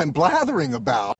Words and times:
I'm 0.00 0.14
blathering 0.14 0.72
about. 0.74 1.12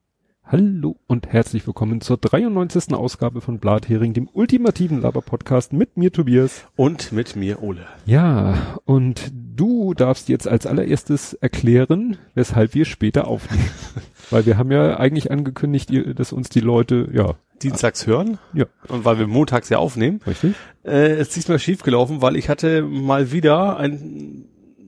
Hallo 0.43 0.97
und 1.07 1.31
herzlich 1.31 1.67
willkommen 1.67 2.01
zur 2.01 2.17
93. 2.17 2.95
Ausgabe 2.95 3.43
von 3.43 3.59
Blathering, 3.59 4.15
dem 4.15 4.27
ultimativen 4.33 5.03
Laber-Podcast 5.03 5.75
mit 5.75 5.99
mir 5.99 6.11
Tobias. 6.11 6.65
Und 6.77 7.13
mit 7.13 7.37
mir 7.37 7.63
Ole. 7.63 7.85
Ja, 8.07 8.79
und 8.87 9.33
du 9.35 9.93
darfst 9.93 10.31
jetzt 10.31 10.49
als 10.49 10.65
allererstes 10.67 11.35
erklären, 11.35 12.17
weshalb 12.33 12.73
wir 12.73 12.87
später 12.87 13.29
aufnehmen. 13.29 13.69
Weil 14.31 14.47
wir 14.47 14.57
haben 14.57 14.73
ja 14.73 14.97
eigentlich 14.99 15.31
angekündigt, 15.31 15.91
dass 16.19 16.33
uns 16.33 16.49
die 16.49 16.61
Leute, 16.61 17.11
ja. 17.13 17.35
Dienstags 17.63 18.07
hören. 18.07 18.39
Ja. 18.55 18.65
Und 18.89 19.05
weil 19.05 19.19
wir 19.19 19.27
montags 19.27 19.69
ja 19.69 19.77
aufnehmen. 19.77 20.23
Richtig. 20.27 20.55
Äh, 20.85 21.11
es 21.17 21.29
ist 21.29 21.37
diesmal 21.37 21.59
schief 21.59 21.83
gelaufen, 21.83 22.23
weil 22.23 22.37
ich 22.37 22.49
hatte 22.49 22.81
mal 22.81 23.31
wieder 23.31 23.77
ein, 23.77 24.47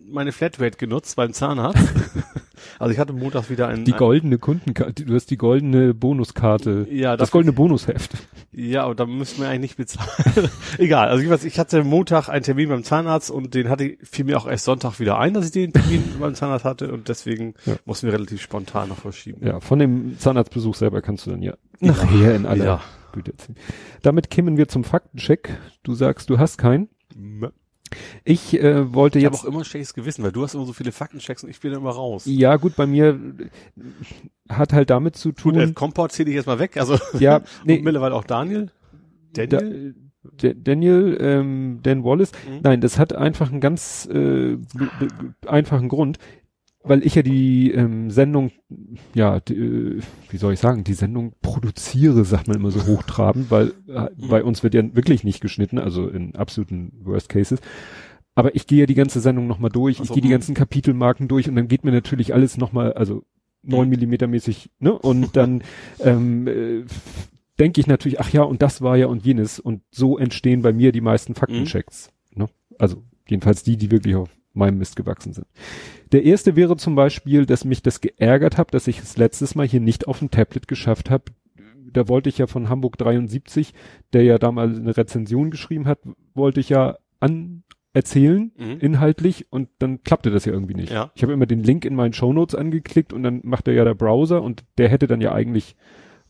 meine 0.08 0.32
Flatrate 0.32 0.78
genutzt 0.78 1.16
beim 1.16 1.34
Zahnarzt. 1.34 1.92
also 2.82 2.92
ich 2.92 2.98
hatte 2.98 3.12
montags 3.12 3.48
wieder 3.48 3.68
ein... 3.68 3.84
Die 3.84 3.92
goldene 3.92 4.38
Kundenkarte, 4.38 5.04
du 5.04 5.14
hast 5.14 5.30
die 5.30 5.36
goldene 5.36 5.94
Bonuskarte. 5.94 6.88
Ja, 6.90 7.12
das, 7.12 7.28
das 7.28 7.30
goldene 7.30 7.52
Bonusheft. 7.52 8.10
Ja, 8.50 8.86
und 8.86 8.98
da 8.98 9.06
müssen 9.06 9.40
wir 9.40 9.48
eigentlich 9.48 9.60
nicht 9.60 9.76
bezahlen. 9.76 10.50
Egal, 10.78 11.08
also 11.08 11.22
ich, 11.22 11.30
weiß, 11.30 11.44
ich 11.44 11.60
hatte 11.60 11.84
Montag 11.84 12.28
einen 12.28 12.42
Termin 12.42 12.68
beim 12.68 12.82
Zahnarzt 12.82 13.30
und 13.30 13.54
den 13.54 13.68
hatte 13.68 13.96
fiel 14.02 14.24
mir 14.24 14.36
auch 14.36 14.48
erst 14.48 14.64
Sonntag 14.64 14.98
wieder 14.98 15.16
ein, 15.16 15.32
dass 15.32 15.44
ich 15.46 15.52
den 15.52 15.72
Termin 15.72 16.02
beim 16.20 16.34
Zahnarzt 16.34 16.64
hatte 16.64 16.92
und 16.92 17.08
deswegen 17.08 17.54
ja. 17.66 17.76
mussten 17.84 18.08
wir 18.08 18.14
relativ 18.14 18.42
spontan 18.42 18.88
noch 18.88 18.98
verschieben. 18.98 19.46
Ja, 19.46 19.60
von 19.60 19.78
dem 19.78 20.18
Zahnarztbesuch 20.18 20.74
selber 20.74 21.02
kannst 21.02 21.26
du 21.26 21.30
dann 21.30 21.42
ja 21.42 21.54
nachher 21.78 22.34
in 22.34 22.46
aller 22.46 22.64
ja. 22.64 22.80
Güte 23.12 23.30
erzählen. 23.30 23.58
Damit 24.02 24.28
kämen 24.28 24.56
wir 24.56 24.66
zum 24.66 24.82
Faktencheck. 24.82 25.56
Du 25.84 25.94
sagst, 25.94 26.30
du 26.30 26.38
hast 26.40 26.58
keinen. 26.58 26.88
Ich 28.24 28.58
äh, 28.58 28.92
wollte 28.92 29.18
ich 29.18 29.24
jetzt. 29.24 29.34
Ich 29.34 29.38
habe 29.40 29.48
auch 29.48 29.52
immer 29.52 29.62
ein 29.62 29.64
schlechtes 29.64 29.94
Gewissen, 29.94 30.22
weil 30.22 30.32
du 30.32 30.42
hast 30.42 30.54
immer 30.54 30.64
so 30.64 30.72
viele 30.72 30.92
Faktenchecks 30.92 31.44
und 31.44 31.50
ich 31.50 31.60
bin 31.60 31.72
immer 31.72 31.90
raus. 31.90 32.24
Ja, 32.26 32.56
gut, 32.56 32.76
bei 32.76 32.86
mir 32.86 33.18
hat 34.48 34.72
halt 34.72 34.90
damit 34.90 35.16
zu 35.16 35.32
tun. 35.32 35.54
Gut, 35.54 35.74
Komport 35.74 36.12
zähle 36.12 36.30
ich 36.30 36.36
jetzt 36.36 36.46
mal 36.46 36.58
weg. 36.58 36.76
Also 36.76 36.98
ja, 37.18 37.42
nee, 37.64 37.78
und 37.78 37.84
mittlerweile 37.84 38.14
auch 38.14 38.24
Daniel. 38.24 38.70
Daniel. 39.32 39.94
Da, 40.40 40.52
Daniel, 40.54 41.18
ähm, 41.20 41.80
Dan 41.82 42.04
Wallace. 42.04 42.30
Mhm. 42.48 42.60
Nein, 42.62 42.80
das 42.80 42.96
hat 42.96 43.12
einfach 43.12 43.50
einen 43.50 43.60
ganz 43.60 44.08
äh, 44.12 44.56
einfachen 45.46 45.88
Grund 45.88 46.18
weil 46.84 47.06
ich 47.06 47.14
ja 47.14 47.22
die 47.22 47.70
ähm, 47.72 48.10
Sendung, 48.10 48.50
ja, 49.14 49.40
die, 49.40 49.54
äh, 49.54 50.00
wie 50.30 50.36
soll 50.36 50.52
ich 50.52 50.60
sagen, 50.60 50.84
die 50.84 50.94
Sendung 50.94 51.34
produziere, 51.40 52.24
sagt 52.24 52.48
man 52.48 52.56
immer 52.56 52.70
so 52.70 52.86
hochtrabend, 52.86 53.50
weil 53.50 53.72
äh, 53.88 54.08
mhm. 54.16 54.28
bei 54.28 54.42
uns 54.42 54.62
wird 54.62 54.74
ja 54.74 54.82
wirklich 54.94 55.24
nicht 55.24 55.40
geschnitten, 55.40 55.78
also 55.78 56.08
in 56.08 56.34
absoluten 56.34 56.92
Worst 57.04 57.28
Cases. 57.28 57.60
Aber 58.34 58.54
ich 58.54 58.66
gehe 58.66 58.80
ja 58.80 58.86
die 58.86 58.94
ganze 58.94 59.20
Sendung 59.20 59.46
nochmal 59.46 59.70
durch, 59.70 60.00
also, 60.00 60.10
ich 60.10 60.14
gehe 60.14 60.22
die 60.22 60.32
ganzen 60.32 60.54
Kapitelmarken 60.54 61.28
durch 61.28 61.48
und 61.48 61.56
dann 61.56 61.68
geht 61.68 61.84
mir 61.84 61.92
natürlich 61.92 62.32
alles 62.32 62.56
nochmal, 62.56 62.94
also 62.94 63.24
neun 63.62 63.84
mhm. 63.84 63.90
Millimeter 63.90 64.26
mäßig, 64.26 64.70
ne? 64.78 64.92
Und 64.92 65.36
dann 65.36 65.62
ähm, 66.00 66.46
äh, 66.46 66.84
denke 67.58 67.80
ich 67.80 67.86
natürlich, 67.86 68.20
ach 68.20 68.32
ja, 68.32 68.42
und 68.42 68.62
das 68.62 68.82
war 68.82 68.96
ja 68.96 69.06
und 69.06 69.24
jenes. 69.24 69.60
Und 69.60 69.82
so 69.90 70.18
entstehen 70.18 70.62
bei 70.62 70.72
mir 70.72 70.92
die 70.92 71.00
meisten 71.00 71.34
Faktenchecks. 71.34 72.10
Mhm. 72.34 72.42
Ne? 72.42 72.48
Also 72.78 73.02
jedenfalls 73.28 73.62
die, 73.62 73.76
die 73.76 73.90
wirklich 73.90 74.16
auf 74.16 74.30
meinem 74.54 74.78
Mist 74.78 74.96
gewachsen 74.96 75.32
sind. 75.32 75.46
Der 76.12 76.24
erste 76.24 76.56
wäre 76.56 76.76
zum 76.76 76.94
Beispiel, 76.94 77.46
dass 77.46 77.64
mich 77.64 77.82
das 77.82 78.00
geärgert 78.00 78.58
hat, 78.58 78.74
dass 78.74 78.86
ich 78.86 78.98
es 78.98 79.16
letztes 79.16 79.54
Mal 79.54 79.66
hier 79.66 79.80
nicht 79.80 80.08
auf 80.08 80.18
dem 80.18 80.30
Tablet 80.30 80.68
geschafft 80.68 81.08
habe. 81.10 81.24
Da 81.90 82.08
wollte 82.08 82.28
ich 82.28 82.38
ja 82.38 82.46
von 82.46 82.68
Hamburg 82.68 82.98
73, 82.98 83.72
der 84.12 84.22
ja 84.22 84.38
damals 84.38 84.78
eine 84.78 84.96
Rezension 84.96 85.50
geschrieben 85.50 85.86
hat, 85.86 86.00
wollte 86.34 86.60
ich 86.60 86.68
ja 86.68 86.96
an 87.20 87.62
erzählen, 87.94 88.52
mhm. 88.56 88.78
inhaltlich, 88.80 89.46
und 89.50 89.68
dann 89.78 90.02
klappte 90.02 90.30
das 90.30 90.44
ja 90.44 90.52
irgendwie 90.52 90.74
nicht. 90.74 90.92
Ja. 90.92 91.10
Ich 91.14 91.22
habe 91.22 91.32
immer 91.32 91.46
den 91.46 91.62
Link 91.62 91.84
in 91.84 91.94
meinen 91.94 92.12
Shownotes 92.12 92.54
angeklickt 92.54 93.12
und 93.12 93.22
dann 93.22 93.40
macht 93.44 93.68
er 93.68 93.74
ja 93.74 93.84
der 93.84 93.94
Browser 93.94 94.42
und 94.42 94.64
der 94.78 94.88
hätte 94.88 95.06
dann 95.06 95.20
ja 95.20 95.32
eigentlich 95.32 95.76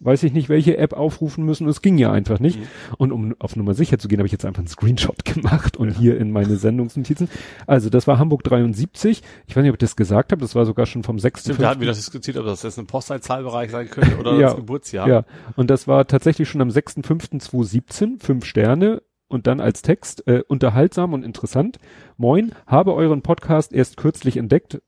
weiß 0.05 0.25
ich 0.25 0.33
nicht, 0.33 0.49
welche 0.49 0.77
App 0.77 0.93
aufrufen 0.93 1.45
müssen. 1.45 1.69
Es 1.69 1.81
ging 1.81 1.97
ja 1.97 2.11
einfach 2.11 2.41
nicht. 2.41 2.59
Mhm. 2.59 2.67
Und 2.99 3.12
um 3.12 3.37
auf 3.39 3.56
Nummer 3.56 3.75
sicher 3.75 3.99
zu 3.99 4.09
gehen, 4.09 4.19
habe 4.19 4.27
ich 4.27 4.33
jetzt 4.33 4.45
einfach 4.45 4.59
einen 4.59 4.69
Screenshot 4.69 5.25
gemacht 5.25 5.77
und 5.77 5.91
ja. 5.91 5.99
hier 5.99 6.19
in 6.19 6.31
meine 6.31 6.56
Sendungsnotizen. 6.56 7.28
Also 7.67 7.89
das 7.89 8.06
war 8.06 8.19
Hamburg 8.19 8.43
73. 8.44 9.23
Ich 9.47 9.56
weiß 9.56 9.62
nicht, 9.62 9.71
ob 9.71 9.77
ich 9.77 9.81
das 9.81 9.97
gesagt 9.97 10.33
habe. 10.33 10.41
Das 10.41 10.55
war 10.55 10.67
sogar 10.67 10.87
schon 10.87 11.03
vom 11.05 11.19
6. 11.19 11.41
Stimmt, 11.43 11.61
da 11.61 11.71
hatten 11.71 11.81
wir 11.81 11.87
das 11.87 11.99
diskutiert, 11.99 12.37
ob 12.37 12.47
das 12.47 12.62
jetzt 12.62 12.79
ein 12.79 12.87
Postleitzahlbereich 12.87 13.71
sein 13.71 13.89
könnte 13.89 14.19
oder 14.19 14.34
ja, 14.34 14.49
das 14.49 14.56
Geburtsjahr. 14.56 15.09
Ja, 15.09 15.25
und 15.56 15.71
das 15.71 15.87
war 15.87 16.06
tatsächlich 16.06 16.49
schon 16.49 16.61
am 16.61 16.69
6.5.2017. 16.69 18.23
Fünf 18.23 18.44
Sterne 18.44 19.03
und 19.32 19.47
dann 19.47 19.60
als 19.60 19.82
Text 19.82 20.26
äh, 20.26 20.43
unterhaltsam 20.47 21.12
und 21.12 21.25
interessant. 21.25 21.78
Moin, 22.16 22.53
habe 22.66 22.94
euren 22.94 23.22
Podcast 23.22 23.72
erst 23.72 23.97
kürzlich 23.97 24.37
entdeckt 24.37 24.81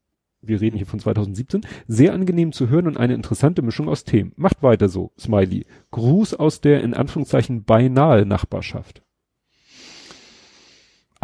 wir 0.47 0.60
reden 0.60 0.77
hier 0.77 0.87
von 0.87 1.00
2017, 1.00 1.66
sehr 1.87 2.12
angenehm 2.12 2.53
zu 2.53 2.69
hören 2.69 2.87
und 2.87 2.97
eine 2.97 3.15
interessante 3.15 3.62
Mischung 3.62 3.88
aus 3.88 4.05
Themen. 4.05 4.32
Macht 4.37 4.62
weiter 4.62 4.88
so, 4.88 5.12
Smiley. 5.19 5.66
Gruß 5.91 6.34
aus 6.34 6.60
der 6.60 6.82
in 6.82 6.94
Anführungszeichen 6.94 7.65
beinahe 7.65 8.27
Nachbarschaft. 8.27 9.03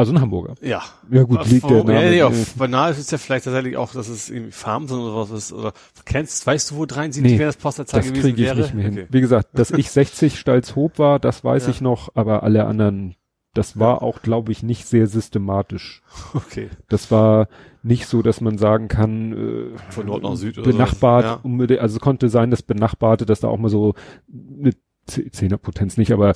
Also 0.00 0.12
ein 0.12 0.20
Hamburger. 0.20 0.54
Ja. 0.62 0.82
Ja 1.10 1.22
gut, 1.22 1.46
liegt 1.48 1.68
der 1.68 1.84
Name. 1.84 2.16
Ja, 2.16 2.28
ja, 2.28 2.32
banal 2.56 2.90
ist 2.90 2.98
es 2.98 3.10
ja 3.10 3.18
vielleicht 3.18 3.44
tatsächlich 3.44 3.76
auch, 3.76 3.92
dass 3.92 4.08
es 4.08 4.30
irgendwie 4.30 4.52
Farms 4.52 4.90
oder 4.90 5.04
sowas 5.04 5.30
ist. 5.30 5.52
Oder 5.52 5.72
kennst, 6.04 6.46
weißt 6.46 6.70
du, 6.70 6.76
wo 6.76 6.86
73 6.86 7.22
nee, 7.32 7.38
wäre 7.38 7.48
das 7.48 7.56
Postleitzahl 7.56 8.00
gewesen 8.02 8.22
krieg 8.22 8.38
ich 8.38 8.44
wäre? 8.44 8.56
Nicht 8.56 8.74
mehr 8.74 8.84
hin. 8.84 8.94
Okay. 8.94 9.06
Wie 9.10 9.20
gesagt, 9.20 9.50
dass 9.52 9.70
ich 9.70 9.90
60 9.92 10.38
Stalzhoop 10.38 10.98
war, 10.98 11.18
das 11.18 11.44
weiß 11.44 11.64
ja. 11.64 11.70
ich 11.70 11.80
noch, 11.80 12.10
aber 12.14 12.42
alle 12.42 12.64
anderen, 12.66 13.14
das 13.54 13.78
war 13.78 13.96
ja. 13.96 14.02
auch, 14.02 14.22
glaube 14.22 14.52
ich, 14.52 14.62
nicht 14.62 14.86
sehr 14.86 15.06
systematisch. 15.06 16.02
Okay. 16.34 16.70
Das 16.88 17.10
war, 17.10 17.48
nicht 17.82 18.06
so, 18.06 18.22
dass 18.22 18.40
man 18.40 18.58
sagen 18.58 18.88
kann, 18.88 19.32
äh, 19.32 19.78
von 19.90 20.06
Nord 20.06 20.22
nach 20.22 20.36
Süd 20.36 20.58
oder 20.58 20.70
benachbart, 20.70 21.40
so. 21.42 21.48
ja. 21.48 21.80
also 21.80 21.96
es 21.96 22.00
konnte 22.00 22.28
sein, 22.28 22.50
dass 22.50 22.62
benachbarte, 22.62 23.26
dass 23.26 23.40
da 23.40 23.48
auch 23.48 23.58
mal 23.58 23.70
so 23.70 23.94
eine 24.28 24.72
Zehnerpotenz 25.06 25.96
nicht, 25.96 26.12
aber 26.12 26.34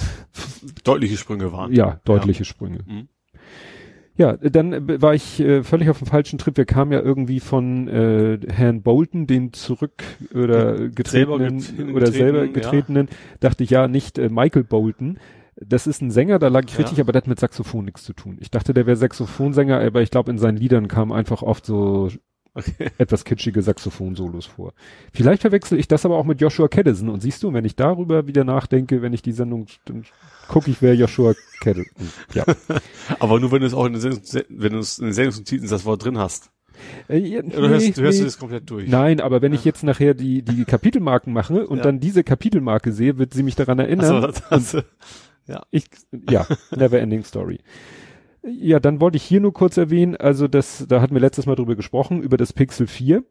deutliche 0.83 1.17
Sprünge 1.17 1.53
waren. 1.53 1.73
Ja, 1.73 2.01
deutliche 2.05 2.41
ja. 2.41 2.45
Sprünge. 2.45 2.81
Mhm. 2.87 3.09
Ja, 4.17 4.37
dann 4.37 5.03
war 5.03 5.15
ich 5.15 5.41
äh, 5.41 5.65
völlig 5.65 5.91
auf 5.91 5.99
dem 5.99 6.07
falschen 6.07 6.39
Trip. 6.39 6.57
Wir 6.57 6.67
kamen 6.67 6.93
ja 6.93 7.01
irgendwie 7.01 7.41
von 7.41 7.89
äh, 7.89 8.39
Herrn 8.49 8.83
Bolton, 8.83 9.27
den 9.27 9.53
zurück 9.53 10.05
oder 10.33 10.89
getretenen 10.89 11.59
selber 11.59 11.95
oder 11.95 12.07
selber 12.07 12.47
getretenen, 12.47 13.09
ja. 13.11 13.17
dachte 13.41 13.65
ich 13.65 13.71
ja 13.71 13.89
nicht 13.89 14.19
äh, 14.19 14.29
Michael 14.29 14.65
Bolton, 14.65 15.19
das 15.57 15.87
ist 15.87 16.01
ein 16.03 16.11
Sänger, 16.11 16.39
da 16.39 16.49
lag 16.49 16.65
ich 16.67 16.73
ja. 16.73 16.79
richtig, 16.79 17.01
aber 17.01 17.13
der 17.13 17.23
hat 17.23 17.29
mit 17.29 17.39
Saxophon 17.39 17.85
nichts 17.85 18.05
zu 18.05 18.13
tun. 18.13 18.39
Ich 18.41 18.51
dachte, 18.51 18.75
der 18.75 18.87
wäre 18.87 18.97
Saxophonsänger, 18.97 19.81
aber 19.81 20.03
ich 20.03 20.11
glaube, 20.11 20.31
in 20.31 20.39
seinen 20.39 20.57
Liedern 20.57 20.89
kamen 20.89 21.13
einfach 21.13 21.43
oft 21.43 21.67
so 21.67 22.09
okay. 22.55 22.91
etwas 22.99 23.25
kitschige 23.25 23.63
Saxophon-Solos 23.63 24.47
vor. 24.47 24.73
Vielleicht 25.13 25.43
verwechsel 25.43 25.79
ich 25.79 25.89
das 25.89 26.05
aber 26.05 26.17
auch 26.17 26.25
mit 26.25 26.41
Joshua 26.41 26.69
Caddison. 26.69 27.09
Und 27.09 27.21
siehst 27.21 27.43
du, 27.43 27.53
wenn 27.53 27.65
ich 27.65 27.77
darüber 27.77 28.27
wieder 28.27 28.45
nachdenke, 28.45 29.03
wenn 29.03 29.13
ich 29.13 29.23
die 29.23 29.33
Sendung, 29.33 29.67
dann 29.85 30.05
gucke 30.49 30.71
ich, 30.71 30.81
wer 30.83 30.95
Joshua 30.95 31.35
Caddison. 31.61 32.09
Ja. 32.33 32.45
aber 33.19 33.41
nur 33.41 33.53
wenn 33.53 33.61
du 33.61 33.67
es 33.67 33.75
auch 33.75 33.87
in 33.87 33.93
der 33.93 34.03
Sendung, 34.03 34.23
wenn 34.49 34.73
du 34.73 34.79
es 34.79 34.99
in 34.99 35.07
den 35.07 35.15
Sendungsnotizen 35.15 35.69
das 35.69 35.85
Wort 35.85 36.05
drin 36.05 36.19
hast. 36.19 36.51
Äh, 37.09 37.39
Oder 37.39 37.69
nee, 37.69 37.69
hörst, 37.69 37.99
du 37.99 38.03
hörst 38.03 38.19
nee. 38.19 38.25
das 38.25 38.39
komplett 38.39 38.69
durch? 38.69 38.89
Nein, 38.89 39.21
aber 39.21 39.43
wenn 39.43 39.53
ja. 39.53 39.59
ich 39.59 39.65
jetzt 39.65 39.83
nachher 39.85 40.15
die, 40.15 40.43
die 40.43 40.65
Kapitelmarken 40.67 41.33
mache 41.33 41.67
und 41.67 41.79
ja. 41.79 41.85
dann 41.85 42.01
diese 42.01 42.25
Kapitelmarke 42.25 42.93
sehe, 42.93 43.19
wird 43.19 43.33
sie 43.33 43.43
mich 43.43 43.55
daran 43.55 43.79
erinnern. 43.79 44.25
Ach 44.25 44.35
so, 44.35 44.49
das, 44.51 44.73
das, 44.73 44.85
ja. 45.47 45.63
Ich, 45.71 45.87
ja, 46.31 46.47
never 46.75 46.99
ending 46.99 47.25
story. 47.25 47.61
Ja, 48.47 48.79
dann 48.79 49.01
wollte 49.01 49.17
ich 49.17 49.23
hier 49.23 49.41
nur 49.41 49.55
kurz 49.55 49.77
erwähnen, 49.77 50.17
also 50.17 50.49
das, 50.49 50.87
da 50.89 51.01
hatten 51.01 51.15
wir 51.15 51.21
letztes 51.21 51.47
Mal 51.47 51.55
drüber 51.55 51.77
gesprochen, 51.77 52.23
über 52.23 52.37
das 52.37 52.53
Pixel 52.53 52.87
4, 52.87 53.25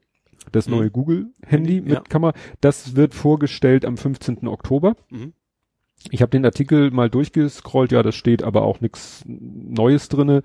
das 0.51 0.67
neue 0.67 0.87
mhm. 0.87 0.93
Google-Handy 0.93 1.81
mit 1.81 1.93
ja. 1.93 2.01
Kamera. 2.01 2.33
Das 2.61 2.95
wird 2.95 3.13
vorgestellt 3.13 3.85
am 3.85 3.97
15. 3.97 4.47
Oktober. 4.47 4.95
Mhm. 5.11 5.33
Ich 6.09 6.21
habe 6.21 6.31
den 6.31 6.45
Artikel 6.45 6.91
mal 6.91 7.09
durchgescrollt, 7.09 7.91
ja, 7.91 8.03
das 8.03 8.15
steht 8.15 8.43
aber 8.43 8.63
auch 8.63 8.81
nichts 8.81 9.23
Neues 9.25 10.09
drinne. 10.09 10.43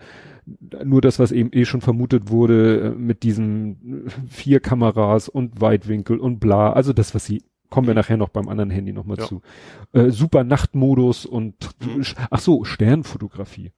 Nur 0.85 1.01
das, 1.01 1.19
was 1.19 1.33
eben 1.33 1.51
eh 1.53 1.65
schon 1.65 1.81
vermutet 1.81 2.31
wurde, 2.31 2.81
äh, 2.81 2.91
mit 2.91 3.23
diesen 3.23 4.07
vier 4.29 4.61
Kameras 4.61 5.29
und 5.29 5.61
Weitwinkel 5.61 6.19
und 6.19 6.39
bla. 6.39 6.73
Also 6.73 6.93
das, 6.93 7.15
was 7.15 7.25
sie 7.25 7.43
Kommen 7.71 7.87
wir 7.87 7.93
mhm. 7.93 7.99
nachher 7.99 8.17
noch 8.17 8.31
beim 8.31 8.49
anderen 8.49 8.71
Handy 8.71 8.93
nochmal 8.93 9.19
ja. 9.19 9.27
zu. 9.27 9.43
Äh, 9.93 10.11
super 10.11 10.43
Nachtmodus 10.43 11.27
und 11.27 11.69
mhm. 11.81 12.03
ach 12.31 12.41
so, 12.41 12.65
Sternfotografie. 12.65 13.73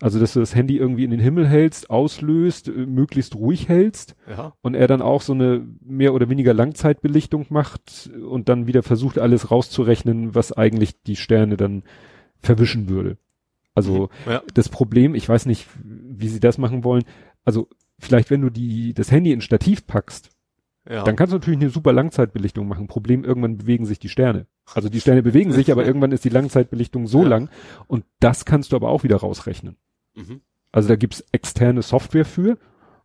Also, 0.00 0.20
dass 0.20 0.34
du 0.34 0.40
das 0.40 0.54
Handy 0.54 0.76
irgendwie 0.76 1.04
in 1.04 1.10
den 1.10 1.20
Himmel 1.20 1.46
hältst, 1.48 1.88
auslöst, 1.88 2.68
äh, 2.68 2.72
möglichst 2.72 3.34
ruhig 3.34 3.68
hältst 3.68 4.14
ja. 4.28 4.52
und 4.60 4.74
er 4.74 4.86
dann 4.86 5.00
auch 5.00 5.22
so 5.22 5.32
eine 5.32 5.66
mehr 5.80 6.12
oder 6.12 6.28
weniger 6.28 6.52
Langzeitbelichtung 6.52 7.46
macht 7.48 8.10
und 8.28 8.48
dann 8.48 8.66
wieder 8.66 8.82
versucht, 8.82 9.18
alles 9.18 9.50
rauszurechnen, 9.50 10.34
was 10.34 10.52
eigentlich 10.52 11.02
die 11.02 11.16
Sterne 11.16 11.56
dann 11.56 11.82
verwischen 12.38 12.88
würde. 12.88 13.16
Also 13.74 14.10
mhm. 14.26 14.32
ja. 14.32 14.42
das 14.54 14.68
Problem, 14.68 15.14
ich 15.14 15.28
weiß 15.28 15.46
nicht, 15.46 15.66
wie 15.82 16.28
sie 16.28 16.40
das 16.40 16.58
machen 16.58 16.84
wollen. 16.84 17.04
Also 17.44 17.68
vielleicht, 17.98 18.30
wenn 18.30 18.42
du 18.42 18.50
die 18.50 18.92
das 18.92 19.10
Handy 19.10 19.32
in 19.32 19.40
Stativ 19.40 19.86
packst, 19.86 20.30
ja. 20.88 21.02
Dann 21.02 21.16
kannst 21.16 21.32
du 21.32 21.38
natürlich 21.38 21.60
eine 21.60 21.70
super 21.70 21.92
Langzeitbelichtung 21.92 22.68
machen. 22.68 22.86
Problem, 22.86 23.24
irgendwann 23.24 23.58
bewegen 23.58 23.86
sich 23.86 23.98
die 23.98 24.08
Sterne. 24.08 24.46
Also 24.72 24.88
die 24.88 25.00
Sterne 25.00 25.22
bewegen 25.22 25.52
sich, 25.52 25.72
aber 25.72 25.84
irgendwann 25.86 26.12
ist 26.12 26.24
die 26.24 26.30
Langzeitbelichtung 26.30 27.06
so 27.06 27.22
ja. 27.22 27.28
lang 27.28 27.50
und 27.88 28.04
das 28.20 28.44
kannst 28.44 28.72
du 28.72 28.76
aber 28.76 28.88
auch 28.88 29.02
wieder 29.02 29.16
rausrechnen. 29.16 29.76
Mhm. 30.16 30.40
Also 30.72 30.88
da 30.88 30.96
gibt's 30.96 31.24
externe 31.32 31.82
Software 31.82 32.24
für 32.24 32.58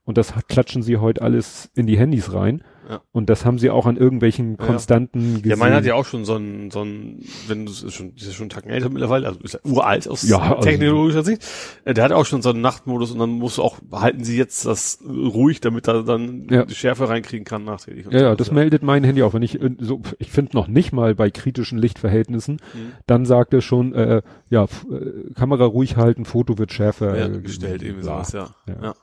und 0.03 0.17
das 0.17 0.33
klatschen 0.47 0.81
sie 0.81 0.97
heute 0.97 1.21
alles 1.21 1.69
in 1.75 1.87
die 1.87 1.97
Handys 1.97 2.33
rein. 2.33 2.63
Ja. 2.91 3.01
Und 3.13 3.29
das 3.29 3.45
haben 3.45 3.57
sie 3.57 3.69
auch 3.69 3.85
an 3.85 3.95
irgendwelchen 3.95 4.57
Konstanten 4.57 5.19
ja. 5.21 5.35
gesehen. 5.37 5.49
Ja, 5.49 5.55
meiner 5.55 5.77
hat 5.77 5.85
ja 5.85 5.95
auch 5.95 6.03
schon 6.03 6.25
so 6.25 6.35
ein, 6.35 6.71
so 6.71 6.83
ein, 6.83 7.23
wenn 7.47 7.65
du 7.65 7.71
es 7.71 7.93
schon, 7.93 8.11
ist 8.17 8.33
schon 8.33 8.43
einen 8.43 8.49
Tacken 8.49 8.69
älter 8.69 8.89
mittlerweile, 8.89 9.27
also 9.27 9.39
ist 9.39 9.53
ja 9.53 9.59
uralt 9.63 10.09
aus 10.09 10.27
ja, 10.27 10.39
also 10.39 10.61
technologischer 10.61 11.19
also, 11.19 11.31
Sicht. 11.31 11.45
Äh, 11.85 11.93
der 11.93 12.03
hat 12.03 12.11
auch 12.11 12.25
schon 12.25 12.41
so 12.41 12.49
einen 12.49 12.59
Nachtmodus 12.59 13.11
und 13.11 13.19
dann 13.19 13.29
musst 13.29 13.59
du 13.59 13.61
auch, 13.61 13.79
behalten 13.79 14.25
sie 14.25 14.37
jetzt 14.37 14.65
das 14.65 14.99
ruhig, 15.07 15.61
damit 15.61 15.87
er 15.87 16.03
dann 16.03 16.47
ja. 16.49 16.65
die 16.65 16.75
Schärfe 16.75 17.07
reinkriegen 17.07 17.45
kann 17.45 17.63
nachträglich. 17.63 18.07
Ja, 18.07 18.19
so. 18.19 18.25
ja, 18.25 18.35
das 18.35 18.47
ja. 18.47 18.53
meldet 18.55 18.83
mein 18.83 19.05
Handy 19.05 19.23
auch. 19.23 19.33
Wenn 19.33 19.43
ich 19.43 19.61
äh, 19.61 19.69
so, 19.79 20.01
ich 20.19 20.29
finde 20.29 20.57
noch 20.57 20.67
nicht 20.67 20.91
mal 20.91 21.15
bei 21.15 21.31
kritischen 21.31 21.77
Lichtverhältnissen, 21.77 22.55
mhm. 22.73 22.91
dann 23.07 23.25
sagt 23.25 23.53
er 23.53 23.61
schon, 23.61 23.93
äh, 23.93 24.21
ja, 24.49 24.65
äh, 24.65 25.33
Kamera 25.33 25.63
ruhig 25.63 25.95
halten, 25.95 26.25
Foto 26.25 26.57
wird 26.57 26.73
schärfer. 26.73 27.17
Ja, 27.17 27.29
gestellt, 27.29 27.83
irgendwie 27.83 28.03
sowas, 28.03 28.33
ja. 28.33 28.49
ja. 28.67 28.95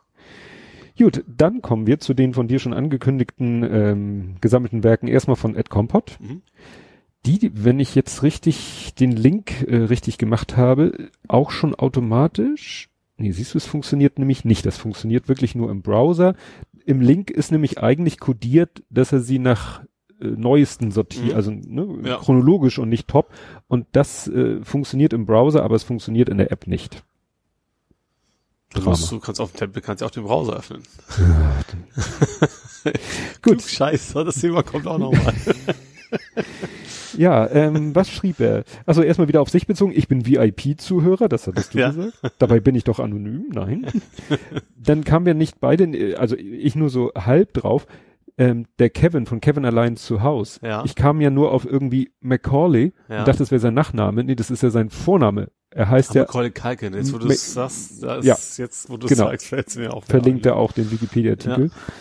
Gut, 0.98 1.24
dann 1.28 1.62
kommen 1.62 1.86
wir 1.86 2.00
zu 2.00 2.12
den 2.12 2.34
von 2.34 2.48
dir 2.48 2.58
schon 2.58 2.74
angekündigten 2.74 3.62
ähm, 3.62 4.34
gesammelten 4.40 4.82
Werken. 4.82 5.06
Erstmal 5.06 5.36
von 5.36 5.54
Ed 5.54 5.70
Compot. 5.70 6.18
Mhm. 6.20 6.42
Die, 7.24 7.50
wenn 7.54 7.78
ich 7.78 7.94
jetzt 7.94 8.22
richtig 8.22 8.94
den 8.98 9.12
Link 9.12 9.62
äh, 9.68 9.76
richtig 9.76 10.18
gemacht 10.18 10.56
habe, 10.56 11.10
auch 11.28 11.50
schon 11.52 11.74
automatisch. 11.74 12.88
Nee, 13.16 13.30
siehst 13.30 13.54
du, 13.54 13.58
es 13.58 13.66
funktioniert 13.66 14.18
nämlich 14.18 14.44
nicht. 14.44 14.66
Das 14.66 14.76
funktioniert 14.76 15.28
wirklich 15.28 15.54
nur 15.54 15.70
im 15.70 15.82
Browser. 15.82 16.34
Im 16.84 17.00
Link 17.00 17.30
ist 17.30 17.52
nämlich 17.52 17.78
eigentlich 17.78 18.18
kodiert, 18.18 18.82
dass 18.90 19.12
er 19.12 19.20
sie 19.20 19.38
nach 19.38 19.82
äh, 20.20 20.26
neuesten 20.26 20.90
sortiert, 20.90 21.26
mhm. 21.26 21.34
also 21.34 21.50
ne, 21.52 21.98
ja. 22.04 22.16
chronologisch 22.16 22.78
und 22.78 22.88
nicht 22.88 23.06
top. 23.06 23.30
Und 23.68 23.86
das 23.92 24.26
äh, 24.26 24.64
funktioniert 24.64 25.12
im 25.12 25.26
Browser, 25.26 25.62
aber 25.62 25.76
es 25.76 25.84
funktioniert 25.84 26.28
in 26.28 26.38
der 26.38 26.50
App 26.50 26.66
nicht. 26.66 27.04
Du, 28.74 28.82
musst, 28.82 29.10
du 29.10 29.18
kannst 29.18 29.40
auf 29.40 29.52
dem 29.52 29.58
Tablet 29.58 29.84
kannst 29.84 30.02
ja 30.02 30.06
auch 30.06 30.10
den 30.10 30.24
Browser 30.24 30.56
öffnen. 30.56 30.82
Ja, 31.18 32.92
Gut. 33.42 33.62
Scheiße, 33.62 34.24
das 34.24 34.36
Thema 34.36 34.62
kommt 34.62 34.86
auch 34.86 34.98
nochmal. 34.98 35.34
ja, 37.16 37.48
ähm, 37.50 37.94
was 37.94 38.10
schrieb 38.10 38.40
er? 38.40 38.64
Also 38.86 39.02
erstmal 39.02 39.28
wieder 39.28 39.40
auf 39.40 39.48
sich 39.48 39.66
bezogen. 39.66 39.92
Ich 39.94 40.08
bin 40.08 40.26
VIP-Zuhörer, 40.26 41.28
das 41.28 41.46
hattest 41.46 41.74
du 41.74 41.78
ja. 41.78 41.88
gesagt. 41.88 42.12
Dabei 42.38 42.60
bin 42.60 42.74
ich 42.74 42.84
doch 42.84 42.98
anonym. 42.98 43.46
Nein. 43.52 43.86
Dann 44.76 45.04
kamen 45.04 45.26
wir 45.26 45.34
nicht 45.34 45.60
beide, 45.60 46.18
also 46.18 46.36
ich 46.36 46.74
nur 46.76 46.90
so 46.90 47.12
halb 47.14 47.54
drauf. 47.54 47.86
Ähm, 48.36 48.66
der 48.78 48.90
Kevin 48.90 49.26
von 49.26 49.40
Kevin 49.40 49.64
Allein 49.64 49.96
zu 49.96 50.22
Haus. 50.22 50.60
Ja. 50.62 50.84
Ich 50.84 50.94
kam 50.94 51.20
ja 51.20 51.30
nur 51.30 51.50
auf 51.52 51.64
irgendwie 51.64 52.12
Macaulay 52.20 52.92
ja. 53.08 53.20
und 53.20 53.28
dachte, 53.28 53.40
das 53.40 53.50
wäre 53.50 53.60
sein 53.60 53.74
Nachname. 53.74 54.22
Nee, 54.22 54.36
das 54.36 54.50
ist 54.50 54.62
ja 54.62 54.70
sein 54.70 54.90
Vorname. 54.90 55.48
Er 55.70 55.90
heißt 55.90 56.14
ja. 56.14 56.22
Macaulay 56.22 56.50
Culkin, 56.50 56.94
jetzt 56.94 57.12
wo 57.12 57.18
du 57.18 57.28
es 57.28 57.52
sagst, 57.52 58.02
das 58.02 58.24
ja, 58.24 58.36
jetzt, 58.56 58.88
wo 58.88 58.96
du 58.96 59.06
genau. 59.06 59.24
sagst, 59.24 59.46
fällt 59.48 59.76
mir 59.76 59.92
auch. 59.92 60.04
Verlinkt 60.04 60.46
er 60.46 60.56
auch 60.56 60.72
den 60.72 60.90
Wikipedia-Artikel. 60.90 61.66
Ja. 61.66 61.92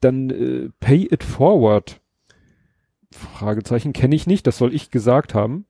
Dann 0.00 0.30
äh, 0.30 0.68
Pay 0.80 1.08
It 1.10 1.24
Forward. 1.24 2.00
Fragezeichen 3.10 3.92
kenne 3.92 4.14
ich 4.14 4.26
nicht, 4.26 4.46
das 4.46 4.58
soll 4.58 4.74
ich 4.74 4.90
gesagt 4.90 5.34
haben. 5.34 5.66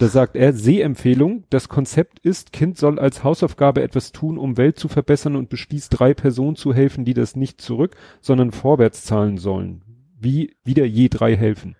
Da 0.00 0.08
sagt 0.08 0.34
er, 0.34 0.54
Sehempfehlung, 0.54 1.44
das 1.50 1.68
Konzept 1.68 2.20
ist, 2.20 2.52
Kind 2.52 2.78
soll 2.78 2.98
als 2.98 3.22
Hausaufgabe 3.22 3.82
etwas 3.82 4.12
tun, 4.12 4.38
um 4.38 4.56
Welt 4.56 4.78
zu 4.78 4.88
verbessern 4.88 5.36
und 5.36 5.50
beschließt 5.50 5.98
drei 5.98 6.14
Personen 6.14 6.56
zu 6.56 6.72
helfen, 6.72 7.04
die 7.04 7.12
das 7.12 7.36
nicht 7.36 7.60
zurück, 7.60 7.96
sondern 8.22 8.50
vorwärts 8.50 9.04
zahlen 9.04 9.36
sollen. 9.36 9.82
Wie 10.18 10.56
wieder 10.64 10.86
je 10.86 11.08
drei 11.10 11.36
helfen. 11.36 11.76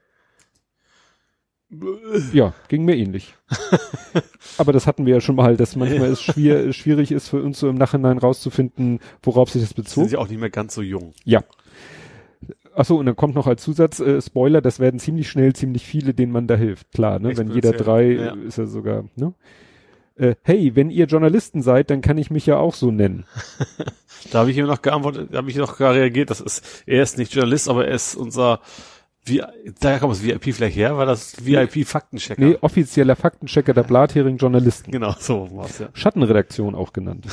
Ja, 2.32 2.52
ging 2.69 2.84
mir 2.84 2.96
ähnlich. 2.96 3.34
Aber 4.58 4.72
das 4.72 4.87
hatten 4.87 5.06
wir 5.06 5.14
ja 5.14 5.20
schon 5.20 5.37
mal, 5.37 5.56
dass 5.56 5.76
manchmal 5.76 6.08
es 6.08 6.20
schwier 6.20 6.72
schwierig 6.72 7.12
ist 7.12 7.28
für 7.28 7.43
uns 7.43 7.61
so 7.61 7.69
im 7.69 7.76
Nachhinein 7.76 8.19
rauszufinden, 8.19 8.99
worauf 9.22 9.50
sich 9.50 9.62
das 9.62 9.75
bezog. 9.75 10.02
Sind 10.02 10.11
sie 10.11 10.17
auch 10.17 10.28
nicht 10.28 10.40
mehr 10.40 10.50
ganz 10.50 10.75
so 10.75 10.82
jung. 10.82 11.12
Ja. 11.25 11.44
Achso, 12.75 12.96
und 12.96 13.06
dann 13.06 13.17
kommt 13.17 13.34
noch 13.34 13.46
als 13.46 13.62
Zusatz, 13.62 14.00
äh, 14.00 14.20
Spoiler, 14.20 14.61
das 14.61 14.81
werden 14.81 14.99
ziemlich 14.99 15.28
schnell 15.28 15.55
ziemlich 15.55 15.87
viele, 15.87 16.14
denen 16.14 16.32
man 16.32 16.46
da 16.46 16.56
hilft. 16.56 16.90
Klar, 16.93 17.19
ne? 17.19 17.37
Wenn 17.37 17.50
jeder 17.50 17.72
drei 17.72 18.12
ja. 18.12 18.34
ist 18.34 18.58
er 18.58 18.67
sogar, 18.67 19.05
ne? 19.17 19.34
Äh, 20.17 20.34
hey, 20.43 20.75
wenn 20.75 20.90
ihr 20.90 21.06
Journalisten 21.06 21.62
seid, 21.62 21.90
dann 21.90 22.00
kann 22.00 22.19
ich 22.19 22.31
mich 22.31 22.46
ja 22.46 22.58
auch 22.58 22.75
so 22.75 22.90
nennen. 22.90 23.26
da 24.32 24.40
habe 24.40 24.50
ich 24.50 24.56
ihm 24.56 24.67
noch 24.67 24.82
geantwortet, 24.82 25.28
da 25.32 25.38
habe 25.38 25.50
ich 25.50 25.56
noch 25.56 25.78
gar 25.78 25.94
reagiert, 25.94 26.31
das 26.31 26.40
ist, 26.40 26.84
er 26.87 27.02
ist 27.02 27.17
nicht 27.17 27.34
Journalist, 27.34 27.69
aber 27.69 27.87
er 27.87 27.94
ist 27.94 28.17
unser 28.17 28.61
wie, 29.25 29.43
daher 29.81 29.99
kommt 29.99 30.12
das 30.12 30.22
VIP 30.22 30.55
vielleicht 30.55 30.76
her, 30.76 30.96
weil 30.96 31.06
das 31.06 31.44
VIP-Faktenchecker. 31.44 32.43
Nee, 32.43 32.58
offizieller 32.61 33.17
Faktenchecker 33.17 33.75
der 33.75 33.82
Blathering 33.82 34.38
Journalisten. 34.38 34.90
Genau, 34.90 35.14
so 35.19 35.49
war's, 35.52 35.78
ja. 35.78 35.88
Schattenredaktion 35.93 36.75
auch 36.75 36.93
genannt. 36.93 37.26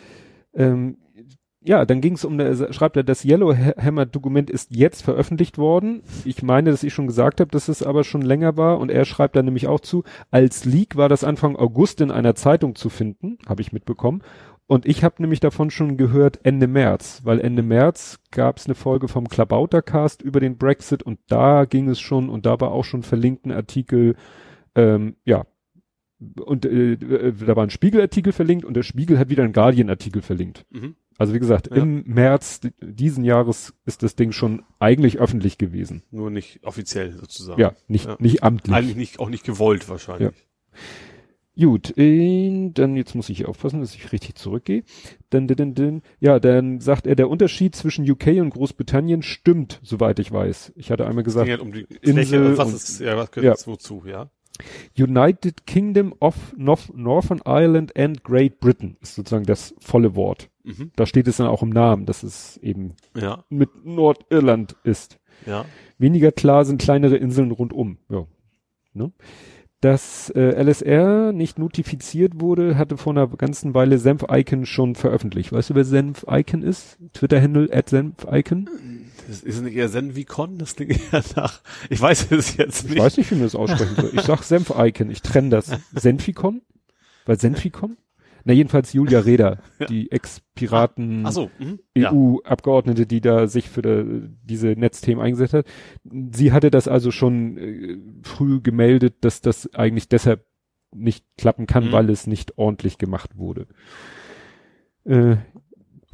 ähm, 0.54 0.96
ja, 1.66 1.86
dann 1.86 2.02
ging 2.02 2.12
es 2.12 2.26
um, 2.26 2.36
der, 2.36 2.72
schreibt 2.74 2.96
er, 2.98 3.04
das 3.04 3.24
Yellowhammer-Dokument 3.24 4.50
ist 4.50 4.70
jetzt 4.70 5.02
veröffentlicht 5.02 5.56
worden. 5.56 6.02
Ich 6.26 6.42
meine, 6.42 6.70
dass 6.70 6.82
ich 6.82 6.92
schon 6.92 7.06
gesagt 7.06 7.40
habe, 7.40 7.50
dass 7.50 7.68
es 7.68 7.82
aber 7.82 8.04
schon 8.04 8.20
länger 8.20 8.58
war. 8.58 8.78
Und 8.78 8.90
er 8.90 9.06
schreibt 9.06 9.34
da 9.34 9.42
nämlich 9.42 9.66
auch 9.66 9.80
zu, 9.80 10.04
als 10.30 10.66
Leak 10.66 10.96
war 10.96 11.08
das 11.08 11.24
Anfang 11.24 11.56
August 11.56 12.02
in 12.02 12.10
einer 12.10 12.34
Zeitung 12.34 12.74
zu 12.74 12.90
finden, 12.90 13.38
habe 13.46 13.62
ich 13.62 13.72
mitbekommen. 13.72 14.22
Und 14.66 14.86
ich 14.86 15.04
habe 15.04 15.20
nämlich 15.20 15.40
davon 15.40 15.70
schon 15.70 15.96
gehört 15.96 16.40
Ende 16.42 16.66
März, 16.66 17.20
weil 17.24 17.40
Ende 17.40 17.62
März 17.62 18.20
gab 18.30 18.56
es 18.56 18.64
eine 18.64 18.74
Folge 18.74 19.08
vom 19.08 19.28
Klabautercast 19.28 20.22
über 20.22 20.40
den 20.40 20.56
Brexit 20.56 21.02
und 21.02 21.18
da 21.28 21.66
ging 21.66 21.88
es 21.88 22.00
schon 22.00 22.30
und 22.30 22.46
da 22.46 22.60
war 22.60 22.72
auch 22.72 22.84
schon 22.84 23.02
verlinkt 23.02 23.44
ein 23.44 23.52
Artikel, 23.52 24.16
ähm, 24.74 25.16
ja, 25.24 25.44
und 26.40 26.64
äh, 26.64 26.96
da 26.96 27.56
war 27.56 27.64
ein 27.64 27.70
Spiegelartikel 27.70 28.32
verlinkt 28.32 28.64
und 28.64 28.74
der 28.74 28.82
Spiegel 28.82 29.18
hat 29.18 29.28
wieder 29.28 29.44
einen 29.44 29.52
Guardian-Artikel 29.52 30.22
verlinkt. 30.22 30.64
Mhm. 30.70 30.96
Also 31.18 31.34
wie 31.34 31.38
gesagt, 31.38 31.68
ja. 31.70 31.76
im 31.76 32.02
März 32.06 32.60
diesen 32.80 33.24
Jahres 33.24 33.74
ist 33.84 34.02
das 34.02 34.16
Ding 34.16 34.32
schon 34.32 34.62
eigentlich 34.78 35.18
öffentlich 35.18 35.58
gewesen. 35.58 36.02
Nur 36.10 36.30
nicht 36.30 36.60
offiziell 36.64 37.12
sozusagen. 37.12 37.60
Ja, 37.60 37.74
nicht, 37.86 38.06
ja. 38.06 38.16
nicht 38.18 38.42
amtlich. 38.42 38.74
Eigentlich 38.74 38.96
nicht, 38.96 39.20
auch 39.20 39.28
nicht 39.28 39.44
gewollt 39.44 39.88
wahrscheinlich. 39.88 40.30
Ja. 40.30 40.78
Gut, 41.56 41.96
äh, 41.96 42.70
dann 42.74 42.96
jetzt 42.96 43.14
muss 43.14 43.28
ich 43.28 43.46
aufpassen, 43.46 43.80
dass 43.80 43.94
ich 43.94 44.10
richtig 44.12 44.34
zurückgehe. 44.34 44.82
Dann, 45.30 45.46
dann, 45.46 45.74
dann, 45.74 46.02
ja, 46.18 46.40
dann 46.40 46.80
sagt 46.80 47.06
er, 47.06 47.14
der 47.14 47.30
Unterschied 47.30 47.76
zwischen 47.76 48.08
UK 48.10 48.26
und 48.40 48.50
Großbritannien 48.50 49.22
stimmt, 49.22 49.80
soweit 49.82 50.18
ich 50.18 50.32
weiß. 50.32 50.72
Ich 50.74 50.90
hatte 50.90 51.06
einmal 51.06 51.22
gesagt, 51.22 51.60
um 51.60 51.72
die 51.72 51.86
Insel 52.00 52.58
was 52.58 52.72
ist, 52.72 53.00
ja, 53.00 53.16
was 53.16 53.30
gehört 53.30 53.60
ja. 53.60 53.66
wozu, 53.66 54.02
ja? 54.04 54.30
United 54.98 55.66
Kingdom 55.66 56.14
of 56.20 56.54
North, 56.56 56.92
Northern 56.94 57.40
Ireland 57.44 57.96
and 57.96 58.22
Great 58.22 58.60
Britain 58.60 58.96
ist 59.00 59.16
sozusagen 59.16 59.46
das 59.46 59.74
volle 59.80 60.14
Wort. 60.14 60.48
Mhm. 60.62 60.92
Da 60.96 61.06
steht 61.06 61.28
es 61.28 61.38
dann 61.38 61.48
auch 61.48 61.62
im 61.62 61.70
Namen, 61.70 62.06
dass 62.06 62.22
es 62.22 62.56
eben 62.58 62.94
ja. 63.16 63.44
mit 63.48 63.84
Nordirland 63.84 64.76
ist. 64.84 65.18
Ja. 65.46 65.64
Weniger 65.98 66.32
klar 66.32 66.64
sind 66.64 66.80
kleinere 66.80 67.16
Inseln 67.16 67.50
rundum. 67.50 67.98
Ja. 68.08 68.26
Ne? 68.92 69.12
Dass 69.84 70.30
äh, 70.30 70.62
LSR 70.62 71.32
nicht 71.32 71.58
notifiziert 71.58 72.40
wurde, 72.40 72.78
hatte 72.78 72.96
vor 72.96 73.12
einer 73.12 73.28
ganzen 73.28 73.74
Weile 73.74 73.98
Senf-Icon 73.98 74.64
schon 74.64 74.94
veröffentlicht. 74.94 75.52
Weißt 75.52 75.68
du, 75.68 75.74
wer 75.74 75.84
Senf-Icon 75.84 76.62
ist? 76.62 76.96
Twitter-Handle 77.12 77.68
at 77.70 77.90
Senf-Icon? 77.90 78.70
Das 79.28 79.42
ist 79.42 79.62
nicht 79.62 79.76
eher 79.76 79.90
Senvicon? 79.90 80.56
Das 80.56 80.76
klingt 80.76 80.98
eher 81.12 81.22
nach, 81.36 81.60
ich 81.90 82.00
weiß 82.00 82.30
es 82.30 82.56
jetzt 82.56 82.84
nicht. 82.84 82.94
Ich 82.94 83.02
weiß 83.02 83.18
nicht, 83.18 83.30
wie 83.30 83.34
man 83.34 83.44
das 83.44 83.54
aussprechen 83.54 83.94
soll. 83.96 84.10
Ich 84.14 84.22
sag 84.22 84.42
Senf-Icon, 84.42 85.10
ich 85.10 85.20
trenne 85.20 85.50
das. 85.50 85.70
Senficon? 85.94 86.62
Weil 87.26 87.38
Senficon? 87.38 87.98
Na, 88.44 88.52
jedenfalls 88.52 88.92
Julia 88.92 89.18
Reda, 89.24 89.58
ja. 89.78 89.86
die 89.86 90.10
Ex-Piraten 90.10 91.26
ah, 91.26 91.32
so, 91.32 91.50
mhm. 91.58 91.80
EU-Abgeordnete, 91.96 93.06
die 93.06 93.20
da 93.20 93.46
sich 93.46 93.68
für 93.68 93.82
de, 93.82 94.28
diese 94.42 94.68
Netzthemen 94.68 95.24
eingesetzt 95.24 95.54
hat. 95.54 95.66
Sie 96.04 96.52
hatte 96.52 96.70
das 96.70 96.86
also 96.86 97.10
schon 97.10 97.58
äh, 97.58 97.98
früh 98.22 98.60
gemeldet, 98.60 99.16
dass 99.22 99.40
das 99.40 99.72
eigentlich 99.74 100.08
deshalb 100.08 100.44
nicht 100.94 101.24
klappen 101.36 101.66
kann, 101.66 101.86
mhm. 101.86 101.92
weil 101.92 102.10
es 102.10 102.26
nicht 102.26 102.58
ordentlich 102.58 102.98
gemacht 102.98 103.36
wurde. 103.36 103.66
Äh, 105.04 105.36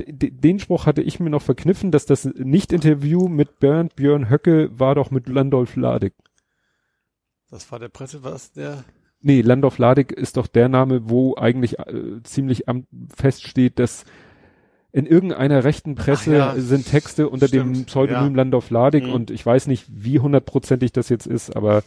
den 0.07 0.59
Spruch 0.59 0.87
hatte 0.87 1.03
ich 1.03 1.21
mir 1.21 1.31
noch 1.31 1.43
verkniffen, 1.43 1.91
dass 1.91 2.07
das 2.07 2.25
Nicht-Interview 2.25 3.29
mit 3.29 3.59
Bernd 3.59 3.97
Björn 3.97 4.31
Höcke 4.31 4.71
war 4.73 4.95
doch 4.95 5.11
mit 5.11 5.29
Landolf 5.29 5.77
Ladig. 5.77 6.15
Das 7.51 7.71
war 7.71 7.79
der 7.79 7.89
Presse, 7.89 8.23
was 8.23 8.53
der 8.53 8.85
Nee, 9.23 9.43
Landorf 9.43 9.79
Ladig 9.79 10.12
ist 10.12 10.37
doch 10.37 10.47
der 10.47 10.69
Name, 10.69 11.11
wo 11.11 11.37
eigentlich 11.37 11.79
äh, 11.79 12.23
ziemlich 12.23 12.69
am, 12.69 12.87
feststeht, 13.15 13.79
dass 13.79 14.05
in 14.93 15.07
irgendeiner 15.07 15.62
rechten 15.62 15.95
Presse 15.95 16.35
ja, 16.35 16.55
sind 16.57 16.87
Texte 16.87 17.29
unter 17.29 17.47
stimmt, 17.47 17.77
dem 17.77 17.85
Pseudonym 17.85 18.33
ja. 18.33 18.37
Landorf 18.37 18.71
Ladig 18.71 19.07
mhm. 19.07 19.12
und 19.12 19.31
ich 19.31 19.45
weiß 19.45 19.69
nicht, 19.69 19.87
wie 19.89 20.19
hundertprozentig 20.19 20.93
das 20.93 21.09
jetzt 21.09 21.27
ist, 21.27 21.55
aber 21.55 21.85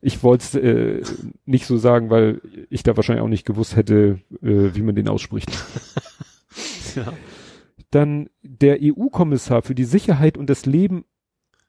ich 0.00 0.22
wollte 0.22 0.44
es 0.44 0.54
äh, 0.54 1.02
nicht 1.46 1.66
so 1.66 1.78
sagen, 1.78 2.10
weil 2.10 2.40
ich 2.70 2.84
da 2.84 2.96
wahrscheinlich 2.96 3.24
auch 3.24 3.28
nicht 3.28 3.46
gewusst 3.46 3.74
hätte, 3.74 4.20
äh, 4.40 4.74
wie 4.74 4.82
man 4.82 4.94
den 4.94 5.08
ausspricht. 5.08 5.50
ja. 6.94 7.12
Dann 7.90 8.28
der 8.42 8.78
EU-Kommissar 8.80 9.62
für 9.62 9.74
die 9.74 9.84
Sicherheit 9.84 10.38
und 10.38 10.48
das 10.48 10.64
Leben 10.64 11.04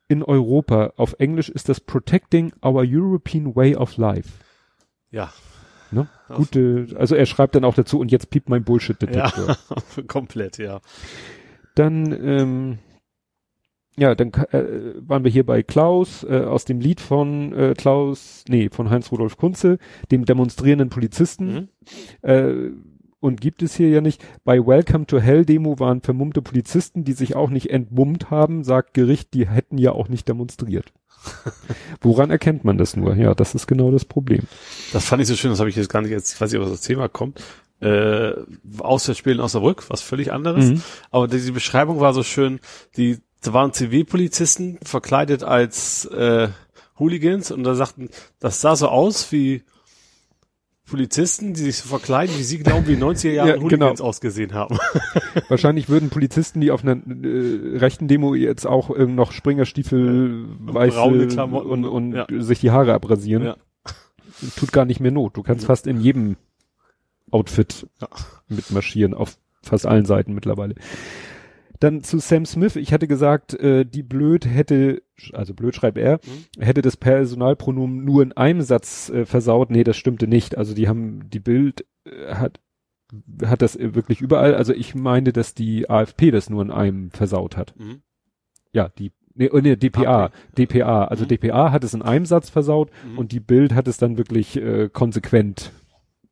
in 0.07 0.21
Europa, 0.21 0.93
auf 0.97 1.15
Englisch 1.17 1.49
ist 1.49 1.67
das 1.67 1.79
Protecting 1.79 2.53
Our 2.63 2.83
European 2.85 3.55
Way 3.55 3.75
of 3.75 3.97
Life. 3.97 4.29
Ja. 5.15 5.31
Ne? 5.91 6.09
Gute, 6.27 6.87
also 6.97 7.15
er 7.15 7.25
schreibt 7.25 7.55
dann 7.55 7.63
auch 7.63 7.73
dazu 7.73 7.99
und 7.99 8.11
jetzt 8.11 8.29
piept 8.29 8.49
mein 8.49 8.65
Bullshit-Detektor. 8.65 9.47
Ja, 9.47 10.01
komplett, 10.07 10.57
ja. 10.57 10.81
Dann, 11.73 12.11
ähm, 12.11 12.79
ja, 13.95 14.13
dann 14.13 14.33
äh, 14.51 14.93
waren 14.97 15.23
wir 15.23 15.31
hier 15.31 15.45
bei 15.45 15.63
Klaus 15.63 16.25
äh, 16.25 16.41
aus 16.41 16.65
dem 16.65 16.81
Lied 16.81 16.99
von 16.99 17.53
äh, 17.53 17.73
Klaus, 17.77 18.43
nee, 18.49 18.69
von 18.69 18.89
Heinz 18.89 19.09
Rudolf 19.09 19.37
Kunze, 19.37 19.77
dem 20.11 20.25
demonstrierenden 20.25 20.89
Polizisten. 20.89 21.53
Mhm. 21.53 22.29
Äh, 22.29 22.71
und 23.21 23.39
gibt 23.39 23.63
es 23.63 23.75
hier 23.75 23.87
ja 23.89 24.01
nicht. 24.01 24.23
Bei 24.43 24.59
Welcome 24.59 25.05
to 25.05 25.19
Hell 25.19 25.45
Demo 25.45 25.79
waren 25.79 26.01
vermummte 26.01 26.41
Polizisten, 26.41 27.05
die 27.05 27.13
sich 27.13 27.37
auch 27.37 27.49
nicht 27.49 27.69
entmummt 27.69 28.29
haben, 28.31 28.65
sagt 28.65 28.93
Gericht, 28.93 29.33
die 29.33 29.47
hätten 29.47 29.77
ja 29.77 29.93
auch 29.93 30.09
nicht 30.09 30.27
demonstriert. 30.27 30.91
Woran 32.01 32.29
erkennt 32.29 32.63
man 32.63 32.77
das 32.77 32.95
nur? 32.95 33.15
Ja, 33.15 33.33
das 33.33 33.55
ist 33.55 33.67
genau 33.67 33.91
das 33.91 34.05
Problem. 34.05 34.43
Das 34.93 35.05
fand 35.05 35.21
ich 35.21 35.27
so 35.27 35.35
schön, 35.35 35.51
das 35.51 35.59
habe 35.59 35.69
ich 35.69 35.75
jetzt 35.75 35.89
gar 35.89 36.01
nicht, 36.01 36.11
jetzt 36.11 36.39
weiß 36.39 36.53
ich, 36.53 36.59
ob 36.59 36.69
das 36.69 36.81
Thema 36.81 37.07
kommt. 37.07 37.41
Äh, 37.81 38.33
Auswärtsspielen 38.79 39.41
aus 39.41 39.51
der 39.51 39.61
Rück, 39.61 39.89
was 39.89 40.01
völlig 40.01 40.31
anderes. 40.31 40.65
Mhm. 40.65 40.81
Aber 41.11 41.27
diese 41.27 41.51
Beschreibung 41.51 41.99
war 41.99 42.13
so 42.13 42.23
schön, 42.23 42.59
die 42.95 43.19
da 43.45 43.53
waren 43.53 43.73
Zivilpolizisten 43.73 44.79
verkleidet 44.83 45.43
als 45.43 46.05
äh, 46.05 46.49
Hooligans 46.97 47.51
und 47.51 47.63
da 47.63 47.75
sagten, 47.75 48.09
das 48.39 48.61
sah 48.61 48.75
so 48.75 48.87
aus 48.87 49.31
wie 49.31 49.63
Polizisten, 50.85 51.53
die 51.53 51.61
sich 51.61 51.77
so 51.77 51.89
verkleiden, 51.89 52.37
wie 52.37 52.43
sie 52.43 52.59
glauben, 52.59 52.87
wie 52.87 52.95
90er 52.95 53.31
Jahre 53.31 53.55
ja, 53.55 53.61
Hooligans 53.61 53.99
genau. 53.99 54.09
ausgesehen 54.09 54.53
haben. 54.53 54.77
Wahrscheinlich 55.47 55.89
würden 55.89 56.09
Polizisten, 56.09 56.61
die 56.61 56.69
auf 56.69 56.83
einer 56.83 56.95
äh, 56.95 57.77
rechten 57.77 58.07
Demo 58.07 58.35
jetzt 58.35 58.67
auch 58.67 58.95
äh, 58.95 59.05
noch 59.07 59.31
Springerstiefel, 59.31 60.45
ja. 60.67 60.73
weiße 60.73 61.01
und, 61.01 61.85
und 61.85 62.13
ja. 62.13 62.27
sich 62.37 62.59
die 62.59 62.71
Haare 62.71 62.93
abrasieren. 62.93 63.43
Ja. 63.43 63.55
Tut 64.55 64.71
gar 64.71 64.85
nicht 64.85 64.99
mehr 64.99 65.11
Not. 65.11 65.37
Du 65.37 65.43
kannst 65.43 65.65
fast 65.65 65.87
in 65.87 65.99
jedem 65.99 66.35
Outfit 67.31 67.87
mitmarschieren, 68.47 69.13
auf 69.13 69.37
fast 69.63 69.87
allen 69.87 70.05
Seiten 70.05 70.33
mittlerweile. 70.33 70.75
Dann 71.79 72.03
zu 72.03 72.19
Sam 72.19 72.45
Smith. 72.45 72.75
Ich 72.75 72.93
hatte 72.93 73.07
gesagt, 73.07 73.53
äh, 73.55 73.85
die 73.85 74.03
blöd 74.03 74.45
hätte, 74.45 75.01
also 75.33 75.53
blöd 75.53 75.75
schreibt 75.75 75.97
er, 75.97 76.19
mhm. 76.25 76.61
hätte 76.61 76.81
das 76.81 76.97
Personalpronomen 76.97 78.03
nur 78.03 78.23
in 78.23 78.33
einem 78.33 78.61
Satz 78.61 79.09
äh, 79.09 79.25
versaut. 79.25 79.69
Nee, 79.69 79.83
das 79.83 79.97
stimmte 79.97 80.27
nicht. 80.27 80.57
Also 80.57 80.73
die 80.73 80.87
haben, 80.87 81.29
die 81.29 81.39
Bild 81.39 81.85
äh, 82.05 82.33
hat, 82.33 82.59
hat 83.43 83.61
das 83.61 83.77
wirklich 83.79 84.21
überall. 84.21 84.55
Also 84.55 84.73
ich 84.73 84.95
meine, 84.95 85.31
dass 85.31 85.53
die 85.53 85.89
AFP 85.89 86.31
das 86.31 86.49
nur 86.49 86.61
in 86.61 86.71
einem 86.71 87.11
versaut 87.11 87.57
hat. 87.57 87.73
Mhm. 87.77 88.01
Ja, 88.71 88.89
die, 88.89 89.11
nee, 89.33 89.49
oh, 89.51 89.59
nee 89.59 89.75
DPA, 89.75 90.25
okay. 90.25 90.65
DPA. 90.65 91.05
Also 91.05 91.23
mhm. 91.23 91.29
DPA 91.29 91.71
hat 91.71 91.83
es 91.83 91.93
in 91.93 92.01
einem 92.01 92.25
Satz 92.25 92.49
versaut 92.49 92.91
mhm. 93.09 93.17
und 93.17 93.31
die 93.31 93.39
Bild 93.39 93.73
hat 93.73 93.87
es 93.87 93.97
dann 93.97 94.17
wirklich 94.17 94.57
äh, 94.57 94.89
konsequent 94.89 95.71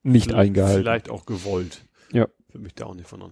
nicht 0.04 0.26
vielleicht, 0.26 0.40
eingehalten. 0.40 0.82
Vielleicht 0.82 1.10
auch 1.10 1.26
gewollt. 1.26 1.86
Ja. 2.12 2.28
Würde 2.54 2.64
mich 2.66 2.76
da 2.76 2.86
auch 2.86 2.94
nicht 2.94 3.08
von 3.08 3.24
an. 3.24 3.32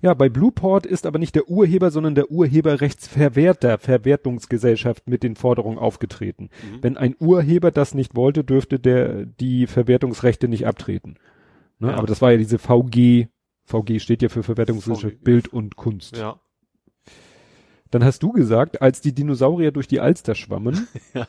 Ja, 0.00 0.14
bei 0.14 0.30
Blueport 0.30 0.86
ist 0.86 1.04
aber 1.04 1.18
nicht 1.18 1.34
der 1.34 1.50
Urheber, 1.50 1.90
sondern 1.90 2.14
der 2.14 2.30
Urheberrechtsverwerter 2.30 3.76
Verwertungsgesellschaft 3.76 5.06
mit 5.06 5.22
den 5.22 5.36
Forderungen 5.36 5.76
aufgetreten. 5.76 6.44
Mhm. 6.44 6.82
Wenn 6.82 6.96
ein 6.96 7.14
Urheber 7.20 7.70
das 7.70 7.92
nicht 7.92 8.16
wollte, 8.16 8.42
dürfte 8.42 8.80
der 8.80 9.26
die 9.26 9.66
Verwertungsrechte 9.66 10.48
nicht 10.48 10.66
abtreten. 10.66 11.18
Ne? 11.78 11.88
Ja. 11.90 11.96
Aber 11.96 12.06
das 12.06 12.22
war 12.22 12.32
ja 12.32 12.38
diese 12.38 12.58
VG. 12.58 13.28
VG 13.66 13.98
steht 13.98 14.22
ja 14.22 14.30
für 14.30 14.42
Verwertungsgesellschaft 14.42 15.16
VG. 15.16 15.24
Bild 15.24 15.48
und 15.48 15.76
Kunst. 15.76 16.16
Ja. 16.16 16.40
Dann 17.90 18.02
hast 18.02 18.22
du 18.22 18.32
gesagt, 18.32 18.82
als 18.82 19.02
die 19.02 19.14
Dinosaurier 19.14 19.70
durch 19.70 19.86
die 19.86 20.00
Alster 20.00 20.34
schwammen, 20.34 20.88
ja. 21.14 21.28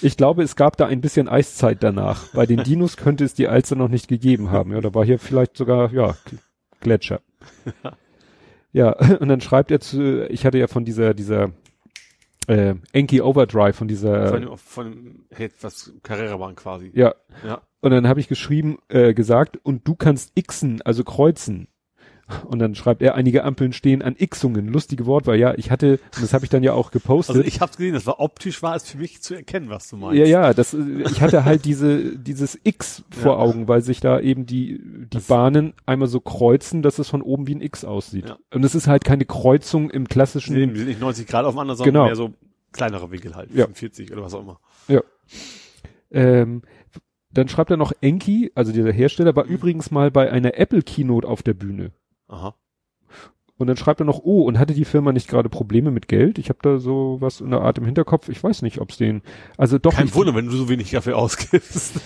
ich 0.00 0.16
glaube, 0.16 0.44
es 0.44 0.54
gab 0.54 0.76
da 0.76 0.86
ein 0.86 1.00
bisschen 1.00 1.28
Eiszeit 1.28 1.82
danach. 1.82 2.28
Bei 2.32 2.46
den 2.46 2.62
Dinos 2.62 2.96
könnte 2.96 3.24
es 3.24 3.34
die 3.34 3.48
Alster 3.48 3.74
noch 3.74 3.88
nicht 3.88 4.06
gegeben 4.08 4.50
haben. 4.50 4.72
Ja, 4.72 4.80
da 4.80 4.94
war 4.94 5.04
hier 5.04 5.18
vielleicht 5.18 5.56
sogar, 5.56 5.92
ja, 5.92 6.16
Gletscher. 6.80 7.20
ja, 8.72 8.92
und 9.18 9.28
dann 9.28 9.40
schreibt 9.40 9.70
er 9.70 9.80
zu, 9.80 10.28
ich 10.30 10.44
hatte 10.44 10.58
ja 10.58 10.66
von 10.66 10.84
dieser, 10.84 11.14
dieser 11.14 11.52
äh, 12.46 12.74
Enki 12.92 13.20
Overdrive, 13.20 13.76
von 13.76 13.88
dieser 13.88 14.28
von, 14.28 14.56
von 14.58 15.24
hey, 15.30 15.50
was 15.60 15.92
Carrera-Bahn 16.02 16.56
quasi. 16.56 16.90
Ja. 16.94 17.14
ja. 17.44 17.62
Und 17.80 17.92
dann 17.92 18.08
habe 18.08 18.20
ich 18.20 18.28
geschrieben, 18.28 18.78
äh, 18.88 19.14
gesagt, 19.14 19.58
und 19.62 19.86
du 19.86 19.94
kannst 19.94 20.32
xen, 20.34 20.82
also 20.82 21.04
kreuzen. 21.04 21.68
Und 22.46 22.58
dann 22.58 22.74
schreibt 22.74 23.02
er, 23.02 23.14
einige 23.14 23.44
Ampeln 23.44 23.72
stehen 23.72 24.02
an 24.02 24.16
Xungen. 24.16 24.68
Lustige 24.68 25.06
Wortwahl. 25.06 25.38
Ja, 25.38 25.54
ich 25.56 25.70
hatte, 25.70 25.98
das 26.20 26.32
habe 26.32 26.44
ich 26.44 26.50
dann 26.50 26.62
ja 26.62 26.72
auch 26.72 26.90
gepostet. 26.90 27.36
Also 27.36 27.46
ich 27.46 27.60
habe 27.60 27.72
gesehen, 27.72 27.94
das 27.94 28.06
war 28.06 28.20
optisch 28.20 28.62
war 28.62 28.76
es 28.76 28.88
für 28.88 28.98
mich 28.98 29.22
zu 29.22 29.34
erkennen, 29.34 29.70
was 29.70 29.88
du 29.88 29.96
meinst. 29.96 30.18
Ja, 30.18 30.26
ja, 30.26 30.54
das, 30.54 30.74
ich 30.74 31.20
hatte 31.20 31.44
halt 31.44 31.64
diese, 31.64 32.16
dieses 32.16 32.58
X 32.62 33.04
vor 33.10 33.32
ja. 33.32 33.38
Augen, 33.38 33.68
weil 33.68 33.82
sich 33.82 34.00
da 34.00 34.20
eben 34.20 34.46
die, 34.46 34.80
die 34.80 35.06
das 35.10 35.24
Bahnen 35.24 35.74
einmal 35.86 36.08
so 36.08 36.20
kreuzen, 36.20 36.82
dass 36.82 36.98
es 36.98 37.08
von 37.08 37.22
oben 37.22 37.46
wie 37.46 37.54
ein 37.54 37.62
X 37.62 37.84
aussieht. 37.84 38.28
Ja. 38.28 38.38
Und 38.52 38.64
es 38.64 38.74
ist 38.74 38.86
halt 38.86 39.04
keine 39.04 39.24
Kreuzung 39.24 39.90
im 39.90 40.08
klassischen. 40.08 40.54
Nee, 40.54 40.66
nicht 40.66 41.00
90 41.00 41.26
Grad 41.26 41.44
auf 41.44 41.54
dem 41.54 41.58
anderen, 41.60 41.78
sondern 41.78 41.92
genau. 41.92 42.04
mehr 42.06 42.16
so 42.16 42.32
kleinere 42.72 43.10
Winkel 43.10 43.34
halt. 43.34 43.50
Ja. 43.50 43.64
45 43.64 44.12
oder 44.12 44.22
was 44.22 44.34
auch 44.34 44.42
immer. 44.42 44.60
Ja. 44.88 45.02
Ähm, 46.10 46.62
dann 47.32 47.48
schreibt 47.48 47.70
er 47.70 47.76
noch 47.76 47.92
Enki, 48.00 48.50
also 48.54 48.72
dieser 48.72 48.92
Hersteller, 48.92 49.36
war 49.36 49.44
mhm. 49.46 49.52
übrigens 49.52 49.90
mal 49.90 50.10
bei 50.10 50.30
einer 50.30 50.58
Apple 50.58 50.82
Keynote 50.82 51.26
auf 51.26 51.42
der 51.42 51.54
Bühne. 51.54 51.92
Aha. 52.30 52.54
Und 53.60 53.66
dann 53.66 53.76
schreibt 53.76 54.00
er 54.00 54.06
noch, 54.06 54.20
oh, 54.24 54.44
und 54.44 54.58
hatte 54.58 54.72
die 54.72 54.86
Firma 54.86 55.12
nicht 55.12 55.28
gerade 55.28 55.50
Probleme 55.50 55.90
mit 55.90 56.08
Geld? 56.08 56.38
Ich 56.38 56.48
habe 56.48 56.60
da 56.62 56.78
so 56.78 57.18
was 57.20 57.42
in 57.42 57.50
der 57.50 57.60
Art 57.60 57.76
im 57.76 57.84
Hinterkopf. 57.84 58.30
Ich 58.30 58.42
weiß 58.42 58.62
nicht, 58.62 58.80
ob's 58.80 58.96
den, 58.96 59.20
also 59.58 59.76
doch. 59.76 59.92
Kein 59.92 60.14
Wunder, 60.14 60.34
wenn 60.34 60.46
du 60.46 60.52
so 60.52 60.70
wenig 60.70 60.90
dafür 60.92 61.18
ausgibst. 61.18 62.00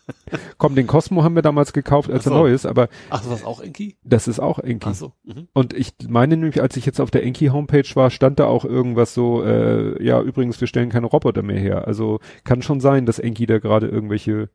Komm, 0.56 0.74
den 0.74 0.86
Cosmo 0.86 1.22
haben 1.22 1.34
wir 1.34 1.42
damals 1.42 1.74
gekauft, 1.74 2.10
als 2.10 2.24
so. 2.24 2.30
er 2.30 2.36
neu 2.38 2.50
ist, 2.50 2.64
aber. 2.64 2.88
Ach, 3.10 3.22
das 3.22 3.40
ist 3.40 3.44
auch 3.44 3.60
Enki? 3.60 3.98
Das 4.02 4.28
ist 4.28 4.40
auch 4.40 4.58
Enki. 4.58 4.88
Ach 4.88 4.94
so. 4.94 5.12
Mhm. 5.24 5.48
Und 5.52 5.74
ich 5.74 5.92
meine 6.08 6.38
nämlich, 6.38 6.62
als 6.62 6.74
ich 6.78 6.86
jetzt 6.86 7.02
auf 7.02 7.10
der 7.10 7.22
Enki 7.22 7.48
Homepage 7.48 7.88
war, 7.92 8.08
stand 8.08 8.38
da 8.38 8.46
auch 8.46 8.64
irgendwas 8.64 9.12
so, 9.12 9.44
äh, 9.44 10.02
ja, 10.02 10.22
übrigens, 10.22 10.58
wir 10.58 10.68
stellen 10.68 10.88
keine 10.88 11.04
Roboter 11.06 11.42
mehr 11.42 11.60
her. 11.60 11.86
Also 11.86 12.18
kann 12.44 12.62
schon 12.62 12.80
sein, 12.80 13.04
dass 13.04 13.18
Enki 13.18 13.44
da 13.44 13.58
gerade 13.58 13.88
irgendwelche 13.88 14.48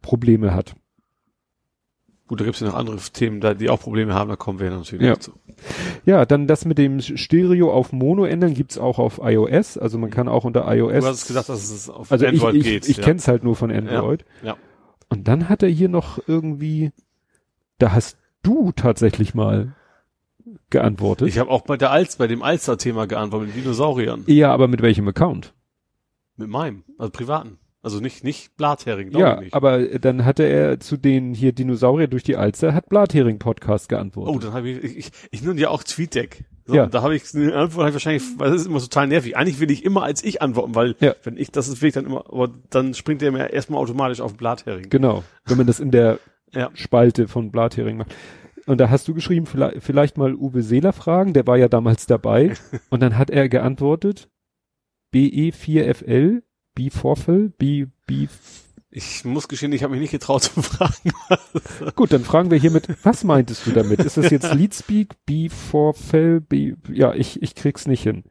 Probleme 0.00 0.52
hat. 0.52 0.74
Gut, 2.28 2.40
da 2.40 2.44
gibt 2.44 2.54
es 2.54 2.60
ja 2.60 2.68
noch 2.68 2.74
andere 2.74 2.96
Themen, 2.96 3.40
da, 3.40 3.54
die 3.54 3.68
auch 3.68 3.80
Probleme 3.80 4.14
haben, 4.14 4.30
da 4.30 4.36
kommen 4.36 4.58
wir 4.58 4.70
natürlich 4.70 5.06
ja. 5.06 5.18
zu. 5.18 5.32
Ja, 6.06 6.24
dann 6.24 6.46
das 6.46 6.64
mit 6.64 6.78
dem 6.78 7.00
Stereo 7.00 7.72
auf 7.72 7.92
Mono 7.92 8.24
ändern 8.24 8.54
gibt's 8.54 8.78
auch 8.78 8.98
auf 8.98 9.20
iOS. 9.22 9.76
Also 9.76 9.98
man 9.98 10.10
kann 10.10 10.28
auch 10.28 10.44
unter 10.44 10.72
iOS. 10.72 11.00
Du 11.00 11.06
hast 11.06 11.26
gesagt, 11.26 11.48
dass 11.48 11.70
es 11.70 11.90
auf 11.90 12.10
also 12.10 12.26
Android 12.26 12.54
ich, 12.54 12.60
ich, 12.60 12.66
geht. 12.66 12.88
Ich 12.88 12.96
ja. 12.98 13.04
kenn's 13.04 13.28
halt 13.28 13.44
nur 13.44 13.56
von 13.56 13.70
Android. 13.70 14.24
Ja. 14.42 14.50
ja. 14.50 14.56
Und 15.08 15.28
dann 15.28 15.48
hat 15.48 15.62
er 15.62 15.68
hier 15.68 15.88
noch 15.88 16.18
irgendwie, 16.26 16.92
da 17.78 17.92
hast 17.92 18.16
du 18.42 18.72
tatsächlich 18.72 19.34
mal 19.34 19.74
geantwortet. 20.70 21.28
Ich 21.28 21.38
habe 21.38 21.50
auch 21.50 21.62
bei 21.62 21.76
der 21.76 21.90
Alz, 21.90 22.16
bei 22.16 22.26
dem 22.26 22.42
Alster-Thema 22.42 23.06
geantwortet, 23.06 23.54
mit 23.54 23.64
Dinosauriern. 23.64 24.24
Ja, 24.26 24.52
aber 24.52 24.68
mit 24.68 24.82
welchem 24.82 25.06
Account? 25.06 25.52
Mit 26.36 26.48
meinem, 26.48 26.84
also 26.98 27.10
privaten. 27.10 27.58
Also 27.82 27.98
nicht, 27.98 28.22
nicht 28.22 28.56
Blathering, 28.56 29.10
glaube 29.10 29.24
ja, 29.24 29.34
ich 29.34 29.40
nicht. 29.40 29.54
aber 29.54 29.84
dann 29.98 30.24
hatte 30.24 30.44
er 30.44 30.78
zu 30.78 30.96
den 30.96 31.34
hier 31.34 31.52
Dinosaurier 31.52 32.06
durch 32.06 32.22
die 32.22 32.36
Alster, 32.36 32.74
hat 32.74 32.88
Blathering 32.88 33.40
Podcast 33.40 33.88
geantwortet. 33.88 34.34
Oh, 34.34 34.38
dann 34.38 34.52
habe 34.52 34.68
ich, 34.68 34.84
ich, 34.84 35.10
ich 35.32 35.42
nenne 35.42 35.60
ja 35.60 35.70
auch 35.70 35.82
TweetDeck. 35.82 36.44
So, 36.64 36.76
ja. 36.76 36.86
Da 36.86 37.02
habe 37.02 37.16
ich 37.16 37.34
eine 37.34 37.54
Antwort 37.56 37.88
ich 37.88 37.92
wahrscheinlich, 37.92 38.22
weil 38.36 38.52
das 38.52 38.60
ist 38.60 38.66
immer 38.68 38.78
total 38.78 39.08
nervig. 39.08 39.36
Eigentlich 39.36 39.58
will 39.58 39.70
ich 39.70 39.84
immer 39.84 40.04
als 40.04 40.22
ich 40.22 40.40
antworten, 40.40 40.76
weil 40.76 40.94
ja. 41.00 41.16
wenn 41.24 41.36
ich, 41.36 41.50
das 41.50 41.66
ist 41.66 41.82
will 41.82 41.88
ich 41.88 41.94
dann 41.94 42.06
immer, 42.06 42.24
aber 42.28 42.50
dann 42.70 42.94
springt 42.94 43.20
der 43.20 43.32
mir 43.32 43.52
erstmal 43.52 43.80
automatisch 43.80 44.20
auf 44.20 44.36
Blathering. 44.36 44.88
Genau. 44.88 45.24
Wenn 45.44 45.56
man 45.56 45.66
das 45.66 45.80
in 45.80 45.90
der 45.90 46.20
ja. 46.52 46.70
Spalte 46.74 47.26
von 47.26 47.50
Blathering 47.50 47.96
macht. 47.96 48.14
Und 48.66 48.80
da 48.80 48.90
hast 48.90 49.08
du 49.08 49.14
geschrieben, 49.14 49.46
vielleicht, 49.46 49.82
vielleicht 49.82 50.16
mal 50.16 50.34
Uwe 50.34 50.62
Seeler 50.62 50.92
fragen, 50.92 51.32
der 51.32 51.48
war 51.48 51.56
ja 51.56 51.66
damals 51.66 52.06
dabei. 52.06 52.54
und 52.90 53.00
dann 53.00 53.18
hat 53.18 53.30
er 53.30 53.48
geantwortet, 53.48 54.30
BE4FL, 55.12 56.42
Biforfel? 56.74 57.52
Bi, 57.58 57.86
Bi 58.06 58.28
ich 58.94 59.24
muss 59.24 59.48
gestehen, 59.48 59.72
ich 59.72 59.82
habe 59.82 59.92
mich 59.92 60.02
nicht 60.02 60.10
getraut 60.10 60.42
zu 60.42 60.60
fragen. 60.62 61.12
Gut, 61.96 62.12
dann 62.12 62.24
fragen 62.24 62.50
wir 62.50 62.58
hiermit, 62.58 62.88
was 63.02 63.24
meintest 63.24 63.66
du 63.66 63.70
damit? 63.70 64.00
Ist 64.00 64.18
das 64.18 64.30
jetzt 64.30 64.52
Leadspeak, 64.52 65.14
Biforfel, 65.24 66.42
B, 66.42 66.74
ja, 66.92 67.14
ich, 67.14 67.40
ich 67.42 67.54
krieg's 67.54 67.86
nicht 67.86 68.02
hin. 68.02 68.24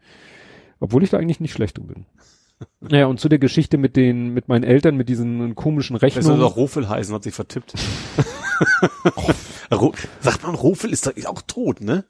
Obwohl 0.79 1.03
ich 1.03 1.09
da 1.09 1.17
eigentlich 1.17 1.39
nicht 1.39 1.53
schlecht 1.53 1.79
bin. 1.81 2.05
Naja, 2.79 3.07
und 3.07 3.19
zu 3.19 3.27
der 3.27 3.39
Geschichte 3.39 3.79
mit 3.79 3.95
den, 3.95 4.35
mit 4.35 4.49
meinen 4.49 4.63
Eltern, 4.63 4.95
mit 4.95 5.09
diesen 5.09 5.55
komischen 5.55 5.95
Rechnungen. 5.95 6.27
Das 6.27 6.37
soll 6.37 6.47
doch 6.47 6.55
Rofel 6.55 6.87
heißen, 6.87 7.13
hat 7.15 7.23
sich 7.23 7.33
vertippt. 7.33 7.73
Sagt 10.19 10.43
man, 10.43 10.53
Rofel 10.53 10.91
ist 10.91 11.07
doch 11.07 11.13
auch 11.25 11.41
tot, 11.41 11.81
ne? 11.81 12.05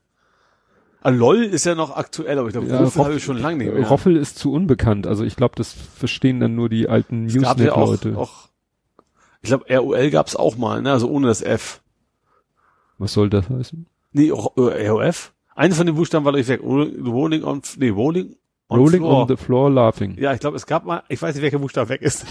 Ah, 1.02 1.10
LOL 1.10 1.44
ist 1.44 1.66
ja 1.66 1.74
noch 1.74 1.96
aktuell, 1.96 2.38
aber 2.38 2.48
ich 2.48 2.54
glaube, 2.54 2.68
ja, 2.68 2.80
Roffel 2.80 3.04
habe 3.04 3.16
ich 3.16 3.24
schon 3.24 3.38
lange 3.38 3.58
nicht 3.58 3.74
mehr. 3.74 3.88
Roffel 3.88 4.16
ist 4.16 4.38
zu 4.38 4.54
unbekannt. 4.54 5.08
Also 5.08 5.24
ich 5.24 5.36
glaube, 5.36 5.56
das 5.56 5.74
verstehen 5.74 6.40
dann 6.40 6.56
nur 6.56 6.70
die 6.70 6.88
alten 6.88 7.26
Usenet-Leute. 7.26 8.10
Ja 8.10 8.18
auch, 8.18 8.50
ich 9.42 9.50
glaube, 9.50 9.66
ROL 9.74 10.10
gab's 10.12 10.36
auch 10.36 10.58
mal, 10.58 10.82
ne? 10.82 10.92
Also 10.92 11.10
ohne 11.10 11.28
das 11.28 11.42
F. 11.42 11.82
Was 13.00 13.14
soll 13.14 13.32
das 13.32 13.50
heißen? 13.50 13.88
Nee, 14.14 14.30
ROF. 14.30 15.34
Eine 15.56 15.74
von 15.74 15.86
den 15.86 15.96
Buchstaben 15.96 16.24
war 16.24 16.36
ich 16.36 16.48
weg. 16.48 16.62
Rolling 16.64 17.44
on, 17.44 17.62
nee, 17.78 17.90
Rolling 17.90 18.36
on 18.70 18.80
Rolling 18.80 19.02
floor. 19.02 19.22
on 19.22 19.28
the 19.28 19.38
floor 19.38 19.72
laughing. 19.72 20.16
Ja, 20.20 20.34
ich 20.34 20.40
glaube, 20.40 20.58
es 20.58 20.66
gab 20.66 20.86
mal, 20.86 21.04
ich 21.10 21.22
weiß 21.22 21.34
nicht, 21.36 21.44
welcher 21.44 21.60
Buchstabe 21.60 21.90
weg 21.90 22.02
ist. 22.02 22.26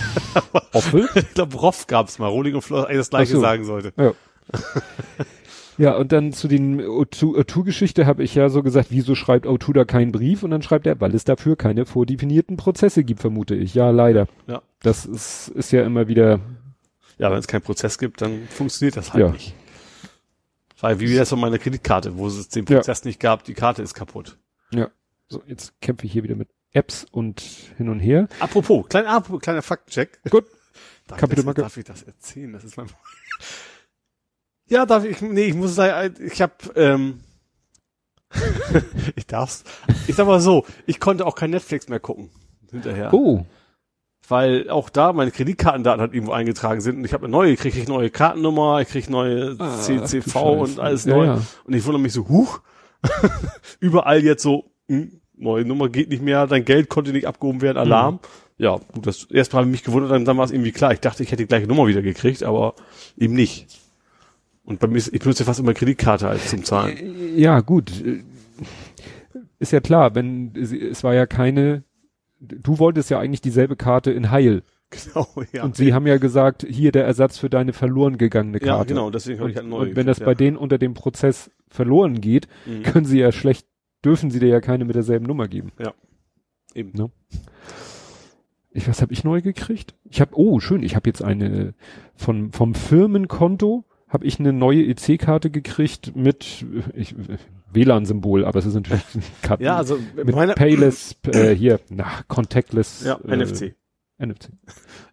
Roffel? 0.73 1.09
ich 1.15 1.35
glaube, 1.35 1.57
Roff 1.57 1.87
gab's 1.87 2.19
mal. 2.19 2.29
Rolling 2.29 2.55
on 2.55 2.61
the 2.61 2.67
floor, 2.67 2.87
eigentlich 2.87 2.99
das 2.99 3.11
gleiche 3.11 3.33
so. 3.33 3.41
sagen 3.41 3.65
sollte. 3.65 3.93
Ja. 3.97 4.13
Ja, 5.81 5.97
und 5.97 6.13
dann 6.13 6.35
zu 6.35 6.47
den 6.47 6.83
O2-Geschichte 6.83 8.05
habe 8.05 8.23
ich 8.23 8.35
ja 8.35 8.51
so 8.51 8.63
gesagt, 8.63 8.89
wieso 8.91 9.15
schreibt 9.15 9.47
O2 9.47 9.73
da 9.73 9.85
keinen 9.87 10.13
Brief? 10.13 10.43
Und 10.43 10.51
dann 10.51 10.61
schreibt 10.61 10.87
er, 10.87 11.01
weil 11.01 11.15
es 11.15 11.25
dafür 11.25 11.57
keine 11.57 11.87
vordefinierten 11.87 12.59
Prozesse 12.59 13.03
gibt, 13.03 13.23
vermute 13.23 13.55
ich. 13.55 13.73
Ja, 13.75 13.89
leider. 13.89 14.29
Ja. 14.47 14.61
Das 14.83 15.07
ist, 15.07 15.49
ist 15.49 15.73
ja 15.73 15.83
immer 15.83 16.07
wieder. 16.07 16.39
Ja, 17.17 17.31
wenn 17.31 17.39
es 17.39 17.47
keinen 17.49 17.63
Prozess 17.63 17.97
gibt, 17.97 18.21
dann 18.21 18.47
funktioniert 18.49 18.99
das 18.99 19.15
halt 19.15 19.25
Ja. 19.25 19.31
nicht. 19.33 19.55
Weil 20.81 21.01
wie 21.01 21.17
das 21.17 21.31
so 21.31 21.37
meine 21.37 21.59
Kreditkarte, 21.59 22.19
wo 22.19 22.27
es 22.27 22.51
den 22.51 22.67
Prozess 22.67 23.07
nicht 23.07 23.19
gab, 23.19 23.45
die 23.45 23.55
Karte 23.55 23.81
ist 23.81 23.95
kaputt. 23.95 24.37
Ja. 24.75 24.91
So, 25.29 25.43
jetzt 25.47 25.81
kämpfe 25.81 26.05
ich 26.05 26.13
hier 26.13 26.25
wieder 26.25 26.37
mit 26.37 26.51
Apps 26.73 27.07
und 27.11 27.41
hin 27.79 27.89
und 27.89 28.01
her. 28.01 28.29
Apropos, 28.39 28.87
klein, 28.87 29.07
apropos, 29.07 29.41
kleiner 29.41 29.63
Faktencheck. 29.63 30.21
Gut. 30.29 30.45
Darf, 31.07 31.19
Kapitel 31.21 31.41
ich 31.41 31.47
das, 31.47 31.55
darf 31.55 31.77
ich 31.79 31.85
das 31.85 32.03
erzählen? 32.03 32.53
Das 32.53 32.65
ist 32.65 32.77
mein 32.77 32.87
Ja, 34.71 34.87
darf 34.87 35.05
ich, 35.05 35.21
nee, 35.21 35.47
ich 35.47 35.55
muss 35.55 35.75
sagen, 35.75 36.15
ich 36.25 36.41
habe 36.41 36.53
ähm, 36.77 37.21
ich 39.17 39.27
darf's. 39.27 39.65
Ich 40.07 40.15
sag 40.15 40.27
mal 40.27 40.41
so, 40.41 40.65
ich 40.87 41.01
konnte 41.01 41.27
auch 41.27 41.35
kein 41.35 41.51
Netflix 41.51 41.89
mehr 41.89 42.01
gucken 42.01 42.31
hinterher. 42.71 43.13
Oh. 43.13 43.45
Weil 44.29 44.71
auch 44.71 44.91
da 44.91 45.13
meine 45.13 45.33
Kreditkartendaten 45.33 46.01
halt 46.01 46.15
irgendwo 46.15 46.33
eingetragen 46.33 46.81
sind 46.81 46.99
und 46.99 47.05
ich 47.05 47.13
habe 47.13 47.25
eine 47.25 47.33
neue, 47.33 47.57
kriege 47.57 47.77
ich 47.79 47.89
neue 47.89 48.11
Kartennummer, 48.11 48.81
ich 48.81 48.89
kriege 48.89 49.11
neue 49.11 49.57
Ah, 49.59 49.77
CCV 49.77 50.37
und 50.61 50.79
alles 50.79 51.05
Ja, 51.05 51.17
neu. 51.17 51.25
ja. 51.25 51.43
Und 51.65 51.75
ich 51.75 51.85
wundere 51.85 52.01
mich 52.01 52.13
so, 52.13 52.29
huch, 52.29 52.61
überall 53.81 54.23
jetzt 54.23 54.45
so, 54.45 54.71
hm, 54.89 55.21
neue 55.37 55.65
Nummer 55.65 55.89
geht 55.89 56.11
nicht 56.11 56.23
mehr, 56.23 56.47
dein 56.47 56.65
Geld 56.65 56.89
konnte 56.89 57.11
nicht 57.11 57.27
abgehoben 57.27 57.61
werden, 57.61 57.79
Alarm. 57.79 58.15
Mhm. 58.15 58.19
Ja, 58.59 58.79
gut, 58.93 59.07
das 59.07 59.25
erst 59.31 59.53
mal 59.53 59.61
habe 59.61 59.69
ich 59.69 59.73
mich 59.73 59.85
gewundert, 59.85 60.13
dann, 60.13 60.25
dann 60.25 60.37
war 60.37 60.45
es 60.45 60.51
irgendwie 60.53 60.71
klar. 60.71 60.93
Ich 60.93 61.01
dachte, 61.01 61.23
ich 61.25 61.33
hätte 61.33 61.43
die 61.43 61.49
gleiche 61.49 61.67
Nummer 61.67 61.87
wieder 61.89 62.03
gekriegt, 62.03 62.43
aber 62.45 62.75
eben 63.17 63.35
nicht. 63.35 63.67
Und 64.71 64.79
bei 64.79 64.87
mir 64.87 64.99
ist, 64.99 65.13
ich 65.13 65.19
benutze 65.19 65.45
fast 65.45 65.59
immer 65.59 65.75
Kreditkarte 65.75 66.29
als 66.29 66.49
zum 66.49 66.63
Zahlen. 66.63 66.97
Ja, 67.37 67.61
gut. 67.61 67.91
Äh, 68.05 68.23
Ist 69.59 69.73
ja 69.73 69.81
klar, 69.81 70.15
wenn 70.15 70.55
es 70.55 71.03
war 71.03 71.13
ja 71.13 71.27
keine. 71.27 71.83
Du 72.39 72.79
wolltest 72.79 73.11
ja 73.11 73.19
eigentlich 73.19 73.41
dieselbe 73.41 73.75
Karte 73.75 74.13
in 74.13 74.31
Heil. 74.31 74.63
Genau, 74.91 75.29
ja. 75.53 75.65
Und 75.65 75.77
sie 75.77 75.93
haben 75.93 76.07
ja 76.07 76.19
gesagt, 76.19 76.67
hier 76.69 76.91
der 76.93 77.05
Ersatz 77.05 77.39
für 77.39 77.51
deine 77.51 77.73
verloren 77.73 78.17
gegangene 78.19 78.59
Karte. 78.59 78.67
ja, 78.71 78.83
genau, 78.85 79.11
deswegen 79.11 79.41
habe 79.41 79.51
ich 79.51 79.57
halt 79.57 79.67
neu. 79.69 79.79
und 79.79 79.97
wenn 79.97 80.07
das 80.07 80.19
gekriegt, 80.19 80.27
bei 80.39 80.45
denen 80.45 80.57
unter 80.57 80.79
dem 80.79 80.95
Prozess 80.95 81.51
verloren 81.69 82.21
geht, 82.21 82.49
ja. 82.67 82.73
Mhm. 82.73 82.83
können 82.83 83.07
sie 83.07 83.19
ja 83.19 83.31
schlecht, 83.33 83.67
dürfen 84.05 84.31
sie 84.31 84.41
dir 84.41 84.49
ja 84.49 84.61
keine 84.61 84.85
mit 84.85 84.95
derselben 84.97 85.27
Nummer 85.27 85.47
geben. 85.49 85.73
Eben. 86.75 86.93
Ne? 86.95 87.11
Ich, 88.73 88.89
was 88.89 89.03
habe 89.03 89.13
ich 89.13 89.23
neu 89.25 89.43
gekriegt? 89.43 89.95
Ich 90.05 90.21
habe, 90.21 90.33
oh 90.35 90.59
schön, 90.61 90.83
ich 90.83 90.95
habe 90.97 91.09
jetzt 91.09 91.23
eine 91.23 91.75
von 92.17 92.53
vom 92.53 92.75
Firmenkonto 92.75 93.85
habe 94.11 94.27
ich 94.27 94.39
eine 94.39 94.53
neue 94.53 94.83
EC-Karte 94.85 95.51
gekriegt 95.51 96.15
mit 96.15 96.65
ich, 96.95 97.15
WLAN-Symbol, 97.73 98.45
aber 98.45 98.59
es 98.59 98.67
ist 98.67 98.75
natürlich 98.75 99.03
Karten 99.43 99.63
Ja, 99.63 99.77
also 99.77 99.99
mit 100.17 100.35
meine, 100.35 100.55
Payless, 100.55 101.17
äh, 101.27 101.55
hier, 101.55 101.81
na, 101.89 102.07
contactless. 102.29 103.05
ja, 103.05 103.19
äh, 103.27 103.37
NFC. 103.37 103.75
NFC. 104.19 104.51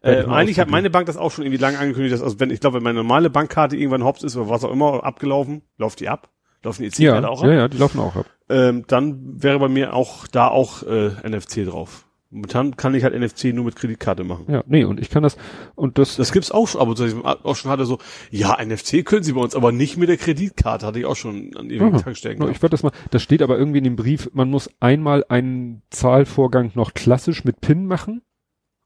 Äh, 0.02 0.26
eigentlich 0.26 0.60
hat 0.60 0.70
meine 0.70 0.90
Bank 0.90 1.06
das 1.06 1.16
auch 1.16 1.32
schon 1.32 1.46
irgendwie 1.46 1.62
lange 1.62 1.80
angekündigt, 1.80 2.14
dass, 2.14 2.22
also 2.22 2.40
wenn, 2.40 2.50
ich 2.50 2.60
glaube, 2.60 2.78
wenn 2.78 2.84
meine 2.84 2.98
normale 2.98 3.30
Bankkarte 3.30 3.78
irgendwann 3.78 4.04
hops 4.04 4.24
ist 4.24 4.36
oder 4.36 4.50
was 4.50 4.64
auch 4.66 4.72
immer 4.72 5.04
abgelaufen, 5.06 5.62
läuft 5.78 6.00
die 6.02 6.10
ab, 6.10 6.30
laufen 6.64 6.82
die 6.84 7.04
Ja, 7.04 7.12
EC-Karte 7.18 7.30
auch 7.30 7.44
ja, 7.44 7.50
ab, 7.50 7.56
ja, 7.56 7.68
die 7.70 7.78
laufen 7.78 8.00
auch 8.00 8.16
ab. 8.18 8.26
ähm, 8.50 8.84
dann 8.88 9.42
wäre 9.42 9.60
bei 9.60 9.70
mir 9.70 9.94
auch 9.94 10.28
da 10.28 10.48
auch 10.50 10.84
äh, 10.84 11.12
NFC 11.24 11.66
drauf. 11.66 12.07
Momentan 12.30 12.76
kann 12.76 12.94
ich 12.94 13.04
halt 13.06 13.14
NFC 13.18 13.54
nur 13.54 13.64
mit 13.64 13.76
Kreditkarte 13.78 14.26
machen. 14.26 14.46
Ja, 14.50 14.62
nee, 14.68 14.84
und 14.84 15.00
ich 15.00 15.10
kann 15.10 15.24
das, 15.24 15.38
und 15.76 15.98
das, 15.98 16.18
Das 16.18 16.34
gibt's 16.34 16.52
auch 16.52 16.68
schon, 16.68 16.82
aber 16.82 16.96
so, 16.96 17.06
ich 17.06 17.16
auch 17.24 17.56
schon 17.56 17.72
hatte 17.72 17.86
so, 17.86 18.00
ja, 18.32 18.58
NFC 18.62 19.06
können 19.06 19.24
Sie 19.24 19.32
bei 19.34 19.40
uns, 19.42 19.56
aber 19.56 19.72
nicht 19.72 19.96
mit 19.98 20.10
der 20.10 20.18
Kreditkarte, 20.18 20.86
hatte 20.86 21.00
ich 21.00 21.06
auch 21.06 21.16
schon 21.16 21.56
an 21.56 21.70
ewigen 21.70 21.96
Aha. 21.96 22.02
Tankstellen. 22.02 22.38
No, 22.40 22.50
ich 22.50 22.62
werde 22.62 22.72
das 22.72 22.84
mal, 22.84 22.92
das 23.12 23.22
steht 23.24 23.42
aber 23.42 23.58
irgendwie 23.58 23.78
in 23.78 23.86
dem 23.86 23.96
Brief, 23.96 24.30
man 24.34 24.50
muss 24.50 24.70
einmal 24.82 25.24
einen 25.30 25.84
Zahlvorgang 25.90 26.72
noch 26.76 26.94
klassisch 26.94 27.46
mit 27.46 27.62
PIN 27.62 27.86
machen. 27.86 28.22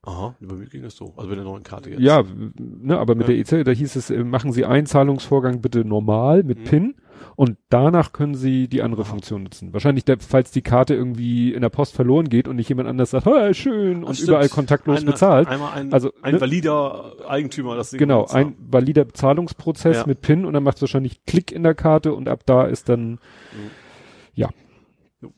Aha, 0.04 0.36
bei 0.40 0.56
mir 0.56 0.66
ging 0.66 0.82
das 0.82 0.96
so, 0.96 1.14
also 1.16 1.30
mit 1.30 1.38
der 1.38 1.46
neuen 1.46 1.64
Karte 1.64 1.92
jetzt. 1.92 2.00
Ja, 2.02 2.24
ne, 2.60 2.98
aber 2.98 3.14
mit 3.16 3.28
Ja. 3.28 3.34
der 3.36 3.60
EC, 3.60 3.64
da 3.66 3.72
hieß 3.72 3.96
es, 3.96 4.10
äh, 4.10 4.24
machen 4.24 4.52
Sie 4.52 4.66
einen 4.66 4.88
Zahlungsvorgang 4.88 5.62
bitte 5.62 5.86
normal 5.86 6.44
mit 6.44 6.60
Mhm. 6.60 6.64
PIN 6.64 6.96
und 7.36 7.58
danach 7.70 8.14
können 8.14 8.36
Sie 8.36 8.68
die 8.68 8.82
andere 8.82 9.06
Funktion 9.06 9.44
nutzen. 9.44 9.74
Wahrscheinlich, 9.74 10.06
der, 10.06 10.18
falls 10.20 10.52
die 10.52 10.62
Karte 10.62 10.94
irgendwie 10.94 11.54
in 11.54 11.62
der 11.62 11.70
Post 11.70 11.94
verloren 11.96 12.30
geht 12.30 12.48
und 12.48 12.56
nicht 12.58 12.70
jemand 12.70 12.90
anders 12.90 13.12
sagt, 13.12 13.26
oh, 13.28 13.54
schön, 13.54 13.98
und 14.04 14.10
Das 14.10 14.18
stimmt. 14.18 14.30
überall 14.30 14.50
kontaktlos 14.50 14.98
Eine- 15.02 15.12
bezahlt. 15.12 15.48
Einmal 15.48 15.74
ein, 15.74 15.94
Also, 15.94 16.12
ein 16.22 16.36
ne? 16.36 16.42
valider 16.42 17.14
Eigentümer, 17.28 17.76
das 17.76 17.92
Ding 17.92 18.00
Genau, 18.00 18.26
ein 18.28 18.56
valider 18.60 19.06
Bezahlungsprozess 19.06 19.98
Ja. 19.98 20.04
mit 20.08 20.22
PIN 20.22 20.46
und 20.46 20.54
dann 20.54 20.64
macht 20.64 20.76
es 20.78 20.82
wahrscheinlich 20.82 21.26
Klick 21.26 21.52
in 21.52 21.64
der 21.64 21.76
Karte 21.76 22.14
und 22.14 22.28
ab 22.30 22.42
da 22.46 22.66
ist 22.66 22.90
dann, 22.90 23.20
ja. 24.36 24.50
Jo. 25.22 25.32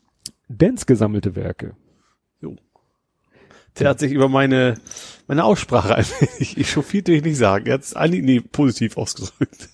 Dance 0.48 0.86
gesammelte 0.86 1.36
Werke. 1.36 1.74
Der 3.80 3.88
hat 3.88 3.98
sich 3.98 4.12
über 4.12 4.28
meine, 4.28 4.76
meine 5.26 5.42
Aussprache 5.42 5.94
ein 5.96 6.04
wenig, 6.20 6.56
ich 6.56 6.70
chauffiert 6.70 7.08
will 7.08 7.16
ich 7.16 7.24
nicht 7.24 7.38
sagen, 7.38 7.66
er 7.66 7.74
hat 7.74 7.80
es 7.82 7.96
eigentlich, 7.96 8.22
nee, 8.22 8.40
positiv 8.40 8.96
ausgedrückt. 8.96 9.68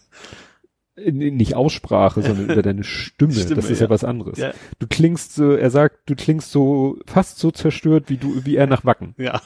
Äh, 1.04 1.12
Nicht 1.12 1.54
Aussprache, 1.54 2.22
sondern 2.22 2.50
über 2.50 2.62
deine 2.62 2.84
Stimme. 2.84 3.32
Stimme, 3.34 3.54
Das 3.56 3.70
ist 3.70 3.80
ja, 3.80 3.86
ja. 3.86 3.90
was 3.90 4.04
anderes. 4.04 4.38
Ja, 4.38 4.52
Du 4.78 4.86
klingst 4.86 5.34
so, 5.34 5.52
er 5.52 5.70
sagt, 5.70 6.08
du 6.10 6.14
klingst 6.14 6.50
so 6.50 6.98
fast 7.06 7.38
so 7.38 7.50
zerstört 7.50 8.04
wie 8.08 8.16
du, 8.16 8.44
wie 8.44 8.56
er 8.56 8.66
nach 8.66 8.84
Wacken. 8.84 9.14
ja. 9.18 9.40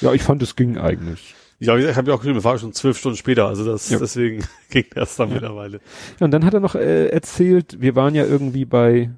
Ja, 0.00 0.12
ich 0.14 0.22
fand, 0.22 0.42
es 0.42 0.56
ging 0.56 0.78
eigentlich. 0.78 1.34
Ja, 1.58 1.76
ich 1.76 1.94
habe 1.94 2.08
ja 2.08 2.14
auch 2.14 2.20
geschrieben, 2.20 2.36
das 2.36 2.44
war 2.44 2.56
schon 2.58 2.72
zwölf 2.72 2.96
Stunden 2.96 3.18
später, 3.18 3.46
also 3.46 3.66
das, 3.66 3.90
Ja. 3.90 3.98
deswegen 3.98 4.42
ging 4.70 4.86
das 4.94 5.16
dann 5.16 5.30
mittlerweile. 5.30 5.80
Ja, 6.18 6.24
und 6.24 6.30
dann 6.30 6.44
hat 6.46 6.54
er 6.54 6.60
noch 6.60 6.74
äh, 6.74 7.08
erzählt, 7.08 7.82
wir 7.82 7.94
waren 7.96 8.14
ja 8.14 8.24
irgendwie 8.24 8.64
bei, 8.64 9.10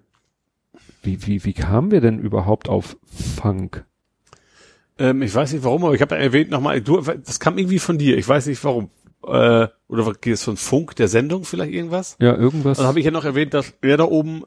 wie, 1.05 1.25
wie, 1.27 1.45
wie 1.45 1.53
kamen 1.53 1.93
wir 1.93 2.01
denn 2.01 2.19
überhaupt 2.19 2.69
auf 2.69 2.97
Funk? 3.41 3.85
Ähm, 4.99 5.23
ich 5.23 5.33
weiß 5.35 5.53
nicht 5.53 5.63
warum, 5.65 5.85
aber 5.85 5.95
ich 5.95 6.03
habe 6.03 6.17
erwähnt 6.17 6.51
nochmal, 6.51 6.81
du, 6.81 7.01
das 7.01 7.39
kam 7.39 7.59
irgendwie 7.59 7.79
von 7.79 7.97
dir, 7.99 8.19
ich 8.19 8.29
weiß 8.29 8.47
nicht 8.47 8.63
warum. 8.65 8.91
Äh, 9.25 9.69
oder 9.89 10.07
was 10.07 10.21
geht 10.21 10.35
es 10.35 10.45
von 10.45 10.57
Funk, 10.57 10.97
der 10.97 11.09
Sendung 11.09 11.45
vielleicht 11.45 11.73
irgendwas? 11.73 12.17
Ja, 12.21 12.35
irgendwas. 12.35 12.79
Also 12.79 12.89
habe 12.89 12.99
ich 12.99 13.05
ja 13.05 13.11
noch 13.11 13.25
erwähnt, 13.25 13.55
dass 13.55 13.73
er 13.81 13.97
da 13.97 14.05
oben 14.05 14.45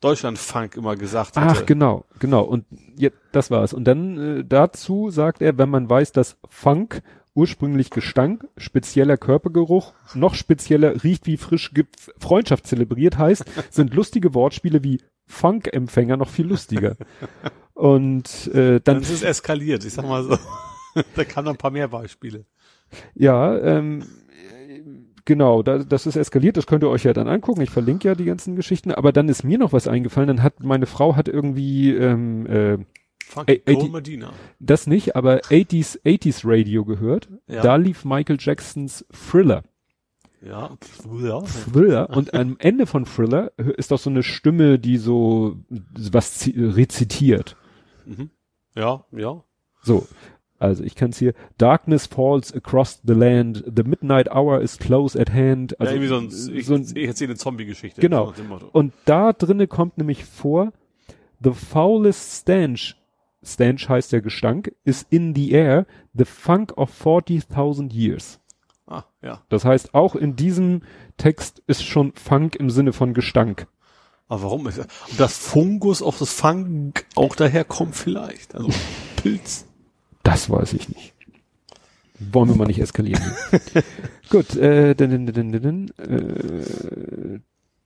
Deutschlandfunk 0.00 0.76
immer 0.76 0.96
gesagt 0.96 1.36
hatte. 1.36 1.60
Ach, 1.60 1.66
genau, 1.66 2.04
genau. 2.18 2.42
Und 2.42 2.64
ja, 2.96 3.10
das 3.32 3.50
war's. 3.50 3.72
Und 3.72 3.84
dann 3.84 4.38
äh, 4.40 4.44
dazu 4.46 5.10
sagt 5.10 5.42
er, 5.42 5.58
wenn 5.58 5.70
man 5.70 5.88
weiß, 5.88 6.12
dass 6.12 6.36
Funk 6.48 7.02
ursprünglich 7.34 7.90
Gestank, 7.90 8.46
spezieller 8.56 9.16
Körpergeruch, 9.16 9.92
noch 10.14 10.34
spezieller 10.34 11.04
riecht 11.04 11.26
wie 11.26 11.36
frisch 11.36 11.70
Freundschaft 12.18 12.66
zelebriert 12.66 13.18
heißt, 13.18 13.44
sind 13.70 13.94
lustige 13.94 14.34
Wortspiele 14.34 14.82
wie 14.82 15.00
Funk-Empfänger 15.26 16.16
noch 16.16 16.30
viel 16.30 16.46
lustiger. 16.46 16.96
Und 17.74 18.48
äh, 18.54 18.80
Dann 18.80 18.82
dann, 18.84 19.02
ist 19.02 19.10
es 19.10 19.22
eskaliert, 19.22 19.84
ich 19.84 19.92
sag 19.92 20.06
mal 20.06 20.24
so. 20.24 20.38
da 21.14 21.24
kamen 21.24 21.44
noch 21.44 21.52
ein 21.52 21.58
paar 21.58 21.70
mehr 21.70 21.88
Beispiele. 21.88 22.46
Ja, 23.14 23.56
ähm, 23.58 24.04
genau, 25.24 25.62
da, 25.62 25.78
das 25.78 26.06
ist 26.06 26.16
eskaliert, 26.16 26.56
das 26.56 26.66
könnt 26.66 26.82
ihr 26.84 26.90
euch 26.90 27.04
ja 27.04 27.12
dann 27.12 27.28
angucken. 27.28 27.60
Ich 27.62 27.70
verlinke 27.70 28.08
ja 28.08 28.14
die 28.14 28.24
ganzen 28.24 28.56
Geschichten, 28.56 28.92
aber 28.92 29.12
dann 29.12 29.28
ist 29.28 29.44
mir 29.44 29.58
noch 29.58 29.72
was 29.72 29.88
eingefallen, 29.88 30.28
dann 30.28 30.42
hat 30.42 30.62
meine 30.62 30.86
Frau 30.86 31.16
hat 31.16 31.28
irgendwie 31.28 31.90
ähm, 31.94 32.46
äh, 32.46 32.78
Funk 33.24 33.48
Ey, 33.48 33.62
ey, 33.66 33.74
Cole 33.74 33.86
die- 33.86 33.92
Medina. 33.92 34.32
das 34.60 34.86
nicht, 34.86 35.16
aber 35.16 35.38
80s, 35.50 35.98
80s 36.04 36.42
Radio 36.44 36.84
gehört. 36.84 37.28
Ja. 37.48 37.60
Da 37.62 37.74
lief 37.76 38.04
Michael 38.04 38.36
Jacksons 38.38 39.04
Thriller. 39.10 39.64
Ja. 40.42 40.76
ja. 41.20 41.40
Thriller. 41.72 42.10
Und 42.10 42.34
am 42.34 42.54
Ende 42.60 42.86
von 42.86 43.04
Thriller 43.04 43.50
ist 43.56 43.90
doch 43.90 43.98
so 43.98 44.10
eine 44.10 44.22
Stimme, 44.22 44.78
die 44.78 44.96
so 44.96 45.56
was 45.68 46.34
zi- 46.34 46.54
rezitiert. 46.56 47.56
Mhm. 48.04 48.30
Ja, 48.76 49.04
ja. 49.10 49.42
So. 49.82 50.06
Also 50.58 50.84
ich 50.84 50.94
kann 50.94 51.10
es 51.10 51.18
hier. 51.18 51.34
Darkness 51.58 52.06
falls 52.06 52.52
across 52.52 53.00
the 53.04 53.12
land. 53.12 53.64
The 53.74 53.82
midnight 53.82 54.30
hour 54.30 54.60
is 54.60 54.78
close 54.78 55.18
at 55.18 55.32
hand. 55.32 55.78
Also 55.80 55.94
ja, 55.94 56.00
irgendwie 56.00 56.08
so 56.08 56.50
ein, 56.50 56.56
ich, 56.56 56.66
so 56.66 56.74
ein, 56.74 56.86
ich 56.94 57.06
erzähle 57.06 57.30
eine 57.30 57.38
Zombie-Geschichte. 57.38 58.00
Genau. 58.00 58.32
Und 58.72 58.92
da 59.04 59.32
drinne 59.32 59.66
kommt 59.66 59.98
nämlich 59.98 60.24
vor, 60.24 60.72
the 61.42 61.52
foulest 61.52 62.40
stench, 62.40 62.96
stench 63.44 63.88
heißt 63.88 64.12
der 64.12 64.22
Gestank, 64.22 64.74
is 64.84 65.06
in 65.10 65.34
the 65.34 65.52
air, 65.52 65.86
the 66.14 66.24
funk 66.24 66.76
of 66.76 66.90
40.000 67.04 67.92
years. 67.92 68.40
Ah, 68.86 69.04
ja. 69.20 69.42
Das 69.48 69.64
heißt, 69.64 69.94
auch 69.94 70.14
in 70.14 70.36
diesem 70.36 70.82
Text 71.16 71.62
ist 71.66 71.84
schon 71.84 72.12
Funk 72.14 72.56
im 72.56 72.70
Sinne 72.70 72.92
von 72.92 73.14
Gestank. 73.14 73.66
Aber 74.28 74.44
warum 74.44 74.66
ist 74.66 74.78
das? 74.78 74.86
Und 75.10 75.20
das 75.20 75.38
Fungus 75.38 76.02
auf 76.02 76.18
das 76.18 76.32
Funk 76.32 77.06
auch 77.14 77.36
daher 77.36 77.64
kommt 77.64 77.96
vielleicht. 77.96 78.54
Also 78.54 78.70
Pilz. 79.16 79.66
Das 80.26 80.50
weiß 80.50 80.72
ich 80.72 80.88
nicht. 80.88 81.14
Wollen 82.18 82.48
wir 82.48 82.56
mal 82.56 82.66
nicht 82.66 82.80
eskalieren. 82.80 83.22
Gut, 84.30 84.56
äh, 84.56 84.94
din, 84.94 85.26
din, 85.26 85.52
din, 85.52 85.90
äh, 85.98 87.38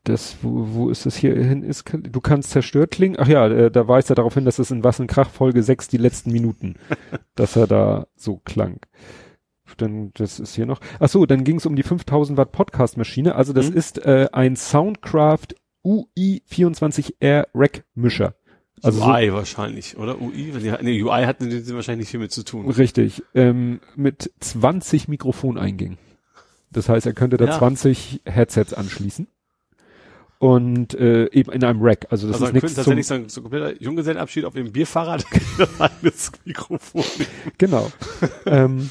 das, 0.04 0.36
wo, 0.40 0.66
wo 0.72 0.88
ist 0.88 1.04
das 1.04 1.16
hier 1.16 1.34
hin? 1.36 1.62
Ist, 1.62 1.84
du 1.92 2.20
kannst 2.20 2.50
zerstört 2.50 2.92
klingen. 2.92 3.16
Ach 3.18 3.28
ja, 3.28 3.46
äh, 3.48 3.70
da 3.70 3.86
weist 3.88 4.08
er 4.08 4.16
darauf 4.16 4.34
hin, 4.34 4.44
dass 4.46 4.58
es 4.58 4.70
in 4.70 4.82
Was 4.84 5.00
und 5.00 5.08
Krach 5.08 5.28
Folge 5.28 5.62
6 5.62 5.88
die 5.88 5.98
letzten 5.98 6.32
Minuten, 6.32 6.76
dass 7.34 7.56
er 7.56 7.66
da 7.66 8.06
so 8.16 8.38
klang. 8.38 8.80
dann 9.76 10.12
das 10.14 10.40
ist 10.40 10.54
hier 10.54 10.66
noch. 10.66 10.80
Ach 10.98 11.08
so, 11.08 11.26
dann 11.26 11.44
ging 11.44 11.56
es 11.56 11.66
um 11.66 11.76
die 11.76 11.82
5000 11.82 12.38
Watt 12.38 12.52
Podcast 12.52 12.96
Maschine. 12.96 13.34
Also 13.34 13.52
das 13.52 13.70
Mhm. 13.70 13.76
ist 13.76 13.98
äh, 13.98 14.28
ein 14.32 14.56
Soundcraft 14.56 15.48
UI 15.84 16.42
24R 16.50 17.48
Rack 17.54 17.84
Mischer. 17.94 18.34
Also 18.82 19.00
so, 19.00 19.06
UI 19.06 19.32
wahrscheinlich, 19.32 19.96
oder? 19.96 20.20
UI? 20.20 20.54
Wenn 20.54 20.62
die, 20.62 20.72
nee, 20.82 21.02
UI 21.02 21.24
hat 21.24 21.40
wahrscheinlich 21.40 22.04
nicht 22.04 22.10
viel 22.10 22.20
mit 22.20 22.32
zu 22.32 22.44
tun. 22.44 22.68
richtig 22.70 23.22
ähm, 23.34 23.80
mit 23.96 24.32
20 24.40 25.08
Mikrofoneingängen. 25.08 25.98
Das 26.70 26.88
heißt, 26.88 27.06
er 27.06 27.12
könnte 27.12 27.36
da 27.36 27.46
Ja. 27.46 27.58
20 27.58 28.22
Headsets 28.24 28.74
anschließen. 28.74 29.26
Und 30.38 30.94
äh, 30.94 31.30
eben 31.32 31.52
in 31.52 31.62
einem 31.64 31.82
Rack. 31.82 32.06
Also 32.08 32.26
das 32.26 32.36
also 32.36 32.46
ist 32.46 32.54
nichts 32.54 32.72
tatsächlich 32.74 33.06
so 33.06 33.42
kompletter 33.42 33.78
Junggesellenabschied 33.82 34.46
auf 34.46 34.54
dem 34.54 34.72
Bierfahrrad 34.72 35.26
ein 35.78 36.12
Mikrofon. 36.46 37.04
Genau. 37.58 37.92
ähm, 38.46 38.88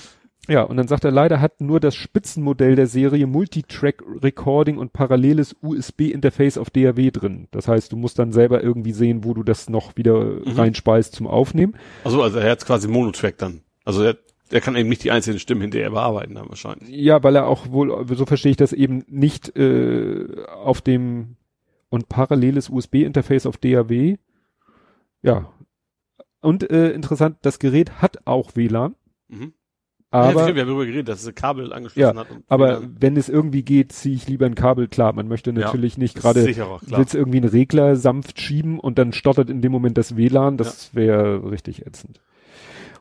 ja, 0.49 0.63
und 0.63 0.77
dann 0.77 0.87
sagt 0.87 1.03
er, 1.05 1.11
leider 1.11 1.39
hat 1.39 1.61
nur 1.61 1.79
das 1.79 1.95
Spitzenmodell 1.95 2.75
der 2.75 2.87
Serie 2.87 3.27
Multitrack 3.27 4.03
Recording 4.23 4.77
und 4.77 4.91
paralleles 4.93 5.55
USB-Interface 5.61 6.57
auf 6.57 6.69
DAW 6.69 7.11
drin. 7.11 7.47
Das 7.51 7.67
heißt, 7.67 7.91
du 7.91 7.95
musst 7.97 8.17
dann 8.19 8.31
selber 8.33 8.63
irgendwie 8.63 8.91
sehen, 8.93 9.23
wo 9.23 9.33
du 9.33 9.43
das 9.43 9.69
noch 9.69 9.95
wieder 9.95 10.23
Mhm. 10.23 10.51
reinspeist 10.55 11.13
zum 11.15 11.27
Aufnehmen. 11.27 11.75
Also, 12.03 12.21
also 12.23 12.39
er 12.39 12.51
hat 12.51 12.65
quasi 12.65 12.87
Monotrack 12.87 13.37
dann. 13.37 13.61
Also 13.85 14.03
er, 14.03 14.17
er 14.51 14.61
kann 14.61 14.75
eben 14.75 14.89
nicht 14.89 15.03
die 15.03 15.11
einzelnen 15.11 15.39
Stimmen 15.39 15.61
hinterher 15.61 15.91
bearbeiten 15.91 16.35
dann 16.35 16.49
wahrscheinlich. 16.49 16.89
Ja, 16.89 17.21
weil 17.23 17.35
er 17.35 17.47
auch 17.47 17.69
wohl, 17.71 18.05
so 18.15 18.25
verstehe 18.25 18.51
ich 18.51 18.57
das 18.57 18.73
eben 18.73 19.03
nicht 19.07 19.55
äh, 19.55 20.25
auf 20.63 20.81
dem 20.81 21.35
und 21.89 22.09
paralleles 22.09 22.69
USB-Interface 22.69 23.45
auf 23.45 23.57
DAW. 23.57 24.17
Ja. 25.21 25.51
Und 26.41 26.69
äh, 26.71 26.91
interessant, 26.91 27.37
das 27.41 27.59
Gerät 27.59 28.01
hat 28.01 28.25
auch 28.25 28.55
WLAN, 28.55 28.95
Mhm. 29.27 29.53
Ja, 30.11 30.19
aber 30.21 30.43
stimmt, 30.43 30.55
wir 30.55 30.61
haben 30.61 30.69
darüber 30.69 30.85
geredet, 30.85 31.07
dass 31.07 31.21
es 31.21 31.27
ein 31.27 31.35
Kabel 31.35 31.71
angeschlossen 31.71 32.15
Ja, 32.17 32.19
hat. 32.19 32.27
Aber 32.47 32.81
wenn 32.99 33.15
es 33.15 33.29
irgendwie 33.29 33.61
geht, 33.63 33.91
ziehe 33.91 34.15
ich 34.15 34.27
lieber 34.27 34.47
ein 34.47 34.55
Kabel. 34.55 34.87
Klar, 34.87 35.13
man 35.13 35.27
möchte 35.27 35.51
Ja, 35.51 35.59
natürlich 35.59 35.97
nicht 35.97 36.17
das 36.17 36.35
ist 36.35 36.57
gerade, 36.57 36.77
willst 36.97 37.13
irgendwie 37.13 37.37
einen 37.37 37.49
Regler 37.49 37.95
sanft 37.95 38.41
schieben 38.41 38.79
und 38.79 38.97
dann 38.97 39.13
stottert 39.13 39.49
in 39.49 39.61
dem 39.61 39.71
Moment 39.71 39.97
das 39.97 40.15
WLAN. 40.15 40.57
Das 40.57 40.95
wäre 40.95 41.51
richtig 41.51 41.85
ätzend. 41.85 42.21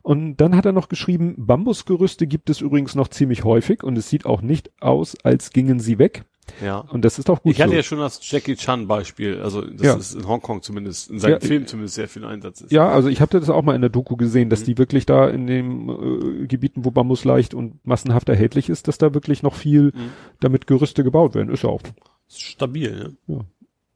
Und 0.02 0.36
dann 0.36 0.56
hat 0.56 0.66
er 0.66 0.72
noch 0.72 0.88
geschrieben, 0.88 1.34
Bambusgerüste 1.38 2.26
gibt 2.26 2.50
es 2.50 2.60
übrigens 2.60 2.94
noch 2.94 3.08
ziemlich 3.08 3.44
häufig 3.44 3.82
und 3.82 3.96
es 3.98 4.08
sieht 4.08 4.26
auch 4.26 4.42
nicht 4.42 4.70
aus, 4.80 5.16
als 5.22 5.50
gingen 5.50 5.80
sie 5.80 5.98
weg. 5.98 6.24
Ja. 6.62 6.78
Und 6.78 7.04
das 7.04 7.18
ist 7.18 7.28
auch 7.30 7.42
gut 7.42 7.52
Ich 7.52 7.60
hatte 7.60 7.70
so. 7.70 7.76
ja 7.76 7.82
schon 7.82 7.98
das 7.98 8.20
Jackie 8.22 8.56
Chan 8.56 8.86
Beispiel, 8.86 9.40
also 9.40 9.62
das 9.62 9.82
Ja. 9.86 9.94
ist 9.96 10.14
in 10.14 10.26
Hongkong 10.26 10.62
zumindest, 10.62 11.10
in 11.10 11.18
seinen 11.18 11.32
Ja, 11.32 11.40
Filmen 11.40 11.66
zumindest 11.66 11.94
sehr 11.96 12.08
viel 12.08 12.24
Einsatz 12.24 12.60
ist. 12.62 12.72
Ja, 12.72 12.88
also 12.88 13.08
ich 13.08 13.20
habe 13.20 13.38
das 13.38 13.48
auch 13.50 13.62
mal 13.62 13.74
in 13.74 13.80
der 13.80 13.90
Doku 13.90 14.16
gesehen, 14.16 14.50
dass 14.50 14.60
Mhm. 14.62 14.64
die 14.64 14.78
wirklich 14.78 15.06
da 15.06 15.28
in 15.28 15.46
den 15.46 15.88
äh, 15.88 16.46
Gebieten, 16.46 16.84
wo 16.84 16.90
Bambus 16.90 17.24
leicht 17.24 17.54
und 17.54 17.84
massenhaft 17.86 18.28
erhältlich 18.28 18.68
ist, 18.68 18.88
dass 18.88 18.98
da 18.98 19.14
wirklich 19.14 19.42
noch 19.42 19.54
viel 19.54 19.92
Mhm. 19.94 20.10
damit 20.40 20.66
Gerüste 20.66 21.04
gebaut 21.04 21.34
werden. 21.34 21.50
Ist 21.52 21.62
ja 21.64 21.68
auch 21.70 21.82
Ist 22.28 22.40
stabil, 22.42 23.14
ne? 23.26 23.44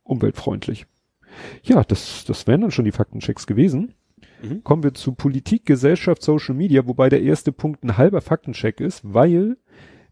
umweltfreundlich. 0.05 0.87
Ja, 1.63 1.83
das, 1.85 2.25
das 2.27 2.47
wären 2.47 2.61
dann 2.61 2.71
schon 2.71 2.85
die 2.85 2.93
Faktenchecks 2.93 3.47
gewesen. 3.47 3.95
Mhm. 4.43 4.65
Kommen 4.65 4.83
wir 4.83 4.93
zu 4.95 5.13
Politik, 5.13 5.65
Gesellschaft, 5.67 6.23
Social 6.23 6.55
Media, 6.55 6.87
wobei 6.87 7.09
der 7.09 7.23
erste 7.23 7.53
Punkt 7.53 7.85
ein 7.85 7.97
halber 7.97 8.21
Faktencheck 8.21 8.81
ist, 8.81 9.01
weil 9.05 9.57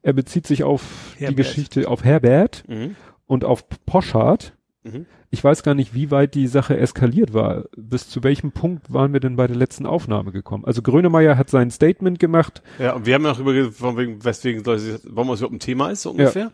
er 0.02 0.12
bezieht 0.12 0.46
sich 0.46 0.64
auf 0.64 0.82
die 1.18 1.24
Herbert. 1.24 1.36
Geschichte, 1.36 1.88
auf 1.88 2.04
Herbert 2.04 2.64
Mhm. 2.68 2.96
und 3.26 3.44
auf 3.44 3.64
Poschardt. 3.86 4.54
Mhm. 4.82 5.06
Ich 5.32 5.44
weiß 5.44 5.62
gar 5.62 5.74
nicht, 5.74 5.94
wie 5.94 6.10
weit 6.10 6.34
die 6.34 6.48
Sache 6.48 6.76
eskaliert 6.76 7.32
war. 7.34 7.64
Bis 7.76 8.08
zu 8.08 8.24
welchem 8.24 8.50
Punkt 8.50 8.92
waren 8.92 9.12
wir 9.12 9.20
denn 9.20 9.36
bei 9.36 9.46
der 9.46 9.54
letzten 9.56 9.86
Aufnahme 9.86 10.32
gekommen? 10.32 10.64
Also 10.64 10.82
Grönemeyer 10.82 11.36
hat 11.36 11.50
sein 11.50 11.70
Statement 11.70 12.18
gemacht. 12.18 12.62
Ja, 12.80 12.94
und 12.94 13.06
wir 13.06 13.14
haben 13.14 13.24
ja 13.24 13.30
auch 13.32 13.38
über 13.38 13.52
geredet, 13.52 13.74
von 13.74 13.96
wegen, 13.96 14.24
weswegen 14.24 14.64
Leute, 14.64 14.80
sich- 14.80 15.00
warum 15.04 15.28
das 15.28 15.40
überhaupt 15.40 15.54
ein 15.54 15.60
Thema 15.60 15.90
ist, 15.90 16.02
so 16.02 16.10
ungefähr. 16.10 16.50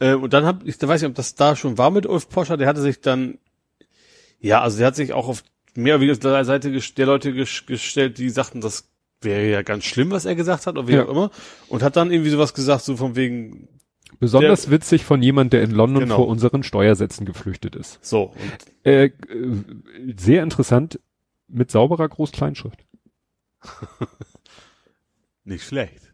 Äh, 0.00 0.14
und 0.14 0.32
dann 0.34 0.44
hab 0.44 0.66
ich, 0.66 0.76
da 0.76 0.88
weiß 0.88 1.02
ich, 1.02 1.08
ob 1.08 1.14
das 1.14 1.34
da 1.36 1.56
schon 1.56 1.78
war 1.78 1.90
mit 1.90 2.04
Ulf 2.04 2.28
Poscher, 2.28 2.58
der 2.58 2.66
hatte 2.68 2.82
sich 2.82 3.00
dann, 3.00 3.38
ja, 4.40 4.60
also 4.60 4.76
der 4.78 4.88
hat 4.88 4.96
sich 4.96 5.12
auch 5.14 5.28
auf 5.28 5.42
mehr 5.74 5.94
oder 5.94 6.02
weniger 6.02 6.18
der 6.18 6.44
Seite 6.44 6.70
der 6.70 7.06
Leute 7.06 7.32
ges 7.32 7.64
gestellt, 7.64 8.18
die 8.18 8.28
sagten, 8.28 8.60
das 8.60 8.91
wäre 9.24 9.48
ja 9.50 9.62
ganz 9.62 9.84
schlimm, 9.84 10.10
was 10.10 10.24
er 10.24 10.34
gesagt 10.34 10.66
hat, 10.66 10.76
oder 10.76 10.88
wie 10.88 10.92
Ja. 10.94 11.04
auch 11.04 11.08
immer. 11.10 11.30
Und 11.68 11.82
hat 11.82 11.96
dann 11.96 12.10
irgendwie 12.10 12.30
sowas 12.30 12.54
gesagt, 12.54 12.82
so 12.84 12.96
von 12.96 13.16
wegen, 13.16 13.68
Besonders 14.20 14.70
witzig 14.70 15.04
von 15.04 15.22
jemand, 15.22 15.52
der 15.52 15.62
in 15.62 15.70
London 15.72 16.02
Genau. 16.04 16.16
vor 16.16 16.28
unseren 16.28 16.62
Steuersätzen 16.62 17.26
geflüchtet 17.26 17.74
ist. 17.74 17.98
so. 18.04 18.34
Äh, 18.84 19.06
äh, 19.06 19.10
sehr 20.16 20.42
interessant 20.42 21.00
mit 21.48 21.70
sauberer 21.70 22.08
Groß-Kleinschrift. 22.08 22.84
nicht 25.44 25.64
schlecht. 25.64 26.12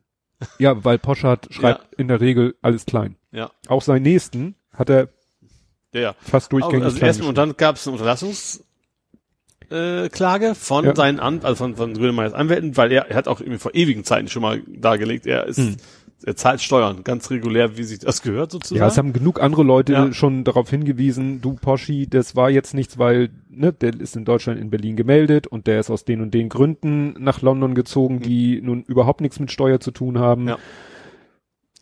Ja, 0.58 0.84
weil 0.84 0.98
Poschardt 0.98 1.48
schreibt 1.52 1.94
in 1.94 2.08
der 2.08 2.20
Regel 2.20 2.54
alles 2.62 2.86
klein. 2.86 3.16
Ja. 3.32 3.50
Auch 3.66 3.82
seinen 3.82 4.02
Nächsten 4.02 4.54
hat 4.72 4.88
er 4.88 5.08
Ja, 5.92 6.00
ja. 6.00 6.14
fast 6.20 6.52
durchgängig 6.52 6.84
Also 6.84 6.98
erstmal, 7.00 7.28
und 7.30 7.38
dann 7.38 7.56
gab 7.56 7.76
es 7.76 7.86
eine 7.86 7.92
Unterlassungs 7.94 8.64
äh, 9.70 10.08
Klage 10.08 10.54
von 10.54 10.84
Ja. 10.84 10.94
seinen 10.96 11.20
An 11.20 11.40
also 11.42 11.56
von, 11.64 11.76
von 11.76 11.94
Grönemeyers 11.94 12.32
Anwälten, 12.32 12.76
weil 12.76 12.90
er, 12.92 13.10
er 13.10 13.16
hat 13.16 13.28
auch 13.28 13.40
irgendwie 13.40 13.58
vor 13.58 13.74
ewigen 13.74 14.04
Zeiten 14.04 14.28
schon 14.28 14.42
mal 14.42 14.62
dargelegt, 14.66 15.26
er 15.26 15.46
ist, 15.46 15.58
Hm. 15.58 15.76
er 16.24 16.36
zahlt 16.36 16.60
Steuern, 16.62 17.04
ganz 17.04 17.30
regulär, 17.30 17.76
wie 17.76 17.82
sich 17.84 17.98
das 17.98 18.22
gehört 18.22 18.50
sozusagen. 18.50 18.80
Ja, 18.80 18.86
es 18.88 18.96
haben 18.98 19.12
genug 19.12 19.40
andere 19.42 19.62
Leute 19.62 19.92
Ja. 19.92 20.12
schon 20.12 20.44
darauf 20.44 20.70
hingewiesen, 20.70 21.40
du 21.40 21.54
Poschi, 21.54 22.06
das 22.08 22.34
war 22.34 22.50
jetzt 22.50 22.72
nichts, 22.74 22.98
weil, 22.98 23.30
ne, 23.50 23.72
der 23.72 23.94
ist 24.00 24.16
in 24.16 24.24
Deutschland 24.24 24.58
in 24.60 24.70
Berlin 24.70 24.96
gemeldet 24.96 25.46
und 25.46 25.66
der 25.66 25.80
ist 25.80 25.90
aus 25.90 26.04
den 26.04 26.20
und 26.22 26.32
den 26.34 26.48
Gründen 26.48 27.14
nach 27.18 27.42
London 27.42 27.74
gezogen, 27.74 28.20
die 28.20 28.60
nun 28.62 28.82
überhaupt 28.84 29.20
nichts 29.20 29.38
mit 29.38 29.52
Steuer 29.52 29.80
zu 29.80 29.90
tun 29.90 30.18
haben. 30.18 30.42
Hm. 30.42 30.48
Ja. 30.48 30.58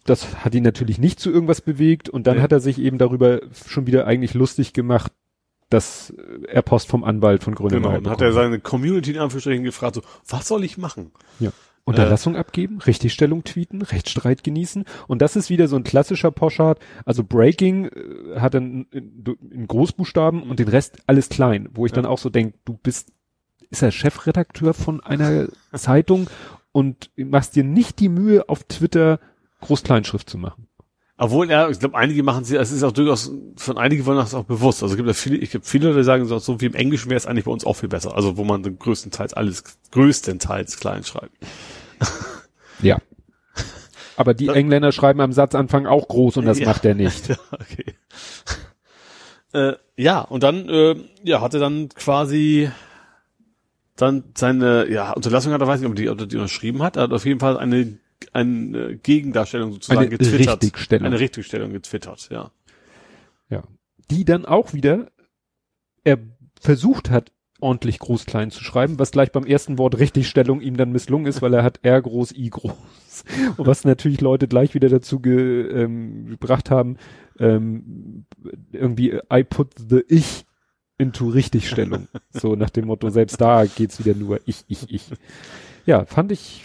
Das 0.05 0.45
hat 0.45 0.55
ihn 0.55 0.63
natürlich 0.63 0.99
nicht 0.99 1.19
zu 1.19 1.31
irgendwas 1.33 1.61
bewegt 1.61 2.09
und 2.09 2.27
dann 2.29 2.37
Nee. 2.37 2.43
hat 2.43 2.53
er 2.53 2.61
sich 2.61 2.79
eben 2.81 2.97
darüber 2.99 3.41
schon 3.67 3.87
wieder 3.89 4.07
eigentlich 4.07 4.35
lustig 4.35 4.73
gemacht, 4.73 5.13
dass 5.71 6.13
er 6.49 6.63
Post 6.63 6.89
vom 6.89 7.03
Anwalt 7.05 7.43
von 7.43 7.55
Grönemeyer 7.55 7.81
Genau, 7.99 8.01
dann 8.01 8.13
hat 8.13 8.21
er 8.23 8.33
seine 8.33 8.61
Community 8.61 9.13
in 9.13 9.19
Anführungsstrichen 9.19 9.65
gefragt, 9.65 9.97
so, 9.97 10.03
was 10.29 10.47
soll 10.49 10.65
ich 10.65 10.79
machen? 10.79 11.11
Unterlassung 11.89 12.35
abgeben, 12.35 12.81
Richtigstellung 12.81 13.45
tweeten, 13.45 13.81
Rechtsstreit 13.81 14.43
genießen. 14.43 14.85
Und 15.07 15.23
das 15.23 15.37
ist 15.37 15.51
wieder 15.51 15.69
so 15.69 15.77
ein 15.77 15.85
klassischer 15.85 16.33
Poschardt. 16.33 16.81
Also 17.05 17.23
Breaking 17.23 17.85
äh, 17.85 18.41
hat 18.41 18.55
dann 18.55 18.87
in, 18.91 19.25
in 19.53 19.69
Großbuchstaben 19.69 20.43
und 20.43 20.59
den 20.59 20.67
Rest 20.67 20.99
alles 21.07 21.29
klein, 21.29 21.69
wo 21.75 21.87
ich 21.87 21.93
dann 21.93 22.03
Ja. 22.05 22.11
auch 22.11 22.19
so 22.19 22.29
denke, 22.29 22.59
du 22.65 22.75
bist, 22.75 23.13
ist 23.71 23.83
er 23.83 23.93
Chefredakteur 23.93 24.75
von 24.75 25.01
einer 25.01 25.47
Zeitung 25.75 26.29
und 26.73 27.11
machst 27.17 27.55
dir 27.55 27.63
nicht 27.63 28.01
die 28.01 28.09
Mühe, 28.09 28.49
auf 28.49 28.65
Twitter 28.65 29.21
Groß-Kleinschrift 29.61 30.29
zu 30.29 30.39
machen. 30.39 30.67
Obwohl, 31.19 31.49
ja, 31.51 31.71
ich 31.71 31.79
glaube, 31.79 31.97
einige 31.97 32.23
machen 32.23 32.45
sie, 32.45 32.57
es 32.57 32.71
ist 32.73 32.83
auch 32.83 32.93
durchaus, 32.93 33.31
von 33.57 33.79
einigen 33.79 34.05
wollen 34.05 34.19
das 34.19 34.35
auch 34.35 34.45
bewusst. 34.45 34.83
Also 34.83 34.93
es 34.95 34.97
gibt 34.99 35.09
ja 35.09 35.15
viele, 35.15 35.37
ich 35.39 35.51
gibt 35.51 35.67
viele, 35.67 35.95
die 35.95 36.05
sagen 36.05 36.27
so, 36.27 36.39
so 36.39 36.61
wie 36.61 36.67
im 36.67 36.75
Englischen 36.75 37.09
wäre 37.09 37.17
es 37.17 37.27
eigentlich 37.27 37.47
bei 37.47 37.51
uns 37.51 37.65
auch 37.65 37.73
viel 37.75 37.89
besser. 37.89 38.15
Also 38.15 38.37
wo 38.37 38.45
man 38.45 38.63
dann 38.63 38.79
größtenteils 38.79 39.33
alles, 39.33 39.65
größtenteils 39.93 40.79
klein 40.79 41.05
schreibt. 41.05 41.33
Ja. 42.83 42.99
Aber 44.19 44.35
die 44.35 44.47
Das- 44.47 44.57
Engländer 44.57 44.93
schreiben 44.93 45.21
am 45.23 45.33
Satzanfang 45.33 45.87
auch 45.87 46.07
groß 46.09 46.37
und 46.37 46.45
das 46.45 46.59
Ja. 46.59 46.67
macht 46.69 46.85
er 46.85 46.95
nicht. 46.95 47.29
Ja, 47.31 47.37
okay. 47.53 47.95
äh, 49.53 49.73
ja, 49.97 50.21
und 50.21 50.43
dann, 50.43 50.69
äh, 50.69 50.97
ja, 51.25 51.41
hatte 51.41 51.59
dann 51.59 51.89
quasi 51.91 52.71
dann 53.97 54.25
seine, 54.37 54.91
ja, 54.91 55.13
Unterlassung 55.13 55.53
hat 55.55 55.63
er, 55.63 55.67
weiß 55.67 55.81
nicht, 55.81 55.89
ob 55.89 55.97
die, 55.97 56.11
ob 56.11 56.21
er 56.21 56.27
die 56.27 56.37
unterschrieben 56.37 56.83
hat, 56.83 56.97
er 56.97 57.05
hat 57.05 57.13
auf 57.13 57.25
jeden 57.25 57.41
Fall 57.41 57.57
eine, 57.57 57.97
eine 58.33 58.97
Gegendarstellung 58.97 59.73
sozusagen 59.73 60.01
Eine 60.01 60.09
getwittert. 60.11 60.63
Richtigstellung. 60.63 61.07
Eine 61.07 61.21
Richtigstellung 61.21 61.73
getwittert, 61.73 62.29
ja. 62.31 62.51
Ja. 63.49 63.63
Die 64.11 64.25
dann 64.25 64.45
auch 64.45 64.73
wieder, 64.73 65.11
er 66.05 66.19
versucht 66.61 67.11
hat, 67.11 67.33
ordentlich 67.61 67.99
groß-klein 67.99 68.51
zu 68.51 68.63
schreiben, 68.63 68.99
was 68.99 69.11
gleich 69.11 69.33
beim 69.33 69.45
ersten 69.45 69.79
Wort 69.79 69.99
Richtigstellung 69.99 70.61
ihm 70.61 70.77
dann 70.77 70.93
misslungen 70.93 71.27
ist, 71.27 71.41
weil 71.41 71.55
er 71.55 71.63
hat 71.63 71.81
R 71.83 72.01
groß, 72.01 72.33
I 72.33 72.51
groß. 72.51 72.75
Und 73.57 73.67
was 73.67 73.85
natürlich 73.85 74.21
Leute 74.21 74.47
gleich 74.47 74.75
wieder 74.75 74.89
dazu 74.89 75.21
ge, 75.21 75.71
ähm, 75.71 76.27
gebracht 76.27 76.71
haben, 76.71 76.99
ähm, 77.39 78.27
irgendwie 78.73 79.19
I 79.33 79.43
put 79.45 79.73
the 79.89 80.03
Ich 80.09 80.45
into 80.99 81.29
Richtigstellung. 81.29 82.09
so 82.31 82.57
nach 82.57 82.71
dem 82.71 82.87
Motto, 82.87 83.09
selbst 83.11 83.41
da 83.41 83.65
geht's 83.65 84.05
wieder 84.05 84.17
nur 84.17 84.41
ich, 84.47 84.65
ich, 84.69 84.91
ich. 84.93 85.05
Ja, 85.87 86.05
fand 86.05 86.33
ich, 86.33 86.65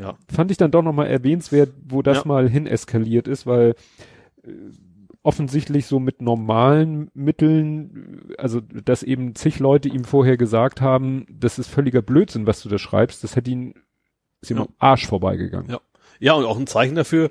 Ja. 0.00 0.16
fand 0.32 0.50
ich 0.50 0.56
dann 0.56 0.70
doch 0.70 0.82
nochmal 0.82 1.06
erwähnenswert, 1.08 1.70
wo 1.88 2.02
das 2.02 2.18
Ja. 2.18 2.22
mal 2.26 2.48
hin 2.48 2.66
eskaliert 2.66 3.26
ist, 3.28 3.46
weil 3.46 3.74
äh, 4.44 4.50
offensichtlich 5.22 5.86
so 5.86 5.98
mit 5.98 6.22
normalen 6.22 7.10
Mitteln, 7.12 8.32
also 8.38 8.60
dass 8.60 9.02
eben 9.02 9.34
zig 9.34 9.58
Leute 9.58 9.88
ihm 9.88 10.04
vorher 10.04 10.36
gesagt 10.36 10.80
haben, 10.80 11.26
das 11.30 11.58
ist 11.58 11.68
völliger 11.68 12.02
Blödsinn, 12.02 12.46
was 12.46 12.62
du 12.62 12.68
da 12.68 12.78
schreibst, 12.78 13.24
das 13.24 13.36
hätte 13.36 13.50
ihn 13.50 13.74
ist 14.40 14.50
ihm 14.52 14.58
Ja. 14.58 14.62
am 14.64 14.68
Arsch 14.78 15.06
vorbeigegangen. 15.06 15.68
Ja. 15.70 15.80
Ja, 16.20 16.32
und 16.34 16.44
auch 16.44 16.58
ein 16.58 16.66
Zeichen 16.68 16.94
dafür, 16.94 17.30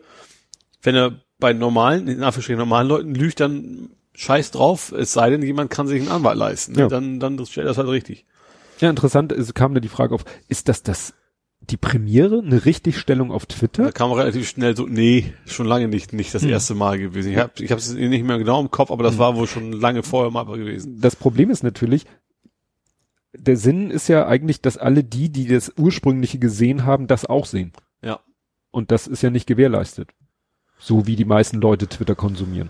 wenn 0.81 0.95
er 0.95 1.21
bei 1.39 1.53
normalen, 1.53 2.07
in 2.07 2.23
Anführungsstrichen 2.23 2.59
normalen 2.59 2.87
Leuten 2.87 3.15
lügt, 3.15 3.39
dann 3.39 3.89
scheiß 4.13 4.51
drauf, 4.51 4.91
es 4.91 5.13
sei 5.13 5.29
denn, 5.29 5.41
jemand 5.41 5.69
kann 5.69 5.87
sich 5.87 6.01
einen 6.01 6.11
Anwalt 6.11 6.37
leisten. 6.37 6.73
Ne? 6.73 6.81
Ja. 6.81 6.87
Dann, 6.87 7.19
dann 7.19 7.43
stellt 7.45 7.67
das 7.67 7.77
halt 7.77 7.87
richtig. 7.87 8.25
Ja, 8.79 8.89
interessant, 8.89 9.31
es 9.31 9.53
kam 9.53 9.73
da 9.73 9.79
die 9.79 9.87
Frage 9.87 10.13
auf, 10.15 10.25
ist 10.49 10.67
das 10.69 10.83
das 10.83 11.13
die 11.69 11.77
Premiere, 11.77 12.39
eine 12.39 12.65
Richtigstellung 12.65 13.31
auf 13.31 13.45
Twitter. 13.45 13.85
Da 13.85 13.91
kam 13.91 14.11
relativ 14.11 14.47
schnell 14.47 14.75
so, 14.75 14.85
nee, 14.85 15.33
schon 15.45 15.65
lange 15.65 15.87
nicht, 15.87 16.13
nicht 16.13 16.33
das 16.33 16.43
hm. 16.43 16.49
erste 16.49 16.75
Mal 16.75 16.97
gewesen. 16.97 17.31
Ich 17.31 17.37
habe 17.37 17.51
ich 17.59 17.69
es 17.69 17.93
nicht 17.93 18.23
mehr 18.23 18.37
genau 18.37 18.61
im 18.61 18.71
Kopf, 18.71 18.91
aber 18.91 19.03
das 19.03 19.13
hm. 19.13 19.19
war 19.19 19.35
wohl 19.35 19.47
schon 19.47 19.73
lange 19.73 20.03
vorher 20.03 20.31
mal 20.31 20.45
gewesen. 20.45 20.99
Das 21.01 21.15
Problem 21.15 21.49
ist 21.49 21.63
natürlich, 21.63 22.05
der 23.33 23.57
Sinn 23.57 23.91
ist 23.91 24.07
ja 24.07 24.27
eigentlich, 24.27 24.61
dass 24.61 24.77
alle 24.77 25.03
die, 25.03 25.29
die 25.29 25.47
das 25.47 25.73
ursprüngliche 25.77 26.39
gesehen 26.39 26.85
haben, 26.85 27.07
das 27.07 27.25
auch 27.25 27.45
sehen. 27.45 27.73
Ja. 28.01 28.19
Und 28.71 28.91
das 28.91 29.07
ist 29.07 29.21
ja 29.21 29.29
nicht 29.29 29.47
gewährleistet. 29.47 30.09
So 30.79 31.07
wie 31.07 31.15
die 31.15 31.25
meisten 31.25 31.59
Leute 31.59 31.87
Twitter 31.87 32.15
konsumieren. 32.15 32.69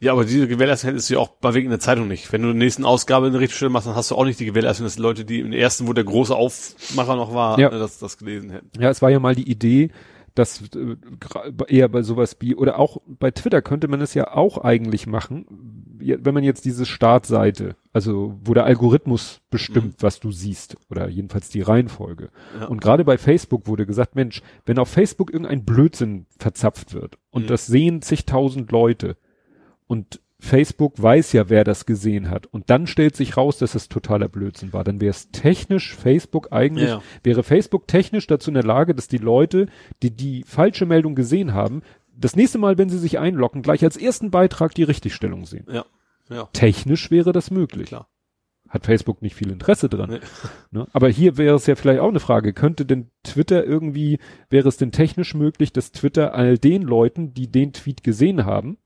Ja, 0.00 0.12
aber 0.12 0.24
diese 0.24 0.48
Gewährleistung 0.48 0.90
hättest 0.90 1.10
du 1.10 1.14
ja 1.14 1.20
auch 1.20 1.28
bei 1.28 1.54
wegen 1.54 1.70
der 1.70 1.80
Zeitung 1.80 2.08
nicht. 2.08 2.32
Wenn 2.32 2.42
du 2.42 2.48
in 2.48 2.58
der 2.58 2.64
nächsten 2.64 2.84
Ausgabe 2.84 3.26
eine 3.26 3.38
richtige 3.38 3.56
Stelle 3.56 3.70
machst, 3.70 3.86
dann 3.86 3.96
hast 3.96 4.10
du 4.10 4.14
auch 4.14 4.24
nicht 4.24 4.38
die 4.38 4.46
Gewährleistung, 4.46 4.84
dass 4.84 4.96
die 4.96 5.02
Leute, 5.02 5.24
die 5.24 5.40
im 5.40 5.52
ersten, 5.52 5.88
wo 5.88 5.92
der 5.92 6.04
große 6.04 6.34
Aufmacher 6.34 7.16
noch 7.16 7.34
war, 7.34 7.58
ja. 7.58 7.70
das, 7.70 7.98
das 7.98 8.18
gelesen 8.18 8.50
hätten. 8.50 8.70
Ja, 8.80 8.90
es 8.90 9.02
war 9.02 9.10
ja 9.10 9.18
mal 9.18 9.34
die 9.34 9.50
Idee, 9.50 9.90
dass 10.34 10.62
äh, 10.74 10.96
eher 11.68 11.88
bei 11.88 12.02
sowas 12.02 12.36
wie, 12.40 12.54
oder 12.54 12.78
auch 12.78 12.98
bei 13.06 13.30
Twitter 13.30 13.60
könnte 13.60 13.88
man 13.88 14.00
es 14.00 14.14
ja 14.14 14.32
auch 14.34 14.58
eigentlich 14.58 15.06
machen, 15.06 15.92
wenn 15.98 16.34
man 16.34 16.42
jetzt 16.42 16.64
diese 16.64 16.86
Startseite, 16.86 17.76
also 17.92 18.38
wo 18.42 18.54
der 18.54 18.64
Algorithmus 18.64 19.40
bestimmt, 19.50 19.98
mhm. 19.98 20.02
was 20.02 20.20
du 20.20 20.32
siehst, 20.32 20.76
oder 20.90 21.08
jedenfalls 21.08 21.48
die 21.50 21.60
Reihenfolge. 21.60 22.30
Ja. 22.58 22.66
Und 22.66 22.80
gerade 22.80 23.04
bei 23.04 23.18
Facebook 23.18 23.66
wurde 23.66 23.86
gesagt, 23.86 24.16
Mensch, 24.16 24.42
wenn 24.64 24.78
auf 24.78 24.88
Facebook 24.88 25.32
irgendein 25.32 25.64
Blödsinn 25.64 26.26
verzapft 26.38 26.94
wird 26.94 27.18
und 27.30 27.44
mhm. 27.44 27.48
das 27.48 27.66
sehen 27.66 28.02
zigtausend 28.02 28.72
Leute, 28.72 29.16
und 29.92 30.22
Facebook 30.40 31.00
weiß 31.00 31.34
ja, 31.34 31.50
wer 31.50 31.64
das 31.64 31.84
gesehen 31.84 32.30
hat. 32.30 32.46
Und 32.46 32.70
dann 32.70 32.86
stellt 32.86 33.14
sich 33.14 33.36
raus, 33.36 33.58
dass 33.58 33.74
es 33.74 33.90
totaler 33.90 34.28
Blödsinn 34.28 34.72
war. 34.72 34.84
Dann 34.84 35.02
wäre 35.02 35.10
es 35.10 35.30
technisch 35.32 35.94
Facebook 35.94 36.48
eigentlich, 36.50 36.88
ja. 36.88 37.02
wäre 37.22 37.42
Facebook 37.42 37.86
technisch 37.86 38.26
dazu 38.26 38.48
in 38.48 38.54
der 38.54 38.64
Lage, 38.64 38.94
dass 38.94 39.06
die 39.06 39.18
Leute, 39.18 39.66
die 40.02 40.10
die 40.10 40.44
falsche 40.44 40.86
Meldung 40.86 41.14
gesehen 41.14 41.52
haben, 41.52 41.82
das 42.16 42.36
nächste 42.36 42.56
Mal, 42.56 42.78
wenn 42.78 42.88
sie 42.88 42.98
sich 42.98 43.18
einloggen, 43.18 43.60
gleich 43.60 43.84
als 43.84 43.98
ersten 43.98 44.30
Beitrag 44.30 44.74
die 44.74 44.82
Richtigstellung 44.82 45.44
sehen. 45.44 45.66
Ja. 45.70 45.84
ja. 46.30 46.48
Technisch 46.54 47.10
wäre 47.10 47.32
das 47.32 47.50
möglich. 47.50 47.88
Klar. 47.88 48.08
Hat 48.68 48.86
Facebook 48.86 49.20
nicht 49.20 49.36
viel 49.36 49.50
Interesse 49.50 49.90
dran. 49.90 50.08
Nee. 50.10 50.20
Ne? 50.70 50.86
Aber 50.94 51.10
hier 51.10 51.36
wäre 51.36 51.56
es 51.56 51.66
ja 51.66 51.74
vielleicht 51.74 52.00
auch 52.00 52.08
eine 52.08 52.20
Frage. 52.20 52.54
Könnte 52.54 52.86
denn 52.86 53.10
Twitter 53.22 53.62
irgendwie, 53.66 54.18
wäre 54.48 54.68
es 54.68 54.78
denn 54.78 54.92
technisch 54.92 55.34
möglich, 55.34 55.74
dass 55.74 55.92
Twitter 55.92 56.34
all 56.34 56.56
den 56.56 56.80
Leuten, 56.80 57.34
die 57.34 57.52
den 57.52 57.74
Tweet 57.74 58.02
gesehen 58.02 58.46
haben, 58.46 58.78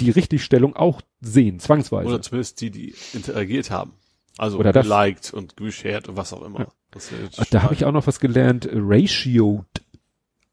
die 0.00 0.10
Richtigstellung 0.10 0.74
auch 0.76 1.00
sehen, 1.20 1.58
zwangsweise. 1.60 2.08
Oder 2.08 2.22
zumindest 2.22 2.60
die, 2.60 2.70
die 2.70 2.94
interagiert 3.12 3.70
haben. 3.70 3.92
Also 4.38 4.58
Oder 4.58 4.72
das. 4.72 4.86
geliked 4.86 5.34
und 5.34 5.56
geshared 5.56 6.08
und 6.08 6.16
was 6.16 6.32
auch 6.32 6.42
immer. 6.42 6.60
Ja. 6.60 7.44
da 7.50 7.62
habe 7.62 7.74
ich 7.74 7.84
auch 7.84 7.92
noch 7.92 8.06
was 8.06 8.20
gelernt, 8.20 8.68
ratioed. 8.72 9.66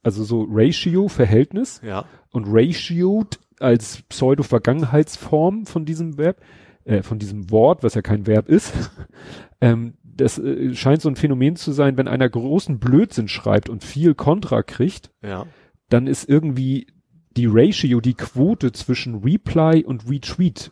Also 0.04 0.23
so 0.23 0.45
Ratio, 0.49 1.08
Verhältnis. 1.08 1.82
Ja. 1.84 2.06
Und 2.32 2.45
ratioed 2.47 3.39
als 3.60 4.02
Pseudo-Vergangenheitsform 4.04 5.65
von 5.65 5.86
diesem 5.86 6.17
Verb, 6.17 6.41
äh, 6.86 7.04
von 7.04 7.19
diesem 7.19 7.52
Wort, 7.52 7.84
was 7.84 7.95
ja 7.95 8.02
kein 8.02 8.28
Verb 8.28 8.47
ist. 8.49 8.73
ähm, 9.62 9.95
das 10.04 10.38
äh, 10.38 10.73
scheint 10.75 11.02
so 11.02 11.10
ein 11.10 11.15
Phänomen 11.15 11.56
zu 11.56 11.71
sein, 11.71 11.97
wenn 11.97 12.08
einer 12.08 12.30
großen 12.30 12.80
Blödsinn 12.80 13.28
schreibt 13.28 13.69
und 13.69 13.84
viel 13.84 14.15
Kontra 14.15 14.63
kriegt, 14.63 15.12
ja. 15.21 15.45
dann 15.89 16.08
ist 16.08 16.28
irgendwie 16.28 16.88
die 17.32 17.48
Ratio, 17.48 18.02
die 18.02 18.15
Quote 18.15 18.72
zwischen 18.72 19.20
Reply 19.24 19.84
und 19.84 20.10
Retweet 20.10 20.72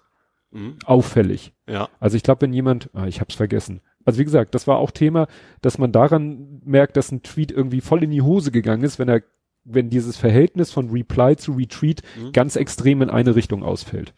mhm. 0.52 0.78
auffällig. 0.86 1.54
Ja. 1.67 1.89
Also 2.00 2.17
ich 2.17 2.24
glaube, 2.24 2.41
wenn 2.41 2.54
jemand, 2.54 2.89
ah, 2.93 3.08
ich 3.08 3.22
hab's 3.22 3.36
vergessen. 3.36 3.82
Also 4.06 4.20
wie 4.20 4.26
gesagt, 4.26 4.56
das 4.56 4.67
war 4.67 4.78
auch 4.78 4.91
Thema, 4.91 5.28
dass 5.62 5.78
man 5.78 5.91
daran 5.91 6.62
merkt, 6.63 6.98
dass 6.98 7.12
ein 7.12 7.24
Tweet 7.24 7.52
irgendwie 7.52 7.82
voll 7.82 8.04
in 8.04 8.12
die 8.12 8.22
Hose 8.22 8.52
gegangen 8.52 8.84
ist, 8.84 9.00
wenn 9.00 9.10
er, 9.10 9.22
wenn 9.65 9.89
dieses 9.89 10.17
Verhältnis 10.17 10.72
von 10.72 10.89
Reply 10.89 11.36
zu 11.36 11.54
Retweet 11.54 12.02
mhm. 12.17 12.32
ganz 12.32 12.56
extrem 12.56 13.02
in 13.02 13.10
eine 13.10 13.36
Richtung 13.36 13.63
ausfällt. 13.63 14.13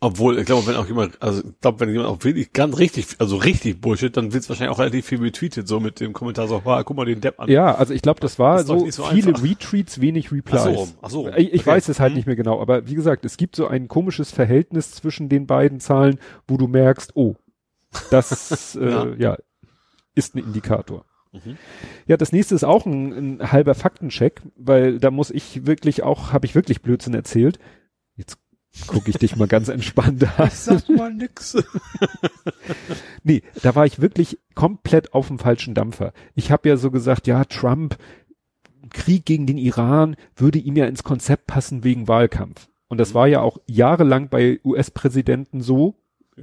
Obwohl, 0.00 0.38
ich 0.38 0.44
glaube, 0.44 0.66
wenn 0.66 0.76
auch 0.76 0.86
jemand, 0.86 1.22
also 1.22 1.40
ich 1.40 1.60
glaube, 1.60 1.80
wenn 1.80 1.88
jemand 1.88 2.08
auch 2.08 2.22
wirklich 2.24 2.52
ganz 2.52 2.78
richtig, 2.78 3.06
also 3.18 3.36
richtig 3.36 3.80
Bullshit, 3.80 4.14
dann 4.14 4.32
wird 4.32 4.42
es 4.42 4.48
wahrscheinlich 4.48 4.74
auch 4.74 4.78
relativ 4.78 5.06
viel 5.06 5.20
retweetet, 5.20 5.66
so 5.66 5.80
mit 5.80 6.00
dem 6.00 6.12
Kommentar 6.12 6.46
so, 6.48 6.62
ah, 6.64 6.82
guck 6.82 6.96
mal 6.96 7.06
den 7.06 7.20
Depp 7.20 7.40
an. 7.40 7.48
Ja, 7.48 7.74
also 7.74 7.94
ich 7.94 8.02
glaube, 8.02 8.20
das 8.20 8.38
war 8.38 8.58
das 8.58 8.66
so, 8.66 8.90
so, 8.90 9.04
viele 9.04 9.28
einfach. 9.28 9.42
Retweets, 9.42 10.00
wenig 10.00 10.30
Replies. 10.30 10.60
Ach 10.60 10.74
so, 10.74 10.88
ach 11.00 11.10
so. 11.10 11.28
Ich, 11.30 11.52
ich 11.54 11.60
okay. 11.60 11.70
weiß 11.70 11.88
es 11.88 12.00
halt 12.00 12.10
hm. 12.10 12.16
nicht 12.16 12.26
mehr 12.26 12.36
genau, 12.36 12.60
aber 12.60 12.86
wie 12.86 12.94
gesagt, 12.94 13.24
es 13.24 13.36
gibt 13.36 13.56
so 13.56 13.66
ein 13.66 13.88
komisches 13.88 14.30
Verhältnis 14.30 14.92
zwischen 14.92 15.28
den 15.28 15.46
beiden 15.46 15.80
Zahlen, 15.80 16.18
wo 16.46 16.56
du 16.56 16.66
merkst, 16.66 17.12
oh, 17.14 17.36
das 18.10 18.74
äh, 18.80 18.90
ja. 18.90 19.14
ja. 19.16 19.36
ist 20.14 20.34
ein 20.34 20.38
Indikator. 20.38 21.04
Mhm. 21.32 21.56
Ja, 22.06 22.16
das 22.16 22.32
nächste 22.32 22.54
ist 22.54 22.64
auch 22.64 22.86
ein, 22.86 23.38
ein 23.40 23.52
halber 23.52 23.74
Faktencheck, 23.74 24.42
weil 24.56 24.98
da 24.98 25.10
muss 25.10 25.30
ich 25.30 25.66
wirklich 25.66 26.02
auch, 26.02 26.32
habe 26.32 26.46
ich 26.46 26.54
wirklich 26.54 26.82
Blödsinn 26.82 27.14
erzählt. 27.14 27.58
Gucke 28.86 29.10
ich 29.10 29.18
dich 29.18 29.36
mal 29.36 29.48
ganz 29.48 29.68
entspannt 29.68 30.24
an. 30.38 30.48
Ich 30.48 30.54
sag 30.54 30.88
mal 30.88 31.12
nix. 31.12 31.56
nee, 33.22 33.42
da 33.62 33.74
war 33.74 33.86
ich 33.86 34.00
wirklich 34.00 34.38
komplett 34.54 35.14
auf 35.14 35.28
dem 35.28 35.38
falschen 35.38 35.74
Dampfer. 35.74 36.12
Ich 36.34 36.50
habe 36.50 36.68
ja 36.68 36.76
so 36.76 36.90
gesagt, 36.90 37.26
ja, 37.26 37.44
Trump, 37.44 37.96
Krieg 38.90 39.24
gegen 39.24 39.46
den 39.46 39.58
Iran 39.58 40.16
würde 40.36 40.58
ihm 40.58 40.76
ja 40.76 40.86
ins 40.86 41.04
Konzept 41.04 41.46
passen 41.46 41.84
wegen 41.84 42.08
Wahlkampf. 42.08 42.68
Und 42.88 42.98
das 42.98 43.10
mhm. 43.10 43.14
war 43.14 43.26
ja 43.28 43.40
auch 43.40 43.58
jahrelang 43.66 44.28
bei 44.28 44.60
US-Präsidenten 44.64 45.60
so. 45.60 45.96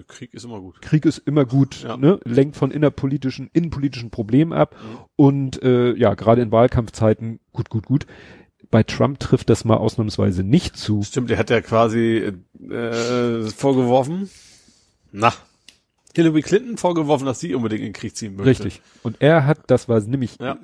Krieg 0.08 0.34
ist 0.34 0.46
immer 0.46 0.62
gut. 0.62 0.82
Krieg 0.82 1.06
ist 1.06 1.18
immer 1.18 1.44
gut, 1.44 1.84
ja. 1.84 1.98
ne? 1.98 2.18
lenkt 2.24 2.56
von 2.56 2.72
innerpolitischen, 2.72 3.50
innenpolitischen 3.52 4.10
Problemen 4.10 4.54
ab 4.54 4.74
mhm. 4.82 4.98
und 5.18 5.64
äh, 5.64 5.94
ja, 5.96 6.14
gerade 6.14 6.42
in 6.42 6.52
Wahlkampfzeiten 6.54 7.42
gut, 7.52 7.70
gut, 7.70 7.86
gut 7.86 8.08
bei 8.72 8.84
Trump 8.84 9.20
trifft 9.20 9.50
das 9.50 9.66
mal 9.66 9.78
ausnahmsweise 9.78 10.44
nicht 10.44 10.78
zu. 10.78 11.04
Stimmt, 11.04 11.30
er 11.30 11.38
hat 11.38 11.50
ja 11.50 11.62
quasi 11.62 12.34
äh, 12.70 13.44
vorgeworfen, 13.50 14.30
na, 15.12 15.34
Hillary 16.16 16.42
Clinton 16.42 16.78
vorgeworfen, 16.78 17.26
dass 17.26 17.40
sie 17.40 17.54
unbedingt 17.54 17.82
in 17.82 17.88
den 17.88 17.94
Krieg 17.94 18.16
ziehen 18.16 18.36
möchte. 18.36 18.50
Richtig. 18.50 18.82
Und 19.04 19.18
er 19.20 19.46
hat, 19.46 19.60
das 19.68 19.88
war 19.88 20.00
nämlich, 20.02 20.38
ja. 20.40 20.58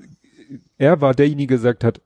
er 0.78 1.02
war 1.02 1.14
derjenige, 1.14 1.48
der 1.48 1.58
gesagt 1.58 1.84
hat, 1.84 2.02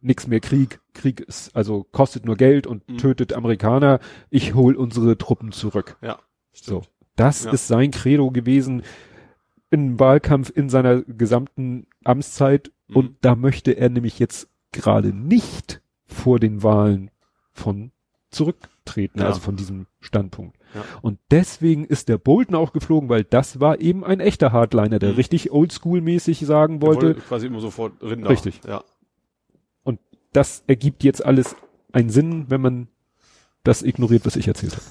nix 0.00 0.26
mehr 0.26 0.40
Krieg, 0.40 0.80
Krieg 0.94 1.20
ist, 1.20 1.54
also 1.56 1.84
kostet 1.90 2.24
nur 2.24 2.36
Geld 2.36 2.66
und 2.66 2.88
mhm. 2.88 2.98
tötet 2.98 3.32
Amerikaner, 3.32 3.98
ich 4.30 4.54
hol 4.54 4.76
unsere 4.76 5.18
Truppen 5.18 5.52
zurück. 5.52 5.96
Ja. 6.02 6.18
Stimmt. 6.52 6.84
So. 6.84 6.90
Das 7.16 7.44
ja. 7.44 7.52
ist 7.52 7.66
sein 7.66 7.90
Credo 7.90 8.30
gewesen 8.30 8.82
im 9.70 9.98
Wahlkampf 9.98 10.52
in 10.54 10.68
seiner 10.68 11.02
gesamten 11.02 11.86
Amtszeit 12.04 12.70
mhm. 12.88 12.96
und 12.96 13.16
da 13.22 13.34
möchte 13.34 13.72
er 13.72 13.88
nämlich 13.88 14.18
jetzt 14.18 14.48
gerade 14.76 15.12
nicht 15.12 15.82
vor 16.04 16.38
den 16.38 16.62
Wahlen 16.62 17.10
von 17.52 17.90
zurücktreten, 18.30 19.20
ja. 19.20 19.26
also 19.26 19.40
von 19.40 19.56
diesem 19.56 19.86
Standpunkt. 20.00 20.56
Ja. 20.74 20.84
Und 21.00 21.18
deswegen 21.30 21.84
ist 21.84 22.08
der 22.08 22.18
Bolton 22.18 22.54
auch 22.54 22.72
geflogen, 22.72 23.08
weil 23.08 23.24
das 23.24 23.60
war 23.60 23.80
eben 23.80 24.04
ein 24.04 24.20
echter 24.20 24.52
Hardliner, 24.52 24.98
der 24.98 25.10
mhm. 25.10 25.16
richtig 25.16 25.50
oldschool-mäßig 25.50 26.44
sagen 26.44 26.82
wollte. 26.82 27.06
wollte. 27.06 27.20
Quasi 27.20 27.46
immer 27.46 27.60
sofort 27.60 28.02
Rinder. 28.02 28.28
Richtig. 28.28 28.60
Ja. 28.66 28.84
Und 29.82 30.00
das 30.32 30.64
ergibt 30.66 31.02
jetzt 31.02 31.24
alles 31.24 31.56
einen 31.92 32.10
Sinn, 32.10 32.46
wenn 32.48 32.60
man 32.60 32.88
das 33.64 33.82
ignoriert, 33.82 34.26
was 34.26 34.36
ich 34.36 34.46
erzählt 34.48 34.72
habe. 34.72 34.84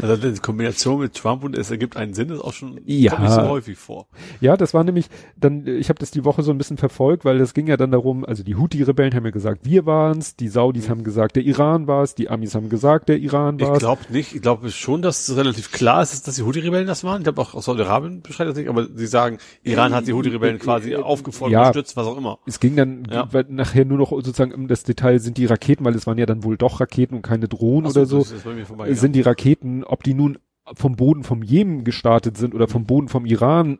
Also 0.00 0.16
die 0.16 0.38
Kombination 0.38 1.00
mit 1.00 1.14
Trump 1.14 1.44
und 1.44 1.56
es 1.56 1.70
ergibt 1.70 1.96
einen 1.96 2.14
Sinn, 2.14 2.30
ist 2.30 2.40
auch 2.40 2.52
schon 2.52 2.80
ja. 2.84 3.18
nicht 3.18 3.32
so 3.32 3.42
häufig 3.42 3.78
vor. 3.78 4.06
Ja, 4.40 4.56
das 4.56 4.74
war 4.74 4.84
nämlich 4.84 5.06
dann, 5.36 5.66
ich 5.66 5.88
habe 5.88 5.98
das 5.98 6.10
die 6.10 6.24
Woche 6.24 6.42
so 6.42 6.50
ein 6.50 6.58
bisschen 6.58 6.78
verfolgt, 6.78 7.24
weil 7.24 7.38
das 7.38 7.54
ging 7.54 7.66
ja 7.66 7.76
dann 7.76 7.90
darum, 7.90 8.24
also 8.24 8.42
die 8.42 8.56
Houthi-Rebellen 8.56 9.14
haben 9.14 9.24
ja 9.24 9.30
gesagt, 9.30 9.64
wir 9.64 9.86
waren's, 9.86 10.36
die 10.36 10.48
Saudis 10.48 10.86
mhm. 10.86 10.90
haben 10.90 11.04
gesagt, 11.04 11.36
der 11.36 11.42
Iran 11.44 11.86
war's, 11.86 12.14
die 12.14 12.28
Amis 12.30 12.54
haben 12.54 12.68
gesagt, 12.68 13.08
der 13.08 13.18
Iran 13.18 13.60
war's. 13.60 13.74
Ich 13.74 13.78
glaube 13.80 14.02
nicht, 14.10 14.34
ich 14.34 14.42
glaube 14.42 14.70
schon, 14.70 15.02
dass 15.02 15.28
es 15.28 15.36
relativ 15.36 15.72
klar 15.72 16.02
ist, 16.02 16.26
dass 16.26 16.34
die 16.34 16.42
Houthi-Rebellen 16.42 16.86
das 16.86 17.04
waren. 17.04 17.22
Ich 17.22 17.24
glaube 17.24 17.42
auch 17.42 17.60
Saudi-Arabien 17.60 18.22
beschreibt 18.22 18.50
das 18.50 18.56
nicht, 18.56 18.68
aber 18.68 18.86
sie 18.94 19.06
sagen, 19.06 19.38
Iran 19.62 19.94
hat 19.94 20.06
die 20.06 20.12
Houthi-Rebellen 20.12 20.58
quasi 20.58 20.94
aufgefordert, 20.96 21.52
ja, 21.52 21.60
unterstützt, 21.60 21.96
was 21.96 22.06
auch 22.06 22.16
immer. 22.16 22.38
Es 22.46 22.60
ging 22.60 22.76
dann 22.76 23.04
ja. 23.10 23.28
nachher 23.48 23.84
nur 23.84 23.98
noch 23.98 24.10
sozusagen 24.10 24.52
um 24.52 24.68
das 24.68 24.82
Detail, 24.84 25.18
sind 25.18 25.38
die 25.38 25.46
Raketen, 25.46 25.84
weil 25.84 25.94
es 25.94 26.06
waren 26.06 26.18
ja 26.18 26.26
dann 26.26 26.44
wohl 26.44 26.56
doch 26.56 26.80
Raketen 26.80 27.14
und 27.16 27.22
keine 27.22 27.48
Drohnen 27.48 27.90
so, 27.90 28.00
oder 28.00 28.06
so, 28.06 28.22
sind 28.22 29.12
die 29.14 29.20
Raketen, 29.20 29.61
ob 29.86 30.02
die 30.02 30.14
nun 30.14 30.38
vom 30.74 30.96
Boden 30.96 31.24
vom 31.24 31.42
Jemen 31.42 31.84
gestartet 31.84 32.36
sind 32.36 32.54
oder 32.54 32.68
vom 32.68 32.86
Boden 32.86 33.08
vom 33.08 33.26
Iran, 33.26 33.78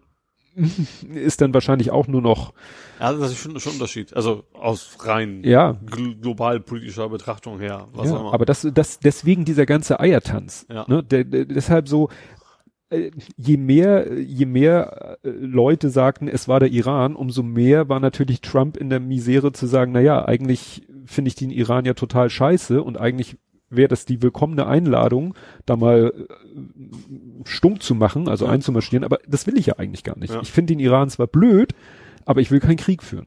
ist 1.15 1.41
dann 1.41 1.55
wahrscheinlich 1.55 1.91
auch 1.91 2.07
nur 2.07 2.21
noch. 2.21 2.53
Ja, 3.01 3.13
das 3.13 3.33
ist 3.33 3.39
schon, 3.39 3.59
schon 3.59 3.73
ein 3.73 3.77
Unterschied. 3.77 4.15
Also 4.15 4.45
aus 4.53 4.99
rein 5.01 5.43
ja. 5.45 5.77
global 6.21 6.61
politischer 6.61 7.09
Betrachtung 7.09 7.59
her. 7.59 7.89
Was 7.93 8.09
ja, 8.09 8.17
auch 8.17 8.21
immer. 8.21 8.35
Aber 8.35 8.45
das, 8.45 8.67
das, 8.75 9.01
deswegen 9.01 9.45
dieser 9.45 9.67
ganze 9.67 9.99
Eiertanz. 10.01 10.67
Ja. 10.69 10.85
Ne? 10.89 11.03
Der, 11.03 11.25
der, 11.25 11.47
deshalb 11.47 11.89
so, 11.89 12.11
äh, 12.91 13.11
je 13.37 13.57
mehr, 13.57 14.21
je 14.21 14.45
mehr 14.45 15.19
äh, 15.23 15.31
Leute 15.31 15.89
sagten, 15.89 16.29
es 16.29 16.49
war 16.49 16.61
der 16.61 16.71
Iran, 16.71 17.17
umso 17.17 17.43
mehr 17.43 17.89
war 17.89 18.01
natürlich 18.01 18.43
Trump 18.43 18.77
in 18.77 18.91
der 18.91 19.01
Misere 19.01 19.53
zu 19.53 19.67
sagen, 19.67 19.93
na 19.93 20.01
ja, 20.01 20.25
eigentlich 20.27 20.87
finde 21.07 21.29
ich 21.29 21.35
den 21.35 21.51
Iran 21.51 21.87
ja 21.87 21.95
total 21.95 22.29
scheiße 22.29 22.83
und 22.83 22.99
eigentlich 22.99 23.39
wäre 23.75 23.89
das 23.89 24.05
die 24.05 24.23
willkommene 24.23 24.67
Einladung, 24.67 25.35
da 25.67 25.77
mal 25.77 26.13
äh, 26.17 26.35
stumm 27.45 27.81
zu 27.81 27.95
machen, 27.95 28.29
also 28.29 28.47
ja. 28.47 28.53
einzumarschieren, 28.53 29.05
aber 29.05 29.19
das 29.27 29.47
will 29.47 29.57
ich 29.59 29.67
ja 29.67 29.79
eigentlich 29.79 30.05
gar 30.05 30.19
nicht. 30.19 30.33
Ja. 30.33 30.41
Ich 30.41 30.53
finde 30.53 30.75
den 30.75 30.81
Iran 30.81 31.11
zwar 31.11 31.27
blöd, 31.27 31.75
aber 32.25 32.41
ich 32.41 32.51
will 32.51 32.61
keinen 32.61 32.77
Krieg 32.77 33.03
führen. 33.03 33.27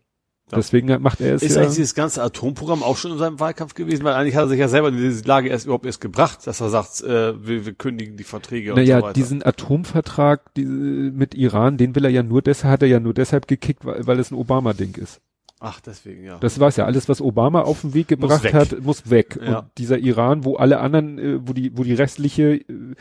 Ja. 0.52 0.58
Deswegen 0.58 1.02
macht 1.02 1.22
er 1.22 1.34
es. 1.34 1.42
Ist 1.42 1.56
ja 1.56 1.64
eigentlich 1.64 1.78
dieses 1.78 1.96
ganze 1.96 2.22
Atomprogramm 2.22 2.84
auch 2.84 2.98
schon 2.98 3.12
in 3.12 3.18
seinem 3.18 3.40
Wahlkampf 3.40 3.74
gewesen? 3.74 4.04
Weil 4.04 4.14
eigentlich 4.14 4.36
hat 4.36 4.44
er 4.44 4.50
sich 4.50 4.60
ja 4.60 4.68
selber 4.68 4.90
in 4.90 4.98
diese 4.98 5.26
Lage 5.26 5.50
erst 5.50 5.66
überhaupt 5.66 5.88
erst 5.88 6.02
gebracht, 6.02 6.46
dass 6.46 6.62
er 6.62 6.70
sagt, 6.70 7.02
äh, 7.02 7.34
wir, 7.44 7.66
wir 7.66 7.74
kündigen 7.74 8.16
die 8.16 8.24
Verträge 8.24 8.76
naja, 8.76 8.98
und 8.98 9.02
so 9.02 9.08
weiter. 9.08 9.14
diesen 9.14 9.44
Atomvertrag 9.44 10.54
die, 10.54 10.66
mit 10.66 11.34
Iran, 11.34 11.78
den 11.78 11.96
will 11.96 12.06
er 12.06 12.12
ja 12.12 12.22
nur 12.22 12.44
deshalb, 12.44 12.74
hat 12.74 12.82
er 12.84 12.88
ja 12.88 13.00
nur 13.00 13.16
deshalb 13.16 13.48
gekickt, 13.48 13.86
weil, 13.86 14.06
weil 14.06 14.20
es 14.20 14.30
ein 14.30 14.36
Obama-Ding 14.36 14.96
ist. 14.98 15.20
Ach, 15.60 15.80
deswegen, 15.80 16.24
ja. 16.24 16.38
Das 16.40 16.60
war's 16.60 16.76
ja. 16.76 16.86
Alles, 16.86 17.08
was 17.08 17.22
Obama 17.22 17.62
auf 17.62 17.82
den 17.82 17.94
Weg 17.94 18.10
gebracht 18.10 18.44
muss 18.44 18.54
hat, 18.54 18.82
muss 18.82 19.10
weg. 19.10 19.40
Ja. 19.42 19.60
Und 19.60 19.68
dieser 19.78 19.98
Iran, 19.98 20.44
wo 20.44 20.56
alle 20.58 20.80
anderen, 20.80 21.18
äh, 21.18 21.48
wo 21.48 21.54
die, 21.54 21.78
wo 21.78 21.84
die 21.84 21.94
restliche 21.94 22.56
äh, 22.56 22.96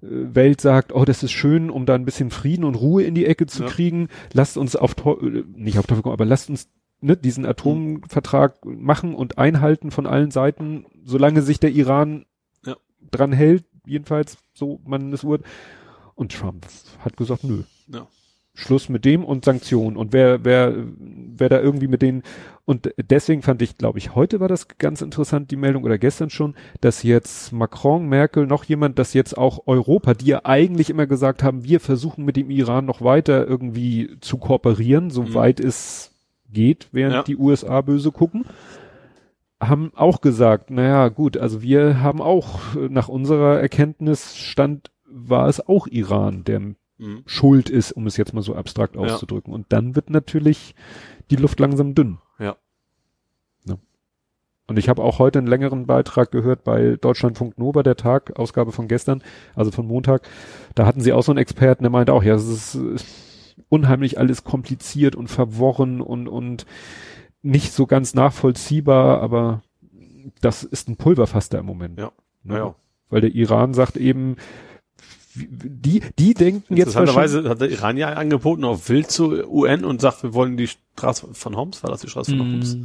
Welt 0.00 0.60
sagt, 0.60 0.94
oh, 0.94 1.04
das 1.04 1.22
ist 1.22 1.32
schön, 1.32 1.70
um 1.70 1.86
da 1.86 1.94
ein 1.94 2.04
bisschen 2.04 2.30
Frieden 2.30 2.64
und 2.64 2.74
Ruhe 2.74 3.04
in 3.04 3.14
die 3.14 3.26
Ecke 3.26 3.46
zu 3.46 3.64
ja. 3.64 3.68
kriegen. 3.68 4.08
Lasst 4.32 4.56
uns 4.56 4.74
auf, 4.74 4.96
äh, 5.04 5.44
nicht 5.54 5.78
auf 5.78 5.86
Teufel 5.86 6.02
kommen, 6.02 6.14
aber 6.14 6.24
lasst 6.24 6.48
uns 6.50 6.68
ne, 7.02 7.16
diesen 7.16 7.44
Atomvertrag 7.44 8.64
machen 8.64 9.14
und 9.14 9.38
einhalten 9.38 9.90
von 9.90 10.06
allen 10.06 10.30
Seiten, 10.30 10.86
solange 11.04 11.42
sich 11.42 11.60
der 11.60 11.70
Iran 11.70 12.24
ja. 12.64 12.76
dran 13.10 13.32
hält, 13.32 13.64
jedenfalls 13.84 14.38
so 14.54 14.80
man 14.86 15.12
es 15.12 15.24
wird. 15.24 15.44
Und 16.14 16.32
Trump 16.32 16.66
hat 17.00 17.16
gesagt, 17.16 17.44
nö. 17.44 17.64
Ja. 17.88 18.06
Schluss 18.54 18.88
mit 18.88 19.04
dem 19.04 19.24
und 19.24 19.44
Sanktionen. 19.44 19.96
Und 19.96 20.12
wer, 20.12 20.44
wer, 20.44 20.74
wer 20.98 21.48
da 21.48 21.60
irgendwie 21.60 21.88
mit 21.88 22.02
denen, 22.02 22.22
und 22.64 22.92
deswegen 22.98 23.42
fand 23.42 23.62
ich, 23.62 23.78
glaube 23.78 23.98
ich, 23.98 24.14
heute 24.14 24.40
war 24.40 24.48
das 24.48 24.68
ganz 24.78 25.00
interessant, 25.00 25.50
die 25.50 25.56
Meldung 25.56 25.84
oder 25.84 25.98
gestern 25.98 26.30
schon, 26.30 26.54
dass 26.80 27.02
jetzt 27.02 27.52
Macron, 27.52 28.08
Merkel, 28.08 28.46
noch 28.46 28.64
jemand, 28.64 28.98
dass 28.98 29.14
jetzt 29.14 29.36
auch 29.36 29.66
Europa, 29.66 30.14
die 30.14 30.26
ja 30.26 30.40
eigentlich 30.44 30.90
immer 30.90 31.06
gesagt 31.06 31.42
haben, 31.42 31.64
wir 31.64 31.80
versuchen 31.80 32.24
mit 32.24 32.36
dem 32.36 32.50
Iran 32.50 32.84
noch 32.84 33.00
weiter 33.00 33.46
irgendwie 33.46 34.16
zu 34.20 34.36
kooperieren, 34.36 35.10
soweit 35.10 35.58
mhm. 35.58 35.66
es 35.66 36.12
geht, 36.50 36.88
während 36.92 37.14
ja. 37.14 37.22
die 37.22 37.36
USA 37.36 37.80
böse 37.80 38.12
gucken, 38.12 38.44
haben 39.60 39.92
auch 39.94 40.20
gesagt, 40.20 40.70
naja, 40.70 41.08
gut, 41.08 41.36
also 41.38 41.62
wir 41.62 42.00
haben 42.00 42.20
auch 42.20 42.60
nach 42.74 43.08
unserer 43.08 43.60
Erkenntnisstand 43.60 44.90
war 45.06 45.48
es 45.48 45.66
auch 45.66 45.86
Iran, 45.86 46.44
der 46.44 46.74
mhm. 47.02 47.22
schuld 47.26 47.68
ist, 47.68 47.92
um 47.92 48.06
es 48.06 48.16
jetzt 48.16 48.32
mal 48.32 48.42
so 48.42 48.54
abstrakt 48.54 48.96
auszudrücken. 48.96 49.52
Ja. 49.52 49.54
Und 49.56 49.66
dann 49.70 49.96
wird 49.96 50.10
natürlich 50.10 50.74
die 51.30 51.36
Luft 51.36 51.60
langsam 51.60 51.94
dünn. 51.94 52.18
Ja. 52.38 52.56
ja. 53.64 53.76
Und 54.66 54.78
ich 54.78 54.88
habe 54.88 55.02
auch 55.02 55.18
heute 55.18 55.38
einen 55.38 55.48
längeren 55.48 55.86
Beitrag 55.86 56.30
gehört 56.30 56.64
bei 56.64 56.96
Deutschlandfunk 57.00 57.58
Nova, 57.58 57.82
der 57.82 57.96
Tag, 57.96 58.38
Ausgabe 58.38 58.72
von 58.72 58.88
gestern, 58.88 59.22
also 59.54 59.70
von 59.70 59.86
Montag. 59.86 60.28
Da 60.74 60.86
hatten 60.86 61.00
sie 61.00 61.12
auch 61.12 61.22
so 61.22 61.32
einen 61.32 61.38
Experten, 61.38 61.84
der 61.84 61.90
meinte 61.90 62.12
auch, 62.12 62.22
ja, 62.22 62.34
es 62.34 62.46
ist, 62.46 62.74
ist 62.76 63.56
unheimlich 63.68 64.18
alles 64.18 64.44
kompliziert 64.44 65.16
und 65.16 65.28
verworren 65.28 66.00
und, 66.00 66.28
und 66.28 66.66
nicht 67.42 67.72
so 67.72 67.86
ganz 67.86 68.14
nachvollziehbar, 68.14 69.20
aber 69.20 69.62
das 70.40 70.62
ist 70.62 70.88
ein 70.88 70.96
Pulverfass 70.96 71.48
da 71.48 71.58
im 71.58 71.66
Moment. 71.66 71.98
Ja. 71.98 72.12
Naja. 72.44 72.66
Ne? 72.66 72.74
Weil 73.10 73.20
der 73.20 73.34
Iran 73.34 73.74
sagt 73.74 73.98
eben, 73.98 74.36
die, 75.34 76.02
die 76.18 76.34
denken 76.34 76.76
jetzt 76.76 76.88
Interessanterweise 76.88 77.48
hat 77.48 77.60
der 77.60 77.70
Iran 77.70 77.96
ja 77.96 78.12
angeboten 78.12 78.64
auf 78.64 78.88
Wild 78.88 79.10
zur 79.10 79.48
UN 79.48 79.84
und 79.84 80.00
sagt, 80.00 80.22
wir 80.22 80.34
wollen 80.34 80.56
die 80.56 80.68
Straße 80.68 81.28
von 81.32 81.56
Homs, 81.56 81.82
war 81.82 81.90
das 81.90 82.02
die 82.02 82.08
Straße 82.08 82.36
von 82.36 82.50
mm. 82.50 82.52
Homs? 82.54 82.76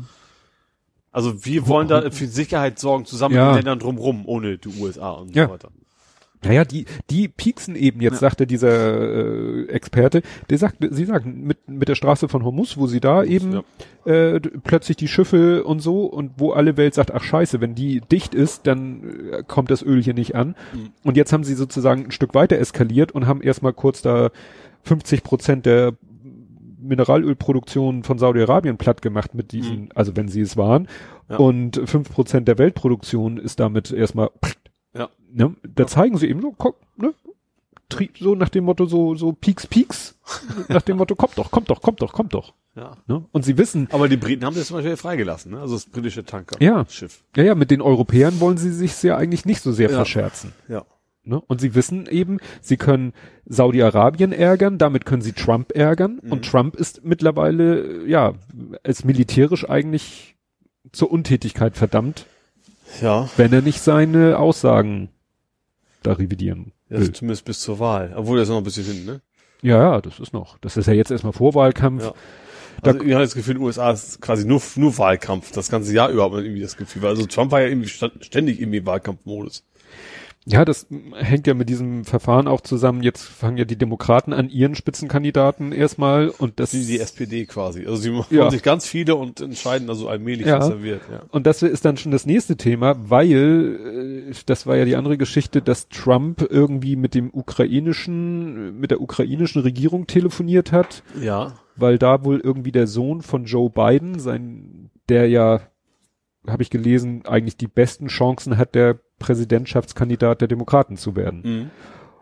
Also 1.12 1.46
wir 1.46 1.68
wollen 1.68 1.88
da 1.88 2.10
für 2.12 2.28
Sicherheit 2.28 2.80
sorgen, 2.80 3.06
zusammen 3.06 3.36
ja. 3.36 3.46
mit 3.46 3.52
den 3.52 3.58
Ländern 3.66 3.80
drumrum, 3.80 4.26
ohne 4.28 4.58
die 4.58 4.70
USA 4.80 5.12
und 5.12 5.36
ja. 5.36 5.48
so 5.48 5.54
weiter. 5.54 5.70
Naja, 6.44 6.66
die, 6.66 6.86
die 7.10 7.28
pieksen 7.28 7.76
eben 7.76 8.00
jetzt, 8.02 8.14
ja. 8.14 8.20
sagte 8.20 8.46
dieser 8.46 8.70
äh, 8.70 9.66
Experte, 9.70 10.22
der 10.50 10.58
sagt, 10.58 10.78
sie 10.90 11.06
sagen, 11.06 11.44
mit, 11.46 11.68
mit 11.68 11.90
der 11.90 11.96
Straße 11.96 12.30
von 12.30 12.44
Hormuz, 12.44 12.78
wo 12.78 12.88
sie 12.88 13.00
da 13.00 13.24
eben 13.24 13.64
ja. 14.06 14.12
äh, 14.12 14.40
plötzlich 14.40 14.98
die 14.98 15.08
Schiffe 15.08 15.64
und 15.64 15.80
so 15.80 16.06
und 16.06 16.34
wo 16.38 16.52
alle 16.52 16.78
Welt 16.78 16.94
sagt, 16.94 17.14
ach 17.14 17.24
scheiße, 17.24 17.60
wenn 17.60 17.74
die 17.74 18.02
dicht 18.02 18.36
ist, 18.36 18.68
dann 18.68 19.32
äh, 19.32 19.44
kommt 19.48 19.72
das 19.72 19.82
Öl 19.82 20.02
hier 20.02 20.14
nicht 20.14 20.36
an. 20.36 20.56
Mhm. 20.74 20.92
Und 21.04 21.18
jetzt 21.18 21.34
haben 21.34 21.44
sie 21.44 21.56
sozusagen 21.56 22.06
ein 22.06 22.12
Stück 22.12 22.36
weiter 22.36 22.58
eskaliert 22.58 23.12
und 23.12 23.26
haben 23.26 23.42
erstmal 23.42 23.74
kurz 23.74 24.02
da 24.02 24.30
50 24.84 25.24
Prozent 25.24 25.66
der 25.66 25.94
Mineralölproduktion 26.80 28.04
von 28.04 28.20
Saudi-Arabien 28.20 28.78
platt 28.78 29.02
gemacht 29.02 29.34
mit 29.34 29.52
diesen, 29.52 29.82
mhm. 29.82 29.90
also 29.96 30.16
wenn 30.16 30.28
sie 30.28 30.42
es 30.42 30.56
waren. 30.56 30.88
Ja. 31.30 31.38
Und 31.38 31.82
fünf 31.86 32.12
Prozent 32.12 32.48
der 32.48 32.58
Weltproduktion 32.58 33.38
ist 33.38 33.60
damit 33.60 33.92
erstmal. 33.92 34.30
Ne? 35.32 35.56
Da 35.64 35.84
ja. 35.84 35.88
zeigen 35.88 36.18
sie 36.18 36.28
eben 36.28 36.42
so, 36.42 36.54
guck, 36.58 36.78
ne? 36.98 37.14
Trieb, 37.90 38.18
so 38.20 38.36
nach 38.36 38.50
dem 38.50 38.66
Motto, 38.66 38.86
so, 38.86 39.16
so 39.16 39.32
Peaks, 39.32 39.66
Peaks, 39.66 40.20
nach 40.68 40.82
dem 40.82 40.98
Motto, 40.98 41.16
kommt 41.16 41.38
doch, 41.38 41.52
kommt 41.52 41.70
doch, 41.70 41.82
kommt 41.82 42.02
doch, 42.02 42.12
kommt 42.12 42.34
doch. 42.34 42.54
Ja. 42.76 42.98
Ne? 43.08 43.26
Und 43.32 43.46
sie 43.46 43.58
wissen. 43.58 43.88
Aber 43.92 44.10
die 44.10 44.18
Briten 44.18 44.44
haben 44.46 44.56
das 44.56 44.68
zum 44.68 44.76
Beispiel 44.76 44.98
freigelassen, 44.98 45.54
ne? 45.54 45.62
Also 45.62 45.76
das 45.76 45.86
britische 45.86 46.26
Tanker. 46.26 46.62
Ja. 46.62 46.86
Schiff. 46.90 47.24
Ja, 47.36 47.44
ja, 47.44 47.56
mit 47.56 47.72
den 47.72 47.82
Europäern 47.82 48.40
wollen 48.42 48.58
sie 48.58 48.72
sich 48.72 49.02
ja 49.04 49.16
eigentlich 49.16 49.46
nicht 49.46 49.62
so 49.62 49.72
sehr 49.72 49.90
ja. 49.90 49.96
verscherzen. 49.96 50.52
Ja. 50.68 50.86
Ne? 51.28 51.42
Und 51.48 51.60
sie 51.60 51.76
wissen 51.76 52.08
eben, 52.08 52.40
sie 52.62 52.78
können 52.78 53.14
Saudi-Arabien 53.46 54.32
ärgern, 54.32 54.78
damit 54.78 55.06
können 55.06 55.22
sie 55.22 55.34
Trump 55.34 55.76
ärgern. 55.76 56.20
Mhm. 56.22 56.32
Und 56.32 56.46
Trump 56.46 56.76
ist 56.76 57.04
mittlerweile, 57.04 58.06
ja, 58.08 58.34
ist 58.84 59.04
militärisch 59.04 59.70
eigentlich 59.70 60.36
zur 60.94 61.12
Untätigkeit 61.12 61.76
verdammt. 61.76 62.26
Ja. 63.02 63.30
Wenn 63.36 63.52
er 63.52 63.62
nicht 63.62 63.82
seine 63.82 64.40
Aussagen 64.40 65.10
da 66.08 66.14
revidieren 66.14 66.74
will. 66.90 67.04
Ja, 67.04 67.14
zumindest 67.14 67.46
bis 67.46 67.60
zur 67.60 67.80
Wahl. 67.80 68.14
Obwohl, 68.16 68.38
das 68.38 68.48
ist 68.48 68.52
noch 68.52 68.58
ein 68.58 68.64
bisschen 68.64 68.86
hin, 68.86 69.06
ne? 69.06 69.22
Ja, 69.62 69.94
ja, 69.94 70.02
das 70.02 70.20
ist 70.20 70.34
noch. 70.34 70.58
Das 70.60 70.78
ist 70.78 70.88
ja 70.88 70.94
jetzt 70.94 71.12
erstmal 71.12 71.34
Vorwahlkampf. 71.34 72.04
Ja. 72.04 72.14
Also, 72.82 73.02
ich 73.02 73.14
habe 73.14 73.24
das 73.24 73.34
Gefühl, 73.34 73.56
in 73.56 73.60
den 73.60 73.66
USA 73.66 73.92
ist 73.92 74.22
quasi 74.22 74.46
nur, 74.46 74.62
nur 74.76 74.98
Wahlkampf. 74.98 75.52
Das 75.52 75.70
ganze 75.70 75.94
Jahr 75.94 76.10
überhaupt 76.10 76.36
irgendwie 76.36 76.62
das 76.62 76.78
Gefühl. 76.78 77.06
Also 77.08 77.26
Trump 77.26 77.52
war 77.52 77.62
ja 77.62 77.68
irgendwie 77.68 77.90
ständig 77.90 78.62
irgendwie 78.62 78.86
Wahlkampfmodus. 78.86 79.64
Ja, 80.50 80.64
das 80.64 80.88
hängt 81.14 81.46
ja 81.46 81.54
mit 81.54 81.68
diesem 81.68 82.06
Verfahren 82.06 82.48
auch 82.48 82.62
zusammen. 82.62 83.04
Jetzt 83.04 83.24
fangen 83.24 83.58
ja 83.58 83.66
die 83.66 83.78
Demokraten 83.78 84.32
an 84.32 84.50
ihren 84.50 84.76
Spitzenkandidaten 84.76 85.74
erstmal 85.74 86.30
und 86.30 86.62
das 86.62 86.74
ist 86.74 86.88
die 86.88 87.02
SPD 87.02 87.46
quasi. 87.46 87.86
Also 87.86 87.98
sie 87.98 88.12
machen 88.12 88.34
ja. 88.34 88.50
sich 88.50 88.64
ganz 88.64 88.88
viele 88.88 89.16
und 89.16 89.42
entscheiden 89.42 89.90
also 89.90 90.08
allmählich, 90.08 90.48
ja. 90.48 90.60
was 90.60 90.70
er 90.70 90.82
wird. 90.82 91.02
Ja. 91.12 91.24
Und 91.32 91.48
das 91.48 91.62
ist 91.64 91.84
dann 91.84 91.98
schon 91.98 92.14
das 92.14 92.26
nächste 92.26 92.56
Thema, 92.56 92.96
weil 93.10 94.30
äh, 94.30 94.34
das 94.46 94.66
war 94.66 94.78
ja 94.78 94.86
die 94.86 94.96
andere 94.96 95.18
Geschichte, 95.18 95.62
dass 95.62 95.90
Trump 95.90 96.48
irgendwie 96.50 96.96
mit 96.96 97.14
dem 97.14 97.30
ukrainischen, 97.34 98.80
mit 98.80 98.92
der 98.92 99.02
ukrainischen 99.02 99.62
Regierung 99.64 100.08
telefoniert 100.08 100.72
hat. 100.72 101.04
Ja. 101.22 101.56
Weil 101.76 101.98
da 101.98 102.24
wohl 102.24 102.40
irgendwie 102.40 102.72
der 102.72 102.88
Sohn 102.88 103.22
von 103.22 103.44
Joe 103.44 103.70
Biden, 103.70 104.18
sein, 104.18 104.92
der 105.10 105.28
ja 105.28 105.60
habe 106.48 106.64
ich 106.64 106.70
gelesen, 106.70 107.26
eigentlich 107.26 107.58
die 107.58 107.68
besten 107.68 108.08
Chancen 108.08 108.58
hat, 108.58 108.74
der 108.74 109.02
Präsidentschaftskandidat 109.20 110.42
der 110.42 110.48
Demokraten 110.48 110.98
zu 110.98 111.16
werden. 111.16 111.42
Mhm. 111.44 111.70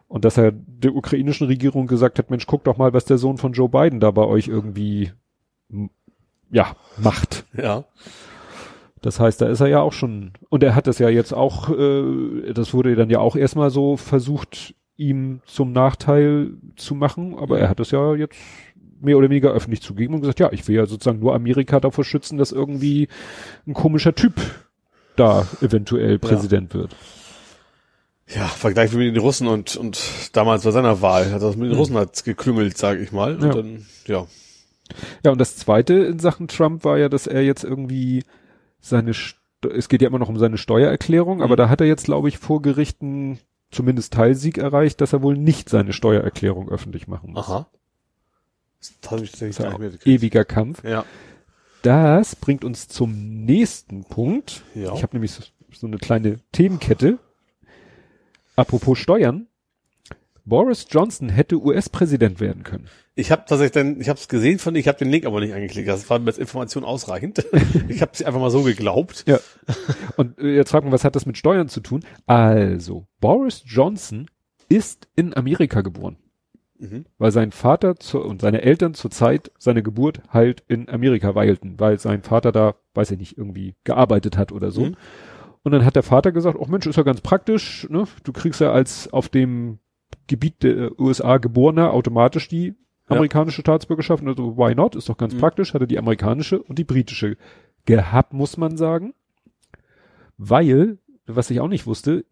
Und 0.08 0.24
dass 0.24 0.38
er 0.38 0.52
der 0.52 0.96
ukrainischen 0.96 1.48
Regierung 1.48 1.88
gesagt 1.88 2.20
hat, 2.20 2.30
Mensch, 2.30 2.46
guck 2.46 2.64
doch 2.64 2.78
mal, 2.78 2.94
was 2.94 3.06
der 3.06 3.18
Sohn 3.18 3.38
von 3.38 3.54
Joe 3.54 3.70
Biden 3.70 4.00
da 4.00 4.12
bei 4.12 4.24
euch 4.24 4.48
irgendwie, 4.48 5.12
ja, 6.52 6.76
macht. 6.98 7.46
Ja. 7.58 7.86
Das 9.02 9.20
heißt, 9.20 9.42
da 9.42 9.48
ist 9.48 9.60
er 9.60 9.68
ja 9.68 9.82
auch 9.82 9.94
schon, 9.94 10.34
und 10.50 10.64
er 10.64 10.76
hat 10.76 10.88
das 10.88 11.00
ja 11.00 11.10
jetzt 11.10 11.34
auch, 11.34 11.70
äh, 11.70 12.54
das 12.54 12.74
wurde 12.74 12.96
dann 12.96 13.10
ja 13.10 13.20
auch 13.20 13.36
erstmal 13.36 13.70
so 13.70 13.98
versucht, 13.98 14.74
ihm 14.98 15.42
zum 15.46 15.74
Nachteil 15.74 16.54
zu 16.76 16.96
machen, 16.96 17.38
aber 17.38 17.60
er 17.60 17.70
hat 17.70 17.80
es 17.80 17.92
ja 17.92 18.16
jetzt 18.16 18.36
mehr 19.02 19.18
oder 19.18 19.30
weniger 19.30 19.52
öffentlich 19.52 19.82
zugegeben 19.82 20.16
und 20.16 20.22
gesagt, 20.22 20.40
ja, 20.40 20.52
ich 20.52 20.68
will 20.68 20.76
ja 20.76 20.86
sozusagen 20.86 21.20
nur 21.20 21.36
Amerika 21.36 21.80
davor 21.80 22.04
schützen, 22.04 22.38
dass 22.38 22.52
irgendwie 22.52 23.08
ein 23.68 23.74
komischer 23.74 24.16
Typ 24.16 24.34
da 25.16 25.48
eventuell 25.62 26.20
Präsident 26.20 26.74
ja. 26.74 26.82
wird. 26.82 26.96
Ja, 28.28 28.48
Vergleich 28.48 28.92
mit 28.94 29.16
den 29.16 29.22
Russen 29.22 29.48
und, 29.48 29.76
und 29.76 30.00
damals 30.34 30.64
bei 30.64 30.72
seiner 30.72 31.02
Wahl 31.02 31.32
hat 31.32 31.42
das 31.42 31.56
mit 31.56 31.66
den 31.68 31.74
mhm. 31.74 31.80
Russen 31.80 31.96
hat's 31.96 32.24
geklüngelt, 32.24 32.78
sage 32.78 33.02
ich 33.02 33.12
mal. 33.12 33.36
Und 33.36 33.44
ja. 33.44 33.54
dann, 33.54 33.86
ja. 34.08 34.28
Ja, 35.24 35.32
und 35.32 35.40
das 35.40 35.58
zweite 35.58 35.94
in 35.94 36.20
Sachen 36.20 36.48
Trump 36.48 36.84
war 36.84 36.98
ja, 36.98 37.10
dass 37.10 37.28
er 37.28 37.44
jetzt 37.44 37.64
irgendwie 37.64 38.24
seine, 38.80 39.12
es 39.12 39.90
geht 39.90 40.02
ja 40.02 40.08
immer 40.08 40.20
noch 40.20 40.30
um 40.30 40.38
seine 40.38 40.58
Steuererklärung, 40.58 41.38
mhm. 41.38 41.44
aber 41.44 41.56
da 41.56 41.70
hat 41.70 41.82
er 41.82 41.88
jetzt, 41.88 42.06
glaube 42.06 42.28
ich, 42.30 42.38
vor 42.40 42.62
Gerichten 42.62 43.40
zumindest 43.72 44.14
Teilsieg 44.14 44.58
erreicht, 44.58 45.02
dass 45.02 45.14
er 45.14 45.22
wohl 45.22 45.38
nicht 45.38 45.70
seine 45.70 45.94
Steuererklärung 45.94 46.70
öffentlich 46.70 47.08
machen 47.08 47.34
muss. 47.34 47.48
Aha. 47.48 47.68
Das 49.02 49.12
habe 49.12 49.24
ich 49.24 49.32
tatsächlich 49.32 49.60
nicht 49.60 49.80
mehr 49.80 49.92
Ewiger 50.06 50.46
Kampf. 50.46 50.84
Ja. 50.84 51.06
Das 51.86 52.36
bringt 52.36 52.66
uns 52.66 52.88
zum 52.88 53.46
nächsten 53.46 54.06
Punkt. 54.06 54.64
Ja. 54.74 54.96
Ich 54.96 55.04
habe 55.04 55.16
nämlich 55.16 55.34
so, 55.34 55.44
so 55.72 55.86
eine 55.86 56.00
kleine 56.00 56.40
Themenkette. 56.52 57.20
Apropos 58.56 58.98
Steuern. 58.98 59.46
Boris 60.46 60.88
Johnson 60.90 61.30
hätte 61.30 61.62
US-Präsident 61.62 62.40
werden 62.40 62.64
können. 62.64 62.88
Ich 63.14 63.32
habe 63.32 63.44
tatsächlich 63.48 63.74
dann, 63.74 64.02
ich 64.02 64.10
habe 64.10 64.20
es 64.20 64.28
gesehen 64.28 64.58
von, 64.58 64.76
ich 64.76 64.88
habe 64.88 64.98
den 64.98 65.12
Link 65.12 65.28
aber 65.28 65.42
nicht 65.42 65.54
angeklickt. 65.54 65.88
Das 65.88 66.10
war 66.10 66.20
als 66.26 66.40
Information 66.40 66.84
ausreichend. 66.84 67.46
ich 67.88 68.02
habe 68.02 68.12
es 68.14 68.24
einfach 68.24 68.40
mal 68.40 68.50
so 68.50 68.64
geglaubt. 68.64 69.24
Ja. 69.28 69.40
Und 70.18 70.40
äh, 70.40 70.56
jetzt 70.56 70.72
fragt 70.72 70.86
man, 70.86 70.92
was 70.94 71.04
hat 71.04 71.16
das 71.16 71.28
mit 71.28 71.38
Steuern 71.38 71.70
zu 71.70 71.82
tun? 71.82 72.04
Also, 72.26 73.06
Boris 73.20 73.62
Johnson 73.64 74.28
ist 74.70 75.08
in 75.16 75.38
Amerika 75.38 75.82
geboren. 75.82 76.18
Mhm. 76.78 77.06
Weil 77.18 77.32
sein 77.32 77.52
Vater 77.52 77.96
zu, 77.98 78.22
und 78.22 78.42
seine 78.42 78.62
Eltern 78.62 78.94
zur 78.94 79.12
Zeit 79.12 79.52
seiner 79.58 79.82
Geburt 79.82 80.22
halt 80.30 80.64
in 80.68 80.90
Amerika 80.90 81.36
weilten, 81.36 81.80
weil 81.80 82.00
sein 82.00 82.22
Vater 82.22 82.52
da, 82.52 82.76
weiß 82.94 83.12
ich 83.12 83.20
nicht, 83.20 83.38
irgendwie 83.38 83.76
gearbeitet 83.84 84.38
hat 84.38 84.52
oder 84.52 84.72
so. 84.72 84.86
Mhm. 84.86 84.96
Und 85.64 85.72
dann 85.72 85.86
hat 85.86 85.96
der 85.96 86.04
Vater 86.04 86.32
gesagt, 86.32 86.58
oh 86.60 86.68
Mensch, 86.68 86.86
ist 86.86 86.98
ja 86.98 87.04
ganz 87.04 87.22
praktisch, 87.22 87.88
ne? 87.90 88.06
Du 88.24 88.34
kriegst 88.34 88.62
ja 88.62 88.72
als 88.72 89.12
auf 89.12 89.30
dem 89.30 89.80
Gebiet 90.28 90.64
der 90.64 91.00
USA 91.00 91.38
geborener 91.38 91.92
automatisch 91.92 92.48
die 92.48 92.76
amerikanische 93.08 93.62
ja. 93.62 93.64
Staatsbürgerschaft. 93.64 94.24
Also 94.26 94.58
why 94.58 94.76
not? 94.76 94.96
Ist 94.96 95.10
doch 95.10 95.18
ganz 95.18 95.34
mhm. 95.34 95.40
praktisch. 95.40 95.74
Hat 95.74 95.82
er 95.82 95.88
die 95.88 95.98
amerikanische 95.98 96.62
und 96.62 96.78
die 96.78 96.84
britische 96.84 97.38
gehabt, 97.86 98.34
muss 98.34 98.58
man 98.58 98.78
sagen. 98.78 99.14
Weil, 100.38 100.98
was 101.26 101.50
ich 101.50 101.60
auch 101.62 101.68
nicht 101.68 101.88
wusste, 101.88 102.26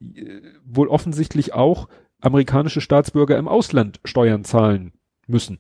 wohl 0.66 0.88
offensichtlich 0.88 1.54
auch 1.54 1.88
amerikanische 2.24 2.82
Staatsbürger 2.82 3.38
im 3.38 3.48
Ausland 3.48 4.00
Steuern 4.06 4.44
zahlen 4.44 4.94
müssen. 5.28 5.60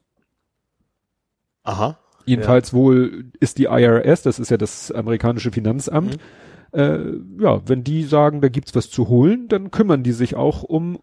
Aha. 1.63 1.97
Jedenfalls 2.25 2.71
ja. 2.71 2.77
wohl 2.77 3.31
ist 3.39 3.57
die 3.57 3.65
IRS, 3.65 4.23
das 4.23 4.39
ist 4.39 4.49
ja 4.49 4.57
das 4.57 4.91
amerikanische 4.91 5.51
Finanzamt, 5.51 6.17
mhm. 6.73 6.79
äh, 6.79 7.43
ja, 7.43 7.61
wenn 7.67 7.83
die 7.83 8.03
sagen, 8.03 8.41
da 8.41 8.47
gibt's 8.47 8.75
was 8.75 8.89
zu 8.89 9.09
holen, 9.09 9.49
dann 9.49 9.71
kümmern 9.71 10.03
die 10.03 10.13
sich 10.13 10.35
auch 10.35 10.63
um 10.63 10.99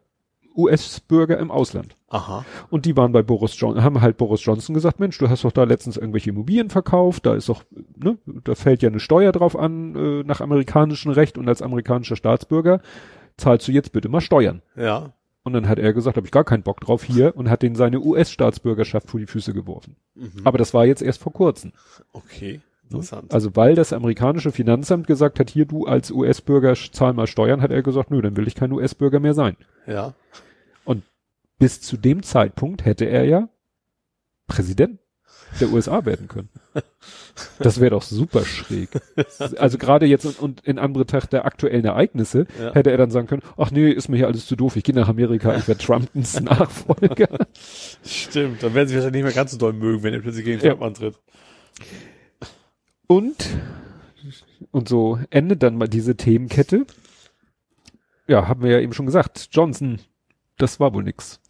US-Bürger 0.56 1.38
im 1.38 1.50
Ausland. 1.50 1.96
Aha. 2.08 2.44
Und 2.70 2.86
die 2.86 2.96
waren 2.96 3.12
bei 3.12 3.22
Boris 3.22 3.58
Johnson, 3.58 3.84
haben 3.84 4.00
halt 4.00 4.16
Boris 4.16 4.44
Johnson 4.44 4.74
gesagt, 4.74 4.98
Mensch, 4.98 5.16
du 5.18 5.28
hast 5.28 5.44
doch 5.44 5.52
da 5.52 5.64
letztens 5.64 5.96
irgendwelche 5.96 6.30
Immobilien 6.30 6.70
verkauft, 6.70 7.26
da 7.26 7.34
ist 7.34 7.48
doch, 7.48 7.64
ne, 7.96 8.18
da 8.26 8.54
fällt 8.54 8.82
ja 8.82 8.88
eine 8.88 9.00
Steuer 9.00 9.32
drauf 9.32 9.56
an, 9.56 9.94
äh, 9.94 10.24
nach 10.24 10.40
amerikanischem 10.40 11.12
Recht 11.12 11.38
und 11.38 11.48
als 11.48 11.62
amerikanischer 11.62 12.16
Staatsbürger 12.16 12.80
zahlst 13.36 13.68
du 13.68 13.72
jetzt 13.72 13.92
bitte 13.92 14.08
mal 14.08 14.20
Steuern. 14.20 14.62
Ja. 14.74 15.12
Und 15.42 15.54
dann 15.54 15.68
hat 15.68 15.78
er 15.78 15.92
gesagt, 15.94 16.16
habe 16.16 16.26
ich 16.26 16.32
gar 16.32 16.44
keinen 16.44 16.62
Bock 16.62 16.80
drauf 16.80 17.02
hier 17.02 17.34
und 17.34 17.48
hat 17.48 17.62
den 17.62 17.74
seine 17.74 18.00
US-Staatsbürgerschaft 18.00 19.08
vor 19.08 19.20
die 19.20 19.26
Füße 19.26 19.54
geworfen. 19.54 19.96
Mhm. 20.14 20.42
Aber 20.44 20.58
das 20.58 20.74
war 20.74 20.84
jetzt 20.84 21.02
erst 21.02 21.22
vor 21.22 21.32
kurzem. 21.32 21.72
Okay. 22.12 22.60
Interessant. 22.84 23.32
Also 23.32 23.54
weil 23.56 23.74
das 23.74 23.92
amerikanische 23.92 24.50
Finanzamt 24.50 25.06
gesagt 25.06 25.38
hat, 25.38 25.48
hier 25.48 25.64
du 25.64 25.86
als 25.86 26.10
US-Bürger 26.10 26.74
zahl 26.74 27.12
mal 27.12 27.26
Steuern, 27.26 27.62
hat 27.62 27.70
er 27.70 27.82
gesagt, 27.82 28.10
nö, 28.10 28.20
dann 28.20 28.36
will 28.36 28.48
ich 28.48 28.54
kein 28.54 28.72
US-Bürger 28.72 29.20
mehr 29.20 29.34
sein. 29.34 29.56
Ja. 29.86 30.14
Und 30.84 31.04
bis 31.58 31.80
zu 31.80 31.96
dem 31.96 32.22
Zeitpunkt 32.22 32.84
hätte 32.84 33.04
er 33.04 33.24
ja 33.24 33.48
Präsident 34.46 34.98
der 35.58 35.70
USA 35.70 36.04
werden 36.04 36.28
können. 36.28 36.48
Das 37.58 37.80
wäre 37.80 37.90
doch 37.90 38.02
super 38.02 38.44
schräg. 38.44 38.90
Also 39.56 39.78
gerade 39.78 40.06
jetzt 40.06 40.24
und, 40.24 40.38
und 40.38 40.60
in 40.66 40.78
Anbetracht 40.78 41.32
der 41.32 41.44
aktuellen 41.44 41.84
Ereignisse 41.84 42.46
ja. 42.58 42.74
hätte 42.74 42.90
er 42.90 42.98
dann 42.98 43.10
sagen 43.10 43.26
können, 43.26 43.42
ach 43.56 43.70
nee, 43.70 43.90
ist 43.90 44.08
mir 44.08 44.16
hier 44.16 44.26
alles 44.26 44.46
zu 44.46 44.56
doof, 44.56 44.76
ich 44.76 44.84
gehe 44.84 44.94
nach 44.94 45.08
Amerika, 45.08 45.56
ich 45.56 45.66
werde 45.66 45.82
Trumpens 45.82 46.40
Nachfolger. 46.40 47.46
Stimmt, 48.04 48.62
dann 48.62 48.74
werden 48.74 48.88
sie 48.88 48.94
wahrscheinlich 48.94 49.22
nicht 49.22 49.34
mehr 49.34 49.34
ganz 49.34 49.52
so 49.52 49.58
doll 49.58 49.72
mögen, 49.72 50.02
wenn 50.02 50.14
er 50.14 50.20
plötzlich 50.20 50.44
gegen 50.44 50.60
Trump 50.60 50.80
ja. 50.80 50.86
antritt. 50.86 51.14
Und, 53.06 53.48
und 54.70 54.88
so 54.88 55.18
endet 55.30 55.62
dann 55.62 55.76
mal 55.76 55.88
diese 55.88 56.16
Themenkette. 56.16 56.86
Ja, 58.28 58.46
haben 58.46 58.62
wir 58.62 58.70
ja 58.70 58.80
eben 58.80 58.92
schon 58.92 59.06
gesagt, 59.06 59.48
Johnson, 59.50 59.98
das 60.62 60.80
war 60.80 60.94
wohl 60.94 61.02
nix. 61.02 61.40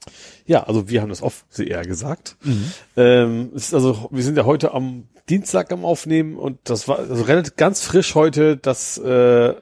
Ja, 0.46 0.64
also 0.64 0.88
wir 0.88 1.02
haben 1.02 1.08
das 1.08 1.22
oft 1.22 1.44
sehr 1.52 1.82
gesagt. 1.82 2.36
Mhm. 2.42 2.72
Ähm, 2.96 3.50
ist 3.54 3.74
also, 3.74 4.08
wir 4.10 4.22
sind 4.22 4.36
ja 4.36 4.44
heute 4.44 4.72
am 4.72 5.08
Dienstag 5.28 5.72
am 5.72 5.84
Aufnehmen 5.84 6.36
und 6.36 6.58
das 6.64 6.88
war 6.88 6.98
also 6.98 7.22
relativ 7.22 7.56
ganz 7.56 7.82
frisch 7.82 8.14
heute, 8.14 8.56
dass 8.56 8.98
äh, 8.98 9.54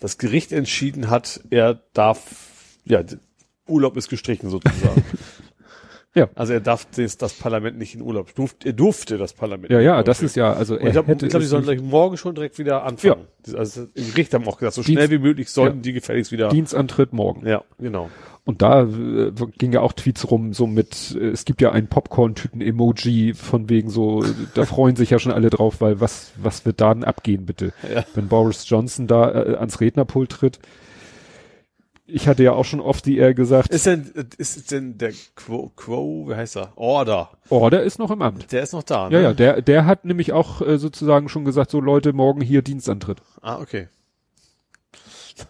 das 0.00 0.18
Gericht 0.18 0.52
entschieden 0.52 1.10
hat, 1.10 1.40
er 1.50 1.80
darf, 1.92 2.20
ja, 2.84 3.02
Urlaub 3.66 3.96
ist 3.96 4.08
gestrichen 4.08 4.50
sozusagen. 4.50 5.04
Ja. 6.16 6.30
Also 6.34 6.54
er 6.54 6.60
darf 6.60 6.86
das, 6.96 7.18
das 7.18 7.34
Parlament 7.34 7.76
nicht 7.76 7.94
in 7.94 8.00
Urlaub. 8.00 8.32
er 8.64 8.72
durfte 8.72 9.18
das 9.18 9.34
Parlament. 9.34 9.70
Ja, 9.70 9.80
ja, 9.80 10.02
das 10.02 10.22
ist 10.22 10.34
ja, 10.34 10.50
also 10.50 10.74
er 10.76 10.86
ich 10.86 10.92
glaube, 10.92 11.14
glaub, 11.14 11.42
die 11.42 11.46
sollen 11.46 11.64
gleich 11.64 11.82
morgen 11.82 12.16
schon 12.16 12.34
direkt 12.34 12.58
wieder 12.58 12.84
anfangen. 12.84 13.26
Ja. 13.46 13.58
Also 13.58 13.84
die 13.84 14.12
Richter 14.12 14.38
haben 14.38 14.48
auch 14.48 14.56
gesagt, 14.56 14.76
so 14.76 14.82
Dienst, 14.82 14.96
schnell 14.96 15.10
wie 15.10 15.22
möglich 15.22 15.50
sollten 15.50 15.76
ja. 15.76 15.82
die 15.82 15.92
gefälligst 15.92 16.32
wieder. 16.32 16.48
Dienstantritt 16.48 17.12
morgen. 17.12 17.46
Ja, 17.46 17.64
genau. 17.78 18.08
Und 18.46 18.62
da 18.62 18.84
äh, 18.84 19.32
ging 19.58 19.72
ja 19.72 19.80
auch 19.80 19.92
Tweets 19.92 20.30
rum, 20.30 20.54
so 20.54 20.68
mit, 20.68 21.18
äh, 21.20 21.30
es 21.30 21.44
gibt 21.44 21.60
ja 21.60 21.72
ein 21.72 21.88
Popcorn-Tüten-Emoji 21.88 23.34
von 23.34 23.68
wegen 23.68 23.90
so, 23.90 24.24
da 24.54 24.64
freuen 24.64 24.94
sich 24.94 25.10
ja 25.10 25.18
schon 25.18 25.32
alle 25.32 25.50
drauf, 25.50 25.80
weil 25.80 26.00
was, 26.00 26.30
was 26.36 26.64
wird 26.64 26.80
da 26.80 26.94
denn 26.94 27.02
abgehen, 27.02 27.44
bitte? 27.44 27.72
Ja. 27.92 28.04
Wenn 28.14 28.28
Boris 28.28 28.68
Johnson 28.68 29.08
da 29.08 29.30
äh, 29.32 29.56
ans 29.56 29.80
Rednerpult 29.80 30.30
tritt 30.30 30.60
ich 32.06 32.28
hatte 32.28 32.42
ja 32.44 32.52
auch 32.52 32.64
schon 32.64 32.80
oft 32.80 33.04
die 33.04 33.18
eher 33.18 33.34
gesagt. 33.34 33.70
Ist 33.70 33.86
denn, 33.86 34.10
ist 34.38 34.70
denn 34.70 34.96
der 34.96 35.12
Quo, 35.34 35.72
Quo, 35.74 36.28
wie 36.28 36.34
heißt 36.34 36.56
er? 36.56 36.72
Order. 36.76 37.30
Order 37.50 37.82
ist 37.82 37.98
noch 37.98 38.10
im 38.10 38.22
Amt. 38.22 38.52
Der 38.52 38.62
ist 38.62 38.72
noch 38.72 38.84
da, 38.84 39.08
ne? 39.08 39.16
Ja, 39.16 39.22
ja, 39.22 39.34
der, 39.34 39.62
der 39.62 39.86
hat 39.86 40.04
nämlich 40.04 40.32
auch 40.32 40.60
äh, 40.60 40.78
sozusagen 40.78 41.28
schon 41.28 41.44
gesagt, 41.44 41.70
so 41.70 41.80
Leute, 41.80 42.12
morgen 42.12 42.40
hier 42.40 42.62
Dienstantritt. 42.62 43.18
Ah, 43.42 43.58
okay. 43.58 43.88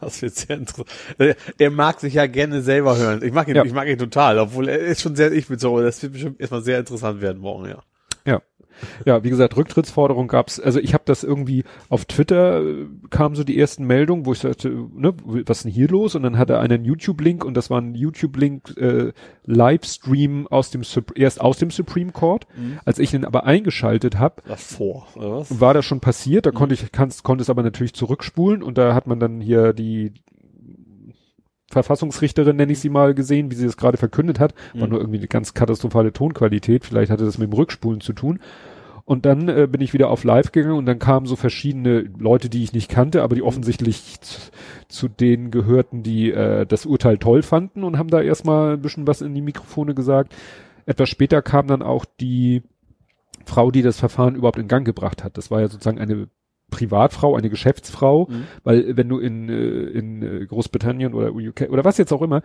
Das 0.01 0.21
wird 0.21 0.35
sehr 0.35 0.57
interessant. 0.57 0.89
Äh, 1.19 1.35
er 1.59 1.71
mag 1.71 2.01
sich 2.01 2.15
ja 2.15 2.27
gerne 2.27 2.63
selber 2.63 2.97
hören. 2.97 3.23
Ich 3.23 3.33
mag 3.33 3.49
ihn, 3.49 3.57
ja. 3.57 3.65
ich 3.65 3.73
mag 3.73 3.89
ihn 3.89 3.99
total, 3.99 4.39
obwohl 4.39 4.69
er 4.69 4.79
ist 4.79 5.03
schon 5.03 5.17
sehr 5.17 5.33
ich 5.33 5.47
bin 5.47 5.59
so, 5.59 5.81
das 5.81 6.03
wird 6.03 6.13
bestimmt 6.13 6.41
erstmal 6.41 6.63
sehr 6.63 6.79
interessant 6.79 7.21
werden 7.21 7.39
morgen, 7.39 7.69
ja. 7.69 7.83
Ja. 8.27 8.43
Ja, 9.05 9.25
wie 9.25 9.31
gesagt, 9.31 9.57
Rücktrittsforderung 9.57 10.29
gab's. 10.29 10.61
Also 10.61 10.81
ich 10.81 10.95
habe 10.95 11.05
das 11.07 11.25
irgendwie 11.25 11.65
auf 11.89 12.05
Twitter 12.05 12.63
äh, 12.63 12.87
kam 13.11 13.35
so 13.35 13.45
die 13.45 13.59
ersten 13.59 13.87
Meldungen, 13.87 14.27
wo 14.27 14.33
ich 14.33 14.41
sagte, 14.41 14.69
ne, 14.69 15.15
was 15.25 15.59
ist 15.59 15.65
denn 15.65 15.73
hier 15.73 15.89
los? 15.89 16.15
Und 16.15 16.23
dann 16.23 16.39
hatte 16.39 16.55
er 16.55 16.61
einen 16.61 16.85
YouTube-Link 16.85 17.45
und 17.45 17.55
das 17.55 17.71
war 17.71 17.81
ein 17.81 17.95
YouTube-Link 17.95 18.77
äh, 18.77 19.13
Livestream 19.45 20.47
aus 20.49 20.71
dem 20.71 20.83
erst 21.15 21.41
aus 21.41 21.59
dem 21.59 21.71
Supreme 21.71 22.13
Court. 22.13 22.47
Mhm. 22.57 22.79
Als 22.85 22.99
ich 22.99 23.15
ihn 23.15 23.25
aber 23.25 23.45
eingeschaltet 23.45 24.19
habe, 24.19 24.43
war 25.51 25.75
das 25.75 25.85
schon 25.85 26.01
passiert. 26.01 26.47
Da 26.47 26.51
mhm. 26.51 26.57
konnte 26.57 26.75
ich 26.75 26.93
kannst, 26.93 27.23
konnte 27.23 27.43
es 27.43 27.51
aber 27.51 27.63
natürlich 27.63 27.95
zurückspulen 27.95 28.63
und 28.63 28.79
da 28.79 28.95
hat 28.95 29.07
man 29.07 29.21
dann 29.21 29.41
hier 29.41 29.73
die 29.73 30.13
Verfassungsrichterin, 31.69 32.57
nenne 32.57 32.73
ich 32.73 32.79
sie 32.79 32.91
mal, 32.91 33.15
gesehen, 33.15 33.51
wie 33.51 33.57
sie 33.57 33.67
das 33.67 33.77
gerade 33.77 33.97
verkündet 33.97 34.39
hat. 34.39 34.55
War 34.75 34.87
mhm. 34.87 34.93
nur 34.93 35.01
irgendwie 35.01 35.19
eine 35.19 35.29
ganz 35.29 35.55
katastrophale 35.55 36.13
Tonqualität. 36.13 36.85
Vielleicht 36.85 37.11
hatte 37.11 37.25
das 37.25 37.39
mit 37.39 37.51
dem 37.51 37.57
Rückspulen 37.57 38.01
zu 38.01 38.13
tun. 38.13 38.41
Und 39.05 39.25
dann 39.25 39.49
äh, 39.49 39.69
bin 39.71 39.81
ich 39.81 39.93
wieder 39.93 40.11
auf 40.11 40.25
Live 40.25 40.51
gegangen 40.51 40.77
und 40.77 40.87
dann 40.87 40.99
kamen 40.99 41.27
so 41.27 41.37
verschiedene 41.37 42.11
Leute, 42.19 42.49
die 42.49 42.65
ich 42.65 42.73
nicht 42.73 42.91
kannte, 42.91 43.23
aber 43.23 43.37
die 43.37 43.43
mhm. 43.43 43.47
offensichtlich 43.47 44.21
zu, 44.21 44.51
zu 44.89 45.09
denen 45.09 45.53
gehörten, 45.53 46.03
die 46.03 46.33
äh, 46.33 46.67
das 46.67 46.87
Urteil 46.87 47.19
toll 47.19 47.43
fanden 47.43 47.85
und 47.85 47.99
haben 47.99 48.11
da 48.11 48.21
erstmal 48.21 48.75
ein 48.75 48.83
bisschen 48.83 49.07
was 49.07 49.21
in 49.21 49.35
die 49.35 49.43
Mikrofone 49.43 49.95
gesagt. 49.95 50.35
Etwas 50.87 51.09
später 51.09 51.41
kam 51.41 51.69
dann 51.69 51.83
auch 51.83 52.05
die 52.21 52.63
Frau, 53.45 53.71
die 53.71 53.83
das 53.83 54.01
Verfahren 54.01 54.35
überhaupt 54.35 54.59
in 54.59 54.67
Gang 54.67 54.85
gebracht 54.85 55.23
hat. 55.23 55.39
Das 55.39 55.53
war 55.53 55.61
ja 55.61 55.69
sozusagen 55.69 56.01
eine 56.01 56.29
Privatfrau, 56.71 57.37
eine 57.37 57.51
Geschäftsfrau, 57.51 58.27
mhm. 58.29 58.45
weil 58.65 58.97
wenn 58.97 59.09
du 59.09 59.19
in, 59.19 59.49
äh, 59.49 59.53
in 59.53 60.23
äh, 60.23 60.47
Großbritannien 60.47 61.15
oder 61.15 61.33
UK 61.33 61.69
oder 61.71 61.85
was 61.85 61.99
jetzt 61.99 62.13
auch 62.13 62.23
immer, 62.23 62.43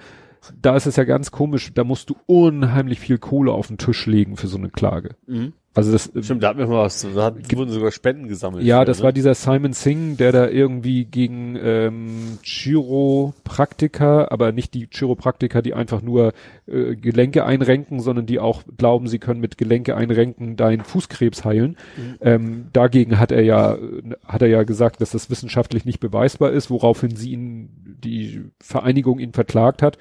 da 0.61 0.75
ist 0.75 0.85
es 0.85 0.95
ja 0.95 1.03
ganz 1.03 1.31
komisch, 1.31 1.73
da 1.73 1.83
musst 1.83 2.09
du 2.09 2.15
unheimlich 2.27 2.99
viel 2.99 3.17
Kohle 3.17 3.51
auf 3.51 3.67
den 3.67 3.77
Tisch 3.77 4.05
legen 4.05 4.37
für 4.37 4.47
so 4.47 4.57
eine 4.57 4.69
Klage. 4.69 5.15
Mhm. 5.27 5.53
Also 5.73 5.93
das 5.93 6.11
Stimmt, 6.25 6.43
da 6.43 6.49
hatten 6.49 6.59
wir 6.59 6.67
mal 6.67 6.83
was, 6.83 7.07
da 7.15 7.23
hat, 7.23 7.55
wurden 7.55 7.71
sogar 7.71 7.91
Spenden 7.91 8.27
gesammelt. 8.27 8.65
Ja, 8.65 8.79
für, 8.79 8.85
das 8.85 8.97
ne? 8.97 9.03
war 9.05 9.13
dieser 9.13 9.33
Simon 9.35 9.71
Singh, 9.71 10.17
der 10.17 10.33
da 10.33 10.49
irgendwie 10.49 11.05
gegen 11.05 11.57
ähm, 11.61 12.39
Chiropraktiker, 12.43 14.33
aber 14.33 14.51
nicht 14.51 14.73
die 14.73 14.89
Chiropraktiker, 14.91 15.61
die 15.61 15.73
einfach 15.73 16.01
nur 16.01 16.33
äh, 16.67 16.97
Gelenke 16.97 17.45
einrenken, 17.45 18.01
sondern 18.01 18.25
die 18.25 18.39
auch 18.39 18.63
glauben, 18.77 19.07
sie 19.07 19.19
können 19.19 19.39
mit 19.39 19.57
Gelenke 19.57 19.95
einrenken 19.95 20.57
deinen 20.57 20.83
Fußkrebs 20.83 21.45
heilen. 21.45 21.77
Mhm. 21.95 22.15
Ähm, 22.19 22.65
dagegen 22.73 23.17
hat 23.17 23.31
er 23.31 23.43
ja, 23.43 23.77
hat 24.25 24.41
er 24.41 24.49
ja 24.49 24.63
gesagt, 24.63 24.99
dass 24.99 25.11
das 25.11 25.29
wissenschaftlich 25.29 25.85
nicht 25.85 26.01
beweisbar 26.01 26.51
ist, 26.51 26.69
woraufhin 26.69 27.15
sie 27.15 27.31
ihn, 27.31 27.69
die 28.03 28.43
Vereinigung 28.59 29.19
ihn 29.19 29.31
verklagt 29.31 29.81
hat 29.81 29.97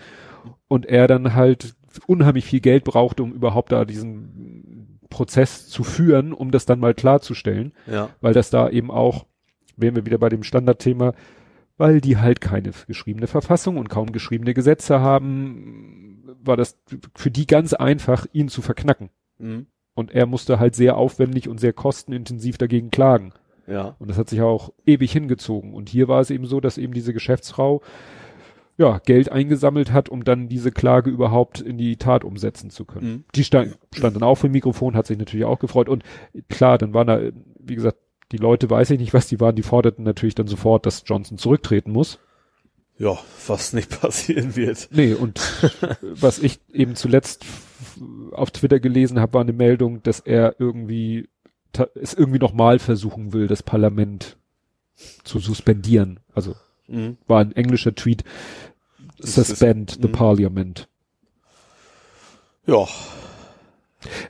und 0.66 0.84
er 0.86 1.06
dann 1.06 1.36
halt 1.36 1.74
unheimlich 2.06 2.44
viel 2.44 2.60
Geld 2.60 2.84
brauchte, 2.84 3.22
um 3.22 3.32
überhaupt 3.32 3.72
da 3.72 3.84
diesen 3.84 4.59
Prozess 5.10 5.68
zu 5.68 5.84
führen, 5.84 6.32
um 6.32 6.50
das 6.50 6.64
dann 6.64 6.80
mal 6.80 6.94
klarzustellen. 6.94 7.72
Ja. 7.86 8.08
Weil 8.20 8.32
das 8.32 8.48
da 8.48 8.70
eben 8.70 8.90
auch, 8.90 9.26
wären 9.76 9.96
wir 9.96 10.06
wieder 10.06 10.18
bei 10.18 10.28
dem 10.28 10.42
Standardthema, 10.42 11.12
weil 11.76 12.00
die 12.00 12.16
halt 12.16 12.40
keine 12.40 12.72
geschriebene 12.86 13.26
Verfassung 13.26 13.76
und 13.76 13.88
kaum 13.88 14.12
geschriebene 14.12 14.54
Gesetze 14.54 15.00
haben, 15.00 16.24
war 16.42 16.56
das 16.56 16.78
für 17.14 17.30
die 17.30 17.46
ganz 17.46 17.74
einfach, 17.74 18.26
ihn 18.32 18.48
zu 18.48 18.62
verknacken. 18.62 19.10
Mhm. 19.38 19.66
Und 19.94 20.12
er 20.12 20.26
musste 20.26 20.58
halt 20.58 20.74
sehr 20.74 20.96
aufwendig 20.96 21.48
und 21.48 21.58
sehr 21.58 21.72
kostenintensiv 21.72 22.56
dagegen 22.56 22.90
klagen. 22.90 23.32
Ja. 23.66 23.96
Und 23.98 24.08
das 24.08 24.18
hat 24.18 24.28
sich 24.28 24.40
auch 24.40 24.72
ewig 24.86 25.12
hingezogen. 25.12 25.74
Und 25.74 25.88
hier 25.88 26.08
war 26.08 26.20
es 26.20 26.30
eben 26.30 26.46
so, 26.46 26.60
dass 26.60 26.78
eben 26.78 26.92
diese 26.92 27.12
Geschäftsfrau 27.12 27.82
ja, 28.80 28.98
Geld 29.04 29.30
eingesammelt 29.30 29.92
hat, 29.92 30.08
um 30.08 30.24
dann 30.24 30.48
diese 30.48 30.72
Klage 30.72 31.10
überhaupt 31.10 31.60
in 31.60 31.76
die 31.76 31.98
Tat 31.98 32.24
umsetzen 32.24 32.70
zu 32.70 32.86
können. 32.86 33.10
Mhm. 33.10 33.24
Die 33.34 33.44
stand, 33.44 33.78
stand 33.94 34.16
dann 34.16 34.22
auch 34.22 34.36
vor 34.36 34.48
dem 34.48 34.52
Mikrofon, 34.52 34.96
hat 34.96 35.06
sich 35.06 35.18
natürlich 35.18 35.44
auch 35.44 35.58
gefreut 35.58 35.90
und 35.90 36.02
klar, 36.48 36.78
dann 36.78 36.94
waren 36.94 37.06
da, 37.06 37.20
wie 37.58 37.74
gesagt, 37.74 37.98
die 38.32 38.38
Leute 38.38 38.70
weiß 38.70 38.88
ich 38.92 38.98
nicht, 38.98 39.12
was 39.12 39.26
die 39.26 39.38
waren, 39.38 39.54
die 39.54 39.62
forderten 39.62 40.02
natürlich 40.02 40.34
dann 40.34 40.46
sofort, 40.46 40.86
dass 40.86 41.02
Johnson 41.04 41.36
zurücktreten 41.36 41.92
muss. 41.92 42.20
Ja, 42.96 43.18
was 43.46 43.74
nicht 43.74 43.90
passieren 44.00 44.56
wird. 44.56 44.88
Nee, 44.92 45.12
und 45.12 45.40
was 46.00 46.38
ich 46.38 46.58
eben 46.72 46.94
zuletzt 46.94 47.44
auf 48.32 48.50
Twitter 48.50 48.80
gelesen 48.80 49.20
habe, 49.20 49.34
war 49.34 49.42
eine 49.42 49.52
Meldung, 49.52 50.02
dass 50.02 50.20
er 50.20 50.54
irgendwie 50.58 51.28
es 51.94 52.14
irgendwie 52.14 52.38
nochmal 52.38 52.78
versuchen 52.78 53.34
will, 53.34 53.46
das 53.46 53.62
Parlament 53.62 54.38
zu 55.22 55.38
suspendieren. 55.38 56.20
Also 56.34 56.54
mhm. 56.88 57.18
war 57.26 57.40
ein 57.40 57.52
englischer 57.52 57.94
Tweet. 57.94 58.24
Suspend 59.22 59.98
the 60.00 60.08
mh. 60.08 60.16
Parliament. 60.16 60.88
Ja. 62.66 62.86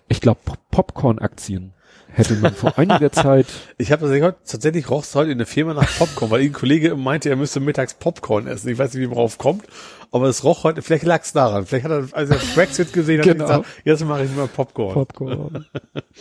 Ich 0.09 0.21
glaube, 0.21 0.41
Popcorn-Aktien 0.71 1.73
hätte 2.13 2.35
man 2.35 2.55
vor 2.55 2.79
einiger 2.79 3.13
Zeit. 3.13 3.47
Ich 3.79 3.93
habe 3.93 4.07
das 4.07 4.15
gehört, 4.15 4.39
tatsächlich 4.47 4.91
roch 4.91 5.05
heute 5.15 5.31
in 5.31 5.39
der 5.39 5.47
Firma 5.47 5.75
nach 5.75 5.99
Popcorn, 5.99 6.31
weil 6.31 6.43
ein 6.43 6.53
Kollege 6.53 6.97
meinte, 6.97 7.29
er 7.31 7.37
müsste 7.37 7.61
mittags 7.61 7.95
Popcorn 7.95 8.47
essen. 8.47 8.69
Ich 8.69 8.79
weiß 8.79 8.95
nicht, 8.95 9.03
wie 9.03 9.07
man 9.07 9.17
drauf 9.17 9.39
kommt, 9.39 9.65
aber 10.11 10.29
es 10.29 10.45
roch 10.45 10.65
heute, 10.65 10.83
vielleicht 10.83 11.05
lag 11.05 11.23
es 11.23 11.33
daran. 11.33 11.67
Vielleicht 11.67 11.85
hat 11.85 11.93
er, 11.93 12.09
als 12.13 12.31
er 12.31 12.39
Brexit 12.55 12.93
gesehen 12.93 13.21
hat, 13.21 13.27
genau. 13.27 13.45
gesagt, 13.45 13.67
jetzt 13.85 14.05
mache 14.05 14.25
ich 14.25 14.35
mal 14.35 14.49
Popcorn. 14.49 14.95
Popcorn. 14.95 15.67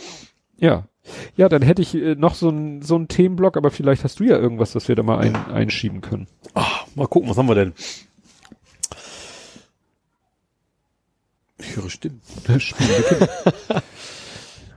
ja. 0.58 0.84
Ja, 1.34 1.48
dann 1.48 1.62
hätte 1.62 1.82
ich 1.82 1.94
äh, 1.94 2.14
noch 2.14 2.34
so 2.34 2.50
ein 2.50 2.82
so 2.82 2.96
ein 2.96 3.08
Themenblock, 3.08 3.56
aber 3.56 3.70
vielleicht 3.70 4.04
hast 4.04 4.20
du 4.20 4.24
ja 4.24 4.36
irgendwas, 4.36 4.74
was 4.74 4.86
wir 4.86 4.94
da 4.94 5.02
mal 5.02 5.18
ein, 5.18 5.34
einschieben 5.34 6.02
können. 6.02 6.28
Ach, 6.54 6.86
mal 6.94 7.08
gucken, 7.08 7.28
was 7.28 7.36
haben 7.36 7.48
wir 7.48 7.54
denn? 7.54 7.72
Ich 11.60 11.76
höre 11.76 11.90
Stimmen. 11.90 12.20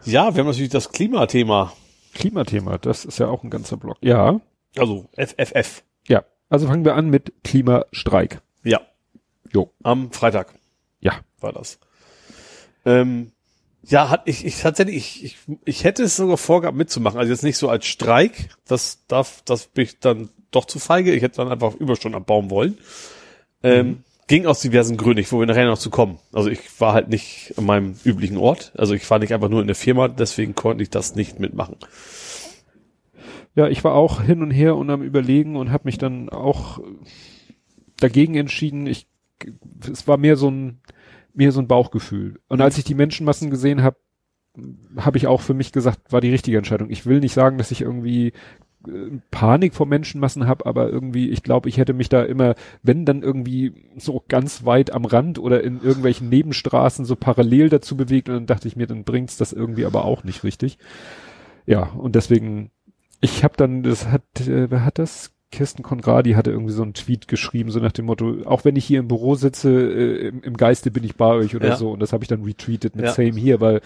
ja, 0.06 0.36
wir 0.36 0.40
haben 0.40 0.48
natürlich 0.48 0.70
das 0.70 0.92
Klimathema. 0.92 1.74
Klimathema, 2.14 2.78
das 2.78 3.06
ist 3.06 3.20
ja 3.20 3.28
auch 3.28 3.44
ein 3.44 3.50
ganzer 3.50 3.78
Block. 3.78 3.98
Ja. 4.02 4.40
Also 4.78 5.10
FFF. 5.16 5.84
Ja. 6.08 6.24
Also 6.50 6.68
fangen 6.68 6.86
wir 6.86 6.96
an 6.96 7.10
mit 7.10 7.34
Klimastreik. 7.44 8.42
Ja. 8.64 8.82
Jo. 9.52 9.72
Am 9.82 10.12
Freitag. 10.12 10.54
Ja. 11.00 11.14
War 11.40 11.54
das. 11.54 11.80
Ähm, 12.86 13.32
ja, 13.86 14.10
hat 14.10 14.24
ich, 14.26 14.46
ich 14.46 14.62
tatsächlich, 14.62 15.24
ich, 15.24 15.24
ich, 15.26 15.58
ich 15.66 15.84
hätte 15.84 16.04
es 16.04 16.16
sogar 16.16 16.38
vorgehabt 16.38 16.78
mitzumachen. 16.78 17.20
Also 17.20 17.32
jetzt 17.32 17.44
nicht 17.44 17.58
so 17.58 17.70
als 17.70 17.86
Streik, 17.86 18.50
das 18.68 19.06
darf, 19.08 19.42
das 19.46 19.68
bin 19.68 19.86
ich 19.86 20.00
dann 20.00 20.30
doch 20.52 20.66
zu 20.66 20.80
feige. 20.80 21.14
Ich 21.14 21.22
hätte 21.22 21.38
dann 21.38 21.52
einfach 21.52 21.76
Überstunden 21.76 22.22
abbauen 22.22 22.50
wollen. 22.50 22.78
Ähm, 23.62 23.88
mhm. 23.88 24.04
Ging 24.28 24.46
aus 24.46 24.62
diversen 24.62 24.98
Gründen, 24.98 25.26
wo 25.30 25.40
wir 25.40 25.46
nachher 25.46 25.66
noch 25.66 25.78
zu 25.78 25.90
kommen. 25.90 26.18
Also 26.32 26.50
ich 26.50 26.60
war 26.80 26.94
halt 26.94 27.10
nicht 27.10 27.54
an 27.58 27.66
meinem 27.66 27.96
üblichen 28.06 28.38
Ort. 28.38 28.72
Also 28.78 28.94
ich 28.94 29.10
war 29.10 29.20
nicht 29.20 29.34
einfach 29.34 29.50
nur 29.50 29.62
in 29.62 29.68
der 29.68 29.76
Firma, 29.76 30.08
deswegen 30.08 30.56
konnte 30.56 30.84
ich 30.84 30.90
das 30.90 31.16
nicht 31.16 31.40
mitmachen. 31.40 31.76
Ja, 33.56 33.68
ich 33.68 33.84
war 33.84 33.94
auch 33.94 34.22
hin 34.22 34.42
und 34.42 34.52
her 34.52 34.76
und 34.76 34.90
am 34.90 35.04
überlegen 35.04 35.56
und 35.56 35.72
habe 35.72 35.86
mich 35.86 35.98
dann 35.98 36.30
auch 36.30 36.80
dagegen 37.98 38.36
entschieden. 38.36 38.88
Ich, 38.88 39.08
es 39.92 40.08
war 40.08 40.18
mehr 40.18 40.38
so 40.38 40.50
ein, 40.50 40.80
mehr 41.34 41.52
so 41.52 41.60
ein 41.60 41.68
Bauchgefühl. 41.68 42.40
Und 42.48 42.62
als 42.62 42.78
ich 42.78 42.84
die 42.84 42.96
Menschenmassen 42.96 43.50
gesehen 43.50 43.84
habe, 43.84 43.98
habe 44.98 45.18
ich 45.18 45.28
auch 45.28 45.42
für 45.42 45.54
mich 45.54 45.72
gesagt, 45.72 46.12
war 46.12 46.22
die 46.22 46.30
richtige 46.30 46.58
Entscheidung. 46.58 46.90
Ich 46.90 47.06
will 47.06 47.20
nicht 47.20 47.34
sagen, 47.34 47.58
dass 47.58 47.72
ich 47.72 47.82
irgendwie 47.82 48.34
Panik 49.32 49.74
vor 49.74 49.86
Menschenmassen 49.86 50.48
habe, 50.48 50.66
aber 50.66 50.90
irgendwie, 50.90 51.30
ich 51.30 51.44
glaube, 51.44 51.70
ich 51.70 51.78
hätte 51.78 51.94
mich 51.94 52.10
da 52.10 52.24
immer, 52.24 52.56
wenn 52.82 53.06
dann 53.06 53.22
irgendwie 53.22 53.74
so 53.98 54.24
ganz 54.28 54.66
weit 54.66 54.92
am 54.92 55.06
Rand 55.06 55.40
oder 55.40 55.64
in 55.64 55.82
irgendwelchen 55.82 56.30
Nebenstraßen 56.30 57.06
so 57.06 57.16
parallel 57.16 57.70
dazu 57.70 57.96
bewegt 57.96 58.30
und 58.30 58.36
dann 58.36 58.46
dachte 58.46 58.68
ich 58.68 58.76
mir, 58.76 58.88
dann 58.88 59.04
bringt's 59.04 59.38
das 59.38 59.54
irgendwie 59.54 59.86
aber 59.86 60.06
auch 60.06 60.24
nicht 60.24 60.44
richtig. 60.44 60.78
Ja, 61.66 61.84
und 61.84 62.16
deswegen, 62.16 62.72
ich 63.22 63.44
habe 63.44 63.56
dann, 63.56 63.84
das 63.84 64.08
hat, 64.08 64.24
äh, 64.42 64.70
wer 64.70 64.84
hat 64.84 65.00
das? 65.00 65.32
Kirsten 65.54 65.84
Konradi 65.84 66.32
hatte 66.32 66.50
irgendwie 66.50 66.74
so 66.74 66.82
einen 66.82 66.96
Tweet 66.96 67.28
geschrieben, 67.28 67.70
so 67.70 67.80
nach 67.80 67.92
dem 67.92 68.06
Motto, 68.06 68.38
auch 68.46 68.66
wenn 68.66 68.76
ich 68.76 68.86
hier 68.86 69.00
im 69.00 69.08
Büro 69.08 69.36
sitze, 69.36 69.70
äh, 69.70 70.28
im, 70.30 70.42
im, 70.42 70.58
Geiste 70.58 70.90
bin 70.90 71.04
ich 71.04 71.16
bei 71.16 71.28
euch 71.28 71.56
oder 71.56 71.70
ja. 71.70 71.76
so. 71.76 71.92
Und 71.92 72.00
das 72.00 72.12
habe 72.12 72.24
ich 72.24 72.28
dann 72.28 72.44
retweetet 72.44 72.96
mit 72.96 73.06
ja. 73.06 73.12
Same 73.12 73.36
hier, 73.36 73.62
weil 73.62 73.82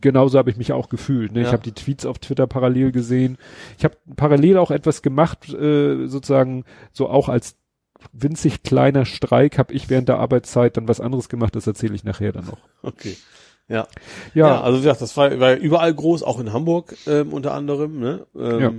genauso 0.00 0.38
habe 0.38 0.50
ich 0.50 0.58
mich 0.58 0.72
auch 0.72 0.90
gefühlt. 0.90 1.32
Ne? 1.32 1.40
Ja. 1.40 1.46
Ich 1.46 1.52
habe 1.52 1.62
die 1.62 1.72
Tweets 1.72 2.04
auf 2.04 2.18
Twitter 2.18 2.46
parallel 2.46 2.92
gesehen. 2.92 3.38
Ich 3.78 3.84
habe 3.84 3.96
parallel 4.14 4.58
auch 4.58 4.70
etwas 4.70 5.00
gemacht, 5.00 5.48
äh, 5.48 6.06
sozusagen 6.06 6.64
so 6.92 7.08
auch 7.08 7.30
als 7.30 7.56
winzig 8.12 8.62
kleiner 8.62 9.06
Streik 9.06 9.56
habe 9.56 9.72
ich 9.72 9.88
während 9.88 10.08
der 10.08 10.18
Arbeitszeit 10.18 10.76
dann 10.76 10.86
was 10.86 11.00
anderes 11.00 11.30
gemacht, 11.30 11.56
das 11.56 11.66
erzähle 11.66 11.94
ich 11.94 12.04
nachher 12.04 12.32
dann 12.32 12.44
noch. 12.44 12.58
Okay. 12.82 13.16
Ja. 13.68 13.86
ja. 14.34 14.48
Ja, 14.48 14.60
also 14.62 14.78
wie 14.78 14.82
gesagt, 14.82 15.00
das 15.00 15.16
war, 15.16 15.38
war 15.38 15.54
überall 15.54 15.94
groß, 15.94 16.24
auch 16.24 16.40
in 16.40 16.52
Hamburg 16.52 16.96
ähm, 17.06 17.32
unter 17.32 17.54
anderem. 17.54 18.00
Ne? 18.00 18.26
Ähm, 18.36 18.60
ja. 18.60 18.72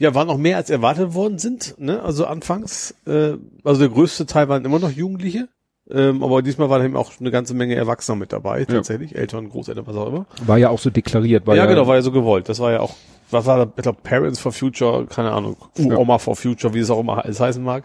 Ja, 0.00 0.14
waren 0.14 0.30
auch 0.30 0.38
mehr 0.38 0.56
als 0.56 0.70
erwartet 0.70 1.12
worden 1.12 1.38
sind, 1.38 1.74
ne? 1.78 2.02
Also 2.02 2.24
anfangs, 2.24 2.94
äh, 3.06 3.34
also 3.64 3.80
der 3.80 3.90
größte 3.90 4.24
Teil 4.24 4.48
waren 4.48 4.64
immer 4.64 4.78
noch 4.78 4.90
Jugendliche, 4.90 5.48
ähm, 5.90 6.24
aber 6.24 6.40
diesmal 6.40 6.70
waren 6.70 6.82
eben 6.82 6.96
auch 6.96 7.12
eine 7.20 7.30
ganze 7.30 7.52
Menge 7.52 7.74
Erwachsener 7.74 8.16
mit 8.16 8.32
dabei, 8.32 8.64
tatsächlich, 8.64 9.10
ja. 9.10 9.18
Eltern, 9.18 9.50
Großeltern, 9.50 9.86
was 9.86 9.96
auch 9.96 10.06
immer. 10.06 10.26
War 10.46 10.56
ja 10.56 10.70
auch 10.70 10.78
so 10.78 10.88
deklariert, 10.88 11.46
war 11.46 11.54
ja, 11.54 11.64
ja 11.64 11.68
genau, 11.68 11.86
war 11.86 11.96
ja 11.96 12.02
so 12.02 12.12
gewollt. 12.12 12.48
Das 12.48 12.60
war 12.60 12.72
ja 12.72 12.80
auch, 12.80 12.94
was 13.30 13.44
war 13.44 13.66
da, 13.66 13.72
ich 13.76 13.82
glaube, 13.82 13.98
Parents 14.02 14.38
for 14.40 14.52
Future, 14.52 15.04
keine 15.04 15.32
Ahnung, 15.32 15.56
Oma 15.78 16.14
ja. 16.14 16.18
for 16.18 16.34
Future, 16.34 16.72
wie 16.72 16.78
es 16.78 16.88
auch 16.88 17.00
immer 17.00 17.22
alles 17.22 17.38
heißen 17.38 17.62
mag. 17.62 17.84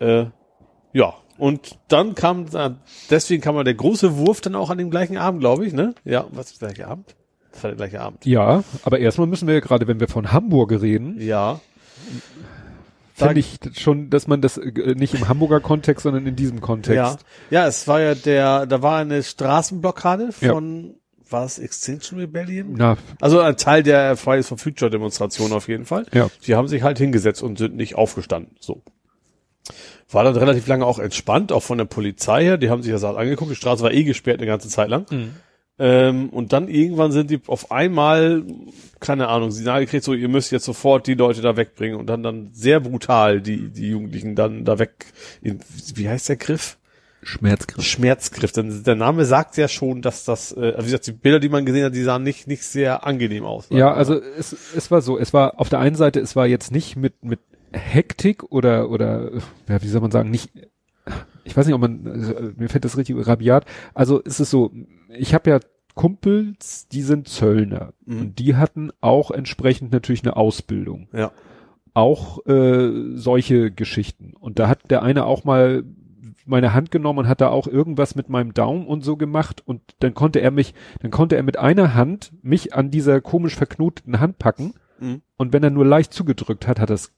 Äh, 0.00 0.26
ja, 0.92 1.14
und 1.38 1.78
dann 1.88 2.14
kam, 2.14 2.44
deswegen 3.08 3.40
kam 3.40 3.54
mal 3.54 3.64
der 3.64 3.72
große 3.72 4.18
Wurf 4.18 4.42
dann 4.42 4.54
auch 4.54 4.68
an 4.68 4.76
dem 4.76 4.90
gleichen 4.90 5.16
Abend, 5.16 5.40
glaube 5.40 5.64
ich, 5.64 5.72
ne? 5.72 5.94
Ja, 6.04 6.26
was 6.30 6.50
ist 6.50 6.60
der 6.60 6.68
gleiche 6.68 6.88
Abend? 6.88 7.14
Gleiche 7.60 8.00
Abend. 8.00 8.24
Ja, 8.26 8.64
aber 8.82 8.98
erstmal 8.98 9.26
müssen 9.26 9.46
wir 9.46 9.54
ja 9.54 9.60
gerade, 9.60 9.86
wenn 9.86 10.00
wir 10.00 10.08
von 10.08 10.32
Hamburg 10.32 10.72
reden. 10.72 11.20
Ja. 11.20 11.60
Finde 13.14 13.40
ich 13.40 13.58
schon, 13.76 14.10
dass 14.10 14.28
man 14.28 14.40
das 14.40 14.58
äh, 14.58 14.94
nicht 14.94 15.14
im 15.14 15.28
Hamburger 15.28 15.60
Kontext, 15.60 16.04
sondern 16.04 16.26
in 16.26 16.36
diesem 16.36 16.60
Kontext. 16.60 16.96
Ja, 17.50 17.62
ja 17.62 17.66
es 17.66 17.88
war 17.88 18.00
ja 18.00 18.14
der, 18.14 18.66
da 18.66 18.80
war 18.80 18.98
eine 18.98 19.22
Straßenblockade 19.22 20.30
von, 20.30 20.84
ja. 20.84 21.32
war 21.32 21.44
es 21.44 21.58
Extinction 21.58 22.20
Rebellion? 22.20 22.74
Na. 22.76 22.96
Also 23.20 23.40
ein 23.40 23.56
Teil 23.56 23.82
der 23.82 24.16
Fridays 24.16 24.48
for 24.48 24.58
Future 24.58 24.90
Demonstration 24.90 25.52
auf 25.52 25.66
jeden 25.68 25.84
Fall. 25.84 26.06
Ja. 26.12 26.30
Die 26.46 26.54
haben 26.54 26.68
sich 26.68 26.82
halt 26.84 26.98
hingesetzt 26.98 27.42
und 27.42 27.58
sind 27.58 27.74
nicht 27.74 27.96
aufgestanden. 27.96 28.56
So. 28.60 28.82
War 30.10 30.24
dann 30.24 30.36
relativ 30.36 30.66
lange 30.68 30.86
auch 30.86 30.98
entspannt, 31.00 31.50
auch 31.50 31.62
von 31.62 31.78
der 31.78 31.84
Polizei 31.86 32.44
her. 32.44 32.56
Die 32.56 32.70
haben 32.70 32.82
sich 32.82 32.92
das 32.92 33.02
halt 33.02 33.18
angeguckt. 33.18 33.50
Die 33.50 33.56
Straße 33.56 33.82
war 33.82 33.92
eh 33.92 34.04
gesperrt 34.04 34.38
eine 34.38 34.46
ganze 34.46 34.68
Zeit 34.68 34.88
lang. 34.88 35.06
Mhm. 35.10 35.34
Ähm, 35.78 36.30
und 36.30 36.52
dann 36.52 36.68
irgendwann 36.68 37.12
sind 37.12 37.30
die 37.30 37.40
auf 37.46 37.70
einmal, 37.70 38.42
keine 38.98 39.28
Ahnung, 39.28 39.52
Signal 39.52 39.84
gekriegt, 39.84 40.04
so, 40.04 40.12
ihr 40.12 40.28
müsst 40.28 40.50
jetzt 40.50 40.64
sofort 40.64 41.06
die 41.06 41.14
Leute 41.14 41.40
da 41.40 41.56
wegbringen 41.56 41.98
und 41.98 42.06
dann 42.06 42.22
dann 42.22 42.50
sehr 42.52 42.80
brutal 42.80 43.40
die, 43.40 43.68
die 43.68 43.90
Jugendlichen 43.90 44.34
dann 44.34 44.64
da 44.64 44.78
weg, 44.78 45.06
in, 45.40 45.60
wie 45.94 46.08
heißt 46.08 46.28
der 46.28 46.36
Griff? 46.36 46.78
Schmerzgriff. 47.22 47.84
Schmerzgriff, 47.84 48.52
denn 48.52 48.82
der 48.84 48.94
Name 48.94 49.24
sagt 49.24 49.56
ja 49.56 49.68
schon, 49.68 50.02
dass 50.02 50.24
das, 50.24 50.52
äh, 50.52 50.74
wie 50.78 50.84
gesagt, 50.84 51.06
die 51.06 51.12
Bilder, 51.12 51.40
die 51.40 51.48
man 51.48 51.66
gesehen 51.66 51.84
hat, 51.84 51.94
die 51.94 52.02
sahen 52.02 52.22
nicht, 52.22 52.46
nicht 52.46 52.64
sehr 52.64 53.06
angenehm 53.06 53.44
aus. 53.44 53.66
Ja, 53.70 53.92
also 53.92 54.20
es, 54.20 54.56
es 54.74 54.90
war 54.90 55.00
so, 55.00 55.18
es 55.18 55.32
war 55.32 55.60
auf 55.60 55.68
der 55.68 55.80
einen 55.80 55.96
Seite, 55.96 56.20
es 56.20 56.36
war 56.36 56.46
jetzt 56.46 56.72
nicht 56.72 56.96
mit, 56.96 57.24
mit 57.24 57.40
Hektik 57.72 58.44
oder, 58.50 58.90
oder, 58.90 59.32
ja, 59.68 59.82
wie 59.82 59.88
soll 59.88 60.00
man 60.00 60.10
sagen, 60.10 60.30
nicht, 60.30 60.50
ich 61.48 61.56
weiß 61.56 61.66
nicht, 61.66 61.74
ob 61.74 61.80
man, 61.80 62.06
äh, 62.06 62.52
mir 62.56 62.68
fällt 62.68 62.84
das 62.84 62.96
richtig 62.96 63.16
rabiat, 63.26 63.64
also 63.94 64.22
es 64.24 64.38
ist 64.38 64.50
so, 64.50 64.70
ich 65.08 65.34
habe 65.34 65.50
ja 65.50 65.60
Kumpels, 65.94 66.86
die 66.88 67.02
sind 67.02 67.26
Zöllner 67.26 67.92
mhm. 68.04 68.20
und 68.20 68.38
die 68.38 68.54
hatten 68.54 68.90
auch 69.00 69.30
entsprechend 69.30 69.90
natürlich 69.90 70.22
eine 70.22 70.36
Ausbildung. 70.36 71.08
Ja. 71.12 71.32
Auch 71.94 72.46
äh, 72.46 73.16
solche 73.16 73.72
Geschichten. 73.72 74.34
Und 74.38 74.60
da 74.60 74.68
hat 74.68 74.90
der 74.90 75.02
eine 75.02 75.24
auch 75.24 75.42
mal 75.42 75.82
meine 76.46 76.72
Hand 76.72 76.90
genommen 76.90 77.20
und 77.20 77.28
hat 77.28 77.40
da 77.40 77.48
auch 77.48 77.66
irgendwas 77.66 78.14
mit 78.14 78.28
meinem 78.28 78.54
Daumen 78.54 78.86
und 78.86 79.02
so 79.02 79.16
gemacht 79.16 79.62
und 79.66 79.82
dann 79.98 80.14
konnte 80.14 80.40
er 80.40 80.50
mich, 80.50 80.72
dann 81.00 81.10
konnte 81.10 81.36
er 81.36 81.42
mit 81.42 81.58
einer 81.58 81.94
Hand 81.94 82.32
mich 82.42 82.74
an 82.74 82.90
dieser 82.90 83.20
komisch 83.20 83.56
verknoteten 83.56 84.20
Hand 84.20 84.38
packen 84.38 84.74
mhm. 85.00 85.22
und 85.36 85.52
wenn 85.52 85.64
er 85.64 85.70
nur 85.70 85.84
leicht 85.84 86.12
zugedrückt 86.12 86.66
hat, 86.68 86.78
hat 86.80 86.90
das 86.90 87.12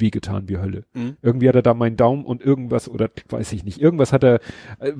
wehgetan 0.00 0.48
wie 0.48 0.58
Hölle. 0.58 0.84
Mhm. 0.94 1.16
Irgendwie 1.22 1.48
hat 1.48 1.54
er 1.54 1.62
da 1.62 1.74
meinen 1.74 1.96
Daumen 1.96 2.24
und 2.24 2.42
irgendwas 2.42 2.88
oder 2.88 3.10
weiß 3.28 3.52
ich 3.52 3.64
nicht, 3.64 3.80
irgendwas 3.80 4.12
hat 4.12 4.24
er. 4.24 4.40
Äh, 4.78 4.92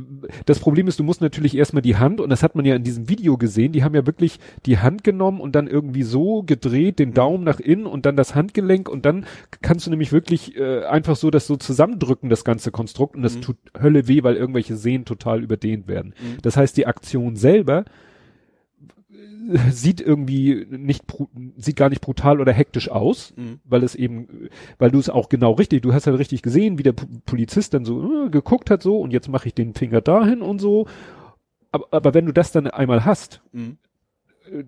das 0.46 0.58
Problem 0.58 0.88
ist, 0.88 0.98
du 0.98 1.04
musst 1.04 1.20
natürlich 1.20 1.56
erstmal 1.56 1.82
die 1.82 1.96
Hand, 1.96 2.20
und 2.20 2.30
das 2.30 2.42
hat 2.42 2.54
man 2.54 2.64
ja 2.64 2.74
in 2.74 2.84
diesem 2.84 3.08
Video 3.08 3.36
gesehen, 3.36 3.72
die 3.72 3.84
haben 3.84 3.94
ja 3.94 4.06
wirklich 4.06 4.38
die 4.66 4.78
Hand 4.78 5.04
genommen 5.04 5.40
und 5.40 5.54
dann 5.54 5.66
irgendwie 5.66 6.02
so 6.02 6.42
gedreht, 6.42 6.98
den 6.98 7.14
Daumen 7.14 7.44
nach 7.44 7.60
innen 7.60 7.86
und 7.86 8.06
dann 8.06 8.16
das 8.16 8.34
Handgelenk 8.34 8.88
und 8.88 9.04
dann 9.04 9.26
kannst 9.62 9.86
du 9.86 9.90
nämlich 9.90 10.12
wirklich 10.12 10.56
äh, 10.56 10.84
einfach 10.84 11.16
so 11.16 11.30
das 11.30 11.46
so 11.46 11.56
zusammendrücken, 11.56 12.30
das 12.30 12.44
ganze 12.44 12.70
Konstrukt, 12.70 13.16
und 13.16 13.22
das 13.22 13.36
mhm. 13.36 13.42
tut 13.42 13.56
Hölle 13.80 14.08
weh, 14.08 14.22
weil 14.22 14.36
irgendwelche 14.36 14.76
Sehnen 14.76 15.04
total 15.04 15.42
überdehnt 15.42 15.88
werden. 15.88 16.14
Mhm. 16.20 16.38
Das 16.42 16.56
heißt, 16.56 16.76
die 16.76 16.86
Aktion 16.86 17.36
selber 17.36 17.84
sieht 19.70 20.00
irgendwie 20.00 20.66
nicht, 20.70 21.04
sieht 21.56 21.76
gar 21.76 21.88
nicht 21.88 22.00
brutal 22.00 22.40
oder 22.40 22.52
hektisch 22.52 22.90
aus, 22.90 23.34
mhm. 23.36 23.60
weil 23.64 23.82
es 23.82 23.94
eben, 23.94 24.48
weil 24.78 24.90
du 24.90 24.98
es 24.98 25.08
auch 25.08 25.28
genau 25.28 25.52
richtig, 25.52 25.82
du 25.82 25.92
hast 25.92 26.06
halt 26.06 26.18
richtig 26.18 26.42
gesehen, 26.42 26.78
wie 26.78 26.82
der 26.82 26.92
Polizist 26.92 27.74
dann 27.74 27.84
so 27.84 28.26
äh, 28.26 28.30
geguckt 28.30 28.70
hat 28.70 28.82
so 28.82 28.98
und 29.00 29.12
jetzt 29.12 29.28
mache 29.28 29.48
ich 29.48 29.54
den 29.54 29.74
Finger 29.74 30.00
dahin 30.00 30.42
und 30.42 30.60
so. 30.60 30.86
Aber, 31.72 31.86
aber 31.90 32.14
wenn 32.14 32.26
du 32.26 32.32
das 32.32 32.52
dann 32.52 32.66
einmal 32.66 33.04
hast 33.04 33.42
mhm. 33.52 33.78
Äh, 34.50 34.64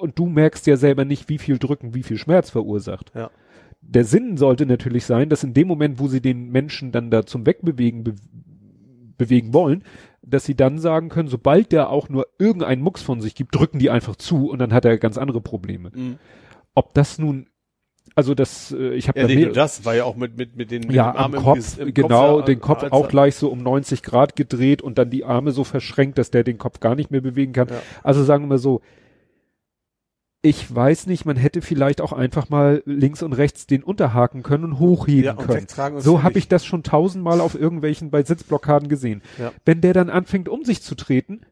und 0.00 0.18
du 0.18 0.26
merkst 0.26 0.66
ja 0.66 0.76
selber 0.76 1.04
nicht, 1.04 1.28
wie 1.28 1.38
viel 1.38 1.58
Drücken, 1.58 1.94
wie 1.94 2.02
viel 2.02 2.18
Schmerz 2.18 2.50
verursacht, 2.50 3.12
ja. 3.14 3.30
der 3.80 4.04
Sinn 4.04 4.36
sollte 4.36 4.66
natürlich 4.66 5.04
sein, 5.04 5.28
dass 5.28 5.44
in 5.44 5.54
dem 5.54 5.68
Moment, 5.68 5.98
wo 5.98 6.08
sie 6.08 6.20
den 6.20 6.50
Menschen 6.50 6.92
dann 6.92 7.10
da 7.10 7.24
zum 7.26 7.46
Wegbewegen 7.46 8.04
be 8.04 8.14
bewegen 9.18 9.54
wollen, 9.54 9.84
dass 10.22 10.44
sie 10.44 10.54
dann 10.54 10.78
sagen 10.78 11.08
können, 11.08 11.28
sobald 11.28 11.72
der 11.72 11.90
auch 11.90 12.08
nur 12.08 12.26
irgendeinen 12.38 12.82
Mucks 12.82 13.02
von 13.02 13.20
sich 13.20 13.34
gibt, 13.34 13.54
drücken 13.54 13.78
die 13.78 13.90
einfach 13.90 14.16
zu 14.16 14.48
und 14.48 14.58
dann 14.58 14.72
hat 14.72 14.84
er 14.84 14.98
ganz 14.98 15.18
andere 15.18 15.40
Probleme. 15.40 15.90
Mhm. 15.94 16.18
Ob 16.74 16.94
das 16.94 17.18
nun 17.18 17.48
also 18.14 18.34
das, 18.34 18.72
äh, 18.72 18.94
ich 18.94 19.08
habe 19.08 19.20
ja, 19.20 19.26
nee, 19.26 19.46
das 19.46 19.86
war 19.86 19.94
ja 19.94 20.04
auch 20.04 20.16
mit 20.16 20.36
mit 20.36 20.54
mit 20.54 20.70
den 20.70 20.82
mit 20.82 20.92
ja 20.92 21.14
am 21.14 21.32
Kopf 21.32 21.78
im, 21.78 21.88
im 21.88 21.94
genau 21.94 22.36
Kopf, 22.36 22.44
den 22.44 22.60
Kopf 22.60 22.82
auch 22.90 23.08
gleich 23.08 23.36
so 23.36 23.48
um 23.48 23.62
90 23.62 24.02
Grad 24.02 24.36
gedreht 24.36 24.82
und 24.82 24.98
dann 24.98 25.08
die 25.08 25.24
Arme 25.24 25.52
so 25.52 25.64
verschränkt, 25.64 26.18
dass 26.18 26.30
der 26.30 26.44
den 26.44 26.58
Kopf 26.58 26.80
gar 26.80 26.94
nicht 26.94 27.10
mehr 27.10 27.22
bewegen 27.22 27.54
kann. 27.54 27.68
Ja. 27.68 27.80
Also 28.02 28.22
sagen 28.22 28.48
wir 28.50 28.58
so, 28.58 28.82
ich 30.44 30.74
weiß 30.74 31.06
nicht, 31.06 31.24
man 31.24 31.36
hätte 31.36 31.62
vielleicht 31.62 32.00
auch 32.00 32.12
einfach 32.12 32.50
mal 32.50 32.82
links 32.84 33.22
und 33.22 33.32
rechts 33.32 33.68
den 33.68 33.84
unterhaken 33.84 34.42
können 34.42 34.64
und 34.64 34.78
hochheben 34.80 35.24
ja, 35.24 35.32
und 35.34 35.46
können. 35.46 36.00
So 36.00 36.24
habe 36.24 36.38
ich 36.38 36.48
das 36.48 36.64
schon 36.64 36.82
tausendmal 36.82 37.40
auf 37.40 37.54
irgendwelchen 37.54 38.10
bei 38.10 38.24
Sitzblockaden 38.24 38.88
gesehen. 38.88 39.22
Ja. 39.38 39.52
Wenn 39.64 39.80
der 39.80 39.94
dann 39.94 40.10
anfängt, 40.10 40.48
um 40.48 40.64
sich 40.64 40.82
zu 40.82 40.96
treten, 40.96 41.42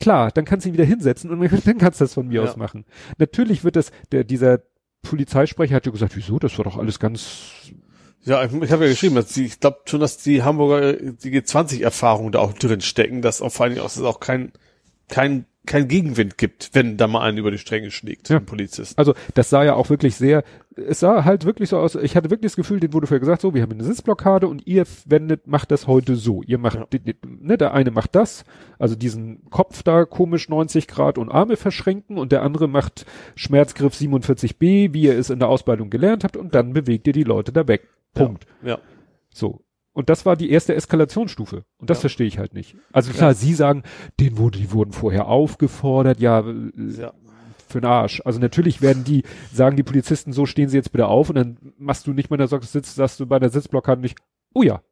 klar, 0.00 0.30
dann 0.30 0.46
kannst 0.46 0.64
du 0.64 0.70
ihn 0.70 0.72
wieder 0.72 0.86
hinsetzen 0.86 1.30
und 1.30 1.40
dann 1.66 1.78
kannst 1.78 2.00
du 2.00 2.04
das 2.04 2.14
von 2.14 2.28
mir 2.28 2.42
ja. 2.42 2.48
aus 2.48 2.56
machen. 2.56 2.86
Natürlich 3.18 3.64
wird 3.64 3.76
das, 3.76 3.92
der, 4.12 4.24
dieser 4.24 4.62
Polizeisprecher 5.02 5.74
hat 5.74 5.84
ja 5.84 5.92
gesagt, 5.92 6.16
wieso, 6.16 6.38
das 6.38 6.56
war 6.56 6.64
doch 6.64 6.78
alles 6.78 6.98
ganz 6.98 7.70
ja, 8.24 8.44
ich, 8.44 8.52
ich 8.52 8.72
habe 8.72 8.84
ja 8.84 8.90
geschrieben, 8.90 9.14
dass 9.14 9.28
die, 9.28 9.46
ich 9.46 9.60
glaube 9.60 9.78
schon, 9.86 10.00
dass 10.00 10.18
die 10.18 10.42
Hamburger 10.42 10.94
die 10.94 11.30
G20-Erfahrungen 11.30 12.32
da 12.32 12.40
auch 12.40 12.52
drin 12.52 12.80
stecken, 12.80 13.22
dass 13.22 13.40
auch 13.40 13.50
vor 13.50 13.64
allen 13.64 13.74
Dingen 13.74 13.86
auch, 13.86 13.92
dass 13.92 14.02
auch 14.02 14.20
kein, 14.20 14.52
kein 15.08 15.46
kein 15.68 15.86
Gegenwind 15.86 16.38
gibt, 16.38 16.70
wenn 16.72 16.96
da 16.96 17.06
mal 17.06 17.20
einen 17.20 17.38
über 17.38 17.50
die 17.50 17.58
Stränge 17.58 17.90
schlägt, 17.90 18.30
ja. 18.30 18.38
ein 18.38 18.46
Polizist. 18.46 18.98
Also 18.98 19.14
das 19.34 19.50
sah 19.50 19.62
ja 19.62 19.74
auch 19.74 19.90
wirklich 19.90 20.16
sehr, 20.16 20.42
es 20.74 21.00
sah 21.00 21.24
halt 21.24 21.44
wirklich 21.44 21.68
so 21.68 21.78
aus, 21.78 21.94
ich 21.94 22.16
hatte 22.16 22.30
wirklich 22.30 22.50
das 22.50 22.56
Gefühl, 22.56 22.80
den 22.80 22.94
wurde 22.94 23.06
vorher 23.06 23.20
gesagt, 23.20 23.42
so, 23.42 23.54
wir 23.54 23.62
haben 23.62 23.72
eine 23.72 23.84
Sitzblockade 23.84 24.48
und 24.48 24.66
ihr 24.66 24.84
wendet, 25.04 25.46
macht 25.46 25.70
das 25.70 25.86
heute 25.86 26.16
so. 26.16 26.42
Ihr 26.42 26.56
macht, 26.56 26.94
ja. 26.94 27.12
ne, 27.26 27.58
der 27.58 27.74
eine 27.74 27.90
macht 27.90 28.14
das, 28.14 28.44
also 28.78 28.96
diesen 28.96 29.48
Kopf 29.50 29.82
da 29.82 30.06
komisch 30.06 30.48
90 30.48 30.88
Grad 30.88 31.18
und 31.18 31.30
Arme 31.30 31.56
verschränken 31.56 32.16
und 32.16 32.32
der 32.32 32.42
andere 32.42 32.66
macht 32.66 33.04
Schmerzgriff 33.34 33.92
47b, 33.94 34.94
wie 34.94 35.02
ihr 35.02 35.18
es 35.18 35.28
in 35.28 35.38
der 35.38 35.48
Ausbildung 35.48 35.90
gelernt 35.90 36.24
habt 36.24 36.38
und 36.38 36.54
dann 36.54 36.72
bewegt 36.72 37.06
ihr 37.06 37.12
die 37.12 37.24
Leute 37.24 37.52
da 37.52 37.68
weg. 37.68 37.88
Punkt. 38.14 38.46
Ja. 38.62 38.68
ja. 38.68 38.78
So. 39.34 39.60
Und 39.98 40.08
das 40.08 40.24
war 40.24 40.36
die 40.36 40.52
erste 40.52 40.76
Eskalationsstufe. 40.76 41.64
Und 41.76 41.90
das 41.90 41.98
ja. 41.98 42.02
verstehe 42.02 42.28
ich 42.28 42.38
halt 42.38 42.54
nicht. 42.54 42.76
Also 42.92 43.12
klar, 43.12 43.30
ja. 43.30 43.34
Sie 43.34 43.52
sagen, 43.52 43.82
den 44.20 44.38
wurde, 44.38 44.56
die 44.56 44.70
wurden 44.70 44.92
vorher 44.92 45.26
aufgefordert, 45.26 46.20
ja, 46.20 46.38
äh, 46.38 46.70
ja. 47.00 47.12
für 47.68 47.80
den 47.80 47.90
Arsch. 47.90 48.22
Also 48.24 48.38
natürlich 48.38 48.80
werden 48.80 49.02
die, 49.02 49.24
sagen 49.52 49.76
die 49.76 49.82
Polizisten, 49.82 50.32
so 50.32 50.46
stehen 50.46 50.68
sie 50.68 50.76
jetzt 50.76 50.92
bitte 50.92 51.08
auf 51.08 51.30
und 51.30 51.34
dann 51.34 51.58
machst 51.78 52.06
du 52.06 52.12
nicht 52.12 52.30
mehr 52.30 52.38
in 52.38 52.48
der 52.48 52.60
Sitz, 52.60 52.94
sagst 52.94 53.18
du 53.18 53.26
bei 53.26 53.40
der 53.40 53.50
Sitzblockade 53.50 54.00
nicht, 54.00 54.16
oh 54.54 54.62
ja. 54.62 54.82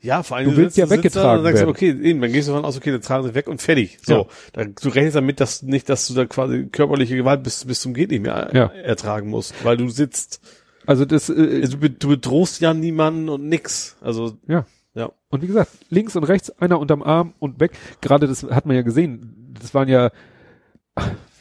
Ja, 0.00 0.24
vor 0.24 0.38
allem 0.38 0.50
du 0.50 0.56
willst 0.56 0.76
ja 0.78 0.90
weggetragen 0.90 1.28
da, 1.28 1.34
dann 1.36 1.44
sagst 1.44 1.62
du, 1.62 1.68
okay, 1.68 1.90
eben, 1.90 2.20
dann 2.20 2.32
gehst 2.32 2.48
du 2.48 2.54
davon 2.54 2.64
aus, 2.64 2.76
okay, 2.76 2.90
dann 2.90 3.02
tragen 3.02 3.22
sie 3.22 3.36
weg 3.36 3.46
und 3.46 3.62
fertig. 3.62 3.98
So, 4.02 4.26
dann, 4.52 4.74
du 4.82 4.88
rechnest 4.88 5.14
damit, 5.14 5.38
dass 5.38 5.62
nicht, 5.62 5.88
dass 5.88 6.08
du 6.08 6.14
da 6.14 6.24
quasi 6.24 6.66
körperliche 6.72 7.14
Gewalt 7.14 7.44
bis, 7.44 7.66
bis 7.66 7.82
zum 7.82 7.94
geht 7.94 8.10
nicht 8.10 8.24
mehr 8.24 8.34
ertragen 8.34 9.30
musst, 9.30 9.54
weil 9.64 9.76
du 9.76 9.88
sitzt 9.90 10.40
also 10.86 11.04
das, 11.04 11.28
äh, 11.28 11.60
also 11.62 11.78
du 11.78 12.08
bedrohst 12.08 12.60
ja 12.60 12.74
niemanden 12.74 13.28
und 13.28 13.48
nix. 13.48 13.96
Also 14.00 14.36
ja. 14.46 14.66
Ja. 14.94 15.10
Und 15.28 15.42
wie 15.42 15.48
gesagt, 15.48 15.72
links 15.90 16.14
und 16.14 16.24
rechts 16.24 16.50
einer 16.60 16.78
unterm 16.78 17.02
Arm 17.02 17.34
und 17.40 17.58
weg. 17.58 17.72
Gerade 18.00 18.28
das 18.28 18.44
hat 18.44 18.64
man 18.64 18.76
ja 18.76 18.82
gesehen. 18.82 19.54
Das 19.60 19.74
waren 19.74 19.88
ja, 19.88 20.10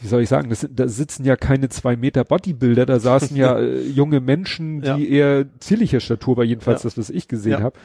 wie 0.01 0.07
soll 0.07 0.23
ich 0.23 0.29
sagen, 0.29 0.49
das, 0.49 0.67
da 0.71 0.87
sitzen 0.87 1.23
ja 1.23 1.35
keine 1.35 1.69
zwei 1.69 1.95
Meter 1.95 2.23
Bodybuilder, 2.23 2.85
da 2.85 2.99
saßen 2.99 3.37
ja 3.37 3.59
äh, 3.59 3.81
junge 3.83 4.21
Menschen, 4.21 4.81
die 4.81 4.87
ja. 4.87 4.97
eher 4.97 5.45
zierlicher 5.59 5.99
Statur 5.99 6.37
war, 6.37 6.43
jedenfalls 6.43 6.83
ja. 6.83 6.87
das, 6.87 6.97
was 6.97 7.09
ich 7.09 7.27
gesehen 7.27 7.53
ja. 7.53 7.61
habe. 7.61 7.77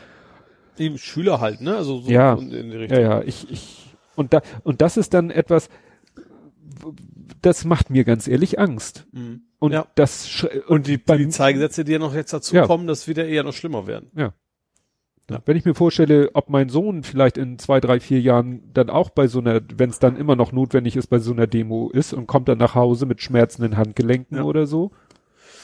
Eben 0.79 0.97
Schüler 0.97 1.41
halt, 1.41 1.61
ne? 1.61 1.77
Also 1.77 1.99
so 1.99 2.11
ja, 2.11 2.39
ja, 2.39 3.01
ja, 3.01 3.23
ich, 3.23 3.51
ich, 3.51 3.95
und 4.15 4.33
da, 4.33 4.43
und 4.63 4.81
das 4.81 4.97
ist 4.97 5.13
dann 5.13 5.31
etwas, 5.31 5.69
das 7.43 7.65
macht 7.65 7.91
mir 7.91 8.05
ganz 8.05 8.29
ehrlich 8.29 8.59
Angst. 8.59 9.07
Mhm. 9.13 9.43
Und 9.59 9.73
ja. 9.73 9.87
das 9.95 10.47
und 10.69 10.87
die 10.87 10.99
Polizeigesetze, 10.99 11.85
die 11.85 11.93
ja 11.93 11.99
noch 11.99 12.15
jetzt 12.15 12.33
dazu 12.33 12.55
ja. 12.55 12.67
kommen, 12.67 12.87
das 12.87 13.09
wieder 13.09 13.27
eher 13.27 13.43
noch 13.43 13.53
schlimmer 13.53 13.87
werden. 13.87 14.11
Ja. 14.15 14.33
ja. 15.31 15.43
Wenn 15.45 15.57
ich 15.57 15.65
mir 15.65 15.75
vorstelle, 15.75 16.31
ob 16.35 16.49
mein 16.49 16.69
Sohn 16.69 17.03
vielleicht 17.03 17.37
in 17.37 17.59
zwei, 17.59 17.81
drei, 17.81 17.99
vier 17.99 18.21
Jahren 18.21 18.71
dann 18.73 18.89
auch 18.89 19.11
bei 19.11 19.27
so 19.27 19.41
einer, 19.41 19.61
wenn 19.77 19.91
es 19.91 19.99
dann 19.99 20.17
immer 20.17 20.37
noch 20.37 20.53
notwendig 20.53 20.97
ist, 20.97 21.09
bei 21.09 21.19
so 21.19 21.33
einer 21.33 21.49
Demo 21.49 21.91
ist 21.91 22.13
und 22.13 22.29
kommt 22.29 22.49
dann 22.49 22.59
nach 22.59 22.77
Hause 22.77 23.07
mit 23.07 23.21
schmerzenden 23.21 23.77
Handgelenken 23.77 24.39
ja. 24.39 24.45
oder 24.45 24.67
so, 24.67 24.93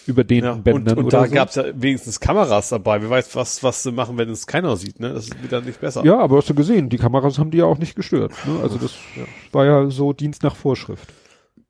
über 0.06 0.24
den 0.24 0.44
ja, 0.44 0.54
Bändern 0.54 0.98
und, 0.98 1.04
und 1.04 1.12
da 1.12 1.26
so. 1.26 1.32
gab's 1.32 1.54
ja 1.54 1.64
wenigstens 1.74 2.18
Kameras 2.18 2.70
dabei. 2.70 3.00
Wer 3.00 3.10
weiß, 3.10 3.36
was, 3.36 3.62
was 3.62 3.84
sie 3.84 3.92
machen, 3.92 4.18
wenn 4.18 4.28
es 4.28 4.48
keiner 4.48 4.76
sieht, 4.76 4.98
ne? 4.98 5.14
Das 5.14 5.28
ist 5.28 5.42
wieder 5.42 5.60
nicht 5.60 5.80
besser. 5.80 6.04
Ja, 6.04 6.18
aber 6.18 6.38
hast 6.38 6.50
du 6.50 6.54
gesehen, 6.54 6.88
die 6.88 6.98
Kameras 6.98 7.38
haben 7.38 7.52
die 7.52 7.58
ja 7.58 7.64
auch 7.64 7.78
nicht 7.78 7.94
gestört. 7.94 8.32
Ne? 8.44 8.60
Also 8.60 8.76
das 8.76 8.92
ja. 9.16 9.22
war 9.52 9.64
ja 9.64 9.90
so 9.90 10.12
Dienst 10.12 10.42
nach 10.42 10.56
Vorschrift. 10.56 11.08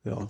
Ja. 0.05 0.29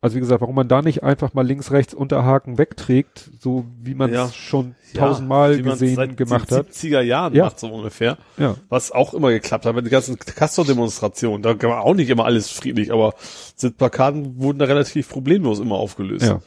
Also 0.00 0.14
wie 0.14 0.20
gesagt, 0.20 0.40
warum 0.40 0.54
man 0.54 0.68
da 0.68 0.80
nicht 0.80 1.02
einfach 1.02 1.34
mal 1.34 1.44
links, 1.44 1.72
rechts 1.72 1.92
Unterhaken 1.92 2.56
wegträgt, 2.56 3.30
so 3.40 3.64
wie 3.82 3.94
man 3.94 4.10
es 4.10 4.16
ja. 4.16 4.28
schon 4.28 4.76
tausendmal 4.94 5.56
ja, 5.56 5.62
gesehen 5.62 5.96
seit 5.96 6.16
gemacht 6.16 6.52
hat. 6.52 6.68
70er 6.68 7.00
Jahren 7.00 7.34
ja. 7.34 7.46
macht 7.46 7.58
so 7.58 7.66
ungefähr. 7.66 8.16
Ja. 8.36 8.54
Was 8.68 8.92
auch 8.92 9.12
immer 9.12 9.30
geklappt 9.30 9.66
hat, 9.66 9.74
bei 9.74 9.80
den 9.80 9.90
ganzen 9.90 10.16
Castor-Demonstrationen, 10.16 11.42
da 11.42 11.60
war 11.62 11.80
auch 11.80 11.94
nicht 11.94 12.10
immer 12.10 12.26
alles 12.26 12.48
friedlich, 12.48 12.92
aber 12.92 13.14
Sitzplakaten 13.56 14.40
wurden 14.40 14.60
da 14.60 14.66
relativ 14.66 15.08
problemlos 15.08 15.58
immer 15.58 15.74
aufgelöst. 15.74 16.26
Ja. 16.26 16.42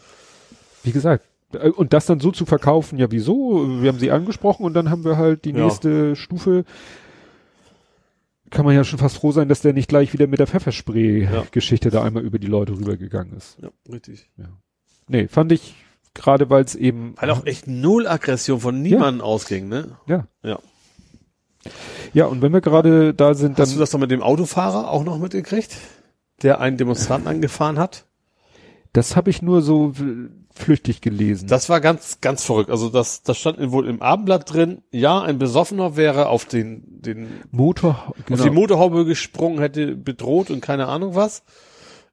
Wie 0.83 0.93
gesagt, 0.93 1.25
äh, 1.53 1.69
und 1.71 1.91
das 1.91 2.05
dann 2.05 2.21
so 2.21 2.31
zu 2.31 2.45
verkaufen, 2.45 2.99
ja 2.99 3.11
wieso? 3.11 3.81
Wir 3.81 3.89
haben 3.89 3.99
sie 3.99 4.11
angesprochen 4.11 4.65
und 4.65 4.73
dann 4.73 4.89
haben 4.89 5.03
wir 5.03 5.17
halt 5.17 5.43
die 5.43 5.53
nächste 5.53 6.15
Stufe 6.15 6.63
kann 8.51 8.65
man 8.65 8.75
ja 8.75 8.83
schon 8.83 8.99
fast 8.99 9.17
froh 9.17 9.31
sein, 9.31 9.49
dass 9.49 9.61
der 9.61 9.73
nicht 9.73 9.87
gleich 9.87 10.13
wieder 10.13 10.27
mit 10.27 10.39
der 10.39 10.47
Pfefferspray-Geschichte 10.47 11.89
ja. 11.89 11.91
da 11.91 12.03
einmal 12.03 12.23
über 12.23 12.37
die 12.37 12.47
Leute 12.47 12.73
rübergegangen 12.73 13.35
ist. 13.35 13.57
Ja, 13.61 13.69
richtig. 13.91 14.29
Ja. 14.37 14.49
Nee, 15.07 15.27
fand 15.27 15.51
ich, 15.51 15.75
gerade 16.13 16.49
weil 16.49 16.63
es 16.63 16.75
eben. 16.75 17.15
Weil 17.17 17.31
auch 17.31 17.45
echt 17.45 17.67
null 17.67 18.07
Aggression 18.07 18.59
von 18.59 18.81
niemandem 18.81 19.19
ja. 19.19 19.25
ausging, 19.25 19.67
ne? 19.67 19.97
Ja. 20.05 20.27
Ja. 20.43 20.59
Ja, 22.13 22.25
und 22.25 22.41
wenn 22.41 22.51
wir 22.51 22.61
gerade 22.61 23.13
da 23.13 23.33
sind, 23.33 23.57
dann. 23.57 23.65
Hast 23.65 23.75
du 23.75 23.79
das 23.79 23.91
doch 23.91 23.99
mit 23.99 24.11
dem 24.11 24.21
Autofahrer 24.21 24.89
auch 24.89 25.03
noch 25.03 25.17
mitgekriegt? 25.17 25.75
Der 26.41 26.59
einen 26.59 26.77
Demonstranten 26.77 27.27
angefahren 27.27 27.79
hat? 27.79 28.05
Das 28.93 29.15
habe 29.15 29.29
ich 29.29 29.41
nur 29.41 29.61
so 29.61 29.93
flüchtig 30.53 31.01
gelesen. 31.01 31.47
Das 31.47 31.69
war 31.69 31.81
ganz, 31.81 32.19
ganz 32.21 32.43
verrückt. 32.43 32.69
Also 32.69 32.89
das, 32.89 33.23
das 33.23 33.37
stand 33.37 33.59
wohl 33.71 33.87
im 33.87 34.01
Abendblatt 34.01 34.51
drin. 34.51 34.81
Ja, 34.91 35.21
ein 35.21 35.37
Besoffener 35.37 35.95
wäre 35.95 36.27
auf 36.27 36.45
den, 36.45 37.01
den 37.01 37.27
Motor, 37.51 38.13
genau. 38.25 38.39
auf 38.39 38.45
die 38.45 38.53
Motorhaube 38.53 39.05
gesprungen, 39.05 39.59
hätte 39.59 39.95
bedroht 39.95 40.49
und 40.49 40.61
keine 40.61 40.87
Ahnung 40.87 41.15
was. 41.15 41.43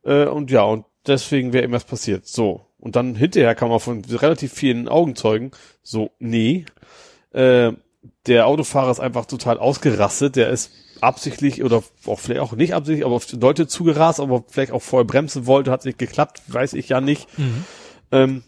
Äh, 0.04 0.26
und 0.26 0.50
ja, 0.50 0.62
und 0.62 0.84
deswegen 1.06 1.52
wäre 1.52 1.64
ihm 1.64 1.72
was 1.72 1.84
passiert. 1.84 2.26
So. 2.26 2.66
Und 2.78 2.96
dann 2.96 3.14
hinterher 3.14 3.54
kam 3.54 3.70
auch 3.70 3.82
von 3.82 4.04
relativ 4.04 4.52
vielen 4.52 4.88
Augenzeugen 4.88 5.50
so, 5.82 6.10
nee, 6.18 6.64
äh, 7.32 7.72
der 8.26 8.46
Autofahrer 8.46 8.90
ist 8.90 9.00
einfach 9.00 9.26
total 9.26 9.58
ausgerastet. 9.58 10.36
Der 10.36 10.50
ist 10.50 10.70
absichtlich 11.00 11.62
oder 11.62 11.82
auch 12.06 12.18
vielleicht 12.18 12.40
auch 12.40 12.52
nicht 12.52 12.74
absichtlich, 12.74 13.04
aber 13.04 13.14
auf 13.14 13.32
Leute 13.32 13.66
zugerast, 13.66 14.20
aber 14.20 14.44
vielleicht 14.48 14.72
auch 14.72 14.82
vorher 14.82 15.06
bremsen 15.06 15.46
wollte, 15.46 15.70
hat 15.70 15.84
nicht 15.84 15.98
geklappt, 15.98 16.42
weiß 16.48 16.72
ich 16.74 16.88
ja 16.88 17.00
nicht. 17.00 17.26
Mhm. 17.38 17.64
Ähm, 18.12 18.42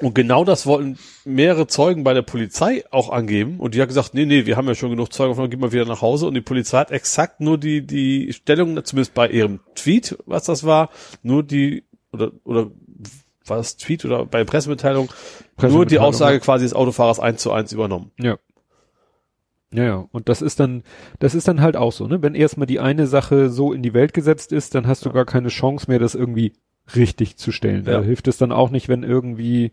und 0.00 0.14
genau 0.14 0.44
das 0.44 0.66
wollten 0.66 0.98
mehrere 1.24 1.66
Zeugen 1.66 2.02
bei 2.02 2.14
der 2.14 2.22
Polizei 2.22 2.84
auch 2.90 3.10
angeben. 3.10 3.60
Und 3.60 3.74
die 3.74 3.80
hat 3.80 3.88
gesagt, 3.88 4.12
nee, 4.14 4.26
nee, 4.26 4.44
wir 4.44 4.56
haben 4.56 4.66
ja 4.66 4.74
schon 4.74 4.90
genug 4.90 5.12
Zeugen, 5.12 5.50
gehen 5.50 5.62
wir 5.62 5.72
wieder 5.72 5.84
nach 5.84 6.02
Hause. 6.02 6.26
Und 6.26 6.34
die 6.34 6.40
Polizei 6.40 6.78
hat 6.78 6.90
exakt 6.90 7.40
nur 7.40 7.58
die, 7.58 7.86
die 7.86 8.32
Stellung, 8.32 8.84
zumindest 8.84 9.14
bei 9.14 9.28
ihrem 9.28 9.60
Tweet, 9.76 10.18
was 10.26 10.44
das 10.44 10.64
war, 10.64 10.90
nur 11.22 11.44
die, 11.44 11.84
oder, 12.12 12.32
oder, 12.44 12.70
war 13.46 13.58
das 13.58 13.76
Tweet 13.76 14.04
oder 14.04 14.24
bei 14.24 14.42
Pressemitteilung, 14.42 15.08
Pressemitteilung 15.08 15.76
nur 15.76 15.86
die 15.86 15.98
Aussage 15.98 16.36
ja. 16.36 16.40
quasi 16.40 16.64
des 16.64 16.72
Autofahrers 16.72 17.20
eins 17.20 17.42
zu 17.42 17.52
eins 17.52 17.72
übernommen. 17.72 18.10
Ja. 18.18 18.38
Ja, 19.72 19.84
ja. 19.84 20.08
Und 20.12 20.28
das 20.28 20.40
ist 20.40 20.60
dann, 20.60 20.82
das 21.18 21.34
ist 21.34 21.48
dann 21.48 21.60
halt 21.60 21.76
auch 21.76 21.92
so, 21.92 22.06
ne? 22.06 22.22
Wenn 22.22 22.34
erstmal 22.34 22.66
die 22.66 22.80
eine 22.80 23.06
Sache 23.06 23.50
so 23.50 23.72
in 23.72 23.82
die 23.82 23.92
Welt 23.92 24.14
gesetzt 24.14 24.52
ist, 24.52 24.74
dann 24.74 24.86
hast 24.86 25.04
du 25.04 25.10
gar 25.10 25.24
keine 25.24 25.48
Chance 25.48 25.86
mehr, 25.88 25.98
das 25.98 26.14
irgendwie 26.14 26.52
richtig 26.94 27.36
zu 27.36 27.52
stellen. 27.52 27.84
Ja. 27.86 27.94
Da 27.94 28.02
hilft 28.02 28.28
es 28.28 28.36
dann 28.36 28.52
auch 28.52 28.70
nicht, 28.70 28.88
wenn 28.88 29.02
irgendwie 29.02 29.72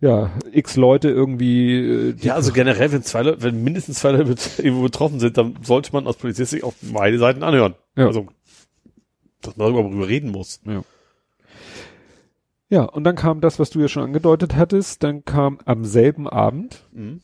ja, 0.00 0.30
x 0.52 0.76
Leute 0.76 1.08
irgendwie. 1.08 1.78
Äh, 1.78 2.14
ja, 2.20 2.34
also 2.34 2.52
generell, 2.52 2.92
wenn 2.92 3.02
zwei 3.02 3.22
Leute, 3.22 3.42
wenn 3.42 3.64
mindestens 3.64 4.00
zwei 4.00 4.12
Leute 4.12 4.36
irgendwo 4.58 4.82
betroffen 4.82 5.18
sind, 5.18 5.38
dann 5.38 5.56
sollte 5.62 5.92
man 5.92 6.06
aus 6.06 6.16
Polizist 6.16 6.50
sich 6.50 6.62
auf 6.62 6.74
beide 6.82 7.18
Seiten 7.18 7.42
anhören. 7.42 7.74
Ja. 7.96 8.06
Also, 8.06 8.26
dass 9.40 9.56
man 9.56 9.72
darüber 9.72 10.06
reden 10.06 10.30
muss. 10.30 10.60
Ja. 10.66 10.82
Ja, 12.68 12.82
und 12.82 13.04
dann 13.04 13.14
kam 13.14 13.40
das, 13.40 13.58
was 13.58 13.70
du 13.70 13.80
ja 13.80 13.88
schon 13.88 14.02
angedeutet 14.02 14.56
hattest, 14.56 15.02
dann 15.04 15.24
kam 15.24 15.58
am 15.64 15.84
selben 15.84 16.28
Abend, 16.28 16.82
mhm. 16.92 17.20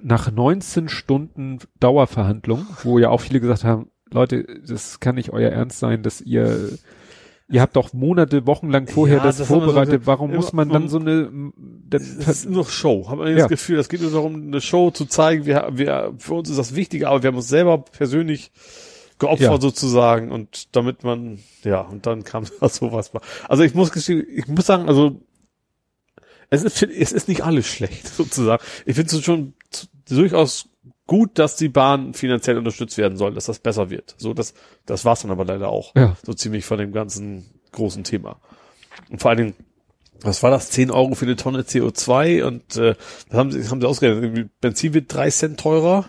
nach 0.00 0.30
19 0.30 0.88
Stunden 0.88 1.58
Dauerverhandlung, 1.78 2.66
wo 2.82 2.98
ja 2.98 3.10
auch 3.10 3.20
viele 3.20 3.40
gesagt 3.40 3.64
haben, 3.64 3.90
Leute, 4.10 4.44
das 4.66 5.00
kann 5.00 5.16
nicht 5.16 5.30
euer 5.30 5.50
Ernst 5.50 5.78
sein, 5.78 6.02
dass 6.02 6.20
ihr 6.20 6.78
ihr 7.52 7.60
habt 7.60 7.76
doch 7.76 7.92
Monate, 7.92 8.46
Wochenlang 8.46 8.88
vorher 8.88 9.18
Ja, 9.18 9.22
das, 9.22 9.36
das 9.38 9.48
haben 9.48 9.56
wir 9.56 9.60
so 9.60 9.66
vorbereitet. 9.66 10.00
ge- 10.00 10.06
Warum 10.06 10.32
muss 10.34 10.52
man 10.52 10.68
dann 10.70 10.88
so 10.88 10.98
eine, 10.98 11.24
dann, 11.24 11.52
Das 11.88 12.28
ist 12.28 12.48
nur 12.50 12.64
Show. 12.66 13.06
Habe 13.08 13.30
ich 13.30 13.36
Ja. 13.36 13.42
das 13.42 13.48
Gefühl, 13.50 13.76
das 13.76 13.88
geht 13.88 14.00
nur 14.02 14.10
darum, 14.10 14.34
eine 14.48 14.60
Show 14.60 14.90
zu 14.90 15.04
zeigen. 15.06 15.46
Wir, 15.46 15.68
wir, 15.72 16.14
für 16.18 16.34
uns 16.34 16.48
ist 16.50 16.58
das 16.58 16.74
wichtiger, 16.74 17.10
aber 17.10 17.22
wir 17.22 17.28
haben 17.28 17.36
uns 17.36 17.48
selber 17.48 17.78
persönlich 17.78 18.50
geopfert 19.18 19.40
Ja. 19.52 19.60
sozusagen 19.60 20.32
und 20.32 20.74
damit 20.74 21.04
man, 21.04 21.38
ja, 21.62 21.82
und 21.82 22.06
dann 22.06 22.24
kam 22.24 22.44
da 22.60 22.68
sowas. 22.68 23.12
Also 23.48 23.62
ich 23.62 23.74
muss 23.74 23.92
gestehen, 23.92 24.26
ich 24.28 24.48
muss 24.48 24.66
sagen, 24.66 24.88
also 24.88 25.20
es 26.50 26.64
ist, 26.64 26.82
es 26.82 27.12
ist 27.12 27.28
nicht 27.28 27.42
alles 27.42 27.66
schlecht 27.66 28.08
sozusagen. 28.16 28.62
Ich 28.84 28.96
finde 28.96 29.14
es 29.16 29.22
schon 29.24 29.54
durchaus 30.08 30.68
gut, 31.06 31.38
dass 31.38 31.56
die 31.56 31.68
Bahn 31.68 32.14
finanziell 32.14 32.58
unterstützt 32.58 32.98
werden 32.98 33.16
soll, 33.16 33.34
dass 33.34 33.46
das 33.46 33.58
besser 33.58 33.90
wird. 33.90 34.14
So, 34.18 34.34
das, 34.34 34.54
das 34.86 35.04
war's 35.04 35.22
dann 35.22 35.30
aber 35.30 35.44
leider 35.44 35.68
auch. 35.68 35.94
Ja. 35.94 36.16
So 36.24 36.32
ziemlich 36.32 36.64
von 36.64 36.78
dem 36.78 36.92
ganzen 36.92 37.60
großen 37.72 38.04
Thema. 38.04 38.40
Und 39.10 39.20
vor 39.20 39.30
allen 39.30 39.38
Dingen, 39.38 39.54
was 40.20 40.42
war 40.42 40.50
das? 40.50 40.70
10 40.70 40.90
Euro 40.90 41.14
für 41.14 41.24
eine 41.24 41.36
Tonne 41.36 41.62
CO2 41.62 42.44
und 42.44 42.76
äh, 42.76 42.94
das 43.28 43.38
haben 43.38 43.50
sie, 43.50 43.60
das 43.60 43.70
haben 43.70 43.80
sie 43.80 43.88
ausgerechnet. 43.88 44.50
Benzin 44.60 44.94
wird 44.94 45.12
drei 45.12 45.30
Cent 45.30 45.58
teurer. 45.58 46.08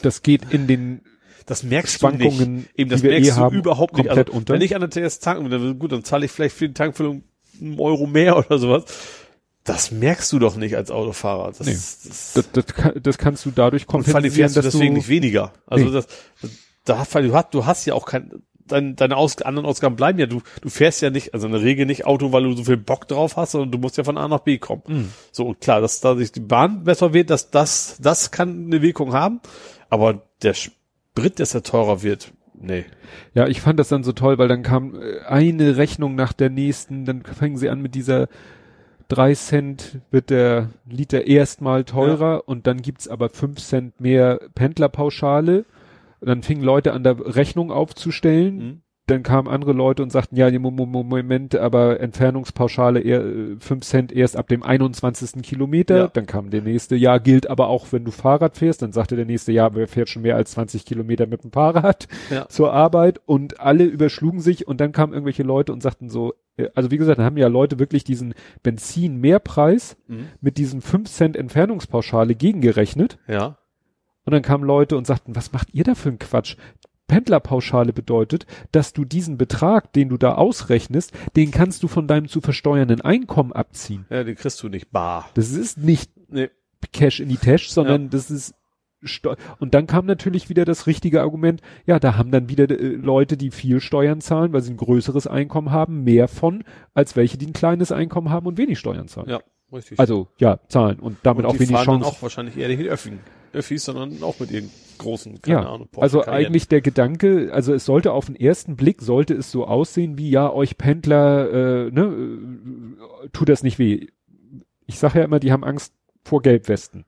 das 0.00 0.22
geht 0.22 0.52
in 0.52 0.66
den 0.66 1.02
Das 1.46 1.62
merkst 1.62 2.02
du 2.02 2.08
nicht. 2.08 2.68
Eben, 2.76 2.90
das 2.90 3.02
wir 3.02 3.10
merkst 3.10 3.30
eh 3.30 3.34
du 3.34 3.36
haben, 3.36 3.56
überhaupt 3.56 3.96
nicht. 3.98 4.08
Also, 4.08 4.32
unter. 4.32 4.54
Wenn 4.54 4.62
ich 4.62 4.74
an 4.74 4.88
der 4.88 4.90
TS 4.90 5.20
tanken 5.20 5.50
will, 5.50 5.58
dann, 5.58 5.78
gut, 5.78 5.92
dann 5.92 6.04
zahle 6.04 6.24
ich 6.24 6.30
vielleicht 6.30 6.56
für 6.56 6.68
die 6.68 6.74
Tankfüllung 6.74 7.24
einen 7.60 7.78
Euro 7.78 8.06
mehr 8.06 8.36
oder 8.44 8.58
sowas. 8.58 8.84
Das 9.64 9.90
merkst 9.90 10.30
du 10.32 10.38
doch 10.38 10.56
nicht 10.56 10.76
als 10.76 10.90
Autofahrer. 10.90 11.48
Das, 11.56 11.66
Nee. 11.66 11.72
das, 11.72 12.32
Das, 12.34 12.52
das, 12.52 12.66
kann- 12.66 13.00
das 13.02 13.18
kannst 13.18 13.46
du 13.46 13.50
dadurch 13.50 13.84
und 13.84 13.88
kompensieren, 13.88 14.30
fährst 14.32 14.56
du 14.56 14.60
deswegen 14.60 14.94
du, 14.94 14.98
nicht 14.98 15.08
weniger. 15.08 15.52
Also 15.66 15.86
Nee. 15.86 15.92
das, 15.92 16.06
da 16.84 17.02
du 17.20 17.34
hast, 17.34 17.54
du 17.54 17.64
hast 17.64 17.86
ja 17.86 17.94
auch 17.94 18.04
kein, 18.04 18.30
dein, 18.66 18.94
deine 18.94 19.16
Aus, 19.16 19.40
anderen 19.40 19.66
Ausgaben 19.66 19.96
bleiben 19.96 20.18
ja, 20.18 20.26
du, 20.26 20.42
du 20.60 20.68
fährst 20.68 21.00
ja 21.00 21.08
nicht, 21.08 21.32
also 21.32 21.46
in 21.46 21.52
der 21.54 21.62
Regel 21.62 21.86
nicht 21.86 22.04
Auto, 22.04 22.30
weil 22.32 22.42
du 22.44 22.52
so 22.52 22.64
viel 22.64 22.76
Bock 22.76 23.08
drauf 23.08 23.36
hast, 23.38 23.52
sondern 23.52 23.70
du 23.70 23.78
musst 23.78 23.96
ja 23.96 24.04
von 24.04 24.18
A 24.18 24.28
nach 24.28 24.40
B 24.40 24.58
kommen. 24.58 24.82
Mhm. 24.86 25.08
So, 25.32 25.46
und 25.46 25.60
klar, 25.62 25.80
dass 25.80 26.00
dadurch 26.00 26.30
die 26.32 26.40
Bahn 26.40 26.84
besser 26.84 27.14
wird, 27.14 27.30
dass 27.30 27.50
das, 27.50 27.96
das 28.02 28.30
kann 28.30 28.66
eine 28.66 28.82
Wirkung 28.82 29.14
haben, 29.14 29.40
aber 29.88 30.26
der 30.42 30.52
Sprit, 30.52 31.40
dass 31.40 31.54
er 31.54 31.62
teurer 31.62 32.02
wird, 32.02 32.32
nee. 32.52 32.84
ja, 33.32 33.46
ich 33.46 33.62
fand 33.62 33.78
das 33.80 33.88
dann 33.88 34.04
so 34.04 34.12
toll, 34.12 34.36
weil 34.36 34.48
dann 34.48 34.62
kam 34.62 34.94
äh, 35.00 35.20
eine 35.26 35.78
Rechnung 35.78 36.16
nach 36.16 36.34
der 36.34 36.50
nächsten, 36.50 37.06
dann 37.06 37.22
fangen 37.22 37.56
sie 37.56 37.70
an 37.70 37.80
mit 37.80 37.94
dieser 37.94 38.28
drei 39.08 39.34
Cent 39.34 40.00
wird 40.10 40.30
der 40.30 40.70
Liter 40.88 41.26
erstmal 41.26 41.84
teurer 41.84 42.42
und 42.46 42.66
dann 42.66 42.82
gibt's 42.82 43.08
aber 43.08 43.28
fünf 43.28 43.58
Cent 43.58 44.00
mehr 44.00 44.40
Pendlerpauschale. 44.54 45.64
Und 46.20 46.28
dann 46.28 46.42
fingen 46.42 46.62
Leute 46.62 46.92
an 46.92 47.02
der 47.04 47.36
Rechnung 47.36 47.70
aufzustellen. 47.70 48.56
Mhm. 48.56 48.80
Dann 49.06 49.22
kamen 49.22 49.48
andere 49.48 49.74
Leute 49.74 50.02
und 50.02 50.08
sagten, 50.10 50.34
ja, 50.36 50.50
Mo- 50.58 50.70
Mo- 50.70 50.86
Mo- 50.86 51.02
Moment, 51.02 51.54
aber 51.54 52.00
Entfernungspauschale 52.00 53.00
eher, 53.00 53.22
5 53.58 53.84
Cent 53.84 54.12
erst 54.12 54.34
ab 54.34 54.48
dem 54.48 54.62
21. 54.62 55.42
Kilometer. 55.42 55.96
Ja. 55.98 56.08
Dann 56.08 56.24
kam 56.24 56.48
der 56.48 56.62
nächste, 56.62 56.96
ja, 56.96 57.18
gilt 57.18 57.50
aber 57.50 57.68
auch, 57.68 57.88
wenn 57.92 58.06
du 58.06 58.10
Fahrrad 58.10 58.56
fährst. 58.56 58.80
Dann 58.80 58.92
sagte 58.94 59.14
der 59.16 59.26
nächste, 59.26 59.52
ja, 59.52 59.74
wer 59.74 59.88
fährt 59.88 60.08
schon 60.08 60.22
mehr 60.22 60.36
als 60.36 60.52
20 60.52 60.86
Kilometer 60.86 61.26
mit 61.26 61.44
dem 61.44 61.52
Fahrrad 61.52 62.08
Ja. 62.30 62.48
zur 62.48 62.72
Arbeit? 62.72 63.20
Und 63.26 63.60
alle 63.60 63.84
überschlugen 63.84 64.40
sich 64.40 64.66
und 64.66 64.80
dann 64.80 64.92
kamen 64.92 65.12
irgendwelche 65.12 65.42
Leute 65.42 65.74
und 65.74 65.82
sagten 65.82 66.08
so, 66.08 66.32
also 66.74 66.90
wie 66.90 66.98
gesagt, 66.98 67.18
dann 67.18 67.26
haben 67.26 67.36
ja 67.36 67.48
Leute 67.48 67.78
wirklich 67.78 68.04
diesen 68.04 68.34
Benzin-Mehrpreis 68.62 69.96
Mhm. 70.08 70.28
mit 70.40 70.58
diesen 70.58 70.80
5 70.80 71.10
Cent 71.10 71.36
Entfernungspauschale 71.36 72.34
gegengerechnet. 72.34 73.18
Ja. 73.26 73.58
Und 74.24 74.32
dann 74.32 74.42
kamen 74.42 74.64
Leute 74.64 74.96
und 74.96 75.06
sagten, 75.06 75.36
was 75.36 75.52
macht 75.52 75.68
ihr 75.74 75.84
da 75.84 75.94
für 75.94 76.08
einen 76.08 76.18
Quatsch? 76.18 76.56
Pendlerpauschale 77.06 77.92
bedeutet, 77.92 78.46
dass 78.72 78.94
du 78.94 79.04
diesen 79.04 79.36
Betrag, 79.36 79.92
den 79.92 80.08
du 80.08 80.16
da 80.16 80.36
ausrechnest, 80.36 81.12
den 81.36 81.50
kannst 81.50 81.82
du 81.82 81.88
von 81.88 82.08
deinem 82.08 82.28
zu 82.28 82.40
versteuernden 82.40 83.02
Einkommen 83.02 83.52
abziehen. 83.52 84.06
Ja, 84.08 84.24
die 84.24 84.34
kriegst 84.34 84.62
du 84.62 84.68
nicht 84.70 84.90
bar. 84.90 85.28
Das 85.34 85.50
ist 85.50 85.76
nicht 85.78 86.10
Nee. 86.30 86.48
Cash 86.92 87.20
in 87.20 87.28
die 87.28 87.36
Tasche, 87.36 87.70
sondern 87.70 88.08
das 88.10 88.30
ist 88.30 88.54
und 89.58 89.74
dann 89.74 89.86
kam 89.86 90.06
natürlich 90.06 90.48
wieder 90.48 90.64
das 90.64 90.86
richtige 90.86 91.22
Argument, 91.22 91.60
ja, 91.86 91.98
da 91.98 92.16
haben 92.16 92.30
dann 92.30 92.48
wieder 92.48 92.70
äh, 92.70 92.74
Leute, 92.94 93.36
die 93.36 93.50
viel 93.50 93.80
Steuern 93.80 94.20
zahlen, 94.20 94.52
weil 94.52 94.62
sie 94.62 94.72
ein 94.72 94.76
größeres 94.76 95.26
Einkommen 95.26 95.70
haben, 95.70 96.04
mehr 96.04 96.28
von, 96.28 96.64
als 96.94 97.16
welche, 97.16 97.38
die 97.38 97.46
ein 97.46 97.52
kleines 97.52 97.92
Einkommen 97.92 98.30
haben 98.30 98.46
und 98.46 98.58
wenig 98.58 98.78
Steuern 98.78 99.08
zahlen. 99.08 99.28
Ja, 99.28 99.40
richtig. 99.72 99.98
Also, 100.00 100.28
ja, 100.38 100.58
zahlen 100.68 100.98
und 101.00 101.18
damit 101.22 101.44
Und 101.44 101.50
auch 101.50 101.54
die 101.54 101.60
wenig 101.60 101.72
fahren 101.72 101.86
dann 101.86 102.00
Chance. 102.02 102.16
auch 102.18 102.22
wahrscheinlich 102.22 102.56
eher 102.56 102.68
nicht 102.68 102.78
mit 102.78 102.88
Öffis, 102.88 103.12
Öffis, 103.52 103.84
sondern 103.84 104.22
auch 104.22 104.40
mit 104.40 104.50
ihren 104.50 104.68
großen, 104.98 105.40
keine 105.42 105.60
Ja, 105.62 105.68
Ahnung, 105.70 105.88
Porsche 105.90 106.02
also 106.02 106.20
Cayenne. 106.20 106.46
eigentlich 106.48 106.68
der 106.68 106.80
Gedanke, 106.80 107.50
also 107.52 107.72
es 107.72 107.84
sollte 107.84 108.12
auf 108.12 108.26
den 108.26 108.36
ersten 108.36 108.76
Blick, 108.76 109.00
sollte 109.02 109.34
es 109.34 109.50
so 109.50 109.66
aussehen 109.66 110.18
wie, 110.18 110.30
ja, 110.30 110.50
euch 110.52 110.76
Pendler, 110.78 111.50
äh, 111.86 111.90
ne, 111.90 112.02
äh, 113.24 113.28
tut 113.32 113.48
das 113.48 113.62
nicht 113.62 113.78
weh. 113.78 114.08
Ich 114.86 114.98
sage 114.98 115.18
ja 115.20 115.24
immer, 115.24 115.40
die 115.40 115.52
haben 115.52 115.64
Angst 115.64 115.94
vor 116.24 116.42
Gelbwesten. 116.42 117.04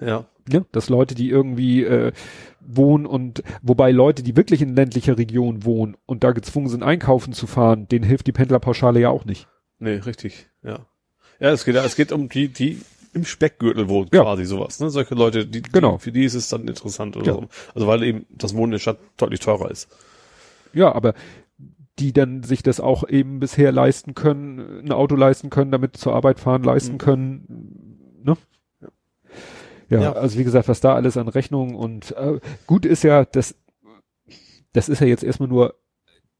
Ja. 0.00 0.24
Ne? 0.48 0.66
Dass 0.72 0.88
Leute, 0.88 1.14
die 1.14 1.28
irgendwie 1.30 1.84
äh, 1.84 2.12
wohnen 2.60 3.06
und, 3.06 3.42
wobei 3.62 3.90
Leute, 3.92 4.22
die 4.22 4.36
wirklich 4.36 4.62
in 4.62 4.74
ländlicher 4.74 5.16
Region 5.18 5.64
wohnen 5.64 5.96
und 6.06 6.24
da 6.24 6.32
gezwungen 6.32 6.68
sind, 6.68 6.82
einkaufen 6.82 7.32
zu 7.32 7.46
fahren, 7.46 7.88
denen 7.88 8.04
hilft 8.04 8.26
die 8.26 8.32
Pendlerpauschale 8.32 9.00
ja 9.00 9.10
auch 9.10 9.24
nicht. 9.24 9.48
Nee, 9.78 9.94
richtig, 9.96 10.48
ja. 10.62 10.80
Ja, 11.40 11.50
es 11.50 11.64
geht, 11.64 11.76
es 11.76 11.94
geht 11.96 12.10
um 12.12 12.28
die, 12.28 12.48
die 12.48 12.80
im 13.14 13.24
Speckgürtel 13.24 13.88
wohnen, 13.88 14.08
Ja. 14.12 14.22
quasi 14.22 14.44
sowas, 14.44 14.80
ne? 14.80 14.90
Solche 14.90 15.14
Leute, 15.14 15.46
die, 15.46 15.62
Genau. 15.62 15.92
die, 15.96 15.98
für 16.02 16.12
die 16.12 16.24
ist 16.24 16.34
es 16.34 16.48
dann 16.48 16.66
interessant 16.68 17.16
oder 17.16 17.26
Ja. 17.26 17.32
so. 17.34 17.48
Also 17.74 17.86
weil 17.86 18.02
eben 18.02 18.26
das 18.28 18.54
Wohnen 18.54 18.64
in 18.66 18.70
der 18.72 18.78
Stadt 18.80 18.98
deutlich 19.16 19.40
teurer 19.40 19.70
ist. 19.70 19.88
Ja, 20.74 20.92
aber 20.94 21.14
die 21.98 22.12
dann 22.12 22.42
sich 22.42 22.62
das 22.62 22.80
auch 22.80 23.08
eben 23.08 23.40
bisher 23.40 23.72
leisten 23.72 24.14
können, 24.14 24.84
ein 24.84 24.92
Auto 24.92 25.16
leisten 25.16 25.48
können, 25.50 25.70
damit 25.72 25.96
zur 25.96 26.14
Arbeit 26.14 26.38
fahren 26.38 26.62
leisten 26.62 26.94
Mhm. 26.94 26.98
können, 26.98 28.20
ne? 28.24 28.36
Ja, 29.88 30.00
Ja. 30.00 30.12
also 30.12 30.38
wie 30.38 30.44
gesagt, 30.44 30.68
was 30.68 30.80
da 30.80 30.94
alles 30.94 31.16
an 31.16 31.28
Rechnungen 31.28 31.74
und 31.74 32.12
äh, 32.16 32.40
gut 32.66 32.84
ist 32.86 33.02
ja, 33.04 33.24
das, 33.24 33.54
das 34.72 34.88
ist 34.88 35.00
ja 35.00 35.06
jetzt 35.06 35.24
erstmal 35.24 35.48
nur, 35.48 35.74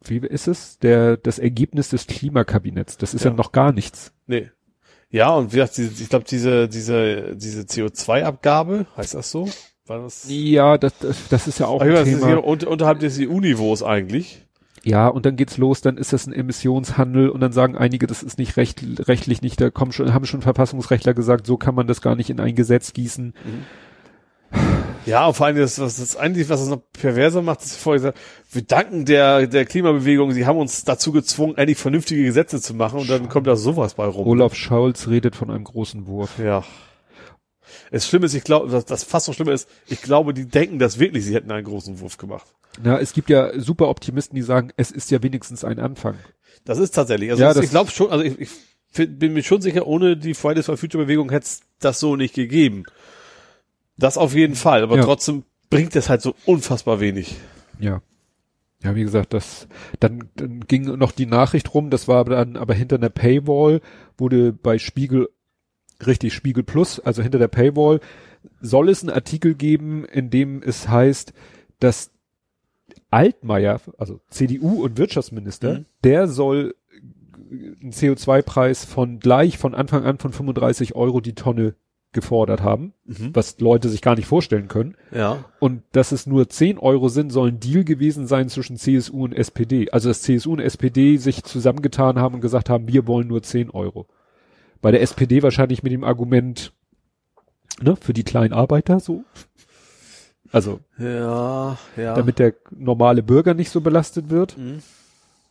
wie 0.05 0.19
ist 0.19 0.47
es? 0.49 0.79
Der, 0.79 1.17
das 1.17 1.39
Ergebnis 1.39 1.89
des 1.89 2.07
Klimakabinetts. 2.07 2.99
Das 2.99 3.15
ist 3.15 3.25
ja, 3.25 3.31
Ja. 3.31 3.37
noch 3.37 3.53
gar 3.53 3.73
nichts. 3.73 4.13
Nee. 4.27 4.51
Ja, 5.11 5.35
und 5.35 5.53
wie 5.53 5.57
gesagt, 5.57 5.79
ich 5.79 6.09
glaube, 6.09 6.27
diese, 6.29 6.69
diese, 6.69 7.35
diese 7.37 7.63
CO2-Abgabe, 7.63 8.87
heißt 8.97 9.15
das 9.15 9.31
so? 9.31 9.49
War 9.87 10.01
das? 10.03 10.27
Ja, 10.29 10.77
das, 10.77 10.93
das, 10.99 11.29
das 11.31 11.49
ist 11.49 11.61
ja 11.61 11.67
auch 11.67 11.81
Ach, 11.81 11.87
ein 11.87 11.93
das 11.93 12.07
ist 12.07 12.15
Thema. 12.17 12.27
hier 12.27 12.45
unter, 12.45 12.69
unterhalb 12.69 12.99
des 13.01 13.19
EU-Niveaus 13.19 13.83
eigentlich. 13.83 14.47
Ja, 14.85 15.09
und 15.09 15.27
dann 15.27 15.37
geht's 15.37 15.59
los, 15.59 15.81
dann 15.81 15.97
ist 15.97 16.13
das 16.13 16.27
ein 16.27 16.33
Emissionshandel 16.33 17.29
und 17.29 17.41
dann 17.41 17.53
sagen 17.53 17.77
einige, 17.77 18.07
das 18.07 18.23
ist 18.23 18.39
nicht 18.39 18.57
recht, 18.57 18.83
rechtlich 19.09 19.43
nicht, 19.43 19.61
da 19.61 19.71
kommen 19.71 19.93
schon, 19.93 20.15
haben 20.15 20.27
schon 20.27 20.43
Verfassungsrechtler 20.43 21.15
gesagt, 21.15 21.47
so 21.47 21.57
kann 21.57 21.75
man 21.75 21.87
das 21.87 22.01
gar 22.01 22.15
nicht 22.15 22.31
in 22.31 22.41
ein 22.41 22.55
Gesetz 22.55 22.93
gießen. 22.93 23.35
Ja, 25.05 25.27
und 25.27 25.35
vor 25.35 25.47
allem 25.47 25.57
das, 25.57 25.79
was 25.79 25.97
das 25.97 26.17
eigentlich, 26.17 26.49
was 26.49 26.61
es 26.61 26.69
noch 26.69 26.83
perverser 26.93 27.43
macht, 27.43 27.63
ist 27.63 27.77
vorher 27.77 27.99
gesagt, 27.99 28.19
wir 28.53 28.63
danken 28.63 29.05
der, 29.05 29.47
der 29.47 29.65
Klimabewegung, 29.65 30.33
sie 30.33 30.47
haben 30.47 30.59
uns 30.59 30.85
dazu 30.85 31.13
gezwungen, 31.13 31.57
endlich 31.57 31.79
vernünftige 31.79 32.25
Gesetze 32.25 32.61
zu 32.61 32.75
machen 32.75 33.01
und 33.01 33.11
dann 33.11 33.29
kommt 33.29 33.47
da 33.47 33.57
sowas 33.57 33.95
bei 33.95 34.07
rum. 34.07 34.27
Olaf 34.27 34.55
Scholz 34.55 35.09
redet 35.09 35.35
von 35.35 35.51
einem 35.51 35.65
großen 35.65 36.07
Wurf. 36.07 36.39
Ja. 36.39 36.65
Das 37.91 38.07
Schlimme 38.07 38.27
ist, 38.27 38.35
ich 38.35 38.45
glaube, 38.45 38.71
das, 38.71 38.85
das 38.85 39.05
fast 39.05 39.27
so 39.27 39.33
Schlimme 39.33 39.53
ist, 39.53 39.69
ich 39.87 40.03
glaube, 40.03 40.35
die 40.35 40.47
denken 40.47 40.79
das 40.79 40.99
wirklich, 40.99 41.25
sie 41.25 41.35
hätten 41.35 41.51
einen 41.51 41.65
großen 41.65 42.01
Wurf 42.01 42.19
gemacht. 42.19 42.47
Na, 42.83 42.99
es 42.99 43.13
gibt 43.13 43.31
ja 43.31 43.59
super 43.59 43.89
Optimisten, 43.89 44.37
die 44.37 44.43
sagen, 44.43 44.71
es 44.77 44.91
ist 44.91 45.11
ja 45.11 45.23
wenigstens 45.23 45.65
ein 45.65 45.79
Anfang. 45.79 46.17
Das 46.65 46.79
ist 46.79 46.93
tatsächlich. 46.95 47.31
Also 47.31 47.43
Ja, 47.43 47.57
ich 47.57 47.71
glaube 47.71 47.91
schon, 47.91 48.11
also 48.11 48.25
ich, 48.25 48.39
ich 48.41 48.51
find- 48.91 49.19
bin 49.19 49.33
mir 49.33 49.43
schon 49.43 49.61
sicher, 49.61 49.87
ohne 49.87 50.17
die 50.17 50.35
Fridays 50.35 50.67
for 50.67 50.77
Future 50.77 51.05
Bewegung 51.05 51.31
hätte 51.31 51.45
es 51.47 51.61
das 51.81 52.01
so 52.01 52.17
nicht 52.17 52.35
gegeben. 52.35 52.85
Das 53.97 54.17
auf 54.17 54.35
jeden 54.35 54.55
Fall, 54.55 54.83
aber 54.83 54.97
Ja. 54.97 55.05
trotzdem 55.05 55.45
bringt 55.71 55.97
es 55.97 56.09
halt 56.09 56.23
so 56.23 56.35
unfassbar 56.47 57.01
wenig. 57.01 57.37
Ja. 57.81 58.01
Ja, 58.83 58.95
wie 58.95 59.03
gesagt, 59.03 59.33
das, 59.35 59.67
dann, 59.99 60.29
dann 60.37 60.61
ging 60.61 60.83
noch 60.99 61.11
die 61.11 61.27
Nachricht 61.27 61.75
rum, 61.75 61.91
das 61.91 62.07
war 62.07 62.25
dann 62.25 62.57
aber 62.57 62.75
hinter 62.75 62.95
einer 62.97 63.09
Paywall, 63.11 63.81
wurde 64.17 64.53
bei 64.53 64.79
Spiegel, 64.79 65.29
richtig 66.07 66.33
Spiegel 66.33 66.63
Plus, 66.63 67.01
also 67.01 67.21
hinter 67.23 67.41
der 67.41 67.49
Paywall, 67.49 67.99
soll 68.61 68.89
es 68.89 69.03
einen 69.03 69.11
Artikel 69.11 69.57
geben, 69.57 70.05
in 70.05 70.31
dem 70.31 70.63
es 70.63 70.89
heißt, 70.89 71.33
dass 71.81 72.13
Altmaier, 73.11 73.81
also 73.97 74.21
CDU 74.29 74.83
und 74.85 74.99
Wirtschaftsminister, 74.99 75.81
Mhm. 75.81 75.85
der 76.05 76.29
soll 76.29 76.75
einen 77.51 77.93
CO2-Preis 77.93 78.85
von 78.85 79.21
gleich 79.21 79.57
von 79.59 79.75
Anfang 79.75 80.05
an 80.05 80.19
von 80.19 80.33
35 80.33 80.95
Euro 80.95 81.21
die 81.21 81.35
Tonne 81.35 81.75
gefordert 82.13 82.63
haben, 82.63 82.95
was 83.35 83.61
Leute 83.61 83.89
sich 83.91 84.01
gar 84.01 84.17
nicht 84.17 84.27
vorstellen 84.27 84.69
können. 84.69 84.97
Ja. 85.13 85.45
Und 85.61 85.83
dass 85.93 86.11
es 86.11 86.27
nur 86.27 86.49
10 86.49 86.79
Euro 86.79 87.09
sind, 87.09 87.31
soll 87.31 87.49
ein 87.49 87.61
Deal 87.61 87.85
gewesen 87.85 88.27
sein 88.27 88.49
zwischen 88.49 88.77
CSU 88.77 89.25
und 89.25 89.35
SPD. 89.35 89.91
Also 89.91 90.09
dass 90.09 90.23
CSU 90.23 90.55
und 90.55 90.61
SPD 90.61 91.19
sich 91.19 91.45
zusammengetan 91.45 92.19
haben 92.19 92.37
und 92.37 92.41
gesagt 92.41 92.71
haben, 92.71 92.89
wir 92.89 93.07
wollen 93.07 93.29
nur 93.29 93.43
10 93.43 93.71
Euro. 93.71 94.07
Bei 94.81 94.91
der 94.91 95.03
SPD 95.03 95.43
wahrscheinlich 95.43 95.83
mit 95.83 95.93
dem 95.93 96.03
Argument, 96.03 96.73
ne, 97.83 97.95
für 97.97 98.15
die 98.15 98.25
kleinen 98.25 98.55
Arbeiter 98.55 99.01
so. 99.01 99.25
Also, 100.53 100.81
Ja, 100.99 101.77
ja. 101.97 102.15
damit 102.15 102.39
der 102.39 102.55
normale 102.71 103.23
Bürger 103.23 103.55
nicht 103.55 103.71
so 103.71 103.81
belastet 103.81 104.31
wird. 104.31 104.57
Mhm. 104.57 104.83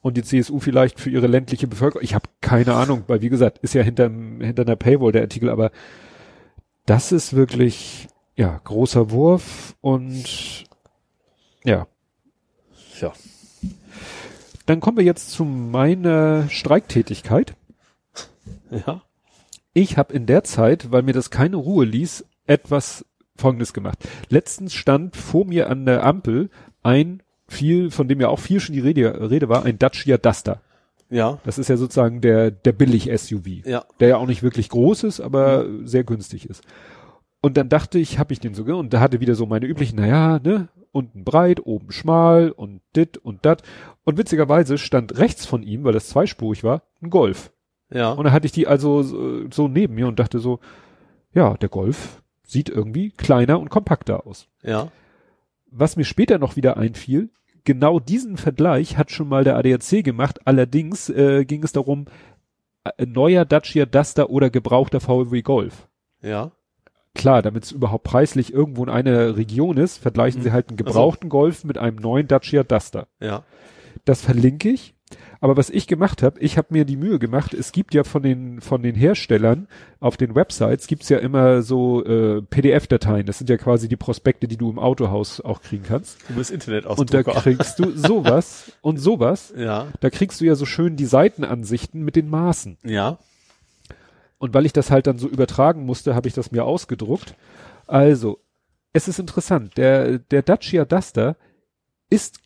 und 0.01 0.15
die 0.15 0.23
CSU 0.23 0.59
vielleicht 0.59 0.99
für 0.99 1.09
ihre 1.09 1.27
ländliche 1.27 1.67
Bevölkerung. 1.67 2.03
Ich 2.03 2.13
habe 2.15 2.29
keine 2.39 2.75
Ahnung, 2.75 3.03
weil 3.07 3.21
wie 3.21 3.29
gesagt, 3.29 3.57
ist 3.59 3.73
ja 3.73 3.81
hinter, 3.83 4.09
hinter 4.09 4.61
einer 4.61 4.75
Paywall 4.77 5.11
der 5.11 5.23
Artikel, 5.23 5.49
aber 5.49 5.71
das 6.85 7.11
ist 7.11 7.33
wirklich, 7.35 8.07
ja, 8.35 8.61
großer 8.63 9.11
Wurf 9.11 9.75
und 9.81 10.65
ja. 11.65 11.87
Ja. 13.01 13.11
Dann 14.65 14.79
kommen 14.79 14.97
wir 14.97 15.03
jetzt 15.03 15.31
zu 15.31 15.43
meiner 15.43 16.47
Streiktätigkeit. 16.49 17.55
Ja. 18.71 19.01
Ich 19.73 19.97
habe 19.97 20.13
in 20.13 20.25
der 20.25 20.43
Zeit, 20.43 20.91
weil 20.91 21.03
mir 21.03 21.13
das 21.13 21.29
keine 21.29 21.57
Ruhe 21.57 21.85
ließ, 21.85 22.25
etwas 22.45 23.05
Folgendes 23.37 23.73
gemacht. 23.73 23.99
Letztens 24.29 24.73
stand 24.73 25.15
vor 25.15 25.45
mir 25.45 25.69
an 25.69 25.85
der 25.85 26.03
Ampel 26.03 26.49
ein 26.83 27.21
viel, 27.47 27.91
von 27.91 28.07
dem 28.07 28.19
ja 28.19 28.27
auch 28.27 28.39
viel 28.39 28.59
schon 28.59 28.73
die 28.73 28.81
Rede, 28.81 29.29
Rede 29.29 29.49
war, 29.49 29.63
ein 29.65 29.79
Dacia 29.79 30.17
Duster. 30.17 30.61
Ja. 31.09 31.39
Das 31.45 31.57
ist 31.57 31.69
ja 31.69 31.77
sozusagen 31.77 32.21
der, 32.21 32.51
der 32.51 32.73
Billig-SUV. 32.73 33.65
Ja. 33.65 33.85
Der 33.99 34.09
ja 34.09 34.17
auch 34.17 34.27
nicht 34.27 34.43
wirklich 34.43 34.69
groß 34.69 35.03
ist, 35.03 35.21
aber 35.21 35.63
mhm. 35.63 35.87
sehr 35.87 36.03
günstig 36.03 36.49
ist. 36.49 36.63
Und 37.41 37.55
dann 37.55 37.69
dachte 37.69 37.99
ich, 37.99 38.19
habe 38.19 38.33
ich 38.33 38.39
den 38.39 38.53
sogar, 38.53 38.77
und 38.77 38.93
da 38.93 38.99
hatte 38.99 39.19
wieder 39.19 39.35
so 39.35 39.45
meine 39.45 39.67
üblichen, 39.67 39.97
naja, 39.97 40.39
ne, 40.39 40.67
unten 40.91 41.23
breit, 41.23 41.65
oben 41.65 41.91
schmal 41.91 42.51
und 42.51 42.81
dit 42.95 43.17
und 43.17 43.45
dat. 43.45 43.61
Und 44.03 44.17
witzigerweise 44.17 44.77
stand 44.77 45.17
rechts 45.17 45.45
von 45.45 45.63
ihm, 45.63 45.83
weil 45.83 45.93
das 45.93 46.09
zweispurig 46.09 46.63
war, 46.63 46.83
ein 47.01 47.09
Golf. 47.09 47.51
Ja. 47.89 48.11
Und 48.11 48.25
dann 48.25 48.33
hatte 48.33 48.47
ich 48.47 48.51
die 48.51 48.67
also 48.67 49.03
so, 49.03 49.49
so 49.49 49.67
neben 49.67 49.95
mir 49.95 50.07
und 50.07 50.19
dachte 50.19 50.39
so, 50.39 50.59
ja, 51.33 51.53
der 51.55 51.69
Golf 51.69 52.21
sieht 52.47 52.69
irgendwie 52.69 53.11
kleiner 53.11 53.59
und 53.59 53.69
kompakter 53.69 54.25
aus. 54.25 54.47
Ja. 54.63 54.91
Was 55.69 55.97
mir 55.97 56.05
später 56.05 56.39
noch 56.39 56.55
wieder 56.55 56.77
einfiel, 56.77 57.29
genau 57.65 57.99
diesen 57.99 58.37
Vergleich 58.37 58.97
hat 58.97 59.11
schon 59.11 59.27
mal 59.27 59.43
der 59.43 59.57
ADAC 59.57 60.03
gemacht. 60.03 60.39
Allerdings 60.45 61.09
äh, 61.09 61.45
ging 61.45 61.63
es 61.63 61.73
darum, 61.73 62.05
äh, 62.85 63.05
neuer 63.05 63.45
Dacia 63.45 63.85
Duster 63.85 64.29
oder 64.29 64.49
gebrauchter 64.49 65.01
VW 65.01 65.41
Golf. 65.41 65.87
Ja. 66.21 66.51
Klar, 67.13 67.41
damit 67.41 67.65
es 67.65 67.71
überhaupt 67.71 68.05
preislich 68.05 68.53
irgendwo 68.53 68.83
in 68.83 68.89
einer 68.89 69.35
Region 69.35 69.77
ist, 69.77 69.97
vergleichen 69.97 70.39
mhm. 70.39 70.43
sie 70.45 70.51
halt 70.51 70.69
einen 70.69 70.77
gebrauchten 70.77 71.27
also. 71.27 71.37
Golf 71.37 71.63
mit 71.65 71.77
einem 71.77 71.97
neuen 71.97 72.27
Dacia 72.27 72.63
Duster. 72.63 73.07
Ja. 73.19 73.43
Das 74.05 74.21
verlinke 74.21 74.69
ich. 74.69 74.95
Aber 75.39 75.55
was 75.55 75.69
ich 75.69 75.87
gemacht 75.87 76.23
habe, 76.23 76.39
ich 76.39 76.57
habe 76.57 76.69
mir 76.71 76.85
die 76.85 76.97
Mühe 76.97 77.19
gemacht, 77.19 77.53
es 77.53 77.71
gibt 77.71 77.93
ja 77.93 78.03
von 78.03 78.23
den 78.23 78.59
von 78.61 78.81
den 78.81 78.95
Herstellern 78.95 79.67
auf 79.99 80.17
den 80.17 80.35
Websites 80.35 80.87
gibt's 80.87 81.09
ja 81.09 81.17
immer 81.17 81.61
so 81.61 82.03
äh, 82.03 82.41
PDF-Dateien. 82.41 83.25
Das 83.25 83.37
sind 83.37 83.49
ja 83.49 83.57
quasi 83.57 83.87
die 83.87 83.95
Prospekte, 83.95 84.47
die 84.47 84.57
du 84.57 84.69
im 84.69 84.79
Autohaus 84.79 85.41
auch 85.41 85.61
kriegen 85.61 85.83
kannst. 85.83 86.17
Du 86.27 86.35
bist 86.35 86.51
Internet 86.51 86.85
Und 86.85 87.13
da 87.13 87.23
kriegst 87.23 87.79
du 87.79 87.91
sowas 87.91 88.71
und 88.81 88.97
sowas. 88.97 89.53
Ja. 89.55 89.87
Da 89.99 90.09
kriegst 90.09 90.41
du 90.41 90.45
ja 90.45 90.55
so 90.55 90.65
schön 90.65 90.95
die 90.95 91.05
Seitenansichten 91.05 92.03
mit 92.03 92.15
den 92.15 92.29
Maßen. 92.29 92.77
Ja. 92.83 93.19
Und 94.39 94.53
weil 94.53 94.65
ich 94.65 94.73
das 94.73 94.91
halt 94.91 95.07
dann 95.07 95.17
so 95.17 95.27
übertragen 95.27 95.85
musste, 95.85 96.15
habe 96.15 96.27
ich 96.27 96.33
das 96.33 96.51
mir 96.51 96.63
ausgedruckt. 96.63 97.35
Also, 97.87 98.39
es 98.93 99.07
ist 99.07 99.19
interessant. 99.19 99.77
Der 99.77 100.19
der 100.19 100.41
Dacia 100.41 100.85
Duster 100.85 101.37
ist 102.09 102.39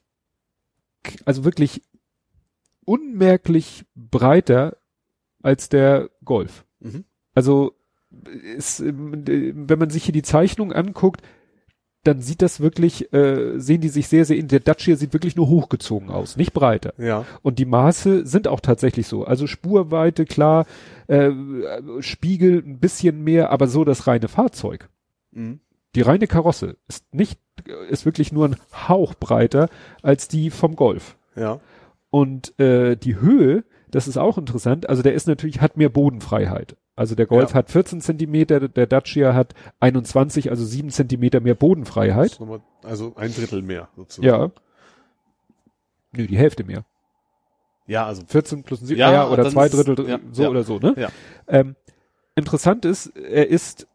also 1.26 1.44
wirklich 1.44 1.82
unmerklich 2.86 3.86
breiter 3.96 4.78
als 5.42 5.70
der 5.70 6.10
Golf. 6.24 6.66
Mhm. 6.80 7.06
Also 7.34 7.74
ist, 8.56 8.84
wenn 8.84 9.80
man 9.80 9.90
sich 9.90 10.04
hier 10.04 10.14
die 10.14 10.22
Zeichnung 10.22 10.74
anguckt, 10.74 11.22
dann 12.04 12.20
sieht 12.20 12.42
das 12.42 12.60
wirklich, 12.60 13.14
äh, 13.14 13.60
sehen 13.60 13.82
die 13.82 13.90
sich 13.90 14.08
sehr, 14.08 14.26
sehr 14.26 14.38
in. 14.38 14.48
Der 14.48 14.60
Dacia 14.60 14.96
sieht 14.96 15.14
wirklich 15.14 15.36
nur 15.36 15.48
hochgezogen 15.48 16.10
aus, 16.10 16.36
nicht 16.36 16.52
breiter. 16.52 16.94
Ja. 16.98 17.26
Und 17.44 17.60
die 17.60 17.66
Maße 17.66 18.26
sind 18.26 18.48
auch 18.48 18.60
tatsächlich 18.60 19.08
so. 19.08 19.24
Also 19.24 19.46
Spurweite, 19.46 20.26
klar, 20.26 20.66
äh, 21.08 21.32
Spiegel 22.00 22.64
ein 22.66 22.80
bisschen 22.80 23.24
mehr, 23.24 23.52
aber 23.52 23.68
so 23.68 23.86
das 23.86 24.08
reine 24.08 24.28
Fahrzeug. 24.28 24.90
Mhm. 25.32 25.60
Die 25.94 26.02
reine 26.02 26.26
Karosse 26.26 26.78
ist 26.88 27.14
nicht, 27.14 27.40
ist 27.90 28.06
wirklich 28.06 28.32
nur 28.32 28.48
ein 28.48 28.56
Hauch 28.88 29.14
breiter 29.14 29.70
als 30.02 30.28
die 30.28 30.50
vom 30.50 30.76
Golf. 30.76 31.18
Ja. 31.36 31.60
Und 32.12 32.60
äh, 32.60 32.96
die 32.98 33.20
Höhe, 33.20 33.64
das 33.90 34.08
ist 34.08 34.18
auch 34.18 34.38
interessant, 34.38 34.88
also 34.88 35.02
der 35.02 35.14
ist 35.14 35.28
natürlich, 35.28 35.62
hat 35.62 35.78
mehr 35.78 35.90
Bodenfreiheit. 35.90 36.76
Also 36.96 37.16
der 37.16 37.26
Golf 37.26 37.52
ja. 37.52 37.56
hat 37.56 37.72
14 37.72 38.02
Zentimeter, 38.02 38.68
der 38.68 38.86
Dacia 38.86 39.34
hat 39.34 39.56
21, 39.80 40.52
also 40.52 40.64
7 40.64 40.90
Zentimeter 40.90 41.40
mehr 41.40 41.56
Bodenfreiheit. 41.56 42.38
Also 42.84 43.16
ein 43.16 43.34
Drittel 43.34 43.62
mehr 43.64 43.88
sozusagen. 43.96 44.28
Ja. 44.28 44.52
Nö, 46.12 46.28
die 46.28 46.38
Hälfte 46.38 46.64
mehr. 46.66 46.86
Ja, 47.88 48.06
also 48.06 48.24
14 48.28 48.64
plus 48.64 48.82
7, 48.82 49.00
ja, 49.00 49.12
ja 49.12 49.28
oder 49.28 49.50
zwei 49.50 49.70
Drittel, 49.70 50.00
ist, 50.00 50.08
ja, 50.08 50.20
so 50.32 50.48
oder 50.48 50.64
so, 50.64 50.80
ne? 50.80 50.94
Ja. 50.98 51.10
Ähm, 51.48 51.76
interessant 52.36 52.86
ist, 52.86 53.08
er 53.18 53.48
ist 53.48 53.88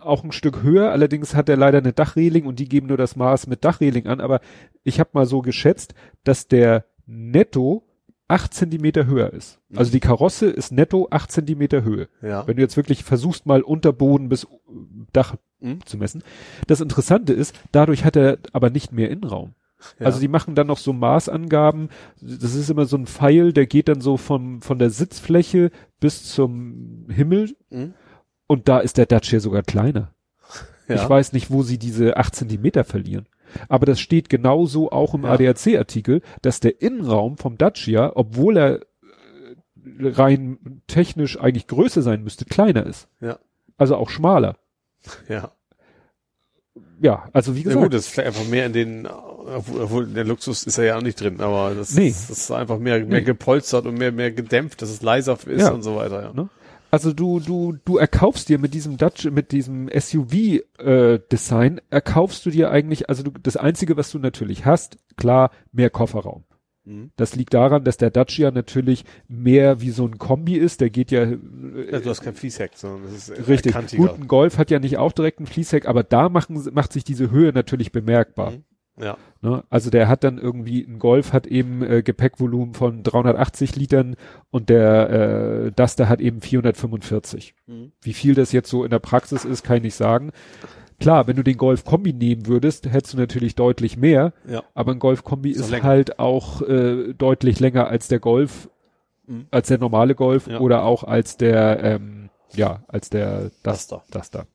auch 0.00 0.22
ein 0.22 0.32
Stück 0.32 0.62
höher, 0.62 0.92
allerdings 0.92 1.34
hat 1.34 1.48
er 1.48 1.56
leider 1.56 1.78
eine 1.78 1.92
Dachreling 1.92 2.46
und 2.46 2.58
die 2.58 2.68
geben 2.68 2.86
nur 2.86 2.96
das 2.96 3.16
Maß 3.16 3.48
mit 3.48 3.64
Dachreling 3.64 4.06
an, 4.06 4.20
aber 4.20 4.40
ich 4.84 5.00
habe 5.00 5.10
mal 5.14 5.26
so 5.26 5.42
geschätzt, 5.42 5.94
dass 6.24 6.46
der 6.46 6.84
netto 7.06 7.82
acht 8.28 8.54
Zentimeter 8.54 9.06
höher 9.06 9.32
ist. 9.32 9.60
Mhm. 9.68 9.78
Also 9.78 9.92
die 9.92 10.00
Karosse 10.00 10.46
ist 10.50 10.72
netto 10.72 11.08
acht 11.10 11.30
Zentimeter 11.30 11.82
Höhe. 11.82 12.08
Ja. 12.22 12.46
Wenn 12.46 12.56
du 12.56 12.62
jetzt 12.62 12.76
wirklich 12.76 13.04
versuchst, 13.04 13.46
mal 13.46 13.62
Unterboden 13.62 14.28
bis 14.28 14.46
Dach 15.12 15.36
mhm. 15.60 15.84
zu 15.84 15.96
messen. 15.96 16.22
Das 16.66 16.80
Interessante 16.80 17.32
ist, 17.32 17.54
dadurch 17.72 18.04
hat 18.04 18.16
er 18.16 18.38
aber 18.52 18.70
nicht 18.70 18.92
mehr 18.92 19.10
Innenraum. 19.10 19.54
Ja. 20.00 20.06
Also 20.06 20.20
die 20.20 20.28
machen 20.28 20.54
dann 20.54 20.66
noch 20.66 20.78
so 20.78 20.92
Maßangaben. 20.92 21.90
Das 22.20 22.54
ist 22.54 22.70
immer 22.70 22.86
so 22.86 22.96
ein 22.96 23.06
Pfeil, 23.06 23.52
der 23.52 23.66
geht 23.66 23.88
dann 23.88 24.00
so 24.00 24.16
vom, 24.16 24.62
von 24.62 24.78
der 24.78 24.90
Sitzfläche 24.90 25.70
bis 26.00 26.24
zum 26.24 27.06
Himmel. 27.08 27.54
Mhm. 27.70 27.94
Und 28.48 28.68
da 28.68 28.78
ist 28.78 28.96
der 28.96 29.06
Dacia 29.06 29.40
sogar 29.40 29.62
kleiner. 29.62 30.12
Ja. 30.88 30.96
Ich 30.96 31.08
weiß 31.08 31.32
nicht, 31.32 31.50
wo 31.50 31.62
sie 31.62 31.78
diese 31.78 32.16
acht 32.16 32.34
Zentimeter 32.34 32.84
verlieren. 32.84 33.26
Aber 33.68 33.86
das 33.86 34.00
steht 34.00 34.28
genauso 34.28 34.90
auch 34.90 35.14
im 35.14 35.24
Ja. 35.24 35.30
ADAC-Artikel, 35.32 36.22
dass 36.42 36.60
der 36.60 36.80
Innenraum 36.82 37.36
vom 37.36 37.58
Dacia, 37.58 38.12
obwohl 38.14 38.56
er 38.56 38.74
äh, 38.80 38.82
rein 40.00 40.82
technisch 40.86 41.38
eigentlich 41.40 41.66
größer 41.66 42.02
sein 42.02 42.22
müsste, 42.22 42.44
kleiner 42.44 42.86
ist. 42.86 43.08
Ja. 43.20 43.38
Also 43.76 43.96
auch 43.96 44.10
schmaler. 44.10 44.56
Ja. 45.28 45.52
Ja, 47.00 47.28
also 47.32 47.54
wie 47.54 47.60
Ja 47.60 47.64
gesagt. 47.64 47.82
gut, 47.84 47.94
das 47.94 48.06
ist 48.08 48.18
einfach 48.18 48.46
mehr 48.48 48.66
in 48.66 48.72
den, 48.72 49.06
obwohl 49.06 50.06
der 50.06 50.24
Luxus 50.24 50.62
ist 50.64 50.78
ja 50.78 50.84
ja 50.84 50.96
auch 50.98 51.02
nicht 51.02 51.20
drin, 51.20 51.40
aber 51.40 51.74
das, 51.74 51.94
Nee. 51.94 52.08
das 52.08 52.30
ist 52.30 52.50
einfach 52.50 52.78
mehr, 52.78 52.98
mehr 53.00 53.20
Nee. 53.20 53.22
gepolstert 53.22 53.84
und 53.86 53.98
mehr, 53.98 54.12
mehr 54.12 54.32
gedämpft, 54.32 54.80
dass 54.80 54.88
es 54.90 55.02
leiser 55.02 55.38
ist 55.46 55.60
Ja. 55.60 55.70
und 55.72 55.82
so 55.82 55.96
weiter, 55.96 56.22
ja. 56.22 56.32
Ne? 56.32 56.48
Also 56.96 57.12
du, 57.12 57.40
du, 57.40 57.76
du 57.84 57.98
erkaufst 57.98 58.48
dir 58.48 58.58
mit 58.58 58.72
diesem 58.72 58.96
Dutch, 58.96 59.26
mit 59.26 59.52
diesem 59.52 59.90
SUV-Design, 59.90 61.82
erkaufst 61.90 62.46
du 62.46 62.50
dir 62.50 62.70
eigentlich, 62.70 63.10
also 63.10 63.22
du, 63.22 63.32
das 63.32 63.58
Einzige, 63.58 63.98
was 63.98 64.10
du 64.10 64.18
natürlich 64.18 64.64
hast, 64.64 64.96
klar, 65.18 65.50
mehr 65.72 65.90
Kofferraum. 65.90 66.44
Mhm. 66.86 67.10
Das 67.16 67.36
liegt 67.36 67.52
daran, 67.52 67.84
dass 67.84 67.98
der 67.98 68.10
Dacia 68.10 68.50
natürlich 68.50 69.04
mehr 69.28 69.82
wie 69.82 69.90
so 69.90 70.06
ein 70.06 70.16
Kombi 70.16 70.54
ist, 70.54 70.80
der 70.80 70.88
geht 70.88 71.10
ja, 71.10 71.24
äh, 71.24 71.38
Ja, 71.92 72.00
du 72.00 72.08
hast 72.08 72.22
kein 72.22 72.32
Fließheck, 72.34 72.70
sondern 72.76 73.12
das 73.12 73.28
ist 73.28 73.46
richtig. 73.46 73.74
kantiger. 73.74 74.02
Gut, 74.02 74.18
ein 74.18 74.26
Golf 74.26 74.56
hat 74.56 74.70
ja 74.70 74.78
nicht 74.78 74.96
auch 74.96 75.12
direkt 75.12 75.40
ein 75.40 75.46
Fließheck, 75.46 75.84
aber 75.84 76.02
da 76.02 76.30
machen, 76.30 76.66
macht 76.72 76.94
sich 76.94 77.04
diese 77.04 77.30
Höhe 77.30 77.52
natürlich 77.52 77.92
bemerkbar. 77.92 78.52
Mhm. 78.52 78.64
Ja. 78.98 79.16
Ne? 79.42 79.62
Also 79.68 79.90
der 79.90 80.08
hat 80.08 80.24
dann 80.24 80.38
irgendwie, 80.38 80.82
ein 80.82 80.98
Golf 80.98 81.32
hat 81.32 81.46
eben 81.46 81.82
äh, 81.82 82.02
Gepäckvolumen 82.02 82.74
von 82.74 83.02
380 83.02 83.76
Litern 83.76 84.16
und 84.50 84.68
der 84.70 85.10
äh, 85.66 85.72
Duster 85.72 86.08
hat 86.08 86.20
eben 86.20 86.40
445. 86.40 87.54
Mhm. 87.66 87.92
Wie 88.02 88.12
viel 88.14 88.34
das 88.34 88.52
jetzt 88.52 88.70
so 88.70 88.84
in 88.84 88.90
der 88.90 88.98
Praxis 88.98 89.44
ist, 89.44 89.62
kann 89.64 89.76
ich 89.78 89.82
nicht 89.82 89.94
sagen. 89.96 90.32
Klar, 90.98 91.26
wenn 91.26 91.36
du 91.36 91.42
den 91.42 91.58
Golf 91.58 91.84
Kombi 91.84 92.14
nehmen 92.14 92.46
würdest, 92.46 92.90
hättest 92.90 93.12
du 93.12 93.18
natürlich 93.18 93.54
deutlich 93.54 93.98
mehr, 93.98 94.32
Ja. 94.48 94.62
aber 94.74 94.92
ein 94.92 94.98
Golf 94.98 95.24
Kombi 95.24 95.50
Ist 95.50 95.70
ist 95.70 95.82
halt 95.82 96.18
auch 96.18 96.62
äh, 96.62 97.12
deutlich 97.12 97.60
länger 97.60 97.88
als 97.88 98.08
der 98.08 98.18
Golf, 98.18 98.70
Mhm. 99.26 99.46
als 99.50 99.68
der 99.68 99.76
normale 99.78 100.14
Golf 100.14 100.46
Ja. 100.46 100.60
oder 100.60 100.84
auch 100.84 101.04
als 101.04 101.36
der, 101.36 101.82
ähm, 101.84 102.30
ja, 102.54 102.82
als 102.88 103.10
der 103.10 103.50
Duster. 103.62 104.04
Duster. 104.10 104.46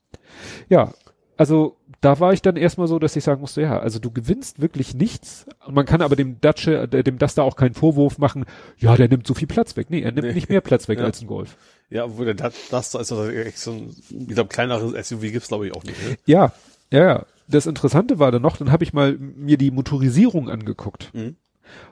Ja, 0.70 0.94
also 1.38 1.76
da 2.02 2.20
war 2.20 2.34
ich 2.34 2.42
dann 2.42 2.56
erstmal 2.58 2.88
so, 2.88 2.98
dass 3.00 3.16
ich 3.16 3.24
sagen 3.24 3.42
musste, 3.42 3.62
ja, 3.62 3.80
also 3.80 4.00
du 4.00 4.10
gewinnst 4.12 4.60
wirklich 4.60 4.96
nichts. 4.96 5.46
Und 5.66 5.76
man 5.76 5.86
kann 5.86 6.02
aber 6.02 6.16
dem 6.16 6.42
Dacia, 6.42 6.84
äh, 6.84 7.04
dem 7.04 7.18
Duster 7.20 7.44
auch 7.44 7.56
keinen 7.56 7.76
Vorwurf 7.76 8.18
machen, 8.18 8.46
ja, 8.78 8.96
der 8.96 9.08
nimmt 9.08 9.28
so 9.28 9.34
viel 9.36 9.48
Platz 9.48 9.78
weg. 9.78 9.90
Nee, 9.90 10.02
er 10.02 10.12
nimmt 10.12 10.28
Nee. 10.28 10.34
nicht 10.34 10.50
mehr 10.50 10.62
Platz 10.62 10.88
weg 10.88 10.98
Ja. 11.00 11.06
als 11.06 11.22
ein 11.22 11.28
Golf. 11.28 11.56
Ja, 11.90 12.06
obwohl 12.06 12.26
der 12.34 12.36
Duster 12.72 13.00
ist 13.02 13.12
doch 13.12 13.28
echt 13.30 13.58
so 13.60 13.72
ein, 13.72 13.96
ich 14.10 14.28
glaube, 14.36 14.50
kleineres 14.50 15.08
SUV 15.10 15.22
gibt's 15.22 15.48
glaube 15.50 15.68
ich 15.68 15.76
auch 15.76 15.84
nicht, 15.84 16.02
ne? 16.10 16.18
Ja, 16.26 16.52
ja, 16.92 17.04
ja. 17.06 17.26
Das 17.48 17.66
Interessante 17.68 18.18
war 18.18 18.32
dann 18.32 18.42
noch, 18.42 18.58
dann 18.58 18.72
habe 18.72 18.84
ich 18.84 18.94
mal 18.94 19.18
mir 19.18 19.58
die 19.58 19.72
Motorisierung 19.72 20.50
angeguckt. 20.50 21.12
Mhm. 21.14 21.36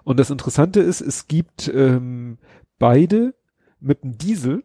Und 0.03 0.19
das 0.19 0.29
Interessante 0.29 0.79
ist, 0.79 1.01
es 1.01 1.27
gibt 1.27 1.67
ähm, 1.73 2.37
beide 2.79 3.33
mit 3.79 4.03
einem 4.03 4.17
Diesel, 4.17 4.63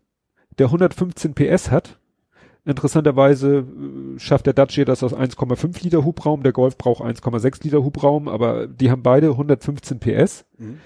der 0.59 0.66
115 0.66 1.34
PS 1.34 1.70
hat. 1.70 1.99
Interessanterweise 2.64 3.58
äh, 3.58 4.18
schafft 4.18 4.46
der 4.46 4.54
Dacia 4.54 4.84
das 4.84 5.02
aus 5.02 5.14
1,5 5.14 5.82
Liter 5.84 6.04
Hubraum, 6.04 6.42
der 6.42 6.52
Golf 6.52 6.78
braucht 6.78 7.02
1,6 7.04 7.62
Liter 7.64 7.84
Hubraum, 7.84 8.28
aber 8.28 8.66
die 8.66 8.90
haben 8.90 9.02
beide 9.02 9.28
115 9.30 9.98
PS. 10.00 10.46
Mhm. 10.58 10.78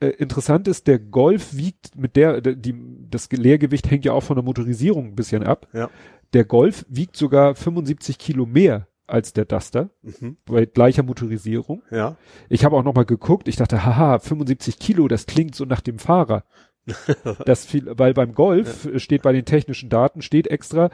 äh, 0.00 0.08
interessant 0.08 0.66
ist, 0.68 0.86
der 0.88 0.98
Golf 0.98 1.56
wiegt 1.56 1.96
mit 1.96 2.16
der, 2.16 2.40
die, 2.40 2.74
das 3.10 3.30
Leergewicht 3.30 3.90
hängt 3.90 4.04
ja 4.04 4.12
auch 4.12 4.22
von 4.24 4.36
der 4.36 4.44
Motorisierung 4.44 5.06
ein 5.08 5.14
bisschen 5.14 5.44
ab. 5.44 5.68
Ja. 5.72 5.88
Der 6.32 6.44
Golf 6.44 6.84
wiegt 6.88 7.16
sogar 7.16 7.54
75 7.54 8.18
Kilo 8.18 8.44
mehr 8.44 8.88
als 9.06 9.34
der 9.34 9.44
Duster 9.44 9.90
Mhm. 10.02 10.38
bei 10.46 10.64
gleicher 10.66 11.02
Motorisierung. 11.04 11.82
Ja. 11.90 12.16
Ich 12.48 12.64
habe 12.64 12.74
auch 12.76 12.82
noch 12.82 12.94
mal 12.94 13.04
geguckt. 13.04 13.46
Ich 13.48 13.56
dachte, 13.56 13.84
haha, 13.84 14.18
75 14.18 14.78
Kilo, 14.80 15.06
das 15.06 15.26
klingt 15.26 15.54
so 15.54 15.64
nach 15.64 15.80
dem 15.82 15.98
Fahrer. 15.98 16.42
das 17.46 17.64
viel, 17.64 17.86
weil 17.98 18.14
beim 18.14 18.34
Golf 18.34 18.86
äh, 18.86 18.98
steht 18.98 19.22
bei 19.22 19.32
den 19.32 19.44
technischen 19.44 19.88
Daten 19.88 20.22
steht 20.22 20.46
extra 20.46 20.90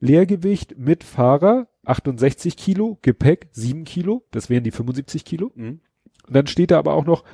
Leergewicht 0.00 0.76
mit 0.78 1.04
Fahrer 1.04 1.68
68 1.84 2.56
Kilo, 2.56 2.98
Gepäck 3.02 3.48
7 3.52 3.84
Kilo, 3.84 4.24
das 4.30 4.50
wären 4.50 4.64
die 4.64 4.70
75 4.70 5.24
Kilo. 5.24 5.52
Mhm. 5.54 5.80
Und 6.26 6.36
dann 6.36 6.46
steht 6.46 6.70
da 6.70 6.78
aber 6.78 6.94
auch 6.94 7.04
noch 7.04 7.24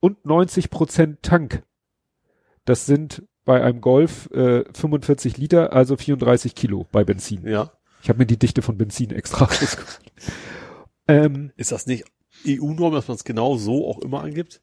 und 0.00 0.24
90 0.24 0.70
Prozent 0.70 1.22
Tank. 1.22 1.62
Das 2.64 2.86
sind 2.86 3.22
bei 3.44 3.62
einem 3.62 3.80
Golf 3.80 4.28
äh, 4.32 4.64
45 4.72 5.36
Liter, 5.36 5.72
also 5.72 5.96
34 5.96 6.54
Kilo 6.54 6.86
bei 6.92 7.04
Benzin. 7.04 7.46
Ja. 7.46 7.72
Ich 8.02 8.08
habe 8.08 8.18
mir 8.18 8.26
die 8.26 8.38
Dichte 8.38 8.62
von 8.62 8.76
Benzin 8.76 9.10
extra 9.10 9.44
rausgeguckt. 9.44 10.00
ähm, 11.08 11.52
Ist 11.56 11.72
das 11.72 11.86
nicht 11.86 12.04
EU-Norm, 12.46 12.92
dass 12.92 13.08
man 13.08 13.16
es 13.16 13.24
genau 13.24 13.56
so 13.56 13.88
auch 13.88 14.00
immer 14.00 14.22
angibt? 14.22 14.60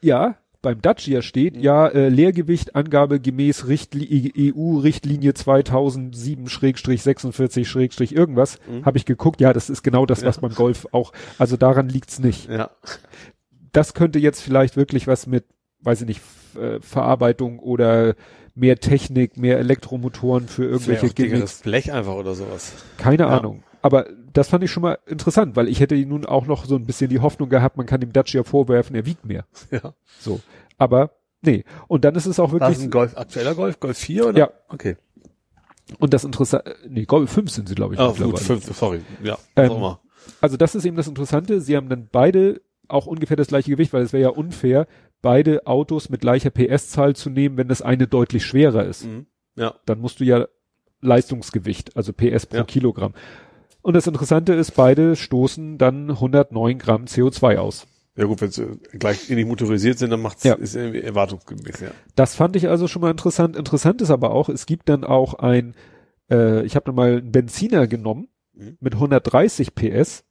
ja, 0.00 0.36
beim 0.66 0.82
Dacia 0.82 1.22
steht 1.22 1.56
ja 1.56 1.86
äh, 1.86 2.08
Leergewicht 2.08 2.74
Angabe 2.74 3.20
gemäß 3.20 3.68
Richtli 3.68 4.52
EU-Richtlinie 4.56 5.30
2007-46- 5.30 8.12
irgendwas. 8.12 8.58
Mhm. 8.68 8.84
Habe 8.84 8.98
ich 8.98 9.04
geguckt. 9.04 9.40
Ja, 9.40 9.52
das 9.52 9.70
ist 9.70 9.84
genau 9.84 10.06
das, 10.06 10.24
was 10.24 10.38
beim 10.40 10.52
Golf 10.54 10.88
auch. 10.90 11.12
Also 11.38 11.56
daran 11.56 11.88
liegt's 11.88 12.18
nicht. 12.18 12.48
Ja. 12.50 12.70
das 13.72 13.94
könnte 13.94 14.18
jetzt 14.18 14.40
vielleicht 14.40 14.76
wirklich 14.76 15.06
was 15.06 15.28
mit, 15.28 15.44
weiß 15.82 16.00
ich 16.00 16.08
nicht, 16.08 16.20
äh, 16.60 16.80
Verarbeitung 16.80 17.60
oder 17.60 18.16
mehr 18.56 18.80
Technik, 18.80 19.36
mehr 19.36 19.58
Elektromotoren 19.58 20.48
für 20.48 20.64
irgendwelche 20.64 21.06
auch 21.06 21.14
Gimmicks. 21.14 21.40
das 21.40 21.58
Blech 21.60 21.92
einfach 21.92 22.14
oder 22.14 22.34
sowas. 22.34 22.72
Keine 22.96 23.24
Ja. 23.24 23.28
Ahnung. 23.38 23.62
Aber 23.86 24.06
das 24.32 24.48
fand 24.48 24.64
ich 24.64 24.70
schon 24.72 24.82
mal 24.82 24.98
interessant, 25.06 25.54
weil 25.54 25.68
ich 25.68 25.78
hätte 25.78 25.94
nun 25.94 26.26
auch 26.26 26.46
noch 26.46 26.64
so 26.64 26.74
ein 26.74 26.86
bisschen 26.86 27.08
die 27.08 27.20
Hoffnung 27.20 27.48
gehabt, 27.48 27.76
man 27.76 27.86
kann 27.86 28.00
dem 28.00 28.12
Dacia 28.12 28.42
vorwerfen, 28.42 28.96
er 28.96 29.06
wiegt 29.06 29.24
mehr. 29.24 29.44
Ja. 29.70 29.94
So. 30.18 30.40
Aber 30.76 31.12
nee. 31.42 31.62
Und 31.86 32.04
dann 32.04 32.16
ist 32.16 32.26
es 32.26 32.40
auch 32.40 32.50
wirklich, 32.50 32.76
das 32.78 32.82
ein 32.84 32.90
Golf, 32.90 33.16
aktueller 33.16 33.54
Golf? 33.54 33.78
Golf 33.78 33.96
4 33.96 34.26
oder? 34.26 34.38
Ja. 34.38 34.50
Okay. 34.70 34.96
und 36.00 36.12
das 36.14 36.24
interessante, 36.24 36.74
nee, 36.88 37.04
Golf 37.04 37.30
5 37.30 37.48
sind 37.48 37.68
sie, 37.68 37.76
glaube 37.76 37.94
ich, 37.94 38.00
Ah, 38.00 38.08
gut, 38.08 38.18
mittlerweile. 38.18 38.44
fünf, 38.60 38.76
sorry. 38.76 39.02
Ja. 39.22 39.38
Ähm. 39.54 39.94
Also 40.40 40.56
das 40.56 40.74
ist 40.74 40.84
eben 40.84 40.96
das 40.96 41.06
Interessante. 41.06 41.60
Sie 41.60 41.76
haben 41.76 41.88
dann 41.88 42.08
beide 42.10 42.60
auch 42.88 43.06
ungefähr 43.06 43.36
das 43.36 43.46
gleiche 43.46 43.70
Gewicht, 43.70 43.92
weil 43.92 44.02
es 44.02 44.12
wäre 44.12 44.24
ja 44.24 44.28
unfair, 44.30 44.88
beide 45.22 45.64
Autos 45.68 46.08
mit 46.08 46.20
gleicher 46.22 46.50
PS-Zahl 46.50 47.14
zu 47.14 47.30
nehmen, 47.30 47.56
wenn 47.56 47.68
das 47.68 47.82
eine 47.82 48.08
deutlich 48.08 48.44
schwerer 48.44 48.84
ist. 48.84 49.04
Mhm. 49.06 49.26
Ja. 49.54 49.74
Dann 49.86 50.00
musst 50.00 50.18
du 50.18 50.24
ja 50.24 50.46
Leistungsgewicht, 51.00 51.96
also 51.96 52.12
PS 52.12 52.46
pro 52.46 52.56
Ja. 52.56 52.64
Kilogramm. 52.64 53.14
Und 53.86 53.94
das 53.94 54.08
Interessante 54.08 54.52
ist, 54.52 54.72
beide 54.72 55.14
stoßen 55.14 55.78
dann 55.78 56.10
109 56.10 56.76
Gramm 56.78 57.04
CO2 57.04 57.58
aus. 57.58 57.86
Ja 58.16 58.24
gut, 58.24 58.40
wenn 58.40 58.50
sie 58.50 58.66
gleich 58.98 59.30
ähnlich 59.30 59.46
motorisiert 59.46 59.96
sind, 60.00 60.10
dann 60.10 60.20
macht's, 60.22 60.42
Ja. 60.42 60.54
ist 60.54 60.74
irgendwie 60.74 61.02
erwartungsgemäß, 61.02 61.78
ja. 61.82 61.90
Das 62.16 62.34
fand 62.34 62.56
ich 62.56 62.66
also 62.68 62.88
schon 62.88 63.02
mal 63.02 63.12
interessant. 63.12 63.54
Interessant 63.54 64.02
ist 64.02 64.10
aber 64.10 64.32
auch, 64.32 64.48
es 64.48 64.66
gibt 64.66 64.88
dann 64.88 65.04
auch 65.04 65.34
ein, 65.34 65.76
äh, 66.28 66.64
ich 66.66 66.74
habe 66.74 66.90
mal 66.90 67.18
einen 67.18 67.30
Benziner 67.30 67.86
genommen 67.86 68.26
Mhm. 68.54 68.76
mit 68.80 68.96
130 68.96 69.76
PS. 69.76 70.24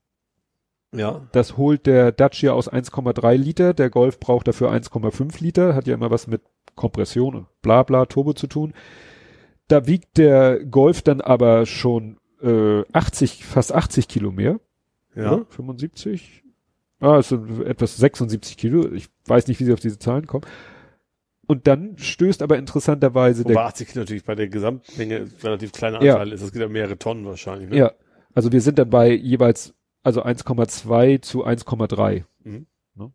Ja. 0.93 1.25
Das 1.31 1.55
holt 1.55 1.85
der 1.85 2.11
Dacia 2.11 2.51
aus 2.51 2.67
1,3 2.67 3.37
Liter. 3.37 3.73
Der 3.73 3.89
Golf 3.89 4.19
braucht 4.19 4.49
dafür 4.49 4.69
1,5 4.69 5.39
Liter. 5.39 5.75
Hat 5.75 5.87
ja 5.87 5.93
immer 5.93 6.11
was 6.11 6.27
mit 6.27 6.41
Kompression 6.75 7.35
und 7.35 7.45
bla 7.61 7.83
bla 7.83 8.05
Turbo 8.05 8.33
zu 8.33 8.47
tun. 8.47 8.73
Da 9.69 9.87
wiegt 9.87 10.17
der 10.17 10.59
Golf 10.65 11.03
dann 11.03 11.21
aber 11.21 11.65
schon 11.65 12.17
äh, 12.41 12.83
80, 12.93 13.45
fast 13.45 13.73
80 13.73 14.07
Kilo 14.07 14.31
mehr. 14.31 14.59
Ja. 15.15 15.33
Oder? 15.33 15.45
75? 15.49 16.43
Ah, 16.99 17.17
es 17.17 17.29
sind 17.29 17.61
etwas 17.63 17.97
76 17.97 18.57
Kilo. 18.57 18.91
Ich 18.91 19.09
weiß 19.25 19.47
nicht, 19.47 19.59
wie 19.59 19.65
sie 19.65 19.73
auf 19.73 19.79
diese 19.79 19.99
Zahlen 19.99 20.27
kommen. 20.27 20.45
Und 21.47 21.67
dann 21.67 21.97
stößt 21.97 22.41
aber 22.41 22.57
interessanterweise 22.57 23.43
Wobei 23.43 23.53
der 23.53 23.65
80 23.65 23.87
Kilo 23.89 24.01
natürlich 24.01 24.23
bei 24.25 24.35
der 24.35 24.47
Gesamtmenge 24.47 25.27
relativ 25.43 25.71
kleiner 25.71 26.01
Ja. 26.01 26.13
Anteil 26.13 26.33
ist. 26.33 26.43
Das 26.43 26.51
geht 26.51 26.61
ja 26.61 26.67
mehrere 26.67 26.97
Tonnen 26.97 27.25
wahrscheinlich. 27.25 27.69
Ne? 27.69 27.77
Ja, 27.77 27.91
also 28.33 28.51
wir 28.51 28.61
sind 28.61 28.79
dann 28.79 28.89
bei 28.89 29.11
jeweils 29.11 29.75
also 30.03 30.23
1,2 30.23 31.21
zu 31.21 31.45
1,3. 31.45 32.23
Mhm. 32.43 32.67
Ne? 32.95 33.11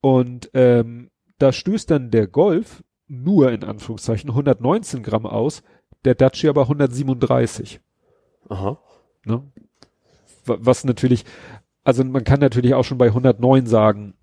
Und 0.00 0.50
ähm, 0.54 1.10
da 1.38 1.52
stößt 1.52 1.90
dann 1.90 2.10
der 2.10 2.26
Golf 2.26 2.82
nur 3.08 3.52
in 3.52 3.64
Anführungszeichen 3.64 4.30
119 4.30 5.02
Gramm 5.02 5.26
aus, 5.26 5.62
der 6.04 6.14
Dacia 6.14 6.50
aber 6.50 6.62
137. 6.62 7.80
Aha. 8.48 8.78
Ne? 9.24 9.42
Wa- 10.46 10.58
Was 10.60 10.84
natürlich, 10.84 11.24
also 11.84 12.04
man 12.04 12.24
kann 12.24 12.40
natürlich 12.40 12.74
auch 12.74 12.84
schon 12.84 12.98
bei 12.98 13.06
109 13.08 13.66
sagen, 13.66 14.14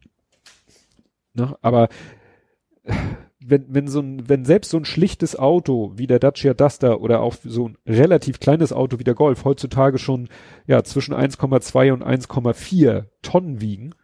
ne? 1.33 1.55
aber 1.61 1.89
wenn, 3.39 3.65
wenn 3.73 3.87
so 3.87 4.01
ein, 4.01 4.27
wenn 4.27 4.45
selbst 4.45 4.69
so 4.71 4.77
ein 4.77 4.85
schlichtes 4.85 5.37
Auto 5.37 5.93
wie 5.95 6.07
der 6.07 6.19
Dacia 6.19 6.53
Duster 6.53 7.01
oder 7.01 7.21
auch 7.21 7.35
so 7.43 7.69
ein 7.69 7.77
relativ 7.87 8.39
kleines 8.39 8.73
Auto 8.73 8.99
wie 8.99 9.03
der 9.03 9.13
Golf 9.15 9.45
heutzutage 9.45 9.97
schon, 9.97 10.27
ja, 10.67 10.83
zwischen 10.83 11.13
1,2 11.15 11.93
und 11.93 12.03
1,4 12.03 13.05
Tonnen 13.21 13.61
wiegen, 13.61 13.95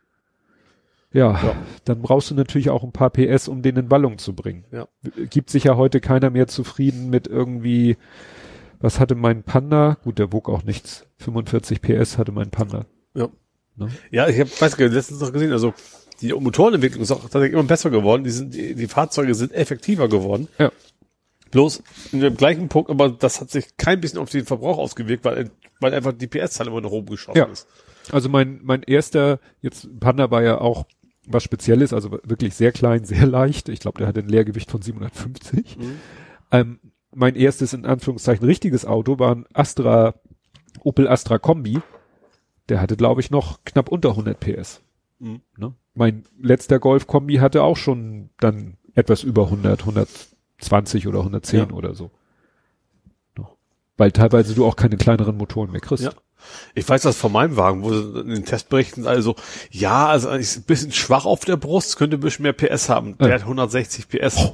ja, 1.12 1.32
Ja. 1.34 1.56
dann 1.86 2.02
brauchst 2.02 2.32
du 2.32 2.36
natürlich 2.36 2.70
auch 2.70 2.84
ein 2.84 2.92
paar 2.92 3.10
PS, 3.10 3.48
um 3.48 3.62
den 3.62 3.76
in 3.78 3.92
Wallung 3.92 4.18
zu 4.18 4.34
bringen. 4.34 4.66
Ja. 4.72 4.88
Gibt 5.30 5.50
sich 5.50 5.66
ja 5.66 5.76
heute 5.76 6.00
keiner 6.02 6.30
mehr 6.30 6.48
zufrieden 6.48 7.10
mit 7.10 7.28
irgendwie, 7.28 7.98
was 8.80 9.00
hatte 9.00 9.16
mein 9.16 9.44
Panda? 9.44 9.98
Gut, 10.04 10.20
der 10.20 10.32
wog 10.32 10.50
auch 10.50 10.64
nichts. 10.64 11.06
45 11.18 11.82
PS 11.82 12.18
hatte 12.18 12.32
mein 12.32 12.50
Panda. 12.52 12.86
Ja. 13.14 13.30
Ne? 13.76 13.90
Ja, 14.12 14.28
ich 14.28 14.40
habe 14.40 14.50
weiß 14.60 14.78
gar 14.78 14.86
nicht, 14.86 14.96
letztens 14.96 15.20
noch 15.20 15.34
gesehen, 15.34 15.52
also 15.52 15.74
die 16.22 16.32
Motorenentwicklung 16.34 17.04
ist 17.04 17.12
auch 17.12 17.22
tatsächlich 17.22 17.54
immer 17.54 17.64
besser 17.64 17.90
geworden. 17.90 18.24
Die 18.24 18.30
sind, 18.30 18.54
die, 18.54 18.76
die 18.76 18.88
Fahrzeuge 18.88 19.36
sind 19.36 19.54
effektiver 19.54 20.08
geworden. 20.08 20.48
Ja. 20.58 20.72
Bloß 21.52 21.84
in 22.12 22.22
dem 22.22 22.36
gleichen 22.38 22.70
Punkt, 22.70 22.90
aber 22.90 23.10
das 23.10 23.42
hat 23.42 23.50
sich 23.50 23.78
kein 23.78 24.02
bisschen 24.02 24.20
auf 24.20 24.30
den 24.30 24.46
Verbrauch 24.46 24.78
ausgewirkt, 24.78 25.26
weil, 25.26 25.52
weil 25.80 25.94
einfach 25.94 26.14
die 26.14 26.28
PS-Zahl 26.28 26.68
immer 26.68 26.82
nach 26.82 26.90
oben 26.92 27.08
geschossen 27.08 27.38
Ja. 27.38 27.46
ist. 27.46 27.68
Also 28.12 28.30
mein, 28.30 28.60
mein 28.64 28.84
erster, 28.84 29.40
jetzt 29.62 29.88
Panda 30.00 30.32
war 30.32 30.44
ja 30.44 30.60
auch 30.60 30.86
was 31.28 31.44
Spezielles, 31.44 31.92
also 31.92 32.12
wirklich 32.24 32.54
sehr 32.54 32.72
klein, 32.72 33.04
sehr 33.06 33.26
leicht. 33.26 33.70
Ich 33.70 33.80
glaube, 33.80 33.98
der 34.00 34.08
hatte 34.08 34.20
ein 34.20 34.30
Leergewicht 34.30 34.70
von 34.70 34.82
750. 34.82 35.78
Mhm. 35.78 36.00
Ähm, 36.52 36.80
mein 37.16 37.36
erstes, 37.36 37.74
in 37.74 37.86
Anführungszeichen, 37.86 38.46
richtiges 38.46 38.86
Auto 38.86 39.18
war 39.20 39.34
ein 39.34 39.46
Astra, 39.54 40.16
Opel 40.84 41.08
Astra 41.08 41.38
Kombi. 41.40 41.80
Der 42.70 42.82
hatte, 42.82 42.98
glaube 42.98 43.22
ich, 43.22 43.32
noch 43.32 43.60
knapp 43.64 43.90
unter 43.90 44.10
100 44.12 44.40
PS. 44.40 44.82
Mhm. 45.20 45.42
Ne? 45.58 45.74
Mein 45.94 46.24
letzter 46.40 46.80
Golf 46.80 47.08
Kombi 47.08 47.36
hatte 47.36 47.64
auch 47.64 47.78
schon 47.78 48.30
dann 48.40 48.78
etwas 48.94 49.24
über 49.24 49.46
100, 49.46 49.82
120 49.82 51.08
oder 51.08 51.20
110 51.20 51.60
Ja. 51.60 51.70
oder 51.72 51.96
so. 51.96 52.12
Weil 53.98 54.12
teilweise 54.12 54.54
du 54.54 54.66
auch 54.66 54.76
keine 54.76 54.98
kleineren 54.98 55.38
Motoren 55.38 55.72
mehr 55.72 55.80
kriegst. 55.80 56.04
Ja. 56.04 56.12
Ich 56.74 56.88
weiß 56.88 57.04
das 57.04 57.16
von 57.16 57.32
meinem 57.32 57.56
Wagen, 57.56 57.82
wo 57.82 57.94
sie 57.94 58.20
in 58.20 58.28
den 58.28 58.44
Testberichten 58.44 59.08
also, 59.08 59.36
ja, 59.72 60.08
also 60.08 60.30
ist 60.32 60.58
ein 60.58 60.64
bisschen 60.64 60.92
schwach 60.92 61.24
auf 61.24 61.46
der 61.46 61.56
Brust, 61.56 61.96
könnte 61.96 62.18
ein 62.18 62.20
bisschen 62.20 62.44
mehr 62.44 62.52
PS 62.52 62.90
haben. 62.90 63.18
Der 63.20 63.30
Ja. 63.30 63.34
hat 63.36 63.44
160 63.44 64.10
PS. 64.10 64.52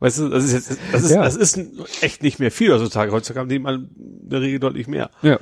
Weißt 0.00 0.18
du, 0.20 0.28
das 0.28 0.44
ist 0.44 0.52
jetzt, 0.52 0.78
das 0.92 1.02
ist, 1.02 1.10
Ja. 1.10 1.22
das 1.24 1.34
ist 1.36 1.58
echt 2.02 2.22
nicht 2.22 2.38
mehr 2.38 2.50
viel 2.52 2.72
heutzutage. 2.72 3.10
Heutzutage 3.12 3.40
haben 3.40 3.48
die 3.48 3.58
mal 3.58 3.74
in 3.76 3.88
der 4.28 4.40
Regel 4.40 4.60
deutlich 4.60 4.86
mehr. 4.86 5.10
Ja, 5.22 5.38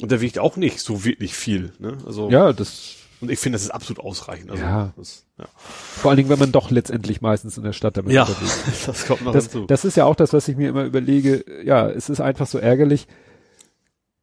Und 0.00 0.10
der 0.10 0.20
wiegt 0.20 0.38
auch 0.38 0.56
nicht 0.56 0.80
so 0.80 1.04
wirklich 1.04 1.34
viel, 1.34 1.72
ne? 1.78 1.98
Also, 2.06 2.30
ja 2.30 2.52
das 2.52 2.94
und 3.20 3.30
ich 3.30 3.38
finde, 3.38 3.56
das 3.56 3.62
ist 3.62 3.70
absolut 3.70 4.04
ausreichend. 4.04 4.50
Also, 4.50 4.62
Ja. 4.62 4.92
Das, 4.96 5.24
ja. 5.38 5.46
Vor 5.56 6.10
allen 6.10 6.18
Dingen, 6.18 6.28
wenn 6.28 6.38
man 6.38 6.52
doch 6.52 6.70
letztendlich 6.70 7.22
meistens 7.22 7.56
in 7.56 7.64
der 7.64 7.72
Stadt 7.72 7.96
damit 7.96 8.12
ja, 8.12 8.24
unterwegs 8.24 8.68
ist. 8.68 8.88
das 8.88 9.06
kommt 9.06 9.22
noch 9.24 9.32
Das, 9.32 9.44
dazu. 9.46 9.64
das 9.66 9.84
ist 9.86 9.96
ja 9.96 10.04
auch 10.04 10.16
das, 10.16 10.34
was 10.34 10.46
ich 10.48 10.56
mir 10.56 10.68
immer 10.68 10.84
überlege. 10.84 11.42
Ja, 11.64 11.88
es 11.88 12.10
ist 12.10 12.20
einfach 12.20 12.46
so 12.46 12.58
ärgerlich. 12.58 13.06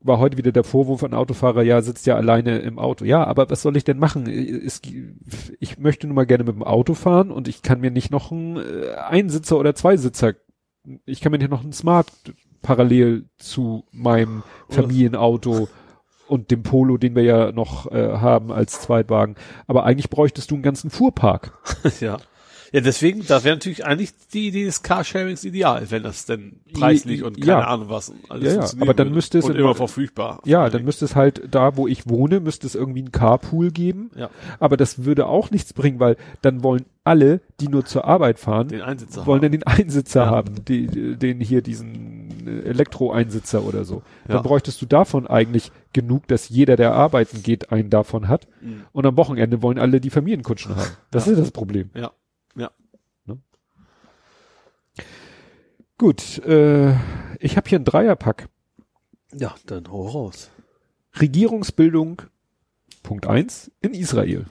War 0.03 0.19
heute 0.19 0.37
wieder 0.37 0.51
der 0.51 0.63
Vorwurf 0.63 0.99
von 0.99 1.13
Autofahrer, 1.13 1.63
ja, 1.63 1.81
sitzt 1.81 2.05
ja 2.05 2.15
alleine 2.15 2.59
im 2.59 2.77
Auto. 2.77 3.05
Ja, 3.05 3.23
aber 3.23 3.49
was 3.49 3.61
soll 3.61 3.77
ich 3.77 3.85
denn 3.85 3.99
machen? 3.99 4.27
Es, 4.27 4.81
ich 5.59 5.77
möchte 5.77 6.07
nun 6.07 6.15
mal 6.15 6.25
gerne 6.25 6.43
mit 6.43 6.55
dem 6.55 6.63
Auto 6.63 6.93
fahren 6.93 7.31
und 7.31 7.47
ich 7.47 7.61
kann 7.61 7.79
mir 7.79 7.91
nicht 7.91 8.11
noch 8.11 8.31
einen 8.31 8.57
äh, 8.57 8.95
Einsitzer 8.97 9.57
oder 9.57 9.75
Zweisitzer, 9.75 10.33
ich 11.05 11.21
kann 11.21 11.31
mir 11.31 11.37
nicht 11.37 11.49
noch 11.49 11.63
einen 11.63 11.73
Smart 11.73 12.11
parallel 12.61 13.29
zu 13.37 13.85
meinem 13.91 14.43
Familienauto 14.69 15.69
und 16.27 16.51
dem 16.51 16.63
Polo, 16.63 16.97
den 16.97 17.15
wir 17.15 17.23
ja 17.23 17.51
noch 17.51 17.91
äh, 17.91 18.17
haben 18.17 18.51
als 18.51 18.81
Zweitwagen. 18.81 19.35
Aber 19.67 19.83
eigentlich 19.85 20.09
bräuchtest 20.09 20.49
du 20.51 20.55
einen 20.55 20.63
ganzen 20.63 20.89
Fuhrpark. 20.89 21.57
ja. 21.99 22.17
Ja, 22.73 22.81
deswegen, 22.81 23.25
da 23.25 23.43
wäre 23.43 23.55
natürlich 23.55 23.85
eigentlich 23.85 24.11
die 24.33 24.47
Idee 24.47 24.65
des 24.65 24.81
Carsharings 24.83 25.43
ideal, 25.45 25.89
wenn 25.91 26.01
das 26.03 26.25
denn 26.25 26.59
preislich 26.73 27.23
und 27.23 27.35
keine 27.39 27.47
Ja. 27.47 27.67
Ahnung 27.67 27.87
was 27.89 28.11
alles 28.29 28.55
Ja, 28.55 28.61
ja, 28.63 28.69
aber 28.81 28.93
dann 28.95 29.07
würde. 29.07 29.15
müsste 29.15 29.37
es 29.37 29.45
und 29.45 29.55
immer 29.55 29.75
verfügbar. 29.75 30.41
Ja, 30.43 30.69
dann 30.71 30.83
müsste 30.83 31.05
es 31.05 31.15
halt 31.15 31.43
da, 31.51 31.77
wo 31.77 31.87
ich 31.87 32.09
wohne, 32.09 32.39
müsste 32.39 32.65
es 32.65 32.73
irgendwie 32.73 33.01
einen 33.01 33.11
Carpool 33.11 33.69
geben. 33.71 34.09
Ja. 34.15 34.29
Aber 34.59 34.75
das 34.75 35.05
würde 35.05 35.27
auch 35.27 35.51
nichts 35.51 35.71
bringen, 35.73 35.99
weil 35.99 36.17
dann 36.41 36.63
wollen 36.63 36.85
alle, 37.03 37.41
die 37.59 37.67
nur 37.67 37.85
zur 37.85 38.05
Arbeit 38.05 38.39
fahren, 38.39 38.69
den 38.69 38.81
Einsitzer 38.81 39.25
wollen 39.27 39.41
dann 39.41 39.51
den 39.51 39.63
Einsitzer 39.67 40.21
Ja. 40.23 40.29
haben, 40.31 40.65
die, 40.65 40.87
den 41.15 41.39
hier 41.41 41.61
diesen 41.61 42.47
Elektro-Einsitzer 42.65 43.63
oder 43.63 43.85
so. 43.85 44.01
Ja. 44.27 44.35
Dann 44.35 44.43
bräuchtest 44.43 44.81
du 44.81 44.85
davon 44.87 45.27
eigentlich 45.27 45.71
genug, 45.93 46.27
dass 46.27 46.49
jeder, 46.49 46.75
der 46.75 46.93
arbeiten 46.93 47.43
geht, 47.43 47.71
einen 47.71 47.91
davon 47.91 48.27
hat. 48.29 48.47
Mhm. 48.61 48.83
Und 48.93 49.05
am 49.05 49.15
Wochenende 49.15 49.61
wollen 49.61 49.77
alle 49.77 50.01
die 50.01 50.09
Familienkutschen 50.09 50.75
haben. 50.75 50.89
Das 51.11 51.27
Ja. 51.27 51.33
ist 51.33 51.39
das 51.39 51.51
Problem. 51.51 51.89
Ja, 51.93 52.11
ja. 52.55 52.71
Gut, 56.03 56.39
äh, 56.39 56.95
ich 57.39 57.55
habe 57.55 57.69
hier 57.69 57.77
einen 57.77 57.85
Dreierpack. 57.85 58.49
Ja, 59.33 59.55
dann 59.65 59.89
hau 59.89 60.05
raus. 60.05 60.51
Regierungsbildung 61.21 62.23
Punkt 63.03 63.25
eins 63.25 63.71
in 63.79 63.93
Israel. 63.93 64.47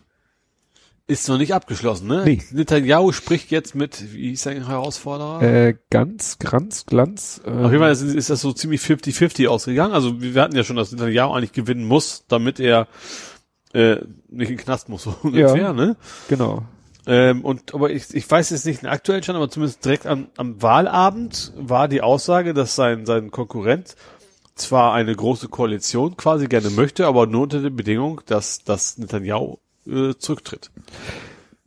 Ist 1.07 1.29
noch 1.29 1.37
nicht 1.37 1.53
abgeschlossen, 1.53 2.09
ne? 2.09 2.23
Nee. 2.25 2.43
Netanyahu 2.53 3.13
spricht 3.13 3.51
jetzt 3.51 3.75
mit, 3.75 4.15
wie 4.15 4.31
hieß 4.31 4.45
sein 4.45 4.67
Herausforderer? 4.67 5.43
Äh, 5.43 5.75
ganz, 5.91 6.39
Granz, 6.39 6.87
Glanz. 6.87 7.43
Äh, 7.45 7.51
Auf 7.51 7.71
jeden 7.71 7.81
Fall 7.81 7.93
ist, 7.93 8.01
ist 8.01 8.31
das 8.31 8.41
so 8.41 8.55
ziemlich 8.55 8.81
50-50 8.81 9.47
ausgegangen. 9.49 9.93
Also 9.93 10.23
wir 10.23 10.41
hatten 10.41 10.57
ja 10.57 10.65
schon, 10.65 10.77
dass 10.77 10.91
Netanyahu 10.91 11.35
eigentlich 11.35 11.53
gewinnen 11.53 11.85
muss, 11.85 12.25
damit 12.29 12.61
er 12.61 12.89
äh, 13.75 13.97
nicht 14.31 14.49
in 14.49 14.57
den 14.57 14.65
Knast 14.65 14.89
muss, 14.89 15.03
so 15.03 15.15
ungefähr, 15.23 15.75
ne? 15.75 15.99
Genau. 16.31 16.63
Ähm, 17.07 17.45
und 17.45 17.75
aber 17.75 17.91
ich, 17.91 18.15
ich 18.15 18.31
weiß 18.31 18.51
jetzt 18.51 18.65
nicht 18.67 18.83
den 18.83 18.89
aktuellen 18.89 19.23
Stand, 19.23 19.37
aber 19.37 19.51
zumindest 19.51 19.85
direkt 19.85 20.07
am, 20.07 20.29
am 20.37 20.63
Wahlabend 20.63 21.53
war 21.57 21.89
die 21.89 22.01
Aussage, 22.01 22.55
dass 22.55 22.77
sein, 22.77 23.07
sein 23.07 23.31
Konkurrent 23.31 23.97
zwar 24.55 24.93
eine 24.95 25.15
große 25.15 25.49
Koalition 25.49 26.17
quasi 26.17 26.47
gerne 26.47 26.71
möchte, 26.71 27.07
aber 27.07 27.27
nur 27.27 27.43
unter 27.43 27.61
der 27.61 27.71
Bedingung, 27.71 28.21
dass, 28.27 28.63
dass 28.65 28.99
Netanyahu 28.99 29.57
äh, 29.87 30.15
zurücktritt. 30.17 30.71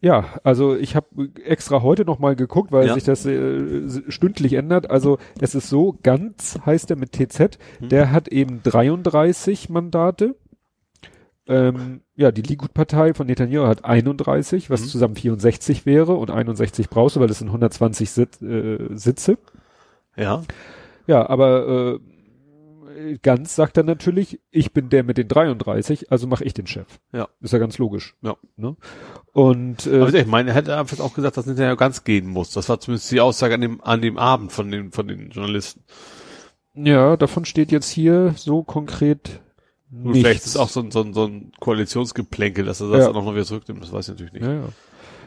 Ja, 0.01 0.25
also 0.43 0.75
ich 0.75 0.95
habe 0.95 1.07
extra 1.43 1.81
heute 1.81 2.05
noch 2.05 2.19
mal 2.19 2.35
geguckt, 2.35 2.71
weil 2.71 2.85
Ja. 2.87 2.93
sich 2.93 3.03
das 3.05 3.25
äh, 3.25 3.81
stündlich 4.09 4.53
ändert. 4.53 4.89
Also 4.91 5.17
es 5.41 5.55
ist 5.55 5.67
so, 5.67 5.97
ganz 6.03 6.59
heißt 6.63 6.91
er 6.91 6.95
mit 6.95 7.13
TZ, 7.13 7.57
Hm. 7.79 7.89
der 7.89 8.11
hat 8.11 8.27
eben 8.27 8.61
33 8.63 9.69
Mandate. 9.69 10.35
Ähm, 11.47 12.01
ja, 12.15 12.31
die 12.31 12.41
Likud-Partei 12.41 13.13
von 13.13 13.27
Netanyahu 13.27 13.67
hat 13.67 13.85
31, 13.85 14.69
was 14.69 14.81
Mhm. 14.81 14.87
zusammen 14.87 15.15
64 15.15 15.85
wäre 15.85 16.13
und 16.15 16.31
61 16.31 16.89
brauchst 16.89 17.15
du, 17.15 17.19
weil 17.19 17.29
es 17.29 17.39
sind 17.39 17.49
120 17.51 18.09
Sit 18.09 18.41
äh, 18.41 18.79
Sitze. 18.95 19.37
Ja. 20.17 20.43
Ja, 21.07 21.29
aber 21.29 21.99
äh, 22.97 23.17
ganz 23.21 23.55
sagt 23.55 23.77
er 23.77 23.83
natürlich, 23.83 24.39
ich 24.49 24.71
bin 24.73 24.89
der 24.89 25.03
mit 25.03 25.17
den 25.17 25.27
33, 25.27 26.11
also 26.11 26.25
mache 26.27 26.43
ich 26.45 26.53
den 26.53 26.65
Chef. 26.65 26.87
Ja. 27.11 27.27
Ist 27.41 27.53
ja 27.53 27.59
ganz 27.59 27.77
logisch. 27.77 28.15
Ja. 28.21 28.37
Ne? 28.55 28.75
Und 29.33 29.85
äh, 29.85 29.99
Aber 30.01 30.13
ich 30.13 30.25
meine, 30.25 30.49
er 30.51 30.55
hätte 30.55 30.75
einfach 30.77 30.99
auch 31.01 31.13
gesagt, 31.13 31.37
dass 31.37 31.45
Netanyahu 31.45 31.75
ganz 31.75 32.03
gehen 32.05 32.25
muss. 32.27 32.51
Das 32.51 32.69
war 32.69 32.79
zumindest 32.79 33.11
die 33.11 33.21
Aussage 33.21 33.53
an 33.53 33.61
dem, 33.61 33.81
an 33.83 34.01
dem 34.01 34.17
Abend 34.17 34.51
von 34.51 34.71
den, 34.71 34.91
von 34.91 35.07
den 35.07 35.29
Journalisten. 35.29 35.83
Ja, 36.73 37.17
davon 37.17 37.45
steht 37.45 37.71
jetzt 37.71 37.89
hier 37.89 38.33
so 38.35 38.63
konkret 38.63 39.41
nichts. 40.03 40.19
vielleicht 40.19 40.39
ist 40.41 40.47
es 40.47 40.57
auch 40.57 40.69
so 40.69 40.81
ein, 40.81 40.91
so 40.91 41.01
ein, 41.01 41.13
so 41.13 41.25
ein 41.25 41.51
Koalitionsgeplänkel, 41.59 42.65
dass 42.65 42.81
er 42.81 42.89
das 42.89 42.99
Ja. 42.99 43.07
dann 43.07 43.15
auch 43.17 43.25
noch 43.25 43.33
wieder 43.33 43.45
zurücknimmt. 43.45 43.83
Das 43.83 43.91
weiß 43.91 44.07
ich 44.07 44.13
natürlich 44.13 44.33
nicht. 44.33 44.43
Ja, 44.43 44.53
ja. 44.53 44.69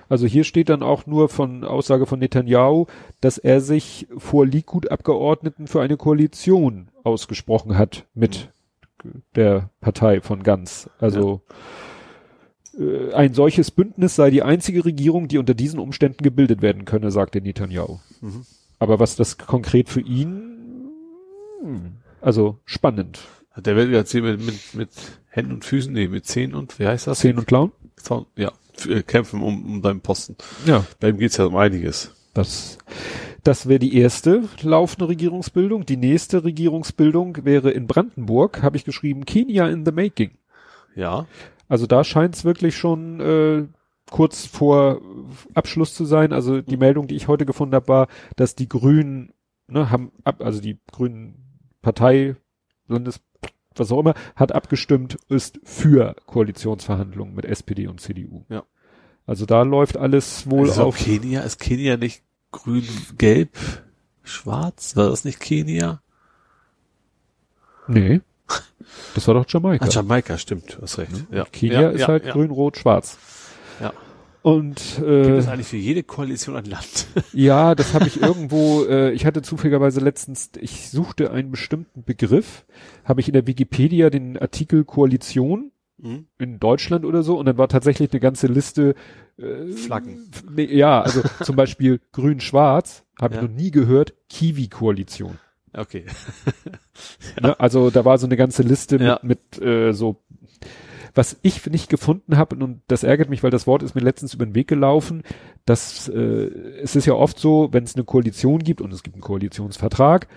Also 0.09 0.27
hier 0.27 0.45
steht 0.45 0.71
dann 0.71 0.83
auch 0.83 1.07
nur 1.07 1.29
von 1.29 1.65
Aussage 1.65 2.07
von 2.07 2.19
Netanyahu, 2.19 2.87
dass 3.21 3.37
er 3.37 3.61
sich 3.61 4.09
vor 4.17 4.47
Likud-Abgeordneten 4.47 5.67
für 5.67 5.83
eine 5.83 5.97
Koalition 5.99 6.89
ausgesprochen 7.05 7.77
hat 7.77 8.07
mit 8.15 8.51
der 9.37 9.71
Partei 9.81 10.21
von 10.23 10.43
Ganz. 10.43 10.89
Also 10.99 11.43
äh, 12.79 13.13
ein 13.13 13.35
solches 13.35 13.71
Bündnis 13.71 14.17
sei 14.17 14.31
die 14.31 14.43
einzige 14.43 14.85
Regierung, 14.85 15.29
die 15.29 15.39
unter 15.39 15.55
diesen 15.55 15.79
Umständen 15.79 16.23
gebildet 16.23 16.63
werden 16.63 16.85
könne, 16.85 17.11
sagte 17.11 17.41
Netanyahu. 17.41 17.99
Mhm. 18.21 18.47
Aber 18.79 18.99
was 19.01 19.17
das 19.17 19.39
konkret 19.39 19.89
für 19.89 20.01
ihn, 20.01 20.89
hm, 21.63 21.93
also 22.21 22.59
spannend. 22.65 23.21
Der 23.61 23.77
wird 23.77 24.09
hier 24.09 24.23
mit, 24.23 24.41
mit, 24.45 24.75
mit 24.75 24.91
Händen 25.29 25.53
und 25.53 25.65
Füßen, 25.65 25.93
nee, 25.93 26.09
mit 26.09 26.27
Zehen 26.27 26.55
und, 26.55 26.79
wie 26.79 26.87
heißt 26.87 27.07
das? 27.07 27.19
Zehn 27.21 27.39
und 27.39 27.47
Clown? 27.47 27.73
Zaun- 27.97 28.27
Ja, 28.37 28.53
äh, 28.89 29.03
kämpfen 29.03 29.43
um, 29.43 29.65
um 29.65 29.83
seinen 29.83 30.01
Posten. 30.01 30.37
Ja. 30.67 30.85
Bei 31.01 31.09
ihm 31.11 31.19
geht's 31.19 31.37
ja 31.37 31.47
um 31.47 31.57
einiges. 31.57 32.15
Das, 32.35 32.79
das 33.43 33.69
wäre 33.69 33.79
die 33.81 33.97
erste 33.97 34.45
laufende 34.63 35.09
Regierungsbildung. 35.09 35.87
Die 35.87 35.97
nächste 35.97 36.45
Regierungsbildung 36.45 37.45
wäre 37.45 37.71
in 37.71 37.87
Brandenburg, 37.87 38.63
habe 38.63 38.77
ich 38.77 38.85
geschrieben, 38.85 39.25
Kenia 39.25 39.69
in 39.69 39.85
the 39.85 39.93
making. 39.93 40.33
Ja. 40.95 41.27
Also 41.69 41.87
da 41.87 42.05
scheint 42.05 42.35
es 42.37 42.45
wirklich 42.45 42.77
schon 42.77 43.21
äh, 43.21 43.67
kurz 44.11 44.47
vor 44.47 45.01
Abschluss 45.55 45.95
zu 45.95 46.05
sein. 46.05 46.33
Also 46.33 46.61
die 46.63 46.77
Meldung, 46.77 47.09
die 47.09 47.17
ich 47.17 47.29
heute 47.29 47.45
gefunden 47.47 47.75
habe, 47.75 47.89
war, 47.89 48.09
dass 48.37 48.55
die 48.55 48.69
Grünen 48.69 49.33
ne, 49.67 49.91
haben 49.91 50.13
ab, 50.25 50.43
also 50.43 50.61
die 50.61 50.79
Grünen 50.93 51.45
Partei, 51.83 52.37
Landes, 52.89 53.21
was 53.77 53.93
auch 53.93 54.01
immer, 54.01 54.15
hat 54.35 54.53
abgestimmt, 54.53 55.19
ist 55.29 55.61
für 55.65 56.17
Koalitionsverhandlungen 56.27 57.35
mit 57.35 57.45
SPD 57.45 57.87
und 57.87 58.01
CDU. 58.01 58.45
Ja. 58.49 58.65
Also 59.27 59.47
da 59.47 59.63
läuft 59.63 59.97
alles 59.97 60.51
wohl 60.51 60.69
ist 60.69 60.79
auf. 60.79 60.97
Kenia, 60.97 61.43
ist 61.43 61.59
Kenia 61.59 61.97
nicht 61.97 62.23
grün, 62.51 62.89
gelb, 63.19 63.51
schwarz? 64.23 64.97
War 64.97 65.11
das 65.11 65.25
nicht 65.25 65.39
Kenia? 65.39 66.01
Nee. 67.87 68.21
Das 69.15 69.27
war 69.29 69.35
doch 69.35 69.45
Jamaika. 69.47 69.85
Ah, 69.85 69.89
Jamaika, 69.89 70.39
stimmt, 70.39 70.79
hast 70.81 70.99
recht. 70.99 71.13
Ja. 71.31 71.45
Kenia 71.45 71.83
ja, 71.83 71.91
ist 71.91 72.01
ja, 72.01 72.09
halt 72.09 72.25
grün, 72.31 72.51
rot, 72.51 72.79
schwarz. 72.79 73.19
Ja. 74.45 74.51
Und 74.51 74.77
Gibt 74.97 75.07
äh, 75.09 75.37
es 75.37 75.49
eigentlich 75.49 75.67
für 75.67 75.77
jede 75.77 76.03
Koalition 76.03 76.57
ein 76.57 76.65
Land? 76.65 77.07
ja, 77.33 77.75
das 77.75 77.95
habe 77.95 78.07
ich 78.07 78.21
irgendwo, 78.23 78.85
äh, 78.85 79.11
ich 79.13 79.27
hatte 79.27 79.43
zufälligerweise 79.43 80.01
letztens, 80.01 80.51
ich 80.61 80.89
suchte 80.91 81.31
einen 81.31 81.51
bestimmten 81.51 82.05
Begriff, 82.05 82.65
habe 83.05 83.21
ich 83.21 83.29
in 83.29 83.35
der 83.35 83.47
Wikipedia 83.47 84.11
den 84.11 84.39
Artikel 84.39 84.85
Koalition 84.85 85.73
Hm? 86.01 86.27
in 86.39 86.61
Deutschland 86.61 87.05
oder 87.05 87.25
so 87.25 87.37
und 87.37 87.47
dann 87.47 87.59
war 87.59 87.67
tatsächlich 87.67 88.13
eine 88.13 88.21
ganze 88.21 88.47
Liste 88.47 88.95
äh, 89.37 89.73
Flaggen. 89.73 90.31
Nee, 90.49 90.67
ja, 90.73 91.03
also 91.03 91.23
zum 91.43 91.57
Beispiel 91.57 92.01
grün-schwarz 92.13 93.03
habe 93.21 93.35
Ja. 93.35 93.43
ich 93.43 93.49
noch 93.49 93.57
nie 93.57 93.73
gehört, 93.73 94.15
Kiwi-Koalition. 94.29 95.39
Okay. 95.73 96.05
Ne? 97.41 97.59
Also 97.59 97.91
da 97.91 98.05
war 98.05 98.19
so 98.19 98.27
eine 98.27 98.37
ganze 98.37 98.63
Liste 98.63 98.97
Ja. 98.99 99.19
mit, 99.23 99.59
mit 99.59 99.63
äh, 99.67 99.93
so, 99.93 100.23
was 101.19 101.37
ich 101.43 101.67
nicht 101.67 101.91
gefunden 101.91 102.39
habe, 102.39 102.55
und 102.55 102.83
das 102.87 103.03
ärgert 103.03 103.29
mich, 103.29 103.43
weil 103.43 103.51
das 103.51 103.67
Wort 103.67 103.83
ist 103.83 103.97
mir 103.97 104.03
letztens 104.03 104.35
über 104.35 104.47
den 104.47 104.55
Weg 104.55 104.69
gelaufen, 104.69 105.25
dass 105.65 106.09
äh, 106.09 106.49
es 106.81 106.95
ist 106.95 107.07
ja 107.07 107.15
oft 107.15 107.41
so, 107.41 107.71
wenn 107.73 107.83
es 107.83 107.97
eine 107.97 108.05
Koalition 108.05 108.61
gibt 108.61 108.81
und 108.81 108.93
es 108.93 109.03
gibt 109.03 109.17
einen 109.17 109.23
Koalitionsvertrag, 109.23 110.29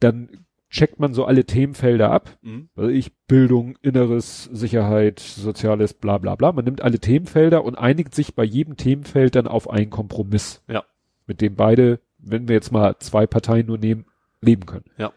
dann 0.00 0.44
checkt 0.70 0.98
man 0.98 1.14
so 1.14 1.24
alle 1.24 1.44
Themenfelder 1.44 2.10
ab. 2.10 2.36
Hm? 2.42 2.68
Also 2.74 2.90
ich, 2.90 3.12
Bildung, 3.28 3.78
Inneres, 3.80 4.50
Sicherheit, 4.52 5.20
Soziales, 5.20 5.94
bla 5.94 6.18
bla 6.18 6.34
bla. 6.34 6.50
Man 6.50 6.64
nimmt 6.64 6.82
alle 6.82 6.98
Themenfelder 6.98 7.64
und 7.64 7.76
einigt 7.76 8.12
sich 8.12 8.34
bei 8.34 8.42
jedem 8.42 8.76
Themenfeld 8.76 9.36
dann 9.36 9.46
auf 9.46 9.70
einen 9.70 9.90
Kompromiss. 9.90 10.64
Ja. 10.66 10.82
Mit 11.28 11.42
dem 11.42 11.54
beide, 11.54 12.00
wenn 12.18 12.48
wir 12.48 12.56
jetzt 12.56 12.72
mal 12.72 12.98
zwei 12.98 13.28
Parteien 13.28 13.68
nur 13.68 13.78
nehmen, 13.78 14.06
leben 14.40 14.66
können. 14.66 14.86
Ja. 14.98 15.12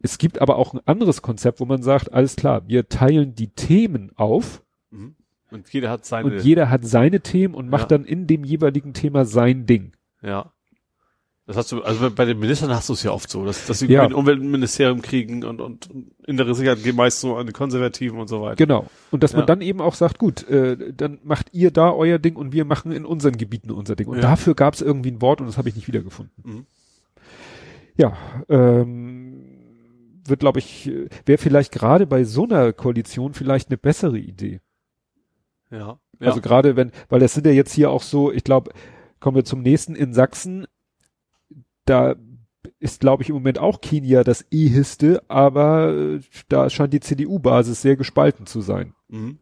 Es 0.00 0.18
gibt 0.18 0.40
aber 0.40 0.56
auch 0.56 0.74
ein 0.74 0.80
anderes 0.86 1.22
Konzept, 1.22 1.60
wo 1.60 1.64
man 1.64 1.82
sagt, 1.82 2.12
alles 2.12 2.36
klar, 2.36 2.62
wir 2.68 2.88
teilen 2.88 3.34
die 3.34 3.48
Themen 3.48 4.12
auf 4.16 4.62
Mhm. 4.90 5.16
Und 5.50 5.68
jeder 5.72 5.90
hat 5.90 6.04
seine. 6.06 6.30
und 6.30 6.42
jeder 6.44 6.70
hat 6.70 6.84
seine 6.84 7.20
Themen 7.20 7.54
und 7.54 7.68
macht 7.70 7.90
Ja. 7.90 7.98
dann 7.98 8.04
in 8.06 8.26
dem 8.26 8.44
jeweiligen 8.44 8.92
Thema 8.94 9.24
sein 9.24 9.66
Ding. 9.66 9.92
Ja. 10.22 10.52
Das 11.46 11.56
hast 11.56 11.72
du, 11.72 11.82
also 11.82 12.10
bei 12.10 12.26
den 12.26 12.38
Ministern 12.38 12.68
hast 12.70 12.90
du 12.90 12.92
es 12.92 13.02
ja 13.02 13.10
oft 13.10 13.30
so, 13.30 13.42
dass, 13.46 13.66
dass 13.66 13.78
sie 13.78 13.86
Ja. 13.86 14.02
ein 14.02 14.12
Umweltministerium 14.12 15.00
kriegen 15.00 15.44
und, 15.44 15.62
und, 15.62 15.88
innere 16.26 16.54
Sicherheit 16.54 16.82
geht 16.82 16.94
meist 16.94 17.20
so 17.20 17.36
an 17.36 17.46
die 17.46 17.54
Konservativen 17.54 18.18
und 18.20 18.28
so 18.28 18.42
weiter. 18.42 18.56
Genau. 18.56 18.84
Und 19.10 19.22
dass 19.22 19.32
man 19.32 19.40
Ja. 19.42 19.46
dann 19.46 19.62
eben 19.62 19.80
auch 19.80 19.94
sagt, 19.94 20.18
gut, 20.18 20.46
äh, 20.50 20.92
dann 20.92 21.18
macht 21.24 21.48
ihr 21.54 21.70
da 21.70 21.90
euer 21.92 22.18
Ding 22.18 22.36
und 22.36 22.52
wir 22.52 22.66
machen 22.66 22.92
in 22.92 23.06
unseren 23.06 23.38
Gebieten 23.38 23.70
unser 23.70 23.96
Ding. 23.96 24.08
Und 24.08 24.16
Ja. 24.16 24.22
dafür 24.22 24.54
gab 24.54 24.74
es 24.74 24.82
irgendwie 24.82 25.10
ein 25.10 25.22
Wort 25.22 25.40
und 25.40 25.46
das 25.46 25.56
habe 25.56 25.70
ich 25.70 25.74
nicht 25.76 25.88
wiedergefunden. 25.88 26.32
Mhm. 26.44 26.66
Ja, 27.96 28.16
ähm, 28.48 29.27
wird, 30.28 30.40
glaube 30.40 30.58
ich, 30.58 30.90
wäre 31.26 31.38
vielleicht 31.38 31.72
gerade 31.72 32.06
bei 32.06 32.24
so 32.24 32.44
einer 32.44 32.72
Koalition 32.72 33.34
vielleicht 33.34 33.68
eine 33.68 33.78
bessere 33.78 34.18
Idee. 34.18 34.60
Ja. 35.70 35.78
ja. 35.78 35.98
Also 36.20 36.40
gerade 36.40 36.76
wenn, 36.76 36.92
weil 37.08 37.20
das 37.20 37.34
sind 37.34 37.46
ja 37.46 37.52
jetzt 37.52 37.72
hier 37.72 37.90
auch 37.90 38.02
so, 38.02 38.32
ich 38.32 38.44
glaube, 38.44 38.72
kommen 39.20 39.36
wir 39.36 39.44
zum 39.44 39.62
nächsten 39.62 39.94
in 39.94 40.14
Sachsen, 40.14 40.66
da 41.84 42.16
ist, 42.80 43.00
glaube 43.00 43.22
ich, 43.22 43.28
im 43.28 43.34
Moment 43.34 43.58
auch 43.58 43.80
Kenia 43.80 44.24
das 44.24 44.46
eheste, 44.50 45.22
aber 45.28 45.94
äh, 45.94 46.20
da 46.48 46.70
scheint 46.70 46.92
die 46.92 47.00
CDU-Basis 47.00 47.82
sehr 47.82 47.96
gespalten 47.96 48.46
zu 48.46 48.60
sein. 48.60 48.94
mhm. 49.08 49.38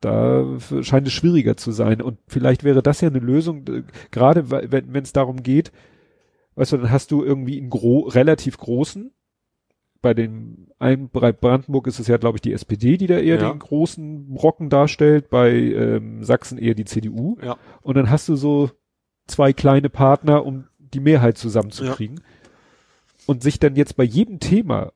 Da 0.00 0.44
scheint 0.82 1.08
es 1.08 1.12
schwieriger 1.12 1.56
zu 1.56 1.72
sein. 1.72 2.00
Und 2.00 2.18
vielleicht 2.28 2.62
wäre 2.62 2.82
das 2.82 3.00
ja 3.00 3.08
eine 3.08 3.18
Lösung, 3.18 3.64
gerade 4.12 4.50
wenn 4.50 5.02
es 5.02 5.12
darum 5.12 5.42
geht, 5.42 5.72
weißt 6.54 6.72
du, 6.72 6.76
dann 6.78 6.90
hast 6.90 7.10
du 7.10 7.24
irgendwie 7.24 7.58
einen 7.58 7.70
gro 7.70 8.00
relativ 8.00 8.58
großen, 8.58 9.12
bei 10.00 10.14
dem 10.14 10.68
einen 10.78 11.08
bei 11.08 11.32
Brandenburg 11.32 11.86
ist 11.86 11.98
es 11.98 12.06
ja, 12.06 12.16
glaube 12.16 12.36
ich, 12.36 12.42
die 12.42 12.52
SPD, 12.52 12.96
die 12.96 13.06
da 13.06 13.18
eher 13.18 13.40
ja. 13.40 13.50
den 13.50 13.58
großen 13.58 14.32
Brocken 14.34 14.70
darstellt, 14.70 15.28
bei 15.28 15.50
ähm, 15.50 16.24
Sachsen 16.24 16.58
eher 16.58 16.74
die 16.74 16.84
CDU. 16.84 17.36
Ja. 17.42 17.56
Und 17.82 17.96
dann 17.96 18.10
hast 18.10 18.28
du 18.28 18.36
so 18.36 18.70
zwei 19.26 19.52
kleine 19.52 19.90
Partner, 19.90 20.46
um 20.46 20.66
die 20.78 21.00
Mehrheit 21.00 21.36
zusammenzukriegen. 21.36 22.18
Ja. 22.18 22.22
Und 23.26 23.42
sich 23.42 23.58
dann 23.58 23.76
jetzt 23.76 23.96
bei 23.96 24.04
jedem 24.04 24.40
Thema 24.40 24.92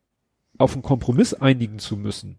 auf 0.57 0.73
einen 0.75 0.83
Kompromiss 0.83 1.35
einigen 1.35 1.79
zu 1.79 1.97
müssen, 1.97 2.39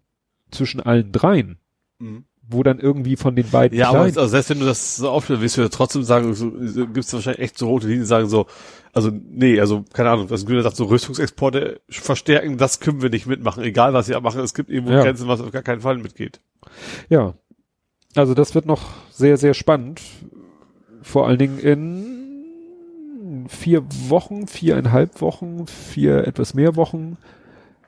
zwischen 0.49 0.79
allen 0.79 1.11
dreien, 1.11 1.59
mhm 1.99 2.25
wo 2.47 2.63
dann 2.63 2.79
irgendwie 2.79 3.15
von 3.15 3.35
den 3.35 3.49
beiden. 3.49 3.77
Ja, 3.77 3.89
aber 3.89 3.99
also 3.99 4.27
selbst 4.27 4.49
wenn 4.49 4.59
du 4.59 4.65
das 4.65 4.97
so 4.97 5.09
aufstellst, 5.09 5.41
wirst 5.41 5.57
du 5.57 5.61
ja 5.61 5.69
trotzdem 5.69 6.03
sagen, 6.03 6.33
so, 6.33 6.51
gibt 6.51 6.97
es 6.97 7.13
wahrscheinlich 7.13 7.41
echt 7.41 7.57
so 7.57 7.67
rote 7.67 7.87
Linien, 7.87 8.05
sagen 8.05 8.27
so, 8.27 8.47
also 8.91 9.09
nee, 9.11 9.59
also 9.59 9.83
keine 9.93 10.11
Ahnung, 10.11 10.29
was 10.29 10.45
Günther 10.45 10.63
sagt, 10.63 10.75
so 10.75 10.85
Rüstungsexporte 10.85 11.81
verstärken, 11.89 12.57
das 12.57 12.79
können 12.79 13.01
wir 13.01 13.09
nicht 13.09 13.25
mitmachen, 13.25 13.63
egal 13.63 13.93
was 13.93 14.07
sie 14.07 14.19
machen, 14.19 14.41
es 14.41 14.53
gibt 14.53 14.69
irgendwo 14.69 14.93
ja. 14.93 15.03
Grenzen, 15.03 15.27
was 15.27 15.41
auf 15.41 15.51
gar 15.51 15.63
keinen 15.63 15.81
Fall 15.81 15.97
mitgeht. 15.97 16.41
Ja, 17.09 17.33
also 18.15 18.33
das 18.33 18.53
wird 18.55 18.65
noch 18.65 18.81
sehr, 19.09 19.37
sehr 19.37 19.53
spannend, 19.53 20.01
vor 21.01 21.27
allen 21.27 21.39
Dingen 21.39 21.59
in 21.59 22.13
vier 23.47 23.83
Wochen, 24.09 24.47
viereinhalb 24.47 25.21
Wochen, 25.21 25.65
vier 25.67 26.27
etwas 26.27 26.53
mehr 26.53 26.75
Wochen 26.75 27.17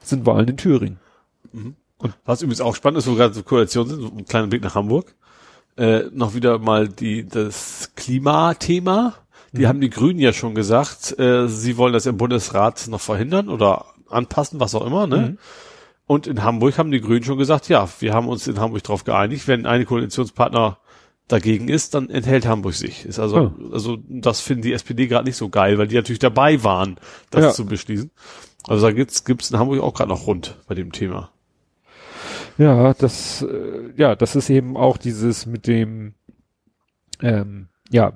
sind 0.02 0.26
Wahlen 0.26 0.48
in 0.49 0.57
Thüringen. 0.57 0.99
Mhm. 1.52 1.76
Und 1.97 2.13
was 2.26 2.41
übrigens 2.41 2.61
auch 2.61 2.76
spannend 2.76 2.99
ist, 2.99 3.07
wo 3.07 3.15
gerade 3.15 3.34
so 3.34 3.43
Koalition 3.43 3.88
sind, 3.88 4.17
ein 4.17 4.26
kleiner 4.26 4.47
Blick 4.47 4.61
nach 4.61 4.76
Hamburg, 4.76 5.15
äh, 5.77 6.03
noch 6.11 6.34
wieder 6.34 6.59
mal 6.59 6.88
die 6.88 7.27
das 7.27 7.91
Klimathema. 7.95 9.15
Die 9.51 9.61
mhm. 9.61 9.67
haben 9.67 9.81
die 9.81 9.89
Grünen 9.89 10.19
ja 10.19 10.34
schon 10.34 10.55
gesagt, 10.55 11.17
äh, 11.19 11.47
sie 11.47 11.77
wollen 11.77 11.93
das 11.93 12.05
im 12.05 12.17
Bundesrat 12.17 12.88
noch 12.88 13.01
verhindern 13.01 13.49
oder 13.49 13.85
anpassen, 14.09 14.59
was 14.59 14.76
auch 14.76 14.85
immer, 14.85 15.07
ne? 15.07 15.17
Mhm. 15.17 15.38
Und 16.07 16.27
in 16.27 16.43
Hamburg 16.43 16.77
haben 16.77 16.91
die 16.91 17.01
Grünen 17.01 17.23
schon 17.23 17.39
gesagt, 17.39 17.67
ja, 17.67 17.89
wir 17.99 18.13
haben 18.13 18.27
uns 18.27 18.47
in 18.47 18.59
Hamburg 18.59 18.84
darauf 18.84 19.05
geeinigt, 19.05 19.47
wenn 19.47 19.65
eine 19.65 19.85
Koalitionspartner 19.85 20.77
dagegen 21.27 21.67
ist, 21.67 21.95
dann 21.95 22.09
enthält 22.11 22.45
Hamburg 22.45 22.76
sich. 22.76 23.05
Ist 23.05 23.17
also, 23.17 23.38
oh. 23.38 23.73
also 23.73 23.97
das 24.07 24.41
finden 24.41 24.61
die 24.61 24.73
SPD 24.73 25.07
gerade 25.07 25.26
nicht 25.26 25.38
so 25.38 25.49
geil, 25.49 25.80
weil 25.80 25.88
die 25.88 25.95
natürlich 25.95 26.19
dabei 26.19 26.63
waren, 26.63 26.97
das 27.31 27.43
ja. 27.43 27.51
zu 27.51 27.65
beschließen. 27.65 28.11
Also 28.67 28.85
da 28.85 28.91
gibt's 28.91 29.26
gibt's 29.26 29.49
in 29.49 29.57
Hamburg 29.57 29.81
auch 29.81 29.93
gerade 29.93 30.09
noch 30.09 30.27
rund 30.27 30.57
bei 30.67 30.76
dem 30.76 30.91
Thema. 30.91 31.31
Ja, 32.57 32.94
das, 32.94 33.41
äh, 33.41 33.91
ja, 33.95 34.15
das 34.15 34.36
ist 34.36 34.49
eben 34.49 34.77
auch 34.77 34.98
dieses 34.98 35.45
mit 35.45 35.68
dem, 35.68 36.14
ähm, 37.22 37.68
ja, 37.90 38.14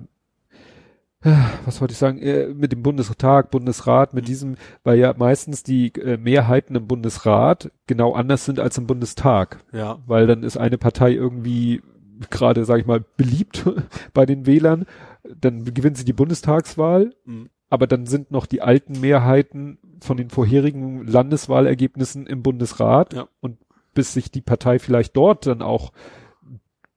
äh, 1.21 1.35
was 1.65 1.81
wollte 1.81 1.91
ich 1.91 1.97
sagen, 1.97 2.19
äh, 2.19 2.47
mit 2.47 2.71
dem 2.71 2.81
Bundestag, 2.81 3.51
Bundesrat, 3.51 4.13
mit 4.13 4.27
diesem, 4.27 4.55
weil 4.83 4.97
ja 4.97 5.13
meistens 5.17 5.63
die 5.63 5.93
äh, 5.95 6.17
Mehrheiten 6.17 6.75
im 6.75 6.87
Bundesrat 6.87 7.71
genau 7.87 8.13
anders 8.13 8.45
sind 8.45 8.59
als 8.59 8.77
im 8.77 8.87
Bundestag. 8.87 9.63
Ja. 9.73 9.99
Weil 10.05 10.27
dann 10.27 10.43
ist 10.43 10.57
eine 10.57 10.77
Partei 10.77 11.11
irgendwie 11.11 11.81
gerade, 12.29 12.65
sag 12.65 12.79
ich 12.79 12.85
mal, 12.85 13.03
beliebt 13.17 13.65
bei 14.13 14.25
den 14.25 14.45
Wählern, 14.45 14.85
dann 15.23 15.65
gewinnt 15.65 15.97
sie 15.97 16.05
die 16.05 16.13
Bundestagswahl, 16.13 17.13
mhm. 17.25 17.49
aber 17.69 17.87
dann 17.87 18.05
sind 18.05 18.31
noch 18.31 18.45
die 18.45 18.61
alten 18.61 18.99
Mehrheiten 18.99 19.77
von 20.01 20.17
den 20.17 20.29
vorherigen 20.29 21.05
Landeswahlergebnissen 21.05 22.27
im 22.27 22.43
Bundesrat 22.43 23.13
ja. 23.13 23.27
und 23.41 23.57
bis 23.93 24.13
sich 24.13 24.31
die 24.31 24.41
Partei 24.41 24.79
vielleicht 24.79 25.15
dort 25.15 25.45
dann 25.45 25.61
auch 25.61 25.91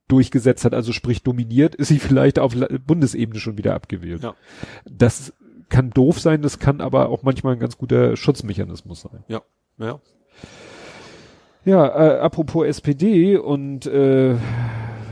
durchgesetzt 0.08 0.64
hat, 0.64 0.74
also 0.74 0.92
sprich 0.92 1.22
dominiert, 1.22 1.74
ist 1.74 1.88
sie 1.88 1.98
vielleicht 1.98 2.38
auf 2.38 2.54
Bundesebene 2.86 3.40
schon 3.40 3.56
wieder 3.56 3.74
abgewählt. 3.74 4.22
Ja. 4.22 4.34
Das 4.84 5.32
kann 5.70 5.90
doof 5.90 6.20
sein, 6.20 6.42
das 6.42 6.58
kann 6.58 6.80
aber 6.82 7.08
auch 7.08 7.22
manchmal 7.22 7.54
ein 7.54 7.60
ganz 7.60 7.78
guter 7.78 8.16
Schutzmechanismus 8.16 9.00
sein. 9.00 9.24
Ja, 9.28 9.40
ja. 9.78 10.00
Ja, 11.64 11.86
äh, 11.86 12.18
apropos 12.18 12.66
SPD 12.66 13.36
und 13.36 13.86
äh, 13.86 14.34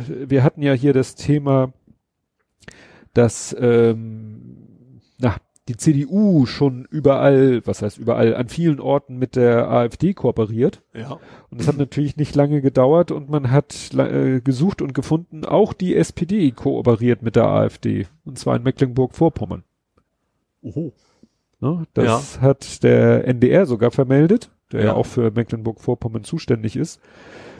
wir 0.06 0.42
hatten 0.42 0.62
ja 0.62 0.72
hier 0.72 0.92
das 0.92 1.14
Thema, 1.14 1.72
dass 3.14 3.56
ähm, 3.58 4.29
die 5.68 5.76
CDU 5.76 6.46
schon 6.46 6.86
überall, 6.90 7.64
was 7.66 7.82
heißt 7.82 7.98
überall, 7.98 8.34
an 8.34 8.48
vielen 8.48 8.80
Orten 8.80 9.18
mit 9.18 9.36
der 9.36 9.70
AfD 9.70 10.14
kooperiert. 10.14 10.82
Ja. 10.94 11.20
Und 11.50 11.60
es 11.60 11.68
hat 11.68 11.76
natürlich 11.76 12.16
nicht 12.16 12.34
lange 12.34 12.60
gedauert 12.60 13.10
und 13.10 13.28
man 13.28 13.50
hat 13.50 13.94
äh, 13.94 14.40
gesucht 14.40 14.82
und 14.82 14.94
gefunden, 14.94 15.44
auch 15.44 15.72
die 15.72 15.94
SPD 15.94 16.50
kooperiert 16.50 17.22
mit 17.22 17.36
der 17.36 17.46
AfD. 17.46 18.06
Und 18.24 18.38
zwar 18.38 18.56
in 18.56 18.62
Mecklenburg-Vorpommern. 18.62 19.62
Oho. 20.62 20.92
Ne, 21.60 21.86
das 21.92 22.36
ja. 22.36 22.40
hat 22.40 22.82
der 22.82 23.28
NDR 23.28 23.66
sogar 23.66 23.90
vermeldet, 23.90 24.50
der 24.72 24.80
ja, 24.80 24.86
ja 24.86 24.92
auch 24.94 25.06
für 25.06 25.30
Mecklenburg-Vorpommern 25.30 26.24
zuständig 26.24 26.74
ist. 26.74 27.00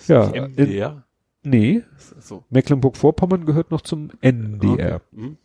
Ja. 0.09 0.27
MDR? 0.29 1.05
In, 1.43 1.51
nee. 1.51 1.83
So. 2.19 2.45
Mecklenburg-Vorpommern 2.49 3.45
gehört 3.45 3.71
noch 3.71 3.83
zum 3.83 4.11
NDR. 4.23 4.97
Okay. 4.97 5.01
Mhm. 5.13 5.37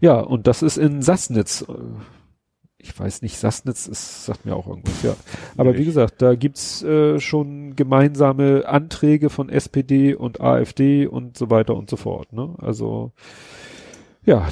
Ja, 0.00 0.20
und 0.20 0.46
das 0.46 0.62
ist 0.62 0.76
in 0.76 1.02
Sassnitz. 1.02 1.64
Ich 2.78 2.98
weiß 2.98 3.22
nicht, 3.22 3.38
Sassnitz 3.38 3.86
ist, 3.86 4.24
sagt 4.24 4.44
mir 4.44 4.56
auch 4.56 4.66
irgendwas, 4.66 5.02
ja. 5.02 5.14
Aber 5.56 5.78
wie 5.78 5.84
gesagt, 5.84 6.20
da 6.20 6.34
gibt's 6.34 6.82
äh, 6.82 7.20
schon 7.20 7.76
gemeinsame 7.76 8.66
Anträge 8.66 9.30
von 9.30 9.48
SPD 9.48 10.14
und 10.14 10.40
AfD 10.40 11.06
und 11.06 11.38
so 11.38 11.48
weiter 11.50 11.76
und 11.76 11.88
so 11.88 11.96
fort. 11.96 12.32
Ne? 12.32 12.54
Also 12.58 13.12
ja, 14.24 14.48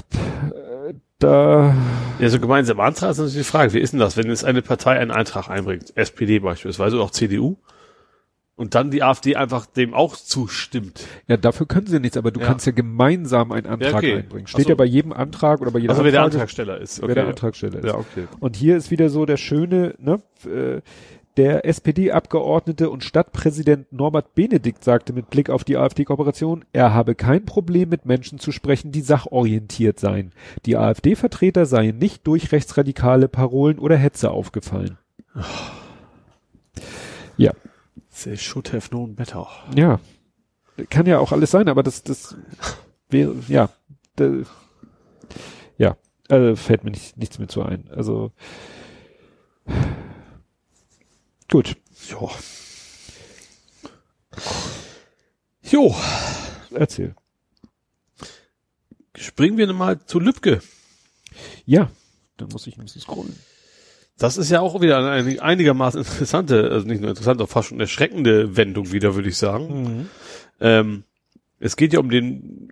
da. 1.21 1.75
Ja, 2.19 2.29
so 2.29 2.41
gemeinsame 2.41 2.83
Antrag 2.83 3.11
ist 3.11 3.19
natürlich 3.19 3.39
die 3.39 3.51
Frage, 3.51 3.73
wie 3.73 3.79
ist 3.79 3.93
denn 3.93 4.01
das, 4.01 4.17
wenn 4.17 4.29
jetzt 4.29 4.45
eine 4.45 4.63
Partei 4.63 4.99
einen 4.99 5.11
Eintrag 5.11 5.49
einbringt, 5.49 5.97
SPD 5.97 6.41
beispielsweise 6.41 6.97
oder 6.97 7.05
auch 7.05 7.11
CDU? 7.11 7.57
Und 8.61 8.75
dann 8.75 8.91
die 8.91 9.03
AfD 9.03 9.37
einfach 9.37 9.65
dem 9.65 9.95
auch 9.95 10.15
zustimmt. 10.15 11.07
Ja, 11.29 11.39
dafür 11.39 11.65
können 11.65 11.87
sie 11.87 11.99
nichts, 11.99 12.19
aber 12.19 12.31
du 12.31 12.41
ja. 12.41 12.47
kannst 12.47 12.67
ja 12.67 12.73
gemeinsam 12.73 13.53
einen 13.53 13.65
Antrag 13.65 13.91
ja, 13.91 13.97
okay. 13.97 14.17
einbringen. 14.17 14.47
Steht 14.47 14.65
so. 14.65 14.69
ja 14.69 14.75
bei 14.75 14.85
jedem 14.85 15.15
Antrag 15.15 15.63
oder 15.63 15.71
bei 15.71 15.79
jeder 15.79 15.93
also, 15.93 16.05
wer 16.05 16.13
der 16.13 16.25
Antragsteller 16.25 16.79
ist. 16.79 16.99
Okay. 16.99 17.09
Wer 17.09 17.15
der 17.15 17.29
Antragsteller 17.29 17.79
ist. 17.79 17.87
Ja, 17.87 17.95
okay. 17.95 18.29
Und 18.39 18.57
hier 18.57 18.77
ist 18.77 18.91
wieder 18.91 19.09
so 19.09 19.25
der 19.25 19.39
schöne, 19.39 19.95
ne, 19.99 20.21
äh, 20.45 20.83
der 21.39 21.65
SPD-Abgeordnete 21.65 22.91
und 22.91 23.03
Stadtpräsident 23.03 23.91
Norbert 23.95 24.35
Benedikt 24.35 24.85
sagte 24.85 25.15
mit 25.15 25.31
Blick 25.31 25.49
auf 25.49 25.65
die 25.65 25.79
AfD-Kooperation, 25.79 26.67
er 26.75 26.93
habe 26.93 27.15
kein 27.15 27.47
Problem 27.47 27.89
mit 27.89 28.05
Menschen 28.05 28.39
zu 28.39 28.53
sprechen, 28.53 28.93
die 28.93 29.01
sachorientiert 29.01 29.99
seien. 29.99 30.33
Die 30.67 30.77
AfD-Vertreter 30.77 31.65
seien 31.65 31.97
nicht 31.97 32.27
durch 32.27 32.53
rechtsradikale 32.53 33.29
Parolen 33.29 33.79
oder 33.79 33.97
Hetze 33.97 34.31
aufgefallen. 34.31 34.99
Oh. 35.35 35.41
Ja. 37.39 37.53
They 38.23 38.37
should 38.37 38.73
have 38.73 38.89
known 38.91 39.15
better. 39.15 39.47
Ja. 39.75 40.01
Kann 40.89 41.07
ja 41.07 41.19
auch 41.19 41.33
alles 41.33 41.51
sein, 41.51 41.69
aber 41.69 41.83
das, 41.83 42.03
das 42.03 42.37
wäre, 43.09 43.35
ja, 43.49 43.71
da, 44.17 44.31
ja, 45.79 45.97
äh, 46.29 46.57
fällt 46.57 46.85
mir 46.85 46.91
nicht, 46.91 47.17
nichts 47.17 47.39
mehr 47.39 47.49
zu 47.49 47.63
ein. 47.63 47.89
Also, 47.91 48.33
gut. 51.51 51.77
Jo. 52.09 52.31
Jo. 55.63 55.95
Erzähl. 56.73 57.15
Springen 59.17 59.59
wir 59.59 59.73
mal 59.73 60.05
zu 60.05 60.19
Lübcke. 60.19 60.63
Ja, 61.67 61.91
dann 62.37 62.49
muss 62.49 62.67
ich 62.67 62.77
ein 62.77 62.83
bisschen 62.83 63.03
scrollen. 63.03 63.39
Das 64.21 64.37
ist 64.37 64.51
ja 64.51 64.61
auch 64.61 64.83
wieder 64.83 64.99
eine 64.99 65.41
einigermaßen 65.41 66.03
interessante, 66.03 66.71
also 66.71 66.87
nicht 66.87 67.01
nur 67.01 67.09
interessante, 67.09 67.43
auch 67.43 67.49
fast 67.49 67.71
schon 67.71 67.81
erschreckende 67.81 68.55
Wendung 68.55 68.93
wieder, 68.93 69.15
würde 69.15 69.31
ich 69.31 69.39
sagen. 69.39 69.83
Mhm. 69.83 70.09
Ähm, 70.61 71.05
es 71.59 71.75
geht 71.75 71.95
ja 71.95 72.01
um 72.01 72.11
den, 72.11 72.69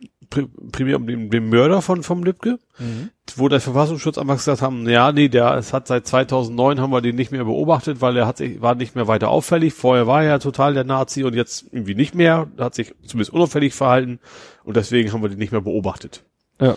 primär 0.73 0.97
um 0.97 1.07
den, 1.07 1.31
den 1.31 1.49
Mörder 1.49 1.81
von, 1.81 2.03
vom 2.03 2.23
Lübcke, 2.23 2.59
mhm. 2.79 3.09
wo 3.37 3.49
der 3.49 3.61
Verfassungsschutz 3.61 4.19
einfach 4.19 4.37
gesagt 4.37 4.61
haben, 4.61 4.87
ja, 4.91 5.11
nee, 5.11 5.31
der, 5.31 5.55
es 5.55 5.73
hat 5.73 5.87
seit 5.87 6.07
2009 6.07 6.83
haben 6.83 6.93
wir 6.93 7.01
den 7.01 7.17
nicht 7.17 7.33
mehr 7.33 7.45
beobachtet, 7.45 8.03
weil 8.03 8.19
er 8.19 8.27
hat 8.27 8.37
sich, 8.37 8.61
war 8.61 8.75
nicht 8.75 8.95
mehr 8.95 9.09
weiter 9.09 9.31
auffällig. 9.31 9.73
Vorher 9.73 10.07
war 10.07 10.25
er 10.25 10.29
ja 10.29 10.39
total 10.41 10.75
der 10.75 10.85
Nazi 10.85 11.25
und 11.25 11.35
jetzt 11.35 11.65
irgendwie 11.73 11.95
nicht 11.95 12.15
mehr, 12.15 12.49
hat 12.59 12.75
sich 12.75 12.95
zumindest 13.07 13.33
unauffällig 13.33 13.73
verhalten 13.73 14.21
und 14.65 14.77
deswegen 14.77 15.15
haben 15.15 15.23
wir 15.23 15.31
den 15.31 15.39
nicht 15.39 15.53
mehr 15.53 15.63
beobachtet. 15.63 16.25
Ja. 16.61 16.77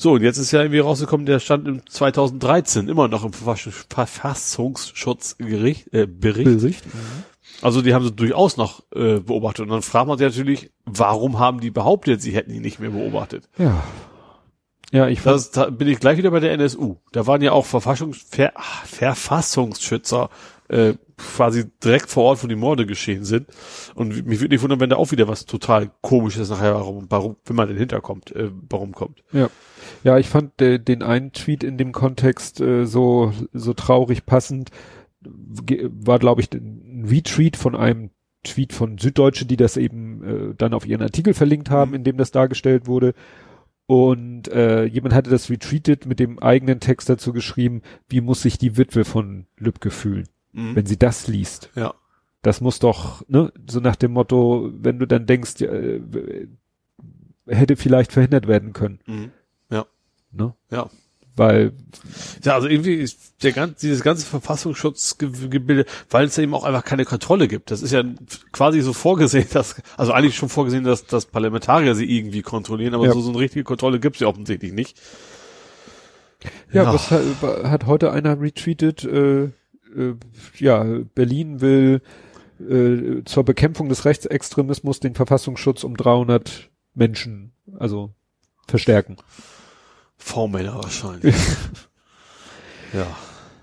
So, 0.00 0.12
und 0.12 0.22
jetzt 0.22 0.38
ist 0.38 0.50
ja 0.50 0.62
irgendwie 0.62 0.78
rausgekommen, 0.78 1.26
der 1.26 1.40
stand 1.40 1.68
im 1.68 1.86
2013 1.86 2.88
immer 2.88 3.06
noch 3.06 3.22
im 3.22 3.34
Verfassungsschutzgericht, 3.34 5.92
äh, 5.92 6.06
Bericht. 6.06 6.44
Bericht. 6.44 6.86
Mhm. 6.86 7.24
Also 7.60 7.82
die 7.82 7.92
haben 7.92 8.06
sie 8.06 8.12
durchaus 8.12 8.56
noch 8.56 8.82
äh, 8.94 9.20
beobachtet. 9.20 9.64
Und 9.64 9.68
dann 9.68 9.82
fragt 9.82 10.08
man 10.08 10.16
sich 10.16 10.26
natürlich, 10.26 10.70
warum 10.86 11.38
haben 11.38 11.60
die 11.60 11.70
behauptet, 11.70 12.22
sie 12.22 12.32
hätten 12.32 12.50
ihn 12.50 12.62
nicht 12.62 12.80
mehr 12.80 12.88
beobachtet? 12.88 13.46
Ja. 13.58 13.84
Ja, 14.90 15.06
ich 15.06 15.20
das, 15.20 15.50
da 15.50 15.68
bin 15.68 15.86
ich 15.86 16.00
gleich 16.00 16.16
wieder 16.16 16.30
bei 16.30 16.40
der 16.40 16.52
NSU. 16.52 16.96
Da 17.12 17.26
waren 17.26 17.42
ja 17.42 17.52
auch 17.52 17.66
Verfassungs 17.66 18.24
Ver 18.26 18.54
Verfassungsschützer 18.86 20.30
äh, 20.68 20.94
quasi 21.18 21.66
direkt 21.84 22.10
vor 22.10 22.24
Ort, 22.24 22.42
wo 22.42 22.46
die 22.46 22.56
Morde 22.56 22.86
geschehen 22.86 23.24
sind. 23.24 23.48
Und 23.94 24.26
mich 24.26 24.40
würde 24.40 24.54
nicht 24.54 24.62
wundern, 24.62 24.80
wenn 24.80 24.90
da 24.90 24.96
auch 24.96 25.10
wieder 25.10 25.28
was 25.28 25.44
total 25.44 25.90
komisches 26.00 26.48
nachher, 26.48 26.74
warum, 26.74 27.06
warum 27.10 27.36
wenn 27.44 27.56
man 27.56 27.68
denn 27.68 27.76
hinterkommt, 27.76 28.34
äh, 28.34 28.50
warum 28.68 28.92
kommt. 28.92 29.22
Ja. 29.32 29.50
Ja, 30.04 30.18
ich 30.18 30.28
fand 30.28 30.60
äh, 30.60 30.78
den 30.78 31.02
einen 31.02 31.32
Tweet 31.32 31.64
in 31.64 31.78
dem 31.78 31.92
Kontext 31.92 32.60
äh, 32.60 32.86
so, 32.86 33.32
so 33.52 33.74
traurig 33.74 34.26
passend. 34.26 34.70
War, 35.22 36.18
glaube 36.18 36.40
ich, 36.40 36.52
ein 36.52 37.06
Retweet 37.08 37.56
von 37.56 37.76
einem 37.76 38.10
Tweet 38.42 38.72
von 38.72 38.96
Süddeutsche, 38.98 39.44
die 39.44 39.56
das 39.56 39.76
eben 39.76 40.24
äh, 40.24 40.54
dann 40.56 40.72
auf 40.72 40.86
ihren 40.86 41.02
Artikel 41.02 41.34
verlinkt 41.34 41.70
haben, 41.70 41.90
mhm. 41.90 41.96
in 41.96 42.04
dem 42.04 42.16
das 42.16 42.30
dargestellt 42.30 42.86
wurde. 42.86 43.14
Und 43.86 44.48
äh, 44.48 44.84
jemand 44.84 45.14
hatte 45.14 45.30
das 45.30 45.50
retweetet 45.50 46.06
mit 46.06 46.20
dem 46.20 46.38
eigenen 46.38 46.80
Text 46.80 47.08
dazu 47.08 47.32
geschrieben, 47.32 47.82
wie 48.08 48.20
muss 48.20 48.42
sich 48.42 48.56
die 48.56 48.76
Witwe 48.76 49.04
von 49.04 49.46
Lübcke 49.58 49.90
fühlen, 49.90 50.28
mhm. 50.52 50.76
wenn 50.76 50.86
sie 50.86 50.98
das 50.98 51.26
liest. 51.26 51.70
Ja. 51.74 51.94
Das 52.40 52.60
muss 52.60 52.78
doch, 52.78 53.28
ne, 53.28 53.52
so 53.68 53.80
nach 53.80 53.96
dem 53.96 54.12
Motto, 54.12 54.70
wenn 54.72 54.98
du 54.98 55.06
dann 55.06 55.26
denkst, 55.26 55.60
äh, 55.62 56.00
hätte 57.46 57.76
vielleicht 57.76 58.12
verhindert 58.12 58.46
werden 58.46 58.72
können. 58.72 59.00
Mhm. 59.06 59.32
Ja. 60.32 60.44
Ne? 60.44 60.54
Ja. 60.70 60.90
Weil. 61.36 61.72
Ja, 62.44 62.54
also 62.54 62.68
irgendwie 62.68 62.94
ist 62.94 63.42
der 63.42 63.52
ganze, 63.52 63.80
dieses 63.80 64.02
ganze 64.02 64.26
Verfassungsschutzgebilde, 64.26 65.86
weil 66.10 66.26
es 66.26 66.36
eben 66.38 66.54
auch 66.54 66.64
einfach 66.64 66.84
keine 66.84 67.04
Kontrolle 67.04 67.48
gibt. 67.48 67.70
Das 67.70 67.82
ist 67.82 67.92
ja 67.92 68.02
quasi 68.52 68.80
so 68.80 68.92
vorgesehen, 68.92 69.46
dass, 69.52 69.76
also 69.96 70.12
eigentlich 70.12 70.36
schon 70.36 70.48
vorgesehen, 70.48 70.84
dass, 70.84 71.06
dass 71.06 71.26
Parlamentarier 71.26 71.94
sie 71.94 72.04
irgendwie 72.04 72.42
kontrollieren, 72.42 72.94
aber 72.94 73.06
ja. 73.06 73.12
so, 73.12 73.20
so 73.20 73.30
eine 73.30 73.38
richtige 73.38 73.64
Kontrolle 73.64 74.00
gibt 74.00 74.16
es 74.16 74.20
ja 74.20 74.26
offensichtlich 74.26 74.72
nicht. 74.72 75.00
Ja, 76.72 76.84
ja. 76.84 76.94
was 76.94 77.10
hat, 77.10 77.22
hat, 77.42 77.86
heute 77.86 78.12
einer 78.12 78.40
retweetet, 78.40 79.04
äh, 79.04 79.44
äh, 79.44 79.50
ja, 80.58 80.84
Berlin 81.14 81.60
will 81.60 82.02
äh, 82.60 83.24
zur 83.24 83.44
Bekämpfung 83.44 83.88
des 83.88 84.04
Rechtsextremismus 84.04 85.00
den 85.00 85.14
Verfassungsschutz 85.14 85.84
um 85.84 85.96
300 85.96 86.70
Menschen, 86.94 87.52
also 87.78 88.12
verstärken. 88.66 89.16
V-Männer 90.20 90.76
wahrscheinlich. 90.76 91.34
ja. 92.92 93.06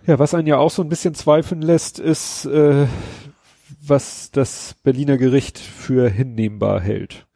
Ja, 0.05 0.19
was 0.19 0.33
einen 0.33 0.47
ja 0.47 0.57
auch 0.57 0.71
so 0.71 0.81
ein 0.81 0.89
bisschen 0.89 1.15
zweifeln 1.15 1.61
lässt, 1.61 1.99
ist, 1.99 2.45
äh, 2.45 2.87
was 3.81 4.31
das 4.31 4.75
Berliner 4.83 5.17
Gericht 5.17 5.59
für 5.59 6.09
hinnehmbar 6.09 6.81
hält. 6.81 7.27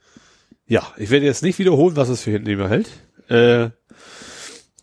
Ja, 0.67 0.87
ich 0.97 1.09
werde 1.09 1.25
jetzt 1.25 1.43
nicht 1.43 1.59
wiederholen, 1.59 1.97
was 1.97 2.09
es 2.09 2.21
für 2.21 2.31
hinnehmbar 2.31 2.69
hält. 2.69 2.89
Äh, 3.27 3.71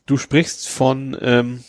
du 0.06 0.16
sprichst 0.16 0.68
von 0.68 1.16
ähm? 1.20 1.64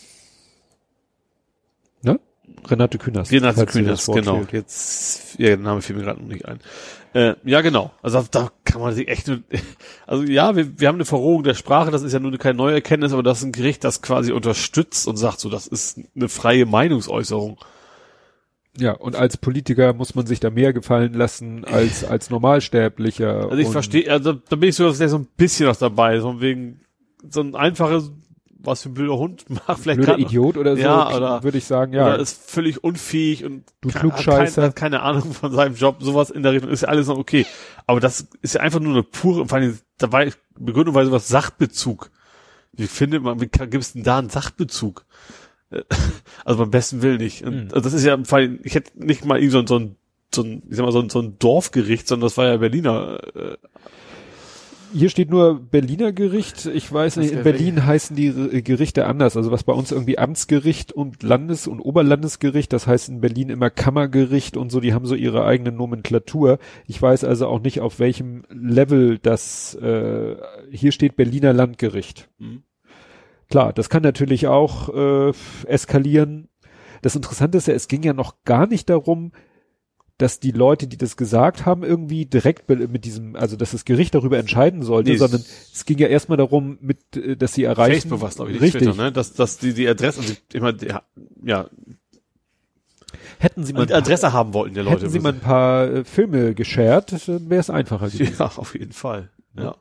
Renate 2.68 2.98
Künast. 2.98 3.32
Renate 3.32 3.66
Künast, 3.66 4.12
genau. 4.12 4.36
Fehlt. 4.38 4.52
Jetzt, 4.52 5.38
ja, 5.38 5.48
der 5.48 5.58
Name 5.58 5.82
fiel 5.82 5.96
mir 5.96 6.02
gerade 6.02 6.20
noch 6.20 6.28
nicht 6.28 6.46
ein. 6.46 6.60
Äh, 7.12 7.34
ja, 7.44 7.60
genau. 7.60 7.90
Also 8.02 8.24
da 8.30 8.50
kann 8.64 8.80
man 8.80 8.94
sich 8.94 9.08
echt 9.08 9.28
nur, 9.28 9.40
also 10.06 10.22
ja, 10.24 10.54
wir, 10.54 10.78
wir 10.78 10.88
haben 10.88 10.96
eine 10.96 11.04
Verrohung 11.04 11.42
der 11.42 11.54
Sprache, 11.54 11.90
das 11.90 12.02
ist 12.02 12.12
ja 12.12 12.20
nur 12.20 12.36
keine 12.38 12.56
neue 12.56 12.74
Erkenntnis, 12.74 13.12
aber 13.12 13.22
das 13.22 13.38
ist 13.38 13.44
ein 13.44 13.52
Gericht, 13.52 13.82
das 13.84 14.02
quasi 14.02 14.32
unterstützt 14.32 15.08
und 15.08 15.16
sagt 15.16 15.40
so, 15.40 15.48
das 15.48 15.66
ist 15.66 16.00
eine 16.14 16.28
freie 16.28 16.66
Meinungsäußerung. 16.66 17.58
Ja, 18.78 18.92
und 18.92 19.16
als 19.16 19.36
Politiker 19.36 19.92
muss 19.92 20.14
man 20.14 20.26
sich 20.26 20.38
da 20.38 20.50
mehr 20.50 20.72
gefallen 20.72 21.12
lassen 21.14 21.64
als 21.64 22.04
als 22.08 22.30
Normalsterblicher. 22.30 23.50
Also 23.50 23.56
ich 23.56 23.68
verstehe, 23.68 24.10
also 24.10 24.34
da 24.34 24.56
bin 24.56 24.68
ich 24.68 24.76
sogar 24.76 24.94
so 24.94 25.18
ein 25.18 25.26
bisschen 25.36 25.66
was 25.66 25.78
dabei, 25.80 26.20
so 26.20 26.40
wegen 26.40 26.80
so 27.28 27.40
ein 27.40 27.56
einfaches 27.56 28.12
was 28.62 28.82
für 28.82 28.90
ein 28.90 28.94
blöder 28.94 29.16
Hund 29.18 29.44
macht, 29.66 29.80
vielleicht 29.80 30.00
blöder 30.00 30.18
Idiot 30.18 30.56
oder 30.56 30.76
so, 30.76 30.82
ja, 30.82 31.14
oder 31.14 31.42
würde 31.42 31.58
ich 31.58 31.64
sagen, 31.64 31.92
ja. 31.92 32.06
Oder 32.06 32.18
ist 32.18 32.50
völlig 32.50 32.82
unfähig 32.84 33.44
und 33.44 33.64
du 33.80 33.88
Klugscheißer. 33.88 34.62
Hat, 34.62 34.76
keine 34.76 35.02
Ahnung 35.02 35.32
von 35.32 35.52
seinem 35.52 35.74
Job, 35.74 35.96
sowas 36.00 36.30
in 36.30 36.42
der 36.42 36.52
Richtung 36.52 36.70
ist 36.70 36.82
ja 36.82 36.88
alles 36.88 37.08
noch 37.08 37.18
okay. 37.18 37.46
Aber 37.86 38.00
das 38.00 38.26
ist 38.42 38.54
ja 38.54 38.60
einfach 38.60 38.80
nur 38.80 38.92
eine 38.92 39.02
pure, 39.02 39.46
vor 39.46 39.58
allem, 39.58 39.78
da 39.98 40.12
war 40.12 40.24
Begründung 40.58 40.94
war 40.94 41.04
sowas 41.04 41.28
Sachbezug. 41.28 42.10
Wie 42.72 42.86
findet 42.86 43.22
man, 43.22 43.40
wie 43.40 43.48
gibt 43.48 43.74
es 43.74 43.92
denn 43.92 44.02
da 44.02 44.18
einen 44.18 44.30
Sachbezug? 44.30 45.04
Also 46.44 46.58
beim 46.58 46.70
besten 46.70 47.02
Willen 47.02 47.18
nicht. 47.18 47.44
Und 47.44 47.54
mhm. 47.54 47.68
also 47.70 47.80
das 47.80 47.92
ist 47.92 48.04
ja, 48.04 48.18
vor 48.24 48.38
allem, 48.38 48.58
ich 48.64 48.74
hätte 48.74 48.90
nicht 49.04 49.24
mal 49.24 49.38
irgendwie 49.38 49.52
so, 49.52 49.66
so 49.66 49.78
ein, 49.78 49.96
so 50.34 50.42
ein, 50.42 50.62
ich 50.68 50.76
sag 50.76 50.84
mal, 50.84 50.90
so 50.90 51.00
ein, 51.00 51.10
so 51.10 51.20
ein 51.20 51.38
Dorfgericht, 51.38 52.08
sondern 52.08 52.26
das 52.26 52.36
war 52.36 52.46
ja 52.46 52.56
Berliner 52.56 53.20
äh, 53.36 53.56
hier 54.92 55.08
steht 55.08 55.30
nur 55.30 55.60
Berliner 55.60 56.12
Gericht. 56.12 56.66
Ich 56.66 56.92
weiß 56.92 57.16
nicht, 57.16 57.32
in 57.32 57.42
Berlin 57.42 57.76
weg. 57.76 57.84
heißen 57.84 58.16
die 58.16 58.26
äh, 58.26 58.62
Gerichte 58.62 59.06
anders. 59.06 59.36
Also 59.36 59.50
was 59.50 59.64
bei 59.64 59.72
uns 59.72 59.92
irgendwie 59.92 60.18
Amtsgericht 60.18 60.92
und 60.92 61.22
Landes- 61.22 61.66
und 61.66 61.80
Oberlandesgericht, 61.80 62.72
das 62.72 62.86
heißt 62.86 63.08
in 63.08 63.20
Berlin 63.20 63.50
immer 63.50 63.70
Kammergericht 63.70 64.56
und 64.56 64.70
so, 64.70 64.80
die 64.80 64.94
haben 64.94 65.06
so 65.06 65.14
ihre 65.14 65.44
eigene 65.44 65.72
Nomenklatur. 65.72 66.58
Ich 66.86 67.00
weiß 67.00 67.24
also 67.24 67.46
auch 67.46 67.60
nicht, 67.60 67.80
auf 67.80 67.98
welchem 67.98 68.42
Level 68.50 69.18
das, 69.18 69.74
äh, 69.76 70.36
hier 70.70 70.92
steht 70.92 71.16
Berliner 71.16 71.52
Landgericht. 71.52 72.28
Mhm. 72.38 72.62
Klar, 73.48 73.72
das 73.72 73.90
kann 73.90 74.02
natürlich 74.02 74.46
auch 74.46 74.88
äh, 74.94 75.32
eskalieren. 75.66 76.48
Das 77.02 77.16
Interessante 77.16 77.58
ist 77.58 77.66
ja, 77.66 77.74
es 77.74 77.88
ging 77.88 78.02
ja 78.02 78.12
noch 78.12 78.44
gar 78.44 78.66
nicht 78.66 78.88
darum, 78.90 79.32
dass 80.20 80.40
die 80.40 80.50
Leute, 80.50 80.86
die 80.86 80.96
das 80.96 81.16
gesagt 81.16 81.64
haben, 81.64 81.82
irgendwie 81.82 82.26
direkt 82.26 82.68
mit 82.68 83.04
diesem, 83.04 83.36
also 83.36 83.56
dass 83.56 83.70
das 83.70 83.84
Gericht 83.84 84.14
darüber 84.14 84.38
entscheiden 84.38 84.82
sollte, 84.82 85.10
nee, 85.10 85.16
sondern 85.16 85.42
es 85.72 85.84
ging 85.84 85.98
ja 85.98 86.08
erstmal 86.08 86.38
darum, 86.38 86.78
mit, 86.80 87.16
äh, 87.16 87.36
dass 87.36 87.54
sie 87.54 87.64
erreichen. 87.64 87.92
Facebook 87.92 88.20
was 88.20 88.36
glaube 88.36 88.52
ich, 88.52 88.60
richtig, 88.60 88.82
Twitter, 88.82 88.94
ne? 88.94 89.12
Dass, 89.12 89.32
dass 89.32 89.58
die, 89.58 89.72
die 89.72 89.88
Adresse, 89.88 90.20
also 90.20 90.34
immer, 90.52 90.74
ja, 91.42 91.70
Hätten 93.38 93.64
sie 93.64 93.72
mal 93.72 93.86
die 93.86 93.94
Adresse 93.94 94.32
haben 94.34 94.52
wollten 94.52 94.74
der 94.74 94.84
Leute. 94.84 95.00
Hätten 95.00 95.10
sie 95.10 95.20
mal 95.20 95.32
ein 95.32 95.40
paar 95.40 95.90
äh, 95.90 96.04
Filme 96.04 96.54
geshared, 96.54 97.26
dann 97.26 97.48
wäre 97.48 97.60
es 97.60 97.70
einfacher 97.70 98.08
gewesen. 98.10 98.36
Ja, 98.38 98.52
auf 98.56 98.74
jeden 98.74 98.92
Fall. 98.92 99.30
Ja. 99.56 99.62
Ja. 99.62 99.76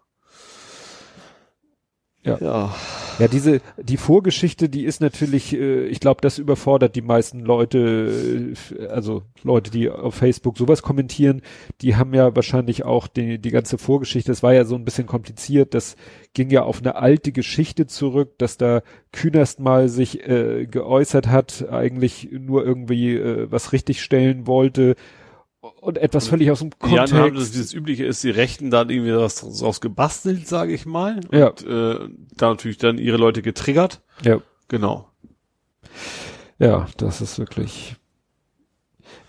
Ja. 2.24 2.76
Ja, 3.20 3.28
diese, 3.28 3.60
die 3.78 3.98
Vorgeschichte, 3.98 4.70
die 4.70 4.86
ist 4.86 5.02
natürlich, 5.02 5.54
äh, 5.54 5.86
ich 5.88 6.00
glaube, 6.00 6.22
das 6.22 6.38
überfordert 6.38 6.96
die 6.96 7.02
meisten 7.02 7.42
Leute, 7.42 8.56
äh, 8.80 8.88
also 8.88 9.24
Leute, 9.44 9.72
die 9.72 9.90
auf 9.90 10.16
Facebook 10.16 10.58
sowas 10.58 10.82
kommentieren, 10.82 11.42
die 11.82 11.98
haben 11.98 12.14
ja 12.14 12.34
wahrscheinlich 12.34 12.86
auch 12.86 13.08
die, 13.08 13.38
die 13.38 13.52
ganze 13.52 13.78
Vorgeschichte, 13.78 14.32
das 14.32 14.42
war 14.42 14.54
ja 14.54 14.64
so 14.64 14.76
ein 14.76 14.86
bisschen 14.86 15.06
kompliziert, 15.06 15.74
das 15.74 15.98
ging 16.34 16.50
ja 16.50 16.64
auf 16.64 16.80
eine 16.80 16.96
alte 16.96 17.34
Geschichte 17.34 17.88
zurück, 17.88 18.38
dass 18.38 18.56
da 18.58 18.84
Künast 19.12 19.60
mal 19.60 19.90
sich 19.90 20.26
äh, 20.26 20.66
geäußert 20.66 21.28
hat, 21.28 21.68
eigentlich 21.70 22.30
nur 22.32 22.66
irgendwie 22.66 23.16
äh, 23.16 23.52
was 23.52 23.74
richtigstellen 23.74 24.48
wollte, 24.48 24.96
und 25.62 25.98
etwas 25.98 26.28
völlig 26.28 26.52
aus 26.52 26.60
dem 26.60 26.72
Kontext. 26.78 27.14
Ja, 27.14 27.20
haben 27.20 27.36
das, 27.36 27.52
dieses 27.52 27.74
übliche 27.74 28.06
ist, 28.06 28.24
die 28.24 28.30
Rechten 28.30 28.72
dann 28.72 28.90
irgendwie 28.90 29.16
was 29.16 29.36
draus 29.36 29.82
gebastelt, 29.82 30.48
sage 30.48 30.74
ich 30.74 30.86
mal. 30.86 31.20
Ja. 31.32 31.48
Und 31.48 31.66
äh, 31.66 32.10
da 32.36 32.50
natürlich 32.50 32.78
dann 32.78 32.98
ihre 32.98 33.18
Leute 33.18 33.42
getriggert. 33.42 34.02
Ja. 34.24 34.42
Genau. 34.68 35.10
Ja, 36.60 36.88
das 36.98 37.22
ist 37.22 37.40
wirklich. 37.40 37.96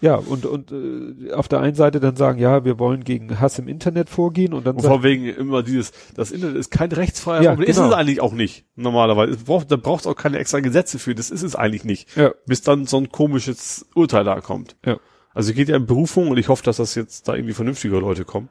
Ja, 0.03 0.15
und, 0.15 0.47
und 0.47 0.73
äh, 0.73 1.33
auf 1.33 1.49
der 1.49 1.61
einen 1.61 1.75
Seite 1.75 2.01
dann 2.01 2.17
sagen, 2.17 2.39
ja, 2.39 2.65
wir 2.65 2.79
wollen 2.79 3.05
gegen 3.05 3.39
Hass 3.39 3.59
im 3.59 3.69
Internet 3.69 4.09
vorgehen 4.09 4.55
und 4.55 4.67
dann 4.67 4.77
und 4.77 4.83
vor 4.83 5.03
wegen 5.03 5.27
immer 5.27 5.63
dieses, 5.63 5.93
das 6.15 6.31
Internet 6.31 6.57
ist 6.57 6.71
kein 6.71 6.91
rechtsfreier 6.91 7.43
ja, 7.43 7.51
Raum. 7.51 7.61
Genau. 7.61 7.71
Ist 7.71 7.79
es 7.79 7.93
eigentlich 7.93 8.21
auch 8.21 8.33
nicht, 8.33 8.65
normalerweise. 8.77 9.35
Es 9.35 9.45
braucht, 9.45 9.71
da 9.71 9.77
braucht 9.77 10.03
es 10.03 10.07
auch 10.07 10.17
keine 10.17 10.39
extra 10.39 10.61
Gesetze 10.61 10.99
für, 10.99 11.15
das 11.15 11.31
ist 11.31 11.43
es 11.43 11.55
eigentlich 11.55 11.85
nicht. 11.85 12.17
Ja. 12.17 12.33
Bis 12.47 12.63
dann 12.63 12.87
so 12.87 12.97
ein 12.97 13.11
komisches 13.11 13.87
Urteil 13.95 14.25
da 14.25 14.41
kommt. 14.41 14.77
Ja. 14.87 14.99
Also 15.33 15.53
geht 15.53 15.69
ja 15.69 15.77
in 15.77 15.87
Berufung 15.87 16.29
und 16.29 16.39
ich 16.39 16.49
hoffe, 16.49 16.65
dass 16.65 16.79
das 16.79 16.95
jetzt 16.95 17.29
da 17.29 17.35
irgendwie 17.35 17.55
vernünftige 17.55 17.97
Leute 17.99 18.25
kommen. 18.25 18.49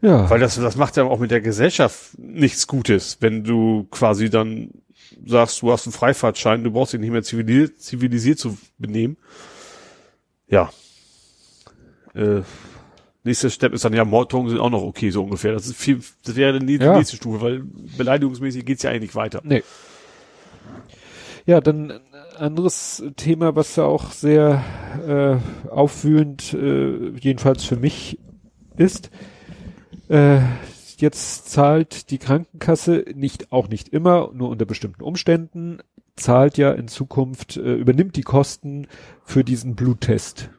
Ja. 0.00 0.28
Weil 0.28 0.40
das, 0.40 0.56
das 0.56 0.76
macht 0.76 0.96
ja 0.96 1.04
auch 1.04 1.18
mit 1.18 1.30
der 1.30 1.40
Gesellschaft 1.40 2.18
nichts 2.18 2.66
Gutes, 2.66 3.18
wenn 3.20 3.44
du 3.44 3.86
quasi 3.90 4.28
dann 4.28 4.70
sagst, 5.24 5.62
du 5.62 5.72
hast 5.72 5.86
einen 5.86 5.92
Freifahrtschein, 5.92 6.64
du 6.64 6.70
brauchst 6.70 6.92
dich 6.92 7.00
nicht 7.00 7.10
mehr 7.10 7.22
zivilisiert, 7.22 7.80
zivilisiert 7.80 8.38
zu 8.38 8.58
benehmen. 8.78 9.16
Ja. 10.46 10.70
Äh, 12.14 12.42
nächster 13.22 13.50
Step 13.50 13.72
ist 13.72 13.84
dann 13.84 13.94
ja 13.94 14.04
Morddrohungen 14.04 14.50
sind 14.50 14.60
auch 14.60 14.70
noch 14.70 14.82
okay, 14.82 15.10
so 15.10 15.22
ungefähr. 15.22 15.52
Das 15.52 15.66
ist 15.66 15.76
viel, 15.76 16.00
das 16.24 16.36
wäre 16.36 16.58
die 16.58 16.76
ja. 16.76 16.96
nächste 16.96 17.16
Stufe, 17.16 17.40
weil 17.40 17.62
beleidigungsmäßig 17.96 18.64
geht's 18.64 18.82
ja 18.82 18.90
eigentlich 18.90 19.14
weiter. 19.14 19.40
Nee. 19.42 19.62
Ja, 21.46 21.60
dann 21.60 22.00
anderes 22.36 23.02
Thema, 23.16 23.56
was 23.56 23.76
ja 23.76 23.84
auch 23.84 24.12
sehr 24.12 24.62
äh, 25.06 25.68
aufwühlend, 25.70 26.54
äh, 26.54 27.10
jedenfalls 27.18 27.64
für 27.64 27.76
mich 27.76 28.18
ist. 28.76 29.10
Äh, 30.08 30.40
jetzt 30.98 31.50
zahlt 31.50 32.10
die 32.10 32.18
Krankenkasse 32.18 33.04
nicht, 33.14 33.52
auch 33.52 33.68
nicht 33.68 33.88
immer, 33.88 34.30
nur 34.32 34.48
unter 34.50 34.64
bestimmten 34.64 35.02
Umständen, 35.02 35.78
zahlt 36.16 36.58
ja 36.58 36.72
in 36.72 36.88
Zukunft, 36.88 37.56
äh, 37.56 37.74
übernimmt 37.74 38.16
die 38.16 38.22
Kosten 38.22 38.86
für 39.24 39.44
diesen 39.44 39.74
Bluttest. 39.74 40.50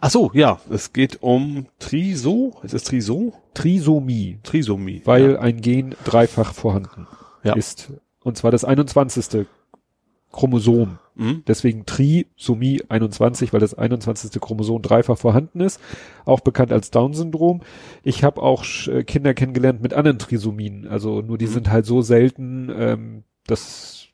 Ach 0.00 0.10
so, 0.10 0.32
ja, 0.34 0.58
es 0.68 0.92
geht 0.92 1.22
um 1.22 1.66
Triso, 1.78 2.56
ist 2.64 2.74
es 2.74 2.82
Triso? 2.82 3.34
Trisomie. 3.54 4.40
Trisomie. 4.42 5.02
Weil 5.04 5.32
ja. 5.32 5.38
ein 5.38 5.60
Gen 5.60 5.94
dreifach 6.04 6.54
vorhanden 6.54 7.06
ja. 7.44 7.54
ist. 7.54 7.92
Und 8.24 8.36
zwar 8.36 8.50
das 8.50 8.64
21. 8.64 9.46
Chromosom. 10.32 10.98
Mhm. 11.14 11.42
Deswegen 11.46 11.84
Trisomie 11.86 12.82
21, 12.88 13.52
weil 13.52 13.60
das 13.60 13.74
21. 13.74 14.40
Chromosom 14.40 14.82
dreifach 14.82 15.18
vorhanden 15.18 15.60
ist, 15.60 15.80
auch 16.24 16.40
bekannt 16.40 16.72
als 16.72 16.90
Down-Syndrom. 16.90 17.60
Ich 18.02 18.24
habe 18.24 18.42
auch 18.42 18.64
äh, 18.86 19.04
Kinder 19.04 19.34
kennengelernt 19.34 19.82
mit 19.82 19.94
anderen 19.94 20.18
Trisomien, 20.18 20.86
also 20.88 21.20
nur 21.20 21.38
die 21.38 21.46
mhm. 21.46 21.52
sind 21.52 21.70
halt 21.70 21.86
so 21.86 22.02
selten, 22.02 22.70
ähm, 22.74 23.24
dass 23.46 24.06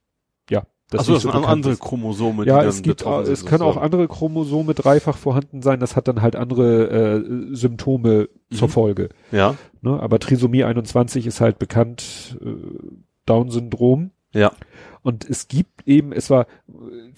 ja. 0.50 0.64
Das 0.90 1.00
also 1.00 1.14
das 1.14 1.22
so 1.22 1.30
sind 1.30 1.44
andere 1.44 1.72
ist. 1.72 1.80
Chromosome. 1.80 2.46
Ja, 2.46 2.64
es 2.64 2.80
gibt, 2.80 3.04
es 3.04 3.44
können 3.44 3.62
auch 3.62 3.76
andere 3.76 4.08
Chromosome 4.08 4.72
dreifach 4.72 5.18
vorhanden 5.18 5.60
sein. 5.60 5.80
Das 5.80 5.96
hat 5.96 6.08
dann 6.08 6.22
halt 6.22 6.34
andere 6.34 6.88
äh, 6.88 7.54
Symptome 7.54 8.30
mhm. 8.48 8.56
zur 8.56 8.70
Folge. 8.70 9.10
Ja. 9.30 9.54
Ne? 9.82 10.00
Aber 10.00 10.18
Trisomie 10.18 10.64
21 10.64 11.26
ist 11.26 11.42
halt 11.42 11.58
bekannt 11.58 12.38
äh, 12.42 12.54
Down-Syndrom. 13.26 14.12
Ja. 14.32 14.52
Und 15.02 15.28
es 15.28 15.48
gibt 15.48 15.86
eben, 15.86 16.12
es 16.12 16.30
war 16.30 16.46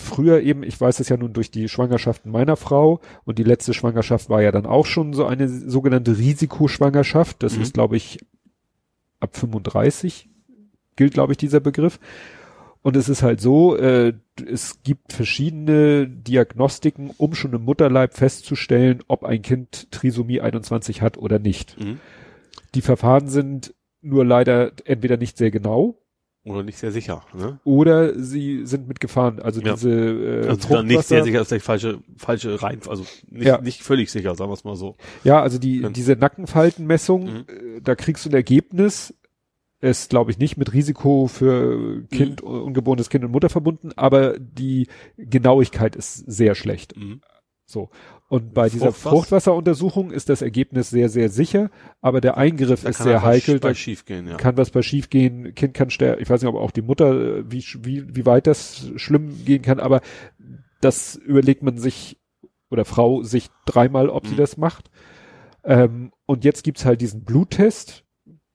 früher 0.01 0.40
eben, 0.40 0.62
ich 0.62 0.81
weiß 0.81 1.01
es 1.01 1.09
ja 1.09 1.16
nun 1.16 1.32
durch 1.32 1.51
die 1.51 1.68
Schwangerschaften 1.68 2.32
meiner 2.32 2.56
Frau 2.56 3.01
und 3.24 3.39
die 3.39 3.44
letzte 3.44 3.74
Schwangerschaft 3.74 4.28
war 4.28 4.43
ja 4.43 4.52
dann 4.52 4.66
auch 4.66 4.86
schon 4.86 5.12
so 5.12 5.27
eine 5.27 5.48
sogenannte 5.48 6.18
Risikoschwangerschaft. 6.18 7.43
Das 7.43 7.56
mhm. 7.56 7.62
ist, 7.62 7.74
glaube 7.74 7.97
ich, 7.97 8.18
ab 9.20 9.36
35 9.36 10.28
gilt, 10.97 11.14
glaube 11.14 11.32
ich, 11.32 11.39
dieser 11.39 11.60
Begriff. 11.60 12.01
Und 12.82 12.97
es 12.97 13.09
ist 13.09 13.22
halt 13.22 13.40
so, 13.40 13.77
äh, 13.77 14.14
es 14.51 14.82
gibt 14.82 15.12
verschiedene 15.12 16.09
Diagnostiken, 16.09 17.10
um 17.16 17.35
schon 17.35 17.52
im 17.52 17.62
Mutterleib 17.62 18.14
festzustellen, 18.14 19.02
ob 19.06 19.22
ein 19.24 19.43
Kind 19.43 19.90
Trisomie 19.90 20.40
21 20.40 21.02
hat 21.02 21.18
oder 21.18 21.39
nicht. 21.39 21.78
Mhm. 21.78 22.01
Die 22.74 22.81
Verfahren 22.81 23.28
sind 23.28 23.74
nur 24.01 24.24
leider 24.24 24.72
entweder 24.86 25.18
nicht 25.18 25.36
sehr 25.36 25.51
genau 25.51 25.99
oder 26.51 26.62
nicht 26.62 26.78
sehr 26.78 26.93
sicher, 26.93 27.22
ne? 27.35 27.60
Oder 27.64 28.18
sie 28.18 28.66
sind 28.66 28.89
mit 28.89 29.01
Gefahren, 29.01 29.40
also 29.40 29.60
ja. 29.60 29.74
diese 29.74 29.90
äh, 29.90 30.48
also 30.48 30.68
dann 30.68 30.86
nicht 30.86 31.05
sehr 31.05 31.24
sicher 31.24 31.40
ist 31.40 31.51
der 31.51 31.60
falsche 31.60 32.01
falsche 32.16 32.62
rein, 32.62 32.81
also 32.89 33.05
nicht, 33.28 33.47
ja. 33.47 33.60
nicht 33.60 33.82
völlig 33.82 34.10
sicher, 34.10 34.35
sagen 34.35 34.51
wir 34.51 34.55
es 34.55 34.64
mal 34.64 34.77
so. 34.77 34.97
Ja, 35.24 35.43
also 35.43 35.59
die 35.59 35.81
ja. 35.81 35.89
diese 35.90 36.14
Nackenfaltenmessung, 36.16 37.24
mhm. 37.24 37.44
äh, 37.48 37.81
da 37.82 37.94
kriegst 37.94 38.24
du 38.24 38.31
ein 38.31 38.35
Ergebnis, 38.35 39.14
ist 39.81 40.10
glaube 40.10 40.31
ich 40.31 40.39
nicht 40.39 40.56
mit 40.56 40.72
Risiko 40.72 41.27
für 41.27 42.02
Kind, 42.10 42.43
mhm. 42.43 42.48
ungeborenes 42.48 43.10
Kind 43.10 43.24
und 43.24 43.32
Mutter 43.32 43.48
verbunden, 43.48 43.93
aber 43.97 44.39
die 44.39 44.89
Genauigkeit 45.16 45.97
ist 45.97 46.16
sehr 46.16 46.55
schlecht. 46.55 46.97
Mhm. 46.97 47.20
So. 47.71 47.91
Und 48.29 48.55
bei 48.55 48.69
dieser 48.69 48.93
Fruchtwasser? 48.93 49.11
Fruchtwasseruntersuchung 49.11 50.11
ist 50.11 50.29
das 50.29 50.43
Ergebnis 50.43 50.91
sehr, 50.91 51.09
sehr 51.09 51.29
sicher, 51.29 51.71
aber 52.01 52.21
der 52.21 52.37
Eingriff 52.37 52.83
da 52.83 52.91
ist 52.91 53.03
sehr 53.03 53.23
heikel. 53.23 53.59
Da 53.61 53.75
schiefgehen, 53.75 54.29
ja. 54.29 54.37
kann 54.37 54.57
was 54.57 54.71
bei 54.71 54.83
schiefgehen, 54.83 55.55
Kind 55.55 55.75
kann 55.75 55.91
sterben, 55.91 56.23
ich 56.23 56.31
weiß 56.31 56.43
nicht, 56.43 56.49
ob 56.49 56.57
auch 56.57 56.71
die 56.71 56.83
Mutter, 56.83 57.51
wie, 57.51 57.65
wie, 57.83 58.15
wie 58.15 58.27
weit 58.27 58.47
das 58.47 58.91
schlimm 58.97 59.45
gehen 59.45 59.63
kann, 59.63 59.81
aber 59.81 60.01
das 60.81 61.17
überlegt 61.17 61.63
man 61.63 61.79
sich 61.79 62.19
oder 62.71 62.85
Frau 62.85 63.23
sich 63.23 63.49
dreimal, 63.67 64.09
ob 64.09 64.25
mhm. 64.25 64.29
sie 64.29 64.37
das 64.37 64.57
macht. 64.57 64.91
Ähm, 65.65 66.13
und 66.27 66.45
jetzt 66.45 66.63
gibt's 66.63 66.85
halt 66.85 67.01
diesen 67.01 67.25
Bluttest, 67.25 68.05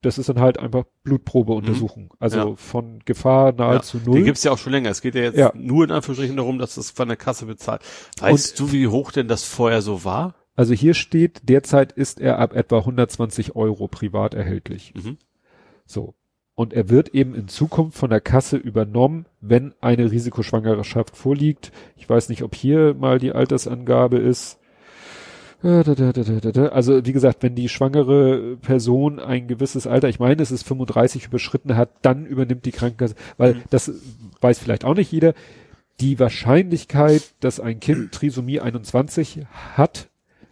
das 0.06 0.18
ist 0.18 0.28
dann 0.28 0.40
halt 0.40 0.58
einfach 0.58 0.84
Blutprobeuntersuchung. 1.02 2.04
Mhm. 2.04 2.10
Also 2.18 2.38
ja. 2.38 2.56
von 2.56 3.00
Gefahr 3.04 3.52
nahezu 3.52 3.98
ja. 3.98 4.04
null. 4.06 4.14
Den 4.14 4.24
gibt's 4.24 4.44
ja 4.44 4.52
auch 4.52 4.58
schon 4.58 4.72
länger. 4.72 4.90
Es 4.90 5.02
geht 5.02 5.14
ja 5.14 5.22
jetzt 5.22 5.36
ja. 5.36 5.52
nur 5.54 5.84
in 5.84 5.90
Anführungsstrichen 5.90 6.36
darum, 6.36 6.58
dass 6.58 6.76
das 6.76 6.90
von 6.90 7.08
der 7.08 7.16
Kasse 7.16 7.46
bezahlt. 7.46 7.82
Weißt 8.20 8.60
Und, 8.60 8.68
du, 8.68 8.72
wie 8.72 8.86
hoch 8.86 9.12
denn 9.12 9.28
das 9.28 9.44
vorher 9.44 9.82
so 9.82 10.04
war? 10.04 10.34
Also 10.54 10.72
hier 10.72 10.94
steht, 10.94 11.48
derzeit 11.48 11.92
ist 11.92 12.20
er 12.20 12.38
ab 12.38 12.54
etwa 12.54 12.78
120 12.78 13.56
Euro 13.56 13.88
privat 13.88 14.32
erhältlich. 14.32 14.94
Mhm. 14.94 15.18
So. 15.84 16.14
Und 16.54 16.72
er 16.72 16.88
wird 16.88 17.10
eben 17.10 17.34
in 17.34 17.48
Zukunft 17.48 17.98
von 17.98 18.08
der 18.08 18.22
Kasse 18.22 18.56
übernommen, 18.56 19.26
wenn 19.42 19.74
eine 19.82 20.10
Risikoschwangerschaft 20.10 21.14
vorliegt. 21.14 21.70
Ich 21.96 22.08
weiß 22.08 22.30
nicht, 22.30 22.42
ob 22.42 22.54
hier 22.54 22.94
mal 22.94 23.18
die 23.18 23.32
Altersangabe 23.32 24.16
ist. 24.16 24.58
Also 25.62 27.04
wie 27.04 27.12
gesagt, 27.12 27.42
wenn 27.42 27.54
die 27.54 27.68
schwangere 27.68 28.56
Person 28.56 29.18
ein 29.18 29.48
gewisses 29.48 29.86
Alter, 29.86 30.08
ich 30.08 30.18
meine, 30.18 30.42
es 30.42 30.50
ist 30.50 30.64
35 30.64 31.26
überschritten 31.26 31.76
hat, 31.76 31.90
dann 32.02 32.26
übernimmt 32.26 32.66
die 32.66 32.72
Krankenkasse, 32.72 33.14
weil 33.36 33.54
mhm. 33.54 33.62
das 33.70 33.90
weiß 34.40 34.58
vielleicht 34.58 34.84
auch 34.84 34.94
nicht 34.94 35.12
jeder. 35.12 35.34
Die 36.00 36.18
Wahrscheinlichkeit, 36.20 37.32
dass 37.40 37.58
ein 37.58 37.80
Kind 37.80 38.12
Trisomie 38.12 38.60
21 38.60 39.46
hat, 39.76 40.08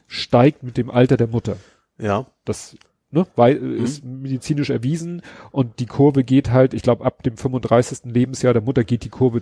steigt 0.07 0.63
mit 0.63 0.79
dem 0.79 0.91
Alter 0.91 1.17
der 1.17 1.29
Mutter. 1.29 1.57
Ja. 1.99 2.27
Das 2.45 2.77
ne, 3.15 3.27
weil 3.37 3.61
mhm. 3.61 3.85
ist 3.85 4.05
medizinisch 4.05 4.71
erwiesen 4.71 5.23
und 5.51 5.79
die 5.79 5.87
Kurve 5.87 6.25
geht 6.25 6.51
halt, 6.51 6.75
ich 6.75 6.83
glaube, 6.83 7.05
ab 7.05 7.23
dem 7.23 7.37
35. 7.37 8.13
Lebensjahr 8.13 8.53
der 8.53 8.63
Mutter 8.63 8.85
geht 8.85 9.05
die 9.05 9.09
Kurve 9.09 9.41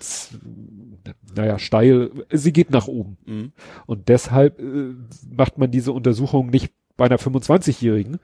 naja, 1.34 1.58
steil, 1.58 2.10
sie 2.30 2.52
geht 2.52 2.70
nach 2.70 2.88
oben. 2.88 3.16
Mhm. 3.24 3.52
Und 3.86 4.08
deshalb 4.08 4.60
äh, 4.60 4.94
macht 5.30 5.58
man 5.58 5.70
diese 5.70 5.92
Untersuchung 5.92 6.50
nicht 6.50 6.72
bei 6.96 7.06
einer 7.06 7.18
25-Jährigen. 7.18 8.18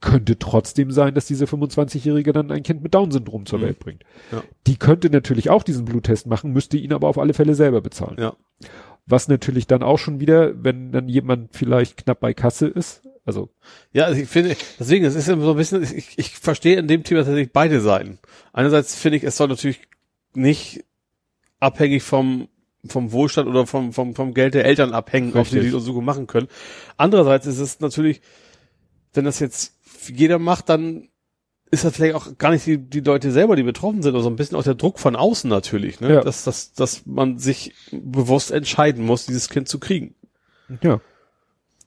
Könnte 0.00 0.38
trotzdem 0.38 0.90
sein, 0.90 1.14
dass 1.14 1.26
diese 1.26 1.44
25-Jährige 1.44 2.32
dann 2.32 2.50
ein 2.50 2.64
Kind 2.64 2.82
mit 2.82 2.94
Down-Syndrom 2.94 3.46
zur 3.46 3.60
mhm. 3.60 3.62
Welt 3.62 3.78
bringt. 3.78 4.04
Ja. 4.32 4.42
Die 4.66 4.76
könnte 4.76 5.10
natürlich 5.10 5.50
auch 5.50 5.62
diesen 5.62 5.84
Bluttest 5.84 6.26
machen, 6.26 6.52
müsste 6.52 6.76
ihn 6.76 6.92
aber 6.92 7.08
auf 7.08 7.18
alle 7.18 7.34
Fälle 7.34 7.54
selber 7.54 7.80
bezahlen. 7.80 8.16
Ja. 8.18 8.34
Was 9.06 9.28
natürlich 9.28 9.66
dann 9.66 9.82
auch 9.82 9.98
schon 9.98 10.20
wieder, 10.20 10.64
wenn 10.64 10.92
dann 10.92 11.08
jemand 11.08 11.54
vielleicht 11.54 11.96
knapp 11.96 12.20
bei 12.20 12.34
Kasse 12.34 12.66
ist, 12.66 13.02
also. 13.24 13.50
Ja, 13.92 14.06
also 14.06 14.20
ich 14.20 14.28
finde, 14.28 14.56
deswegen, 14.78 15.04
es 15.04 15.14
ist 15.14 15.28
immer 15.28 15.44
so 15.44 15.52
ein 15.52 15.56
bisschen, 15.56 15.82
ich, 15.82 16.18
ich 16.18 16.30
verstehe 16.38 16.78
in 16.78 16.88
dem 16.88 17.04
Thema 17.04 17.20
tatsächlich 17.20 17.52
beide 17.52 17.80
Seiten. 17.80 18.18
Einerseits 18.52 18.96
finde 18.96 19.18
ich, 19.18 19.24
es 19.24 19.36
soll 19.36 19.48
natürlich 19.48 19.80
nicht 20.34 20.84
abhängig 21.62 22.02
vom 22.02 22.48
vom 22.84 23.12
Wohlstand 23.12 23.48
oder 23.48 23.64
vom, 23.64 23.92
vom, 23.92 24.14
vom 24.14 24.34
Geld 24.34 24.54
der 24.54 24.64
Eltern 24.64 24.92
abhängen, 24.92 25.32
Richtig. 25.32 25.40
ob 25.40 25.46
sie 25.48 25.60
die 25.60 25.72
Untersuchung 25.72 26.04
machen 26.04 26.26
können. 26.26 26.48
Andererseits 26.96 27.46
ist 27.46 27.60
es 27.60 27.78
natürlich, 27.78 28.20
wenn 29.14 29.24
das 29.24 29.38
jetzt 29.38 29.74
jeder 30.08 30.40
macht, 30.40 30.68
dann 30.68 31.08
ist 31.70 31.84
das 31.84 31.94
vielleicht 31.94 32.16
auch 32.16 32.36
gar 32.38 32.50
nicht 32.50 32.66
die, 32.66 32.78
die 32.78 33.00
Leute 33.00 33.30
selber, 33.30 33.54
die 33.54 33.62
betroffen 33.62 34.02
sind, 34.02 34.14
also 34.14 34.28
ein 34.28 34.36
bisschen 34.36 34.58
auch 34.58 34.64
der 34.64 34.74
Druck 34.74 34.98
von 34.98 35.14
außen 35.14 35.48
natürlich, 35.48 36.00
ne? 36.00 36.14
Ja. 36.14 36.20
Dass, 36.22 36.44
dass, 36.44 36.72
dass 36.72 37.06
man 37.06 37.38
sich 37.38 37.72
bewusst 37.92 38.50
entscheiden 38.50 39.06
muss, 39.06 39.26
dieses 39.26 39.48
Kind 39.48 39.68
zu 39.68 39.78
kriegen. 39.78 40.14
Ja. 40.82 41.00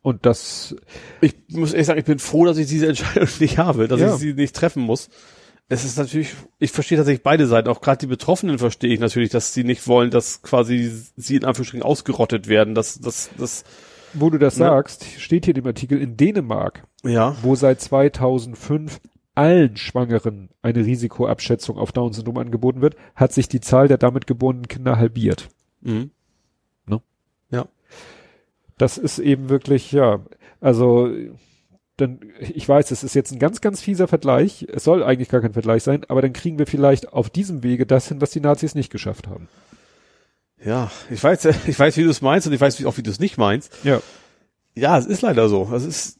Und 0.01 0.25
das. 0.25 0.75
Ich 1.19 1.35
muss 1.49 1.73
ehrlich 1.73 1.87
sagen, 1.87 1.99
ich 1.99 2.05
bin 2.05 2.19
froh, 2.19 2.45
dass 2.45 2.57
ich 2.57 2.67
diese 2.67 2.87
Entscheidung 2.87 3.27
nicht 3.39 3.57
habe, 3.57 3.87
dass 3.87 3.99
ja. 3.99 4.13
ich 4.13 4.19
sie 4.19 4.33
nicht 4.33 4.55
treffen 4.55 4.81
muss 4.81 5.09
es 5.67 5.83
ist 5.83 5.97
natürlich, 5.97 6.35
ich 6.59 6.71
verstehe 6.71 6.97
tatsächlich 6.97 7.23
beide 7.23 7.47
Seiten, 7.47 7.69
auch 7.69 7.81
gerade 7.81 7.97
die 7.97 8.07
Betroffenen 8.07 8.59
verstehe 8.59 8.93
ich 8.93 8.99
natürlich, 8.99 9.29
dass 9.29 9.53
sie 9.53 9.63
nicht 9.63 9.87
wollen, 9.87 10.11
dass 10.11 10.41
quasi 10.43 10.91
sie 11.15 11.35
in 11.35 11.45
Anführungsstrichen 11.45 11.83
ausgerottet 11.83 12.47
werden, 12.47 12.75
dass, 12.75 12.99
dass, 12.99 13.31
dass 13.37 13.63
wo 14.13 14.29
du 14.29 14.37
das 14.37 14.57
ne? 14.57 14.65
sagst, 14.65 15.05
steht 15.19 15.45
hier 15.45 15.55
im 15.55 15.65
Artikel 15.65 15.99
in 15.99 16.17
Dänemark, 16.17 16.83
ja. 17.03 17.35
wo 17.41 17.55
seit 17.55 17.81
2005 17.81 18.99
allen 19.33 19.75
Schwangeren 19.75 20.49
eine 20.61 20.85
Risikoabschätzung 20.85 21.77
auf 21.77 21.91
Down-Syndrom 21.91 22.37
angeboten 22.37 22.81
wird, 22.81 22.95
hat 23.15 23.33
sich 23.33 23.49
die 23.49 23.59
Zahl 23.59 23.87
der 23.87 23.97
damit 23.97 24.27
geborenen 24.27 24.67
Kinder 24.67 24.97
halbiert. 24.97 25.49
Mhm. 25.81 26.11
Ne? 26.85 27.01
Ja. 27.49 27.67
Das 28.77 28.97
ist 28.97 29.19
eben 29.19 29.49
wirklich, 29.49 29.91
ja, 29.91 30.21
also 30.61 31.11
dann, 31.97 32.19
ich 32.39 32.67
weiß, 32.67 32.91
es 32.91 33.03
ist 33.03 33.15
jetzt 33.15 33.31
ein 33.31 33.39
ganz, 33.39 33.61
ganz 33.61 33.81
fieser 33.81 34.07
Vergleich. 34.07 34.67
Es 34.71 34.83
soll 34.83 35.03
eigentlich 35.03 35.29
gar 35.29 35.41
kein 35.41 35.53
Vergleich 35.53 35.83
sein, 35.83 36.03
aber 36.07 36.21
dann 36.21 36.33
kriegen 36.33 36.59
wir 36.59 36.67
vielleicht 36.67 37.13
auf 37.13 37.29
diesem 37.29 37.63
Wege 37.63 37.85
das 37.85 38.07
hin, 38.07 38.21
was 38.21 38.31
die 38.31 38.41
Nazis 38.41 38.75
nicht 38.75 38.91
geschafft 38.91 39.27
haben. 39.27 39.47
Ja, 40.63 40.91
ich 41.09 41.23
weiß, 41.23 41.45
ich 41.67 41.79
weiß, 41.79 41.95
wie 41.97 42.03
du 42.03 42.09
es 42.09 42.21
meinst 42.21 42.47
und 42.47 42.53
ich 42.53 42.61
weiß 42.61 42.83
auch, 42.85 42.97
wie 42.97 43.03
du 43.03 43.11
es 43.11 43.19
nicht 43.19 43.37
meinst. 43.37 43.71
Ja. 43.83 44.01
Ja, 44.75 44.97
es 44.97 45.05
ist 45.05 45.21
leider 45.21 45.47
so. 45.47 45.71
Es 45.73 45.85
ist, 45.85 46.19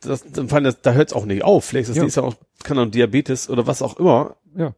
das, 0.00 0.24
das, 0.30 0.80
da 0.80 0.92
hört 0.92 1.08
es 1.08 1.14
auch 1.14 1.24
nicht 1.24 1.42
auf. 1.42 1.64
Vielleicht 1.64 1.88
ist 1.88 2.00
das 2.00 2.14
ja. 2.14 2.22
auch, 2.22 2.36
kann 2.62 2.78
auch 2.78 2.86
Diabetes 2.86 3.50
oder 3.50 3.66
was 3.66 3.82
auch 3.82 3.98
immer. 3.98 4.36
Ja. 4.56 4.74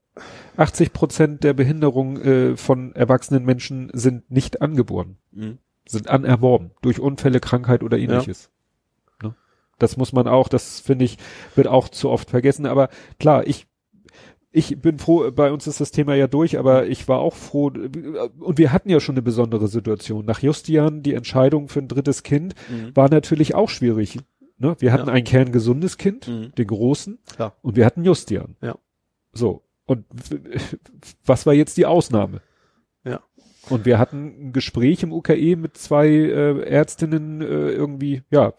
80 0.57 0.95
Prozent 0.95 1.45
der 1.45 1.53
Behinderungen 1.53 2.23
äh, 2.23 2.57
von 2.57 2.95
erwachsenen 2.95 3.45
Menschen 3.45 3.91
sind 3.93 4.31
nicht 4.31 4.63
angeboren. 4.63 5.19
Mhm. 5.33 5.59
Sind 5.87 6.09
anerworben. 6.09 6.71
Durch 6.81 7.01
Unfälle, 7.01 7.41
Krankheit 7.41 7.83
oder 7.83 7.99
ähnliches. 7.99 8.51
Das 9.79 9.97
muss 9.97 10.13
man 10.13 10.27
auch, 10.27 10.49
das 10.49 10.81
finde 10.81 11.05
ich, 11.05 11.19
wird 11.55 11.69
auch 11.69 11.89
zu 11.89 12.11
oft 12.11 12.31
vergessen. 12.31 12.67
Aber 12.67 12.89
klar, 13.19 13.47
ich 13.47 13.67
ich 14.51 14.81
bin 14.81 14.99
froh, 14.99 15.31
bei 15.31 15.53
uns 15.53 15.67
ist 15.67 15.81
das 15.81 15.91
Thema 15.91 16.15
ja 16.15 16.27
durch, 16.27 16.59
aber 16.59 16.87
ich 16.87 17.07
war 17.07 17.19
auch 17.19 17.35
froh, 17.35 17.67
und 17.67 18.59
wir 18.59 18.73
hatten 18.73 18.89
ja 18.89 18.99
schon 18.99 19.15
eine 19.15 19.23
besondere 19.23 19.69
Situation. 19.69 20.25
Nach 20.25 20.41
Justian, 20.41 21.03
die 21.03 21.15
Entscheidung 21.15 21.69
für 21.69 21.81
ein 21.81 21.89
drittes 21.89 22.23
Kind, 22.23 22.55
mhm. 22.71 22.97
war 22.97 23.11
natürlich 23.11 23.55
auch 23.55 23.69
schwierig. 23.69 24.19
Ne? 24.57 24.75
Wir 24.79 24.93
hatten 24.93 25.09
ja. 25.09 25.13
ein 25.13 25.25
kerngesundes 25.25 25.99
Kind, 25.99 26.29
mhm. 26.29 26.55
den 26.57 26.67
großen, 26.67 27.19
Klar. 27.37 27.57
und 27.63 27.77
wir 27.77 27.85
hatten 27.85 28.05
Justian. 28.05 28.57
Ja. 28.63 28.77
So. 29.33 29.63
Und 29.85 30.05
was 31.25 31.47
war 31.47 31.55
jetzt 31.55 31.77
die 31.77 31.87
Ausnahme? 31.87 32.41
Ja. 33.05 33.21
Und 33.69 33.85
wir 33.85 33.99
hatten 33.99 34.49
ein 34.49 34.53
Gespräch 34.53 35.03
im 35.03 35.13
UKE 35.13 35.57
mit 35.57 35.77
zwei 35.77 36.09
äh, 36.09 36.63
Ärztinnen 36.63 37.43
äh, 37.43 37.45
irgendwie, 37.45 38.23
ja, 38.31 38.55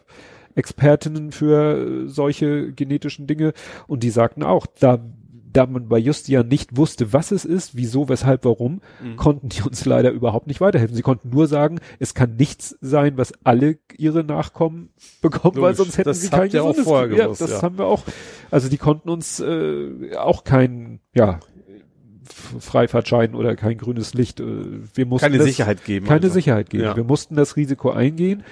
Expertinnen 0.60 1.32
für 1.32 2.08
solche 2.08 2.72
genetischen 2.72 3.26
Dinge 3.26 3.54
und 3.88 4.04
die 4.04 4.12
sagten 4.12 4.44
auch, 4.44 4.68
da 4.80 5.00
da 5.52 5.66
man 5.66 5.88
bei 5.88 5.98
Justian 5.98 6.48
nicht 6.48 6.78
wusste, 6.78 7.12
was 7.14 7.32
es 7.32 7.46
ist, 7.46 7.76
wieso, 7.76 8.08
weshalb, 8.10 8.46
warum, 8.46 8.82
mhm. 9.04 9.16
konnten 9.16 9.50
die 9.50 9.62
uns 9.62 9.86
leider 9.86 10.12
überhaupt 10.12 10.48
nicht 10.48 10.62
weiterhelfen. 10.62 10.96
Sie 10.96 11.02
konnten 11.02 11.30
nur 11.30 11.48
sagen, 11.48 11.80
es 11.98 12.14
kann 12.14 12.36
nichts 12.36 12.78
sein, 12.82 13.18
was 13.18 13.34
alle 13.44 13.80
ihre 13.98 14.24
Nachkommen 14.24 14.90
bekommen, 15.22 15.56
Logisch, 15.56 15.64
weil 15.64 15.76
sonst 15.76 15.98
hätten 15.98 16.14
sie 16.14 16.30
kein 16.30 16.52
ja 16.52 16.62
auch 16.62 16.76
gewusst, 16.76 17.18
ja, 17.18 17.28
das 17.28 17.50
ja. 17.50 17.62
haben 17.62 17.78
wir 17.78 17.86
auch. 17.86 18.04
Also 18.52 18.70
die 18.70 18.78
konnten 18.78 19.10
uns 19.10 19.40
äh, 19.40 20.16
auch 20.16 20.44
kein, 20.44 21.00
ja, 21.14 21.40
Freifahrtschein 22.60 23.34
oder 23.34 23.56
kein 23.56 23.78
grünes 23.78 24.14
Licht. 24.14 24.40
Äh, 24.40 24.44
wir 24.94 25.06
mussten 25.06 25.26
keine 25.26 25.40
das, 25.40 25.48
Sicherheit 25.48 25.84
geben. 25.84 26.06
Keine 26.06 26.24
also. 26.24 26.34
Sicherheit 26.34 26.70
geben. 26.70 26.84
Ja. 26.84 26.96
Wir 26.96 27.04
mussten 27.04 27.36
das 27.36 27.56
Risiko 27.56 27.90
eingehen. 27.90 28.44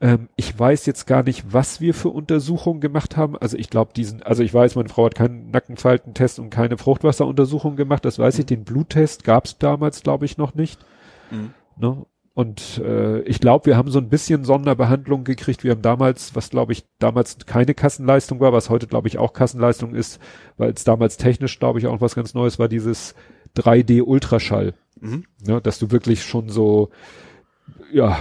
Ähm, 0.00 0.28
ich 0.36 0.58
weiß 0.58 0.86
jetzt 0.86 1.06
gar 1.06 1.22
nicht, 1.22 1.52
was 1.52 1.80
wir 1.80 1.94
für 1.94 2.10
Untersuchungen 2.10 2.80
gemacht 2.80 3.16
haben. 3.16 3.36
Also 3.36 3.56
ich 3.56 3.70
glaube, 3.70 3.92
diesen, 3.94 4.22
also 4.22 4.42
ich 4.42 4.52
weiß, 4.52 4.76
meine 4.76 4.88
Frau 4.88 5.06
hat 5.06 5.14
keinen 5.14 5.50
Nackenfaltentest 5.50 6.38
und 6.38 6.50
keine 6.50 6.76
Fruchtwasseruntersuchung 6.76 7.76
gemacht. 7.76 8.04
Das 8.04 8.18
weiß 8.18 8.36
mhm. 8.36 8.40
ich. 8.40 8.46
Den 8.46 8.64
Bluttest 8.64 9.24
gab 9.24 9.46
es 9.46 9.58
damals, 9.58 10.02
glaube 10.02 10.26
ich, 10.26 10.36
noch 10.36 10.54
nicht. 10.54 10.80
Mhm. 11.30 11.54
Ne? 11.78 12.06
Und 12.34 12.82
äh, 12.84 13.20
ich 13.22 13.40
glaube, 13.40 13.64
wir 13.64 13.78
haben 13.78 13.90
so 13.90 13.98
ein 13.98 14.10
bisschen 14.10 14.44
Sonderbehandlung 14.44 15.24
gekriegt. 15.24 15.64
Wir 15.64 15.70
haben 15.70 15.80
damals, 15.80 16.36
was 16.36 16.50
glaube 16.50 16.74
ich 16.74 16.84
damals 16.98 17.38
keine 17.46 17.72
Kassenleistung 17.72 18.40
war, 18.40 18.52
was 18.52 18.68
heute 18.68 18.86
glaube 18.86 19.08
ich 19.08 19.16
auch 19.16 19.32
Kassenleistung 19.32 19.94
ist, 19.94 20.20
weil 20.58 20.70
es 20.70 20.84
damals 20.84 21.16
technisch 21.16 21.58
glaube 21.58 21.78
ich 21.78 21.86
auch 21.86 21.98
was 22.02 22.14
ganz 22.14 22.34
Neues 22.34 22.58
war, 22.58 22.68
dieses 22.68 23.14
3D 23.56 24.02
Ultraschall. 24.02 24.74
Mhm. 25.00 25.24
Ja, 25.46 25.60
dass 25.60 25.78
du 25.78 25.90
wirklich 25.90 26.24
schon 26.24 26.50
so 26.50 26.90
ja, 27.92 28.18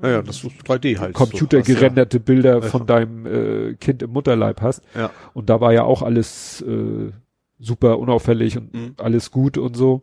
naja, 0.00 0.22
das 0.22 0.42
ist 0.42 0.46
3D 0.66 0.98
halt. 0.98 1.14
Computergerenderte 1.14 2.18
ja. 2.18 2.22
Bilder 2.22 2.54
ja. 2.54 2.60
von 2.62 2.86
deinem 2.86 3.26
äh, 3.26 3.74
Kind 3.74 4.02
im 4.02 4.10
Mutterleib 4.10 4.60
hast. 4.60 4.82
Ja. 4.94 5.10
Und 5.34 5.50
da 5.50 5.60
war 5.60 5.72
ja 5.72 5.84
auch 5.84 6.02
alles 6.02 6.62
äh, 6.62 7.12
super 7.58 7.98
unauffällig 7.98 8.58
und 8.58 8.74
mhm. 8.74 8.94
alles 8.98 9.30
gut 9.30 9.58
und 9.58 9.76
so. 9.76 10.02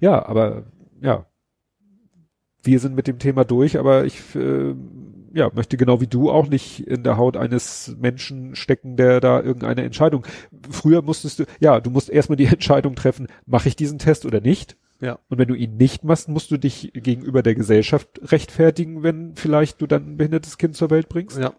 Ja, 0.00 0.24
aber 0.26 0.64
ja, 1.00 1.26
wir 2.62 2.78
sind 2.78 2.94
mit 2.94 3.06
dem 3.06 3.18
Thema 3.18 3.44
durch, 3.44 3.78
aber 3.78 4.04
ich 4.04 4.34
äh, 4.34 4.74
ja, 5.34 5.50
möchte 5.52 5.76
genau 5.76 6.00
wie 6.00 6.06
du 6.06 6.30
auch 6.30 6.48
nicht 6.48 6.86
in 6.86 7.02
der 7.02 7.16
Haut 7.16 7.36
eines 7.36 7.96
Menschen 7.98 8.54
stecken, 8.54 8.96
der 8.96 9.20
da 9.20 9.40
irgendeine 9.40 9.82
Entscheidung. 9.82 10.24
Früher 10.70 11.02
musstest 11.02 11.40
du, 11.40 11.44
ja, 11.60 11.80
du 11.80 11.90
musst 11.90 12.08
erstmal 12.08 12.36
die 12.36 12.46
Entscheidung 12.52 12.94
treffen, 12.94 13.26
mache 13.44 13.68
ich 13.68 13.76
diesen 13.76 13.98
Test 13.98 14.24
oder 14.24 14.40
nicht? 14.40 14.76
Ja. 15.00 15.18
Und 15.28 15.38
wenn 15.38 15.48
du 15.48 15.54
ihn 15.54 15.76
nicht 15.76 16.04
machst, 16.04 16.28
musst 16.28 16.50
du 16.50 16.56
dich 16.56 16.92
gegenüber 16.94 17.42
der 17.42 17.54
Gesellschaft 17.54 18.20
rechtfertigen, 18.30 19.02
wenn 19.02 19.34
vielleicht 19.36 19.80
du 19.80 19.86
dann 19.86 20.06
ein 20.06 20.16
behindertes 20.16 20.58
Kind 20.58 20.76
zur 20.76 20.90
Welt 20.90 21.08
bringst. 21.08 21.38
Ja. 21.38 21.54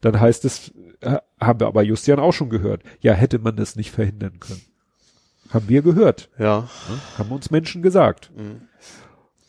Dann 0.00 0.20
heißt 0.20 0.44
es, 0.44 0.72
äh, 1.00 1.18
haben 1.40 1.60
wir 1.60 1.66
aber 1.66 1.82
Justian 1.82 2.18
auch 2.18 2.32
schon 2.32 2.50
gehört. 2.50 2.82
Ja, 3.00 3.12
hätte 3.12 3.38
man 3.38 3.56
das 3.56 3.76
nicht 3.76 3.90
verhindern 3.90 4.40
können. 4.40 4.62
Haben 5.50 5.68
wir 5.68 5.82
gehört. 5.82 6.28
Ja. 6.38 6.68
Haben 7.16 7.30
uns 7.30 7.50
Menschen 7.50 7.82
gesagt. 7.82 8.30
Mhm. 8.36 8.62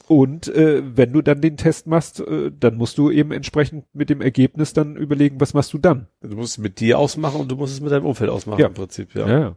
Und 0.07 0.47
äh, 0.47 0.81
wenn 0.95 1.11
du 1.11 1.21
dann 1.21 1.41
den 1.41 1.57
Test 1.57 1.85
machst, 1.85 2.21
äh, 2.21 2.49
dann 2.57 2.75
musst 2.75 2.97
du 2.97 3.11
eben 3.11 3.31
entsprechend 3.33 3.85
mit 3.93 4.09
dem 4.09 4.21
Ergebnis 4.21 4.71
dann 4.71 4.95
überlegen, 4.95 5.41
was 5.41 5.53
machst 5.53 5.73
du 5.73 5.77
dann? 5.77 6.07
Du 6.21 6.37
musst 6.37 6.51
es 6.51 6.57
mit 6.59 6.79
dir 6.79 6.97
ausmachen 6.97 7.41
und 7.41 7.51
du 7.51 7.57
musst 7.57 7.73
es 7.73 7.81
mit 7.81 7.91
deinem 7.91 8.05
Umfeld 8.05 8.29
ausmachen 8.29 8.61
ja. 8.61 8.67
im 8.67 8.73
Prinzip, 8.73 9.13
ja. 9.15 9.27
ja. 9.27 9.55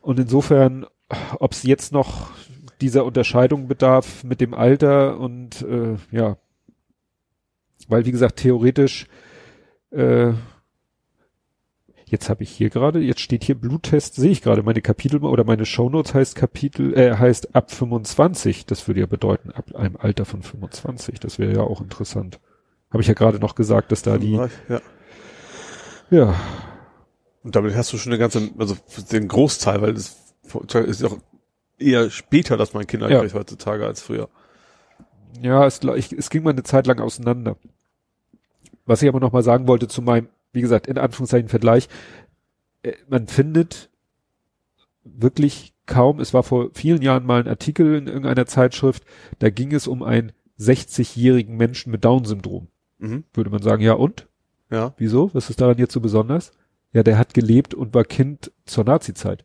Und 0.00 0.18
insofern, 0.18 0.86
ob 1.38 1.52
es 1.52 1.62
jetzt 1.62 1.92
noch 1.92 2.30
dieser 2.80 3.04
Unterscheidung 3.04 3.68
bedarf 3.68 4.24
mit 4.24 4.40
dem 4.40 4.54
Alter 4.54 5.18
und 5.18 5.62
äh, 5.62 5.96
ja, 6.10 6.36
weil 7.88 8.04
wie 8.04 8.12
gesagt, 8.12 8.36
theoretisch 8.36 9.06
äh, 9.90 10.32
Jetzt 12.10 12.30
habe 12.30 12.42
ich 12.42 12.50
hier 12.50 12.70
gerade, 12.70 13.00
jetzt 13.00 13.20
steht 13.20 13.44
hier 13.44 13.54
Bluttest, 13.54 14.14
sehe 14.14 14.30
ich 14.30 14.40
gerade, 14.40 14.62
meine 14.62 14.80
Kapitel 14.80 15.22
oder 15.22 15.44
meine 15.44 15.66
Shownotes 15.66 16.14
heißt 16.14 16.36
Kapitel, 16.36 16.96
äh, 16.98 17.16
heißt 17.16 17.54
ab 17.54 17.70
25. 17.70 18.64
Das 18.64 18.88
würde 18.88 19.00
ja 19.00 19.06
bedeuten, 19.06 19.50
ab 19.50 19.74
einem 19.74 19.96
Alter 19.96 20.24
von 20.24 20.42
25. 20.42 21.20
Das 21.20 21.38
wäre 21.38 21.52
ja 21.52 21.60
auch 21.60 21.82
interessant. 21.82 22.40
Habe 22.90 23.02
ich 23.02 23.08
ja 23.08 23.14
gerade 23.14 23.38
noch 23.38 23.54
gesagt, 23.54 23.92
dass 23.92 24.00
da 24.00 24.16
die. 24.16 24.32
Ja. 24.68 24.80
ja. 26.10 26.34
Und 27.42 27.56
damit 27.56 27.76
hast 27.76 27.92
du 27.92 27.98
schon 27.98 28.12
eine 28.12 28.18
ganze, 28.18 28.50
also 28.58 28.76
den 29.12 29.28
Großteil, 29.28 29.82
weil 29.82 29.92
es 29.92 30.27
ist 30.54 31.04
auch 31.04 31.18
eher 31.78 32.10
später, 32.10 32.56
dass 32.56 32.74
man 32.74 32.86
Kinder 32.86 33.10
ja. 33.10 33.20
kriegt 33.20 33.34
heutzutage 33.34 33.86
als 33.86 34.02
früher. 34.02 34.28
Ja, 35.40 35.66
es, 35.66 35.80
ich, 35.96 36.12
es 36.12 36.30
ging 36.30 36.42
mal 36.42 36.50
eine 36.50 36.62
Zeit 36.62 36.86
lang 36.86 37.00
auseinander. 37.00 37.56
Was 38.86 39.02
ich 39.02 39.08
aber 39.08 39.20
noch 39.20 39.32
mal 39.32 39.42
sagen 39.42 39.68
wollte 39.68 39.86
zu 39.86 40.02
meinem 40.02 40.28
wie 40.52 40.60
gesagt, 40.60 40.86
in 40.86 40.98
Anführungszeichen 40.98 41.48
Vergleich, 41.48 41.88
äh, 42.82 42.92
man 43.08 43.28
findet 43.28 43.90
wirklich 45.04 45.74
kaum, 45.86 46.20
es 46.20 46.34
war 46.34 46.42
vor 46.42 46.70
vielen 46.74 47.02
Jahren 47.02 47.24
mal 47.24 47.40
ein 47.40 47.48
Artikel 47.48 47.94
in 47.94 48.06
irgendeiner 48.06 48.46
Zeitschrift, 48.46 49.04
da 49.38 49.50
ging 49.50 49.72
es 49.72 49.86
um 49.86 50.02
einen 50.02 50.32
60-jährigen 50.58 51.56
Menschen 51.56 51.92
mit 51.92 52.04
Down-Syndrom. 52.04 52.68
Mhm. 52.98 53.24
Würde 53.32 53.50
man 53.50 53.62
sagen, 53.62 53.82
ja 53.82 53.94
und? 53.94 54.26
Ja. 54.70 54.92
Wieso? 54.98 55.32
Was 55.32 55.48
ist 55.48 55.60
daran 55.60 55.78
jetzt 55.78 55.92
so 55.92 56.00
besonders? 56.00 56.52
Ja, 56.92 57.02
der 57.02 57.16
hat 57.16 57.32
gelebt 57.32 57.74
und 57.74 57.94
war 57.94 58.04
Kind 58.04 58.50
zur 58.66 58.84
Nazi-Zeit. 58.84 59.44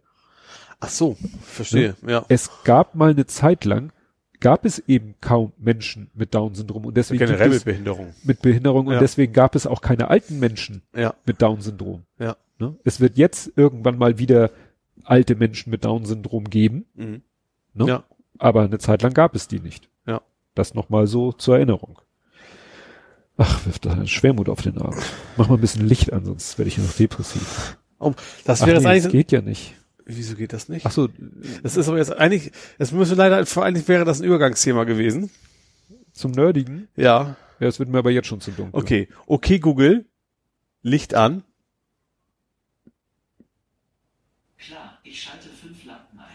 Ach 0.83 0.89
so, 0.89 1.15
verstehe, 1.41 1.95
ja. 2.01 2.09
ja. 2.09 2.25
Es 2.27 2.49
gab 2.65 2.93
mal 2.93 3.11
eine 3.11 3.25
Zeit 3.25 3.63
lang, 3.63 3.93
gab 4.41 4.65
es 4.65 4.79
eben 4.79 5.15
kaum 5.21 5.53
Menschen 5.57 6.11
mit 6.13 6.35
Down-Syndrom 6.35 6.85
und 6.85 6.97
deswegen 6.97 7.19
generell 7.19 7.49
mit 7.49 7.63
Behinderung. 7.63 8.13
Mit 8.23 8.41
Behinderung 8.41 8.87
und 8.87 8.93
ja. 8.93 8.99
deswegen 8.99 9.31
gab 9.31 9.55
es 9.55 9.65
auch 9.65 9.79
keine 9.79 10.09
alten 10.09 10.39
Menschen 10.39 10.81
ja. 10.93 11.13
mit 11.25 11.41
Down-Syndrom. 11.41 12.03
Ja. 12.19 12.35
Ne? 12.59 12.75
Es 12.83 12.99
wird 12.99 13.17
jetzt 13.17 13.53
irgendwann 13.55 13.97
mal 13.97 14.19
wieder 14.19 14.51
alte 15.05 15.35
Menschen 15.35 15.69
mit 15.69 15.85
Down-Syndrom 15.85 16.49
geben. 16.49 16.85
Mhm. 16.95 17.21
Ne? 17.75 17.87
Ja. 17.87 18.03
Aber 18.37 18.63
eine 18.63 18.77
Zeit 18.77 19.03
lang 19.03 19.13
gab 19.13 19.35
es 19.35 19.47
die 19.47 19.61
nicht. 19.61 19.89
Ja. 20.05 20.21
Das 20.53 20.73
nochmal 20.73 21.07
so 21.07 21.31
zur 21.31 21.55
Erinnerung. 21.55 21.99
Ach, 23.37 23.65
wirft 23.65 23.85
da 23.85 24.05
Schwermut 24.05 24.49
auf 24.49 24.61
den 24.61 24.77
Arm. 24.79 24.95
Mach 25.37 25.47
mal 25.47 25.55
ein 25.55 25.61
bisschen 25.61 25.87
Licht 25.87 26.11
an, 26.11 26.25
sonst 26.25 26.57
werde 26.57 26.67
ich 26.67 26.77
noch 26.77 26.91
depressiv. 26.91 27.77
Oh, 27.99 28.13
das 28.43 28.65
wäre 28.65 28.81
nee, 28.81 28.87
eigentlich. 28.87 29.03
Das 29.03 29.11
geht 29.13 29.31
ja 29.31 29.41
nicht. 29.41 29.75
Wieso 30.05 30.35
geht 30.35 30.53
das 30.53 30.69
nicht? 30.69 30.85
Ach 30.85 30.91
so, 30.91 31.09
das 31.61 31.77
ist 31.77 31.87
aber 31.87 31.97
jetzt 31.97 32.11
eigentlich, 32.11 32.51
es 32.77 32.91
müsste 32.91 33.15
leider, 33.15 33.45
vor 33.45 33.63
allem 33.63 33.87
wäre 33.87 34.05
das 34.05 34.19
ein 34.19 34.25
Übergangsthema 34.25 34.83
gewesen. 34.83 35.29
Zum 36.11 36.31
Nerdigen? 36.31 36.87
Ja. 36.95 37.35
Ja, 37.59 37.67
es 37.67 37.79
wird 37.79 37.89
mir 37.89 37.99
aber 37.99 38.11
jetzt 38.11 38.27
schon 38.27 38.41
zu 38.41 38.51
dunkel. 38.51 38.79
Okay. 38.79 39.07
Okay, 39.25 39.59
Google. 39.59 40.05
Licht 40.81 41.15
an. 41.15 41.43
Klar, 44.57 44.99
ich 45.03 45.21
schalte 45.21 45.47
fünf 45.47 45.85
Lampen 45.85 46.19
ein. 46.19 46.25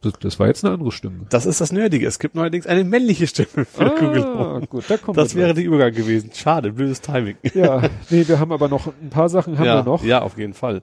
Das, 0.00 0.12
das 0.20 0.38
war 0.38 0.46
jetzt 0.46 0.64
eine 0.64 0.74
andere 0.74 0.92
Stimme. 0.92 1.26
Das 1.30 1.46
ist 1.46 1.60
das 1.60 1.72
Nerdige. 1.72 2.06
Es 2.06 2.20
gibt 2.20 2.36
neuerdings 2.36 2.66
eine 2.66 2.84
männliche 2.84 3.26
Stimme 3.26 3.64
für 3.64 3.86
ah, 3.86 3.98
Google 3.98 4.24
Home. 4.24 4.66
gut, 4.68 4.84
da 4.88 4.96
kommt 4.96 5.18
Das 5.18 5.34
wäre 5.34 5.54
der 5.54 5.64
Übergang 5.64 5.92
gewesen. 5.92 6.30
Schade, 6.32 6.72
blödes 6.72 7.00
Timing. 7.00 7.36
Ja, 7.54 7.82
nee, 8.10 8.26
wir 8.26 8.38
haben 8.38 8.52
aber 8.52 8.68
noch 8.68 8.86
ein 8.86 9.10
paar 9.10 9.28
Sachen 9.28 9.58
haben 9.58 9.66
ja, 9.66 9.76
wir 9.76 9.84
noch. 9.84 10.04
Ja, 10.04 10.22
auf 10.22 10.38
jeden 10.38 10.54
Fall. 10.54 10.82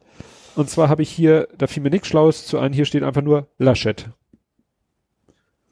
Und 0.56 0.70
zwar 0.70 0.90
habe 0.90 1.02
ich 1.02 1.10
hier, 1.10 1.48
da 1.58 1.68
fiel 1.68 1.84
mir 1.84 1.90
nichts 1.90 2.08
Schlaues 2.08 2.46
zu 2.46 2.60
ein, 2.60 2.74
hier 2.74 2.86
steht 2.86 3.04
einfach 3.04 3.22
nur 3.22 3.48
Laschet. 3.58 4.10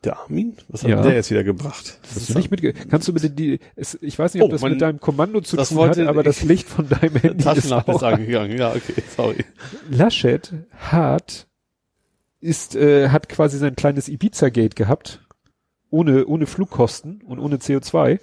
Der 0.04 0.20
Armin? 0.20 0.56
Was 0.68 0.84
hat 0.84 0.90
ja. 0.92 1.02
der 1.02 1.16
jetzt 1.16 1.32
wieder 1.32 1.44
gebracht? 1.44 2.00
Das 2.04 2.16
Hast 2.16 2.30
du 2.30 2.38
nicht 2.38 2.52
mitge 2.52 2.74
Kannst 2.74 3.08
du 3.08 3.14
bitte 3.14 3.32
die, 3.32 3.60
es, 3.76 3.98
ich 4.02 4.18
weiß 4.18 4.36
nicht, 4.36 4.44
ob 4.44 4.50
oh, 4.50 4.52
das 4.52 4.62
mein, 4.62 4.74
mit 4.74 4.82
deinem 4.82 5.00
Kommando 5.00 5.42
zu 5.42 5.58
tun 5.58 5.90
hat, 5.90 5.98
aber 6.00 6.24
das 6.24 6.44
Licht 6.44 6.70
von 6.70 6.88
deinem 6.88 7.16
Handy 7.22 7.50
ist 7.58 7.72
auch 7.72 8.04
angegangen. 8.04 8.58
Ja, 8.58 8.70
okay, 8.70 9.04
sorry. 9.16 9.44
Laschet 9.90 10.54
hat, 10.78 11.48
ist, 12.40 12.76
äh, 12.76 13.10
hat 13.10 13.28
quasi 13.28 13.58
sein 13.58 13.76
kleines 13.76 14.08
Ibiza-Gate 14.08 14.76
gehabt. 14.76 15.24
Ohne, 15.90 16.26
ohne 16.28 16.46
Flugkosten 16.46 17.22
und 17.26 17.40
ohne 17.40 17.58
CO2. 17.58 18.20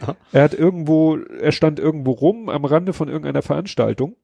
Ja. 0.00 0.16
Er 0.32 0.42
hat 0.42 0.54
irgendwo, 0.54 1.16
er 1.16 1.50
stand 1.50 1.80
irgendwo 1.80 2.12
rum 2.12 2.48
am 2.48 2.64
Rande 2.64 2.92
von 2.92 3.08
irgendeiner 3.08 3.42
Veranstaltung 3.42 4.16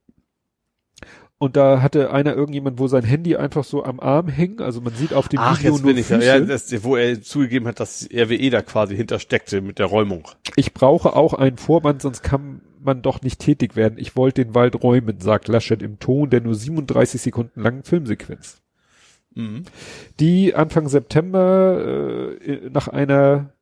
und 1.42 1.56
da 1.56 1.80
hatte 1.80 2.12
einer 2.12 2.34
irgendjemand, 2.34 2.78
wo 2.78 2.86
sein 2.86 3.02
Handy 3.02 3.34
einfach 3.34 3.64
so 3.64 3.82
am 3.82 3.98
Arm 3.98 4.28
hing, 4.28 4.60
also 4.60 4.82
man 4.82 4.92
sieht 4.92 5.14
auf 5.14 5.26
dem 5.26 5.40
Ach, 5.40 5.58
Video 5.58 5.72
jetzt 5.72 5.82
nur 5.82 5.92
bin 5.92 5.98
ich 5.98 6.06
Füße. 6.06 6.22
Ja, 6.26 6.38
das, 6.38 6.84
wo 6.84 6.96
er 6.96 7.22
zugegeben 7.22 7.66
hat, 7.66 7.80
dass 7.80 8.06
RWE 8.12 8.50
da 8.50 8.60
quasi 8.60 8.94
hintersteckte 8.94 9.62
mit 9.62 9.78
der 9.78 9.86
Räumung. 9.86 10.28
Ich 10.56 10.74
brauche 10.74 11.16
auch 11.16 11.32
einen 11.32 11.56
Vorband, 11.56 12.02
sonst 12.02 12.22
kann 12.22 12.60
man 12.78 13.00
doch 13.00 13.22
nicht 13.22 13.40
tätig 13.40 13.74
werden. 13.74 13.94
Ich 13.96 14.16
wollte 14.16 14.44
den 14.44 14.54
Wald 14.54 14.82
räumen, 14.82 15.18
sagt 15.20 15.48
Laschet 15.48 15.80
im 15.80 15.98
Ton 15.98 16.28
der 16.28 16.42
nur 16.42 16.54
37 16.54 17.22
Sekunden 17.22 17.58
langen 17.62 17.84
Filmsequenz. 17.84 18.60
Mhm. 19.34 19.62
Die 20.20 20.54
Anfang 20.54 20.88
September 20.88 22.36
äh, 22.38 22.68
nach 22.68 22.88
einer 22.88 23.54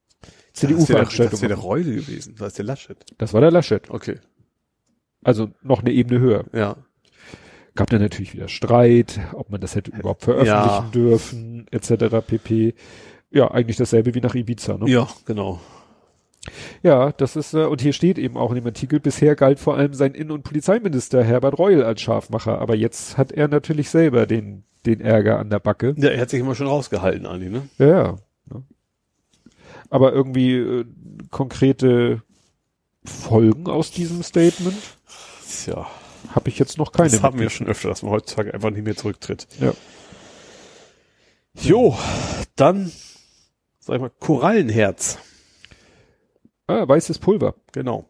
CDU-Veranstaltung. 0.52 1.30
Das 1.30 1.42
wäre 1.42 1.54
der 1.54 1.62
Reule 1.62 1.94
gewesen, 1.94 2.34
das 2.40 2.48
ist 2.48 2.58
der 2.58 2.64
Laschet. 2.64 2.98
Das 3.18 3.34
war 3.34 3.40
der 3.40 3.52
Laschet. 3.52 3.88
Okay. 3.88 4.18
Also 5.22 5.52
noch 5.62 5.82
eine 5.82 5.92
Ebene 5.92 6.18
höher. 6.18 6.44
Ja 6.52 6.76
gab 7.78 7.90
dann 7.90 8.00
natürlich 8.00 8.34
wieder 8.34 8.48
Streit, 8.48 9.20
ob 9.34 9.50
man 9.50 9.60
das 9.60 9.76
hätte 9.76 9.92
überhaupt 9.92 10.24
veröffentlichen 10.24 10.84
ja. 10.84 10.90
dürfen, 10.92 11.66
etc. 11.70 12.26
pp. 12.26 12.74
Ja, 13.30 13.52
eigentlich 13.52 13.76
dasselbe 13.76 14.16
wie 14.16 14.20
nach 14.20 14.34
Ibiza, 14.34 14.78
ne? 14.78 14.90
Ja, 14.90 15.06
genau. 15.26 15.60
Ja, 16.82 17.12
das 17.12 17.36
ist, 17.36 17.54
äh, 17.54 17.66
und 17.66 17.80
hier 17.80 17.92
steht 17.92 18.18
eben 18.18 18.36
auch 18.36 18.50
in 18.50 18.56
dem 18.56 18.66
Artikel, 18.66 18.98
bisher 18.98 19.36
galt 19.36 19.60
vor 19.60 19.76
allem 19.76 19.94
sein 19.94 20.14
Innen- 20.14 20.32
und 20.32 20.42
Polizeiminister 20.42 21.22
Herbert 21.22 21.56
Reul 21.56 21.84
als 21.84 22.00
Scharfmacher, 22.00 22.58
aber 22.58 22.74
jetzt 22.74 23.16
hat 23.16 23.30
er 23.30 23.46
natürlich 23.46 23.90
selber 23.90 24.26
den, 24.26 24.64
den 24.84 25.00
Ärger 25.00 25.38
an 25.38 25.48
der 25.48 25.60
Backe. 25.60 25.94
Ja, 25.98 26.08
er 26.08 26.22
hat 26.22 26.30
sich 26.30 26.40
immer 26.40 26.56
schon 26.56 26.66
rausgehalten, 26.66 27.26
Andi, 27.26 27.48
ne? 27.48 27.68
Ja, 27.78 27.86
ja. 27.86 28.18
ja. 28.52 28.62
Aber 29.88 30.12
irgendwie 30.12 30.56
äh, 30.56 30.84
konkrete 31.30 32.22
Folgen 33.04 33.68
aus 33.68 33.92
diesem 33.92 34.24
Statement 34.24 34.82
Ja. 35.64 35.86
Habe 36.38 36.48
ich 36.50 36.58
jetzt 36.58 36.78
noch 36.78 36.92
keine. 36.92 37.10
Das 37.10 37.22
haben 37.22 37.40
wir 37.40 37.50
schon 37.50 37.66
öfter, 37.66 37.88
dass 37.88 38.02
man 38.02 38.12
heutzutage 38.12 38.54
einfach 38.54 38.70
nicht 38.70 38.84
mehr 38.84 38.96
zurücktritt. 38.96 39.48
Ja. 39.60 39.72
Jo, 41.60 41.98
dann, 42.54 42.92
sag 43.80 43.96
ich 43.96 44.00
mal, 44.00 44.10
Korallenherz. 44.20 45.18
Ah, 46.68 46.86
weißes 46.86 47.18
Pulver. 47.18 47.56
Genau. 47.72 48.08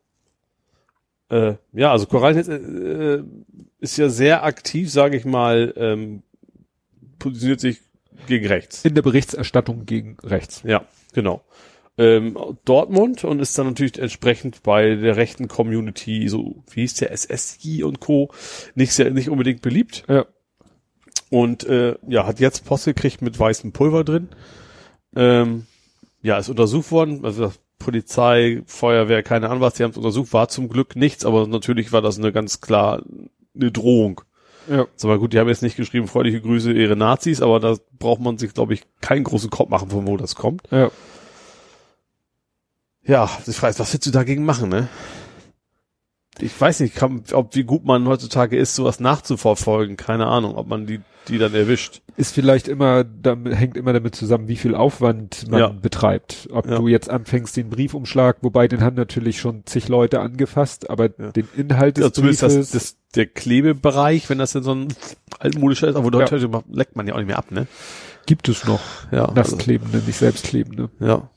Äh, 1.31 1.55
ja, 1.73 1.91
also 1.91 2.05
Korallenherz 2.07 2.49
äh, 2.49 3.23
ist 3.79 3.97
ja 3.97 4.11
sehr 4.11 4.45
aktiv, 4.45 4.91
sage 4.91 5.17
ich 5.17 5.25
mal, 5.25 5.73
ähm, 5.77 6.23
positioniert 7.19 7.61
sich 7.61 7.81
gegen 8.27 8.47
rechts. 8.47 8.85
In 8.85 8.95
der 8.95 9.03
Berichterstattung 9.03 9.87
gegen 9.87 10.19
rechts. 10.23 10.63
Ja, 10.65 10.85
genau. 11.15 11.43
Ähm, 11.99 12.39
Dortmund 12.65 13.25
und 13.25 13.41
ist 13.41 13.59
dann 13.59 13.67
natürlich 13.67 13.99
entsprechend 13.99 14.63
bei 14.63 14.95
der 14.95 15.17
rechten 15.17 15.49
Community, 15.49 16.29
so 16.29 16.63
wie 16.71 16.83
hieß 16.83 16.95
der 16.95 17.17
SSI 17.17 17.83
und 17.83 17.99
Co. 17.99 18.31
nicht 18.77 18.93
sehr, 18.93 19.11
nicht 19.11 19.29
unbedingt 19.29 19.63
beliebt. 19.63 20.05
Ja. 20.09 20.27
Und 21.31 21.65
äh, 21.65 21.97
ja, 22.07 22.25
hat 22.25 22.39
jetzt 22.39 22.65
Post 22.65 22.85
gekriegt 22.85 23.21
mit 23.21 23.39
weißem 23.39 23.73
Pulver 23.73 24.05
drin. 24.05 24.29
Ähm, 25.17 25.67
ja, 26.23 26.39
ist 26.39 26.49
untersucht 26.49 26.93
worden, 26.93 27.25
also 27.25 27.53
Polizei, 27.79 28.63
Feuerwehr, 28.67 29.23
keine 29.23 29.49
Ahnung 29.49 29.61
was, 29.61 29.75
die 29.75 29.83
haben 29.83 29.91
es 29.91 29.97
untersucht, 29.97 30.33
war 30.33 30.49
zum 30.49 30.69
Glück 30.69 30.97
nichts, 30.97 31.25
aber 31.25 31.47
natürlich 31.47 31.93
war 31.93 32.03
das 32.03 32.19
eine 32.19 32.33
ganz 32.33 32.61
klar 32.61 33.03
eine 33.55 33.73
Drohung. 33.73 34.21
Ja. 34.69 34.87
Sag 34.97 35.09
mal 35.09 35.19
gut, 35.19 35.33
die 35.33 35.39
haben 35.39 35.49
jetzt 35.49 35.63
nicht 35.63 35.77
geschrieben, 35.77 36.09
freundliche 36.09 36.41
Grüße, 36.41 36.73
ihre 36.73 36.97
Nazis, 36.97 37.41
aber 37.41 37.59
da 37.61 37.77
braucht 37.99 38.21
man 38.21 38.39
sich, 38.39 38.53
glaube 38.53 38.75
ich, 38.75 38.83
keinen 39.01 39.25
großen 39.25 39.51
Kopf 39.51 39.71
machen, 39.71 39.91
von 39.91 40.07
wo 40.07 40.17
das 40.17 40.35
kommt. 40.35 40.63
Ja. 40.71 40.91
Ja, 43.09 43.29
die 43.47 43.53
Frage 43.53 43.71
ist, 43.71 43.81
was 43.81 43.93
willst 43.93 44.07
du 44.07 44.11
dagegen 44.11 44.45
machen, 44.45 44.69
ne? 44.69 44.89
Ich 46.41 46.59
weiß 46.61 46.81
nicht, 46.81 46.95
kann, 46.95 47.25
ob 47.33 47.57
wie 47.57 47.65
gut 47.65 47.85
man 47.85 48.07
heutzutage 48.07 48.57
ist, 48.57 48.77
sowas 48.77 49.01
nachzuverfolgen. 49.01 49.97
Keine 49.97 50.27
Ahnung, 50.27 50.55
ob 50.55 50.69
man 50.69 50.87
die, 50.87 51.01
die 51.27 51.39
dann 51.39 51.53
erwischt. 51.55 52.01
Ist 52.17 52.33
vielleicht 52.33 52.69
immer, 52.69 53.03
damit, 53.03 53.57
hängt 53.57 53.77
immer 53.77 53.93
damit 53.93 54.15
zusammen, 54.15 54.47
wie 54.47 54.55
viel 54.57 54.75
Aufwand 54.77 55.51
man 55.51 55.59
Ja. 55.61 55.69
betreibt. 55.69 56.49
Ob 56.53 56.69
Ja. 56.69 56.77
du 56.77 56.87
jetzt 56.87 57.11
anfängst, 57.11 57.57
den 57.57 57.71
Briefumschlag, 57.71 58.37
wobei 58.43 58.69
den 58.69 58.83
haben 58.83 58.95
natürlich 58.95 59.41
schon 59.41 59.63
zig 59.67 59.89
Leute 59.89 60.21
angefasst, 60.21 60.89
aber 60.91 61.09
Ja. 61.19 61.33
den 61.33 61.49
Inhalt 61.57 61.97
des 61.97 62.05
Ja, 62.17 62.23
Briefes, 62.23 62.39
das, 62.41 62.71
das, 62.71 62.97
der 63.17 63.27
Klebebereich, 63.27 64.29
wenn 64.31 64.39
das 64.39 64.53
denn 64.53 64.63
so 64.63 64.75
ein 64.75 64.89
altmodischer 65.41 65.89
ist, 65.89 65.97
aber 65.97 66.17
heute 66.17 66.63
leckt 66.71 66.95
man 66.95 67.09
ja 67.09 67.15
auch 67.15 67.19
nicht 67.19 67.27
mehr 67.29 67.39
ab, 67.39 67.51
ne? 67.51 67.67
gibt 68.27 68.49
es 68.51 68.65
noch 68.67 68.81
Ja, 69.11 69.33
nassklebende, 69.33 70.03
nicht 70.07 70.19
selbstklebende. 70.19 70.91
also, 71.01 71.07
ja. 71.13 71.31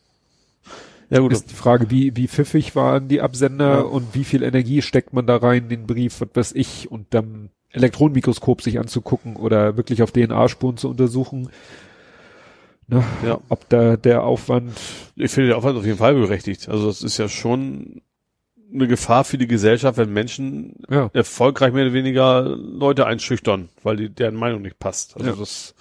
Ja 1.11 1.19
gut, 1.19 1.33
Ist 1.33 1.51
die 1.51 1.55
Frage, 1.55 1.91
wie, 1.91 2.15
wie 2.15 2.27
pfiffig 2.27 2.75
waren 2.75 3.07
die 3.09 3.21
Absender 3.21 3.79
Ja. 3.79 3.81
und 3.81 4.15
wie 4.15 4.23
viel 4.23 4.41
Energie 4.43 4.81
steckt 4.81 5.11
man 5.13 5.27
da 5.27 5.35
rein, 5.37 5.67
den 5.69 5.85
Brief, 5.85 6.21
was 6.21 6.29
weiß 6.33 6.51
ich, 6.55 6.89
und 6.89 7.07
dann 7.13 7.49
Elektronenmikroskop 7.71 8.61
sich 8.61 8.79
anzugucken 8.79 9.35
oder 9.35 9.75
wirklich 9.77 10.01
auf 10.03 10.11
DNA-Spuren 10.11 10.77
zu 10.77 10.89
untersuchen. 10.89 11.49
Ne, 12.87 13.03
Ja. 13.25 13.39
Ob 13.49 13.67
da 13.69 13.97
der 13.97 14.23
Aufwand, 14.23 14.73
ich 15.15 15.31
finde 15.31 15.49
der 15.49 15.57
Aufwand 15.57 15.77
auf 15.77 15.85
jeden 15.85 15.97
Fall 15.97 16.13
berechtigt. 16.15 16.67
Also 16.69 16.87
das 16.87 17.03
ist 17.03 17.17
ja 17.17 17.27
schon 17.29 18.01
eine 18.73 18.87
Gefahr 18.87 19.23
für 19.25 19.37
die 19.37 19.47
Gesellschaft, 19.47 19.97
wenn 19.97 20.13
Menschen 20.13 20.75
ja, 20.89 21.09
erfolgreich 21.13 21.73
mehr 21.73 21.83
oder 21.85 21.93
weniger 21.93 22.41
Leute 22.43 23.05
einschüchtern, 23.05 23.67
weil 23.83 23.97
die, 23.97 24.09
deren 24.09 24.35
Meinung 24.35 24.61
nicht 24.61 24.79
passt. 24.79 25.15
Also 25.17 25.29
Ja. 25.29 25.35
das, 25.35 25.75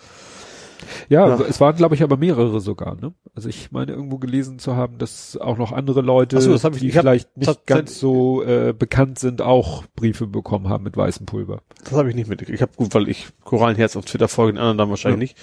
ja, 1.08 1.28
Ja. 1.28 1.40
es 1.48 1.60
waren 1.60 1.76
glaube 1.76 1.94
ich 1.94 2.02
aber 2.02 2.16
mehrere 2.16 2.60
sogar, 2.60 2.94
ne? 2.96 3.12
Also 3.34 3.48
ich 3.48 3.70
meine 3.72 3.92
irgendwo 3.92 4.18
gelesen 4.18 4.58
zu 4.58 4.76
haben, 4.76 4.98
dass 4.98 5.36
auch 5.36 5.58
noch 5.58 5.72
andere 5.72 6.00
Leute, 6.00 6.36
Ach 6.38 6.42
so, 6.42 6.52
das 6.52 6.64
hab 6.64 6.74
ich- 6.74 6.80
die 6.80 6.88
ich 6.88 6.96
hab 6.96 7.02
vielleicht 7.02 7.36
nicht 7.36 7.48
tats- 7.48 7.66
ganz 7.66 7.98
so 8.00 8.42
äh, 8.42 8.72
bekannt 8.76 9.18
sind, 9.18 9.42
auch 9.42 9.84
Briefe 9.96 10.26
bekommen 10.26 10.68
haben 10.68 10.84
mit 10.84 10.96
weißem 10.96 11.26
Pulver. 11.26 11.62
das 11.84 11.92
habe 11.92 12.08
ich 12.08 12.14
nicht 12.14 12.28
mitgekriegt. 12.28 12.56
Ich 12.56 12.62
habe 12.62 12.72
gut, 12.76 12.94
weil 12.94 13.08
ich 13.08 13.28
Korallenherz 13.44 13.96
auf 13.96 14.04
Twitter 14.04 14.28
folge, 14.28 14.52
den 14.54 14.58
anderen 14.58 14.78
dann 14.78 14.90
wahrscheinlich 14.90 15.18
nicht. 15.20 15.38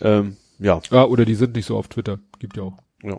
Ähm, 0.00 0.36
ja, 0.58 0.80
Ja, 0.90 1.04
oder 1.04 1.24
die 1.24 1.34
sind 1.34 1.54
nicht 1.56 1.66
so 1.66 1.76
auf 1.76 1.88
Twitter, 1.88 2.18
gibt 2.38 2.56
ja 2.56 2.64
auch. 2.64 2.78
ja. 3.02 3.18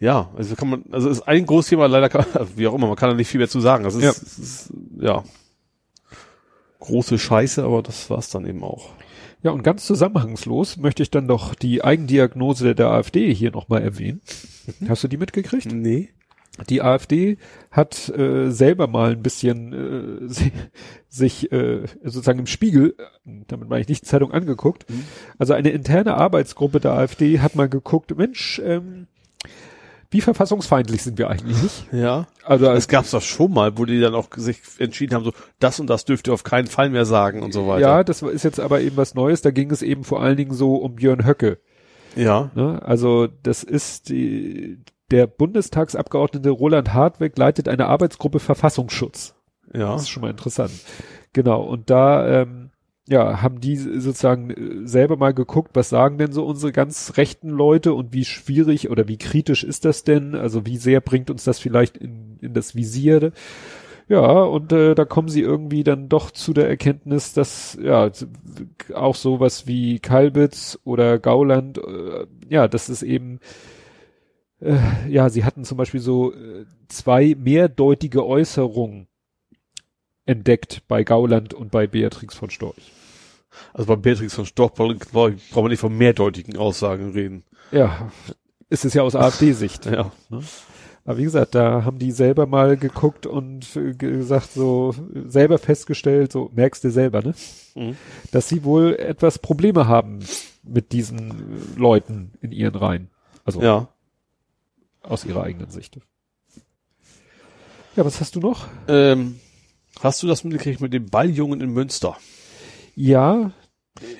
Ja, 0.00 0.30
also 0.34 0.54
kann 0.56 0.70
man, 0.70 0.84
also 0.92 1.10
ist 1.10 1.22
ein 1.28 1.44
großes 1.44 1.68
Thema, 1.70 1.86
leider 1.88 2.08
kann, 2.08 2.24
wie 2.56 2.66
auch 2.66 2.74
immer, 2.74 2.86
man 2.86 2.96
kann 2.96 3.10
da 3.10 3.14
nicht 3.16 3.28
viel 3.28 3.38
mehr 3.38 3.48
zu 3.50 3.60
sagen. 3.60 3.84
Das 3.84 3.94
ist, 3.94 4.02
Ja. 4.02 4.10
ist 4.10 4.72
ja 4.98 5.24
große 6.80 7.18
Scheiße, 7.18 7.62
aber 7.64 7.82
das 7.82 8.08
war's 8.08 8.30
dann 8.30 8.46
eben 8.46 8.62
auch. 8.62 8.90
Ja, 9.42 9.52
und 9.52 9.62
ganz 9.62 9.86
zusammenhangslos 9.86 10.76
möchte 10.78 11.02
ich 11.02 11.10
dann 11.10 11.28
doch 11.28 11.54
die 11.54 11.84
Eigendiagnose 11.84 12.74
der 12.74 12.88
AfD 12.88 13.32
hier 13.32 13.52
nochmal 13.52 13.82
erwähnen. 13.82 14.20
Hast 14.88 15.04
du 15.04 15.08
die 15.08 15.16
mitgekriegt? 15.16 15.72
Nee. 15.72 16.08
Die 16.68 16.82
AfD 16.82 17.36
hat 17.70 18.08
äh, 18.08 18.50
selber 18.50 18.88
mal 18.88 19.12
ein 19.12 19.22
bisschen 19.22 20.24
äh, 20.24 20.28
si- 20.28 20.50
sich 21.08 21.52
äh, 21.52 21.82
sozusagen 22.02 22.40
im 22.40 22.46
Spiegel, 22.48 22.96
damit 23.46 23.68
meine 23.68 23.82
ich 23.82 23.88
nicht 23.88 24.04
Zeitung 24.06 24.32
angeguckt. 24.32 24.84
Also 25.38 25.52
eine 25.54 25.70
interne 25.70 26.14
Arbeitsgruppe 26.14 26.80
der 26.80 26.94
AfD 26.94 27.38
hat 27.38 27.54
mal 27.54 27.68
geguckt, 27.68 28.16
Mensch, 28.16 28.60
ähm, 28.64 29.06
wie 30.10 30.20
verfassungsfeindlich 30.20 31.02
sind 31.02 31.18
wir 31.18 31.28
eigentlich 31.28 31.62
nicht? 31.62 31.92
Ja. 31.92 32.26
Also 32.44 32.66
Es 32.66 32.70
als 32.70 32.88
gab's 32.88 33.10
doch 33.10 33.22
schon 33.22 33.52
mal, 33.52 33.76
wo 33.76 33.84
die 33.84 34.00
dann 34.00 34.14
auch 34.14 34.28
sich 34.36 34.60
entschieden 34.78 35.14
haben, 35.14 35.24
so, 35.24 35.32
das 35.58 35.80
und 35.80 35.88
das 35.88 36.04
dürft 36.06 36.28
ihr 36.28 36.34
auf 36.34 36.44
keinen 36.44 36.66
Fall 36.66 36.88
mehr 36.88 37.04
sagen 37.04 37.42
und 37.42 37.52
so 37.52 37.68
weiter. 37.68 37.80
ja, 37.80 38.04
das 38.04 38.22
ist 38.22 38.42
jetzt 38.42 38.60
aber 38.60 38.80
eben 38.80 38.96
was 38.96 39.14
Neues. 39.14 39.42
Da 39.42 39.50
ging 39.50 39.70
es 39.70 39.82
eben 39.82 40.04
vor 40.04 40.22
allen 40.22 40.36
Dingen 40.36 40.54
so 40.54 40.76
um 40.76 40.94
Björn 40.94 41.26
Höcke. 41.26 41.58
Ja. 42.16 42.50
Ne? 42.54 42.80
Also 42.82 43.28
das 43.42 43.62
ist 43.62 44.08
die, 44.08 44.78
der 45.10 45.26
Bundestagsabgeordnete 45.26 46.50
Roland 46.50 46.94
Hartweg 46.94 47.36
leitet 47.36 47.68
eine 47.68 47.86
Arbeitsgruppe 47.86 48.40
Verfassungsschutz. 48.40 49.34
Ja. 49.74 49.92
Das 49.92 50.02
ist 50.02 50.08
schon 50.08 50.22
mal 50.22 50.30
interessant. 50.30 50.72
Genau. 51.34 51.62
Und 51.62 51.90
da 51.90 52.42
ähm, 52.42 52.57
ja 53.08 53.42
haben 53.42 53.60
die 53.60 53.76
sozusagen 53.76 54.50
äh, 54.50 54.86
selber 54.86 55.16
mal 55.16 55.34
geguckt, 55.34 55.70
was 55.74 55.88
sagen 55.88 56.18
denn 56.18 56.32
so 56.32 56.44
unsere 56.44 56.72
ganz 56.72 57.14
rechten 57.16 57.48
Leute 57.48 57.94
und 57.94 58.12
wie 58.12 58.24
schwierig 58.24 58.90
oder 58.90 59.08
wie 59.08 59.18
kritisch 59.18 59.64
ist 59.64 59.84
das 59.84 60.04
denn? 60.04 60.34
Also 60.34 60.66
wie 60.66 60.76
sehr 60.76 61.00
bringt 61.00 61.30
uns 61.30 61.44
das 61.44 61.58
vielleicht 61.58 61.96
in, 61.96 62.38
in 62.40 62.54
das 62.54 62.74
Visier? 62.74 63.32
Ja, 64.08 64.42
und 64.42 64.72
äh, 64.72 64.94
da 64.94 65.04
kommen 65.04 65.28
sie 65.28 65.42
irgendwie 65.42 65.84
dann 65.84 66.08
doch 66.08 66.30
zu 66.30 66.54
der 66.54 66.68
Erkenntnis, 66.68 67.34
dass 67.34 67.78
ja 67.82 68.10
auch 68.94 69.14
sowas 69.14 69.66
wie 69.66 69.98
Kalbitz 69.98 70.78
oder 70.84 71.18
Gauland, 71.18 71.78
äh, 71.78 72.26
ja, 72.48 72.68
das 72.68 72.88
ist 72.88 73.02
eben 73.02 73.40
äh, 74.60 74.76
ja, 75.08 75.28
sie 75.28 75.44
hatten 75.44 75.64
zum 75.64 75.78
Beispiel 75.78 76.00
so 76.00 76.32
äh, 76.32 76.64
zwei 76.88 77.36
mehrdeutige 77.38 78.26
Äußerungen 78.26 79.06
entdeckt 80.26 80.82
bei 80.88 81.04
Gauland 81.04 81.54
und 81.54 81.70
bei 81.70 81.86
Beatrix 81.86 82.34
von 82.34 82.50
Storch. 82.50 82.92
Also 83.72 83.86
bei 83.86 83.96
Beatrix 83.96 84.34
von 84.34 84.46
Storch 84.46 84.72
braucht 84.74 85.12
man 85.54 85.68
nicht 85.68 85.80
von 85.80 85.96
mehrdeutigen 85.96 86.56
Aussagen 86.56 87.12
reden. 87.12 87.44
Ja, 87.72 88.10
ist 88.68 88.84
es 88.84 88.94
ja 88.94 89.02
aus 89.02 89.14
AfD-Sicht. 89.14 89.86
Ja. 89.86 90.10
Aber 91.04 91.16
wie 91.18 91.24
gesagt, 91.24 91.54
da 91.54 91.84
haben 91.84 91.98
die 91.98 92.12
selber 92.12 92.46
mal 92.46 92.76
geguckt 92.76 93.24
und 93.26 93.66
gesagt, 93.96 94.52
so 94.52 94.94
selber 95.26 95.58
festgestellt, 95.58 96.32
so 96.32 96.50
merkst 96.54 96.84
du 96.84 96.90
selber, 96.90 97.22
ne? 97.22 97.34
Mhm. 97.74 97.96
Dass 98.30 98.48
sie 98.48 98.64
wohl 98.64 98.94
etwas 98.96 99.38
Probleme 99.38 99.86
haben 99.88 100.18
mit 100.62 100.92
diesen 100.92 101.76
Leuten 101.76 102.32
in 102.42 102.52
ihren 102.52 102.74
Reihen. 102.74 103.10
Also 103.44 103.62
Ja. 103.62 103.88
aus 105.02 105.24
ihrer 105.24 105.44
eigenen 105.44 105.70
Sicht. 105.70 105.98
Ja, 107.96 108.04
was 108.04 108.20
hast 108.20 108.36
du 108.36 108.40
noch? 108.40 108.66
Ähm, 108.86 109.40
hast 110.02 110.22
du 110.22 110.26
das 110.26 110.44
mitgekriegt 110.44 110.80
mit 110.82 110.92
dem 110.92 111.06
Balljungen 111.06 111.60
in 111.62 111.70
Münster? 111.70 112.16
Ja, 112.98 113.52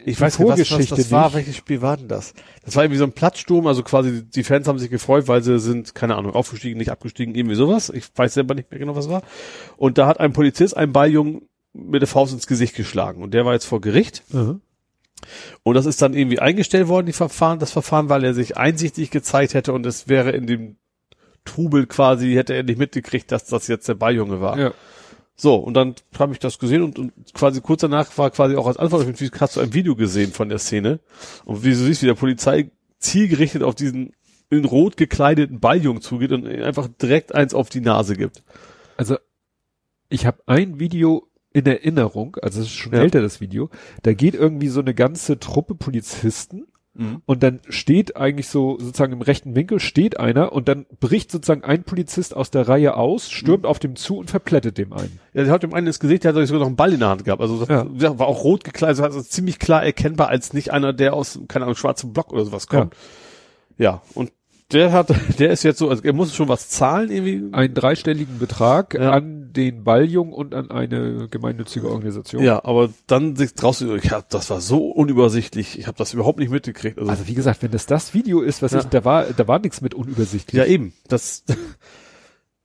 Ich 0.04 0.20
weiß 0.20 0.38
nicht, 0.38 0.48
was, 0.48 0.70
was 0.70 0.86
das 0.88 1.10
war. 1.10 1.26
nicht. 1.26 1.34
Welches 1.34 1.56
Spiel 1.56 1.82
war 1.82 1.96
denn 1.96 2.08
das? 2.08 2.32
Das 2.64 2.76
war 2.76 2.84
irgendwie 2.84 2.98
so 2.98 3.04
ein 3.04 3.12
Platzsturm, 3.12 3.66
also 3.66 3.82
quasi 3.82 4.24
die 4.24 4.44
Fans 4.44 4.68
haben 4.68 4.78
sich 4.78 4.90
gefreut, 4.90 5.28
weil 5.28 5.42
sie 5.42 5.58
sind, 5.58 5.94
keine 5.94 6.16
Ahnung, 6.16 6.32
aufgestiegen, 6.32 6.78
nicht 6.78 6.90
abgestiegen, 6.90 7.34
irgendwie 7.34 7.56
sowas. 7.56 7.90
Ich 7.90 8.04
weiß 8.14 8.34
selber 8.34 8.54
nicht 8.54 8.70
mehr 8.70 8.78
genau, 8.78 8.96
was 8.96 9.08
war. 9.08 9.22
Und 9.76 9.98
da 9.98 10.06
hat 10.06 10.20
ein 10.20 10.32
Polizist 10.32 10.76
einen 10.76 10.92
Balljungen 10.92 11.42
mit 11.72 12.02
der 12.02 12.08
Faust 12.08 12.32
ins 12.32 12.46
Gesicht 12.46 12.74
geschlagen. 12.76 13.22
Und 13.22 13.34
der 13.34 13.44
war 13.44 13.52
jetzt 13.52 13.66
vor 13.66 13.80
Gericht. 13.80 14.22
mhm. 14.28 14.60
Und 15.64 15.74
das 15.74 15.84
ist 15.84 16.00
dann 16.00 16.14
irgendwie 16.14 16.38
eingestellt 16.38 16.86
worden, 16.86 17.06
die 17.06 17.12
Verfahren, 17.12 17.58
das 17.58 17.72
Verfahren, 17.72 18.08
weil 18.08 18.22
er 18.22 18.34
sich 18.34 18.56
einsichtig 18.56 19.10
gezeigt 19.10 19.52
hätte 19.54 19.72
und 19.72 19.84
es 19.84 20.06
wäre 20.06 20.30
in 20.30 20.46
dem 20.46 20.76
Trubel 21.44 21.86
quasi, 21.86 22.34
hätte 22.34 22.54
er 22.54 22.62
nicht 22.62 22.78
mitgekriegt, 22.78 23.32
dass 23.32 23.44
das 23.44 23.66
jetzt 23.66 23.88
der 23.88 23.94
Balljunge 23.94 24.40
war. 24.40 24.58
ja. 24.58 24.72
So, 25.40 25.54
und 25.54 25.74
dann 25.74 25.94
habe 26.18 26.32
ich 26.32 26.40
das 26.40 26.58
gesehen 26.58 26.82
und, 26.82 26.98
und 26.98 27.12
quasi 27.32 27.60
kurz 27.60 27.82
danach 27.82 28.18
war 28.18 28.30
quasi 28.30 28.56
auch 28.56 28.66
als 28.66 28.76
Antwort, 28.76 29.06
den 29.06 29.30
hast 29.40 29.56
du 29.56 29.60
ein 29.60 29.72
Video 29.72 29.94
gesehen 29.94 30.32
von 30.32 30.48
der 30.48 30.58
Szene 30.58 30.98
und 31.44 31.62
wie 31.62 31.70
du 31.70 31.76
siehst, 31.76 32.02
wie 32.02 32.06
der 32.06 32.14
Polizei 32.14 32.72
zielgerichtet 32.98 33.62
auf 33.62 33.76
diesen 33.76 34.14
in 34.50 34.64
rot 34.64 34.96
gekleideten 34.96 35.60
Balljungen 35.60 36.02
zugeht 36.02 36.32
und 36.32 36.46
einfach 36.46 36.88
direkt 37.00 37.34
eins 37.34 37.54
auf 37.54 37.68
die 37.68 37.80
Nase 37.80 38.16
gibt. 38.16 38.42
Also 38.96 39.16
ich 40.08 40.26
habe 40.26 40.42
ein 40.46 40.80
Video 40.80 41.28
in 41.52 41.66
Erinnerung, 41.66 42.36
also 42.42 42.60
es 42.60 42.66
ist 42.66 42.72
schon 42.74 42.92
Ja. 42.92 43.00
älter 43.00 43.22
das 43.22 43.40
Video, 43.40 43.70
da 44.02 44.14
geht 44.14 44.34
irgendwie 44.34 44.68
so 44.68 44.80
eine 44.80 44.94
ganze 44.94 45.38
Truppe 45.38 45.76
Polizisten 45.76 46.66
und 47.26 47.42
dann 47.44 47.60
steht 47.68 48.16
eigentlich 48.16 48.48
so 48.48 48.76
sozusagen 48.80 49.12
im 49.12 49.22
rechten 49.22 49.54
Winkel 49.54 49.78
steht 49.78 50.18
einer 50.18 50.52
und 50.52 50.66
dann 50.68 50.84
bricht 50.98 51.30
sozusagen 51.30 51.62
ein 51.62 51.84
Polizist 51.84 52.34
aus 52.34 52.50
der 52.50 52.66
Reihe 52.66 52.96
aus, 52.96 53.30
stürmt 53.30 53.66
auf 53.66 53.78
dem 53.78 53.94
zu 53.94 54.18
und 54.18 54.30
verplättet 54.30 54.78
dem 54.78 54.92
einen. 54.92 55.20
Ja, 55.32 55.44
der 55.44 55.52
hat 55.52 55.62
dem 55.62 55.74
einen 55.74 55.86
ins 55.86 56.00
Gesicht, 56.00 56.24
der 56.24 56.34
hat 56.34 56.46
sogar 56.46 56.60
noch 56.60 56.66
einen 56.66 56.76
Ball 56.76 56.92
in 56.92 56.98
der 56.98 57.08
Hand 57.10 57.24
gehabt. 57.24 57.40
Also 57.40 57.60
das 57.60 57.68
Ja. 57.68 57.86
ja. 57.98 58.18
war 58.18 58.26
auch 58.26 58.42
rot 58.42 58.64
gekleidet, 58.64 59.00
also 59.00 59.22
ziemlich 59.22 59.60
klar 59.60 59.84
erkennbar 59.84 60.28
als 60.28 60.52
nicht 60.52 60.72
einer, 60.72 60.92
der 60.92 61.14
aus, 61.14 61.38
keine 61.46 61.66
Ahnung, 61.66 61.76
schwarzem 61.76 62.12
Block 62.12 62.32
oder 62.32 62.44
sowas 62.44 62.66
kommt. 62.66 62.94
Ja, 63.78 64.02
und 64.14 64.32
der 64.72 64.92
hat, 64.92 65.08
der 65.38 65.50
ist 65.50 65.62
jetzt 65.62 65.78
so, 65.78 65.88
also 65.88 66.02
er 66.02 66.12
muss 66.12 66.34
schon 66.34 66.48
was 66.48 66.68
zahlen 66.68 67.10
irgendwie. 67.10 67.42
Einen 67.52 67.72
dreistelligen 67.74 68.38
Betrag 68.38 68.94
Ja. 68.94 69.12
an 69.12 69.52
den 69.52 69.82
Balljung 69.82 70.32
und 70.32 70.54
an 70.54 70.70
eine 70.70 71.26
gemeinnützige 71.28 71.88
Organisation. 71.90 72.42
Ja, 72.42 72.64
aber 72.64 72.90
dann 73.06 73.34
draußen, 73.34 73.98
ja, 74.02 74.22
das 74.28 74.50
war 74.50 74.60
so 74.60 74.90
unübersichtlich, 74.90 75.78
ich 75.78 75.86
habe 75.86 75.96
das 75.96 76.12
überhaupt 76.12 76.38
nicht 76.38 76.50
mitgekriegt. 76.50 76.98
Also, 76.98 77.10
Also 77.10 77.26
wie 77.28 77.34
gesagt, 77.34 77.62
wenn 77.62 77.70
das 77.70 77.86
das 77.86 78.12
Video 78.12 78.40
ist, 78.42 78.60
was 78.62 78.72
Ja. 78.72 78.80
ich, 78.80 78.84
da 78.86 79.04
war, 79.04 79.24
da 79.24 79.48
war 79.48 79.58
nichts 79.58 79.80
mit 79.80 79.94
unübersichtlich. 79.94 80.58
ja 80.58 80.66
eben, 80.66 80.92
das, 81.08 81.44
das 81.46 81.56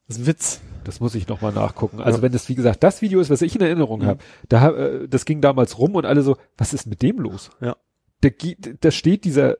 ist 0.09 0.19
ein 0.19 0.27
Witz. 0.27 0.59
Das 0.83 0.99
muss 0.99 1.15
ich 1.15 1.29
nochmal 1.29 1.53
nachgucken. 1.53 2.01
Also 2.01 2.17
Ja. 2.17 2.23
wenn 2.23 2.33
das, 2.33 2.49
wie 2.49 2.55
gesagt, 2.55 2.83
das 2.83 3.01
Video 3.01 3.21
ist, 3.21 3.29
was 3.29 3.41
ich 3.41 3.55
in 3.55 3.61
Erinnerung 3.61 4.01
Mhm. 4.01 4.05
habe, 4.07 4.19
da, 4.49 4.59
hab, 4.59 4.75
äh, 4.75 5.07
das 5.07 5.23
ging 5.23 5.39
damals 5.39 5.79
rum 5.79 5.95
und 5.95 6.05
alle 6.05 6.21
so, 6.21 6.35
was 6.57 6.73
ist 6.73 6.85
mit 6.85 7.01
dem 7.01 7.19
los? 7.19 7.49
Ja. 7.61 7.77
Da, 8.19 8.27
geht- 8.29 8.83
da 8.83 8.91
steht 8.91 9.23
dieser 9.23 9.55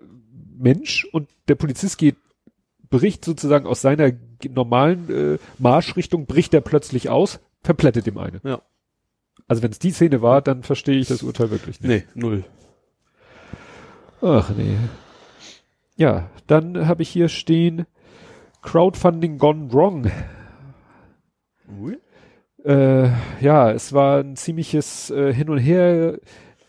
Mensch 0.58 1.06
und 1.14 1.30
der 1.48 1.56
Polizist 1.56 1.98
geht, 1.98 2.18
bricht 2.94 3.26
sozusagen 3.26 3.66
aus 3.66 3.82
seiner 3.82 4.12
normalen 4.48 5.10
äh, 5.10 5.40
Marschrichtung, 5.58 6.28
bricht 6.28 6.54
er 6.54 6.62
plötzlich 6.62 7.10
aus, 7.10 7.40
verplättet 7.64 8.06
ihm 8.06 8.20
eine. 8.20 8.40
Ja. 8.44 8.62
Also 9.48 9.64
wenn 9.64 9.72
es 9.72 9.80
die 9.80 9.90
Szene 9.90 10.22
war, 10.22 10.44
dann 10.44 10.62
verstehe 10.62 11.00
ich 11.00 11.08
das 11.08 11.24
Urteil 11.24 11.50
wirklich 11.50 11.82
nicht. 11.82 11.90
Nee, 11.90 12.04
null. 12.14 12.44
Ach 14.22 14.52
nee. 14.56 14.78
Ja, 15.96 16.30
dann 16.46 16.88
habe 16.88 17.02
ich 17.02 17.10
hier 17.10 17.30
stehen, 17.30 17.88
Crowdfunding 18.62 19.40
gone 19.40 19.74
wrong. 19.74 20.12
Äh, 22.64 23.10
ja, 23.42 23.72
es 23.72 23.92
war 23.92 24.20
ein 24.20 24.36
ziemliches 24.36 25.10
äh, 25.10 25.34
Hin 25.34 25.50
und 25.50 25.58
Her. 25.58 26.20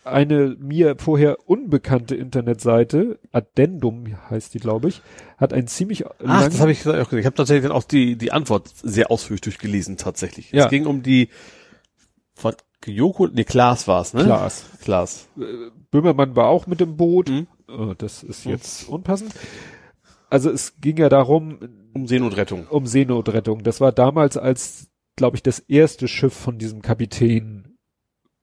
Eine 0.05 0.57
mir 0.59 0.97
vorher 0.99 1.49
unbekannte 1.49 2.15
Internetseite, 2.15 3.19
Addendum 3.33 4.05
heißt 4.29 4.53
die, 4.53 4.59
glaube 4.59 4.89
ich, 4.89 5.01
hat 5.39 5.53
ein 5.53 5.67
ziemlich 5.67 6.05
Ach, 6.07 6.45
das 6.45 6.61
habe 6.61 6.73
ich 6.73 6.87
auch 6.87 6.93
gesehen. 7.09 7.21
Ich 7.21 7.27
habe 7.27 7.37
tatsächlich 7.37 7.63
dann 7.63 7.73
auch 7.77 7.85
die, 7.85 8.17
die 8.17 8.31
Antwort 8.31 8.71
sehr 8.83 9.11
ausführlich 9.11 9.41
durchgelesen, 9.41 9.97
tatsächlich. 9.97 10.53
Ja. 10.53 10.65
Es 10.65 10.71
ging 10.71 10.87
um 10.87 11.03
die 11.03 11.31
von 12.35 12.55
Kyoko, 12.83 13.29
nee, 13.29 13.45
Klaas 13.45 13.89
war's, 13.89 14.13
ne? 14.13 14.25
Klaas. 14.25 14.67
Klaas. 14.83 15.27
Böhmermann 15.91 16.37
war 16.37 16.49
auch 16.49 16.67
mit 16.67 16.83
im 16.83 16.97
Boot. 16.99 17.31
Mhm. 17.31 17.47
Oh, 17.67 17.95
das 17.97 18.23
ist 18.23 18.45
jetzt 18.45 18.89
unpassend. 18.89 19.33
Also 20.29 20.51
es 20.51 20.81
ging 20.81 20.99
ja 20.99 21.09
darum, 21.09 21.59
Um 21.95 22.07
Seenotrettung. 22.07 22.67
um 22.69 22.87
Seenotrettung. 22.87 23.63
Das 23.63 23.81
war 23.81 23.93
damals, 23.93 24.37
als, 24.37 24.89
glaube 25.17 25.37
ich, 25.37 25.43
das 25.43 25.61
erste 25.61 26.09
Schiff 26.09 26.35
von 26.35 26.59
diesem 26.59 26.83
Kapitän 26.83 27.79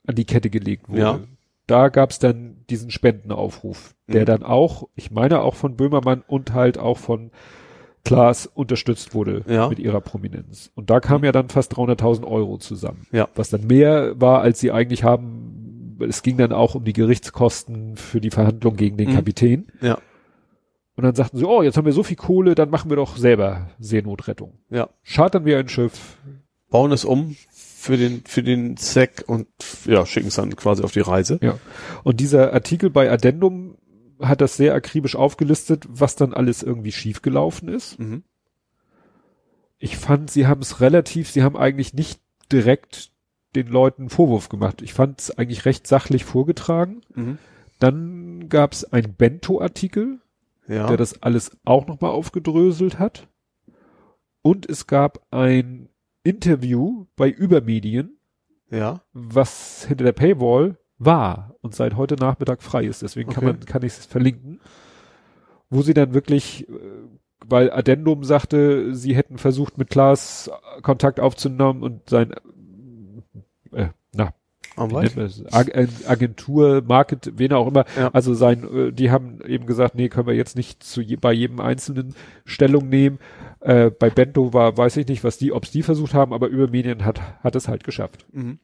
an 0.07 0.15
die 0.15 0.25
Kette 0.25 0.49
gelegt 0.49 0.89
wurde. 0.89 0.99
Ja. 1.01 1.19
Da 1.71 1.89
gab's 1.89 2.19
dann 2.19 2.57
diesen 2.69 2.91
Spendenaufruf, 2.91 3.95
der 4.07 4.21
Mhm. 4.21 4.25
dann 4.25 4.43
auch, 4.43 4.89
ich 4.95 5.09
meine 5.11 5.41
auch 5.41 5.55
von 5.55 5.75
Böhmermann 5.77 6.23
und 6.27 6.53
halt 6.53 6.77
auch 6.77 6.97
von 6.97 7.31
Klaas 8.03 8.47
unterstützt 8.47 9.13
wurde 9.13 9.43
Ja. 9.47 9.69
mit 9.69 9.77
ihrer 9.79 10.01
Prominenz. 10.01 10.71
Und 10.75 10.89
da 10.89 10.99
kam 10.99 11.23
ja 11.23 11.31
dann 11.31 11.49
fast 11.49 11.77
300.000 11.77 12.25
Euro 12.25 12.57
zusammen. 12.57 13.05
Ja. 13.11 13.29
Was 13.35 13.49
dann 13.51 13.67
mehr 13.67 14.19
war, 14.19 14.41
als 14.41 14.59
sie 14.59 14.71
eigentlich 14.71 15.03
haben. 15.03 15.97
Es 16.07 16.23
ging 16.23 16.35
dann 16.37 16.51
auch 16.51 16.73
um 16.73 16.83
die 16.83 16.93
Gerichtskosten 16.93 17.95
für 17.95 18.19
die 18.19 18.31
Verhandlung 18.31 18.75
gegen 18.75 18.97
den 18.97 19.11
Mhm. 19.11 19.15
Kapitän. 19.15 19.67
Ja. 19.81 19.99
Und 20.95 21.03
dann 21.05 21.15
sagten 21.15 21.37
sie, 21.37 21.45
oh, 21.45 21.61
jetzt 21.61 21.77
haben 21.77 21.85
wir 21.85 21.93
so 21.93 22.03
viel 22.03 22.17
Kohle, 22.17 22.53
dann 22.55 22.69
machen 22.71 22.89
wir 22.89 22.97
doch 22.97 23.15
selber 23.17 23.69
Seenotrettung. 23.79 24.57
Ja. 24.69 24.89
Chartern 25.05 25.45
wir 25.45 25.57
ein 25.59 25.69
Schiff. 25.69 26.17
Bauen 26.69 26.91
es 26.91 27.05
um 27.05 27.35
für 27.81 27.97
den, 27.97 28.21
für 28.27 28.43
den 28.43 28.77
Zweck 28.77 29.23
und, 29.25 29.47
ja, 29.85 30.05
schicken 30.05 30.27
es 30.27 30.35
dann 30.35 30.55
quasi 30.55 30.83
auf 30.83 30.91
die 30.91 30.99
Reise. 30.99 31.39
Ja. 31.41 31.57
Und 32.03 32.19
dieser 32.19 32.53
Artikel 32.53 32.91
bei 32.91 33.11
Addendum 33.11 33.75
hat 34.21 34.39
das 34.39 34.55
sehr 34.55 34.75
akribisch 34.75 35.15
aufgelistet, 35.15 35.85
was 35.89 36.15
dann 36.15 36.31
alles 36.31 36.61
irgendwie 36.61 36.91
schiefgelaufen 36.91 37.69
ist. 37.69 37.97
Mhm. 37.97 38.23
Ich 39.79 39.97
fand, 39.97 40.29
sie 40.29 40.45
haben 40.45 40.61
es 40.61 40.79
relativ, 40.79 41.31
sie 41.31 41.41
haben 41.41 41.57
eigentlich 41.57 41.95
nicht 41.95 42.21
direkt 42.51 43.11
den 43.55 43.65
Leuten 43.65 44.09
Vorwurf 44.09 44.47
gemacht. 44.47 44.83
Ich 44.83 44.93
fand 44.93 45.19
es 45.19 45.35
eigentlich 45.35 45.65
recht 45.65 45.87
sachlich 45.87 46.23
vorgetragen. 46.23 47.01
Mhm. 47.15 47.39
Dann 47.79 48.47
gab 48.47 48.73
es 48.73 48.85
einen 48.93 49.15
Bento-Artikel, 49.15 50.19
Ja. 50.67 50.85
der 50.85 50.97
das 50.97 51.23
alles 51.23 51.57
auch 51.65 51.87
nochmal 51.87 52.11
aufgedröselt 52.11 52.99
hat. 52.99 53.27
Und 54.43 54.69
es 54.69 54.85
gab 54.85 55.25
ein 55.31 55.89
Interview 56.23 57.05
bei 57.15 57.29
Übermedien, 57.29 58.17
ja. 58.69 59.01
was 59.13 59.85
hinter 59.85 60.05
der 60.05 60.11
Paywall 60.11 60.77
war 60.97 61.55
und 61.61 61.73
seit 61.75 61.95
heute 61.95 62.15
Nachmittag 62.15 62.61
frei 62.61 62.85
ist. 62.85 63.01
Deswegen 63.01 63.31
kann 63.31 63.43
man, 63.43 63.59
kann 63.61 63.83
ich 63.83 63.93
es 63.93 64.05
verlinken. 64.05 64.59
Wo 65.69 65.81
sie 65.81 65.93
dann 65.93 66.13
wirklich, 66.13 66.67
äh, 66.69 66.73
weil 67.45 67.71
Addendum 67.71 68.23
sagte, 68.23 68.93
sie 68.93 69.15
hätten 69.15 69.37
versucht, 69.37 69.77
mit 69.77 69.89
Klaas 69.89 70.51
Kontakt 70.81 71.19
aufzunehmen 71.19 71.81
und 71.81 72.09
sein, 72.09 72.33
äh, 73.71 73.89
Agentur, 76.07 76.81
Market, 76.85 77.33
wen 77.35 77.53
auch 77.53 77.67
immer. 77.67 77.85
Ja. 77.97 78.09
Also 78.13 78.33
sein, 78.33 78.67
äh, 78.73 78.91
die 78.91 79.11
haben 79.11 79.39
eben 79.45 79.65
gesagt, 79.65 79.95
nee, 79.95 80.09
können 80.09 80.27
wir 80.27 80.35
jetzt 80.35 80.55
nicht 80.55 80.83
zu 80.83 81.01
je, 81.01 81.15
bei 81.15 81.33
jedem 81.33 81.59
einzelnen 81.59 82.15
Stellung 82.45 82.89
nehmen. 82.89 83.19
Äh, 83.59 83.91
bei 83.91 84.09
Bento 84.09 84.53
war, 84.53 84.77
weiß 84.77 84.97
ich 84.97 85.07
nicht, 85.07 85.23
was 85.23 85.37
die, 85.37 85.51
ob's 85.51 85.71
die 85.71 85.83
versucht 85.83 86.13
haben, 86.13 86.33
aber 86.33 86.47
über 86.47 86.69
Medien 86.69 87.05
hat, 87.05 87.21
hat 87.43 87.55
es 87.55 87.67
halt 87.67 87.83
geschafft. 87.83 88.25
Mhm. 88.31 88.59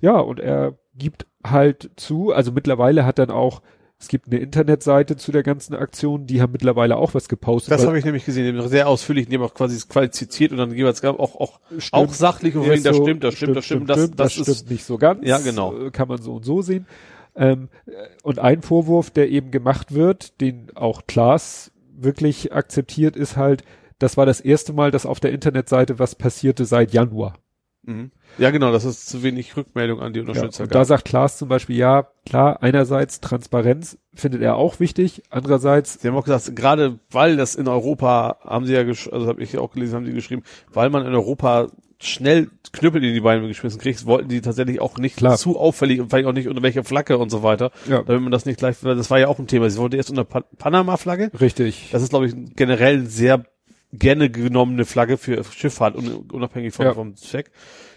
Ja, 0.00 0.18
und 0.18 0.40
er 0.40 0.74
gibt 0.94 1.26
halt 1.44 1.90
zu, 1.96 2.32
also 2.32 2.52
mittlerweile 2.52 3.04
hat 3.04 3.18
dann 3.18 3.30
auch, 3.30 3.62
es 3.98 4.08
gibt 4.08 4.26
eine 4.26 4.38
Internetseite 4.38 5.16
zu 5.16 5.32
der 5.32 5.42
ganzen 5.42 5.74
Aktion, 5.74 6.26
die 6.26 6.42
haben 6.42 6.52
mittlerweile 6.52 6.96
auch 6.96 7.14
was 7.14 7.28
gepostet. 7.28 7.72
Das 7.72 7.86
habe 7.86 7.98
ich 7.98 8.04
nämlich 8.04 8.26
gesehen, 8.26 8.52
die 8.52 8.58
haben 8.58 8.68
sehr 8.68 8.88
ausführlich, 8.88 9.26
die 9.26 9.36
haben 9.36 9.42
auch 9.42 9.54
quasi 9.54 9.80
qualifiziert 9.88 10.52
und 10.52 10.58
dann 10.58 10.72
jeweils 10.72 11.02
auch, 11.02 11.18
auch, 11.18 11.60
Stimmt. 11.78 11.92
auch 11.92 12.12
sachlich 12.12 12.54
und 12.56 12.64
wegen, 12.64 12.74
ist 12.74 12.86
das 12.86 12.96
so, 12.96 13.04
stimmt, 13.04 13.24
das 13.24 13.34
stimmt, 13.34 13.56
das 13.56 13.64
stimmt, 13.64 13.88
das, 13.88 14.10
das, 14.10 14.32
stimmt 14.32 14.48
ist, 14.48 14.70
nicht 14.70 14.84
so 14.84 14.98
ganz. 14.98 15.26
Ja, 15.26 15.38
genau. 15.38 15.74
äh, 15.74 15.90
Kann 15.90 16.08
man 16.08 16.20
so 16.20 16.34
und 16.34 16.44
so 16.44 16.60
sehen. 16.60 16.86
Ähm, 17.34 17.68
äh, 17.86 17.92
und 18.22 18.38
ein 18.38 18.60
Vorwurf, 18.60 19.10
der 19.10 19.30
eben 19.30 19.50
gemacht 19.50 19.94
wird, 19.94 20.42
den 20.42 20.68
auch 20.74 21.02
Klaas 21.06 21.72
wirklich 21.96 22.52
akzeptiert, 22.52 23.16
ist 23.16 23.36
halt, 23.36 23.64
das 23.98 24.18
war 24.18 24.26
das 24.26 24.40
erste 24.40 24.74
Mal, 24.74 24.90
dass 24.90 25.06
auf 25.06 25.20
der 25.20 25.32
Internetseite 25.32 25.98
was 25.98 26.14
passierte 26.14 26.66
seit 26.66 26.92
Januar. 26.92 27.38
Mhm. 27.86 28.10
Ja, 28.38 28.50
genau, 28.50 28.72
das 28.72 28.84
ist 28.84 29.08
zu 29.08 29.22
wenig 29.22 29.56
Rückmeldung 29.56 30.00
an 30.00 30.12
die 30.12 30.18
Ja, 30.20 30.26
Unterstützer 30.26 30.64
und 30.64 30.74
da 30.74 30.84
sagt 30.84 31.04
Klaas 31.06 31.38
zum 31.38 31.48
Beispiel, 31.48 31.76
ja, 31.76 32.08
klar, 32.26 32.62
einerseits 32.62 33.20
Transparenz 33.20 33.96
findet 34.14 34.42
er 34.42 34.56
auch 34.56 34.80
wichtig, 34.80 35.22
andererseits, 35.30 36.00
Sie 36.02 36.08
haben 36.08 36.16
auch 36.16 36.24
gesagt, 36.24 36.54
gerade 36.56 36.98
weil 37.10 37.36
das 37.36 37.54
in 37.54 37.68
Europa, 37.68 38.38
haben 38.44 38.66
sie 38.66 38.74
ja, 38.74 38.80
also 38.80 39.26
habe 39.26 39.42
ich 39.42 39.56
auch 39.56 39.72
gelesen, 39.72 39.94
haben 39.96 40.06
sie 40.06 40.12
geschrieben, 40.12 40.42
weil 40.72 40.90
man 40.90 41.06
in 41.06 41.14
Europa 41.14 41.68
schnell 41.98 42.50
Knüppel 42.72 43.02
in 43.02 43.14
die 43.14 43.20
Beine 43.20 43.46
geschmissen 43.48 43.80
kriegt, 43.80 44.04
wollten 44.04 44.28
die 44.28 44.42
tatsächlich 44.42 44.80
auch 44.82 44.98
nicht 44.98 45.16
Klar. 45.16 45.38
zu 45.38 45.58
auffällig 45.58 46.00
und 46.00 46.10
vielleicht 46.10 46.26
auch 46.26 46.32
nicht 46.32 46.46
unter 46.48 46.62
welcher 46.62 46.84
Flagge 46.84 47.16
und 47.16 47.30
so 47.30 47.42
weiter, 47.42 47.70
ja, 47.88 48.02
damit 48.02 48.22
man 48.22 48.32
das 48.32 48.44
nicht 48.44 48.58
gleich, 48.58 48.76
das 48.82 49.10
war 49.10 49.18
ja 49.18 49.28
auch 49.28 49.38
ein 49.38 49.46
Thema. 49.46 49.70
Sie 49.70 49.78
wollten 49.78 49.96
erst 49.96 50.10
unter 50.10 50.24
pa 50.24 50.42
Panama-Flagge. 50.58 51.30
richtig. 51.40 51.88
Das 51.92 52.02
ist, 52.02 52.10
glaube 52.10 52.26
ich, 52.26 52.34
generell 52.54 53.06
sehr 53.06 53.44
gerne 53.92 54.30
genommene 54.30 54.84
Flagge 54.84 55.16
für 55.16 55.42
Schifffahrt, 55.44 55.96
un 55.96 56.30
unabhängig 56.30 56.74
vom, 56.74 56.84
Ja. 56.86 56.94
vom 56.94 57.16
Zweck. 57.16 57.50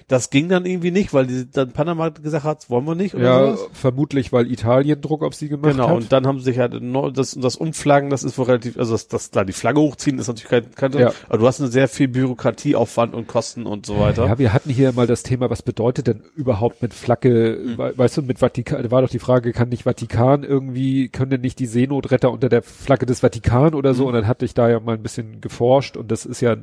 Das 0.10 0.30
ging 0.32 0.50
dann 0.50 0.66
irgendwie 0.66 0.92
nicht, 0.92 1.14
weil 1.14 1.28
die, 1.28 1.50
dann 1.50 1.72
Panama 1.72 2.10
gesagt 2.10 2.44
hat, 2.44 2.70
wollen 2.70 2.84
wir 2.86 2.96
nicht 2.96 3.16
oder 3.16 3.24
Ja, 3.24 3.46
sowas. 3.56 3.70
vermutlich, 3.74 4.34
weil 4.34 4.52
Italien 4.52 5.00
Druck 5.00 5.24
auf 5.24 5.36
sie 5.36 5.48
gemacht 5.50 5.72
Genau, 5.72 5.88
hat. 5.90 5.96
und 5.96 6.12
dann 6.12 6.26
haben 6.28 6.40
sie 6.40 6.46
sich 6.46 6.60
halt 6.60 6.74
das, 7.16 7.38
das 7.40 7.56
Umflaggen, 7.56 8.10
das 8.10 8.24
ist 8.24 8.38
wohl 8.38 8.46
relativ, 8.46 8.78
also 8.78 8.94
das, 8.94 9.08
das 9.08 9.30
klar, 9.32 9.46
die 9.46 9.54
Flagge 9.54 9.80
hochziehen 9.80 10.20
ist 10.20 10.28
natürlich 10.28 10.50
kein, 10.50 10.72
kein 10.76 10.92
Ja. 11.00 11.14
aber 11.30 11.38
du 11.38 11.46
hast 11.48 11.62
eine 11.62 11.70
sehr 11.70 11.88
viel 11.88 12.08
Bürokratieaufwand 12.08 13.14
und 13.14 13.28
Kosten 13.28 13.66
und 13.68 13.86
so 13.86 14.00
weiter. 14.00 14.26
Ja, 14.26 14.40
wir 14.40 14.52
hatten 14.52 14.72
hier 14.72 14.92
mal 14.94 15.06
das 15.08 15.24
Thema, 15.24 15.50
was 15.52 15.62
bedeutet 15.62 16.08
denn 16.08 16.24
überhaupt 16.36 16.82
mit 16.82 16.94
Flagge, 16.94 17.60
Mhm. 17.64 17.78
we- 17.78 17.94
weißt 17.96 18.18
du, 18.18 18.22
mit 18.24 18.40
Vatikan, 18.40 18.82
da 18.82 18.90
war 18.92 19.04
doch 19.04 19.10
die 19.10 19.20
Frage, 19.20 19.54
kann 19.54 19.70
nicht 19.70 19.84
Vatikan 19.84 20.44
irgendwie, 20.44 21.10
können 21.10 21.30
denn 21.30 21.42
nicht 21.42 21.60
die 21.60 21.68
Seenotretter 21.68 22.32
unter 22.32 22.50
der 22.50 22.64
Flagge 22.64 23.06
des 23.06 23.20
Vatikan 23.20 23.76
oder 23.76 23.94
so? 23.94 24.02
Mhm. 24.04 24.08
Und 24.08 24.14
dann 24.16 24.28
hatte 24.28 24.46
ich 24.46 24.56
da 24.56 24.70
ja 24.70 24.80
mal 24.80 24.96
ein 24.96 25.04
bisschen 25.04 25.40
geforscht 25.40 25.98
und 25.98 26.10
das 26.12 26.26
ist 26.26 26.42
ja, 26.42 26.56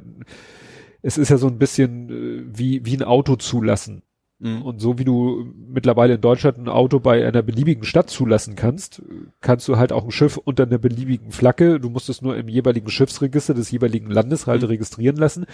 es 1.07 1.19
ist 1.19 1.29
ja 1.29 1.39
so 1.39 1.47
ein 1.47 1.59
bisschen 1.59 2.11
äh, 2.11 2.59
wie, 2.59 2.85
wie 2.85 2.97
ein 2.97 3.05
Auto 3.05 3.37
zulassen. 3.37 4.03
Mhm. 4.41 4.63
Und 4.63 4.81
so 4.81 4.99
wie 4.99 5.05
du 5.05 5.47
mittlerweile 5.57 6.15
in 6.15 6.21
Deutschland 6.21 6.59
ein 6.59 6.69
Auto 6.69 6.99
bei 6.99 7.25
einer 7.25 7.43
beliebigen 7.43 7.85
Stadt 7.85 8.11
zulassen 8.11 8.57
kannst, 8.57 9.03
kannst 9.41 9.69
du 9.69 9.77
halt 9.77 9.93
auch 9.93 10.05
ein 10.05 10.11
Schiff 10.11 10.37
unter 10.37 10.65
einer 10.65 10.79
beliebigen 10.79 11.31
Flagge, 11.31 11.79
du 11.79 11.91
musst 11.91 12.09
es 12.09 12.23
nur 12.23 12.37
im 12.37 12.49
jeweiligen 12.49 12.91
Schiffsregister 12.91 13.55
des 13.55 13.71
jeweiligen 13.71 14.11
Landes 14.11 14.49
halt 14.49 14.63
mhm. 14.63 14.69
registrieren 14.69 15.17
lassen. 15.17 15.47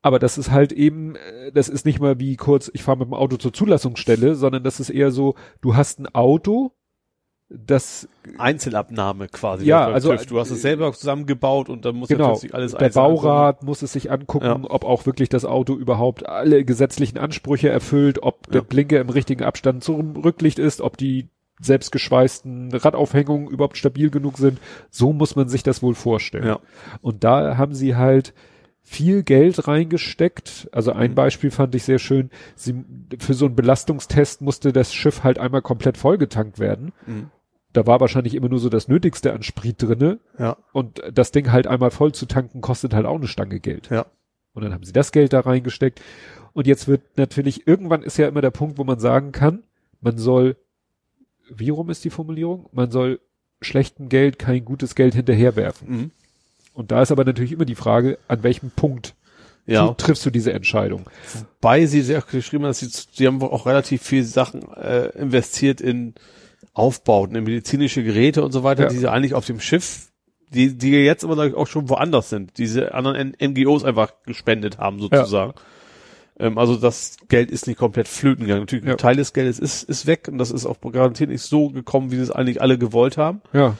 Aber 0.00 0.20
das 0.20 0.38
ist 0.38 0.52
halt 0.52 0.70
eben, 0.70 1.16
äh, 1.16 1.50
das 1.52 1.68
ist 1.68 1.84
nicht 1.84 1.98
mal 1.98 2.20
wie 2.20 2.36
kurz, 2.36 2.70
ich 2.72 2.84
fahre 2.84 2.98
mit 2.98 3.08
dem 3.08 3.14
Auto 3.14 3.36
zur 3.36 3.52
Zulassungsstelle, 3.52 4.36
sondern 4.36 4.62
das 4.62 4.78
ist 4.78 4.90
eher 4.90 5.10
so, 5.10 5.34
du 5.60 5.74
hast 5.74 5.98
ein 5.98 6.06
Auto, 6.14 6.70
das 7.48 8.08
Einzelabnahme 8.38 9.28
quasi. 9.28 9.66
Ja, 9.66 9.86
also 9.86 10.14
du 10.14 10.40
hast 10.40 10.50
es 10.50 10.62
selber 10.62 10.92
zusammengebaut 10.92 11.68
und 11.68 11.84
dann 11.84 11.96
muss 11.96 12.08
genau, 12.08 12.30
plötzlich 12.30 12.54
alles 12.54 12.72
Der 12.72 12.88
Baurat 12.88 13.62
muss 13.62 13.82
es 13.82 13.92
sich 13.92 14.10
angucken, 14.10 14.46
ja. 14.46 14.60
ob 14.62 14.84
auch 14.84 15.06
wirklich 15.06 15.28
das 15.28 15.44
Auto 15.44 15.74
überhaupt 15.74 16.26
alle 16.26 16.64
gesetzlichen 16.64 17.18
Ansprüche 17.18 17.68
erfüllt, 17.68 18.22
ob 18.22 18.50
der 18.50 18.62
Blinker 18.62 19.00
im 19.00 19.10
richtigen 19.10 19.44
Abstand 19.44 19.84
zum 19.84 20.16
Rücklicht 20.16 20.58
ist, 20.58 20.80
ob 20.80 20.96
die 20.96 21.28
selbstgeschweißten 21.60 22.74
Radaufhängungen 22.74 23.48
überhaupt 23.48 23.76
stabil 23.76 24.10
genug 24.10 24.38
sind. 24.38 24.58
So 24.90 25.12
muss 25.12 25.36
man 25.36 25.48
sich 25.48 25.62
das 25.62 25.82
wohl 25.82 25.94
vorstellen. 25.94 26.46
Ja. 26.46 26.60
Und 27.00 27.24
da 27.24 27.56
haben 27.56 27.74
sie 27.74 27.94
halt 27.94 28.34
viel 28.84 29.22
Geld 29.22 29.66
reingesteckt. 29.66 30.68
Also 30.70 30.92
ein 30.92 31.12
mhm. 31.12 31.14
Beispiel 31.16 31.50
fand 31.50 31.74
ich 31.74 31.82
sehr 31.82 31.98
schön. 31.98 32.30
Sie, 32.54 32.84
für 33.18 33.34
so 33.34 33.46
einen 33.46 33.56
Belastungstest 33.56 34.42
musste 34.42 34.72
das 34.72 34.94
Schiff 34.94 35.24
halt 35.24 35.38
einmal 35.38 35.62
komplett 35.62 35.96
vollgetankt 35.96 36.58
werden. 36.58 36.92
Mhm. 37.06 37.30
Da 37.72 37.86
war 37.86 37.98
wahrscheinlich 37.98 38.34
immer 38.34 38.48
nur 38.48 38.60
so 38.60 38.68
das 38.68 38.86
Nötigste 38.86 39.32
an 39.32 39.42
Sprit 39.42 39.82
drinne. 39.82 40.20
Ja. 40.38 40.58
Und 40.72 41.02
das 41.12 41.32
Ding 41.32 41.50
halt 41.50 41.66
einmal 41.66 41.90
voll 41.90 42.12
zu 42.12 42.26
tanken 42.26 42.60
kostet 42.60 42.94
halt 42.94 43.06
auch 43.06 43.16
eine 43.16 43.26
Stange 43.26 43.58
Geld. 43.58 43.88
Ja. 43.90 44.06
Und 44.52 44.62
dann 44.62 44.72
haben 44.72 44.84
sie 44.84 44.92
das 44.92 45.10
Geld 45.10 45.32
da 45.32 45.40
reingesteckt. 45.40 46.00
Und 46.52 46.68
jetzt 46.68 46.86
wird 46.86 47.02
natürlich, 47.16 47.66
irgendwann 47.66 48.02
ist 48.02 48.18
ja 48.18 48.28
immer 48.28 48.42
der 48.42 48.52
Punkt, 48.52 48.78
wo 48.78 48.84
man 48.84 49.00
sagen 49.00 49.32
kann, 49.32 49.64
man 50.00 50.18
soll, 50.18 50.56
wie 51.52 51.70
rum 51.70 51.90
ist 51.90 52.04
die 52.04 52.10
Formulierung? 52.10 52.68
Man 52.70 52.90
soll 52.90 53.18
schlechtem 53.60 54.08
Geld 54.08 54.38
kein 54.38 54.64
gutes 54.64 54.94
Geld 54.94 55.14
hinterherwerfen. 55.14 55.88
Mhm. 55.90 56.10
Und 56.74 56.90
da 56.90 57.02
ist 57.02 57.12
aber 57.12 57.24
natürlich 57.24 57.52
immer 57.52 57.64
die 57.64 57.76
Frage, 57.76 58.18
an 58.28 58.42
welchem 58.42 58.70
Punkt 58.70 59.14
ja. 59.66 59.94
triffst 59.94 60.26
du 60.26 60.30
diese 60.30 60.52
Entscheidung. 60.52 61.08
Wobei 61.60 61.86
sie 61.86 62.02
sehr 62.02 62.20
geschrieben 62.20 62.66
hat, 62.66 62.76
sie, 62.76 62.88
sie 62.88 63.26
haben 63.26 63.42
auch 63.42 63.66
relativ 63.66 64.02
viel 64.02 64.24
Sachen 64.24 64.70
äh, 64.74 65.06
investiert 65.18 65.80
in 65.80 66.14
Aufbauten, 66.74 67.36
in 67.36 67.44
medizinische 67.44 68.02
Geräte 68.02 68.44
und 68.44 68.52
so 68.52 68.64
weiter, 68.64 68.84
ja. 68.84 68.88
die 68.88 68.98
sie 68.98 69.10
eigentlich 69.10 69.34
auf 69.34 69.46
dem 69.46 69.60
Schiff, 69.60 70.08
die, 70.50 70.76
die 70.76 70.90
jetzt 70.90 71.24
aber 71.24 71.56
auch 71.56 71.66
schon 71.66 71.88
woanders 71.88 72.28
sind, 72.28 72.58
diese 72.58 72.94
anderen 72.94 73.34
NGOs 73.40 73.84
einfach 73.84 74.12
gespendet 74.26 74.78
haben 74.78 75.00
sozusagen. 75.00 75.54
Ja. 76.38 76.46
Ähm, 76.46 76.58
also 76.58 76.76
das 76.76 77.16
Geld 77.28 77.50
ist 77.50 77.66
nicht 77.66 77.78
komplett 77.78 78.08
flöten 78.08 78.44
gegangen. 78.44 78.62
Natürlich, 78.62 78.86
ein 78.86 78.96
Teil 78.96 79.16
des 79.16 79.32
Geldes 79.32 79.58
ist, 79.58 79.84
ist 79.84 80.06
weg 80.06 80.28
und 80.30 80.38
das 80.38 80.50
ist 80.50 80.66
auch 80.66 80.80
garantiert 80.92 81.30
nicht 81.30 81.42
so 81.42 81.70
gekommen, 81.70 82.10
wie 82.10 82.16
sie 82.16 82.22
es 82.22 82.30
eigentlich 82.30 82.60
alle 82.60 82.78
gewollt 82.78 83.16
haben. 83.16 83.40
Ja. 83.52 83.76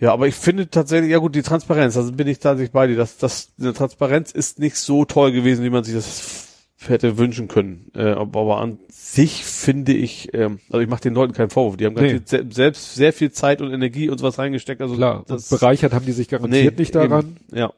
Ja, 0.00 0.12
aber 0.12 0.26
ich 0.26 0.34
finde 0.34 0.70
tatsächlich, 0.70 1.10
ja 1.10 1.18
gut, 1.18 1.34
die 1.34 1.42
Transparenz, 1.42 1.96
also 1.96 2.12
bin 2.12 2.26
ich 2.26 2.38
tatsächlich 2.38 2.72
bei 2.72 2.86
dir, 2.86 2.96
dass 2.96 3.18
das, 3.18 3.54
die 3.56 3.72
Transparenz 3.72 4.32
ist 4.32 4.58
nicht 4.58 4.76
so 4.76 5.04
toll 5.04 5.30
gewesen, 5.30 5.62
wie 5.62 5.70
man 5.70 5.84
sich 5.84 5.94
das 5.94 6.48
hätte 6.88 7.18
wünschen 7.18 7.48
können. 7.48 7.90
Äh, 7.94 8.12
aber 8.12 8.60
an 8.60 8.78
sich 8.88 9.44
finde 9.44 9.92
ich, 9.92 10.32
ähm, 10.32 10.60
also 10.70 10.80
ich 10.80 10.88
mache 10.88 11.02
den 11.02 11.12
Leuten 11.12 11.34
keinen 11.34 11.50
Vorwurf, 11.50 11.76
die 11.76 11.84
haben 11.84 11.94
nee. 11.94 12.20
selbst 12.24 12.94
sehr 12.94 13.12
viel 13.12 13.30
Zeit 13.30 13.60
und 13.60 13.72
Energie 13.72 14.08
und 14.08 14.16
sowas 14.16 14.38
reingesteckt. 14.38 14.80
Also 14.80 14.94
Klar, 14.94 15.24
das, 15.28 15.50
bereichert 15.50 15.92
haben 15.92 16.06
die 16.06 16.12
sich 16.12 16.28
garantiert 16.28 16.76
nee, 16.76 16.80
nicht 16.80 16.94
daran. 16.94 17.36
Eben, 17.50 17.58
ja. 17.58 17.72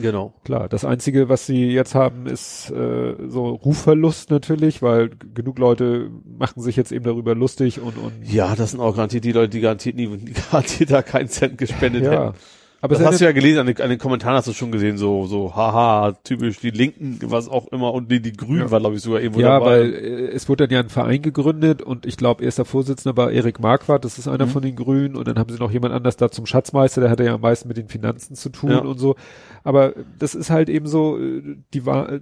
Genau. 0.00 0.34
Klar, 0.44 0.68
das 0.68 0.84
Einzige, 0.84 1.28
was 1.28 1.46
sie 1.46 1.66
jetzt 1.70 1.94
haben, 1.94 2.26
ist 2.26 2.70
äh, 2.70 3.14
so 3.28 3.50
Rufverlust 3.50 4.30
natürlich, 4.30 4.82
weil 4.82 5.10
genug 5.34 5.58
Leute 5.58 6.10
machen 6.38 6.62
sich 6.62 6.76
jetzt 6.76 6.92
eben 6.92 7.04
darüber 7.04 7.34
lustig 7.34 7.80
und, 7.80 7.96
und 7.96 8.12
Ja, 8.22 8.54
das 8.54 8.72
sind 8.72 8.80
auch 8.80 8.94
garantiert 8.94 9.24
die 9.24 9.32
Leute, 9.32 9.50
die 9.50 9.60
garantiert 9.60 9.96
nie, 9.96 10.08
garantiert 10.50 10.90
da 10.90 11.02
keinen 11.02 11.28
Cent 11.28 11.58
gespendet 11.58 12.04
ja. 12.04 12.10
hätten. 12.10 12.38
Aber 12.80 12.94
das 12.94 13.04
hast 13.04 13.20
du 13.20 13.24
ja 13.24 13.32
gelesen, 13.32 13.58
an 13.58 13.66
den, 13.66 13.80
an 13.80 13.90
den 13.90 13.98
Kommentaren 13.98 14.36
hast 14.36 14.46
du 14.46 14.52
schon 14.52 14.70
gesehen, 14.70 14.98
so, 14.98 15.26
so, 15.26 15.56
haha, 15.56 16.12
typisch 16.22 16.60
die 16.60 16.70
Linken, 16.70 17.18
was 17.24 17.48
auch 17.48 17.66
immer, 17.68 17.92
und 17.92 18.10
die, 18.10 18.20
die 18.20 18.32
Grünen 18.32 18.60
ja. 18.60 18.70
war, 18.70 18.78
glaube 18.78 18.94
ich, 18.94 19.02
sogar 19.02 19.20
irgendwo 19.20 19.40
ja, 19.40 19.58
dabei. 19.58 19.78
Ja, 19.78 19.82
weil 19.82 19.94
äh, 19.94 20.28
es 20.28 20.48
wurde 20.48 20.66
dann 20.66 20.74
ja 20.74 20.80
ein 20.80 20.88
Verein 20.88 21.22
gegründet 21.22 21.82
und 21.82 22.06
ich 22.06 22.16
glaube, 22.16 22.44
erster 22.44 22.64
Vorsitzender 22.64 23.16
war 23.16 23.32
Erik 23.32 23.58
Marquardt, 23.58 24.04
das 24.04 24.18
ist 24.18 24.28
einer 24.28 24.46
mhm. 24.46 24.50
von 24.50 24.62
den 24.62 24.76
Grünen, 24.76 25.16
und 25.16 25.26
dann 25.26 25.38
haben 25.38 25.52
sie 25.52 25.58
noch 25.58 25.72
jemand 25.72 25.92
anders 25.92 26.16
da 26.16 26.30
zum 26.30 26.46
Schatzmeister, 26.46 27.00
der 27.00 27.10
hatte 27.10 27.24
ja 27.24 27.34
am 27.34 27.40
meisten 27.40 27.66
mit 27.66 27.76
den 27.76 27.88
Finanzen 27.88 28.36
zu 28.36 28.48
tun 28.48 28.70
ja. 28.70 28.78
und 28.78 28.98
so. 28.98 29.16
Aber 29.64 29.94
das 30.18 30.36
ist 30.36 30.50
halt 30.50 30.68
eben 30.68 30.86
so, 30.86 31.18
äh, 31.18 31.56
die 31.74 31.84
war, 31.84 32.12
äh, 32.12 32.20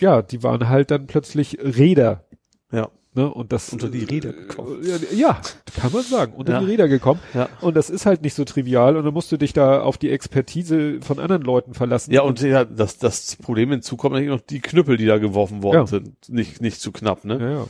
ja, 0.00 0.22
die 0.22 0.42
waren 0.42 0.68
halt 0.68 0.90
dann 0.90 1.06
plötzlich 1.06 1.58
Räder. 1.60 2.24
Ja. 2.72 2.88
Ne, 3.16 3.32
und 3.32 3.52
das 3.52 3.72
unter 3.72 3.88
die 3.88 4.02
Räder 4.02 4.32
gekommen. 4.32 4.82
Äh, 4.84 5.14
ja, 5.14 5.40
kann 5.80 5.92
man 5.92 6.02
sagen, 6.02 6.32
unter 6.34 6.54
ja. 6.54 6.60
die 6.60 6.66
Räder 6.66 6.88
gekommen. 6.88 7.20
Ja. 7.32 7.48
Und 7.60 7.76
das 7.76 7.88
ist 7.88 8.06
halt 8.06 8.22
nicht 8.22 8.34
so 8.34 8.44
trivial 8.44 8.96
und 8.96 9.04
dann 9.04 9.14
musst 9.14 9.30
du 9.30 9.36
dich 9.36 9.52
da 9.52 9.82
auf 9.82 9.98
die 9.98 10.10
Expertise 10.10 11.00
von 11.00 11.20
anderen 11.20 11.42
Leuten 11.42 11.74
verlassen. 11.74 12.12
Ja, 12.12 12.22
und, 12.22 12.42
und 12.42 12.48
ja, 12.48 12.64
das, 12.64 12.98
das 12.98 13.36
Problem 13.36 13.70
hinzu 13.70 13.96
kommt 13.96 14.14
natürlich 14.14 14.34
noch 14.34 14.44
die 14.44 14.58
Knüppel, 14.58 14.96
die 14.96 15.06
da 15.06 15.18
geworfen 15.18 15.62
worden 15.62 15.76
ja. 15.76 15.86
sind. 15.86 16.28
Nicht, 16.28 16.60
nicht 16.60 16.80
zu 16.80 16.90
knapp, 16.90 17.24
ne? 17.24 17.38
Ja, 17.38 17.50
ja. 17.50 17.66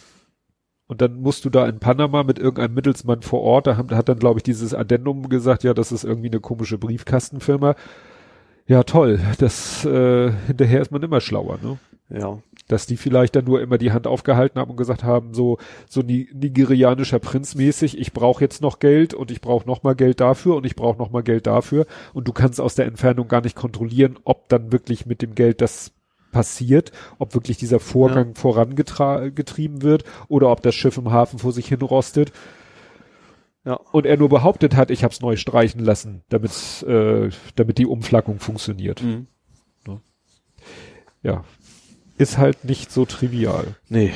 Und 0.87 1.03
dann 1.03 1.21
musst 1.21 1.45
du 1.45 1.51
da 1.51 1.67
in 1.67 1.79
Panama 1.79 2.23
mit 2.23 2.39
irgendeinem 2.39 2.75
Mittelsmann 2.75 3.23
vor 3.23 3.43
Ort, 3.43 3.67
da 3.67 3.77
hat 3.77 4.09
dann, 4.09 4.19
glaube 4.19 4.39
ich, 4.39 4.43
dieses 4.43 4.75
Addendum 4.75 5.29
gesagt, 5.29 5.63
ja, 5.63 5.75
das 5.75 5.93
ist 5.93 6.05
irgendwie 6.05 6.29
eine 6.29 6.41
komische 6.41 6.79
Briefkastenfirma. 6.79 7.75
Ja, 8.67 8.83
toll. 8.83 9.21
Das 9.39 9.85
äh, 9.85 10.33
hinterher 10.47 10.81
ist 10.81 10.91
man 10.91 11.03
immer 11.03 11.21
schlauer, 11.21 11.59
ne? 11.63 11.79
Ja. 12.09 12.39
Dass 12.69 12.87
die 12.87 12.97
vielleicht 12.97 13.37
dann 13.37 13.45
nur 13.45 13.61
immer 13.61 13.77
die 13.77 13.93
Hand 13.93 14.07
aufgehalten 14.07 14.59
haben 14.59 14.71
und 14.71 14.77
gesagt 14.77 15.05
haben, 15.05 15.35
so, 15.35 15.59
so 15.89 16.01
nigerianischer 16.01 17.19
Prinz 17.19 17.55
mäßig, 17.55 17.99
ich 17.99 18.13
brauche 18.13 18.43
jetzt 18.43 18.63
noch 18.63 18.79
Geld 18.79 19.13
und 19.13 19.31
ich 19.31 19.41
brauche 19.41 19.67
noch 19.67 19.83
mal 19.83 19.95
Geld 19.95 20.21
dafür 20.21 20.57
und 20.57 20.65
ich 20.65 20.75
brauche 20.75 20.99
noch 20.99 21.11
mal 21.11 21.23
Geld 21.23 21.47
dafür. 21.47 21.87
Und 22.15 22.27
du 22.27 22.33
kannst 22.33 22.61
aus 22.61 22.75
der 22.75 22.87
Entfernung 22.87 23.29
gar 23.29 23.43
nicht 23.43 23.57
kontrollieren, 23.57 24.19
ob 24.25 24.49
dann 24.49 24.73
wirklich 24.73 25.05
mit 25.05 25.21
dem 25.21 25.35
Geld 25.35 25.61
das 25.61 25.93
passiert, 26.33 26.91
ob 27.19 27.35
wirklich 27.35 27.59
dieser 27.59 27.81
Vorgang 27.81 28.29
ja. 28.29 28.35
vorangetrieben 28.35 29.83
wird 29.83 30.05
oder 30.29 30.51
ob 30.51 30.63
das 30.63 30.75
Schiff 30.75 30.97
im 30.97 31.13
Hafen 31.13 31.39
vor 31.39 31.53
sich 31.53 31.69
hin 31.69 31.83
rostet. 31.83 32.33
Ja. 33.65 33.75
Und 33.93 34.05
er 34.05 34.17
nur 34.17 34.29
behauptet 34.29 34.75
hat, 34.75 34.91
ich 34.91 35.05
habe 35.05 35.13
es 35.13 35.21
neu 35.21 35.37
streichen 35.37 35.83
lassen, 35.83 36.23
damit, 36.29 36.83
äh, 36.83 37.31
damit 37.55 37.79
die 37.79 37.87
Umflackung 37.87 38.41
funktioniert. 38.41 39.03
Mhm. 39.03 39.29
Ja. 41.25 41.43
Ist 42.17 42.39
halt 42.39 42.65
nicht 42.65 42.93
so 42.93 43.05
trivial. 43.05 43.77
Nee. 43.89 44.13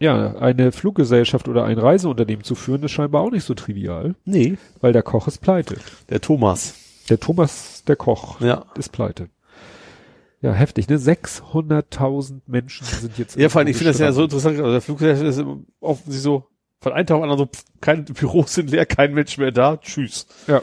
Ja, 0.00 0.36
eine 0.36 0.70
Fluggesellschaft 0.70 1.48
oder 1.48 1.64
ein 1.64 1.78
Reiseunternehmen 1.78 2.44
zu 2.44 2.54
führen, 2.54 2.82
ist 2.84 2.92
scheinbar 2.92 3.22
auch 3.22 3.30
nicht 3.30 3.44
so 3.44 3.54
trivial. 3.54 4.14
Nee. 4.24 4.58
Weil 4.80 4.92
der 4.92 5.02
Koch 5.02 5.26
ist 5.26 5.38
pleite. 5.38 5.76
Der 6.08 6.20
Thomas. 6.20 6.74
Der 7.08 7.18
Thomas, 7.18 7.82
der 7.86 7.96
Koch, 7.96 8.40
ja. 8.40 8.66
ist 8.76 8.92
pleite. 8.92 9.28
Ja, 10.40 10.52
heftig, 10.52 10.88
ne? 10.88 10.98
600.000 10.98 12.42
Menschen 12.46 12.86
sind 12.86 13.18
jetzt. 13.18 13.36
ja, 13.36 13.48
vor 13.48 13.60
allem, 13.60 13.68
ich 13.68 13.76
finde 13.76 13.92
das 13.92 13.98
ja 13.98 14.12
so 14.12 14.22
interessant. 14.24 14.58
Also 14.58 14.70
der 14.70 14.80
Fluggesellschaft 14.80 15.26
ist 15.26 15.44
offensichtlich 15.80 16.22
so, 16.22 16.44
von 16.80 16.92
einem 16.92 17.06
Tag 17.06 17.16
auf 17.16 17.22
den 17.22 17.30
anderen 17.30 17.50
so, 17.52 17.60
kein 17.80 18.04
Büros 18.04 18.54
sind 18.54 18.70
leer, 18.70 18.86
kein 18.86 19.14
Mensch 19.14 19.36
mehr 19.36 19.50
da, 19.50 19.78
tschüss. 19.78 20.26
Ja. 20.46 20.62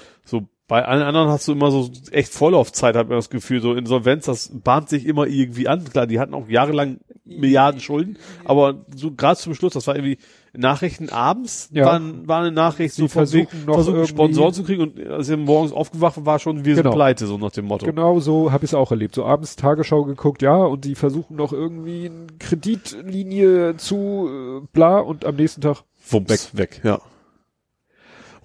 Bei 0.68 0.84
allen 0.84 1.04
anderen 1.04 1.30
hast 1.30 1.48
du 1.48 1.52
immer 1.52 1.70
so 1.70 1.92
echt 2.12 2.34
Vorlaufzeit, 2.34 2.96
hat 2.96 3.08
man 3.08 3.20
das 3.20 3.30
Gefühl, 3.30 3.62
so 3.62 3.74
Insolvenz, 3.74 4.26
das 4.26 4.52
bahnt 4.52 4.90
sich 4.90 5.06
immer 5.06 5.28
irgendwie 5.28 5.68
an. 5.68 5.84
Klar, 5.84 6.08
die 6.08 6.20
hatten 6.20 6.34
auch 6.34 6.50
jahrelang 6.50 6.98
Milliarden 7.24 7.80
Schulden, 7.80 8.18
aber 8.46 8.86
so 8.96 9.12
gerade 9.12 9.40
zum 9.40 9.56
Schluss, 9.56 9.74
das 9.74 9.88
war 9.88 9.96
irgendwie 9.96 10.18
Nachrichten 10.54 11.10
abends, 11.10 11.70
ja. 11.72 11.86
waren, 11.86 12.28
war 12.28 12.42
eine 12.42 12.52
Nachricht, 12.52 12.94
so 12.94 13.08
versuchen 13.08 13.66
noch 13.66 13.76
versuchen 13.76 14.08
Sponsoren 14.08 14.54
zu 14.54 14.64
kriegen 14.64 14.82
und 14.84 15.08
als 15.08 15.30
ich 15.30 15.38
morgens 15.38 15.72
aufgewacht 15.72 16.24
war 16.26 16.38
schon, 16.38 16.66
wir 16.66 16.76
genau. 16.76 16.90
sind 16.90 16.96
pleite, 16.96 17.26
so 17.26 17.38
nach 17.38 17.52
dem 17.52 17.66
Motto. 17.66 17.86
Genau 17.86 18.20
so 18.20 18.52
habe 18.52 18.66
ich 18.66 18.72
es 18.72 18.76
auch 18.76 18.92
erlebt. 18.92 19.16
So 19.16 19.26
abends 19.26 19.56
Tagesschau 19.56 20.04
geguckt, 20.04 20.44
ja, 20.44 20.56
und 20.56 20.86
die 20.86 20.96
versuchen 20.96 21.36
noch 21.36 21.52
irgendwie 21.52 22.06
eine 22.06 22.28
Kreditlinie 22.40 23.78
zu 23.78 24.62
äh, 24.64 24.68
bla 24.72 25.00
und 25.00 25.26
am 25.26 25.36
nächsten 25.36 25.62
Tag 25.62 25.84
Wumps. 26.10 26.56
Weg, 26.56 26.60
weg, 26.60 26.82
ja. 26.84 27.02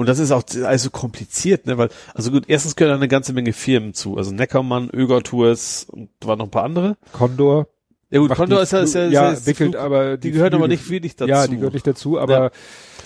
Und 0.00 0.08
das 0.08 0.18
ist 0.18 0.32
auch 0.32 0.44
also 0.64 0.88
kompliziert, 0.88 1.66
ne, 1.66 1.76
weil, 1.76 1.90
also 2.14 2.30
gut, 2.30 2.44
erstens 2.46 2.74
gehören 2.74 2.96
eine 2.96 3.06
ganze 3.06 3.34
Menge 3.34 3.52
Firmen 3.52 3.92
zu, 3.92 4.16
also 4.16 4.32
Neckermann, 4.32 4.88
Öger 4.90 5.22
Tours 5.22 5.84
und 5.90 6.08
da 6.20 6.28
waren 6.28 6.38
noch 6.38 6.46
ein 6.46 6.50
paar 6.50 6.64
andere. 6.64 6.96
Condor. 7.12 7.66
Ja 8.08 8.20
gut, 8.20 8.30
Condor 8.30 8.62
ist 8.62 8.72
ja, 8.72 8.80
ist 8.80 8.94
ja, 8.94 9.08
ja 9.08 9.30
ist 9.32 9.46
wickelt, 9.46 9.72
Flug, 9.72 9.82
aber 9.84 10.16
die, 10.16 10.28
die 10.28 10.30
gehören 10.32 10.54
aber 10.54 10.68
nicht 10.68 10.88
wirklich 10.88 11.16
dazu. 11.16 11.28
Ja, 11.28 11.46
die 11.46 11.56
gehören 11.56 11.74
nicht 11.74 11.86
dazu, 11.86 12.18
aber 12.18 12.32
ja. 12.32 12.50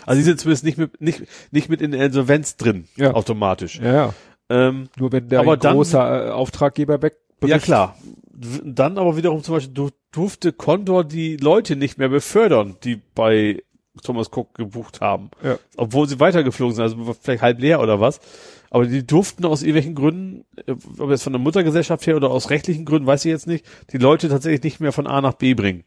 also 0.07 0.21
die 0.21 0.23
sind 0.23 0.39
zumindest 0.39 0.65
nicht 0.65 0.79
mit 0.79 1.01
nicht 1.01 1.23
nicht 1.51 1.69
mit 1.69 1.83
in 1.83 1.91
der 1.91 2.07
Insolvenz 2.07 2.59
drin, 2.59 2.87
ja. 2.95 3.13
automatisch. 3.13 3.81
Ja, 3.81 3.93
ja. 3.93 4.15
Ähm, 4.49 4.89
Nur 4.97 5.11
wenn 5.11 5.29
der 5.29 5.41
aber 5.41 5.55
ein 5.55 5.59
großer 5.59 6.29
äh, 6.29 6.31
Auftraggeber 6.31 7.03
weg. 7.03 7.17
Ja 7.45 7.59
klar. 7.59 7.97
Dann 8.31 8.99
aber 8.99 9.17
wiederum 9.17 9.43
zum 9.43 9.57
Beispiel 9.57 9.91
durfte 10.13 10.53
Condor 10.53 11.03
die 11.03 11.39
Leute 11.39 11.75
nicht 11.75 11.99
mehr 11.99 12.09
befördern, 12.09 12.77
die 12.85 13.03
bei 13.17 13.65
Thomas 14.03 14.29
Cook 14.35 14.55
gebucht 14.55 15.01
haben. 15.01 15.31
Ja. 15.43 15.57
Obwohl 15.77 16.09
sie 16.09 16.19
weitergeflogen 16.21 16.75
sind, 16.75 16.83
also 16.83 17.15
vielleicht 17.21 17.43
halb 17.43 17.61
leer 17.61 17.81
oder 17.81 18.01
was. 18.01 18.21
Aber 18.71 18.87
die 18.87 19.07
durften 19.07 19.45
aus 19.45 19.63
irgendwelchen 19.63 19.95
Gründen, 19.95 20.45
äh, 20.67 20.75
ob 20.99 21.11
jetzt 21.11 21.23
von 21.23 21.33
der 21.33 21.41
Muttergesellschaft 21.41 22.07
her 22.07 22.17
oder 22.17 22.31
aus 22.31 22.51
rechtlichen 22.51 22.85
Gründen, 22.85 23.07
weiß 23.07 23.25
ich 23.25 23.31
jetzt 23.31 23.47
nicht, 23.47 23.65
die 23.93 23.99
Leute 23.99 24.29
tatsächlich 24.29 24.63
nicht 24.65 24.81
mehr 24.81 24.93
von 24.93 25.07
A 25.07 25.21
nach 25.21 25.35
B 25.35 25.55
bringen. 25.55 25.85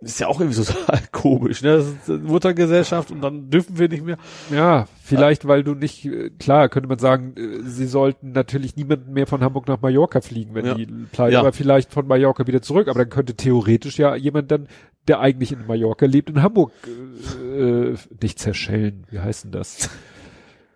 Ist 0.00 0.20
ja 0.20 0.28
auch 0.28 0.38
irgendwie 0.40 0.62
total 0.62 1.00
komisch, 1.12 1.60
ne? 1.62 1.78
Das 1.78 1.86
ist 1.88 2.08
eine 2.08 2.18
Muttergesellschaft 2.18 3.10
und 3.10 3.20
dann 3.20 3.50
dürfen 3.50 3.78
wir 3.80 3.88
nicht 3.88 4.04
mehr. 4.04 4.16
Ja, 4.48 4.86
vielleicht, 5.02 5.48
weil 5.48 5.64
du 5.64 5.74
nicht, 5.74 6.04
äh, 6.04 6.30
klar, 6.38 6.68
könnte 6.68 6.88
man 6.88 7.00
sagen, 7.00 7.34
äh, 7.36 7.62
sie 7.68 7.86
sollten 7.88 8.30
natürlich 8.30 8.76
niemanden 8.76 9.12
mehr 9.12 9.26
von 9.26 9.40
Hamburg 9.42 9.66
nach 9.66 9.80
Mallorca 9.80 10.20
fliegen, 10.20 10.54
wenn 10.54 10.66
Ja. 10.66 10.74
die 10.74 10.86
pleite, 10.86 11.32
Ja. 11.32 11.40
aber 11.40 11.52
vielleicht 11.52 11.92
von 11.92 12.06
Mallorca 12.06 12.46
wieder 12.46 12.62
zurück. 12.62 12.86
Aber 12.86 13.00
dann 13.00 13.10
könnte 13.10 13.34
theoretisch 13.34 13.98
ja 13.98 14.14
jemand 14.14 14.52
dann, 14.52 14.68
der 15.08 15.20
eigentlich 15.20 15.52
in 15.52 15.66
Mallorca 15.66 16.06
lebt, 16.06 16.30
in 16.30 16.42
Hamburg 16.42 16.72
äh, 16.86 17.90
äh, 17.90 17.96
nicht 18.20 18.38
zerschellen. 18.38 19.06
Wie 19.10 19.18
heißt 19.18 19.44
denn 19.44 19.52
das? 19.52 19.90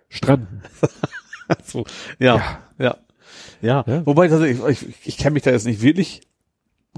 Stranden. 0.09 0.63
So, 1.65 1.85
ja, 2.19 2.61
ja, 2.79 2.97
ja. 3.61 3.85
Ja. 3.87 4.07
Wobei, 4.07 4.31
also 4.31 4.45
ich, 4.45 4.59
ich, 4.65 5.07
ich 5.07 5.19
kenne 5.19 5.35
mich 5.35 5.43
da 5.43 5.51
jetzt 5.51 5.67
nicht 5.67 5.83
wirklich 5.83 6.23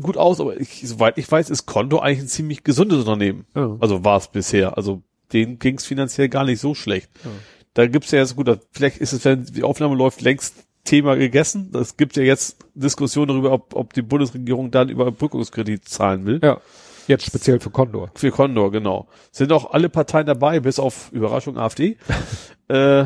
gut 0.01 0.17
aus, 0.17 0.41
aber 0.41 0.61
ich, 0.61 0.87
soweit 0.87 1.19
ich 1.19 1.31
weiß, 1.31 1.51
ist 1.51 1.67
Konto 1.67 1.99
eigentlich 1.99 2.21
ein 2.21 2.29
ziemlich 2.29 2.63
gesundes 2.63 3.01
Unternehmen. 3.01 3.47
Ja. 3.57 3.77
Also 3.81 4.05
war 4.05 4.19
es 4.19 4.29
bisher. 4.29 4.77
Also 4.77 5.03
denen 5.33 5.59
ging 5.59 5.77
es 5.77 5.85
finanziell 5.85 6.29
gar 6.29 6.45
nicht 6.45 6.61
so 6.61 6.75
schlecht. 6.75 7.11
Ja. 7.25 7.31
Da 7.75 7.87
gibt's 7.87 8.13
ja 8.13 8.21
jetzt 8.21 8.37
gut, 8.37 8.49
vielleicht 8.71 8.99
ist 8.99 9.13
es, 9.13 9.25
wenn 9.25 9.45
die 9.45 9.65
Aufnahme 9.65 9.97
läuft, 9.97 10.21
längst 10.21 10.55
Thema 10.85 11.17
gegessen. 11.17 11.73
Es 11.75 11.97
gibt 11.97 12.17
ja 12.17 12.23
jetzt 12.23 12.59
Diskussionen 12.75 13.29
darüber, 13.29 13.53
ob, 13.53 13.75
ob 13.75 13.93
die 13.95 14.03
Bundesregierung 14.03 14.71
dann 14.71 14.91
über 14.91 15.07
Überbrückungskredit 15.07 15.89
zahlen 15.89 16.27
will. 16.27 16.41
Ja. 16.43 16.61
Jetzt 17.07 17.27
speziell 17.27 17.61
für 17.61 17.71
Condor. 17.71 18.11
Für 18.15 18.31
Condor, 18.31 18.71
genau. 18.71 19.09
Sind 19.31 19.53
auch 19.53 19.73
alle 19.73 19.89
Parteien 19.89 20.27
dabei, 20.27 20.61
bis 20.61 20.79
auf 20.79 21.11
Überraschung 21.13 21.59
AfD. 21.59 21.97
äh, 22.69 23.05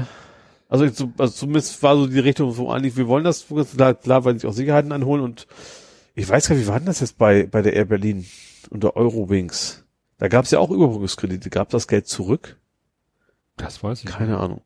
also, 0.69 0.87
so- 0.89 1.13
also 1.19 1.33
zumindest 1.35 1.83
war 1.83 1.97
so 1.97 2.07
die 2.07 2.19
Richtung 2.19 2.53
so 2.53 2.71
eigentlich, 2.71 2.97
wir 2.97 3.09
wollen 3.09 3.25
das, 3.25 3.47
klar, 3.75 3.95
klar 3.95 4.25
weil 4.25 4.35
sich 4.39 4.47
auch 4.49 4.53
Sicherheiten 4.53 4.93
anholen 4.93 5.23
und 5.23 5.47
ich 6.15 6.29
weiß 6.29 6.49
gar 6.49 6.57
nicht, 6.57 6.65
wie 6.65 6.69
war 6.69 6.79
denn 6.79 6.87
das 6.87 7.01
jetzt 7.01 7.17
bei, 7.17 7.47
bei 7.47 7.63
der 7.63 7.75
Air 7.75 7.85
Berlin 7.87 8.27
unter 8.71 8.97
Eurowings? 8.97 9.85
Da 10.19 10.27
gab 10.29 10.45
es 10.45 10.51
ja 10.51 10.59
auch 10.59 10.71
Überbrückungskredite. 10.71 11.49
Gab 11.49 11.69
das 11.71 11.87
Geld 11.87 12.09
zurück? 12.09 12.59
Das 13.57 13.83
weiß 13.85 14.01
ich. 14.01 14.07
Keine 14.11 14.39
Ahnung. 14.39 14.63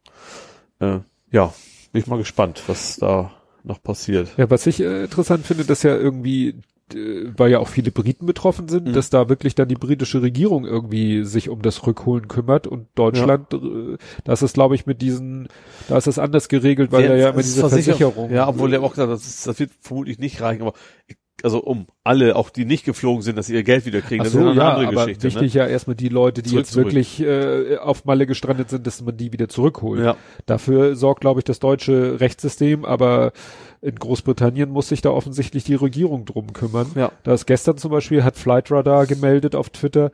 Äh, 0.81 1.01
ja, 1.31 1.53
bin 1.93 2.01
ich 2.01 2.07
mal 2.07 2.17
gespannt, 2.19 2.63
was 2.69 2.97
da 2.97 3.33
noch 3.65 3.83
passiert. 3.83 4.31
Ja, 4.39 4.49
was 4.51 4.67
ich 4.67 4.81
äh, 4.81 5.05
interessant 5.05 5.47
finde, 5.47 5.65
dass 5.67 5.83
ja 5.83 5.95
irgendwie, 5.95 6.55
weil 6.95 7.51
ja 7.51 7.59
auch 7.59 7.69
viele 7.69 7.91
Briten 7.91 8.27
betroffen 8.27 8.69
sind, 8.69 8.89
Mhm. 8.89 8.93
dass 8.93 9.09
da 9.11 9.29
wirklich 9.29 9.55
dann 9.55 9.69
die 9.69 9.77
britische 9.77 10.21
Regierung 10.21 10.65
irgendwie 10.67 11.25
sich 11.25 11.49
um 11.49 11.63
das 11.63 11.87
Rückholen 11.87 12.29
kümmert 12.29 12.67
und 12.67 12.87
Deutschland, 12.95 13.53
äh, 13.55 13.97
da 14.25 14.33
ist 14.33 14.53
glaube 14.53 14.75
ich 14.75 14.85
mit 14.87 15.01
diesen, 15.01 15.49
da 15.89 15.97
ist 15.97 16.07
es 16.07 16.19
anders 16.19 16.49
geregelt, 16.49 16.93
weil 16.93 17.05
Wer- 17.05 17.09
da 17.11 17.17
ja 17.17 17.29
immer 17.31 17.39
das 17.39 17.47
ist 17.47 17.55
diese 17.57 17.69
Versicherung-. 17.69 18.31
Ja, 18.31 18.47
obwohl 18.49 18.71
der 18.71 18.83
auch 18.83 18.91
gesagt 18.91 19.09
hat, 19.11 19.17
das, 19.17 19.43
das 19.45 19.59
wird 19.59 19.71
vermutlich 19.81 20.19
nicht 20.19 20.41
reichen, 20.43 20.63
aber 20.63 20.75
ich- 21.07 21.17
also 21.43 21.62
um 21.62 21.86
alle, 22.05 22.36
auch 22.36 22.51
die 22.51 22.64
nicht 22.64 22.85
geflogen 22.85 23.23
sind, 23.23 23.36
dass 23.36 23.47
sie 23.47 23.55
ihr 23.55 23.62
Geld 23.62 23.86
wieder 23.86 24.01
kriegen, 24.01 24.20
Ach 24.23 24.24
das 24.24 24.32
so, 24.32 24.39
ist 24.40 24.44
ja 24.44 24.51
eine 24.51 24.60
ja, 24.60 24.69
andere 24.70 24.86
aber 24.89 25.06
Geschichte. 25.06 25.24
wichtig 25.24 25.55
ja 25.55 25.66
erstmal 25.66 25.97
die 25.97 26.09
Leute, 26.09 26.43
die 26.43 26.55
jetzt 26.55 26.74
wirklich 26.77 27.20
äh, 27.20 27.77
auf 27.78 28.05
Malle 28.05 28.27
gestrandet 28.27 28.70
sind, 28.70 28.86
dass 28.86 29.02
man 29.02 29.16
die 29.16 29.32
wieder 29.32 29.48
zurückholt. 29.48 30.01
Ne? 30.01 30.06
Ja, 30.06 30.16
Dafür 30.47 30.97
sorgt, 30.97 31.20
glaube 31.20 31.40
ich, 31.40 31.44
das 31.44 31.59
deutsche 31.60 32.20
Rechtssystem, 32.20 32.85
aber 32.85 33.32
in 33.81 33.97
Großbritannien 33.97 34.70
muss 34.70 34.89
sich 34.89 35.01
da 35.02 35.10
offensichtlich 35.10 35.64
die 35.64 35.74
Regierung 35.74 36.24
drum 36.24 36.52
kümmern. 36.52 36.86
ja. 36.94 37.10
Da 37.24 37.35
ist 37.35 37.47
gestern 37.47 37.78
zum 37.78 37.90
Beispiel, 37.90 38.23
hat 38.24 38.36
Flightradar 38.36 39.06
gemeldet 39.06 39.55
auf 39.55 39.70
Twitter, 39.70 40.12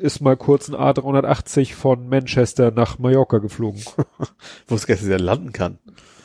ist 0.00 0.20
mal 0.20 0.36
kurz 0.36 0.68
ein 0.68 0.74
A380 0.76 1.74
von 1.74 2.08
Manchester 2.08 2.70
nach 2.70 2.98
Mallorca 2.98 3.38
geflogen. 3.38 3.82
Wo 4.66 4.74
es 4.74 4.86
gestern 4.86 5.10
ja 5.10 5.16
landen 5.16 5.52
kann. 5.52 5.78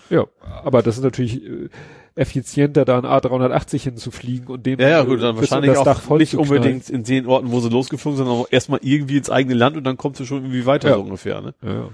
ja, 0.10 0.26
aber 0.64 0.82
das 0.84 0.98
ist 0.98 1.04
natürlich 1.04 1.44
äh, 1.44 1.70
effizienter, 2.16 2.86
da 2.86 2.98
ein 2.98 3.06
A380 3.06 3.82
hinzufliegen 3.82 4.48
und 4.48 4.66
den 4.66 4.80
Ja, 4.80 4.90
ja, 4.90 5.04
gut, 5.04 5.22
dann 5.22 5.36
wahrscheinlich 5.36 5.72
unter 5.72 5.84
das 5.84 5.88
auch 5.98 6.00
Dach 6.00 6.02
voll 6.02 6.20
nicht 6.20 6.36
unbedingt 6.36 6.90
in 6.90 7.04
den 7.04 7.26
Orten, 7.26 7.52
wo 7.52 7.60
sie 7.60 7.70
losgeflogen 7.70 8.18
sind, 8.18 8.28
sondern 8.28 8.46
erstmal 8.52 8.80
irgendwie 8.84 9.18
ins 9.18 9.30
eigene 9.30 9.56
Land 9.56 9.78
und 9.78 9.84
dann 9.84 9.98
kommst 9.98 10.20
du 10.20 10.26
schon 10.26 10.40
irgendwie 10.44 10.66
weiter 10.66 10.90
Ja. 10.90 10.96
so 10.96 11.02
ungefähr, 11.02 11.42
ne? 11.42 11.54
Ja, 11.64 11.74
ja. 11.74 11.90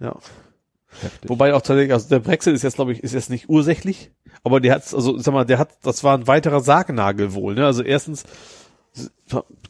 Ja. 0.00 0.16
Heftig. 1.00 1.30
Wobei 1.30 1.54
auch 1.54 1.62
tatsächlich, 1.62 1.92
also 1.92 2.08
der 2.08 2.18
Brexit 2.18 2.54
ist 2.54 2.62
jetzt, 2.62 2.74
glaube 2.74 2.92
ich, 2.92 3.02
ist 3.02 3.14
jetzt 3.14 3.30
nicht 3.30 3.48
ursächlich, 3.48 4.10
aber 4.44 4.60
der 4.60 4.74
hat, 4.74 4.92
also 4.92 5.16
sag 5.18 5.32
mal, 5.32 5.44
der 5.44 5.58
hat, 5.58 5.70
das 5.82 6.04
war 6.04 6.18
ein 6.18 6.26
weiterer 6.26 6.60
Sargnagel 6.60 7.32
wohl, 7.32 7.54
ne? 7.54 7.64
Also 7.64 7.82
erstens 7.82 8.24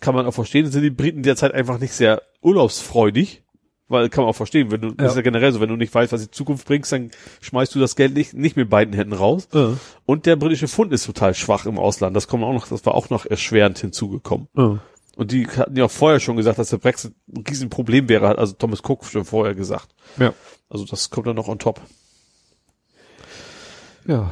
kann 0.00 0.14
man 0.14 0.26
auch 0.26 0.32
verstehen, 0.34 0.66
sind 0.66 0.82
die 0.82 0.90
Briten 0.90 1.22
derzeit 1.22 1.54
einfach 1.54 1.78
nicht 1.78 1.92
sehr 1.92 2.22
urlaubsfreudig, 2.40 3.44
weil 3.92 4.08
kann 4.08 4.24
man 4.24 4.30
auch 4.30 4.36
verstehen, 4.36 4.70
wenn 4.72 4.80
du, 4.80 4.94
Ja. 4.98 5.06
ist 5.06 5.14
ja 5.16 5.22
generell 5.22 5.52
so, 5.52 5.60
wenn 5.60 5.68
du 5.68 5.76
nicht 5.76 5.94
weißt, 5.94 6.12
was 6.12 6.22
die 6.22 6.30
Zukunft 6.30 6.66
bringst, 6.66 6.90
dann 6.90 7.10
schmeißt 7.40 7.74
du 7.74 7.78
das 7.78 7.94
Geld 7.94 8.14
nicht, 8.14 8.34
nicht 8.34 8.56
mit 8.56 8.68
beiden 8.68 8.92
Händen 8.94 9.12
raus. 9.12 9.46
Ja. 9.52 9.74
Und 10.06 10.26
der 10.26 10.36
britische 10.36 10.66
Pfund 10.68 10.92
ist 10.92 11.06
total 11.06 11.34
schwach 11.34 11.66
im 11.66 11.78
Ausland. 11.78 12.16
Das 12.16 12.26
kommt 12.26 12.42
auch 12.42 12.52
noch, 12.52 12.66
das 12.66 12.84
war 12.84 12.94
auch 12.94 13.10
noch 13.10 13.26
erschwerend 13.26 13.78
hinzugekommen. 13.78 14.48
Ja. 14.56 14.78
Und 15.14 15.30
die 15.30 15.46
hatten 15.46 15.76
ja 15.76 15.84
auch 15.84 15.90
vorher 15.90 16.20
schon 16.20 16.36
gesagt, 16.36 16.58
dass 16.58 16.70
der 16.70 16.78
Brexit 16.78 17.12
ein 17.32 17.44
Riesenproblem 17.48 18.08
wäre, 18.08 18.26
hat 18.28 18.38
also 18.38 18.54
Thomas 18.54 18.80
Cook 18.82 19.04
schon 19.04 19.24
vorher 19.26 19.54
gesagt. 19.54 19.94
Ja. 20.18 20.32
Also 20.70 20.86
das 20.86 21.10
kommt 21.10 21.26
dann 21.26 21.36
noch 21.36 21.48
on 21.48 21.58
top. 21.58 21.80
ja. 24.06 24.30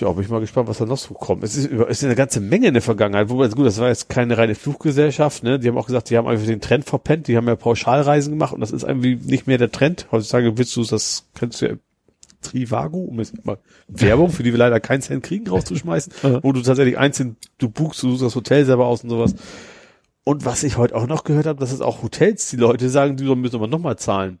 Ja, 0.00 0.10
bin 0.12 0.24
ich 0.24 0.30
mal 0.30 0.40
gespannt, 0.40 0.68
was 0.68 0.78
da 0.78 0.86
noch 0.86 0.98
so 0.98 1.14
kommt. 1.14 1.44
Es 1.44 1.56
ist, 1.56 1.70
es 1.70 1.98
ist 1.98 2.04
eine 2.04 2.14
ganze 2.14 2.40
Menge 2.40 2.68
in 2.68 2.74
der 2.74 2.82
Vergangenheit. 2.82 3.28
Wobei, 3.28 3.48
gut, 3.48 3.66
das 3.66 3.78
war 3.78 3.88
jetzt 3.88 4.08
keine 4.08 4.36
reine 4.36 4.54
Fluggesellschaft, 4.54 5.42
ne? 5.42 5.58
Die 5.58 5.68
haben 5.68 5.78
auch 5.78 5.86
gesagt, 5.86 6.10
die 6.10 6.16
haben 6.16 6.26
einfach 6.26 6.46
den 6.46 6.60
Trend 6.60 6.84
verpennt. 6.84 7.28
Die 7.28 7.36
haben 7.36 7.46
ja 7.46 7.56
Pauschalreisen 7.56 8.32
gemacht 8.32 8.52
und 8.52 8.60
das 8.60 8.72
ist 8.72 8.82
irgendwie 8.82 9.16
nicht 9.16 9.46
mehr 9.46 9.58
der 9.58 9.70
Trend. 9.70 10.08
Heutzutage 10.10 10.58
willst 10.58 10.74
du 10.76 10.84
das, 10.84 11.26
kennst 11.34 11.60
du 11.60 11.66
ja 11.66 11.74
Trivago, 12.42 12.98
um 12.98 13.18
jetzt 13.18 13.44
mal 13.44 13.58
Werbung, 13.88 14.30
für 14.30 14.42
die 14.42 14.52
wir 14.52 14.58
leider 14.58 14.80
keinen 14.80 15.02
Cent 15.02 15.22
kriegen, 15.22 15.48
rauszuschmeißen, 15.48 16.12
wo 16.42 16.52
du 16.52 16.62
tatsächlich 16.62 16.98
einzeln, 16.98 17.36
du 17.58 17.68
buchst, 17.68 18.02
du 18.02 18.10
suchst 18.10 18.22
das 18.22 18.34
Hotel 18.34 18.64
selber 18.64 18.86
aus 18.86 19.02
und 19.02 19.10
sowas. 19.10 19.34
Und 20.24 20.44
was 20.44 20.62
ich 20.62 20.76
heute 20.76 20.94
auch 20.94 21.06
noch 21.06 21.24
gehört 21.24 21.46
habe, 21.46 21.60
dass 21.60 21.72
es 21.72 21.80
auch 21.80 22.02
Hotels, 22.02 22.48
die 22.50 22.56
Leute 22.56 22.88
sagen, 22.88 23.16
die 23.16 23.24
müssen 23.34 23.56
aber 23.56 23.66
nochmal 23.66 23.96
zahlen. 23.96 24.38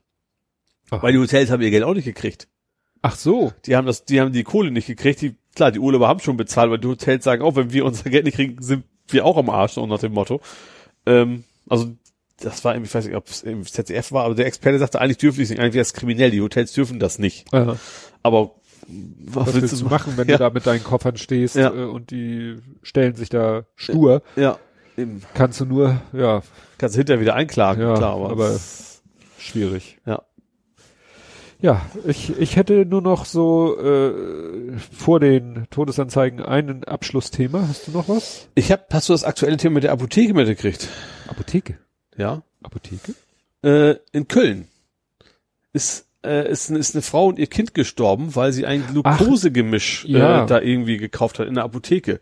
Ach. 0.90 1.02
Weil 1.02 1.12
die 1.12 1.18
Hotels 1.18 1.50
haben 1.50 1.62
ihr 1.62 1.70
Geld 1.70 1.84
auch 1.84 1.94
nicht 1.94 2.04
gekriegt. 2.04 2.48
Ach 3.06 3.16
so. 3.16 3.52
Die 3.66 3.76
haben 3.76 3.86
das, 3.86 4.06
die 4.06 4.18
haben 4.20 4.32
die 4.32 4.44
Kohle 4.44 4.70
nicht 4.70 4.86
gekriegt. 4.86 5.20
Die, 5.20 5.34
klar, 5.54 5.70
die 5.70 5.78
Urlauber 5.78 6.08
haben 6.08 6.20
schon 6.20 6.38
bezahlt, 6.38 6.70
weil 6.70 6.78
die 6.78 6.88
Hotels 6.88 7.22
sagen 7.22 7.42
auch, 7.42 7.54
wenn 7.54 7.70
wir 7.70 7.84
unser 7.84 8.08
Geld 8.08 8.24
nicht 8.24 8.36
kriegen, 8.36 8.62
sind 8.62 8.84
wir 9.08 9.26
auch 9.26 9.36
am 9.36 9.50
Arsch, 9.50 9.72
so 9.72 9.86
nach 9.86 9.98
dem 9.98 10.12
Motto. 10.14 10.40
Ähm, 11.04 11.44
also, 11.68 11.94
das 12.40 12.64
war, 12.64 12.74
irgendwie, 12.74 12.88
ich 12.88 12.94
weiß 12.94 13.04
nicht, 13.04 13.14
ob 13.14 13.28
es 13.28 13.42
im 13.42 13.62
ZDF 13.64 14.10
war, 14.12 14.24
aber 14.24 14.34
der 14.34 14.46
Experte 14.46 14.78
sagte, 14.78 15.00
eigentlich 15.02 15.18
dürfen 15.18 15.36
die 15.36 15.42
es 15.42 15.50
nicht, 15.50 15.60
eigentlich 15.60 15.74
wäre 15.74 15.82
es 15.82 15.92
kriminell, 15.92 16.30
die 16.30 16.40
Hotels 16.40 16.72
dürfen 16.72 16.98
das 16.98 17.18
nicht. 17.18 17.44
Ja. 17.52 17.76
Aber, 18.22 18.52
Was, 18.88 19.52
willst 19.54 19.78
du 19.80 19.84
machen, 19.84 20.14
wenn 20.16 20.26
ja. 20.28 20.38
du 20.38 20.44
da 20.44 20.48
mit 20.50 20.66
deinen 20.66 20.82
Koffern 20.82 21.18
stehst 21.18 21.56
Ja. 21.56 21.74
äh, 21.74 21.84
und 21.84 22.10
die 22.10 22.56
stellen 22.82 23.14
sich 23.16 23.28
da 23.28 23.66
stur? 23.76 24.22
Ja, 24.34 24.58
eben. 24.96 25.22
Kannst 25.34 25.60
du 25.60 25.66
nur, 25.66 26.00
ja, 26.14 26.42
Kannst 26.78 26.96
du 26.96 27.00
hinterher 27.00 27.20
wieder 27.20 27.34
einklagen, 27.34 27.82
Ja, 27.82 27.94
klar, 27.94 28.14
aber, 28.14 28.30
aber- 28.30 28.58
schwierig. 29.38 29.98
ja. 30.06 30.22
Ja, 31.64 31.80
ich, 32.04 32.38
ich 32.38 32.56
hätte 32.56 32.84
nur 32.84 33.00
noch 33.00 33.24
so 33.24 33.80
äh, 33.80 34.76
vor 34.92 35.18
den 35.18 35.66
Todesanzeigen 35.70 36.42
ein 36.42 36.84
Abschlussthema. 36.84 37.66
Hast 37.66 37.88
du 37.88 37.92
noch 37.92 38.06
was? 38.06 38.48
Ich 38.54 38.70
hab, 38.70 38.92
hast 38.92 39.08
du 39.08 39.14
das 39.14 39.24
aktuelle 39.24 39.56
Thema 39.56 39.76
mit 39.76 39.84
der 39.84 39.92
Apotheke 39.92 40.34
mitgekriegt? 40.34 40.90
Apotheke. 41.26 41.78
Ja. 42.18 42.42
Apotheke? 42.62 43.14
Äh, 43.62 43.94
in 44.12 44.28
Köln 44.28 44.68
ist, 45.72 46.06
äh, 46.22 46.50
ist, 46.50 46.68
ist 46.68 46.94
eine 46.94 47.00
Frau 47.00 47.28
und 47.28 47.38
ihr 47.38 47.46
Kind 47.46 47.72
gestorben, 47.72 48.36
weil 48.36 48.52
sie 48.52 48.66
ein 48.66 48.86
Glukosegemisch 48.86 50.04
ja. 50.04 50.44
äh, 50.44 50.46
da 50.46 50.60
irgendwie 50.60 50.98
gekauft 50.98 51.38
hat 51.38 51.48
in 51.48 51.54
der 51.54 51.64
Apotheke. 51.64 52.20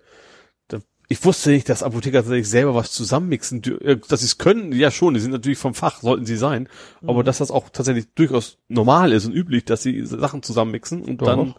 Ich 1.13 1.23
wusste 1.27 1.51
nicht, 1.51 1.69
dass 1.69 1.83
Apotheker 1.83 2.21
tatsächlich 2.21 2.49
selber 2.49 2.75
was 2.75 2.91
zusammenmixen, 2.91 3.63
äh, 3.83 3.99
dass 4.09 4.21
sie 4.21 4.27
es 4.27 4.39
können, 4.39 4.73
ja 4.73 4.91
schon, 4.91 5.13
die 5.13 5.21
sind 5.21 5.33
natürlich 5.33 5.59
vom 5.59 5.75
Fach, 5.75 6.01
sollten 6.01 6.25
sie 6.25 6.39
sein, 6.39 6.71
Mhm. 7.03 7.11
aber 7.11 7.23
dass 7.23 7.37
das 7.37 7.51
auch 7.51 7.69
tatsächlich 7.69 8.07
durchaus 8.15 8.57
normal 8.69 9.13
ist 9.13 9.27
und 9.27 9.35
üblich, 9.35 9.67
dass 9.67 9.83
sie 9.83 10.07
Sachen 10.07 10.43
zusammenmixen 10.43 11.03
und 11.03 11.21
Doch, 11.21 11.27
dann 11.27 11.55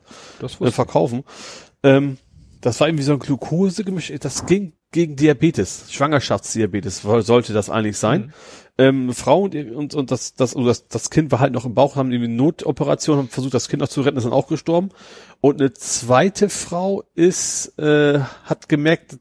äh, 0.60 0.72
verkaufen. 0.72 1.24
Ähm, 1.84 2.18
das 2.62 2.80
war 2.80 2.88
irgendwie 2.88 3.04
so 3.04 3.14
ein 3.14 3.20
Glukosegemisch, 3.20 4.12
das 4.20 4.48
ging 4.48 4.74
gegen 4.92 5.16
Diabetes, 5.18 5.86
Schwangerschaftsdiabetes 5.92 7.02
sollte 7.02 7.54
das 7.54 7.70
eigentlich 7.70 7.98
sein. 7.98 8.22
Mhm. 8.22 8.34
Ähm, 8.80 9.04
eine 9.04 9.14
Frau 9.14 9.44
und, 9.44 9.56
und, 9.56 9.94
und 9.94 10.10
das, 10.10 10.34
das, 10.34 10.56
und 10.56 10.66
das, 10.66 10.88
das 10.88 11.12
Kind 11.12 11.32
war 11.32 11.40
halt 11.40 11.54
noch 11.54 11.66
im 11.66 11.76
Bauch, 11.76 11.96
haben 11.96 12.12
irgendwie 12.12 12.30
eine 12.30 12.42
Notoperation, 12.42 13.18
haben 13.18 13.30
versucht, 13.30 13.54
das 13.54 13.70
Kind 13.70 13.82
noch 13.82 13.90
zu 13.90 14.02
retten, 14.02 14.18
ist 14.18 14.24
dann 14.24 14.34
auch 14.34 14.48
gestorben. 14.48 14.90
Und 15.42 15.62
eine 15.62 15.74
zweite 15.74 16.50
Frau 16.50 17.04
ist, 17.14 17.78
äh, 17.78 18.20
hat 18.46 18.70
gemerkt, 18.70 19.20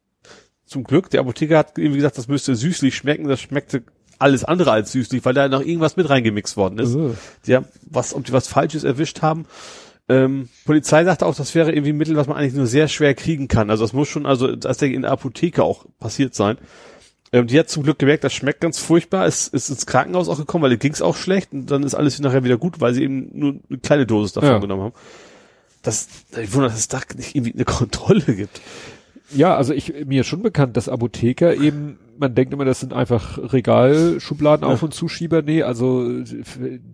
zum 0.72 0.84
Glück, 0.84 1.10
der 1.10 1.20
Apotheker 1.20 1.58
hat 1.58 1.78
irgendwie 1.78 1.98
gesagt, 1.98 2.18
das 2.18 2.28
müsste 2.28 2.54
süßlich 2.56 2.94
schmecken, 2.96 3.28
das 3.28 3.40
schmeckte 3.40 3.82
alles 4.18 4.44
andere 4.44 4.70
als 4.72 4.92
süßlich, 4.92 5.24
weil 5.24 5.34
da 5.34 5.48
noch 5.48 5.60
irgendwas 5.62 5.96
mit 5.96 6.08
reingemixt 6.08 6.56
worden 6.56 6.78
ist. 6.78 6.94
Äh. 6.94 7.10
Die 7.46 7.56
haben 7.56 7.66
was, 7.88 8.14
ob 8.14 8.24
die 8.24 8.32
was 8.32 8.46
Falsches 8.48 8.84
erwischt 8.84 9.22
haben. 9.22 9.46
Ähm, 10.08 10.48
Polizei 10.64 11.04
sagte 11.04 11.26
auch, 11.26 11.34
das 11.34 11.54
wäre 11.54 11.72
irgendwie 11.72 11.92
ein 11.92 11.96
Mittel, 11.96 12.16
was 12.16 12.26
man 12.26 12.36
eigentlich 12.36 12.54
nur 12.54 12.66
sehr 12.66 12.88
schwer 12.88 13.14
kriegen 13.14 13.48
kann. 13.48 13.70
Also 13.70 13.84
das 13.84 13.92
muss 13.92 14.08
schon, 14.08 14.26
also 14.26 14.54
das 14.56 14.78
denke 14.78 14.92
ich, 14.92 14.96
in 14.96 15.02
der 15.02 15.12
Apotheke 15.12 15.62
auch 15.62 15.86
passiert 15.98 16.34
sein. 16.34 16.58
Ähm, 17.32 17.46
die 17.46 17.58
hat 17.58 17.68
zum 17.70 17.82
Glück 17.82 17.98
gemerkt, 17.98 18.24
das 18.24 18.32
schmeckt 18.32 18.60
ganz 18.60 18.78
furchtbar, 18.78 19.26
ist, 19.26 19.54
ist 19.54 19.70
ins 19.70 19.86
Krankenhaus 19.86 20.28
auch 20.28 20.36
gekommen, 20.36 20.64
weil 20.64 20.72
ihr 20.72 20.76
ging's 20.78 21.02
auch 21.02 21.16
schlecht 21.16 21.52
und 21.52 21.70
dann 21.70 21.82
ist 21.82 21.94
alles 21.94 22.18
nachher 22.20 22.44
wieder 22.44 22.58
gut, 22.58 22.80
weil 22.80 22.94
sie 22.94 23.02
eben 23.04 23.30
nur 23.32 23.56
eine 23.68 23.78
kleine 23.78 24.06
Dosis 24.06 24.32
davon 24.34 24.50
Ja. 24.50 24.58
genommen 24.58 24.82
haben. 24.82 24.94
Das, 25.82 26.06
ich 26.40 26.52
wundere, 26.52 26.70
dass 26.70 26.78
es 26.78 26.88
da 26.88 27.00
nicht 27.16 27.34
irgendwie 27.34 27.54
eine 27.54 27.64
Kontrolle 27.66 28.36
gibt. 28.36 28.60
Ja, 29.34 29.56
also 29.56 29.72
ich, 29.72 29.92
mir 30.06 30.20
ist 30.22 30.26
schon 30.26 30.42
bekannt, 30.42 30.76
dass 30.76 30.88
Apotheker 30.88 31.54
eben, 31.54 31.98
man 32.18 32.34
denkt 32.34 32.52
immer, 32.52 32.64
das 32.64 32.80
sind 32.80 32.92
einfach 32.92 33.38
Regalschubladen 33.52 34.64
auf- 34.66 34.82
und 34.82 34.94
Zuschieber. 34.94 35.42
Nee, 35.42 35.62
also 35.62 36.22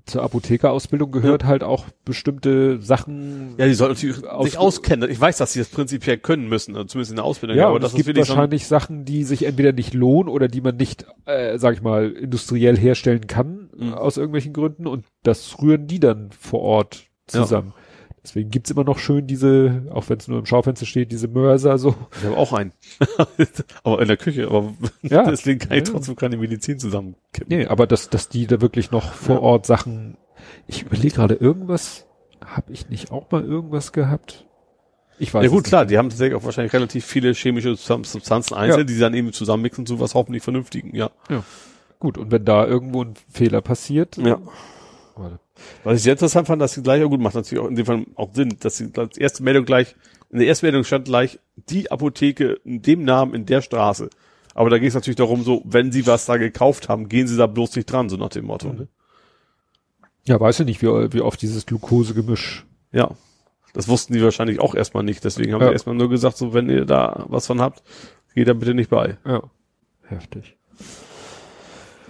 zur 0.06 0.22
Apothekerausbildung 0.22 1.10
gehört 1.10 1.44
halt 1.44 1.62
auch 1.62 1.86
bestimmte 2.04 2.80
Sachen. 2.80 3.54
Ja, 3.58 3.66
die 3.66 3.74
sollten 3.74 3.94
natürlich 3.94 4.26
Aus- 4.26 4.46
sich 4.46 4.58
auskennen. 4.58 5.10
Ich 5.10 5.20
weiß, 5.20 5.36
dass 5.38 5.52
sie 5.52 5.58
das 5.58 5.68
prinzipiell 5.68 6.18
können 6.18 6.48
müssen, 6.48 6.74
also 6.76 6.86
zumindest 6.86 7.10
in 7.12 7.16
der 7.16 7.24
Ausbildung. 7.24 7.56
Ja, 7.56 7.68
aber 7.68 7.80
das 7.80 7.94
gibt 7.94 8.06
wirklich 8.06 8.26
so 8.26 8.34
wahrscheinlich 8.34 8.66
Sachen, 8.66 9.04
die 9.04 9.24
sich 9.24 9.44
entweder 9.44 9.72
nicht 9.72 9.94
lohnen 9.94 10.28
oder 10.28 10.48
die 10.48 10.60
man 10.60 10.76
nicht, 10.76 11.06
äh, 11.26 11.58
sag 11.58 11.74
ich 11.74 11.82
mal, 11.82 12.10
industriell 12.10 12.76
herstellen 12.76 13.26
kann, 13.26 13.70
Mhm. 13.76 13.94
aus 13.94 14.16
irgendwelchen 14.16 14.52
Gründen. 14.52 14.86
Und 14.86 15.04
das 15.22 15.60
rühren 15.62 15.86
die 15.86 16.00
dann 16.00 16.30
vor 16.38 16.60
Ort 16.60 17.06
zusammen. 17.26 17.72
Deswegen 18.28 18.50
gibt's 18.50 18.70
immer 18.70 18.84
noch 18.84 18.98
schön 18.98 19.26
diese, 19.26 19.84
auch 19.90 20.08
wenn 20.10 20.18
es 20.18 20.28
nur 20.28 20.38
im 20.38 20.44
Schaufenster 20.46 20.84
steht, 20.84 21.10
diese 21.12 21.28
Mörser 21.28 21.78
so. 21.78 21.94
Ich 22.18 22.24
habe 22.26 22.36
auch 22.36 22.52
einen. 22.52 22.72
aber 23.84 24.02
in 24.02 24.08
der 24.08 24.16
Küche, 24.18 24.46
aber 24.48 24.74
Ja. 25.02 25.22
deswegen 25.30 25.60
kann 25.60 25.72
ich 25.78 25.86
Ja. 25.86 25.92
trotzdem 25.94 26.14
keine 26.16 26.36
Medizin 26.36 26.78
zusammenkippen. 26.78 27.46
Nee, 27.48 27.66
aber 27.66 27.86
dass, 27.86 28.10
dass 28.10 28.28
die 28.28 28.46
da 28.46 28.60
wirklich 28.60 28.90
noch 28.90 29.12
vor 29.12 29.36
Ja. 29.36 29.40
Ort 29.42 29.66
Sachen. 29.66 30.18
Ich 30.66 30.82
überlege 30.82 31.14
gerade, 31.14 31.34
irgendwas, 31.34 32.06
habe 32.44 32.70
ich 32.72 32.88
nicht 32.90 33.10
auch 33.10 33.30
mal 33.30 33.42
irgendwas 33.44 33.92
gehabt? 33.92 34.44
Ich 35.18 35.32
weiß 35.34 35.44
Ja 35.44 35.50
gut, 35.50 35.64
klar, 35.64 35.86
die 35.86 35.96
haben 35.98 36.10
tatsächlich 36.10 36.36
auch 36.38 36.44
wahrscheinlich 36.44 36.72
relativ 36.74 37.04
viele 37.04 37.32
chemische 37.32 37.70
Substan- 37.70 38.04
Substanzen 38.04 38.54
einzeln, 38.54 38.80
Ja. 38.80 38.84
die 38.84 38.92
sie 38.92 39.00
dann 39.00 39.14
eben 39.14 39.32
zusammenmixen 39.32 39.86
zu 39.86 39.98
was 40.00 40.14
hoffentlich 40.14 40.42
Vernünftigen, 40.44 40.94
ja. 40.94 41.10
nicht. 41.28 41.42
Gut, 41.98 42.18
und 42.18 42.30
wenn 42.30 42.44
da 42.44 42.64
irgendwo 42.66 43.02
ein 43.02 43.14
Fehler 43.28 43.60
passiert, 43.62 44.16
Ja. 44.18 44.38
warte. 45.16 45.40
Was 45.84 45.96
ich 45.98 46.02
sehr 46.02 46.12
interessant 46.12 46.46
fand, 46.46 46.60
dass 46.62 46.74
sie 46.74 46.82
gleich 46.82 47.02
auch 47.02 47.08
gut 47.08 47.20
macht, 47.20 47.34
natürlich 47.34 47.62
auch 47.64 47.68
in 47.68 47.76
dem 47.76 47.86
Fall 47.86 48.04
auch 48.14 48.32
Sinn, 48.34 48.56
dass 48.60 48.76
sie 48.76 48.90
als 48.96 49.16
erste 49.18 49.42
Meldung 49.42 49.64
gleich, 49.64 49.94
in 50.30 50.38
der 50.38 50.48
ersten 50.48 50.66
Meldung 50.66 50.84
stand 50.84 51.06
gleich 51.06 51.38
die 51.56 51.90
Apotheke 51.90 52.60
in 52.64 52.82
dem 52.82 53.04
Namen 53.04 53.34
in 53.34 53.46
der 53.46 53.62
Straße. 53.62 54.10
Aber 54.54 54.70
da 54.70 54.78
ging 54.78 54.88
es 54.88 54.94
natürlich 54.94 55.16
darum, 55.16 55.42
so, 55.44 55.62
wenn 55.64 55.92
sie 55.92 56.06
was 56.06 56.26
da 56.26 56.36
gekauft 56.36 56.88
haben, 56.88 57.08
gehen 57.08 57.26
sie 57.28 57.36
da 57.36 57.46
bloß 57.46 57.76
nicht 57.76 57.86
dran, 57.86 58.08
so 58.08 58.16
nach 58.16 58.28
dem 58.30 58.44
Motto. 58.46 58.72
Ne? 58.72 58.88
ja, 60.24 60.38
weiß 60.38 60.60
ich 60.60 60.66
nicht, 60.66 60.82
wie, 60.82 60.86
wie 61.12 61.20
oft 61.22 61.40
dieses 61.40 61.64
Glukosegemisch. 61.64 62.66
Ja. 62.92 63.10
Das 63.72 63.88
wussten 63.88 64.12
die 64.14 64.22
wahrscheinlich 64.22 64.60
auch 64.60 64.74
erstmal 64.74 65.02
nicht, 65.04 65.24
deswegen 65.24 65.52
haben 65.54 65.60
Ja. 65.62 65.68
sie 65.68 65.72
erstmal 65.74 65.94
nur 65.94 66.10
gesagt, 66.10 66.36
so, 66.36 66.52
wenn 66.54 66.68
ihr 66.68 66.84
da 66.84 67.24
was 67.28 67.46
von 67.46 67.60
habt, 67.60 67.82
geht 68.34 68.48
da 68.48 68.52
bitte 68.52 68.74
nicht 68.74 68.90
bei. 68.90 69.16
Ja. 69.24 69.42
Heftig. 70.08 70.56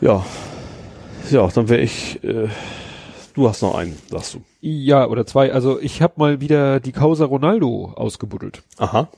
Ja. 0.00 0.24
Ja, 1.30 1.46
dann 1.48 1.68
wäre 1.68 1.80
ich, 1.82 2.22
äh, 2.24 2.48
du 3.39 3.48
hast 3.48 3.62
noch 3.62 3.74
einen, 3.77 3.97
sagst 4.10 4.35
du. 4.35 4.40
Ja, 4.60 5.06
oder 5.06 5.24
zwei. 5.27 5.52
Also 5.52 5.81
ich 5.81 6.02
habe 6.02 6.15
mal 6.16 6.40
wieder 6.40 6.81
die 6.81 6.93
Causa 6.93 7.24
Ronaldo 7.24 7.93
ausgebuddelt. 7.94 8.62
Aha. 8.78 9.09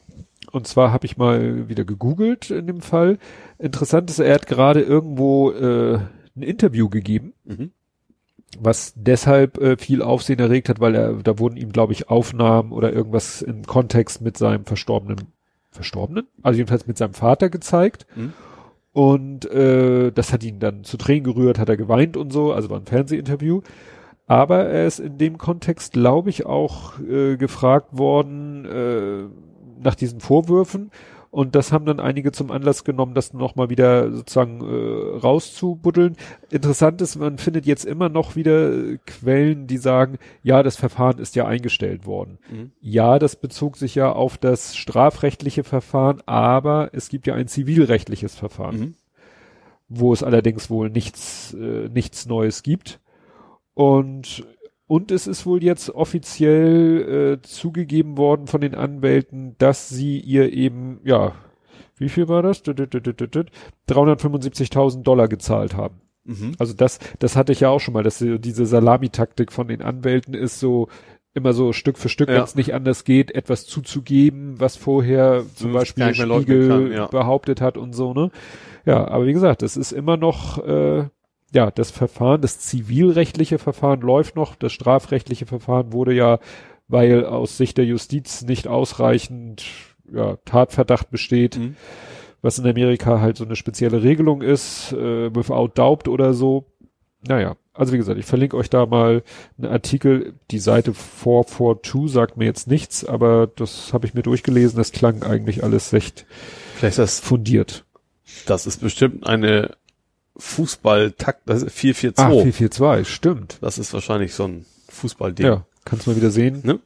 Und 0.52 0.66
zwar 0.66 0.92
habe 0.92 1.06
ich 1.06 1.16
mal 1.16 1.68
wieder 1.68 1.84
gegoogelt 1.84 2.50
in 2.50 2.66
dem 2.66 2.80
Fall. 2.80 3.18
Interessant 3.58 4.10
ist, 4.10 4.18
er 4.18 4.34
hat 4.34 4.46
gerade 4.46 4.80
irgendwo 4.82 5.50
äh, 5.52 6.00
ein 6.36 6.42
Interview 6.42 6.88
gegeben, 6.88 7.32
Mhm. 7.44 7.70
was 8.58 8.92
deshalb 8.96 9.58
äh, 9.58 9.76
viel 9.76 10.02
Aufsehen 10.02 10.40
erregt 10.40 10.68
hat, 10.68 10.80
weil 10.80 10.94
er, 10.94 11.12
da 11.14 11.38
wurden 11.38 11.56
ihm, 11.56 11.72
glaube 11.72 11.92
ich, 11.92 12.08
Aufnahmen 12.10 12.72
oder 12.72 12.92
irgendwas 12.92 13.42
im 13.42 13.64
Kontext 13.64 14.20
mit 14.22 14.36
seinem 14.36 14.64
verstorbenen, 14.64 15.28
verstorbenen? 15.70 16.26
Also 16.42 16.58
jedenfalls 16.58 16.86
mit 16.86 16.98
seinem 16.98 17.14
Vater 17.14 17.48
gezeigt. 17.48 18.06
Mhm. 18.16 18.32
Und 18.92 19.48
äh, 19.52 20.10
das 20.10 20.32
hat 20.32 20.42
ihn 20.42 20.58
dann 20.58 20.82
zu 20.82 20.96
Tränen 20.96 21.22
gerührt, 21.22 21.60
hat 21.60 21.68
er 21.68 21.76
geweint 21.76 22.16
und 22.16 22.32
so, 22.32 22.52
also 22.52 22.70
war 22.70 22.80
ein 22.80 22.86
Fernsehinterview. 22.86 23.60
Aber 24.30 24.66
er 24.66 24.86
ist 24.86 25.00
in 25.00 25.18
dem 25.18 25.38
Kontext, 25.38 25.94
glaube 25.94 26.30
ich, 26.30 26.46
auch 26.46 27.00
äh, 27.00 27.36
gefragt 27.36 27.98
worden 27.98 28.64
äh, 28.64 29.24
nach 29.82 29.96
diesen 29.96 30.20
Vorwürfen. 30.20 30.92
Und 31.32 31.56
das 31.56 31.72
haben 31.72 31.84
dann 31.84 31.98
einige 31.98 32.30
zum 32.30 32.52
Anlass 32.52 32.84
genommen, 32.84 33.14
das 33.14 33.32
nochmal 33.34 33.70
wieder 33.70 34.12
sozusagen 34.12 34.60
äh, 34.60 35.18
rauszubuddeln. 35.18 36.16
Interessant 36.48 37.02
ist, 37.02 37.16
man 37.16 37.38
findet 37.38 37.66
jetzt 37.66 37.84
immer 37.84 38.08
noch 38.08 38.36
wieder 38.36 38.98
Quellen, 39.04 39.66
die 39.66 39.78
sagen, 39.78 40.18
ja, 40.44 40.62
das 40.62 40.76
Verfahren 40.76 41.18
ist 41.18 41.34
ja 41.34 41.46
eingestellt 41.46 42.06
worden. 42.06 42.38
Mhm. 42.48 42.70
Ja, 42.80 43.18
das 43.18 43.34
bezog 43.34 43.76
sich 43.78 43.96
ja 43.96 44.12
auf 44.12 44.38
das 44.38 44.76
strafrechtliche 44.76 45.64
Verfahren, 45.64 46.22
aber 46.26 46.90
es 46.92 47.08
gibt 47.08 47.26
ja 47.26 47.34
ein 47.34 47.48
zivilrechtliches 47.48 48.36
Verfahren 48.36 48.78
Mhm. 48.78 48.94
wo 49.88 50.12
es 50.12 50.22
allerdings 50.22 50.70
wohl 50.70 50.88
nichts, 50.88 51.52
äh, 51.54 51.88
nichts 51.88 52.26
Neues 52.26 52.62
gibt. 52.62 53.00
Und, 53.80 54.44
und 54.86 55.10
es 55.10 55.26
ist 55.26 55.46
wohl 55.46 55.64
jetzt 55.64 55.88
offiziell 55.88 57.38
äh, 57.38 57.42
zugegeben 57.42 58.18
worden 58.18 58.46
von 58.46 58.60
den 58.60 58.74
Anwälten, 58.74 59.54
dass 59.56 59.88
sie 59.88 60.20
ihr 60.20 60.52
eben, 60.52 61.00
ja, 61.04 61.32
wie 61.96 62.10
viel 62.10 62.28
war 62.28 62.42
das? 62.42 62.62
375.000 62.62 65.02
Dollar 65.02 65.28
gezahlt 65.28 65.76
haben. 65.76 66.00
Mhm. 66.24 66.52
Also 66.58 66.74
das, 66.74 66.98
das 67.18 67.36
hatte 67.36 67.52
ich 67.52 67.60
ja 67.60 67.70
auch 67.70 67.80
schon 67.80 67.94
mal, 67.94 68.02
dass 68.02 68.18
diese 68.18 68.66
Salamitaktik 68.66 69.50
von 69.52 69.68
den 69.68 69.80
Anwälten 69.80 70.34
ist 70.34 70.60
so 70.60 70.88
immer 71.32 71.52
so 71.52 71.72
Stück 71.72 71.96
für 71.96 72.08
Stück, 72.10 72.28
Ja. 72.28 72.36
wenn 72.36 72.42
es 72.44 72.56
nicht 72.56 72.74
anders 72.74 73.04
geht, 73.04 73.34
etwas 73.34 73.64
zuzugeben, 73.64 74.60
was 74.60 74.76
vorher 74.76 75.44
zum 75.54 75.70
Mhm, 75.70 75.74
Beispiel 75.74 76.06
nicht 76.06 76.18
mehr 76.18 76.26
leugnen 76.26 76.62
Spiegel 76.62 76.68
kann, 76.68 76.92
ja. 76.92 77.06
behauptet 77.06 77.60
hat 77.60 77.78
und 77.78 77.94
so, 77.94 78.12
ne? 78.12 78.30
Ja, 78.84 79.06
aber 79.08 79.26
wie 79.26 79.32
gesagt, 79.32 79.62
es 79.62 79.76
ist 79.76 79.92
immer 79.92 80.16
noch, 80.16 80.58
äh, 80.66 81.04
ja, 81.52 81.70
das 81.70 81.90
Verfahren, 81.90 82.40
das 82.40 82.58
zivilrechtliche 82.60 83.58
Verfahren 83.58 84.00
läuft 84.00 84.36
noch, 84.36 84.54
das 84.54 84.72
strafrechtliche 84.72 85.46
Verfahren 85.46 85.92
wurde 85.92 86.12
ja, 86.14 86.38
weil 86.88 87.24
aus 87.24 87.56
Sicht 87.56 87.78
der 87.78 87.84
Justiz 87.86 88.42
nicht 88.42 88.66
ausreichend, 88.68 89.64
ja, 90.12 90.36
Tatverdacht 90.44 91.10
besteht, 91.10 91.58
Mhm. 91.58 91.76
was 92.42 92.58
in 92.58 92.66
Amerika 92.66 93.20
halt 93.20 93.36
so 93.36 93.44
eine 93.44 93.56
spezielle 93.56 94.02
Regelung 94.02 94.42
ist, 94.42 94.92
äh, 94.92 95.34
without 95.34 95.68
doubt 95.74 96.08
oder 96.08 96.34
so. 96.34 96.64
Naja, 97.26 97.56
also 97.74 97.92
wie 97.92 97.98
gesagt, 97.98 98.18
ich 98.18 98.24
verlinke 98.26 98.56
euch 98.56 98.70
da 98.70 98.86
mal 98.86 99.22
einen 99.58 99.70
Artikel. 99.70 100.34
Die 100.50 100.58
Seite 100.58 100.94
442 100.94 102.10
sagt 102.10 102.36
mir 102.36 102.46
jetzt 102.46 102.66
nichts, 102.66 103.04
aber 103.04 103.46
das 103.46 103.92
habe 103.92 104.06
ich 104.06 104.14
mir 104.14 104.22
durchgelesen. 104.22 104.78
Das 104.78 104.90
klang 104.92 105.22
eigentlich 105.22 105.62
alles 105.62 105.92
recht 105.92 106.26
Vielleicht 106.76 106.92
ist 106.92 106.98
das, 106.98 107.20
fundiert. 107.20 107.84
das 108.46 108.66
ist 108.66 108.80
bestimmt 108.80 109.26
eine 109.26 109.72
Fußball-Takt, 110.40 111.42
das 111.46 111.62
ist 111.62 111.72
442. 111.74 112.18
Ah, 112.18 112.56
442, 112.56 113.14
stimmt. 113.14 113.58
Das 113.60 113.78
ist 113.78 113.92
wahrscheinlich 113.92 114.34
so 114.34 114.44
ein 114.44 114.64
Fußballding. 114.88 115.46
Ja, 115.46 115.66
kannst 115.84 116.06
mal 116.06 116.16
wieder 116.16 116.30
sehen, 116.30 116.60
Ne? 116.64 116.80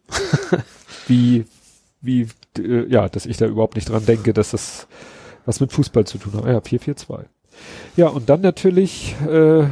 wie, 1.08 1.46
wie, 2.00 2.28
äh, 2.58 2.86
ja, 2.88 3.08
dass 3.08 3.26
ich 3.26 3.36
da 3.36 3.46
überhaupt 3.46 3.76
nicht 3.76 3.88
dran 3.88 4.04
denke, 4.04 4.32
dass 4.32 4.50
das 4.50 4.86
was 5.46 5.60
mit 5.60 5.72
Fußball 5.72 6.06
zu 6.06 6.18
tun 6.18 6.34
hat. 6.34 6.44
Ah 6.44 6.52
Ja, 6.52 6.60
442. 6.60 7.30
Ja, 7.96 8.08
und 8.08 8.28
dann 8.28 8.40
natürlich, 8.40 9.14
äh, 9.22 9.66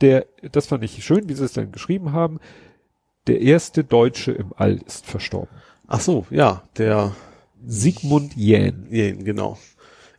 der, 0.00 0.26
das 0.50 0.66
fand 0.66 0.84
ich 0.84 1.02
schön, 1.04 1.28
wie 1.28 1.34
sie 1.34 1.44
es 1.44 1.52
dann 1.52 1.72
geschrieben 1.72 2.12
haben, 2.12 2.40
der 3.26 3.40
erste 3.40 3.84
Deutsche 3.84 4.32
im 4.32 4.52
All 4.56 4.80
ist 4.84 5.06
verstorben. 5.06 5.54
Ach 5.86 6.00
so, 6.00 6.26
ja, 6.30 6.64
der, 6.76 7.14
Sigmund 7.64 8.34
Jähn. 8.36 8.86
Jähn, 8.90 9.24
genau. 9.24 9.58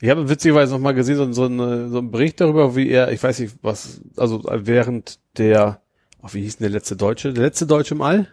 Ich 0.04 0.10
habe 0.10 0.28
witzigerweise 0.28 0.74
noch 0.74 0.82
mal 0.82 0.94
gesehen, 0.94 1.16
so, 1.16 1.32
so, 1.32 1.46
eine, 1.46 1.88
so 1.88 2.00
einen 2.00 2.12
Bericht 2.12 2.42
darüber, 2.42 2.76
wie 2.76 2.90
er, 2.90 3.14
ich 3.14 3.24
weiß 3.24 3.40
nicht, 3.40 3.56
was, 3.62 4.02
also 4.18 4.44
während 4.46 5.18
der, 5.38 5.80
ach, 6.22 6.34
wie 6.34 6.42
hieß 6.42 6.58
denn 6.58 6.66
der 6.66 6.72
letzte 6.72 6.98
Deutsche? 6.98 7.32
Der 7.32 7.46
letzte 7.46 7.66
Deutsche 7.66 7.96
im 7.96 8.02
All? 8.02 8.28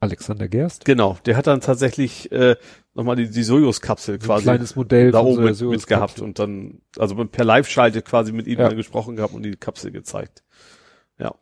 Alexander 0.00 0.48
Gerst. 0.48 0.86
Genau, 0.86 1.18
der 1.26 1.36
hat 1.36 1.48
dann 1.48 1.60
tatsächlich 1.60 2.32
äh, 2.32 2.56
nochmal 2.94 3.16
die, 3.16 3.28
die 3.28 3.42
Sojus-Kapsel 3.42 4.14
Ein 4.14 4.20
quasi 4.20 4.44
kleines 4.44 4.74
Modell 4.74 5.10
da 5.10 5.20
oben 5.20 5.44
mit, 5.44 5.60
mit 5.60 5.86
gehabt 5.86 6.18
und 6.22 6.38
dann, 6.38 6.80
also 6.96 7.14
per 7.26 7.44
Live-Schalte 7.44 8.00
quasi 8.00 8.32
mit 8.32 8.46
ihm 8.46 8.58
Ja. 8.58 8.68
dann 8.68 8.78
gesprochen 8.78 9.14
gehabt 9.14 9.34
und 9.34 9.42
die 9.42 9.56
Kapsel 9.56 9.90
gezeigt. 9.90 10.42
Ja. 11.18 11.34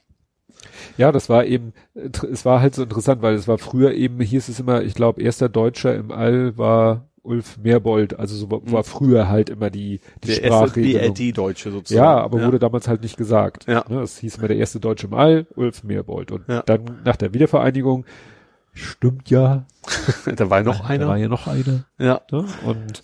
Ja, 0.96 1.12
das 1.12 1.28
war 1.28 1.44
eben, 1.44 1.74
äh, 1.94 2.10
es 2.32 2.44
war 2.44 2.60
halt 2.60 2.74
so 2.74 2.82
interessant, 2.82 3.22
weil 3.22 3.34
es 3.36 3.46
war 3.46 3.58
früher 3.58 3.92
eben, 3.92 4.18
hieß 4.18 4.48
es 4.48 4.58
immer, 4.58 4.82
ich 4.82 4.94
glaube, 4.94 5.22
erster 5.22 5.48
Deutscher 5.48 5.94
im 5.94 6.10
All 6.10 6.58
war 6.58 7.08
Ulf 7.22 7.58
Meerbold, 7.58 8.18
also 8.18 8.34
so 8.36 8.50
war, 8.50 8.60
war 8.70 8.84
früher 8.84 9.28
halt 9.28 9.50
immer 9.50 9.70
die, 9.70 10.00
die 10.24 10.28
Der 10.28 10.42
erste 10.42 10.46
Sprachregelung. 10.68 11.14
BLD-Deutsche 11.14 11.70
sozusagen. 11.70 12.04
Ja, 12.04 12.18
aber 12.20 12.42
wurde 12.44 12.58
damals 12.58 12.88
halt 12.88 13.02
nicht 13.02 13.16
gesagt. 13.16 13.66
Ja. 13.66 13.84
Ne, 13.88 14.00
es 14.00 14.18
hieß 14.18 14.38
immer 14.38 14.48
der 14.48 14.56
erste 14.56 14.80
Deutsche 14.80 15.06
im 15.06 15.14
All, 15.14 15.46
Ulf 15.56 15.82
Meerbold. 15.84 16.32
Und 16.32 16.48
Ja. 16.48 16.62
dann 16.62 17.00
nach 17.04 17.16
der 17.16 17.34
Wiedervereinigung, 17.34 18.04
stimmt 18.72 19.28
ja, 19.30 19.66
da 20.36 20.48
war 20.50 20.62
noch 20.62 20.80
da 20.80 20.86
einer. 20.86 21.08
war 21.08 21.16
ja 21.18 21.28
noch 21.28 21.46
einer. 21.46 21.84
Ja. 21.98 22.20
Ne? 22.30 22.46
Und 22.64 23.02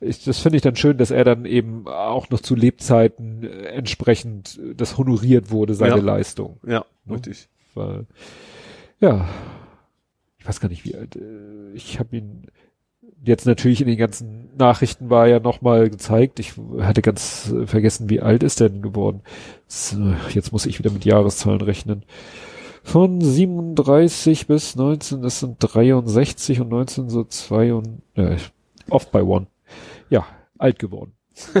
ich, 0.00 0.22
das 0.24 0.38
finde 0.38 0.56
ich 0.56 0.62
dann 0.62 0.76
schön, 0.76 0.96
dass 0.98 1.10
er 1.10 1.24
dann 1.24 1.44
eben 1.44 1.88
auch 1.88 2.30
noch 2.30 2.40
zu 2.40 2.54
Lebzeiten 2.54 3.42
entsprechend 3.42 4.60
das 4.76 4.96
honoriert 4.98 5.50
wurde, 5.50 5.74
seine 5.74 5.96
Ja. 5.96 6.02
Leistung. 6.02 6.60
Ja, 6.64 6.84
Ne? 7.04 7.14
richtig. 7.14 7.48
Weil, 7.74 8.06
ja, 9.00 9.26
ich 10.38 10.46
weiß 10.46 10.60
gar 10.60 10.68
nicht 10.68 10.84
wie 10.84 10.94
alt, 10.94 11.16
äh, 11.16 11.72
ich 11.74 11.98
habe 11.98 12.16
ihn, 12.16 12.46
jetzt 13.24 13.46
natürlich 13.46 13.80
in 13.80 13.86
den 13.86 13.98
ganzen 13.98 14.48
Nachrichten 14.56 15.10
war 15.10 15.26
ja 15.28 15.40
nochmal 15.40 15.90
gezeigt, 15.90 16.38
ich 16.40 16.54
hatte 16.80 17.02
ganz 17.02 17.52
äh, 17.52 17.66
vergessen, 17.66 18.10
wie 18.10 18.20
alt 18.20 18.42
ist 18.42 18.60
der 18.60 18.68
denn 18.68 18.82
geworden. 18.82 19.22
So, 19.66 20.14
jetzt 20.30 20.52
muss 20.52 20.66
ich 20.66 20.78
wieder 20.78 20.90
mit 20.90 21.04
Jahreszahlen 21.04 21.60
rechnen. 21.60 22.04
Von 22.82 23.20
37 23.20 24.46
bis 24.46 24.76
19, 24.76 25.22
das 25.22 25.40
sind 25.40 25.56
63 25.58 26.60
und 26.60 26.70
19 26.70 27.10
so 27.10 27.24
zwei 27.24 27.74
und 27.74 28.02
äh, 28.14 28.36
oft 28.88 29.12
bei 29.12 29.22
one. 29.22 29.46
Ja, 30.08 30.26
alt 30.56 30.78
geworden. 30.78 31.12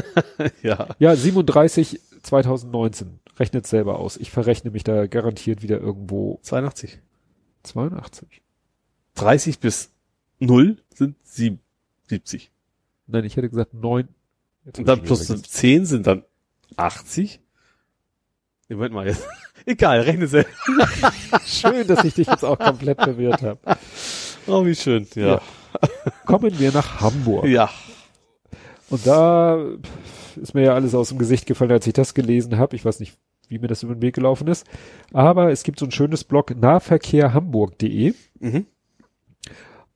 ja. 0.62 0.88
Ja, 0.98 1.14
37 1.14 2.00
2019. 2.22 3.20
Rechnet 3.38 3.66
selber 3.66 3.98
aus. 3.98 4.16
Ich 4.16 4.30
verrechne 4.30 4.70
mich 4.70 4.84
da 4.84 5.06
garantiert 5.06 5.62
wieder 5.62 5.78
irgendwo 5.78 6.40
82. 6.42 6.98
82. 7.62 8.42
30 9.14 9.60
bis 9.60 9.92
0 10.40 10.76
sind 10.94 11.16
77. 11.24 12.50
Nein, 13.06 13.24
ich 13.24 13.36
hätte 13.36 13.48
gesagt 13.48 13.74
9. 13.74 14.08
Jetzt 14.64 14.78
Und 14.78 14.86
dann 14.88 15.02
plus 15.02 15.26
vergessen. 15.26 15.44
10 15.44 15.86
sind 15.86 16.06
dann 16.06 16.24
80. 16.76 17.40
Nee, 18.68 18.76
Moment 18.76 18.94
mal 18.94 19.06
jetzt. 19.06 19.26
Egal, 19.66 20.00
rechne 20.00 20.26
selbst. 20.26 20.54
Schön, 21.46 21.86
dass 21.86 22.04
ich 22.04 22.14
dich 22.14 22.26
jetzt 22.26 22.44
auch 22.44 22.58
komplett 22.58 23.00
verwirrt 23.02 23.42
habe. 23.42 23.58
Oh, 24.46 24.64
wie 24.64 24.74
schön. 24.74 25.06
Ja. 25.14 25.26
Ja. 25.26 25.42
Kommen 26.24 26.58
wir 26.58 26.72
nach 26.72 27.00
Hamburg. 27.00 27.46
Ja. 27.46 27.70
Und 28.88 29.06
da 29.06 29.62
ist 30.36 30.54
mir 30.54 30.62
ja 30.64 30.74
alles 30.74 30.94
aus 30.94 31.10
dem 31.10 31.18
Gesicht 31.18 31.44
gefallen, 31.46 31.72
als 31.72 31.86
ich 31.86 31.92
das 31.92 32.14
gelesen 32.14 32.56
habe. 32.56 32.76
Ich 32.76 32.84
weiß 32.84 33.00
nicht, 33.00 33.18
wie 33.48 33.58
mir 33.58 33.66
das 33.68 33.82
über 33.82 33.94
den 33.94 34.00
Weg 34.00 34.14
gelaufen 34.14 34.48
ist. 34.48 34.66
Aber 35.12 35.50
es 35.50 35.64
gibt 35.64 35.78
so 35.78 35.84
ein 35.84 35.90
schönes 35.90 36.24
Blog 36.24 36.54
nahverkehrhamburg.de 36.56 38.14
Mhm. 38.40 38.66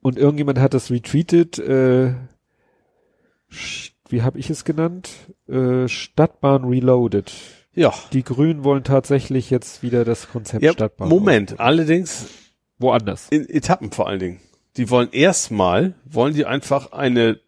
Und 0.02 0.18
irgendjemand 0.18 0.58
hat 0.58 0.74
das 0.74 0.90
retweetet. 0.90 1.58
Äh, 1.58 2.14
wie 4.08 4.22
habe 4.22 4.38
ich 4.38 4.50
es 4.50 4.64
genannt? 4.64 5.10
Äh, 5.48 5.88
Stadtbahn 5.88 6.64
Reloaded. 6.64 7.32
Ja. 7.74 7.94
Die 8.12 8.22
Grünen 8.22 8.64
wollen 8.64 8.84
tatsächlich 8.84 9.48
jetzt 9.48 9.82
wieder 9.82 10.04
das 10.04 10.28
Konzept 10.30 10.62
ja 10.62 10.72
Stadtbahn. 10.72 11.08
Moment, 11.08 11.58
allerdings 11.58 12.26
Woanders. 12.78 13.28
in 13.30 13.48
Etappen 13.48 13.92
vor 13.92 14.08
allen 14.08 14.18
Dingen. 14.18 14.40
Die 14.76 14.90
wollen 14.90 15.10
erstmal, 15.12 15.94
wollen 16.04 16.34
die 16.34 16.44
einfach 16.44 16.92
eine 16.92 17.40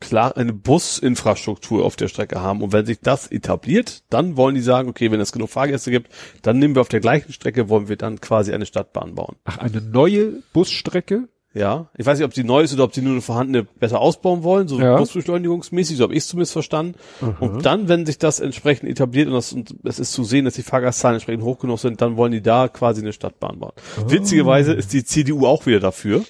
klar 0.00 0.34
eine 0.36 0.54
Businfrastruktur 0.54 1.84
auf 1.84 1.94
der 1.94 2.08
Strecke 2.08 2.40
haben 2.40 2.62
und 2.62 2.72
wenn 2.72 2.86
sich 2.86 3.00
das 3.00 3.30
etabliert, 3.30 4.02
dann 4.08 4.36
wollen 4.38 4.54
die 4.54 4.62
sagen, 4.62 4.88
okay, 4.88 5.10
wenn 5.10 5.20
es 5.20 5.30
genug 5.30 5.50
Fahrgäste 5.50 5.90
gibt, 5.90 6.10
dann 6.40 6.58
nehmen 6.58 6.74
wir 6.74 6.80
auf 6.80 6.88
der 6.88 7.00
gleichen 7.00 7.34
Strecke 7.34 7.68
wollen 7.68 7.88
wir 7.88 7.96
dann 7.96 8.18
quasi 8.18 8.52
eine 8.52 8.64
Stadtbahn 8.64 9.14
bauen. 9.14 9.36
Ach, 9.44 9.58
eine 9.58 9.82
neue 9.82 10.42
Busstrecke? 10.54 11.28
Ja, 11.52 11.90
ich 11.98 12.06
weiß 12.06 12.18
nicht, 12.18 12.24
ob 12.24 12.32
sie 12.32 12.44
neu 12.44 12.62
ist 12.62 12.72
oder 12.72 12.84
ob 12.84 12.94
sie 12.94 13.02
nur 13.02 13.12
eine 13.12 13.20
vorhandene 13.22 13.64
besser 13.64 14.00
ausbauen 14.00 14.44
wollen, 14.44 14.68
so 14.68 14.80
Ja. 14.80 14.96
busbeschleunigungsmäßig, 14.96 15.96
so 15.96 16.04
habe 16.04 16.12
ich 16.12 16.20
es 16.20 16.28
zumindest 16.28 16.52
verstanden. 16.52 16.94
Und 17.40 17.66
dann, 17.66 17.88
wenn 17.88 18.06
sich 18.06 18.18
das 18.18 18.38
entsprechend 18.38 18.88
etabliert 18.88 19.26
und, 19.26 19.34
das, 19.34 19.52
und 19.52 19.74
es 19.82 19.98
ist 19.98 20.12
zu 20.12 20.22
sehen, 20.22 20.44
dass 20.44 20.54
die 20.54 20.62
Fahrgastzahlen 20.62 21.16
entsprechend 21.16 21.42
hoch 21.42 21.58
genug 21.58 21.80
sind, 21.80 22.00
dann 22.00 22.16
wollen 22.16 22.30
die 22.30 22.40
da 22.42 22.68
quasi 22.68 23.00
eine 23.00 23.12
Stadtbahn 23.12 23.58
bauen. 23.58 23.72
Witzigerweise 24.06 24.72
ist 24.74 24.92
die 24.92 25.04
CDU 25.04 25.44
auch 25.46 25.66
wieder 25.66 25.80
dafür. 25.80 26.22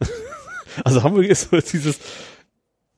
also 0.84 1.02
Hamburg 1.02 1.24
ist 1.24 1.48
so 1.50 1.58
dieses, 1.58 1.98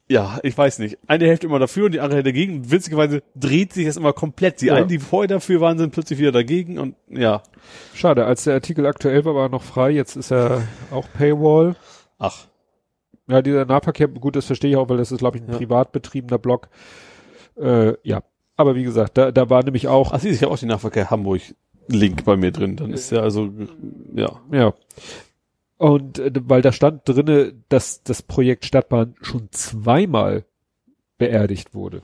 ja, 0.09 0.39
ich 0.43 0.57
weiß 0.57 0.79
nicht, 0.79 0.99
eine 1.07 1.27
Hälfte 1.27 1.47
immer 1.47 1.59
dafür 1.59 1.87
und 1.87 1.93
die 1.93 2.01
andere 2.01 2.17
Hälfte 2.17 2.33
dagegen. 2.33 2.71
Witzigerweise 2.71 3.23
dreht 3.35 3.73
sich 3.75 3.87
das 3.87 3.97
immer 3.99 4.13
komplett. 4.15 4.61
Die 4.63 4.67
Ja. 4.67 4.75
einen, 4.75 4.89
die 4.89 4.99
vorher 4.99 5.29
dafür 5.29 5.61
waren, 5.61 5.77
sind 5.79 5.93
plötzlich 5.93 6.19
wieder 6.19 6.33
dagegen 6.33 6.79
und 6.79 6.95
ja, 7.11 7.43
Schade, 7.95 8.25
als 8.25 8.45
der 8.45 8.55
Artikel 8.55 8.87
aktuell 8.87 9.25
war, 9.27 9.35
war 9.35 9.43
er 9.47 9.49
noch 9.51 9.63
frei. 9.63 9.91
Jetzt 9.91 10.17
ist 10.17 10.31
er 10.33 10.63
auch 10.91 11.07
Paywall. 11.17 11.77
ach, 12.19 12.47
Ja, 13.29 13.43
dieser 13.43 13.67
Nahverkehr, 13.67 14.09
gut, 14.09 14.37
das 14.37 14.47
verstehe 14.47 14.71
ich 14.71 14.77
auch, 14.77 14.89
weil 14.89 14.97
das 14.97 15.13
ist, 15.13 15.19
glaube 15.19 15.37
ich, 15.37 15.43
ein 15.45 15.51
Ja. 15.53 15.59
privat 15.59 15.93
betriebener 15.93 16.39
Blog. 16.39 16.69
Äh, 17.61 17.93
ja, 18.03 18.23
aber 18.57 18.75
wie 18.75 18.85
gesagt, 18.85 19.19
da, 19.19 19.31
da 19.33 19.51
war 19.51 19.63
nämlich 19.63 19.89
auch, 19.89 20.13
ach, 20.13 20.21
siehst 20.21 20.33
du, 20.33 20.37
ich 20.37 20.43
habe 20.45 20.55
auch 20.55 20.59
den 20.59 20.69
Nahverkehr 20.69 21.11
Hamburg 21.11 21.43
Link 21.89 22.25
bei 22.25 22.37
mir 22.37 22.51
drin. 22.53 22.77
Dann 22.77 22.91
ist 22.93 23.11
ja 23.11 23.21
also, 23.21 23.51
ja. 24.15 24.41
ja. 24.53 24.73
Und 25.79 26.19
äh, 26.19 26.33
weil 26.45 26.61
da 26.61 26.73
stand 26.73 27.09
drinne, 27.09 27.55
dass 27.69 28.03
das 28.03 28.23
Projekt 28.23 28.65
Stadtbahn 28.65 29.15
schon 29.23 29.49
zweimal 29.53 30.45
beerdigt 31.17 31.75
wurde. 31.75 32.03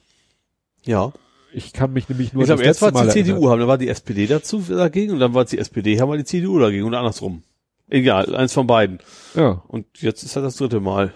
Ja. 0.84 1.12
Ich 1.52 1.72
kann 1.72 1.92
mich 1.92 2.08
nämlich 2.08 2.32
nur 2.32 2.42
ich 2.42 2.48
glaube, 2.48 2.64
erst 2.64 2.82
war 2.82 2.92
es 2.94 3.14
die 3.14 3.22
CDU, 3.24 3.48
haben, 3.48 3.60
dann 3.60 3.68
war 3.68 3.78
die 3.78 3.88
SPD 3.88 4.26
dazu 4.26 4.60
dagegen 4.60 5.12
und 5.12 5.20
dann 5.20 5.34
war 5.34 5.44
es 5.44 5.50
die 5.50 5.58
SPD, 5.58 6.00
haben 6.00 6.10
wir 6.10 6.16
die 6.16 6.24
CDU 6.24 6.58
dagegen 6.58 6.84
und 6.84 6.94
andersrum. 6.94 7.44
Egal, 7.88 8.34
eins 8.34 8.52
von 8.52 8.66
beiden. 8.66 8.98
erinnern. 9.34 9.62
Und 9.68 9.86
jetzt 10.00 10.24
ist 10.24 10.34
halt 10.34 10.44
das 10.44 10.56
dritte 10.56 10.80
Mal. 10.80 11.12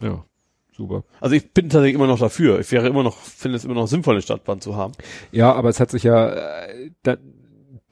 Ja, 0.00 0.08
ja, 0.08 0.24
super. 0.74 1.04
Also 1.20 1.36
ich 1.36 1.52
bin 1.52 1.68
tatsächlich 1.68 1.94
immer 1.94 2.06
noch 2.06 2.18
dafür. 2.18 2.60
Ich 2.60 2.72
wäre 2.72 2.88
immer 2.88 3.02
noch, 3.02 3.18
finde 3.18 3.56
es 3.56 3.66
immer 3.66 3.74
noch 3.74 3.86
sinnvoll, 3.86 4.14
eine 4.14 4.22
Stadtbahn 4.22 4.62
zu 4.62 4.76
haben. 4.76 4.94
Ja, 5.30 5.52
aber 5.52 5.68
es 5.68 5.78
hat 5.78 5.90
sich 5.90 6.04
ja 6.04 6.30
äh, 6.30 6.90
dann 7.02 7.18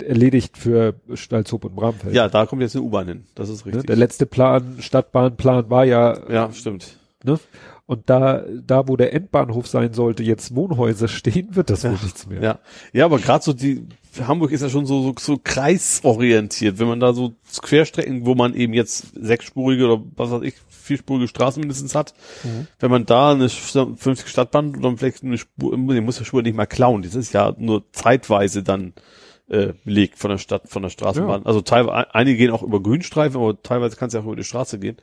erledigt 0.02 0.56
für 0.56 0.94
Stalzhoop 1.14 1.64
und 1.64 1.77
Bramfeld. 1.77 2.14
Ja, 2.14 2.28
da 2.28 2.47
kommt 2.47 2.62
jetzt 2.62 2.77
eine 2.77 2.85
U-Bahn 2.85 3.09
hin. 3.09 3.24
Das 3.35 3.48
ist 3.48 3.64
Ne? 3.66 3.72
richtig. 3.72 3.86
Der 3.86 3.97
letzte 3.97 4.27
Plan, 4.27 4.77
Stadtbahnplan 4.81 5.70
war 5.70 5.85
ja 5.85 6.18
ja, 6.31 6.52
stimmt. 6.52 6.98
Ne? 7.24 7.39
Und 7.86 8.09
da, 8.09 8.44
da, 8.64 8.86
wo 8.86 8.97
der 8.97 9.12
Endbahnhof 9.12 9.66
sein 9.66 9.93
sollte, 9.94 10.22
jetzt 10.22 10.55
Wohnhäuser 10.55 11.09
stehen, 11.09 11.56
wird 11.56 11.70
das 11.70 11.82
wohl 11.82 11.90
nichts 11.90 12.27
mehr. 12.28 12.40
Ja, 12.40 12.59
ja, 12.93 13.05
aber 13.05 13.18
gerade 13.18 13.43
so 13.43 13.52
die 13.52 13.85
Hamburg 14.27 14.52
ist 14.52 14.60
ja 14.60 14.68
schon 14.68 14.86
so, 14.86 15.02
so 15.02 15.14
so 15.18 15.40
kreisorientiert, 15.43 16.78
wenn 16.78 16.86
man 16.86 17.01
da 17.01 17.12
so 17.12 17.32
Querstrecken, 17.60 18.27
wo 18.27 18.35
man 18.36 18.55
eben 18.55 18.74
jetzt 18.74 19.12
sechsspurige 19.20 19.86
oder 19.86 20.02
was 20.16 20.31
weiß 20.31 20.43
ich 20.43 20.55
vierspurige 20.68 21.28
Straßen 21.28 21.60
mindestens 21.60 21.94
hat, 21.94 22.14
wenn 22.78 22.90
man 22.90 23.06
da 23.06 23.32
eine 23.32 23.48
fünfzig 23.48 24.28
Stadtbahn 24.28 24.77
oder 24.77 24.97
vielleicht 24.97 25.22
eine 25.22 25.39
Spur, 25.39 25.77
man 25.77 26.05
muss 26.05 26.18
ja 26.18 26.24
Spur 26.24 26.43
nicht 26.43 26.56
mal 26.56 26.66
klauen, 26.66 27.02
das 27.02 27.14
ist 27.14 27.32
ja 27.32 27.55
nur 27.59 27.85
zeitweise 27.93 28.62
dann 28.62 28.93
äh, 29.51 29.74
belegt 29.85 30.18
von 30.18 30.31
der 30.31 30.39
Stadt, 30.39 30.68
von 30.68 30.82
der 30.82 30.90
Straßenbahn. 30.90 31.43
Ja. 31.43 31.47
Also 31.47 31.60
teilweise, 31.60 32.14
einige 32.14 32.39
gehen 32.39 32.51
auch 32.51 32.62
über 32.62 32.82
Grünstreifen, 32.82 33.36
aber 33.40 33.62
teilweise 33.62 33.97
kannst 33.97 34.14
du 34.14 34.18
ja 34.18 34.22
auch 34.22 34.27
über 34.28 34.36
die 34.36 34.44
Straße 34.44 34.78
gehen. 34.78 34.97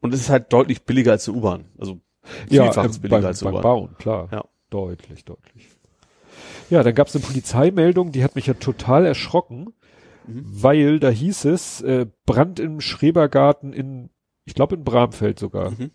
Und 0.00 0.14
es 0.14 0.20
ist 0.20 0.30
halt 0.30 0.52
deutlich 0.52 0.82
billiger 0.84 1.12
als 1.12 1.28
eine 1.28 1.36
U-Bahn. 1.38 1.64
Also 1.78 2.00
Ja, 2.48 2.64
vielfaches 2.64 2.96
ähm, 2.96 3.02
billiger 3.02 3.18
beim, 3.20 3.26
als 3.26 3.42
eine 3.42 3.50
beim 3.52 3.60
U-Bahn. 3.60 3.62
Bauen, 3.62 3.96
klar. 3.98 4.28
Ja. 4.32 4.44
Deutlich, 4.70 5.24
deutlich. 5.24 5.68
Ja, 6.70 6.82
dann 6.82 6.94
gab 6.94 7.08
es 7.08 7.16
eine 7.16 7.24
Polizeimeldung, 7.24 8.12
die 8.12 8.22
hat 8.22 8.34
mich 8.36 8.46
ja 8.46 8.54
total 8.54 9.06
erschrocken, 9.06 9.72
Mhm. 10.26 10.44
weil 10.62 11.00
da 11.00 11.08
hieß 11.08 11.46
es, 11.46 11.80
äh, 11.80 12.06
Brand 12.26 12.60
im 12.60 12.82
Schrebergarten 12.82 13.72
in, 13.72 14.10
ich 14.44 14.54
glaube 14.54 14.74
in 14.76 14.84
Bramfeld 14.84 15.38
sogar. 15.38 15.70
Mhm. 15.70 15.90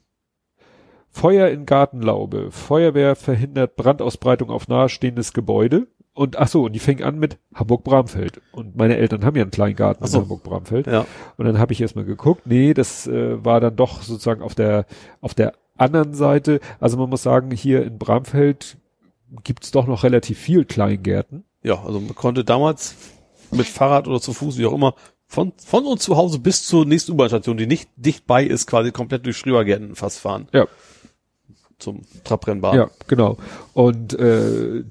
Feuer 1.12 1.50
in 1.50 1.68
Gartenlaube. 1.68 2.50
Feuerwehr 2.50 3.16
verhindert 3.16 3.76
Brandausbreitung 3.76 4.50
auf 4.50 4.68
nahestehendes 4.68 5.34
Gebäude. 5.34 5.88
Und 6.16 6.38
ach 6.38 6.48
so, 6.48 6.66
und 6.66 6.74
die 6.74 6.80
fing 6.80 7.02
an 7.02 7.18
mit 7.18 7.38
Hamburg-Bramfeld. 7.56 8.40
Und 8.52 8.76
meine 8.76 8.98
Eltern 8.98 9.26
haben 9.26 9.36
ja 9.36 9.42
einen 9.42 9.52
kleinen 9.52 9.76
Garten 9.76 10.06
so. 10.06 10.18
in 10.18 10.24
Hamburg-Bramfeld. 10.24 10.86
Ja. 10.86 11.08
Und 11.38 11.46
dann 11.46 11.58
habe 11.58 11.74
ich 11.74 11.82
erstmal 11.82 12.06
geguckt, 12.06 12.46
nee, 12.46 12.74
das 12.74 13.08
äh, 13.08 13.44
war 13.44 13.60
dann 13.60 13.76
doch 13.76 14.04
sozusagen 14.04 14.44
auf 14.44 14.54
der 14.54 14.86
auf 15.22 15.34
der 15.34 15.54
anderen 15.76 16.14
Seite. 16.14 16.60
Also 16.80 16.98
man 16.98 17.10
muss 17.10 17.24
sagen, 17.24 17.52
hier 17.52 17.84
in 17.84 17.98
Bramfeld 17.98 18.78
gibt's 19.44 19.72
doch 19.72 19.88
noch 19.88 20.04
relativ 20.04 20.38
viel 20.38 20.66
Kleingärten. 20.66 21.46
Ja, 21.64 21.84
also 21.84 22.00
man 22.00 22.14
konnte 22.14 22.44
damals 22.44 22.96
mit 23.52 23.66
Fahrrad 23.66 24.08
oder 24.08 24.22
zu 24.22 24.34
Fuß, 24.34 24.58
wie 24.58 24.66
auch 24.66 24.74
immer, 24.74 24.96
von, 25.26 25.52
von 25.58 25.86
uns 25.86 26.04
zu 26.04 26.16
Hause 26.16 26.38
bis 26.38 26.66
zur 26.68 26.86
nächsten 26.86 27.14
U-Bahn-Station, 27.14 27.58
die 27.58 27.66
nicht 27.66 27.90
dicht 27.96 28.28
bei 28.28 28.44
ist, 28.44 28.68
quasi 28.68 28.92
komplett 28.92 29.26
durch 29.26 29.38
Schriebergärten 29.38 29.96
fast 29.96 30.20
fahren. 30.20 30.48
Ja. 30.52 30.68
Zum 31.80 32.02
Trabrennbahn. 32.24 32.78
Ja, 32.78 32.90
genau. 33.08 33.38
Und 33.74 34.14
äh, 34.14 34.84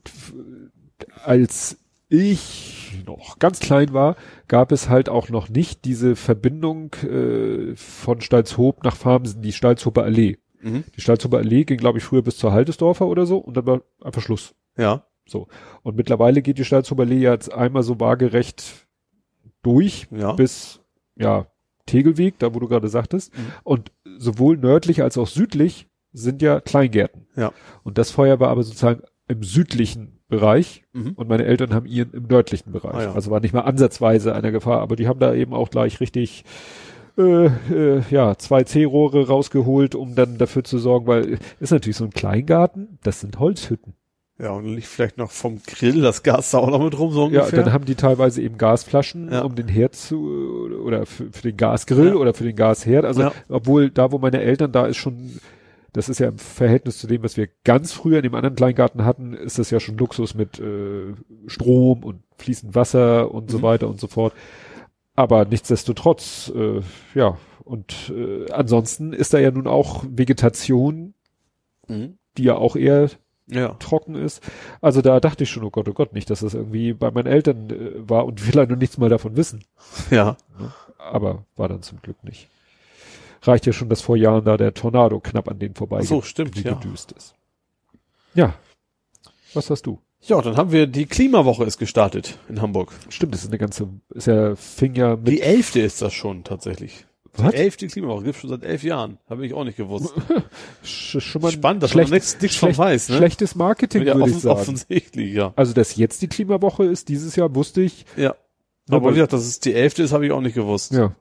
als 1.25 1.79
ich 2.09 3.03
noch 3.07 3.39
ganz 3.39 3.61
klein 3.61 3.95
war, 3.95 4.17
gab 4.47 4.71
es 4.71 4.89
halt 4.89 5.09
auch 5.09 5.31
noch 5.31 5.49
nicht 5.49 5.85
diese 5.85 6.15
Verbindung 6.15 6.93
äh, 6.97 7.75
von 7.75 8.21
Stalzhoop 8.21 8.85
nach 8.85 8.97
Farmsen, 8.97 9.41
die 9.41 9.53
Stalzhoper 9.53 10.05
Allee. 10.05 10.39
Mhm. 10.61 10.85
Die 10.95 11.01
Stalzhoper 11.01 11.39
Allee 11.39 11.65
ging, 11.65 11.79
glaube 11.79 11.99
ich, 11.99 12.05
früher 12.05 12.23
bis 12.23 12.37
zur 12.37 12.53
Haltesdorfer 12.53 13.07
oder 13.07 13.25
so 13.27 13.39
und 13.39 13.57
dann 13.57 13.67
war 13.67 13.83
einfach 14.03 14.23
Schluss. 14.23 14.55
Ja. 14.77 15.07
So. 15.27 15.49
Und 15.83 15.97
mittlerweile 15.97 16.43
geht 16.43 16.59
die 16.59 16.65
Stalzhoper 16.65 17.03
Allee 17.03 17.21
jetzt 17.21 17.53
einmal 17.53 17.83
so 17.83 17.99
waagerecht 17.99 18.87
durch 19.63 20.07
Ja. 20.11 20.33
bis, 20.33 20.81
ja, 21.17 21.47
Tegelweg, 21.87 22.39
da 22.39 22.55
wo 22.55 22.61
du 22.61 22.69
gerade 22.69 22.89
sagtest. 22.89 23.37
Mhm. 23.37 23.53
Und 23.65 23.93
sowohl 24.19 24.57
nördlich 24.57 25.03
als 25.03 25.19
auch 25.19 25.27
südlich 25.27 25.89
sind 26.13 26.43
ja 26.43 26.61
Kleingärten. 26.61 27.27
Ja. 27.37 27.53
Und 27.83 27.99
das 27.99 28.11
Feuer 28.11 28.39
war 28.39 28.51
aber 28.51 28.63
sozusagen 28.63 29.03
im 29.29 29.43
südlichen 29.43 30.12
Bereich 30.33 30.83
Mhm. 30.93 31.13
und 31.15 31.29
meine 31.29 31.45
Eltern 31.45 31.73
haben 31.73 31.87
ihren 31.87 32.13
im 32.13 32.25
nördlichen 32.27 32.73
Bereich. 32.73 32.95
Ah, 32.95 33.03
ja. 33.05 33.13
Also 33.15 33.31
war 33.31 33.39
nicht 33.41 33.55
mal 33.55 33.61
ansatzweise 33.61 34.35
einer 34.35 34.51
Gefahr, 34.51 34.81
aber 34.81 34.97
die 34.97 35.07
haben 35.07 35.21
da 35.21 35.33
eben 35.35 35.55
auch 35.55 35.71
gleich 35.71 36.01
richtig 36.01 36.45
äh, 37.19 37.47
äh, 37.47 38.03
ja, 38.11 38.37
zwei 38.39 38.65
C-Rohre 38.65 39.27
rausgeholt, 39.29 39.95
um 39.95 40.15
dann 40.15 40.39
dafür 40.39 40.65
zu 40.65 40.79
sorgen, 40.79 41.07
weil 41.07 41.39
ist 41.61 41.71
natürlich 41.71 41.97
so 41.99 42.05
ein 42.05 42.11
Kleingarten, 42.11 42.99
das 43.03 43.21
sind 43.21 43.39
Holzhütten. 43.39 43.93
Ja, 44.39 44.51
und 44.53 44.65
liegt 44.65 44.87
vielleicht 44.87 45.19
noch 45.19 45.31
vom 45.31 45.61
Grill 45.65 46.01
das 46.01 46.23
Gas 46.23 46.51
da 46.53 46.59
auch 46.59 46.71
noch 46.71 46.83
mit 46.83 46.99
rum, 46.99 47.13
so 47.13 47.25
ungefähr. 47.25 47.59
Ja, 47.59 47.65
dann 47.65 47.73
haben 47.75 47.85
die 47.85 47.95
teilweise 47.97 48.41
eben 48.43 48.57
Gasflaschen, 48.59 49.31
Ja. 49.31 49.43
um 49.43 49.55
den 49.55 49.69
Herd 49.69 49.95
zu, 49.95 50.27
oder 50.85 51.05
für, 51.07 51.31
für 51.31 51.43
den 51.43 51.57
Gasgrill 51.59 52.09
Ja. 52.09 52.15
oder 52.15 52.33
für 52.35 52.45
den 52.45 52.57
Gasherd. 52.57 53.05
Also, 53.05 53.31
obwohl 53.51 53.91
da, 53.91 54.11
wo 54.11 54.19
meine 54.19 54.41
Eltern, 54.41 54.73
da 54.73 54.87
ist 54.87 54.97
schon, 54.97 55.39
das 55.93 56.09
ist 56.09 56.19
ja 56.21 56.29
im 56.29 56.39
Verhältnis 56.39 56.99
zu 56.99 57.07
dem, 57.07 57.23
was 57.23 57.37
wir 57.37 57.49
ganz 57.65 57.93
früher 57.93 58.19
in 58.19 58.23
dem 58.23 58.35
anderen 58.35 58.57
Kleingarten 58.57 59.05
hatten, 59.05 59.35
ist 59.35 59.59
das 59.59 59.71
ja 59.71 59.79
schon 59.81 59.99
Luxus 59.99 60.35
mit 60.35 60.59
äh, 60.59 61.15
Strom 61.47 62.03
und 62.05 62.23
fließend 62.39 62.75
Wasser 62.75 63.31
und 63.33 63.51
so 63.51 63.59
Mhm. 63.59 63.63
weiter 63.63 63.89
und 63.89 64.01
so 64.01 64.07
fort. 64.07 64.33
Aber 65.15 65.45
nichtsdestotrotz, 65.45 66.51
äh, 66.55 66.81
ja, 67.15 67.37
und 67.65 68.11
äh, 68.17 68.51
ansonsten 68.51 69.13
ist 69.13 69.35
da 69.35 69.39
ja 69.39 69.51
nun 69.51 69.67
auch 69.67 70.05
Vegetation, 70.09 71.15
Mhm. 71.89 72.17
die 72.39 72.45
ja 72.45 72.55
auch 72.57 72.77
eher 72.77 73.11
Ja. 73.49 73.75
trocken 73.75 74.15
ist. 74.15 74.43
Also 74.81 75.03
da 75.03 75.21
dachte 75.21 75.43
ich 75.45 75.51
schon, 75.51 75.65
oh 75.65 75.71
Gott, 75.71 75.89
oh 75.89 75.93
Gott, 75.93 76.15
nicht, 76.15 76.31
dass 76.31 76.41
das 76.41 76.55
irgendwie 76.55 76.95
bei 76.95 77.11
meinen 77.11 77.27
Eltern 77.27 77.69
äh, 77.71 78.09
war 78.09 78.25
und 78.25 78.47
wir 78.47 78.55
leider 78.55 78.77
nichts 78.77 78.97
mal 78.99 79.11
davon 79.11 79.37
wissen. 79.37 79.65
Ja. 80.11 80.37
Aber 80.99 81.45
war 81.57 81.69
dann 81.69 81.83
zum 81.83 82.01
Glück 82.01 82.23
nicht. 82.25 82.49
Reicht 83.43 83.67
ja 83.67 83.73
schon, 83.73 83.89
dass 83.89 84.01
vor 84.01 84.17
Jahren 84.17 84.45
da 84.45 84.57
der 84.57 84.73
Tornado 84.73 85.21
knapp 85.21 85.49
an 85.49 85.59
denen 85.59 85.75
vorbei 85.75 86.03
so, 86.03 86.23
stimmt, 86.23 86.57
ja. 86.63 86.75
gedüst 86.75 87.13
ist. 87.13 87.35
Ja. 88.35 88.55
Was 89.55 89.69
hast 89.69 89.87
du? 89.87 89.99
Ja, 90.25 90.41
dann 90.41 90.57
haben 90.57 90.71
wir, 90.71 90.87
die 90.87 91.07
Klimawoche 91.07 91.65
ist 91.65 91.79
gestartet 91.79 92.39
in 92.49 92.63
Hamburg. 92.63 92.93
Stimmt, 93.09 93.35
das 93.35 93.43
ist 93.43 93.49
eine 93.49 93.59
ganze, 93.59 93.89
ist 94.11 94.29
ja, 94.29 94.55
fing 94.55 94.95
ja 94.95 95.17
mit, 95.17 95.27
Die 95.29 95.41
elfte 95.41 95.81
ist 95.81 96.01
das 96.01 96.13
schon 96.15 96.45
tatsächlich. 96.45 97.07
Was? 97.35 97.51
Die 97.51 97.57
elfte 97.57 97.87
Klimawoche 97.89 98.25
gibt's 98.25 98.41
schon 98.41 98.51
seit 98.51 98.63
elf 98.63 98.85
Jahren. 98.85 99.19
Habe 99.29 99.45
ich 99.45 99.55
auch 99.55 99.65
nicht 99.65 99.77
gewusst. 99.79 100.13
sch 100.85 101.19
schon 101.21 101.43
mal 101.43 101.51
Spannend, 101.51 101.83
dass 101.83 101.91
schlecht, 101.91 102.11
man 102.11 102.19
nichts, 102.19 102.41
nichts 102.41 102.57
von 102.57 102.69
schlecht, 102.69 102.79
weiß, 102.79 103.09
ne? 103.09 103.17
schlechtes 103.17 103.55
Marketing, 103.57 104.03
ja, 104.03 104.15
würde 104.15 104.29
ich 104.29 104.37
offen, 104.37 104.41
sagen. 104.41 104.61
offensichtlich, 104.61 105.33
ja. 105.35 105.53
Also, 105.57 105.73
dass 105.73 105.97
jetzt 105.97 106.23
die 106.23 106.29
Klimawoche 106.29 106.85
ist, 106.85 107.09
dieses 107.09 107.35
Jahr 107.35 107.53
wusste 107.55 107.81
ich. 107.81 108.05
Ja. 108.17 108.37
Aber 108.91 109.07
weil- 109.07 109.13
wie 109.13 109.15
gesagt, 109.17 109.33
dass 109.33 109.47
es 109.47 109.61
die 109.61 109.75
elfte 109.75 110.03
ist, 110.03 110.13
habe 110.13 110.27
ich 110.27 110.33
auch 110.33 110.41
nicht 110.41 110.55
gewusst. 110.55 110.93
Ja. 110.93 111.17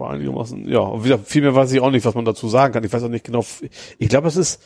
Vor 0.00 0.08
einigermaßen, 0.08 0.66
ja. 0.66 0.78
Und 0.78 1.04
wie 1.04 1.10
gesagt, 1.10 1.28
viel 1.28 1.42
mehr 1.42 1.54
weiß 1.54 1.70
ich 1.72 1.80
auch 1.80 1.90
nicht, 1.90 2.06
was 2.06 2.14
man 2.14 2.24
dazu 2.24 2.48
sagen 2.48 2.72
kann. 2.72 2.82
Ich 2.84 2.90
weiß 2.90 3.02
auch 3.02 3.10
nicht 3.10 3.26
genau. 3.26 3.44
Ich 3.98 4.08
glaube, 4.08 4.28
es 4.28 4.36
ist, 4.36 4.62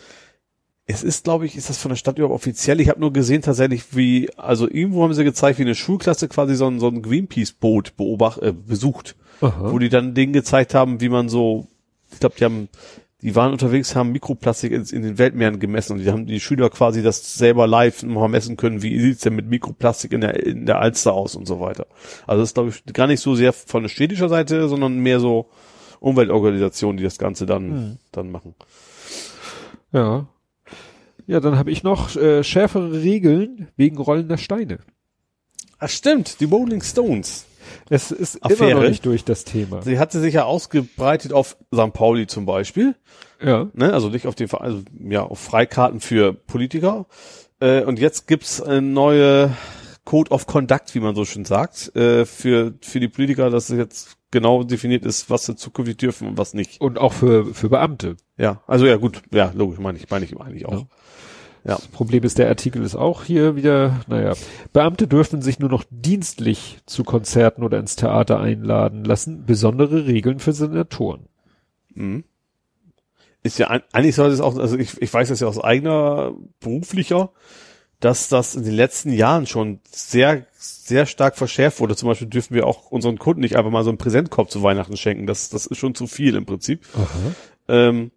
es 0.86 1.02
ist, 1.02 1.24
glaube 1.24 1.44
ich, 1.44 1.56
ist 1.56 1.68
das 1.68 1.76
von 1.76 1.88
der 1.88 1.96
Stadt 1.96 2.18
überhaupt 2.18 2.36
offiziell? 2.36 2.80
Ich 2.80 2.88
habe 2.88 3.00
nur 3.00 3.12
gesehen 3.12 3.42
tatsächlich, 3.42 3.96
wie, 3.96 4.30
also 4.36 4.70
irgendwo 4.70 5.02
haben 5.02 5.12
sie 5.12 5.24
gezeigt, 5.24 5.58
wie 5.58 5.64
eine 5.64 5.74
Schulklasse 5.74 6.28
quasi 6.28 6.54
so 6.54 6.68
ein, 6.68 6.78
so 6.78 6.86
ein 6.86 7.02
Greenpeace-Boot 7.02 7.96
beobacht, 7.96 8.42
äh, 8.42 8.52
besucht. 8.52 9.16
Aha. 9.40 9.72
Wo 9.72 9.80
die 9.80 9.88
dann 9.88 10.14
Dinge 10.14 10.34
gezeigt 10.34 10.72
haben, 10.72 11.00
wie 11.00 11.08
man 11.08 11.28
so, 11.28 11.66
ich 12.12 12.20
glaube, 12.20 12.36
die 12.38 12.44
haben, 12.44 12.68
die 13.24 13.34
waren 13.34 13.52
unterwegs, 13.52 13.96
haben 13.96 14.12
Mikroplastik 14.12 14.70
in, 14.70 14.84
in 14.84 15.00
den 15.02 15.16
Weltmeeren 15.16 15.58
gemessen 15.58 15.94
und 15.94 16.00
die 16.00 16.10
haben 16.10 16.26
die 16.26 16.40
Schüler 16.40 16.68
quasi 16.68 17.02
das 17.02 17.34
selber 17.34 17.66
live 17.66 18.02
mal 18.02 18.28
messen 18.28 18.58
können, 18.58 18.82
wie 18.82 19.00
sieht's 19.00 19.22
denn 19.22 19.34
mit 19.34 19.48
Mikroplastik 19.48 20.12
in 20.12 20.20
der, 20.20 20.44
in 20.44 20.66
der 20.66 20.78
Alster 20.78 21.14
aus 21.14 21.34
und 21.34 21.46
so 21.46 21.58
weiter. 21.58 21.86
Also 22.26 22.42
das 22.42 22.50
ist, 22.50 22.54
glaube 22.54 22.68
ich, 22.68 22.84
gar 22.92 23.06
nicht 23.06 23.20
so 23.20 23.34
sehr 23.34 23.54
von 23.54 23.82
der 23.82 23.88
städtischer 23.88 24.28
Seite, 24.28 24.68
sondern 24.68 24.98
mehr 24.98 25.20
so 25.20 25.48
Umweltorganisationen, 26.00 26.98
die 26.98 27.02
das 27.02 27.16
Ganze 27.16 27.46
dann, 27.46 27.70
Hm. 27.70 27.96
dann 28.12 28.30
machen. 28.30 28.54
Ja. 29.92 30.26
Ja, 31.26 31.40
dann 31.40 31.56
habe 31.56 31.70
ich 31.70 31.82
noch 31.82 32.14
äh, 32.16 32.44
schärfere 32.44 33.00
Regeln 33.00 33.68
wegen 33.78 33.96
rollender 33.96 34.36
Steine. 34.36 34.80
Ah, 35.78 35.88
stimmt, 35.88 36.40
die 36.40 36.44
Rolling 36.44 36.82
Stones. 36.82 37.46
Es 37.90 38.10
ist 38.10 38.36
immer 38.36 38.46
Affäre? 38.46 38.80
noch 38.82 38.88
nicht 38.88 39.04
durch 39.06 39.24
das 39.24 39.44
Thema. 39.44 39.82
Sie 39.82 39.98
hatte 39.98 40.20
sich 40.20 40.34
ja 40.34 40.44
ausgebreitet 40.44 41.32
auf 41.32 41.56
St. 41.74 41.92
Pauli 41.92 42.26
zum 42.26 42.46
Beispiel. 42.46 42.94
Ja. 43.42 43.68
ne? 43.74 43.92
also 43.92 44.08
nicht 44.08 44.26
auf 44.26 44.34
den 44.34 44.48
Ver- 44.48 44.60
also 44.62 44.82
ja 45.08 45.22
auf 45.22 45.38
Freikarten 45.38 46.00
für 46.00 46.32
Politiker. 46.32 47.06
Äh, 47.60 47.82
und 47.84 47.98
jetzt 47.98 48.26
gibt's 48.26 48.60
eine 48.60 48.82
neue 48.82 49.54
Code 50.04 50.30
of 50.30 50.46
Conduct, 50.46 50.94
wie 50.94 51.00
man 51.00 51.14
so 51.14 51.24
schön 51.24 51.44
sagt, 51.44 51.94
äh, 51.96 52.26
für 52.26 52.74
für 52.80 53.00
die 53.00 53.08
Politiker, 53.08 53.50
dass 53.50 53.70
es 53.70 53.78
jetzt 53.78 54.16
genau 54.30 54.64
definiert 54.64 55.04
ist, 55.04 55.30
was 55.30 55.46
sie 55.46 55.56
zukünftig 55.56 55.96
dürfen 55.96 56.28
und 56.28 56.38
was 56.38 56.54
nicht. 56.54 56.80
Und 56.80 56.98
auch 56.98 57.12
für, 57.12 57.54
für 57.54 57.68
Beamte. 57.70 58.16
Ja, 58.36 58.62
also 58.66 58.84
ja 58.84 58.96
gut, 58.96 59.22
ja 59.32 59.52
logisch, 59.54 59.78
meine 59.78 59.96
ich, 59.96 60.10
meine 60.10 60.24
ich 60.24 60.36
eigentlich 60.38 60.66
auch. 60.66 60.72
Ja. 60.80 60.86
Ja. 61.64 61.76
Das 61.76 61.86
Problem 61.88 62.24
ist, 62.24 62.38
der 62.38 62.48
Artikel 62.48 62.82
ist 62.82 62.94
auch 62.94 63.24
hier 63.24 63.56
wieder, 63.56 64.00
naja, 64.06 64.34
Beamte 64.74 65.08
dürfen 65.08 65.40
sich 65.40 65.58
nur 65.58 65.70
noch 65.70 65.84
dienstlich 65.90 66.78
zu 66.84 67.04
Konzerten 67.04 67.62
oder 67.62 67.78
ins 67.78 67.96
Theater 67.96 68.38
einladen 68.38 69.04
lassen. 69.04 69.46
Besondere 69.46 70.06
Regeln 70.06 70.40
für 70.40 70.52
Senatoren. 70.52 71.26
Mhm. 71.94 72.24
Ist 73.42 73.58
ja 73.58 73.68
eigentlich 73.68 74.14
sollte 74.14 74.34
es 74.34 74.40
auch, 74.40 74.58
also 74.58 74.76
ich, 74.78 75.00
ich 75.00 75.12
weiß 75.12 75.28
das 75.28 75.40
ja 75.40 75.46
aus 75.46 75.62
eigener 75.62 76.32
beruflicher, 76.60 77.30
dass 78.00 78.28
das 78.28 78.54
in 78.54 78.64
den 78.64 78.74
letzten 78.74 79.12
Jahren 79.12 79.46
schon 79.46 79.80
sehr, 79.90 80.46
sehr 80.58 81.06
stark 81.06 81.36
verschärft 81.36 81.80
wurde. 81.80 81.96
Zum 81.96 82.08
Beispiel 82.08 82.28
dürfen 82.28 82.54
wir 82.54 82.66
auch 82.66 82.90
unseren 82.90 83.18
Kunden 83.18 83.40
nicht 83.40 83.56
einfach 83.56 83.70
mal 83.70 83.84
so 83.84 83.90
einen 83.90 83.98
Präsentkorb 83.98 84.50
zu 84.50 84.62
Weihnachten 84.62 84.96
schenken. 84.96 85.26
Das, 85.26 85.48
das 85.48 85.66
ist 85.66 85.78
schon 85.78 85.94
zu 85.94 86.06
viel 86.06 86.34
im 86.36 86.44
Prinzip. 86.44 86.84
Ähm, 87.68 88.10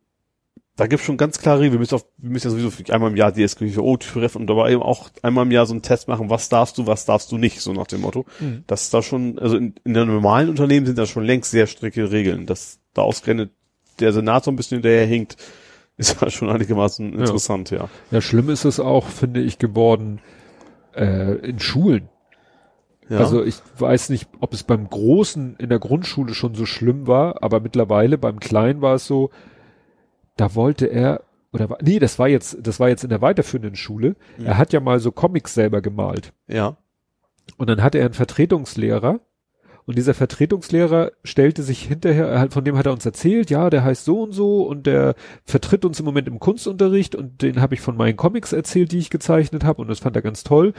da 0.77 0.87
gibt's 0.87 1.05
schon 1.05 1.17
ganz 1.17 1.39
klare 1.39 1.59
Regeln. 1.59 1.73
Wir 1.73 1.79
müssen, 1.79 1.95
auf, 1.95 2.05
wir 2.17 2.29
müssen 2.29 2.47
ja 2.47 2.51
sowieso 2.51 2.93
einmal 2.93 3.09
im 3.11 3.17
Jahr 3.17 3.33
DSGVO 3.33 3.97
treffen 3.97 4.41
und 4.41 4.47
dabei 4.47 4.71
eben 4.71 4.81
auch 4.83 5.09
einmal 5.23 5.45
im 5.45 5.51
Jahr 5.51 5.65
so 5.65 5.73
einen 5.73 5.81
Test 5.81 6.07
machen, 6.07 6.29
was 6.29 6.49
darfst 6.49 6.77
du, 6.77 6.87
was 6.87 7.05
darfst 7.05 7.31
du 7.31 7.37
nicht, 7.37 7.59
so 7.61 7.73
nach 7.73 7.87
dem 7.87 8.01
Motto. 8.01 8.25
Mhm. 8.39 8.63
Das 8.67 8.83
ist 8.83 8.93
da 8.93 9.01
schon, 9.01 9.37
also 9.39 9.57
in, 9.57 9.73
in 9.83 9.97
einem 9.97 10.13
normalen 10.13 10.49
Unternehmen 10.49 10.85
sind 10.85 10.97
da 10.97 11.05
schon 11.05 11.23
längst 11.25 11.51
sehr 11.51 11.67
strikte 11.67 12.11
Regeln. 12.11 12.45
Dass 12.45 12.79
da 12.93 13.01
ausgerechnet 13.01 13.51
der 13.99 14.13
Senat 14.13 14.43
so 14.43 14.51
ein 14.51 14.55
bisschen 14.55 14.77
hinterher 14.77 15.05
hinkt, 15.05 15.35
ist 15.97 16.21
ja 16.21 16.29
schon 16.29 16.49
einigermaßen 16.49 17.11
Ja. 17.13 17.19
interessant, 17.21 17.71
ja. 17.71 17.89
Ja, 18.11 18.21
schlimm 18.21 18.49
ist 18.49 18.63
es 18.63 18.79
auch, 18.79 19.07
finde 19.07 19.41
ich, 19.41 19.57
geworden 19.57 20.19
äh, 20.95 21.37
in 21.39 21.59
Schulen. 21.59 22.09
ja. 23.09 23.17
Also 23.17 23.43
ich 23.43 23.55
weiß 23.79 24.09
nicht, 24.09 24.27
ob 24.39 24.53
es 24.53 24.61
beim 24.63 24.87
Großen 24.87 25.55
in 25.57 25.69
der 25.69 25.79
Grundschule 25.79 26.35
schon 26.35 26.53
so 26.53 26.67
schlimm 26.67 27.07
war, 27.07 27.41
aber 27.41 27.61
mittlerweile 27.61 28.19
beim 28.19 28.39
Kleinen 28.39 28.81
war 28.81 28.93
es 28.93 29.07
so, 29.07 29.31
da 30.37 30.55
wollte 30.55 30.85
er, 30.87 31.21
oder 31.51 31.69
war, 31.69 31.77
nee, 31.81 31.99
das 31.99 32.17
war 32.19 32.27
jetzt, 32.27 32.57
das 32.65 32.79
war 32.79 32.89
jetzt 32.89 33.03
in 33.03 33.09
der 33.09 33.21
weiterführenden 33.21 33.75
Schule. 33.75 34.15
Mhm. 34.37 34.45
Er 34.45 34.57
hat 34.57 34.73
ja 34.73 34.79
mal 34.79 34.99
so 34.99 35.11
Comics 35.11 35.53
selber 35.53 35.81
gemalt. 35.81 36.33
ja. 36.47 36.77
Und 37.57 37.69
dann 37.69 37.81
hatte 37.81 37.97
er 37.97 38.05
einen 38.05 38.13
Vertretungslehrer. 38.13 39.21
Und 39.85 39.97
dieser 39.97 40.13
Vertretungslehrer 40.13 41.13
stellte 41.23 41.63
sich 41.63 41.81
hinterher, 41.83 42.27
er 42.27 42.51
von 42.51 42.65
dem 42.65 42.77
hat 42.77 42.85
er 42.87 42.91
uns 42.91 43.05
erzählt, 43.05 43.49
ja, 43.49 43.69
der 43.69 43.85
heißt 43.85 44.03
so 44.03 44.21
und 44.23 44.33
so 44.33 44.67
und 44.67 44.85
der 44.85 45.15
vertritt 45.45 45.85
uns 45.85 45.97
im 45.99 46.05
Moment 46.05 46.27
im 46.27 46.39
Kunstunterricht 46.39 47.15
und 47.15 47.41
den 47.41 47.61
habe 47.61 47.73
ich 47.73 47.79
von 47.79 47.95
meinen 47.95 48.17
Comics 48.17 48.51
erzählt, 48.51 48.91
die 48.91 48.97
ich 48.97 49.09
gezeichnet 49.09 49.63
habe 49.63 49.81
und 49.81 49.87
das 49.87 49.99
fand 49.99 50.17
er 50.17 50.21
ganz 50.21 50.43
toll. 50.43 50.73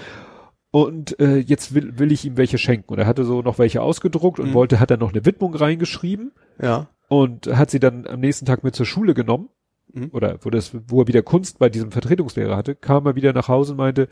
Und 0.71 1.19
äh, 1.21 1.39
jetzt 1.39 1.75
will, 1.75 1.99
will 1.99 2.13
ich 2.13 2.27
ihm 2.27 2.37
welche 2.37 2.59
schenken. 2.59 2.93
Und 2.93 2.99
er 2.99 3.07
hatte 3.07 3.25
so 3.25 3.41
noch 3.41 3.59
welche 3.59 3.81
ausgedruckt 3.81 4.39
und 4.41 4.51
Mhm. 4.51 4.55
wollte, 4.55 4.79
hat 4.81 4.91
er 4.91 4.99
noch 4.99 5.15
eine 5.15 5.25
Widmung 5.25 5.55
reingeschrieben 5.55 6.33
Ja. 6.61 6.89
Und 7.09 7.47
hat 7.47 7.71
sie 7.71 7.81
dann 7.81 8.07
am 8.07 8.21
nächsten 8.21 8.47
Tag 8.47 8.63
mit 8.65 8.77
zur 8.77 8.87
Schule 8.87 9.15
genommen. 9.15 9.49
Mhm. 9.93 10.11
Oder 10.13 10.39
wo 10.43 10.51
das, 10.51 10.73
wo 10.87 11.03
er 11.03 11.09
wieder 11.09 11.23
Kunst 11.23 11.59
bei 11.59 11.69
diesem 11.69 11.91
Vertretungslehrer 11.91 12.57
hatte, 12.57 12.75
kam 12.75 13.07
er 13.07 13.17
wieder 13.17 13.33
nach 13.33 13.49
Hause 13.49 13.73
und 13.73 13.79
meinte, 13.79 14.09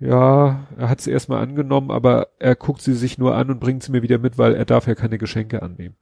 ja, 0.00 0.66
er 0.76 0.88
hat 0.88 1.00
sie 1.00 1.12
erstmal 1.12 1.42
angenommen, 1.42 1.90
aber 1.90 2.28
er 2.38 2.56
guckt 2.56 2.82
sie 2.82 2.94
sich 2.94 3.16
nur 3.16 3.36
an 3.36 3.50
und 3.50 3.60
bringt 3.60 3.82
sie 3.84 3.92
mir 3.92 4.02
wieder 4.02 4.18
mit, 4.18 4.38
weil 4.38 4.54
er 4.54 4.64
darf 4.64 4.86
ja 4.88 4.94
keine 4.94 5.18
Geschenke 5.18 5.62
annehmen. 5.62 5.94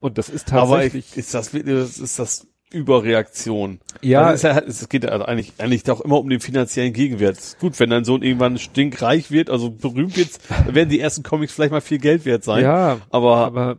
Und 0.00 0.18
das 0.18 0.28
ist 0.28 0.52
Aber 0.52 0.76
tatsächlich. 0.76 1.10
ich, 1.12 1.16
ist 1.18 1.34
das 1.34 1.52
ist 1.52 2.18
das 2.18 2.47
Überreaktion. 2.72 3.80
ja, 4.02 4.22
Also 4.22 4.48
es, 4.48 4.82
es 4.82 4.88
geht 4.88 5.04
ja 5.04 5.10
also 5.10 5.24
eigentlich, 5.24 5.54
eigentlich 5.58 5.90
auch 5.90 6.00
immer 6.00 6.18
um 6.18 6.28
den 6.28 6.40
finanziellen 6.40 6.92
Gegenwert. 6.92 7.56
Gut, 7.60 7.78
wenn 7.80 7.90
dein 7.90 8.04
Sohn 8.04 8.22
irgendwann 8.22 8.58
stinkreich 8.58 9.30
wird, 9.30 9.50
also 9.50 9.70
berühmt 9.70 10.16
wird, 10.16 10.30
werden 10.74 10.88
die 10.88 11.00
ersten 11.00 11.22
Comics 11.22 11.52
vielleicht 11.52 11.72
mal 11.72 11.80
viel 11.80 11.98
Geld 11.98 12.24
wert 12.24 12.44
sein. 12.44 12.62
ja, 12.64 12.98
Aber, 13.10 13.36
aber 13.38 13.76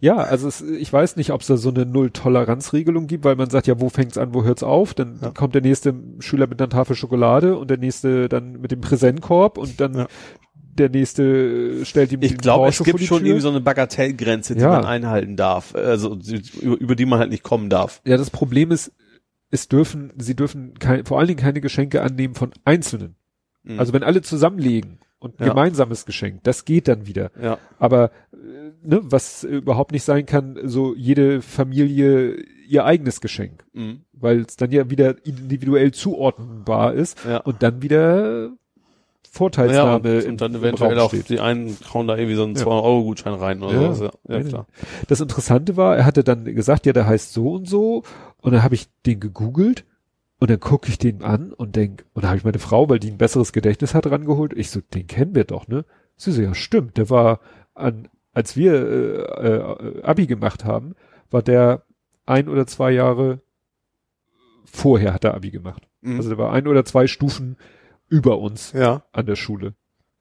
ja, 0.00 0.16
also 0.16 0.46
es, 0.46 0.60
ich 0.60 0.92
weiß 0.92 1.16
nicht, 1.16 1.30
ob 1.32 1.40
es 1.40 1.46
da 1.48 1.56
so 1.56 1.70
eine 1.70 1.86
Null-Toleranz-Regelung 1.86 3.06
gibt, 3.06 3.24
weil 3.24 3.36
man 3.36 3.50
sagt, 3.50 3.66
ja, 3.66 3.80
wo 3.80 3.88
fängt's 3.88 4.18
an, 4.18 4.34
wo 4.34 4.44
hört's 4.44 4.62
auf? 4.62 4.94
Dann 4.94 5.18
Ja. 5.20 5.30
kommt 5.30 5.54
der 5.54 5.62
nächste 5.62 5.94
Schüler 6.20 6.46
mit 6.46 6.60
einer 6.60 6.68
Tafel 6.68 6.94
Schokolade 6.94 7.56
und 7.56 7.70
der 7.70 7.78
nächste 7.78 8.28
dann 8.28 8.60
mit 8.60 8.70
dem 8.70 8.80
Präsentkorb 8.80 9.58
und 9.58 9.80
dann 9.80 9.94
Ja. 9.94 10.06
Der 10.78 10.88
nächste 10.90 11.84
stellt 11.84 12.12
ihm 12.12 12.22
ich 12.22 12.36
glaube, 12.38 12.68
es 12.68 12.82
gibt 12.82 13.00
schon 13.00 13.24
irgendwie 13.24 13.40
so 13.42 13.48
eine 13.50 13.60
Bagatellgrenze, 13.60 14.54
die 14.54 14.60
Ja. 14.60 14.68
man 14.70 14.84
einhalten 14.84 15.36
darf. 15.36 15.74
Also 15.74 16.18
über, 16.60 16.78
über 16.80 16.94
die 16.96 17.06
man 17.06 17.18
halt 17.18 17.30
nicht 17.30 17.42
kommen 17.42 17.70
darf. 17.70 18.00
Ja, 18.04 18.16
das 18.16 18.30
Problem 18.30 18.70
ist, 18.70 18.92
es 19.50 19.68
dürfen, 19.68 20.12
sie 20.18 20.34
dürfen 20.34 20.74
kein, 20.78 21.04
vor 21.04 21.18
allen 21.18 21.28
Dingen 21.28 21.40
keine 21.40 21.60
Geschenke 21.60 22.02
annehmen 22.02 22.34
von 22.34 22.50
Einzelnen. 22.64 23.14
Mhm. 23.62 23.78
Also 23.78 23.92
wenn 23.92 24.02
alle 24.02 24.20
zusammenlegen 24.22 24.98
und 25.18 25.38
ein 25.40 25.44
Ja. 25.46 25.50
gemeinsames 25.50 26.04
Geschenk, 26.06 26.42
das 26.42 26.64
geht 26.64 26.88
dann 26.88 27.06
wieder. 27.06 27.30
ja. 27.40 27.58
Aber 27.78 28.10
äh, 28.32 28.36
ne, 28.82 29.00
was 29.04 29.44
überhaupt 29.44 29.92
nicht 29.92 30.02
sein 30.04 30.26
kann, 30.26 30.58
so 30.64 30.94
jede 30.96 31.40
Familie 31.40 32.36
ihr 32.68 32.84
eigenes 32.84 33.20
Geschenk, 33.20 33.64
Mhm. 33.74 34.00
weil 34.12 34.40
es 34.40 34.56
dann 34.56 34.70
ja 34.70 34.90
wieder 34.90 35.24
individuell 35.26 35.92
zuordnenbar 35.92 36.94
ist 36.94 37.18
Ja. 37.24 37.38
und 37.38 37.62
dann 37.62 37.82
wieder 37.82 38.50
Vorteilsnahme 39.34 40.18
und, 40.20 40.26
und 40.28 40.40
dann 40.40 40.54
eventuell 40.54 40.98
auch 41.00 41.12
die 41.12 41.40
einen 41.40 41.76
hauen 41.92 42.06
da 42.06 42.16
irgendwie 42.16 42.36
so 42.36 42.44
einen 42.44 42.54
Ja. 42.54 42.62
200-Euro-Gutschein 42.62 43.34
rein 43.34 43.62
oder 43.62 43.80
Ja. 43.80 43.92
so. 43.94 44.04
Ja, 44.04 44.10
ja 44.28 44.42
klar. 44.42 44.66
Das 45.08 45.20
Interessante 45.20 45.76
war, 45.76 45.96
er 45.96 46.04
hatte 46.06 46.22
dann 46.22 46.44
gesagt, 46.44 46.86
ja, 46.86 46.92
der 46.92 47.06
heißt 47.06 47.32
so 47.32 47.52
und 47.52 47.68
so. 47.68 48.04
Und 48.40 48.52
dann 48.52 48.62
habe 48.62 48.74
ich 48.76 48.88
den 49.06 49.18
gegoogelt 49.18 49.84
und 50.38 50.50
dann 50.50 50.60
gucke 50.60 50.88
ich 50.88 50.98
den 50.98 51.22
an 51.22 51.52
und 51.52 51.74
denk, 51.74 52.04
und 52.14 52.22
dann 52.22 52.30
habe 52.30 52.38
ich 52.38 52.44
meine 52.44 52.58
Frau, 52.60 52.88
weil 52.88 52.98
die 53.00 53.10
ein 53.10 53.18
besseres 53.18 53.52
Gedächtnis 53.52 53.92
hat, 53.94 54.06
rangeholt. 54.06 54.52
Ich 54.54 54.70
so, 54.70 54.80
den 54.80 55.06
kennen 55.06 55.34
wir 55.34 55.44
doch, 55.44 55.66
ne? 55.66 55.84
Sie 56.16 56.30
so, 56.30 56.40
ja, 56.40 56.54
stimmt. 56.54 56.96
Der 56.96 57.10
war 57.10 57.40
an, 57.74 58.08
als 58.32 58.56
wir 58.56 58.74
äh, 58.74 59.48
äh, 59.98 60.02
Abi 60.02 60.26
gemacht 60.26 60.64
haben, 60.64 60.94
war 61.30 61.42
der 61.42 61.82
ein 62.26 62.48
oder 62.48 62.66
zwei 62.66 62.92
Jahre 62.92 63.40
vorher 64.64 65.12
hat 65.14 65.24
er 65.24 65.34
Abi 65.34 65.50
gemacht. 65.50 65.88
Mhm. 66.02 66.16
Also 66.16 66.28
der 66.30 66.38
war 66.38 66.52
ein 66.52 66.66
oder 66.66 66.84
zwei 66.84 67.06
Stufen 67.06 67.56
über 68.08 68.38
uns 68.38 68.72
ja, 68.72 69.02
an 69.12 69.26
der 69.26 69.36
Schule. 69.36 69.74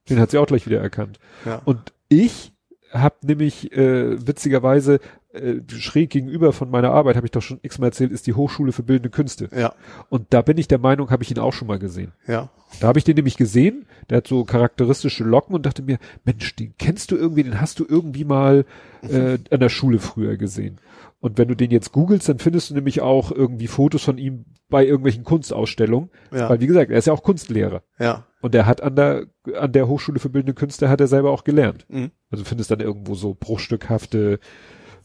Den 0.09 0.19
hat 0.19 0.31
sie 0.31 0.37
auch 0.37 0.47
gleich 0.47 0.65
wieder 0.65 0.79
erkannt. 0.81 1.19
ja. 1.45 1.61
Und 1.65 1.93
ich 2.09 2.53
habe 2.91 3.15
nämlich 3.23 3.71
äh, 3.71 4.27
witzigerweise 4.27 4.99
äh, 5.33 5.55
schräg 5.67 6.11
gegenüber 6.11 6.53
von 6.53 6.69
meiner 6.69 6.91
Arbeit, 6.91 7.15
habe 7.15 7.25
ich 7.25 7.31
doch 7.31 7.41
schon 7.41 7.59
x-mal 7.63 7.87
erzählt, 7.87 8.11
ist 8.11 8.27
die 8.27 8.33
Hochschule 8.35 8.71
für 8.71 8.83
Bildende 8.83 9.09
Künste. 9.09 9.49
Ja, 9.55 9.73
Und 10.09 10.27
da 10.31 10.43
bin 10.43 10.59
ich 10.59 10.67
der 10.67 10.77
Meinung, 10.77 11.09
habe 11.09 11.23
ich 11.23 11.31
ihn 11.31 11.39
auch 11.39 11.53
schon 11.53 11.67
mal 11.67 11.79
gesehen. 11.79 12.11
ja. 12.27 12.49
Da 12.79 12.87
habe 12.87 12.97
ich 12.97 13.05
den 13.05 13.15
nämlich 13.15 13.37
gesehen, 13.37 13.85
der 14.09 14.17
hat 14.17 14.27
so 14.27 14.45
charakteristische 14.45 15.23
Locken 15.23 15.53
und 15.53 15.63
dachte 15.63 15.83
mir, 15.83 15.99
Mensch, 16.25 16.55
den 16.55 16.73
kennst 16.79 17.11
du 17.11 17.15
irgendwie, 17.15 17.43
den 17.43 17.61
hast 17.61 17.79
du 17.79 17.85
irgendwie 17.87 18.25
mal 18.25 18.65
äh, 19.03 19.37
an 19.51 19.59
der 19.59 19.69
Schule 19.69 19.99
früher 19.99 20.37
gesehen. 20.37 20.79
Und 21.23 21.37
wenn 21.37 21.47
du 21.47 21.55
den 21.55 21.71
jetzt 21.71 21.93
googelst, 21.93 22.27
dann 22.27 22.39
findest 22.39 22.69
du 22.69 22.73
nämlich 22.73 22.99
auch 22.99 23.31
irgendwie 23.31 23.67
Fotos 23.67 24.03
von 24.03 24.17
ihm 24.17 24.43
bei 24.67 24.85
irgendwelchen 24.85 25.23
Kunstausstellungen. 25.23 26.09
Ja. 26.33 26.49
Weil 26.49 26.59
wie 26.59 26.67
gesagt, 26.67 26.91
er 26.91 26.97
ist 26.97 27.07
ja 27.07 27.13
auch 27.13 27.23
Kunstlehrer. 27.23 27.81
Ja. 27.97 28.25
Und 28.41 28.53
er 28.53 28.65
hat 28.65 28.81
an 28.81 28.97
der, 28.97 29.27
an 29.57 29.71
der 29.71 29.87
Hochschule 29.87 30.19
für 30.19 30.27
Bildende 30.27 30.53
Künste 30.53 30.89
hat 30.89 30.99
er 30.99 31.07
selber 31.07 31.31
auch 31.31 31.45
gelernt. 31.45 31.85
Mhm. 31.87 32.11
Also 32.29 32.43
findest 32.43 32.71
dann 32.71 32.81
irgendwo 32.81 33.15
so 33.15 33.37
bruchstückhafte 33.39 34.37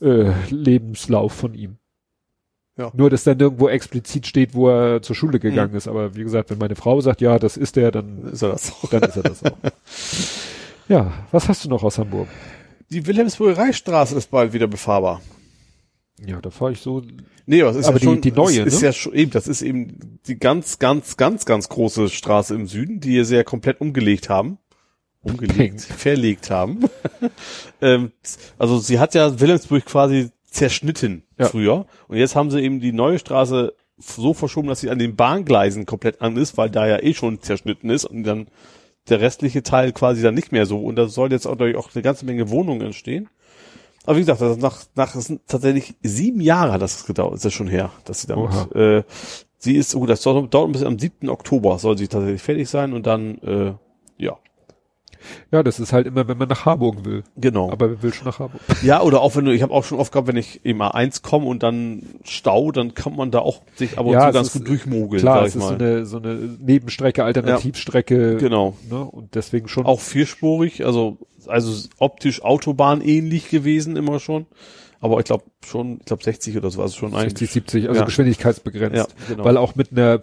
äh, 0.00 0.32
Lebenslauf 0.50 1.34
von 1.34 1.54
ihm. 1.54 1.76
Ja. 2.76 2.90
Nur, 2.94 3.10
dass 3.10 3.22
dann 3.22 3.38
irgendwo 3.38 3.68
explizit 3.68 4.26
steht, 4.26 4.54
wo 4.54 4.70
er 4.70 5.02
zur 5.02 5.14
Schule 5.14 5.38
gegangen 5.38 5.76
ist. 5.76 5.86
Aber 5.86 6.16
wie 6.16 6.24
gesagt, 6.24 6.50
wenn 6.50 6.58
meine 6.58 6.74
Frau 6.74 7.00
sagt, 7.00 7.20
ja, 7.20 7.38
das 7.38 7.56
ist 7.56 7.76
er, 7.76 7.92
dann, 7.92 8.24
Ist 8.32 8.42
er 8.42 8.48
das 8.48 8.72
auch. 8.72 8.90
dann 8.90 9.04
ist 9.04 9.16
er 9.16 9.22
das 9.22 9.44
auch. 9.44 9.56
ja, 10.88 11.12
was 11.30 11.48
hast 11.48 11.64
du 11.64 11.68
noch 11.68 11.84
aus 11.84 11.96
Hamburg? 11.96 12.26
Die 12.90 13.06
Wilhelmsburger 13.06 13.58
Reichsstraße 13.58 14.16
ist 14.16 14.32
bald 14.32 14.52
wieder 14.52 14.66
befahrbar. 14.66 15.20
Ja, 16.26 16.40
da 16.40 16.50
fahre 16.50 16.72
ich 16.72 16.80
so. 16.80 17.02
Nee, 17.46 17.62
aber 17.62 17.70
es 17.70 17.76
ist 17.76 17.86
Aber 17.86 17.96
ja 17.96 18.00
die- 18.00 18.04
schon, 18.06 18.20
die 18.20 18.32
neue, 18.32 18.62
ist 18.62 18.80
ne? 18.80 18.86
ja 18.88 18.92
schon 18.92 19.14
eben, 19.14 19.30
das 19.30 19.46
ist 19.48 19.62
eben 19.62 20.18
die 20.26 20.38
ganz, 20.38 20.78
ganz, 20.78 21.16
ganz, 21.16 21.44
ganz 21.46 21.68
große 21.68 22.08
Straße 22.08 22.54
im 22.54 22.66
Süden, 22.66 23.00
die 23.00 23.22
sie 23.24 23.36
ja 23.36 23.44
komplett 23.44 23.80
umgelegt 23.80 24.28
haben. 24.28 24.58
Umgelegt, 25.22 25.80
verlegt 25.80 26.50
haben. 26.50 26.84
ähm, 27.80 28.12
also 28.58 28.78
sie 28.78 28.98
hat 28.98 29.14
ja 29.14 29.40
Wilhelmsburg 29.40 29.84
quasi 29.84 30.30
zerschnitten 30.44 31.24
Ja. 31.38 31.46
früher. 31.48 31.86
Und 32.08 32.16
jetzt 32.16 32.34
haben 32.36 32.50
sie 32.50 32.60
eben 32.60 32.80
die 32.80 32.92
neue 32.92 33.18
Straße 33.18 33.74
so 33.98 34.32
verschoben, 34.32 34.68
dass 34.68 34.80
sie 34.80 34.90
an 34.90 34.98
den 34.98 35.16
Bahngleisen 35.16 35.86
komplett 35.86 36.22
an 36.22 36.36
ist, 36.36 36.56
weil 36.56 36.70
da 36.70 36.86
ja 36.86 37.02
eh 37.02 37.14
schon 37.14 37.40
zerschnitten 37.40 37.90
ist 37.90 38.04
und 38.04 38.22
dann 38.24 38.46
der 39.08 39.20
restliche 39.20 39.62
Teil 39.62 39.92
quasi 39.92 40.22
dann 40.22 40.34
nicht 40.34 40.52
mehr 40.52 40.66
so. 40.66 40.80
Und 40.80 40.96
da 40.96 41.08
soll 41.08 41.32
jetzt 41.32 41.46
auch, 41.46 41.58
auch 41.60 41.90
eine 41.94 42.02
ganze 42.02 42.24
Menge 42.24 42.48
Wohnungen 42.50 42.82
entstehen. 42.82 43.28
Aber 44.08 44.16
wie 44.16 44.22
gesagt, 44.22 44.40
das 44.40 44.52
ist 44.56 44.62
nach, 44.62 44.78
nach 44.94 45.12
das 45.12 45.26
sind 45.26 45.42
tatsächlich 45.46 45.94
sieben 46.02 46.40
Jahre 46.40 46.72
hat 46.72 46.80
das 46.82 47.04
gedauert, 47.04 47.34
ist 47.34 47.44
das 47.44 47.52
schon 47.52 47.68
her, 47.68 47.90
dass 48.06 48.22
sie 48.22 48.26
damit, 48.26 48.48
Oha. 48.50 48.98
äh, 48.98 49.02
sie 49.58 49.76
ist, 49.76 49.94
oh, 49.94 50.06
das 50.06 50.22
dauert, 50.22 50.54
dauert 50.54 50.72
bis 50.72 50.82
am 50.82 50.98
7. 50.98 51.28
Oktober 51.28 51.78
soll 51.78 51.98
sie 51.98 52.08
tatsächlich 52.08 52.40
fertig 52.40 52.70
sein 52.70 52.94
und 52.94 53.06
dann, 53.06 53.36
äh, 53.42 53.74
ja, 54.16 54.38
Ja, 55.52 55.62
das 55.62 55.78
ist 55.78 55.92
halt 55.92 56.06
immer, 56.06 56.26
wenn 56.26 56.38
man 56.38 56.48
nach 56.48 56.64
Harburg 56.64 57.04
will. 57.04 57.22
genau. 57.36 57.70
Aber 57.70 57.90
wer 57.90 58.02
will 58.02 58.14
schon 58.14 58.26
nach 58.28 58.38
Harburg? 58.38 58.60
ja, 58.82 59.02
oder 59.02 59.20
auch 59.20 59.36
wenn 59.36 59.44
du, 59.44 59.52
ich 59.52 59.60
habe 59.62 59.74
auch 59.74 59.84
schon 59.84 59.98
oft 59.98 60.10
gehabt, 60.12 60.26
wenn 60.28 60.36
ich 60.36 60.64
eben 60.64 60.80
A1 60.80 61.20
komme 61.22 61.44
und 61.46 61.62
dann 61.62 62.02
Stau, 62.24 62.70
dann 62.72 62.94
kann 62.94 63.14
man 63.14 63.30
da 63.30 63.40
auch 63.40 63.60
sich 63.74 63.98
aber 63.98 64.12
Ja, 64.12 64.20
und 64.26 64.26
zu 64.28 64.32
ganz 64.32 64.46
ist, 64.48 64.52
gut 64.54 64.68
durchmogeln, 64.68 65.20
Klar, 65.20 65.44
es 65.44 65.54
ist 65.54 65.62
so 65.66 65.74
eine, 65.74 66.06
so 66.06 66.16
eine 66.16 66.34
Nebenstrecke, 66.34 67.24
Alternativstrecke. 67.24 68.36
genau. 68.38 68.74
Ne? 68.88 69.04
Und 69.04 69.34
deswegen 69.34 69.68
schon. 69.68 69.84
Auch 69.84 70.00
vierspurig, 70.00 70.86
also, 70.86 71.18
also 71.48 71.88
optisch 71.98 72.42
Autobahn 72.42 73.00
ähnlich 73.00 73.48
gewesen 73.50 73.96
immer 73.96 74.20
schon. 74.20 74.46
Aber 75.00 75.18
ich 75.20 75.26
glaube 75.26 75.44
schon, 75.64 75.98
ich 76.00 76.06
glaube 76.06 76.24
60 76.24 76.56
oder 76.56 76.70
so, 76.70 76.82
also 76.82 76.96
schon 76.96 77.10
60, 77.12 77.26
eigentlich. 77.26 77.50
70, 77.50 77.88
also 77.88 78.00
Ja. 78.00 78.06
geschwindigkeitsbegrenzt. 78.06 78.96
Ja, 78.96 79.06
genau. 79.28 79.44
Weil 79.44 79.56
auch 79.56 79.74
mit 79.76 79.92
einer, 79.92 80.20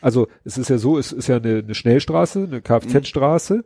also 0.00 0.28
es 0.44 0.58
ist 0.58 0.68
ja 0.68 0.78
so, 0.78 0.98
es 0.98 1.12
ist 1.12 1.26
ja 1.28 1.36
eine, 1.36 1.58
eine 1.58 1.74
Schnellstraße, 1.74 2.44
eine 2.44 2.60
Kfz-Straße, 2.60 3.64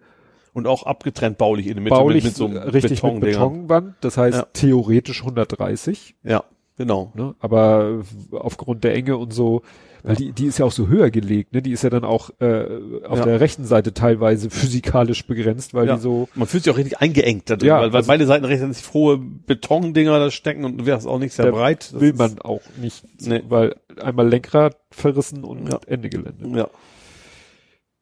Und 0.52 0.66
auch 0.66 0.84
abgetrennt 0.84 1.38
baulich 1.38 1.66
in 1.66 1.74
der 1.74 1.82
Mitte 1.82 1.96
baulich 1.96 2.22
mit, 2.24 2.32
mit 2.32 2.36
so 2.36 2.46
einem 2.46 2.56
richtig 2.58 3.02
mit 3.02 3.20
Betondingern. 3.20 3.52
Betonwand, 3.52 3.94
das 4.00 4.16
heißt 4.16 4.38
Ja. 4.38 4.46
theoretisch 4.52 5.20
130, 5.22 6.14
Ja, 6.22 6.44
genau. 6.78 7.12
ne? 7.14 7.34
aber 7.40 8.02
aufgrund 8.30 8.84
der 8.84 8.94
Enge 8.94 9.16
und 9.18 9.32
so, 9.34 9.62
weil 10.06 10.16
die, 10.16 10.32
die 10.32 10.46
ist 10.46 10.58
ja 10.58 10.64
auch 10.64 10.72
so 10.72 10.88
höher 10.88 11.10
gelegt, 11.10 11.52
ne? 11.52 11.60
die 11.62 11.72
ist 11.72 11.82
ja 11.82 11.90
dann 11.90 12.04
auch 12.04 12.30
äh, 12.40 12.66
auf 13.06 13.18
Ja. 13.18 13.24
der 13.24 13.40
rechten 13.40 13.64
Seite 13.64 13.92
teilweise 13.92 14.48
physikalisch 14.50 15.26
begrenzt, 15.26 15.74
weil 15.74 15.86
Ja. 15.88 15.96
die 15.96 16.00
so, 16.00 16.28
Man 16.34 16.46
fühlt 16.48 16.64
sich 16.64 16.72
auch 16.72 16.78
richtig 16.78 16.98
eingeengt 17.00 17.50
da 17.50 17.56
drin, 17.56 17.68
Ja, 17.68 17.80
weil, 17.80 17.92
weil 17.92 17.96
also- 17.98 18.08
beide 18.08 18.26
Seiten 18.26 18.44
rechts 18.44 18.64
sich 18.76 18.84
frohe 18.86 19.18
Betondinger 19.18 20.18
da 20.18 20.30
stecken 20.30 20.64
und 20.64 20.86
wäre 20.86 20.96
es 20.98 21.06
auch 21.06 21.18
nicht 21.18 21.34
sehr 21.34 21.50
breit. 21.52 21.92
Will 21.98 22.12
man 22.14 22.38
auch 22.38 22.62
nicht, 22.80 23.04
Nee. 23.26 23.42
weil 23.48 23.74
einmal 24.00 24.28
Lenkrad 24.28 24.76
verrissen 24.90 25.44
und. 25.44 25.68
Ende 25.86 26.08
Gelände. 26.08 26.48
Ja. 26.58 26.68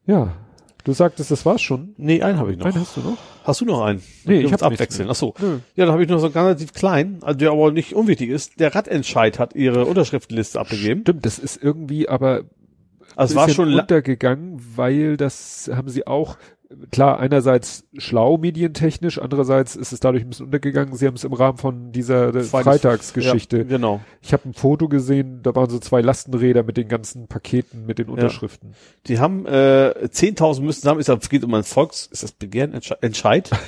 Ja, 0.07 0.33
du 0.85 0.93
sagtest, 0.93 1.29
das 1.31 1.45
war's 1.45 1.61
schon. 1.61 1.93
Nee, 1.97 2.21
einen 2.21 2.39
habe 2.39 2.53
ich 2.53 2.57
noch. 2.57 2.65
Einen 2.65 2.79
hast 2.79 2.95
du 2.95 3.01
noch? 3.01 3.17
Hast 3.43 3.59
du 3.61 3.65
noch 3.65 3.83
einen? 3.83 4.01
Nee, 4.23 4.39
ich 4.39 4.45
uns 4.45 4.53
hab 4.61 4.69
nichts 4.69 4.81
abwechseln. 4.81 5.09
Ach 5.11 5.15
so. 5.15 5.33
Nö. 5.39 5.59
Ja, 5.75 5.85
dann 5.85 5.91
habe 5.91 6.03
ich 6.03 6.09
noch 6.09 6.19
so 6.19 6.27
einen 6.27 6.35
relativ 6.35 6.73
klein, 6.73 7.19
also 7.21 7.37
der 7.37 7.51
aber 7.51 7.71
nicht 7.71 7.93
unwichtig 7.93 8.29
ist. 8.29 8.59
Der 8.59 8.73
Radentscheid 8.73 9.37
hat 9.37 9.53
ihre 9.55 9.85
Unterschriftenliste 9.85 10.59
abgegeben. 10.59 11.01
Stimmt, 11.01 11.25
das 11.25 11.37
ist 11.37 11.61
irgendwie 11.61 12.07
aber 12.07 12.43
Also 13.15 13.33
es 13.33 13.35
war 13.35 13.49
schon 13.49 13.73
untergegangen, 13.73 14.61
weil 14.75 15.17
das 15.17 15.69
haben 15.73 15.89
sie 15.89 16.07
auch, 16.07 16.37
klar, 16.91 17.19
einerseits 17.19 17.85
schlau 17.97 18.37
medientechnisch, 18.37 19.19
andererseits 19.19 19.75
ist 19.75 19.91
es 19.91 19.99
dadurch 19.99 20.23
ein 20.23 20.29
bisschen 20.29 20.45
untergegangen. 20.47 20.95
Sie 20.95 21.07
haben 21.07 21.15
es 21.15 21.23
im 21.23 21.33
Rahmen 21.33 21.57
von 21.57 21.91
dieser 21.91 22.29
Freitags- 22.31 22.49
Freitagsgeschichte. 22.49 23.57
Ja, 23.57 23.63
genau. 23.63 24.01
Ich 24.21 24.33
habe 24.33 24.47
ein 24.49 24.53
Foto 24.53 24.87
gesehen, 24.87 25.41
da 25.43 25.55
waren 25.55 25.69
so 25.69 25.79
zwei 25.79 26.01
Lastenräder 26.01 26.63
mit 26.63 26.77
den 26.77 26.87
ganzen 26.87 27.27
Paketen, 27.27 27.85
mit 27.85 27.99
den 27.99 28.09
Unterschriften. 28.09 28.71
Die 29.07 29.19
haben 29.19 29.45
äh, 29.45 29.93
10.000 30.05 30.61
müssen 30.61 30.87
haben, 30.89 30.99
ist, 30.99 31.09
es 31.09 31.29
geht 31.29 31.43
um 31.43 31.53
ein 31.53 31.63
Volks, 31.63 32.07
ist 32.11 32.23
das 32.23 32.31
Begehren, 32.31 32.73
Entsche- 32.73 32.97
Entscheid? 33.01 33.49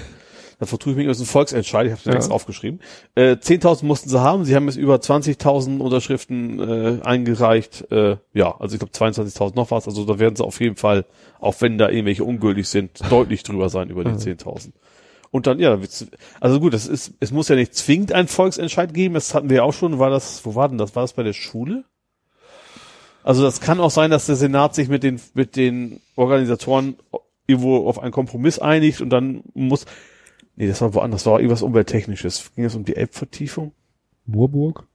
da 0.60 0.66
vertue 0.66 0.94
ich 0.94 0.98
mich, 0.98 1.08
das 1.08 1.18
ist 1.18 1.24
ein 1.24 1.28
Volksentscheid, 1.32 1.86
ich 1.86 1.92
habe 1.92 2.00
es 2.00 2.06
Ja. 2.06 2.14
extra 2.14 2.34
aufgeschrieben. 2.34 2.80
Äh, 3.16 3.36
10.000 3.38 3.86
mussten 3.86 4.10
sie 4.10 4.20
haben, 4.20 4.44
sie 4.46 4.56
haben 4.56 4.66
jetzt 4.66 4.78
über 4.78 4.96
20.000 4.96 5.80
Unterschriften 5.80 6.60
äh, 6.60 7.02
eingereicht. 7.04 7.92
Äh, 7.92 8.18
ja, 8.34 8.56
also 8.60 8.76
ich 8.76 8.80
glaube 8.80 8.94
22.000 8.94 9.56
noch 9.56 9.70
was, 9.72 9.88
also 9.88 10.04
da 10.06 10.18
werden 10.20 10.36
sie 10.36 10.44
auf 10.44 10.60
jeden 10.60 10.76
Fall, 10.76 11.06
auch 11.40 11.56
wenn 11.60 11.78
da 11.78 11.90
irgendwelche 11.90 12.24
ungültig 12.24 12.68
sind, 12.68 13.00
deutlich 13.12 13.44
drüber 13.44 13.70
sein 13.70 13.90
über 13.90 14.04
die 14.04 14.12
Mhm. 14.12 14.18
10.000. 14.18 14.72
Und 15.30 15.46
dann, 15.46 15.60
ja, 15.60 15.78
also 16.40 16.60
gut, 16.62 16.74
das 16.74 16.88
ist, 16.88 17.14
es 17.20 17.32
muss 17.32 17.50
ja 17.50 17.56
nicht 17.56 17.76
zwingend 17.76 18.14
einen 18.14 18.28
Volksentscheid 18.30 18.94
geben, 18.94 19.14
das 19.14 19.34
hatten 19.34 19.50
wir 19.50 19.58
ja 19.58 19.64
auch 19.64 19.74
schon, 19.74 20.00
war 20.00 20.10
das, 20.10 20.46
wo 20.46 20.56
war 20.56 20.70
denn 20.70 20.78
das, 20.78 20.96
war 20.96 21.04
das 21.04 21.14
bei 21.14 21.24
der 21.24 21.34
Schule? 21.34 21.84
Also 23.24 23.44
das 23.44 23.60
kann 23.60 23.80
auch 23.82 23.92
sein, 23.92 24.10
dass 24.10 24.26
der 24.26 24.38
Senat 24.38 24.74
sich 24.74 24.88
mit 24.88 25.04
den, 25.04 25.20
mit 25.34 25.58
den 25.58 26.00
Organisatoren 26.16 26.96
irgendwo 27.46 27.88
auf 27.88 28.00
einen 28.00 28.12
Kompromiss 28.14 28.58
einigt 28.60 29.02
und 29.02 29.10
dann 29.10 29.42
muss, 29.54 29.86
nee, 30.58 30.68
das 30.68 30.82
war 30.82 30.94
woanders, 30.94 31.24
das 31.24 31.32
war 31.32 31.40
irgendwas 31.40 31.62
Umwelttechnisches. 31.62 32.52
Ging 32.56 32.66
es 32.66 32.76
um 32.76 32.84
die 32.84 32.96
Elbvertiefung? 32.98 33.72
Moorburg? 34.26 34.86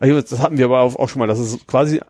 Also 0.00 0.20
das 0.20 0.38
hatten 0.40 0.58
wir 0.58 0.64
aber 0.66 0.80
auch 0.82 1.08
schon 1.08 1.20
mal, 1.20 1.26
dass 1.26 1.38
es 1.38 1.66
quasi 1.66 2.00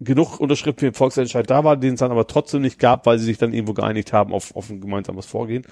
genug 0.00 0.40
Unterschriften 0.40 0.80
für 0.80 0.90
den 0.90 0.94
Volksentscheid 0.94 1.48
da 1.48 1.62
war, 1.62 1.76
den 1.76 1.94
es 1.94 2.00
dann 2.00 2.10
aber 2.10 2.26
trotzdem 2.26 2.62
nicht 2.62 2.78
gab, 2.80 3.06
weil 3.06 3.18
sie 3.18 3.24
sich 3.24 3.38
dann 3.38 3.52
irgendwo 3.52 3.72
geeinigt 3.72 4.12
haben 4.12 4.32
auf, 4.32 4.54
auf 4.56 4.68
ein 4.70 4.80
gemeinsames 4.80 5.26
Vorgehen. 5.26 5.64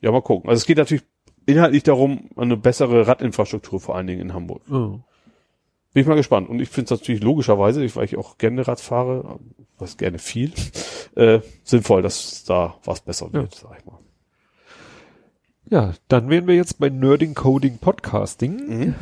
Ja, 0.00 0.10
mal 0.10 0.22
gucken. 0.22 0.48
Also 0.50 0.58
es 0.60 0.66
geht 0.66 0.78
natürlich 0.78 1.04
inhaltlich 1.46 1.84
darum, 1.84 2.28
eine 2.36 2.56
bessere 2.56 3.06
Radinfrastruktur 3.06 3.78
vor 3.80 3.94
allen 3.94 4.08
Dingen 4.08 4.20
in 4.20 4.34
Hamburg. 4.34 4.62
Oh. 4.68 4.98
Bin 5.92 6.02
ich 6.02 6.06
mal 6.06 6.16
gespannt. 6.16 6.48
Und 6.48 6.60
ich 6.60 6.68
finde 6.68 6.92
es 6.92 7.00
natürlich 7.00 7.22
logischerweise, 7.22 7.84
ich- 7.84 7.94
weil 7.94 8.04
ich 8.04 8.16
auch 8.16 8.36
gerne 8.38 8.66
Rad 8.66 8.80
fahre, 8.80 9.38
was 9.78 9.96
gerne 9.96 10.18
viel, 10.18 10.52
äh, 11.14 11.38
sinnvoll, 11.62 12.02
dass 12.02 12.42
da 12.44 12.74
was 12.84 13.00
besser 13.02 13.32
wird, 13.32 13.54
sag 13.54 13.78
ich 13.78 13.86
mal. 13.86 13.98
Ja, 15.68 15.92
dann 16.08 16.28
wären 16.30 16.46
wir 16.46 16.54
jetzt 16.54 16.78
bei 16.78 16.88
Nerding 16.90 17.34
Coding 17.34 17.78
Podcasting 17.78 18.56
Mhm. 18.68 18.94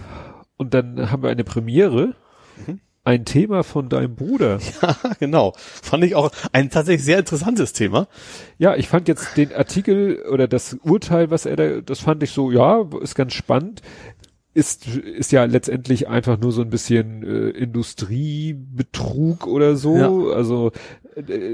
und 0.56 0.74
dann 0.74 1.10
haben 1.10 1.22
wir 1.22 1.30
eine 1.30 1.44
Premiere. 1.44 2.14
Ein 3.06 3.26
Thema 3.26 3.64
von 3.64 3.90
deinem 3.90 4.14
Bruder. 4.14 4.60
genau. 5.20 5.52
Fand 5.56 6.04
ich 6.04 6.14
auch 6.14 6.30
ein 6.52 6.70
tatsächlich 6.70 7.04
sehr 7.04 7.18
interessantes 7.18 7.74
Thema. 7.74 8.08
Ja, 8.56 8.76
ich 8.76 8.88
fand 8.88 9.08
jetzt 9.08 9.36
den 9.36 9.52
Artikel 9.52 10.22
oder 10.32 10.48
das 10.48 10.72
Urteil, 10.82 11.30
was 11.30 11.44
er 11.44 11.56
da, 11.56 11.80
das 11.82 12.00
fand 12.00 12.22
ich 12.22 12.30
so, 12.30 12.50
ja, 12.50 12.82
ist 13.02 13.14
ganz 13.14 13.34
spannend. 13.34 13.82
Ist, 14.54 14.86
ist 14.86 15.32
ja 15.32 15.44
letztendlich 15.44 16.08
einfach 16.08 16.38
nur 16.38 16.52
so 16.52 16.62
ein 16.62 16.70
bisschen 16.70 17.22
äh, 17.24 17.50
Industriebetrug 17.50 19.46
oder 19.48 19.76
so. 19.76 20.32
Also 20.32 20.68
Äh, 20.68 21.03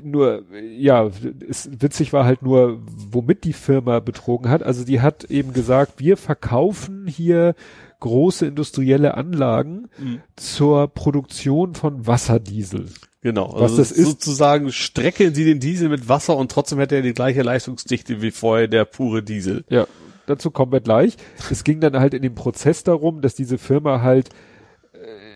nur, 0.02 0.42
ja, 0.78 1.10
es, 1.48 1.68
witzig 1.78 2.12
war 2.12 2.24
halt 2.24 2.42
nur, 2.42 2.80
womit 3.10 3.44
die 3.44 3.52
Firma 3.52 4.00
betrogen 4.00 4.50
hat. 4.50 4.62
Also 4.62 4.84
die 4.84 5.00
hat 5.00 5.24
eben 5.24 5.52
gesagt, 5.52 5.94
wir 5.98 6.16
verkaufen 6.16 7.06
hier 7.06 7.54
große 8.00 8.46
industrielle 8.46 9.14
Anlagen 9.14 9.88
Mhm. 9.98 10.20
zur 10.36 10.88
Produktion 10.88 11.74
von 11.74 12.06
Wasserdiesel. 12.06 12.86
Genau. 13.22 13.52
Was 13.54 13.76
das 13.76 13.92
ist- 13.92 14.06
Sozusagen 14.08 14.72
strecken 14.72 15.34
sie 15.34 15.44
den 15.44 15.60
Diesel 15.60 15.90
mit 15.90 16.08
Wasser 16.08 16.36
und 16.36 16.50
trotzdem 16.50 16.78
hätte 16.78 16.96
er 16.96 17.02
die 17.02 17.12
gleiche 17.12 17.42
Leistungsdichte 17.42 18.22
wie 18.22 18.30
vorher 18.30 18.68
der 18.68 18.86
pure 18.86 19.22
Diesel. 19.22 19.64
Ja, 19.68 19.86
dazu 20.24 20.50
kommen 20.50 20.72
wir 20.72 20.80
gleich. 20.80 21.18
Es 21.50 21.62
ging 21.64 21.80
dann 21.80 21.98
halt 22.00 22.14
in 22.14 22.22
dem 22.22 22.34
Prozess 22.34 22.82
darum, 22.82 23.20
dass 23.20 23.34
diese 23.34 23.58
Firma 23.58 24.00
halt, 24.00 24.30
äh, 24.30 24.32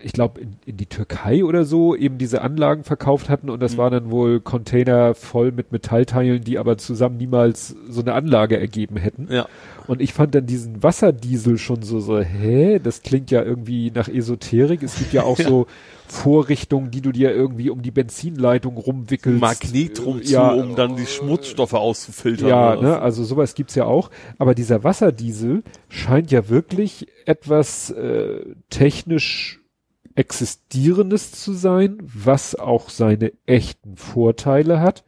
ich 0.05 0.13
glaube, 0.13 0.39
in, 0.39 0.57
in 0.67 0.77
die 0.77 0.85
Türkei 0.85 1.43
oder 1.43 1.65
so 1.65 1.95
eben 1.95 2.19
diese 2.19 2.41
Anlagen 2.43 2.83
verkauft 2.83 3.27
hatten 3.27 3.49
und 3.49 3.59
das 3.59 3.73
Mhm. 3.73 3.77
waren 3.77 3.91
dann 3.91 4.11
wohl 4.11 4.39
Container 4.39 5.15
voll 5.15 5.51
mit 5.51 5.71
Metallteilen, 5.71 6.43
die 6.43 6.59
aber 6.59 6.77
zusammen 6.77 7.17
niemals 7.17 7.75
so 7.89 8.01
eine 8.01 8.13
Anlage 8.13 8.59
ergeben 8.59 8.97
hätten. 8.97 9.27
Ja. 9.31 9.47
Und 9.87 10.01
ich 10.01 10.13
fand 10.13 10.35
dann 10.35 10.45
diesen 10.45 10.83
Wasserdiesel 10.83 11.57
schon 11.57 11.81
so, 11.81 11.99
so, 11.99 12.19
hä, 12.19 12.79
das 12.83 13.01
klingt 13.01 13.31
ja 13.31 13.41
irgendwie 13.43 13.91
nach 13.91 14.07
Esoterik. 14.07 14.83
Es 14.83 14.95
gibt 14.97 15.11
ja 15.13 15.23
auch 15.23 15.39
Ja. 15.39 15.47
so 15.49 15.65
Vorrichtungen, 16.07 16.91
die 16.91 17.01
du 17.01 17.11
dir 17.11 17.31
irgendwie 17.33 17.71
um 17.71 17.81
die 17.81 17.89
Benzinleitung 17.91 18.77
rumwickelst. 18.77 19.41
Magnet 19.41 19.97
drum 20.05 20.21
zu, 20.23 20.31
Ja, 20.33 20.51
um 20.51 20.75
dann 20.75 20.95
die 20.95 21.05
Schmutzstoffe 21.07 21.73
auszufiltern. 21.73 22.47
Ja, 22.47 22.75
ne, 22.75 22.99
also 23.01 23.23
sowas 23.23 23.55
gibt's 23.55 23.73
ja 23.75 23.85
auch. 23.85 24.11
Aber 24.37 24.53
dieser 24.53 24.83
Wasserdiesel 24.83 25.63
scheint 25.89 26.29
ja 26.31 26.47
wirklich 26.47 27.07
etwas 27.25 27.89
äh, 27.89 28.41
technisch 28.69 29.61
Existierendes 30.15 31.31
zu 31.31 31.53
sein, 31.53 31.97
was 32.01 32.55
auch 32.55 32.89
seine 32.89 33.33
echten 33.45 33.97
Vorteile 33.97 34.79
hat, 34.79 35.03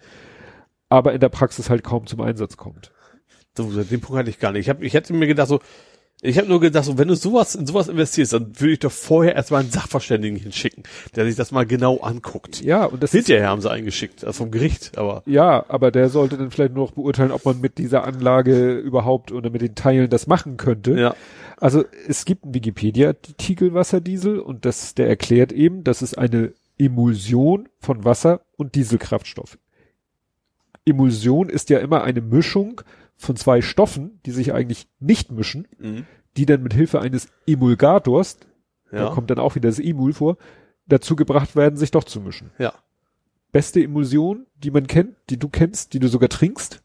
aber 0.90 1.14
in 1.14 1.20
der 1.20 1.30
Praxis 1.30 1.70
halt 1.70 1.84
kaum 1.84 2.08
zum 2.08 2.22
Einsatz 2.22 2.58
kommt. 2.58 2.92
Den 3.58 4.02
Punkt 4.02 4.20
hatte 4.20 4.30
ich 4.30 4.40
gar 4.40 4.52
nicht. 4.52 4.62
Ich, 4.62 4.70
hab, 4.70 4.84
ich 4.84 4.94
hätte 4.94 5.14
mir 5.14 5.26
gedacht, 5.26 5.48
so, 5.48 5.60
ich 6.22 6.38
habe 6.40 6.48
nur 6.48 6.60
gedacht, 6.60 6.86
so, 6.86 6.98
wenn 6.98 7.08
du 7.08 7.16
sowas 7.16 7.54
in 7.54 7.68
sowas 7.68 7.88
investierst, 7.88 8.34
dann 8.34 8.60
würde 8.60 8.74
ich 8.74 8.80
doch 8.80 8.92
vorher 8.92 9.36
erstmal 9.36 9.62
einen 9.62 9.72
Sachverständigen 9.72 10.38
hinschicken, 10.38 10.84
der 11.16 11.26
sich 11.26 11.36
das 11.36 11.52
mal 11.52 11.66
genau 11.66 12.00
anguckt. 12.00 12.62
Ja, 12.62 12.86
und 12.86 13.04
das 13.04 13.14
ist, 13.14 13.28
Hinterher 13.28 13.50
haben 13.50 13.62
sie 13.62 13.70
eingeschickt, 13.70 14.24
also 14.24 14.44
vom 14.44 14.52
Gericht, 14.52 14.98
aber 14.98 15.22
ja, 15.28 15.64
aber 15.68 15.92
der 15.92 16.10
sollte 16.10 16.38
dann 16.38 16.50
vielleicht 16.50 16.74
nur 16.74 16.86
noch 16.86 16.94
beurteilen, 16.94 17.32
ob 17.32 17.46
man 17.46 17.62
mit 17.62 17.78
dieser 17.78 18.04
Anlage 18.04 18.78
überhaupt 18.78 19.32
oder 19.32 19.52
mit 19.52 19.62
den 19.62 19.76
Teilen 19.76 20.10
das 20.10 20.26
machen 20.26 20.58
könnte. 20.58 21.00
ja. 21.00 21.16
Also 21.60 21.84
es 22.08 22.26
gibt 22.26 22.44
einen 22.44 22.54
Wikipedia-Artikel 22.54 23.74
Wasserdiesel 23.74 24.40
und 24.40 24.66
das, 24.66 24.94
der 24.96 25.08
erklärt 25.08 25.52
eben, 25.52 25.84
das 25.84 26.02
ist 26.02 26.18
eine 26.18 26.54
Emulsion 26.78 27.68
von 27.80 28.04
Wasser 28.06 28.42
und 28.58 28.76
Dieselkraftstoff. 28.76 29.58
Emulsion 30.86 31.50
ist 31.50 31.70
ja 31.70 31.80
immer 31.80 32.04
eine 32.04 32.22
Mischung 32.22 32.82
von 33.16 33.36
zwei 33.36 33.62
Stoffen, 33.62 34.20
die 34.26 34.32
sich 34.32 34.54
eigentlich 34.54 34.88
nicht 35.00 35.32
mischen, 35.32 35.68
Mhm. 35.80 36.06
die 36.38 36.46
dann 36.46 36.62
mit 36.64 36.74
Hilfe 36.74 37.02
eines 37.02 37.30
Emulgators, 37.48 38.38
da 38.92 38.98
Ja. 39.06 39.10
kommt 39.10 39.30
dann 39.32 39.40
auch 39.40 39.56
wieder 39.56 39.70
das 39.70 39.80
Emul 39.80 40.14
vor, 40.14 40.38
dazu 40.86 41.16
gebracht 41.16 41.56
werden, 41.56 41.76
sich 41.78 41.92
doch 41.92 42.04
zu 42.04 42.22
mischen. 42.22 42.52
ja. 42.58 42.74
Beste 43.54 43.82
Emulsion, 43.82 44.46
die 44.58 44.72
man 44.72 44.88
kennt, 44.88 45.16
die 45.30 45.38
du 45.40 45.48
kennst, 45.50 45.94
die 45.94 46.00
du 46.00 46.10
sogar 46.10 46.28
trinkst, 46.30 46.84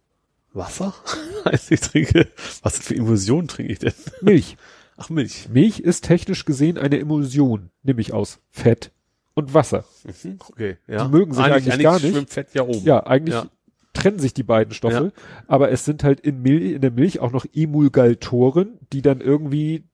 Wasser? 0.54 0.94
Heißt, 1.44 1.70
ich 1.72 1.80
trinke, 1.80 2.28
was 2.62 2.78
für 2.78 2.94
Emulsion 2.94 3.48
trinke 3.48 3.72
ich 3.72 3.78
denn? 3.78 3.92
Milch. 4.20 4.56
Ach, 4.96 5.08
Milch. 5.10 5.48
Milch 5.48 5.80
ist 5.80 6.04
technisch 6.04 6.44
gesehen 6.44 6.78
eine 6.78 6.98
Emulsion, 7.00 7.70
nämlich 7.82 8.12
aus 8.12 8.38
Fett 8.50 8.92
und 9.34 9.54
Wasser. 9.54 9.84
Mhm. 10.04 10.38
Okay, 10.48 10.76
ja. 10.86 11.04
Die 11.04 11.10
mögen 11.10 11.32
sich 11.34 11.42
eigentlich 11.44 11.78
gar 11.82 11.98
nicht. 11.98 12.12
schwimmt 12.12 12.30
Fett 12.30 12.48
ja 12.54 12.62
oben. 12.62 12.84
Ja, 12.84 13.06
eigentlich 13.06 13.34
Ja. 13.34 13.46
trennen 13.94 14.18
sich 14.18 14.34
die 14.34 14.42
beiden 14.42 14.74
Stoffe, 14.74 15.12
aber 15.48 15.70
es 15.70 15.84
sind 15.86 16.04
halt 16.04 16.20
in, 16.20 16.42
Milch, 16.42 16.72
in 16.72 16.80
der 16.82 16.90
Milch 16.90 17.20
auch 17.20 17.32
noch 17.32 17.46
Emulgatoren, 17.54 18.78
die 18.92 19.02
dann 19.02 19.20
irgendwie 19.20 19.84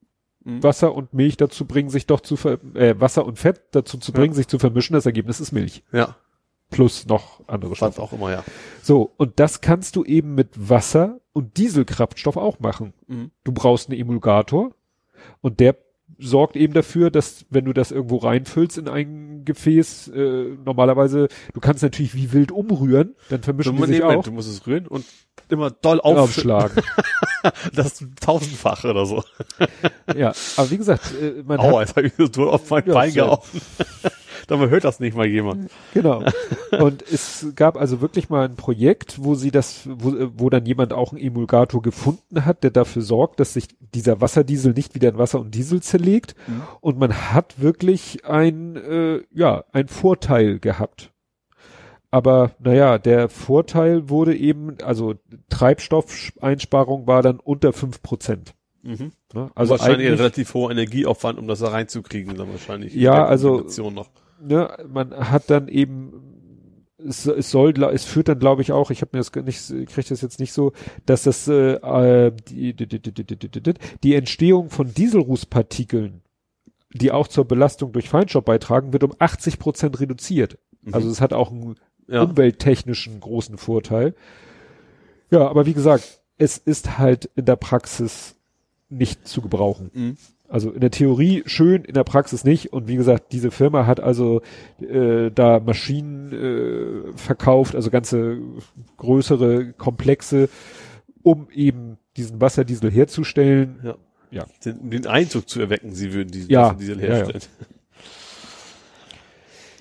Mhm. 0.45 0.63
Wasser 0.63 0.95
und 0.95 1.13
Milch 1.15 1.37
dazu 1.37 1.65
bringen, 1.67 1.91
sich 1.91 2.07
doch 2.07 2.21
zu 2.21 2.37
ver 2.37 2.59
äh, 2.75 2.99
Wasser 3.01 3.27
und 3.27 3.39
Fett 3.39 3.61
dazu 3.73 3.99
zu 3.99 4.13
Ja. 4.13 4.19
bringen, 4.19 4.35
sich 4.35 4.47
zu 4.47 4.59
vermischen. 4.61 4.95
Das 4.95 5.05
Ergebnis 5.05 5.41
ist 5.41 5.51
Milch. 5.53 5.83
Ja, 5.93 6.17
Plus 6.71 7.07
noch 7.07 7.41
andere 7.47 7.71
was 7.73 7.79
Stoffe. 7.79 8.03
auch 8.03 8.13
immer, 8.13 8.31
ja. 8.31 8.45
So, 8.83 9.13
und 9.17 9.41
das 9.41 9.61
kannst 9.61 9.97
du 9.97 10.05
eben 10.05 10.35
mit 10.35 10.49
Wasser 10.69 11.21
und 11.33 11.57
Dieselkraftstoff 11.57 12.37
auch 12.37 12.61
machen. 12.61 12.93
Mhm. 13.07 13.31
Du 13.45 13.53
brauchst 13.53 13.89
einen 13.91 13.99
Emulgator 14.01 14.73
und 15.41 15.61
der 15.61 15.77
sorgt 16.19 16.57
eben 16.57 16.73
dafür, 16.75 17.11
dass 17.11 17.47
wenn 17.51 17.65
du 17.65 17.73
das 17.73 17.91
irgendwo 17.91 18.17
reinfüllst 18.17 18.77
in 18.79 18.89
ein 18.89 19.45
Gefäß, 19.45 20.09
äh, 20.09 20.57
normalerweise, 20.65 21.29
du 21.55 21.61
kannst 21.61 21.83
natürlich 21.83 22.15
wie 22.15 22.33
wild 22.33 22.51
umrühren, 22.51 23.15
dann 23.29 23.43
vermischen 23.43 23.77
die 23.77 23.85
sich 23.87 24.01
Moment, 24.01 24.19
auch. 24.19 24.25
du 24.25 24.33
musst 24.33 24.49
es 24.51 24.67
rühren 24.67 24.87
und 24.87 25.05
immer 25.49 25.71
doll 25.71 26.01
aufschlagen. 26.01 26.83
Das 27.73 28.05
tausendfach 28.21 28.85
oder 28.85 29.07
so. 29.07 29.23
ja, 30.17 30.33
aber 30.57 30.71
wie 30.73 30.77
gesagt, 30.77 31.15
äh, 31.23 31.41
man 31.47 31.61
Aua, 31.61 31.81
hat, 31.81 31.89
jetzt 31.89 31.97
habe 31.97 32.07
ich 32.09 32.35
so 32.35 32.51
auf 32.51 32.69
mein 32.69 32.85
Ja, 32.85 32.93
Bein 32.95 33.15
gehauen. 33.15 33.39
Dabei 34.49 34.71
hört 34.71 34.85
das 34.85 34.99
nicht 34.99 35.17
mal 35.17 35.27
jemand. 35.27 35.71
genau. 35.95 36.25
Und 36.81 37.03
es 37.03 37.47
gab 37.55 37.77
also 37.77 38.01
wirklich 38.01 38.31
mal 38.31 38.47
ein 38.47 38.57
Projekt, 38.57 39.23
wo 39.23 39.35
sie 39.35 39.51
das, 39.51 39.87
wo, 39.89 40.15
wo 40.37 40.51
dann 40.51 40.65
jemand 40.67 40.93
auch 40.93 41.13
einen 41.13 41.21
Emulgator 41.21 41.83
gefunden 41.83 42.45
hat, 42.45 42.65
der 42.65 42.71
dafür 42.71 43.03
sorgt, 43.03 43.41
dass 43.41 43.53
sich 43.53 43.69
dieser 43.95 44.21
Wasserdiesel 44.21 44.73
nicht 44.73 44.95
wieder 44.95 45.11
in 45.11 45.19
Wasser 45.19 45.39
und 45.39 45.55
Diesel 45.55 45.83
zerlegt. 45.83 46.35
Mhm. 46.47 46.63
Und 46.81 46.99
man 46.99 47.13
hat 47.33 47.61
wirklich 47.61 48.25
ein, 48.25 48.77
äh, 48.77 49.21
ja, 49.33 49.65
ein 49.73 49.89
Vorteil 49.89 50.59
gehabt. 50.59 51.13
Aber 52.11 52.53
naja, 52.59 52.97
der 52.97 53.29
Vorteil 53.29 54.09
wurde 54.09 54.35
eben, 54.35 54.79
also 54.83 55.15
Treibstoffeinsparung 55.51 57.07
war 57.07 57.23
dann 57.23 57.39
unter 57.39 57.75
fünf 57.75 58.03
Prozent. 58.03 58.55
Mhm. 58.83 59.13
Ne? 59.35 59.51
Also 59.55 59.73
wahrscheinlich 59.73 60.09
relativ 60.09 60.55
hoher 60.55 60.71
Energieaufwand, 60.71 61.39
um 61.39 61.47
das 61.49 61.59
da 61.59 61.69
reinzukriegen, 61.69 62.35
dann 62.37 62.51
wahrscheinlich. 62.51 62.95
Ja, 62.95 63.27
also- 63.27 63.67
Noch 63.91 64.09
ne, 64.41 64.77
man 64.91 65.13
hat 65.31 65.51
dann 65.51 65.69
eben, 65.69 66.85
es, 66.99 67.27
es 67.27 67.51
soll, 67.51 67.83
es 67.85 68.05
führt 68.05 68.29
dann, 68.29 68.39
glaube 68.39 68.63
ich, 68.63 68.73
auch, 68.73 68.91
ich 68.91 69.03
habe 69.03 69.17
mir 69.17 69.19
das 69.19 69.33
nicht, 69.35 69.89
kriege 69.89 70.09
das 70.09 70.21
jetzt 70.21 70.41
nicht 70.41 70.53
so, 70.53 70.73
dass 71.07 71.25
das 71.25 71.49
äh, 71.49 71.75
äh 71.75 72.33
die, 72.49 72.75
die, 72.75 72.87
die, 72.87 73.75
die 74.03 74.15
Entstehung 74.15 74.71
von 74.71 74.93
Dieselrußpartikeln, 74.93 76.23
die 76.93 77.13
auch 77.13 77.29
zur 77.29 77.45
Belastung 77.45 77.93
durch 77.93 78.09
Feinstaub 78.09 78.45
beitragen, 78.45 78.93
wird 78.93 79.05
um 79.05 79.15
80 79.19 79.59
Prozent 79.59 80.01
reduziert. 80.01 80.59
Mhm. 80.83 80.95
Also 80.95 81.11
es 81.11 81.21
hat 81.21 81.33
auch 81.33 81.51
einen 81.51 81.77
ja. 82.09 82.23
umwelttechnischen 82.23 83.21
großen 83.21 83.59
Vorteil. 83.59 84.15
Ja, 85.31 85.47
aber 85.49 85.67
wie 85.67 85.75
gesagt, 85.75 86.21
es 86.39 86.57
ist 86.57 86.99
halt 86.99 87.31
in 87.37 87.45
der 87.45 87.57
Praxis 87.57 88.35
nicht 88.89 89.29
zu 89.29 89.43
gebrauchen. 89.43 89.91
Mhm. 89.93 90.17
Also 90.49 90.71
in 90.71 90.81
der 90.81 90.91
Theorie 90.91 91.43
schön, 91.47 91.85
in 91.85 91.93
der 91.95 92.05
Praxis 92.05 92.43
nicht. 92.45 92.73
Und 92.73 92.89
wie 92.89 92.97
gesagt, 92.97 93.33
diese 93.33 93.51
Firma 93.51 93.87
hat 93.87 94.01
also 94.01 94.41
äh, 94.81 95.31
da 95.31 95.61
Maschinen 95.61 96.33
äh, 96.33 97.17
verkauft, 97.17 97.75
also 97.75 97.91
ganze 97.91 98.39
größere 98.97 99.75
Komplexe, 99.75 100.49
um 101.23 101.49
eben 101.51 101.99
diesen 102.17 102.41
Wasserdiesel 102.41 102.91
herzustellen. 102.91 103.81
Ja. 103.83 103.97
Ja. 104.31 104.47
Den, 104.65 104.91
den 104.91 105.07
Eindruck 105.07 105.49
zu 105.49 105.61
erwecken, 105.61 105.93
sie 105.95 106.13
würden 106.13 106.31
diesen 106.31 106.51
Ja, 106.51 106.75
Diesel 106.75 107.01
ja, 107.01 107.07
ja. 107.09 107.15
herstellen. 107.15 107.43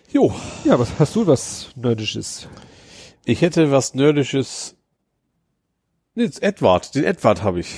Jo, 0.10 0.34
Ja, 0.64 0.80
was 0.80 0.98
hast 1.00 1.16
du 1.16 1.28
was 1.28 1.70
Nerdisches? 1.76 2.48
ich 3.26 3.42
hätte 3.42 3.72
was 3.72 3.94
Nerdisches. 3.94 4.76
Nee, 6.16 6.24
jetzt 6.24 6.42
Edward, 6.42 6.96
den 6.96 7.04
Edward 7.04 7.44
habe 7.44 7.60
ich. 7.60 7.76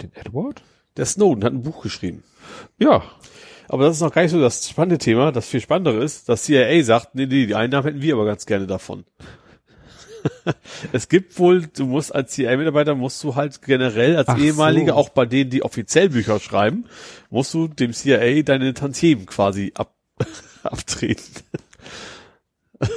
Den 0.00 0.10
Edward? 0.14 0.62
Der 0.96 1.06
Snowden 1.06 1.44
hat 1.44 1.52
ein 1.52 1.62
Buch 1.62 1.82
geschrieben. 1.82 2.22
Ja. 2.78 3.02
Aber 3.68 3.84
das 3.84 3.96
ist 3.96 4.02
noch 4.02 4.12
gar 4.12 4.22
nicht 4.22 4.30
so 4.30 4.40
das 4.40 4.68
spannende 4.68 4.98
Thema. 4.98 5.32
Das 5.32 5.48
viel 5.48 5.60
spannendere 5.60 6.02
ist, 6.02 6.28
dass 6.28 6.44
CIA 6.44 6.82
sagt, 6.84 7.14
nee, 7.14 7.26
nee, 7.26 7.46
die 7.46 7.54
Einnahmen 7.54 7.86
hätten 7.86 8.02
wir 8.02 8.14
aber 8.14 8.24
ganz 8.24 8.46
gerne 8.46 8.66
davon. 8.66 9.04
es 10.92 11.08
gibt 11.08 11.38
wohl, 11.38 11.66
du 11.66 11.86
musst 11.86 12.14
als 12.14 12.32
CIA-Mitarbeiter, 12.32 12.94
musst 12.94 13.22
du 13.24 13.34
halt 13.34 13.62
generell 13.62 14.16
als 14.16 14.28
Ach 14.28 14.38
ehemaliger, 14.38 14.92
so. 14.92 14.98
auch 14.98 15.08
bei 15.08 15.26
denen, 15.26 15.50
die 15.50 15.62
offiziell 15.62 16.10
Bücher 16.10 16.40
schreiben, 16.40 16.86
musst 17.30 17.54
du 17.54 17.68
dem 17.68 17.92
CIA 17.92 18.42
deine 18.42 18.74
Tantiemen 18.74 19.26
quasi 19.26 19.72
ab, 19.74 19.94
abtreten. 20.62 21.24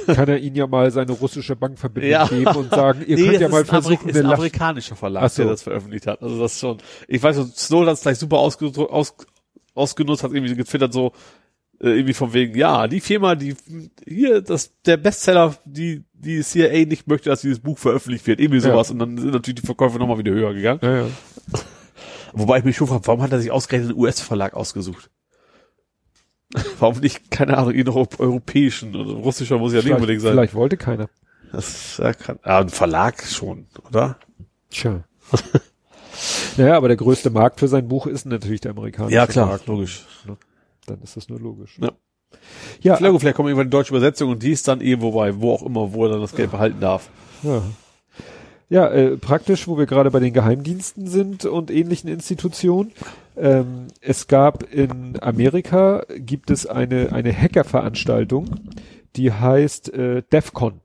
Kann 0.06 0.28
er 0.28 0.38
ihnen 0.38 0.56
ja 0.56 0.66
mal 0.66 0.90
seine 0.90 1.12
russische 1.12 1.56
Bankverbindung 1.56 2.10
Ja. 2.10 2.26
geben 2.26 2.46
und 2.54 2.70
sagen, 2.70 3.02
ihr 3.06 3.16
könnt 3.16 3.40
ja 3.40 3.48
mal 3.48 3.64
versuchen, 3.64 4.08
ist 4.10 4.16
ein 4.16 4.20
eine 4.20 4.28
Lach 4.28 4.34
amerikanischer 4.38 4.96
Verlag, 4.96 5.22
Ach 5.24 5.30
so. 5.30 5.42
der 5.42 5.52
das 5.52 5.62
veröffentlicht 5.62 6.06
hat. 6.06 6.22
Also 6.22 6.38
das 6.40 6.52
ist 6.54 6.60
schon, 6.60 6.78
ich 7.08 7.22
weiß, 7.22 7.36
Snowden 7.56 7.88
hat 7.88 7.94
es 7.94 8.02
gleich 8.02 8.18
super 8.18 8.36
ausgedru- 8.38 8.88
aus, 8.88 9.14
ausgenutzt, 9.74 10.22
hat 10.22 10.32
irgendwie 10.32 10.54
getwittert 10.54 10.92
so, 10.92 11.12
äh, 11.82 11.88
irgendwie 11.90 12.12
von 12.12 12.32
wegen, 12.34 12.54
ja, 12.58 12.86
die 12.88 13.00
Firma, 13.00 13.34
die 13.36 13.56
hier, 14.06 14.42
das 14.42 14.72
der 14.84 14.98
Bestseller, 14.98 15.56
die 15.64 16.04
die 16.12 16.42
CIA 16.42 16.84
nicht 16.84 17.06
möchte, 17.08 17.30
dass 17.30 17.40
dieses 17.40 17.60
Buch 17.60 17.78
veröffentlicht 17.78 18.26
wird, 18.26 18.38
irgendwie 18.40 18.58
Ja. 18.60 18.72
sowas. 18.72 18.90
Und 18.90 18.98
dann 18.98 19.16
sind 19.16 19.30
natürlich 19.32 19.60
die 19.62 19.66
Verkäufe 19.66 19.98
nochmal 19.98 20.18
wieder 20.18 20.32
höher 20.32 20.52
gegangen. 20.52 20.80
Ja, 20.82 20.96
ja. 20.98 21.06
Wobei 22.34 22.58
ich 22.58 22.64
mich 22.64 22.76
schon 22.76 22.86
frage, 22.86 23.06
warum 23.06 23.22
hat 23.22 23.32
er 23.32 23.40
sich 23.40 23.50
ausgerechnet 23.50 23.90
einen 23.92 23.98
US-Verlag 23.98 24.52
ausgesucht? 24.54 25.10
Warum 26.78 26.98
nicht, 26.98 27.30
keine 27.30 27.56
Ahnung, 27.56 27.76
noch 27.84 28.18
europäischen 28.18 28.94
oder 28.96 29.12
russischer 29.12 29.58
muss 29.58 29.72
ja 29.72 29.76
nicht 29.78 29.84
Vielleicht, 29.86 30.00
unbedingt 30.00 30.22
sein. 30.22 30.32
vielleicht 30.32 30.54
wollte 30.54 30.76
keiner. 30.76 31.08
Das 31.52 31.98
ja, 31.98 32.12
kann, 32.12 32.38
ah, 32.42 32.60
ein 32.60 32.68
Verlag 32.68 33.22
schon, 33.24 33.66
oder? 33.88 34.18
Tja. 34.70 35.04
naja, 36.56 36.76
aber 36.76 36.88
der 36.88 36.96
größte 36.96 37.30
Markt 37.30 37.60
für 37.60 37.68
sein 37.68 37.88
Buch 37.88 38.06
ist 38.06 38.26
natürlich 38.26 38.60
der 38.60 38.72
amerikanische 38.72 39.14
Ja, 39.14 39.26
klar, 39.26 39.46
Markt. 39.46 39.66
logisch. 39.66 40.04
Dann 40.86 41.00
ist 41.02 41.16
das 41.16 41.28
nur 41.28 41.40
logisch. 41.40 41.78
Ja. 41.80 41.92
Ja, 42.80 42.96
Vielleicht, 42.96 43.20
vielleicht 43.20 43.36
kommt 43.36 43.48
irgendwann 43.48 43.66
die 43.66 43.70
deutsche 43.76 43.90
Übersetzung 43.90 44.30
und 44.30 44.42
die 44.42 44.52
ist 44.52 44.66
dann 44.68 44.80
irgendwo 44.80 45.10
bei, 45.12 45.40
wo 45.40 45.52
auch 45.52 45.62
immer, 45.64 45.92
wo 45.92 46.04
er 46.06 46.12
dann 46.12 46.20
das 46.20 46.34
Geld 46.34 46.50
behalten 46.52 46.80
darf. 46.80 47.10
Ja, 47.42 47.62
ja 48.70 48.88
äh, 48.88 49.18
praktisch, 49.18 49.68
wo 49.68 49.76
wir 49.76 49.84
gerade 49.84 50.10
bei 50.10 50.20
den 50.20 50.32
Geheimdiensten 50.32 51.06
sind 51.06 51.44
und 51.44 51.70
ähnlichen 51.70 52.08
Institutionen. 52.08 52.92
Ähm, 53.36 53.88
es 54.00 54.26
gab 54.26 54.72
in 54.72 55.20
Amerika, 55.20 56.04
gibt 56.16 56.50
es 56.50 56.66
eine, 56.66 57.12
eine 57.12 57.36
Hackerveranstaltung, 57.36 58.60
die 59.16 59.32
heißt 59.32 59.92
äh, 59.92 60.22
DEFCON. 60.22 60.80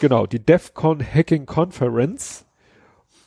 Genau, 0.00 0.26
die 0.26 0.44
DEFCON 0.44 1.00
Hacking 1.00 1.46
Conference. 1.46 2.44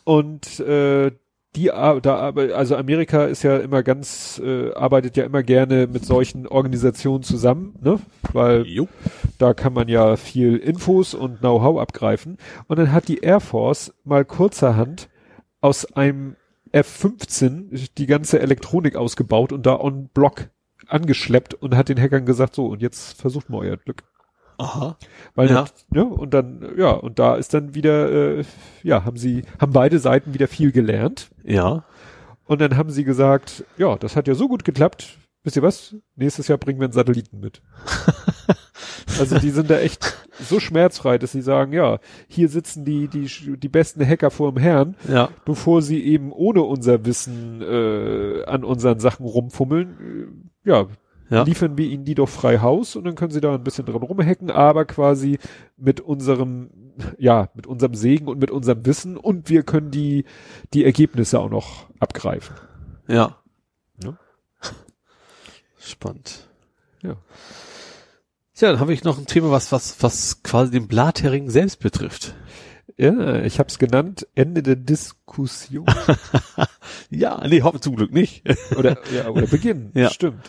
Und 0.03 0.59
äh, 0.59 1.11
die 1.55 1.65
da 1.65 2.15
aber 2.15 2.55
also 2.55 2.75
Amerika 2.77 3.25
ist 3.25 3.43
ja 3.43 3.57
immer 3.57 3.83
ganz 3.83 4.41
äh, 4.43 4.73
arbeitet 4.73 5.17
ja 5.17 5.25
immer 5.25 5.43
gerne 5.43 5.87
mit 5.87 6.05
solchen 6.05 6.47
Organisationen 6.47 7.23
zusammen, 7.23 7.75
ne? 7.81 7.99
Weil 8.31 8.65
Jo. 8.65 8.87
da 9.37 9.53
kann 9.53 9.73
man 9.73 9.89
ja 9.89 10.15
viel 10.15 10.55
Infos 10.57 11.13
und 11.13 11.39
Know-how 11.39 11.79
abgreifen. 11.79 12.37
Und 12.67 12.79
dann 12.79 12.93
hat 12.93 13.09
die 13.09 13.19
Air 13.19 13.41
Force 13.41 13.93
mal 14.05 14.23
kurzerhand 14.23 15.09
aus 15.59 15.93
einem 15.93 16.37
F-15 16.71 17.89
die 17.97 18.07
ganze 18.07 18.39
Elektronik 18.39 18.95
ausgebaut 18.95 19.51
und 19.51 19.65
da 19.65 19.77
on 19.77 20.07
Block 20.13 20.49
angeschleppt 20.87 21.53
und 21.53 21.75
hat 21.75 21.89
den 21.89 21.99
Hackern 21.99 22.25
gesagt, 22.25 22.55
so, 22.55 22.67
und 22.67 22.81
jetzt 22.81 23.19
versucht 23.19 23.49
mal 23.49 23.59
euer 23.59 23.77
Glück. 23.77 24.03
Aha. 24.61 24.97
Weil 25.35 25.49
Ja. 25.49 25.61
das, 25.61 25.73
ja, 25.93 26.03
und 26.03 26.33
dann, 26.33 26.73
ja, 26.77 26.91
und 26.91 27.19
da 27.19 27.35
ist 27.35 27.53
dann 27.53 27.73
wieder, 27.75 28.11
äh, 28.39 28.43
ja, 28.83 29.03
haben 29.05 29.17
sie, 29.17 29.43
haben 29.59 29.73
beide 29.73 29.99
Seiten 29.99 30.33
wieder 30.33 30.47
viel 30.47 30.71
gelernt. 30.71 31.29
Ja. 31.43 31.83
Und 32.45 32.61
dann 32.61 32.77
haben 32.77 32.89
sie 32.91 33.03
gesagt, 33.03 33.63
ja, 33.77 33.95
das 33.97 34.15
hat 34.15 34.27
ja 34.27 34.35
so 34.35 34.47
gut 34.47 34.63
geklappt. 34.63 35.17
Wisst 35.43 35.55
ihr 35.55 35.63
was? 35.63 35.95
Nächstes 36.15 36.47
Jahr 36.47 36.57
bringen 36.59 36.79
wir 36.79 36.85
einen 36.85 36.93
Satelliten 36.93 37.39
mit. 37.39 37.61
also 39.19 39.39
die 39.39 39.49
sind 39.49 39.69
da 39.69 39.79
echt 39.79 40.13
so 40.39 40.59
schmerzfrei, 40.59 41.17
dass 41.17 41.31
sie 41.31 41.41
sagen, 41.41 41.73
ja, 41.73 41.99
hier 42.27 42.49
sitzen 42.49 42.85
die, 42.85 43.07
die, 43.07 43.27
die 43.57 43.69
besten 43.69 44.05
Hacker 44.05 44.31
vor 44.31 44.51
dem 44.51 44.59
Herrn, 44.61 44.95
Ja. 45.09 45.29
bevor 45.45 45.81
sie 45.81 46.03
eben 46.03 46.31
ohne 46.31 46.61
unser 46.61 47.05
Wissen 47.05 47.61
äh, 47.61 48.43
an 48.45 48.63
unseren 48.63 48.99
Sachen 48.99 49.25
rumfummeln. 49.25 50.31
Äh, 50.65 50.69
ja, 50.69 50.85
Ja. 51.31 51.43
liefern 51.43 51.77
wir 51.77 51.85
ihnen 51.87 52.03
die 52.03 52.13
doch 52.13 52.27
frei 52.27 52.59
Haus 52.59 52.97
und 52.97 53.05
dann 53.05 53.15
können 53.15 53.31
sie 53.31 53.39
da 53.39 53.55
ein 53.55 53.63
bisschen 53.63 53.85
dran 53.85 54.03
rumhacken, 54.03 54.51
aber 54.51 54.83
quasi 54.83 55.39
mit 55.77 56.01
unserem, 56.01 56.69
ja, 57.17 57.49
mit 57.53 57.67
unserem 57.67 57.95
Segen 57.95 58.27
und 58.27 58.37
mit 58.37 58.51
unserem 58.51 58.85
Wissen 58.85 59.15
und 59.15 59.49
wir 59.49 59.63
können 59.63 59.91
die, 59.91 60.25
die 60.73 60.83
Ergebnisse 60.83 61.39
auch 61.39 61.49
noch 61.49 61.89
abgreifen. 62.01 62.53
Ja. 63.07 63.37
Ja. 64.03 64.17
Spannend. 65.79 66.49
Ja. 67.01 67.15
Tja, 68.53 68.69
dann 68.71 68.81
habe 68.81 68.93
ich 68.93 69.05
noch 69.05 69.17
ein 69.17 69.25
Thema, 69.25 69.51
was, 69.51 69.71
was, 69.71 70.03
was 70.03 70.43
quasi 70.43 70.71
den 70.71 70.89
Blathering 70.89 71.49
selbst 71.49 71.79
betrifft. 71.79 72.35
Ja, 72.97 73.41
ich 73.43 73.59
habe 73.59 73.69
es 73.69 73.79
genannt, 73.79 74.27
Ende 74.35 74.63
der 74.63 74.75
Diskussion. 74.75 75.85
Ja, 77.09 77.45
nee, 77.47 77.61
hoffen 77.61 77.81
zum 77.81 77.95
Glück 77.95 78.13
nicht. 78.13 78.43
oder, 78.77 78.97
ja, 79.13 79.29
oder 79.29 79.45
Beginn. 79.47 79.91
Ja. 79.93 80.09
Stimmt. 80.09 80.39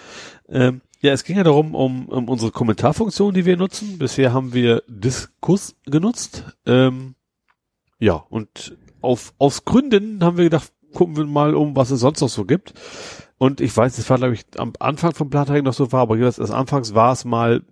ähm, 0.49 0.81
ja, 1.01 1.13
es 1.13 1.25
ging 1.25 1.37
ja 1.37 1.43
darum, 1.43 1.75
um, 1.75 2.09
um 2.09 2.29
unsere 2.29 2.53
Kommentarfunktion, 2.53 3.35
die 3.35 3.45
wir 3.45 3.57
nutzen. 3.57 3.99
Bisher 3.99 4.33
haben 4.33 4.55
wir 4.55 4.83
Diskus 4.87 5.75
genutzt. 5.85 6.45
Ähm, 6.65 7.17
ja, 7.99 8.15
und 8.15 8.77
auf, 9.01 9.35
aus 9.39 9.65
Gründen 9.65 10.23
haben 10.23 10.37
wir 10.37 10.45
gedacht, 10.45 10.73
gucken 10.95 11.17
wir 11.17 11.27
mal 11.27 11.55
um, 11.55 11.75
was 11.75 11.91
es 11.91 12.01
sonst 12.01 12.21
noch 12.21 12.29
so 12.29 12.45
gibt. 12.45 12.75
Und 13.39 13.61
ich 13.61 13.77
weiß, 13.77 13.99
es 13.99 14.09
war, 14.09 14.19
glaube 14.19 14.35
ich, 14.35 14.45
am 14.57 14.73
Anfang 14.79 15.13
von 15.15 15.29
Blathering 15.29 15.65
noch 15.65 15.75
so 15.75 15.91
war, 15.91 16.03
aber 16.03 16.17
jetzt, 16.17 16.39
als 16.39 16.53
anfangs 16.53 16.95
war 16.95 17.13
es 17.13 17.25
mal 17.25 17.65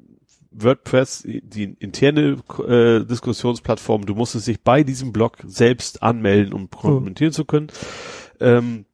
WordPress, 0.50 1.22
die 1.24 1.76
interne 1.78 2.38
äh, 2.66 3.04
Diskussionsplattform, 3.04 4.06
du 4.06 4.14
musstest 4.14 4.46
dich 4.46 4.60
bei 4.62 4.82
diesem 4.82 5.12
Blog 5.12 5.38
selbst 5.46 6.02
anmelden, 6.02 6.52
um 6.52 6.70
kommentieren 6.70 7.32
zu 7.32 7.44
können. 7.44 7.68
Ähm, 8.40 8.86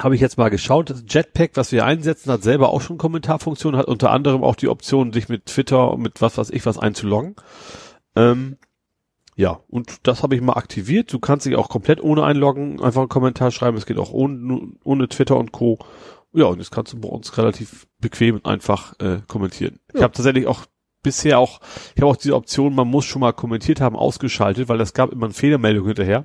habe 0.00 0.16
ich 0.16 0.20
jetzt 0.20 0.38
mal 0.38 0.48
geschaut. 0.48 0.90
Das 0.90 1.04
Jetpack, 1.08 1.52
was 1.54 1.70
wir 1.70 1.84
einsetzen, 1.84 2.32
hat 2.32 2.42
selber 2.42 2.70
auch 2.70 2.80
schon 2.80 2.98
Kommentarfunktion, 2.98 3.76
hat 3.76 3.86
unter 3.86 4.10
anderem 4.10 4.42
auch 4.42 4.56
die 4.56 4.68
Option, 4.68 5.12
sich 5.12 5.28
mit 5.28 5.46
Twitter, 5.46 5.96
mit 5.96 6.20
was 6.20 6.36
weiß 6.36 6.50
ich 6.50 6.66
was 6.66 6.78
einzuloggen. 6.78 7.36
Ähm, 8.16 8.56
ja, 9.36 9.60
und 9.68 10.06
das 10.06 10.22
habe 10.22 10.36
ich 10.36 10.42
mal 10.42 10.54
aktiviert. 10.54 11.12
Du 11.12 11.18
kannst 11.18 11.46
dich 11.46 11.56
auch 11.56 11.68
komplett 11.68 12.00
ohne 12.02 12.24
einloggen 12.24 12.80
einfach 12.80 13.00
einen 13.00 13.08
Kommentar 13.08 13.50
schreiben. 13.50 13.76
Es 13.76 13.86
geht 13.86 13.98
auch 13.98 14.12
ohne, 14.12 14.72
ohne 14.84 15.08
Twitter 15.08 15.36
und 15.36 15.52
Co. 15.52 15.78
Ja, 16.34 16.46
und 16.46 16.58
das 16.58 16.70
kannst 16.70 16.92
du 16.92 17.00
bei 17.00 17.08
uns 17.08 17.38
relativ 17.38 17.86
bequem 18.00 18.36
und 18.36 18.44
einfach 18.44 18.98
äh, 18.98 19.20
kommentieren. 19.28 19.78
Ich 19.92 20.02
habe 20.02 20.12
tatsächlich 20.12 20.46
auch 20.46 20.66
bisher 21.02 21.38
auch, 21.38 21.60
ich 21.94 22.02
habe 22.02 22.10
auch 22.10 22.16
diese 22.16 22.34
Option, 22.34 22.74
man 22.74 22.88
muss 22.88 23.04
schon 23.04 23.20
mal 23.20 23.32
kommentiert 23.32 23.80
haben, 23.80 23.94
ausgeschaltet, 23.94 24.68
weil 24.68 24.80
es 24.80 24.94
gab 24.94 25.12
immer 25.12 25.26
eine 25.26 25.34
Fehlermeldung 25.34 25.86
hinterher. 25.86 26.24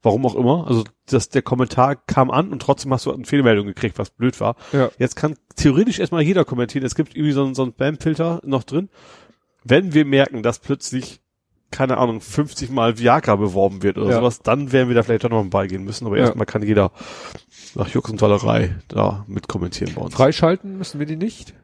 Warum 0.00 0.24
auch 0.26 0.36
immer. 0.36 0.68
Also 0.68 0.84
dass 1.06 1.28
der 1.28 1.42
Kommentar 1.42 1.96
kam 1.96 2.30
an 2.30 2.52
und 2.52 2.62
trotzdem 2.62 2.92
hast 2.92 3.06
du 3.06 3.12
eine 3.12 3.24
Fehlermeldung 3.24 3.66
gekriegt, 3.66 3.98
was 3.98 4.10
blöd 4.10 4.40
war. 4.40 4.54
Ja. 4.72 4.90
Jetzt 4.98 5.16
kann 5.16 5.34
theoretisch 5.56 5.98
erstmal 5.98 6.22
jeder 6.22 6.44
kommentieren. 6.44 6.86
Es 6.86 6.94
gibt 6.94 7.16
irgendwie 7.16 7.32
so 7.32 7.44
einen, 7.44 7.56
so 7.56 7.62
einen 7.62 7.72
Spam-Filter 7.72 8.40
noch 8.44 8.62
drin. 8.62 8.90
Wenn 9.64 9.94
wir 9.94 10.04
merken, 10.04 10.44
dass 10.44 10.60
plötzlich, 10.60 11.20
keine 11.70 11.98
Ahnung, 11.98 12.20
50 12.20 12.70
Mal 12.70 12.98
Viagra 12.98 13.36
beworben 13.36 13.82
wird 13.82 13.98
oder 13.98 14.10
Ja. 14.10 14.16
sowas, 14.16 14.40
dann 14.42 14.72
werden 14.72 14.88
wir 14.88 14.94
da 14.94 15.02
vielleicht 15.02 15.24
doch 15.24 15.30
noch 15.30 15.42
mal 15.42 15.50
beigehen 15.50 15.84
müssen. 15.84 16.06
Aber 16.06 16.16
Ja. 16.16 16.24
erstmal 16.24 16.46
kann 16.46 16.62
jeder 16.62 16.92
nach 17.74 17.88
Jux 17.88 18.10
und 18.10 18.18
Tollerei 18.18 18.76
da 18.88 19.24
mit 19.28 19.48
kommentieren 19.48 19.92
bei 19.94 20.02
uns. 20.02 20.14
Freischalten 20.14 20.78
müssen 20.78 20.98
wir 20.98 21.06
die 21.06 21.16
nicht? 21.16 21.54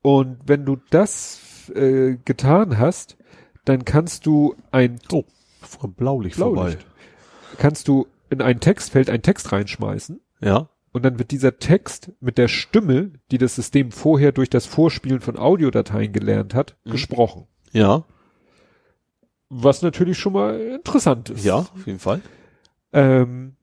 Und 0.05 0.37
wenn 0.47 0.67
du 0.67 0.77
das 0.91 1.71
äh, 1.75 2.17
getan 2.27 2.79
hast, 2.79 3.17
dann 3.65 3.87
kannst 3.87 4.27
du 4.27 4.55
ein 4.71 4.99
Oh, 5.11 5.25
Blaulicht, 5.89 6.37
Blaulicht. 6.37 6.83
vorbei. 6.83 7.57
kannst 7.57 7.89
du 7.89 8.07
in 8.29 8.43
ein 8.43 8.61
Textfeld 8.61 9.09
einen 9.09 9.23
Text 9.23 9.51
reinschmeißen 9.51 10.21
Ja. 10.43 10.69
und 10.93 11.05
dann 11.07 11.19
wird 11.19 11.31
dieser 11.31 11.57
Text 11.59 12.13
mit 12.21 12.37
der 12.37 12.49
Stimme, 12.49 13.13
die 13.31 13.39
das 13.39 13.55
System 13.55 13.93
vorher 13.93 14.33
durch 14.33 14.51
das 14.51 14.67
Vorspielen 14.67 15.21
von 15.21 15.39
Audiodateien 15.39 16.13
gelernt 16.13 16.53
hat, 16.55 16.77
Mhm. 16.85 16.91
gesprochen. 16.91 17.47
Ja. 17.73 18.05
Was 19.49 19.81
natürlich 19.81 20.19
schon 20.19 20.35
mal 20.35 20.61
interessant 20.61 21.31
ist. 21.31 21.45
Ja, 21.47 21.57
auf 21.59 21.87
jeden 21.87 21.99
Fall. 22.01 22.21
Ähm, 22.93 23.57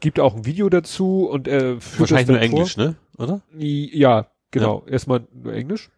gibt 0.00 0.18
auch 0.18 0.34
ein 0.34 0.44
Video 0.46 0.68
dazu 0.68 1.28
und 1.28 1.46
er 1.46 1.80
führt 1.80 2.10
Wahrscheinlich 2.10 2.26
das 2.26 2.28
nur 2.28 2.38
dann 2.40 2.50
vor. 2.50 2.58
Englisch, 2.58 2.76
ne? 2.76 2.96
Oder? 3.18 3.42
Ja, 3.56 4.26
genau. 4.50 4.84
Erstmal 4.86 5.26
nur 5.32 5.52
Englisch. 5.52 5.90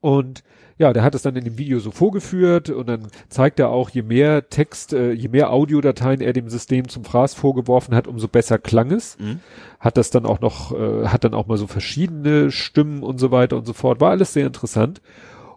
Und 0.00 0.44
ja, 0.78 0.92
der 0.92 1.02
hat 1.02 1.14
es 1.14 1.22
dann 1.22 1.36
in 1.36 1.44
dem 1.44 1.58
Video 1.58 1.78
so 1.78 1.90
vorgeführt 1.90 2.70
und 2.70 2.88
dann 2.88 3.08
zeigt 3.28 3.60
er 3.60 3.68
auch, 3.68 3.90
je 3.90 4.02
mehr 4.02 4.48
Text, 4.48 4.92
äh, 4.92 5.12
je 5.12 5.28
mehr 5.28 5.52
Audiodateien 5.52 6.20
er 6.20 6.32
dem 6.32 6.48
System 6.48 6.88
zum 6.88 7.04
Fraß 7.04 7.34
vorgeworfen 7.34 7.94
hat, 7.94 8.06
umso 8.06 8.28
besser 8.28 8.58
klang 8.58 8.90
es. 8.90 9.18
Mhm. 9.18 9.40
Hat 9.78 9.96
das 9.96 10.10
dann 10.10 10.24
auch 10.24 10.40
noch, 10.40 10.72
äh, 10.72 11.08
hat 11.08 11.24
dann 11.24 11.34
auch 11.34 11.46
mal 11.46 11.58
so 11.58 11.66
verschiedene 11.66 12.50
Stimmen 12.50 13.02
und 13.02 13.18
so 13.18 13.30
weiter 13.30 13.56
und 13.56 13.66
so 13.66 13.72
fort. 13.72 14.00
War 14.00 14.10
alles 14.10 14.32
sehr 14.32 14.46
interessant. 14.46 15.02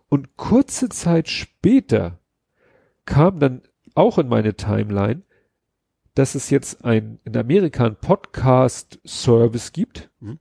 Und 0.10 0.36
kurze 0.36 0.90
Zeit 0.90 1.30
später 1.30 2.20
kam 3.06 3.40
dann 3.40 3.62
auch 3.96 4.18
in 4.18 4.28
meine 4.28 4.56
Timeline, 4.56 5.22
dass 6.16 6.36
es 6.36 6.50
jetzt 6.50 6.84
ein, 6.84 7.20
in 7.24 7.38
Amerika 7.38 7.86
einen 7.86 7.96
Podcast-Service 7.96 9.72
gibt, 9.72 10.10
Mhm. 10.20 10.40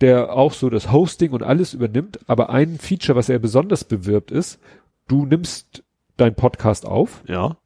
Der 0.00 0.32
auch 0.34 0.52
so 0.52 0.68
das 0.70 0.92
Hosting 0.92 1.32
und 1.32 1.42
alles 1.42 1.72
übernimmt, 1.74 2.18
aber 2.28 2.50
ein 2.50 2.78
Feature, 2.78 3.16
was 3.16 3.28
er 3.28 3.38
besonders 3.38 3.84
bewirbt, 3.84 4.30
ist, 4.30 4.60
du 5.08 5.24
nimmst 5.26 5.82
dein 6.16 6.34
Podcast 6.34 6.84
auf, 6.86 7.22
Ja. 7.26 7.56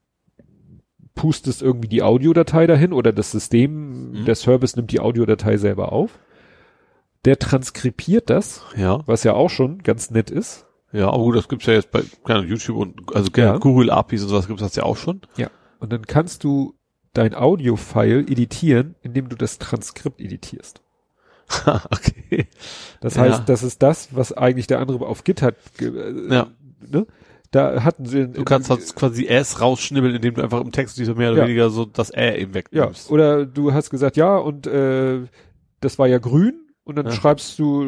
pustest 1.15 1.61
irgendwie 1.63 1.89
die 1.89 2.03
Audiodatei 2.03 2.67
dahin 2.67 2.93
oder 2.93 3.13
das 3.13 3.31
System, 3.31 4.13
Mhm. 4.13 4.25
der 4.25 4.35
Service 4.35 4.77
nimmt 4.77 4.91
die 4.91 5.01
Audiodatei 5.01 5.57
selber 5.57 5.93
auf. 5.93 6.19
Der 7.25 7.39
transkribiert 7.39 8.31
das, 8.31 8.63
Ja. 8.77 9.01
was 9.07 9.25
ja 9.25 9.35
auch 9.35 9.51
schon 9.51 9.83
ganz 9.83 10.11
nett 10.11 10.31
ist. 10.31 10.67
Ja, 10.93 11.09
aber 11.09 11.23
gut, 11.25 11.37
das 11.37 11.49
gibt's 11.49 11.67
ja 11.67 11.75
jetzt 11.75 11.91
bei 11.91 12.03
keine 12.25 12.47
YouTube 12.47 12.77
und 12.79 13.15
also 13.15 13.31
Ja. 13.37 13.59
Google 13.59 13.91
APIs 13.91 14.23
und 14.23 14.29
sowas 14.29 14.47
gibt's 14.49 14.63
das 14.63 14.75
ja 14.77 14.85
auch 14.85 14.97
schon. 14.97 15.21
Und 15.79 15.93
dann 15.93 16.07
kannst 16.07 16.43
du 16.45 16.75
dein 17.13 17.35
Audio-File 17.35 18.21
editieren, 18.31 18.95
indem 19.03 19.29
du 19.29 19.37
das 19.37 19.59
Transkript 19.59 20.21
editierst. 20.21 20.81
okay. 21.67 22.47
Das 23.01 23.17
Ja. 23.17 23.23
heißt, 23.23 23.49
das 23.49 23.63
ist 23.63 23.83
das, 23.83 24.09
was 24.15 24.33
eigentlich 24.33 24.67
der 24.67 24.79
andere 24.81 25.05
auf 25.07 25.25
Git 25.25 25.43
hat. 25.43 25.57
äh, 25.81 26.33
Ja. 26.35 26.49
Ne? 26.91 27.07
Da 27.51 27.83
hatten 27.83 28.07
sie. 28.07 28.29
Du 28.29 28.45
kannst 28.45 28.71
halt 28.71 28.95
quasi 28.95 29.27
S 29.27 29.61
rausschnibbeln, 29.61 30.15
indem 30.15 30.35
du 30.35 30.43
einfach 30.43 30.61
im 30.61 30.71
Text 30.71 30.99
dieser 30.99 31.15
mehr 31.17 31.33
oder 31.33 31.41
Ja. 31.43 31.47
weniger 31.47 31.71
so 31.71 31.85
das 31.85 32.11
Ä 32.15 32.37
eben 32.37 32.53
ja, 32.53 32.55
wegnimmst. 32.55 33.11
oder 33.11 33.45
du 33.45 33.73
hast 33.73 33.91
gesagt, 33.91 34.17
ja, 34.17 34.37
und 34.37 34.67
äh, 34.69 35.21
das 35.81 35.99
war 35.99 36.07
ja 36.07 36.19
grün. 36.19 36.67
Und 36.85 36.97
dann 36.97 37.07
Ja. 37.07 37.13
schreibst 37.13 37.59
du, 37.59 37.83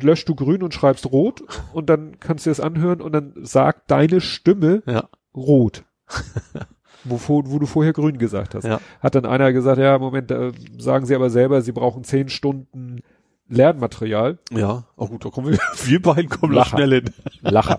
löscht 0.00 0.28
du 0.28 0.34
grün 0.34 0.62
und 0.62 0.74
schreibst 0.74 1.06
rot 1.06 1.42
und 1.72 1.88
dann 1.88 2.18
kannst 2.20 2.44
du 2.46 2.50
das 2.50 2.60
anhören 2.60 3.00
und 3.00 3.12
dann 3.12 3.32
sagt 3.42 3.90
deine 3.90 4.20
Stimme 4.20 4.82
Ja. 4.86 5.08
rot. 5.34 5.84
wo, 7.04 7.18
wo 7.26 7.58
du 7.58 7.66
vorher 7.66 7.92
grün 7.92 8.18
gesagt 8.18 8.54
hast. 8.54 8.64
Ja. 8.64 8.80
Hat 9.00 9.14
dann 9.14 9.26
einer 9.26 9.52
gesagt, 9.52 9.78
ja, 9.78 9.98
Moment, 9.98 10.30
äh, 10.30 10.52
sagen 10.78 11.06
Sie 11.06 11.14
aber 11.14 11.30
selber, 11.30 11.62
Sie 11.62 11.72
brauchen 11.72 12.04
zehn 12.04 12.28
Stunden 12.28 13.00
Lernmaterial. 13.48 14.38
Ja. 14.50 14.84
Oh 14.96 15.08
gut, 15.08 15.24
da 15.24 15.30
kommen 15.30 15.52
wir, 15.52 15.58
wir 15.84 16.02
beiden 16.02 16.28
kommen 16.28 16.54
Lacher. 16.54 16.76
schnell 16.76 16.90
hin. 17.02 17.10
Lacher. 17.42 17.78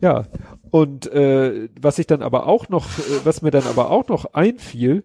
ja. 0.00 0.24
Und 0.70 1.06
äh, 1.12 1.68
was 1.80 1.98
ich 1.98 2.06
dann 2.06 2.22
aber 2.22 2.46
auch 2.46 2.68
noch, 2.68 2.86
äh, 2.98 3.24
was 3.24 3.42
mir 3.42 3.50
dann 3.50 3.64
aber 3.64 3.90
auch 3.90 4.08
noch 4.08 4.34
einfiel, 4.34 5.04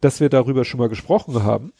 dass 0.00 0.20
wir 0.20 0.28
darüber 0.28 0.64
schon 0.64 0.78
mal 0.78 0.88
gesprochen 0.88 1.42
haben, 1.42 1.72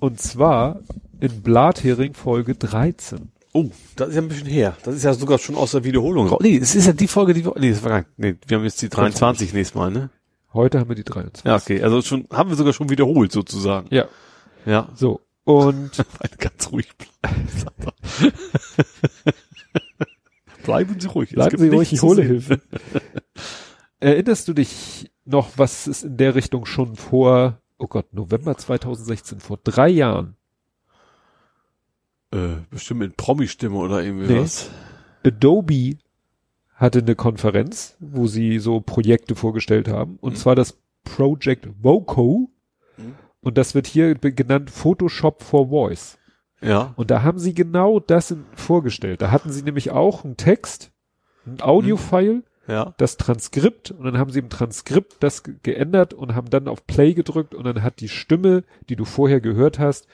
und 0.00 0.20
zwar 0.20 0.80
in 1.20 1.42
Blathering 1.42 2.14
Folge 2.14 2.54
13. 2.54 3.30
Oh, 3.52 3.70
das 3.96 4.10
ist 4.10 4.14
ja 4.14 4.22
ein 4.22 4.28
bisschen 4.28 4.46
her. 4.46 4.76
Das 4.84 4.94
ist 4.94 5.02
ja 5.02 5.12
sogar 5.12 5.38
schon 5.38 5.56
aus 5.56 5.72
der 5.72 5.82
Wiederholung 5.82 6.28
raus. 6.28 6.38
Nee, 6.42 6.56
es 6.56 6.74
ist 6.74 6.86
ja 6.86 6.92
die 6.92 7.08
Folge, 7.08 7.34
die 7.34 7.44
wir, 7.44 7.54
nee, 7.58 7.70
das 7.70 7.82
war 7.82 7.90
gar 7.90 7.98
nicht, 7.98 8.10
nee, 8.16 8.36
wir 8.46 8.56
haben 8.56 8.64
jetzt 8.64 8.80
die 8.80 8.88
23 8.88 9.52
nächstes 9.52 9.74
Mal, 9.74 9.90
ne? 9.90 10.10
Heute 10.52 10.78
haben 10.78 10.88
wir 10.88 10.96
die 10.96 11.04
23. 11.04 11.44
Ja, 11.44 11.56
okay, 11.56 11.82
also 11.82 12.02
schon, 12.02 12.26
haben 12.32 12.50
wir 12.50 12.56
sogar 12.56 12.72
schon 12.72 12.90
wiederholt 12.90 13.32
sozusagen. 13.32 13.88
Ja. 13.90 14.06
Ja. 14.66 14.88
So. 14.94 15.20
Und 15.44 15.98
Weil 16.18 16.30
ganz 16.38 16.70
ruhig 16.70 16.88
bleiben. 16.96 17.48
Bleiben 20.64 21.00
Sie 21.00 21.08
ruhig. 21.08 21.30
Bleiben 21.30 21.58
Sie 21.58 21.68
ruhig, 21.68 21.92
ich 21.92 22.02
hole. 22.02 22.22
Hilfe. 22.22 22.60
Erinnerst 23.98 24.48
du 24.48 24.52
dich 24.52 25.10
noch, 25.24 25.50
was 25.56 25.86
es 25.86 26.02
in 26.02 26.16
der 26.16 26.34
Richtung 26.34 26.66
schon 26.66 26.96
vor, 26.96 27.60
oh 27.78 27.86
Gott, 27.86 28.12
November 28.12 28.56
2016, 28.56 29.40
vor 29.40 29.58
drei 29.62 29.88
Jahren, 29.88 30.36
Äh, 32.32 32.56
bestimmt 32.70 33.00
mit 33.00 33.16
Promi-Stimme 33.16 33.76
oder 33.76 34.02
irgendwie 34.02 34.32
Nee. 34.32 34.40
was. 34.40 34.70
Adobe 35.24 35.96
hatte 36.74 37.00
eine 37.00 37.14
Konferenz, 37.14 37.96
wo 37.98 38.26
sie 38.26 38.58
so 38.58 38.80
Projekte 38.80 39.34
vorgestellt 39.34 39.88
haben, 39.88 40.16
und 40.20 40.32
Mhm. 40.32 40.36
zwar 40.36 40.54
das 40.54 40.78
Project 41.04 41.68
Voco. 41.82 42.50
Mhm. 42.96 43.14
Und 43.42 43.58
das 43.58 43.74
wird 43.74 43.86
hier 43.86 44.14
genannt 44.14 44.70
Photoshop 44.70 45.42
for 45.42 45.68
Voice. 45.70 46.18
Ja. 46.62 46.92
Und 46.96 47.10
da 47.10 47.22
haben 47.22 47.38
sie 47.38 47.54
genau 47.54 48.00
das 48.00 48.34
vorgestellt. 48.54 49.22
Da 49.22 49.30
hatten 49.30 49.50
sie 49.50 49.62
nämlich 49.62 49.90
auch 49.90 50.24
einen 50.24 50.36
Text, 50.36 50.92
ein 51.46 51.60
Audio-File, 51.62 52.44
Ja. 52.68 52.94
das 52.98 53.16
Transkript, 53.16 53.90
und 53.90 54.04
dann 54.04 54.18
haben 54.18 54.30
sie 54.30 54.38
im 54.40 54.50
Transkript 54.50 55.16
das 55.20 55.42
ge- 55.42 55.54
geändert 55.62 56.12
und 56.14 56.34
haben 56.34 56.50
dann 56.50 56.68
auf 56.68 56.86
Play 56.86 57.14
gedrückt 57.14 57.54
und 57.54 57.64
dann 57.64 57.82
hat 57.82 58.00
die 58.00 58.10
Stimme, 58.10 58.62
die 58.88 58.96
du 58.96 59.04
vorher 59.06 59.40
gehört 59.40 59.78
hast, 59.78 60.06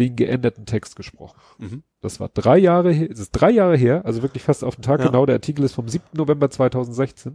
den 0.00 0.16
geänderten 0.16 0.66
Text 0.66 0.96
gesprochen. 0.96 1.38
Mhm. 1.58 1.82
Das 2.00 2.18
war 2.18 2.28
drei 2.30 2.58
Jahre 2.58 2.90
her, 2.90 3.08
es 3.10 3.20
ist 3.20 3.30
drei 3.32 3.50
Jahre 3.50 3.76
her, 3.76 4.04
also 4.04 4.22
wirklich 4.22 4.42
fast 4.42 4.64
auf 4.64 4.74
den 4.74 4.82
Tag 4.82 4.98
Ja. 5.00 5.06
genau. 5.06 5.26
Der 5.26 5.36
Artikel 5.36 5.64
ist 5.64 5.74
vom 5.74 5.86
7. 5.88 6.04
November 6.16 6.50
2016. 6.50 7.34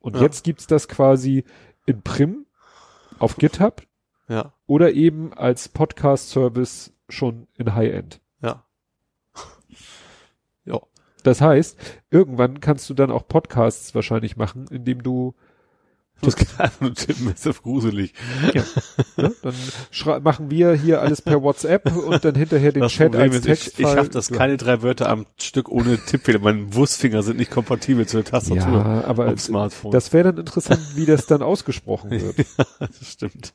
Und 0.00 0.16
Ja. 0.16 0.22
jetzt 0.22 0.42
gibt's 0.44 0.66
das 0.66 0.88
quasi 0.88 1.44
in 1.86 2.02
Prim 2.02 2.44
auf 3.18 3.36
GitHub 3.36 3.82
Ja. 4.28 4.52
oder 4.66 4.92
eben 4.92 5.32
als 5.32 5.68
Podcast-Service 5.68 6.92
schon 7.08 7.46
in 7.56 7.74
High-End. 7.74 8.20
Ja. 8.42 8.64
ja. 10.64 10.80
Das 11.22 11.40
heißt, 11.40 11.78
irgendwann 12.10 12.58
kannst 12.60 12.90
du 12.90 12.94
dann 12.94 13.12
auch 13.12 13.28
Podcasts 13.28 13.94
wahrscheinlich 13.94 14.36
machen, 14.36 14.66
indem 14.70 15.02
du, 15.04 15.34
Das 16.24 16.36
kann 16.36 16.70
nur 16.80 16.94
tippen, 16.94 17.32
ist 17.32 17.44
ja 17.44 17.52
gruselig. 17.52 18.14
ne, 19.16 19.34
dann 19.42 20.22
machen 20.22 20.50
wir 20.50 20.72
hier 20.74 21.00
alles 21.02 21.20
per 21.20 21.42
WhatsApp 21.42 21.94
und 21.96 22.24
dann 22.24 22.34
hinterher 22.36 22.70
den 22.72 22.82
Das 22.82 22.92
Chat 22.92 23.10
Problem 23.12 23.32
als 23.32 23.36
ist, 23.38 23.44
ich, 23.46 23.50
ich 23.52 23.58
Textfile. 23.64 23.88
schaffe 23.88 24.10
das 24.10 24.30
keine 24.30 24.56
drei 24.56 24.82
Wörter 24.82 25.08
am 25.08 25.26
Stück 25.40 25.68
ohne 25.68 25.98
Tippfehler. 25.98 26.38
Meine 26.38 26.72
Wurstfinger 26.74 27.22
sind 27.24 27.38
nicht 27.38 27.50
kompatibel 27.50 28.06
zur 28.06 28.22
Tastatur 28.24 28.56
Ja, 28.78 29.04
aber 29.04 29.26
am 29.26 29.36
Smartphone. 29.38 29.90
das 29.90 30.12
wäre 30.12 30.30
dann 30.32 30.38
interessant, 30.38 30.80
wie 30.94 31.06
das 31.06 31.26
dann 31.26 31.42
ausgesprochen 31.42 32.10
wird. 32.20 32.46
das 32.78 33.10
stimmt. 33.12 33.54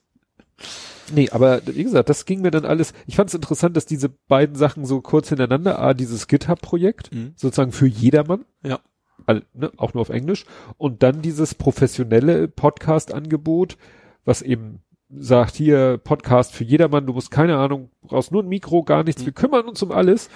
Nee, 1.13 1.29
aber 1.29 1.61
wie 1.65 1.83
gesagt, 1.85 2.09
das 2.09 2.25
ging 2.25 2.41
mir 2.41 2.51
dann 2.51 2.65
alles. 2.65 2.91
Ich 3.05 3.15
fand 3.15 3.29
es 3.29 3.33
interessant, 3.33 3.77
dass 3.77 3.85
diese 3.85 4.09
beiden 4.09 4.57
Sachen 4.57 4.85
so 4.85 4.99
kurz 4.99 5.29
hintereinander, 5.29 5.79
ah, 5.79 5.93
dieses 5.93 6.27
GitHub-Projekt, 6.27 7.13
Mhm. 7.13 7.31
sozusagen 7.37 7.71
für 7.71 7.87
jedermann, 7.87 8.43
Ja. 8.63 8.79
All, 9.27 9.43
ne, 9.53 9.71
auch 9.77 9.93
nur 9.93 10.01
auf 10.01 10.09
Englisch, 10.09 10.45
und 10.77 11.03
dann 11.03 11.21
dieses 11.21 11.53
professionelle 11.53 12.47
Podcast-Angebot, 12.47 13.77
was 14.25 14.41
eben 14.41 14.79
sagt, 15.09 15.55
hier 15.55 15.97
Podcast 15.99 16.53
für 16.53 16.63
jedermann, 16.63 17.05
du 17.05 17.13
musst 17.13 17.31
keine 17.31 17.57
Ahnung, 17.57 17.89
brauchst 18.01 18.31
nur 18.31 18.43
ein 18.43 18.49
Mikro, 18.49 18.83
gar 18.83 19.03
nichts, 19.03 19.25
wir 19.25 19.31
kümmern 19.31 19.67
uns 19.67 19.81
um 19.83 19.91
alles. 19.91 20.29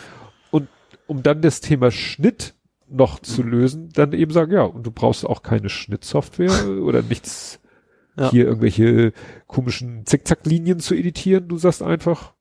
Und 0.51 0.69
um 1.07 1.23
dann 1.23 1.41
das 1.41 1.59
Thema 1.61 1.91
Schnitt 1.91 2.53
noch 2.87 3.19
zu 3.19 3.43
lösen, 3.43 3.89
dann 3.93 4.13
eben 4.13 4.31
sagen, 4.31 4.51
ja, 4.53 4.63
und 4.63 4.85
du 4.85 4.91
brauchst 4.91 5.25
auch 5.25 5.43
keine 5.43 5.69
Schnittsoftware 5.69 6.81
oder 6.83 7.01
nichts, 7.01 7.59
Ja. 8.17 8.29
hier 8.31 8.45
irgendwelche 8.45 9.13
komischen 9.47 10.05
Zickzacklinien 10.05 10.79
zu 10.79 10.95
editieren. 10.95 11.47
Du 11.47 11.57
sagst 11.57 11.81
einfach 11.83 12.33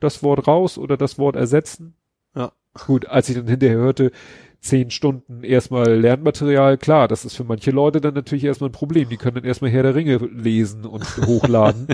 das 0.00 0.22
Wort 0.22 0.46
raus 0.46 0.76
oder 0.78 0.96
das 0.96 1.18
Wort 1.18 1.36
ersetzen. 1.36 1.94
Ja. 2.34 2.52
Gut, 2.86 3.06
als 3.06 3.28
ich 3.28 3.36
dann 3.36 3.46
hinterher 3.48 3.76
hörte, 3.78 4.12
zehn 4.60 4.90
Stunden 4.90 5.42
erstmal 5.42 5.94
Lernmaterial, 5.98 6.76
klar, 6.78 7.08
das 7.08 7.24
ist 7.24 7.34
für 7.36 7.44
manche 7.44 7.70
Leute 7.70 8.00
dann 8.00 8.14
natürlich 8.14 8.44
erstmal 8.44 8.68
ein 8.70 8.74
Problem. 8.74 9.08
Die 9.08 9.16
können 9.16 9.36
dann 9.36 9.44
erstmal 9.44 9.70
Herr 9.70 9.82
der 9.82 9.94
Ringe 9.94 10.16
lesen 10.16 10.84
und 10.84 11.04
hochladen, 11.26 11.88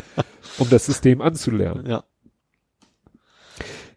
um 0.58 0.68
das 0.68 0.86
System 0.86 1.20
anzulernen. 1.20 1.86
Ja. 1.86 2.04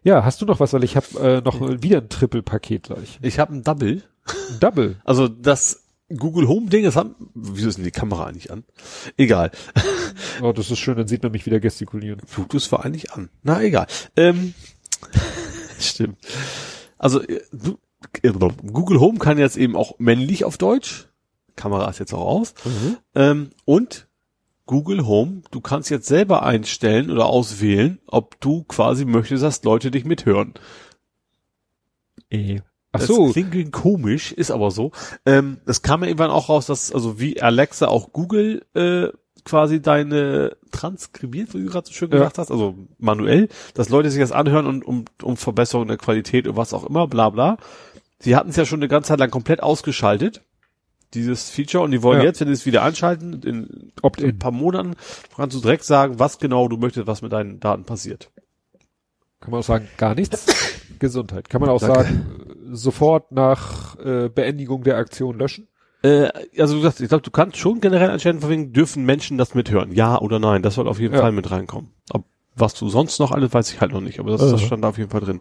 Ja, 0.02 0.24
hast 0.24 0.40
du 0.40 0.46
noch 0.46 0.60
was? 0.60 0.72
Weil 0.72 0.84
ich 0.84 0.96
habe 0.96 1.06
äh, 1.20 1.40
noch 1.42 1.60
wieder 1.82 1.98
ein 1.98 2.08
Triple-Paket 2.08 2.84
gleich. 2.84 3.18
Ich 3.22 3.38
habe 3.38 3.54
ein 3.54 3.62
Double. 3.64 4.02
Ein 4.26 4.60
Double. 4.60 4.96
Also 5.04 5.28
das 5.28 5.84
Google 6.08 6.48
Home 6.48 6.68
Ding, 6.70 6.84
das 6.84 6.96
haben, 6.96 7.14
wieso 7.34 7.68
ist 7.68 7.76
denn 7.76 7.84
die 7.84 7.90
Kamera 7.90 8.26
eigentlich 8.26 8.50
an? 8.50 8.64
Egal. 9.16 9.50
Oh, 10.42 10.52
das 10.52 10.70
ist 10.70 10.78
schön, 10.78 10.96
dann 10.96 11.06
sieht 11.06 11.22
man 11.22 11.32
mich 11.32 11.44
wieder 11.46 11.60
gestikulieren. 11.60 12.20
Bluetooth 12.34 12.72
war 12.72 12.84
eigentlich 12.84 13.12
an. 13.12 13.28
Na, 13.42 13.62
egal. 13.62 13.86
Ähm, 14.16 14.54
stimmt. 15.78 16.16
Also, 16.98 17.20
äh, 17.22 17.42
du- 17.52 17.78
Google 18.22 19.00
Home 19.00 19.18
kann 19.18 19.38
jetzt 19.38 19.56
eben 19.56 19.76
auch 19.76 19.98
männlich 19.98 20.44
auf 20.44 20.58
Deutsch. 20.58 21.08
Kamera 21.56 21.88
ist 21.90 21.98
jetzt 21.98 22.14
auch 22.14 22.26
aus. 22.26 22.54
Ähm, 23.14 23.50
und 23.64 24.08
Google 24.66 25.06
Home, 25.06 25.42
du 25.50 25.60
kannst 25.60 25.90
jetzt 25.90 26.06
selber 26.06 26.42
einstellen 26.44 27.10
oder 27.10 27.26
auswählen, 27.26 27.98
ob 28.06 28.40
du 28.40 28.62
quasi 28.64 29.04
möchtest, 29.04 29.42
dass 29.42 29.64
Leute 29.64 29.90
dich 29.90 30.04
mithören. 30.04 30.54
Äh. 32.30 32.60
Ach 32.92 32.98
Das 32.98 33.08
so, 33.08 33.30
klingt 33.30 33.70
komisch, 33.72 34.32
ist 34.32 34.50
aber 34.50 34.72
so. 34.72 34.90
Ähm, 35.24 35.58
das 35.64 35.82
kam 35.82 36.02
ja 36.02 36.08
irgendwann 36.08 36.30
auch 36.30 36.48
raus, 36.48 36.66
dass 36.66 36.92
also 36.92 37.20
wie 37.20 37.40
Alexa 37.40 37.86
auch 37.86 38.12
Google 38.12 38.64
äh, 38.74 39.08
quasi 39.44 39.80
deine 39.80 40.56
transkribiert, 40.72 41.54
wie 41.54 41.62
du 41.62 41.66
gerade 41.70 41.86
so 41.86 41.92
schön 41.92 42.10
Ja. 42.10 42.18
gesagt 42.18 42.38
hast, 42.38 42.50
also 42.50 42.74
manuell, 42.98 43.48
dass 43.74 43.90
Leute 43.90 44.10
sich 44.10 44.20
das 44.20 44.32
anhören 44.32 44.66
und 44.66 44.84
um, 44.84 45.04
um 45.22 45.36
Verbesserung 45.36 45.86
der 45.86 45.98
Qualität 45.98 46.48
und 46.48 46.56
was 46.56 46.74
auch 46.74 46.84
immer, 46.84 47.06
bla 47.06 47.30
bla. 47.30 47.58
Sie 48.20 48.36
hatten 48.36 48.50
es 48.50 48.56
ja 48.56 48.64
schon 48.64 48.78
eine 48.80 48.88
ganze 48.88 49.08
Zeit 49.08 49.18
lang 49.18 49.30
komplett 49.30 49.62
ausgeschaltet, 49.62 50.42
dieses 51.14 51.50
Feature, 51.50 51.82
und 51.82 51.90
die 51.90 52.02
wollen 52.02 52.18
Ja. 52.20 52.24
jetzt, 52.26 52.40
wenn 52.40 52.46
sie 52.48 52.52
es 52.54 52.66
wieder 52.66 52.82
anschalten, 52.82 53.42
in 53.42 53.56
ein 53.62 53.92
Opt-in. 54.02 54.38
paar 54.38 54.52
Monaten, 54.52 54.94
kannst 55.36 55.56
du 55.56 55.60
direkt 55.60 55.84
sagen, 55.84 56.18
was 56.18 56.38
genau 56.38 56.68
du 56.68 56.76
möchtest, 56.76 57.06
was 57.06 57.22
mit 57.22 57.32
deinen 57.32 57.58
Daten 57.60 57.84
passiert. 57.84 58.30
Kann 59.40 59.50
man 59.50 59.60
auch 59.60 59.64
sagen, 59.64 59.88
gar 59.96 60.14
nichts. 60.14 60.46
Gesundheit. 60.98 61.48
Kann 61.48 61.62
man 61.62 61.70
auch 61.70 61.80
Danke. 61.80 61.96
sagen, 62.04 62.46
sofort 62.72 63.32
nach 63.32 63.98
äh, 63.98 64.28
Beendigung 64.28 64.82
der 64.84 64.98
Aktion 64.98 65.38
löschen. 65.38 65.66
Äh, 66.02 66.28
also 66.58 66.76
du 66.76 66.82
sagst, 66.82 67.00
ich 67.00 67.08
glaube, 67.08 67.22
du 67.22 67.30
kannst 67.30 67.56
schon 67.56 67.80
generell 67.80 68.10
entscheiden, 68.10 68.40
von 68.42 68.50
wegen, 68.50 68.72
dürfen 68.74 69.04
Menschen 69.06 69.38
das 69.38 69.54
mithören? 69.54 69.92
Ja 69.92 70.18
oder 70.20 70.38
nein? 70.38 70.62
Das 70.62 70.74
soll 70.74 70.86
auf 70.88 71.00
jeden 71.00 71.14
Ja. 71.14 71.20
Fall 71.22 71.32
mit 71.32 71.50
reinkommen. 71.50 71.90
Ob, 72.10 72.24
was 72.54 72.74
du 72.74 72.88
sonst 72.90 73.18
noch 73.18 73.32
alles, 73.32 73.52
weiß 73.54 73.72
ich 73.72 73.80
halt 73.80 73.92
noch 73.92 74.02
nicht, 74.02 74.20
aber 74.20 74.30
das, 74.32 74.42
das 74.42 74.52
Aha. 74.60 74.66
stand 74.66 74.84
da 74.84 74.90
auf 74.90 74.98
jeden 74.98 75.10
Fall 75.10 75.20
drin. 75.22 75.40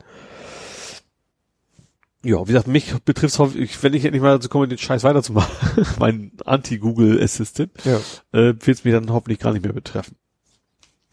Ja, 2.24 2.42
wie 2.48 2.52
gesagt, 2.52 2.68
mich 2.68 2.94
betrifft 3.06 3.40
es, 3.40 3.84
wenn 3.84 3.94
ich 3.94 4.04
endlich 4.04 4.22
mal 4.22 4.36
dazu 4.36 4.50
komme, 4.50 4.68
den 4.68 4.78
Scheiß 4.78 5.04
weiterzumachen, 5.04 5.86
mein 6.00 6.32
Anti-Google 6.46 7.22
Assistant, 7.24 7.72
Ja. 7.86 7.98
äh, 8.34 8.54
wird 8.60 8.68
es 8.68 8.84
mich 8.84 8.94
dann 8.94 9.10
hoffentlich 9.12 9.40
gar 9.40 9.54
nicht 9.54 9.64
mehr 9.64 9.72
betreffen. 9.74 10.16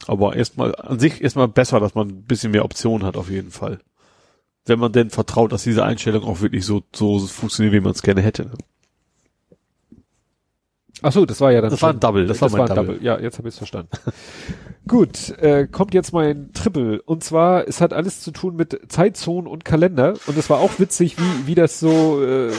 Aber 0.09 0.35
erstmal, 0.37 0.75
an 0.77 0.99
sich 0.99 1.23
erstmal 1.23 1.49
besser, 1.49 1.79
dass 1.81 1.95
man 1.95 2.09
ein 2.09 2.23
bisschen 2.25 2.51
mehr 2.51 2.65
Optionen 2.65 3.07
hat, 3.07 3.17
auf 3.17 3.31
jeden 3.31 3.51
Fall. 3.51 3.79
Wenn 4.65 4.81
man 4.81 4.93
denn 4.93 5.11
vertraut, 5.11 5.53
dass 5.53 5.63
diese 5.63 5.85
Einstellung 5.85 6.25
auch 6.25 6.41
wirklich 6.41 6.65
so, 6.67 6.83
so 6.95 7.19
funktioniert, 7.21 7.73
wie 7.73 7.81
man 7.81 7.93
es 7.93 8.03
gerne 8.03 8.21
hätte. 8.21 8.47
ne? 8.47 8.55
Ach 11.03 11.13
so, 11.13 11.27
das 11.27 11.41
war 11.41 11.53
ja 11.53 11.61
dann 11.61 11.71
Das 11.71 11.83
war 11.83 11.93
ein 11.93 12.01
Double, 12.01 12.27
das 12.27 12.41
war 12.41 12.51
mein 12.51 12.63
ein 12.63 12.75
Double. 12.75 12.99
Ja, 13.03 13.19
jetzt 13.21 13.39
habe 13.39 13.49
ich 13.49 13.55
es 13.55 13.59
verstanden. 13.59 13.91
Gut, 14.89 15.31
äh, 15.39 15.67
kommt 15.67 15.93
jetzt 15.95 16.13
mein 16.13 16.53
Triple. 16.53 17.03
Und 17.03 17.23
zwar, 17.23 17.69
es 17.69 17.81
hat 17.81 17.93
alles 17.93 18.23
zu 18.23 18.31
tun 18.31 18.57
mit 18.57 18.81
Zeitzonen 18.91 19.47
und 19.47 19.65
Kalender. 19.65 20.15
Und 20.27 20.39
es 20.39 20.49
war 20.49 20.59
auch 20.59 20.79
witzig, 20.79 21.19
wie, 21.19 21.47
wie 21.47 21.55
das 21.55 21.81
so 21.81 22.25
äh, 22.25 22.53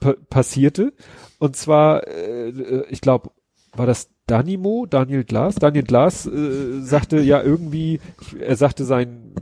pa 0.00 0.14
passierte. 0.28 0.92
Und 1.38 1.56
zwar, 1.56 2.06
äh, 2.06 2.84
ich 2.90 3.00
glaube, 3.00 3.30
war 3.74 3.86
das 3.86 4.10
Danimo, 4.26 4.86
Daniel 4.86 5.24
Glas? 5.24 5.54
Daniel 5.54 5.84
Glas 5.84 6.26
äh, 6.26 6.80
sagte 6.80 7.20
ja 7.20 7.42
irgendwie, 7.42 8.00
er 8.38 8.56
sagte 8.56 8.84
sein 8.84 9.34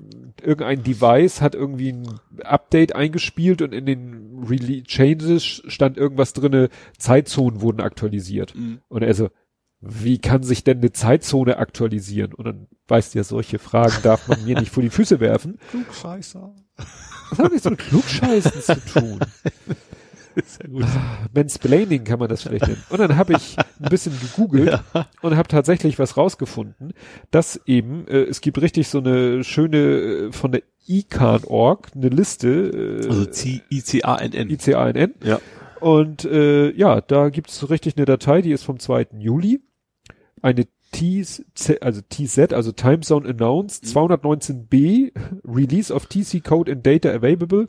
irgendein 0.42 0.82
Device 0.82 1.40
hat 1.40 1.54
irgendwie 1.54 1.92
ein 1.92 2.20
Update 2.42 2.94
eingespielt 2.94 3.62
und 3.62 3.72
in 3.72 3.86
den 3.86 4.44
Rele 4.48 4.82
Changes 4.84 5.62
stand 5.66 5.96
irgendwas 5.96 6.32
drinne, 6.32 6.68
Zeitzonen 6.98 7.60
wurden 7.60 7.80
aktualisiert. 7.80 8.54
Und 8.88 9.02
er 9.02 9.14
so, 9.14 9.30
wie 9.80 10.18
kann 10.18 10.42
sich 10.42 10.62
denn 10.62 10.78
eine 10.78 10.92
Zeitzone 10.92 11.56
aktualisieren? 11.56 12.34
Und 12.34 12.44
dann 12.44 12.66
weißt 12.88 13.14
du 13.14 13.18
ja, 13.18 13.24
solche 13.24 13.58
Fragen 13.58 13.96
darf 14.02 14.28
man 14.28 14.44
mir 14.44 14.58
nicht 14.58 14.72
vor 14.72 14.82
die 14.82 14.90
Füße 14.90 15.20
werfen. 15.20 15.58
Klugscheißer. 15.70 16.54
Was 17.30 17.38
hat 17.38 17.52
nichts 17.52 17.68
mit 17.68 17.78
Klugscheißen 17.78 18.60
zu 18.60 18.84
tun? 18.84 19.20
Ist 20.34 20.62
ja 20.62 20.68
gut. 20.68 20.84
Mansplaining 21.34 22.04
kann 22.04 22.18
man 22.18 22.28
das 22.28 22.42
vielleicht 22.42 22.66
nennen. 22.66 22.82
Und 22.88 23.00
dann 23.00 23.16
habe 23.16 23.34
ich 23.34 23.56
ein 23.58 23.88
bisschen 23.88 24.12
gegoogelt 24.20 24.80
und 25.22 25.36
habe 25.36 25.48
tatsächlich 25.48 25.98
was 25.98 26.16
rausgefunden, 26.16 26.92
dass 27.30 27.60
eben, 27.66 28.06
äh, 28.08 28.22
es 28.22 28.40
gibt 28.40 28.60
richtig 28.60 28.88
so 28.88 28.98
eine 28.98 29.44
schöne 29.44 29.78
äh, 29.78 30.32
von 30.32 30.52
der 30.52 30.62
ICANN.org, 30.86 31.90
eine 31.94 32.08
Liste, 32.08 33.02
äh, 33.02 33.06
Also 33.08 33.26
ICANN. 33.70 34.50
ICANN. 34.50 35.14
Ja. 35.22 35.40
Und 35.80 36.24
äh, 36.24 36.70
ja, 36.72 37.00
da 37.00 37.30
gibt 37.30 37.50
es 37.50 37.58
so 37.58 37.66
richtig 37.66 37.96
eine 37.96 38.04
Datei, 38.06 38.42
die 38.42 38.52
ist 38.52 38.64
vom 38.64 38.78
2. 38.78 39.08
Juli. 39.18 39.60
Eine 40.42 40.66
TZ, 40.92 41.44
also 41.80 42.00
TZ, 42.00 42.52
also 42.52 42.72
Time 42.72 43.00
Zone 43.00 43.28
Announced, 43.28 43.84
219b, 43.84 45.12
Release 45.44 45.92
of 45.92 46.06
TC 46.06 46.42
Code 46.42 46.70
and 46.70 46.84
Data 46.84 47.10
Available. 47.10 47.66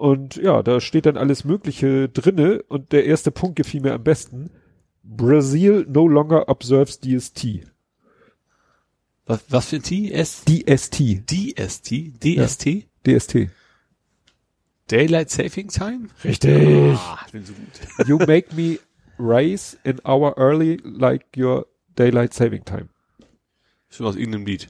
Und 0.00 0.36
ja, 0.36 0.62
da 0.62 0.80
steht 0.80 1.04
dann 1.04 1.18
alles 1.18 1.44
Mögliche 1.44 2.08
drinne. 2.08 2.62
Und 2.68 2.92
der 2.92 3.04
erste 3.04 3.30
Punkt 3.30 3.56
gefiel 3.56 3.82
mir 3.82 3.92
am 3.92 4.02
besten. 4.02 4.50
Brazil 5.02 5.84
no 5.88 6.08
longer 6.08 6.48
observes 6.48 7.00
DST. 7.00 7.66
Was, 9.26 9.44
was 9.50 9.68
für 9.68 9.76
ein 9.76 9.82
T? 9.82 10.10
S? 10.10 10.44
DST. 10.46 11.22
DST? 11.30 11.92
DST? 12.24 12.86
DST. 13.06 13.36
Daylight 14.90 15.30
Saving 15.30 15.68
Time? 15.68 16.08
Richtig. 16.24 16.96
Ah, 16.96 17.26
bin 17.30 17.44
so 17.44 17.52
gut. 17.52 18.08
You 18.08 18.16
make 18.18 18.54
me 18.56 18.78
race 19.18 19.76
an 19.84 20.00
hour 20.04 20.34
early 20.38 20.78
like 20.82 21.26
your 21.36 21.66
daylight 21.96 22.32
saving 22.32 22.64
time. 22.64 22.88
Schon 23.90 24.06
aus 24.06 24.16
irgendeinem 24.16 24.46
Lied. 24.46 24.68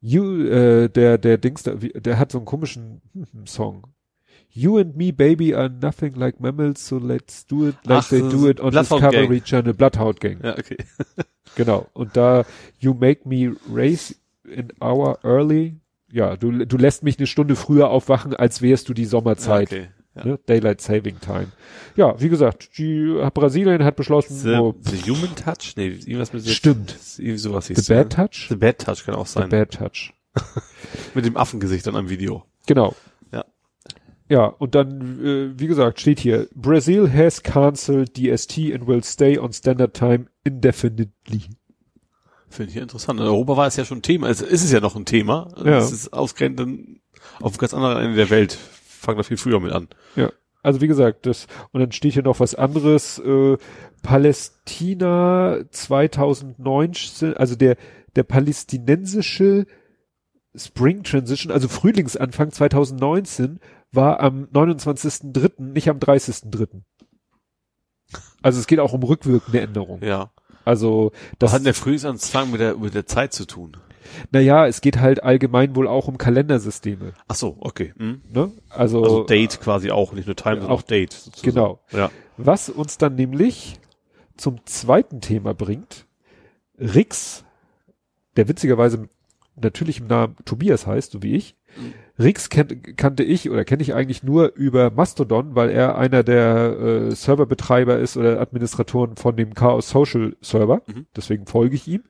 You, 0.00 0.46
äh, 0.46 0.88
der, 0.88 1.18
der 1.18 1.36
Dings, 1.38 1.64
wie- 1.66 1.92
der 1.92 2.18
hat 2.18 2.32
so 2.32 2.38
einen 2.38 2.46
komischen 2.46 3.02
Song. 3.46 3.86
You 4.56 4.78
and 4.78 4.96
me, 4.96 5.12
baby, 5.12 5.54
are 5.54 5.68
nothing 5.68 6.14
like 6.14 6.40
mammals, 6.40 6.80
so 6.80 6.96
let's 6.96 7.44
do 7.44 7.68
it 7.68 7.76
like 7.84 7.98
Ach, 7.98 8.08
they 8.08 8.20
do 8.20 8.48
it 8.48 8.58
on 8.58 8.72
Discovery 8.72 9.42
Channel, 9.42 9.74
Bloodhound 9.74 10.18
Gang. 10.20 10.40
Ja, 10.42 10.58
okay. 10.58 10.78
Genau. 11.56 11.86
Und 11.94 12.16
da, 12.16 12.44
you 12.78 12.92
make 12.92 13.26
me 13.26 13.54
race 13.70 14.14
an 14.46 14.72
hour 14.80 15.18
early. 15.24 15.76
Ja, 16.10 16.36
du, 16.36 16.50
du 16.64 16.76
lässt 16.76 17.02
mich 17.02 17.18
eine 17.18 17.26
Stunde 17.26 17.56
früher 17.56 17.88
aufwachen, 17.88 18.34
als 18.34 18.62
wärst 18.62 18.88
du 18.88 18.94
die 18.94 19.04
Sommerzeit. 19.06 19.68
Okay. 19.72 19.88
Ja. 20.14 20.24
Ne? 20.24 20.38
Daylight 20.46 20.80
Saving 20.80 21.20
Time. 21.20 21.48
Ja, 21.94 22.18
wie 22.20 22.30
gesagt, 22.30 22.78
die 22.78 23.20
Brasilien 23.34 23.84
hat 23.84 23.96
beschlossen, 23.96 24.36
The, 24.36 24.54
oh, 24.54 24.74
the 24.80 25.10
Human 25.10 25.34
Touch? 25.34 25.74
Nee, 25.76 25.88
irgendwas 25.88 26.32
mit 26.32 26.48
Stimmt. 26.48 26.96
Irgendwie 27.18 27.38
sowas 27.38 27.68
hieß 27.68 27.84
The 27.84 27.92
Bad 27.92 28.04
ne? 28.04 28.08
Touch? 28.16 28.46
The 28.48 28.56
Bad 28.56 28.78
Touch 28.78 29.04
kann 29.04 29.14
auch 29.14 29.26
The 29.26 29.40
sein. 29.40 29.48
Bad 29.50 29.70
Touch. 29.72 30.14
Mit 31.14 31.24
dem 31.24 31.36
Affengesicht 31.36 31.86
dann 31.86 31.96
am 31.96 32.08
Video. 32.10 32.44
Genau. 32.66 32.94
Ja. 34.28 34.46
Und 34.46 34.74
dann, 34.74 35.24
äh, 35.24 35.58
wie 35.58 35.66
gesagt, 35.66 36.00
steht 36.00 36.20
hier, 36.20 36.48
Brazil 36.54 37.12
has 37.12 37.42
cancelled 37.42 38.16
DST 38.16 38.72
and 38.72 38.86
will 38.86 39.02
stay 39.02 39.38
on 39.38 39.52
standard 39.52 39.94
time 39.94 40.26
indefinitely. 40.44 41.42
Finde 42.48 42.70
ich 42.72 42.76
interessant. 42.78 43.20
In 43.20 43.26
Europa 43.26 43.56
war 43.56 43.66
es 43.66 43.76
ja 43.76 43.84
schon 43.84 43.98
ein 43.98 44.02
Thema. 44.02 44.28
Es 44.28 44.40
ist 44.40 44.64
es 44.64 44.72
ja 44.72 44.80
noch 44.80 44.96
ein 44.96 45.04
Thema. 45.04 45.48
Ja. 45.64 45.78
Es 45.78 45.92
ist 45.92 46.12
ausgerechnet 46.12 46.60
dann 46.60 47.00
auf 47.40 47.52
einem 47.52 47.58
ganz 47.58 47.74
anderen 47.74 47.98
Ende 47.98 48.16
der 48.16 48.30
Welt. 48.30 48.52
Fangen 48.86 49.18
da 49.18 49.22
viel 49.22 49.36
früher 49.36 49.60
mit 49.60 49.72
an. 49.72 49.88
Ja. 50.14 50.30
Also 50.62 50.80
wie 50.80 50.88
gesagt, 50.88 51.26
das, 51.26 51.46
und 51.70 51.80
dann 51.80 51.92
steht 51.92 52.14
hier 52.14 52.24
noch 52.24 52.40
was 52.40 52.56
anderes, 52.56 53.20
äh, 53.20 53.56
Palästina 54.02 55.58
2019, 55.70 57.34
also 57.34 57.54
der, 57.54 57.76
der 58.16 58.24
palästinensische 58.24 59.66
Spring 60.56 61.02
Transition, 61.02 61.52
also 61.52 61.68
Frühlingsanfang 61.68 62.50
2019, 62.50 63.60
war 63.92 64.20
am 64.20 64.44
29.3., 64.52 65.62
nicht 65.62 65.88
am 65.88 65.98
30.3. 65.98 66.82
Also 68.42 68.60
es 68.60 68.66
geht 68.66 68.78
auch 68.80 68.92
um 68.92 69.02
rückwirkende 69.02 69.60
Änderungen. 69.60 70.02
Ja. 70.04 70.30
Also 70.64 71.12
Das 71.38 71.52
hat 71.52 71.64
der 71.64 71.74
Frühlingsanfang 71.74 72.50
mit 72.50 72.60
der, 72.60 72.76
mit 72.76 72.94
der 72.94 73.06
Zeit 73.06 73.32
zu 73.32 73.46
tun. 73.46 73.76
Naja, 74.30 74.66
es 74.66 74.80
geht 74.80 74.98
halt 74.98 75.22
allgemein 75.24 75.74
wohl 75.74 75.88
auch 75.88 76.06
um 76.06 76.16
Kalendersysteme. 76.18 77.12
Ach 77.26 77.34
so, 77.34 77.56
okay. 77.60 77.92
Hm. 77.96 78.22
Ne? 78.32 78.52
Also, 78.68 79.02
Also 79.02 79.24
Date 79.24 79.60
quasi 79.60 79.90
auch, 79.90 80.12
nicht 80.12 80.26
nur 80.26 80.36
Time, 80.36 80.56
sondern 80.60 80.70
auch- 80.72 80.82
Date. 80.82 81.12
sozusagen. 81.12 81.50
genau. 81.54 81.80
Ja. 81.92 82.10
Was 82.36 82.68
uns 82.68 82.98
dann 82.98 83.14
nämlich 83.16 83.80
zum 84.36 84.64
zweiten 84.66 85.20
Thema 85.20 85.54
bringt. 85.54 86.06
Rix, 86.78 87.44
der 88.36 88.48
witzigerweise 88.48 88.98
mit 88.98 89.10
natürlichem 89.56 90.06
Namen 90.06 90.36
Tobias 90.44 90.86
heißt, 90.86 91.12
so 91.12 91.22
wie 91.22 91.34
ich. 91.34 91.56
Rix 92.18 92.48
kennt, 92.48 92.96
kannte 92.96 93.22
ich 93.22 93.50
oder 93.50 93.64
kenne 93.64 93.82
ich 93.82 93.94
eigentlich 93.94 94.22
nur 94.22 94.54
über 94.54 94.90
Mastodon, 94.90 95.54
weil 95.54 95.70
er 95.70 95.98
einer 95.98 96.22
der 96.22 96.78
äh, 96.78 97.14
Serverbetreiber 97.14 97.98
ist 97.98 98.16
oder 98.16 98.40
Administratoren 98.40 99.16
von 99.16 99.36
dem 99.36 99.54
Chaos 99.54 99.90
Social 99.90 100.36
Server. 100.40 100.82
Mhm. 100.86 101.06
Deswegen 101.14 101.46
folge 101.46 101.74
ich 101.74 101.86
ihm. 101.88 102.04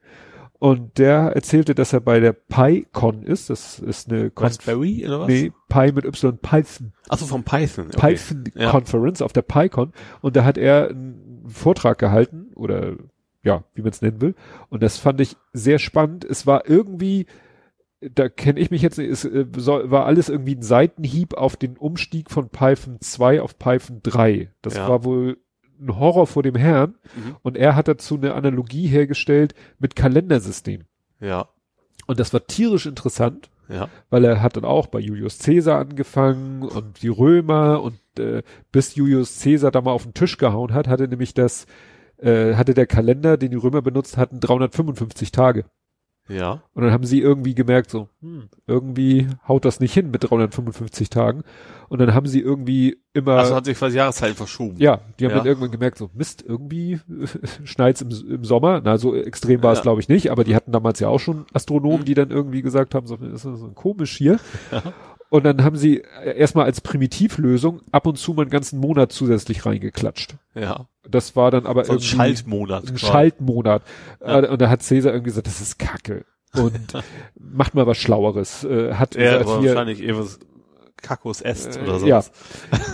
Und 0.59 0.97
der 0.97 1.33
erzählte, 1.35 1.75
dass 1.75 1.93
er 1.93 1.99
bei 1.99 2.19
der 2.19 2.33
PyCon 2.33 3.21
ist. 3.21 3.49
Das 3.51 3.77
ist 3.77 4.09
eine 4.09 4.31
Kon 4.31 4.47
Raspberry 4.47 5.05
oder 5.05 5.19
was? 5.19 5.27
Nee, 5.27 5.51
Pi 5.69 5.91
mit 5.91 6.03
Y, 6.03 6.37
Python. 6.39 6.93
Ach 7.09 7.17
so, 7.17 7.27
vom 7.27 7.43
Python. 7.43 7.87
Okay. 7.87 8.15
Python 8.15 8.43
Ja. 8.55 8.71
Conference 8.71 9.21
auf 9.21 9.33
der 9.33 9.43
PyCon. 9.43 9.93
Und 10.21 10.35
da 10.35 10.43
hat 10.43 10.57
er 10.57 10.89
einen 10.89 11.43
Vortrag 11.47 11.99
gehalten 11.99 12.47
oder 12.55 12.95
ja, 13.43 13.63
wie 13.75 13.81
man 13.81 13.91
es 13.91 14.01
nennen 14.01 14.19
will. 14.19 14.33
Und 14.69 14.81
das 14.81 14.97
fand 14.97 15.21
ich 15.21 15.37
sehr 15.53 15.77
spannend. 15.77 16.25
Es 16.25 16.47
war 16.47 16.67
irgendwie, 16.67 17.27
da 18.01 18.29
kenne 18.29 18.59
ich 18.59 18.69
mich 18.71 18.81
jetzt 18.81 18.97
nicht, 18.97 19.09
es 19.09 19.25
äh, 19.25 19.45
soll, 19.57 19.89
war 19.89 20.05
alles 20.05 20.29
irgendwie 20.29 20.55
ein 20.55 20.61
Seitenhieb 20.61 21.33
auf 21.33 21.55
den 21.55 21.77
Umstieg 21.77 22.29
von 22.29 22.49
Python 22.49 22.97
2 23.01 23.41
auf 23.41 23.57
Python 23.57 24.01
3. 24.03 24.51
Das 24.61 24.75
Ja. 24.75 24.87
war 24.87 25.03
wohl 25.03 25.37
ein 25.79 25.97
Horror 25.99 26.27
vor 26.27 26.43
dem 26.43 26.55
Herrn. 26.55 26.95
Mhm. 27.15 27.35
Und 27.41 27.57
er 27.57 27.75
hat 27.75 27.87
dazu 27.87 28.15
eine 28.15 28.33
Analogie 28.33 28.87
hergestellt 28.87 29.53
mit 29.79 29.95
Kalendersystem. 29.95 30.83
Ja, 31.19 31.49
Und 32.05 32.19
das 32.19 32.33
war 32.33 32.45
tierisch 32.45 32.85
interessant 32.85 33.49
ja. 33.69 33.89
weil 34.09 34.25
er 34.25 34.41
hat 34.41 34.57
dann 34.57 34.65
auch 34.65 34.87
bei 34.87 34.99
Julius 34.99 35.39
Caesar 35.39 35.79
angefangen 35.79 36.63
und 36.63 37.01
die 37.01 37.07
Römer 37.07 37.81
und 37.81 37.99
äh, 38.19 38.43
bis 38.71 38.95
Julius 38.95 39.41
Caesar 39.41 39.71
da 39.71 39.81
mal 39.81 39.91
auf 39.91 40.03
den 40.03 40.13
Tisch 40.13 40.37
gehauen 40.37 40.73
hat, 40.73 40.87
hatte 40.87 41.07
nämlich 41.07 41.33
das, 41.33 41.65
äh, 42.17 42.55
hatte 42.55 42.73
der 42.73 42.87
Kalender, 42.87 43.37
den 43.37 43.51
die 43.51 43.57
Römer 43.57 43.81
benutzt 43.81 44.17
hatten, 44.17 44.39
355 44.39 45.31
Tage. 45.31 45.65
Ja. 46.29 46.61
Und 46.73 46.83
dann 46.83 46.91
haben 46.91 47.05
sie 47.05 47.19
irgendwie 47.21 47.55
gemerkt, 47.55 47.89
so, 47.89 48.09
hm, 48.21 48.49
irgendwie 48.67 49.27
haut 49.47 49.65
das 49.65 49.79
nicht 49.79 49.93
hin 49.93 50.11
mit 50.11 50.29
355 50.29 51.09
Tagen. 51.09 51.43
Und 51.89 51.99
dann 51.99 52.13
haben 52.13 52.27
sie 52.27 52.41
irgendwie 52.41 52.97
immer, 53.13 53.33
Also 53.37 53.55
hat 53.55 53.65
sich 53.65 53.77
quasi 53.77 53.97
Jahreszeiten 53.97 54.35
verschoben. 54.35 54.75
ja, 54.77 54.99
die 55.19 55.25
haben 55.25 55.31
Ja. 55.31 55.37
dann 55.37 55.47
irgendwann 55.47 55.71
gemerkt, 55.71 55.97
so, 55.97 56.09
Mist, 56.13 56.43
irgendwie 56.45 56.99
schneit's 57.63 58.01
im, 58.01 58.09
im 58.29 58.43
Sommer. 58.43 58.81
Na, 58.83 58.97
so 58.97 59.15
extrem 59.15 59.63
war 59.63 59.71
es, 59.71 59.79
Ja. 59.79 59.83
glaube 59.83 60.01
ich, 60.01 60.09
nicht, 60.09 60.31
aber 60.31 60.43
die 60.43 60.55
hatten 60.55 60.71
damals 60.71 60.99
ja 60.99 61.07
auch 61.07 61.19
schon 61.19 61.45
Astronomen, 61.53 62.01
Mhm. 62.01 62.05
die 62.05 62.13
dann 62.13 62.29
irgendwie 62.31 62.61
gesagt 62.61 62.93
haben, 62.95 63.07
so, 63.07 63.15
das 63.17 63.45
ist 63.45 63.59
so 63.59 63.71
komisch 63.73 64.17
hier. 64.17 64.39
Ja. 64.71 64.83
Und 65.29 65.43
dann 65.43 65.63
haben 65.63 65.75
sie 65.75 66.01
äh, 66.23 66.37
erstmal 66.37 66.65
als 66.65 66.79
Primitivlösung 66.81 67.81
ab 67.91 68.05
und 68.07 68.17
zu 68.17 68.33
mal 68.33 68.43
einen 68.43 68.51
ganzen 68.51 68.79
Monat 68.79 69.11
zusätzlich 69.11 69.65
reingeklatscht. 69.65 70.35
Ja. 70.55 70.87
Das 71.07 71.35
war 71.35 71.51
dann 71.51 71.65
aber 71.65 71.83
So 71.85 71.91
ein 71.93 71.97
irgendwie 71.97 72.07
Schaltmonat. 72.15 72.89
ein. 72.91 72.97
Schaltmonat. 72.97 73.81
Ja. 74.21 74.39
Äh, 74.43 74.47
Und 74.47 74.61
da 74.61 74.69
hat 74.69 74.83
Cäsar 74.83 75.11
irgendwie 75.13 75.29
gesagt, 75.31 75.47
das 75.47 75.59
ist 75.61 75.77
Kacke. 75.79 76.25
Und 76.55 76.93
macht 77.39 77.75
mal 77.75 77.85
was 77.87 77.97
Schlaueres. 77.97 78.63
Äh, 78.63 78.93
hat 78.93 79.15
Ja, 79.15 79.37
gesagt, 79.39 79.59
hier, 79.61 79.69
wahrscheinlich 79.75 80.01
irgendwas 80.01 80.39
Kakos 80.99 81.41
est 81.41 81.77
oder 81.79 81.99
so. 81.99 82.07
ja. 82.07 82.23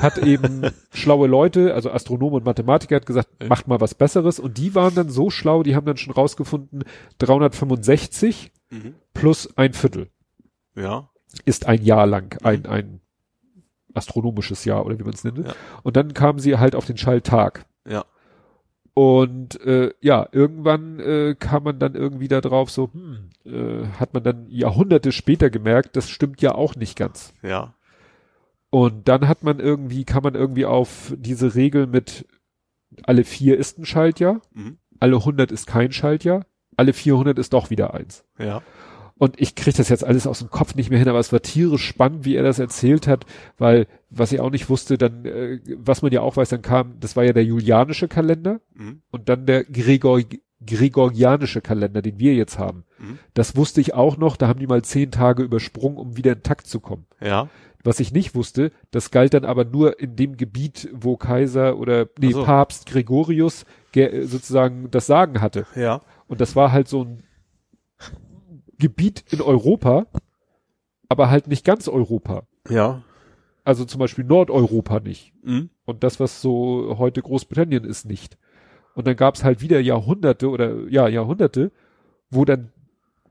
hat 0.02 0.18
eben 0.18 0.64
schlaue 0.94 1.28
Leute, 1.28 1.74
also 1.74 1.90
Astronomen 1.90 2.38
und 2.38 2.45
Mathematiker, 2.45 2.95
hat 2.98 3.06
gesagt, 3.06 3.30
Ja. 3.42 3.48
macht 3.48 3.68
mal 3.68 3.80
was 3.80 3.95
Besseres. 3.95 4.40
Und 4.40 4.58
die 4.58 4.76
waren 4.76 4.94
dann 4.95 5.10
so 5.10 5.30
schlau, 5.30 5.64
die 5.64 5.76
haben 5.76 5.86
dann 5.86 5.98
schon 5.98 6.14
rausgefunden, 6.14 6.84
365 7.20 8.52
Mhm. 8.72 8.95
plus 9.14 9.56
ein 9.56 9.74
Viertel 9.74 10.08
Ja. 10.76 11.10
Ist 11.45 11.66
ein 11.68 11.82
Jahr 11.84 12.06
lang, 12.06 12.34
Mhm. 12.42 12.48
ein, 12.48 12.66
ein 12.66 13.00
astronomisches 13.94 14.66
Jahr 14.66 14.86
oder 14.86 14.98
wie 15.00 15.03
man 15.03 15.14
es 15.14 15.24
nennt. 15.24 15.40
Ja. 15.40 15.53
Und 15.84 15.95
dann 15.98 16.14
kamen 16.14 16.40
sie 16.40 16.58
halt 16.58 16.76
auf 16.76 16.86
den 16.86 16.98
Schalltag. 16.98 17.66
Ja. 17.88 18.06
Und 18.95 19.60
äh, 19.62 19.92
ja, 20.02 20.28
irgendwann 20.32 21.00
äh, 21.00 21.36
kam 21.38 21.64
man 21.64 21.80
dann 21.80 21.95
irgendwie 21.95 22.28
da 22.28 22.42
drauf, 22.42 22.70
so, 22.70 22.92
hm, 22.94 23.30
äh, 23.45 23.88
hat 24.00 24.14
man 24.14 24.24
dann 24.24 24.48
Jahrhunderte 24.50 25.12
später 25.12 25.50
gemerkt, 25.50 25.95
das 25.95 26.10
stimmt 26.10 26.42
ja 26.42 26.53
auch 26.53 26.76
nicht 26.76 26.95
ganz. 26.98 27.34
Ja. 27.42 27.74
Und 28.70 29.08
dann 29.08 29.28
hat 29.28 29.44
man 29.44 29.60
irgendwie, 29.60 30.03
kann 30.06 30.24
man 30.24 30.36
irgendwie 30.36 30.66
auf 30.66 31.14
diese 31.18 31.56
Regel 31.56 31.88
mit 31.88 32.28
alle 33.03 33.24
vier 33.24 33.58
ist 33.58 33.80
ein 33.80 33.86
Schaltjahr, 33.86 34.42
Mhm. 34.53 34.78
alle 35.00 35.18
100 35.26 35.52
ist 35.52 35.66
kein 35.66 35.92
Schaltjahr, 35.92 36.45
alle 36.78 36.94
400 36.94 37.40
ist 37.40 37.53
doch 37.53 37.72
wieder 37.72 37.94
eins. 37.95 38.26
Ja. 38.38 38.62
Und 39.17 39.40
ich 39.40 39.56
kriege 39.56 39.77
das 39.77 39.90
jetzt 39.90 40.03
alles 40.03 40.25
aus 40.27 40.40
dem 40.40 40.50
Kopf 40.50 40.75
nicht 40.75 40.90
mehr 40.90 41.00
hin, 41.00 41.08
aber 41.08 41.19
es 41.19 41.32
war 41.32 41.42
tierisch 41.42 41.85
spannend, 41.85 42.25
wie 42.25 42.35
er 42.35 42.43
das 42.43 42.59
erzählt 42.59 43.08
hat, 43.08 43.25
weil 43.58 43.88
was 44.09 44.32
ich 44.32 44.40
auch 44.40 44.50
nicht 44.50 44.69
wusste, 44.69 44.98
dann, 44.98 45.24
äh, 45.25 45.59
was 45.77 46.01
man 46.01 46.11
ja 46.11 46.22
auch 46.22 46.35
weiß, 46.35 46.50
dann 46.50 46.61
kam, 46.61 47.00
das 47.00 47.16
war 47.16 47.24
ja 47.24 47.32
der 47.33 47.45
julianische 47.45 48.08
Kalender 48.08 48.59
Mhm. 48.74 49.01
und 49.11 49.30
dann 49.30 49.45
der 49.45 49.64
Gregor, 49.64 50.19
gregorianische 50.66 51.61
Kalender, 51.61 52.01
den 52.01 52.19
wir 52.19 52.33
jetzt 52.33 52.58
haben. 52.58 52.83
Mhm. 53.00 53.19
Das 53.33 53.56
wusste 53.56 53.82
ich 53.82 53.93
auch 53.93 54.17
noch, 54.17 54.35
da 54.38 54.48
haben 54.48 54.59
die 54.59 54.67
mal 54.67 54.82
zehn 54.82 55.11
Tage 55.11 55.43
übersprungen, 55.43 55.98
um 55.98 56.17
wieder 56.17 56.33
in 56.33 56.43
Takt 56.43 56.67
zu 56.67 56.80
kommen. 56.80 57.06
Ja. 57.22 57.50
Was 57.83 58.00
ich 58.00 58.14
nicht 58.14 58.33
wusste, 58.33 58.72
das 58.92 59.11
galt 59.11 59.33
dann 59.33 59.43
aber 59.45 59.66
nur 59.66 60.00
in 60.00 60.16
dem 60.16 60.38
Gebiet, 60.38 60.90
wo 60.93 61.17
Kaiser 61.17 61.77
oder 61.77 62.08
nee, 62.17 62.32
so. 62.32 62.43
Papst 62.45 62.85
Gregorius 62.85 63.66
ge- 63.92 64.24
sozusagen 64.25 64.90
das 64.90 65.06
Sagen 65.06 65.42
hatte. 65.42 65.66
Ja. 65.75 66.01
Und 66.27 66.40
das 66.40 66.56
war 66.56 66.72
halt 66.72 66.88
so 66.88 67.03
ein 67.03 67.24
Gebiet 68.84 69.24
in 69.32 69.40
Europa, 69.40 70.08
aber 71.08 71.30
halt 71.30 71.48
nicht 71.48 71.64
ganz 71.64 71.88
Europa. 71.88 72.44
Ja. 72.70 73.02
Also 73.64 73.86
zum 73.86 74.00
Beispiel 74.00 74.26
Nordeuropa 74.26 75.00
nicht. 75.00 75.32
Mhm. 75.42 75.70
Und 75.86 76.03
das, 76.03 76.20
was 76.20 76.42
so 76.42 76.95
heute 76.98 77.22
Großbritannien 77.22 77.86
ist, 77.86 78.06
nicht. 78.06 78.38
Und 78.94 79.08
dann 79.08 79.16
gab's 79.16 79.45
halt 79.45 79.62
wieder 79.62 79.80
Jahrhunderte 79.80 80.50
oder 80.50 80.86
ja, 80.90 81.08
Jahrhunderte, 81.08 81.72
wo 82.30 82.44
dann 82.44 82.74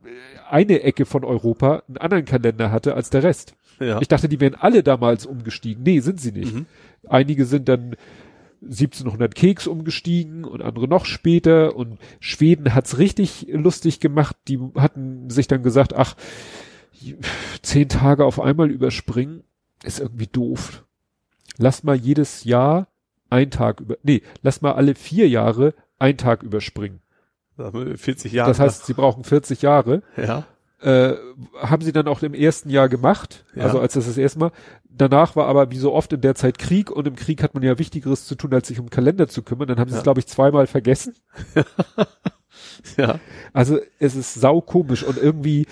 äh, 0.04 0.08
eine 0.48 0.82
Ecke 0.84 1.04
von 1.04 1.22
Europa 1.22 1.82
einen 1.86 1.98
anderen 1.98 2.24
Kalender 2.24 2.72
hatte 2.72 2.94
als 2.94 3.10
der 3.10 3.22
Rest. 3.22 3.54
Ja. 3.78 4.00
Ich 4.00 4.08
dachte, 4.08 4.30
die 4.30 4.40
wären 4.40 4.54
alle 4.54 4.82
damals 4.82 5.26
umgestiegen. 5.26 5.82
Nee, 5.82 6.00
sind 6.00 6.18
sie 6.18 6.32
nicht. 6.32 6.54
Mhm. 6.54 6.64
Einige 7.06 7.44
sind 7.44 7.68
dann 7.68 7.94
1700 8.62 9.34
Keks 9.34 9.66
umgestiegen 9.66 10.44
und 10.44 10.62
andere 10.62 10.88
noch 10.88 11.04
später 11.04 11.74
und 11.76 11.98
Schweden 12.20 12.74
hat's 12.74 12.98
richtig 12.98 13.46
lustig 13.50 14.00
gemacht. 14.00 14.36
Die 14.48 14.58
hatten 14.76 15.30
sich 15.30 15.48
dann 15.48 15.62
gesagt, 15.62 15.94
ach, 15.94 16.16
zehn 17.62 17.88
Tage 17.88 18.24
auf 18.24 18.40
einmal 18.40 18.70
überspringen 18.70 19.42
ist 19.84 20.00
irgendwie 20.00 20.28
doof. 20.28 20.84
Lass 21.58 21.82
mal 21.82 21.96
jedes 21.96 22.44
Jahr 22.44 22.88
ein 23.30 23.50
Tag 23.50 23.80
über, 23.80 23.96
nee, 24.02 24.22
lass 24.42 24.62
mal 24.62 24.72
alle 24.72 24.94
vier 24.94 25.28
Jahre 25.28 25.74
ein 25.98 26.16
Tag 26.16 26.42
überspringen. 26.42 27.00
Das 27.56 27.66
haben 27.66 27.86
wir 27.86 27.98
40 27.98 28.32
Jahre. 28.32 28.50
Das 28.50 28.60
heißt, 28.60 28.86
sie 28.86 28.94
brauchen 28.94 29.24
40 29.24 29.62
Jahre. 29.62 30.02
ja. 30.16 30.46
Äh, 30.82 31.14
haben 31.60 31.82
sie 31.82 31.92
dann 31.92 32.08
auch 32.08 32.22
im 32.22 32.34
ersten 32.34 32.68
Jahr 32.68 32.88
gemacht, 32.88 33.44
Ja. 33.54 33.64
also 33.64 33.78
als 33.80 33.94
das 33.94 34.06
das 34.06 34.18
erste 34.18 34.38
Mal. 34.40 34.50
Danach 34.88 35.36
war 35.36 35.46
aber 35.46 35.70
wie 35.70 35.78
so 35.78 35.92
oft 35.92 36.12
in 36.12 36.20
der 36.20 36.34
Zeit 36.34 36.58
Krieg 36.58 36.90
und 36.90 37.06
im 37.06 37.14
Krieg 37.16 37.42
hat 37.42 37.54
man 37.54 37.62
ja 37.62 37.78
Wichtigeres 37.78 38.26
zu 38.26 38.34
tun, 38.34 38.52
als 38.52 38.68
sich 38.68 38.78
um 38.80 38.90
Kalender 38.90 39.28
zu 39.28 39.42
kümmern. 39.42 39.68
Dann 39.68 39.78
haben 39.78 39.88
sie 39.88 39.94
Ja. 39.94 39.98
es, 40.00 40.02
glaube 40.04 40.20
ich, 40.20 40.26
zweimal 40.26 40.66
vergessen. 40.66 41.14
Ja. 42.96 43.18
Also 43.52 43.78
es 43.98 44.14
ist 44.14 44.34
sau 44.34 44.60
komisch 44.60 45.02
und 45.04 45.16
irgendwie, 45.16 45.66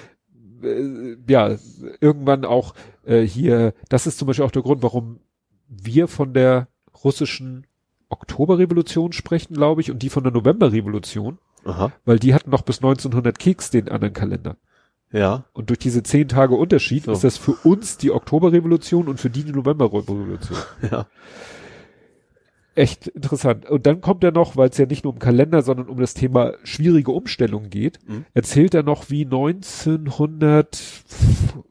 äh, 0.63 1.17
ja, 1.29 1.57
irgendwann 2.01 2.45
auch 2.45 2.75
äh, 3.05 3.21
hier, 3.23 3.75
das 3.89 4.07
ist 4.07 4.19
zum 4.19 4.27
Beispiel 4.27 4.45
auch 4.45 4.51
der 4.51 4.63
Grund, 4.63 4.83
warum 4.83 5.21
wir 5.69 6.09
von 6.09 6.33
der 6.33 6.69
russischen 7.05 7.67
Oktoberrevolution 8.09 9.13
sprechen, 9.13 9.55
glaube 9.55 9.81
ich, 9.83 9.91
und 9.91 10.03
die 10.03 10.09
von 10.11 10.23
der 10.25 10.33
Novemberrevolution, 10.33 11.39
Aha. 11.65 11.93
weil 12.05 12.19
die 12.19 12.35
hatten 12.35 12.51
noch 12.51 12.63
bis 12.63 12.79
1900 12.79 13.39
Keks 13.39 13.71
den 13.71 13.89
anderen 13.89 14.15
Kalender. 14.15 14.57
Ja. 15.13 15.45
Und 15.53 15.71
durch 15.71 15.79
diese 15.81 16.03
zehn 16.03 16.29
Tage 16.29 16.55
Unterschied 16.55 17.05
So. 17.05 17.13
ist 17.13 17.25
das 17.25 17.37
für 17.37 17.53
uns 17.65 17.97
die 17.97 18.11
Oktoberrevolution 18.13 19.09
und 19.09 19.19
für 19.21 19.31
die 19.31 19.45
die 19.45 19.53
Novemberrevolution. 19.53 20.59
Ja. 20.91 21.07
Echt 22.77 23.09
interessant. 23.09 23.69
Und 23.69 23.85
dann 23.87 24.01
kommt 24.01 24.23
er 24.23 24.31
noch, 24.31 24.57
weil 24.57 24.69
es 24.71 24.79
ja 24.79 24.87
nicht 24.87 25.03
nur 25.03 25.13
um 25.13 25.19
Kalender, 25.19 25.63
sondern 25.63 25.89
um 25.89 25.99
das 25.99 26.15
Thema 26.15 26.53
schwierige 26.63 27.11
Umstellung 27.11 27.69
geht, 27.69 27.99
Mhm. 28.07 28.25
erzählt 28.33 28.75
er 28.75 28.85
noch, 28.85 29.11
wie 29.11 29.25
1900, 29.25 30.81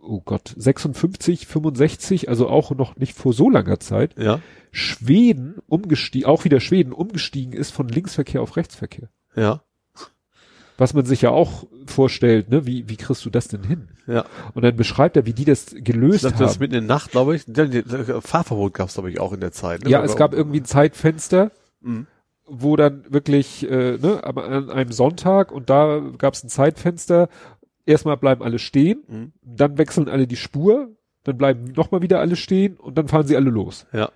oh 0.01 0.21
Gott, 0.23 0.53
56, 0.57 1.47
65, 1.47 2.27
also 2.27 2.49
auch 2.49 2.71
noch 2.71 2.97
nicht 2.97 3.13
vor 3.15 3.31
so 3.33 3.49
langer 3.49 3.79
Zeit, 3.79 4.15
Ja. 4.19 4.41
Schweden 4.71 5.55
umgestiegen, 5.67 6.27
auch 6.27 6.43
wieder 6.43 6.59
Schweden 6.59 6.91
umgestiegen 6.91 7.53
ist 7.53 7.71
von 7.71 7.87
Linksverkehr 7.87 8.41
auf 8.41 8.57
Rechtsverkehr. 8.57 9.09
Ja. 9.35 9.61
Was 10.79 10.93
man 10.93 11.05
sich 11.05 11.21
ja 11.21 11.29
auch 11.29 11.65
vorstellt, 11.85 12.49
ne? 12.49 12.65
Wie, 12.65 12.87
wie 12.89 12.95
kriegst 12.95 13.25
du 13.25 13.29
das 13.29 13.49
denn 13.49 13.63
hin? 13.63 13.89
Ja. 14.07 14.25
Und 14.53 14.63
dann 14.63 14.75
beschreibt 14.75 15.17
er, 15.17 15.25
wie 15.25 15.33
die 15.33 15.43
das 15.45 15.73
Ich 15.73 15.83
gelöst 15.83 16.21
glaube, 16.21 16.35
haben. 16.37 16.43
das 16.45 16.57
mitten 16.59 16.73
in 16.75 16.87
der 16.87 16.95
Nacht, 16.95 17.11
glaube 17.11 17.35
ich. 17.35 17.43
Die- 17.45 17.83
Fahrverbot 18.21 18.73
gab 18.73 18.87
es, 18.87 18.93
glaube 18.95 19.11
ich, 19.11 19.19
auch 19.19 19.33
in 19.33 19.41
der 19.41 19.51
Zeit. 19.51 19.83
ne? 19.83 19.89
ja, 19.89 20.01
es 20.03 20.15
gab 20.15 20.33
irgendwie 20.33 20.61
ein 20.61 20.65
Zeitfenster, 20.65 21.51
Mhm. 21.81 22.07
wo 22.47 22.75
dann 22.77 23.03
wirklich, 23.09 23.69
äh, 23.69 23.97
ne, 23.97 24.21
aber 24.23 24.45
an 24.45 24.69
einem 24.69 24.91
Sonntag 24.91 25.51
und 25.51 25.69
da 25.69 26.01
gab 26.17 26.33
es 26.33 26.43
ein 26.43 26.49
Zeitfenster. 26.49 27.27
Erstmal 27.85 28.17
bleiben 28.17 28.41
alle 28.41 28.57
stehen, 28.59 29.03
Mhm. 29.07 29.31
dann 29.43 29.77
wechseln 29.77 30.07
alle 30.07 30.27
die 30.27 30.35
Spur, 30.37 30.89
dann 31.25 31.37
bleiben 31.37 31.73
nochmal 31.75 32.01
wieder 32.01 32.19
alle 32.21 32.35
stehen 32.37 32.77
und 32.77 32.97
dann 32.97 33.07
fahren 33.09 33.27
sie 33.27 33.35
alle 33.35 33.49
los. 33.49 33.85
Ja. 33.91 34.09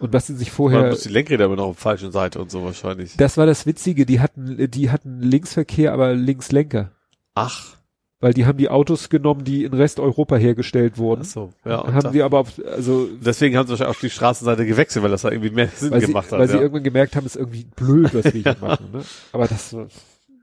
Und 0.00 0.12
was 0.12 0.26
sie 0.26 0.34
sich 0.34 0.48
Man 0.48 0.54
vorher, 0.56 0.88
muss 0.90 1.02
die 1.02 1.08
Lenkräder 1.10 1.44
aber 1.44 1.56
noch 1.56 1.66
auf 1.66 1.76
der 1.76 1.82
falschen 1.82 2.10
Seite 2.12 2.40
und 2.40 2.50
so 2.50 2.64
wahrscheinlich. 2.64 3.16
das 3.16 3.36
war 3.36 3.46
das 3.46 3.66
Witzige, 3.66 4.06
die 4.06 4.20
hatten, 4.20 4.70
die 4.70 4.90
hatten 4.90 5.20
Linksverkehr, 5.20 5.92
aber 5.92 6.14
Linkslenker. 6.14 6.90
Ach. 7.34 7.76
Weil 8.22 8.34
die 8.34 8.44
haben 8.44 8.58
die 8.58 8.68
Autos 8.68 9.08
genommen, 9.08 9.44
die 9.44 9.64
in 9.64 9.72
Resteuropa 9.72 10.36
hergestellt 10.36 10.98
wurden. 10.98 11.22
Ach 11.24 11.28
so. 11.30 11.52
Ja. 11.64 11.80
und 11.80 11.94
haben 11.94 12.02
da- 12.02 12.12
sie 12.12 12.22
aber 12.22 12.40
auf, 12.40 12.60
also 12.66 13.08
deswegen 13.24 13.56
haben 13.56 13.66
sie 13.66 13.70
wahrscheinlich 13.70 13.96
auf 13.96 14.00
die 14.00 14.10
Straßenseite 14.10 14.66
gewechselt, 14.66 15.02
weil 15.02 15.10
das 15.10 15.22
da 15.22 15.30
irgendwie 15.30 15.50
mehr 15.50 15.68
Sinn 15.68 15.92
sie, 15.98 16.06
gemacht 16.06 16.30
hat. 16.30 16.38
weil 16.38 16.48
sie 16.48 16.56
ja. 16.56 16.60
irgendwann 16.60 16.84
gemerkt 16.84 17.16
haben, 17.16 17.24
es 17.24 17.36
ist 17.36 17.40
irgendwie 17.40 17.66
blöd, 17.76 18.14
was 18.14 18.24
wir 18.24 18.42
hier 18.42 18.56
machen. 18.60 18.90
Ne? 18.92 19.02
Aber 19.32 19.48
das, 19.48 19.74